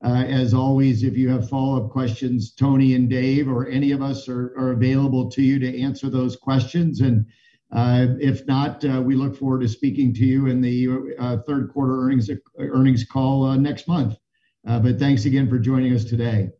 Uh, 0.04 0.24
as 0.28 0.52
always, 0.52 1.02
if 1.02 1.16
you 1.16 1.30
have 1.30 1.48
follow 1.48 1.82
up 1.82 1.90
questions, 1.90 2.52
Tony 2.52 2.94
and 2.94 3.08
Dave 3.08 3.48
or 3.48 3.68
any 3.68 3.92
of 3.92 4.02
us 4.02 4.28
are, 4.28 4.54
are 4.56 4.72
available 4.72 5.30
to 5.30 5.42
you 5.42 5.58
to 5.58 5.80
answer 5.80 6.10
those 6.10 6.36
questions. 6.36 7.00
And 7.00 7.26
uh, 7.72 8.06
if 8.18 8.46
not, 8.46 8.84
uh, 8.84 9.02
we 9.02 9.14
look 9.14 9.36
forward 9.36 9.60
to 9.62 9.68
speaking 9.68 10.12
to 10.14 10.24
you 10.26 10.46
in 10.46 10.60
the 10.60 11.14
uh, 11.18 11.38
third 11.46 11.70
quarter 11.72 12.02
earnings 12.02 12.30
earnings 12.58 13.04
call 13.04 13.46
next 13.54 13.88
month. 13.88 14.16
But 14.64 14.98
thanks 14.98 15.24
again 15.24 15.48
for 15.48 15.58
joining 15.58 15.94
us 15.94 16.04
today. 16.04 16.50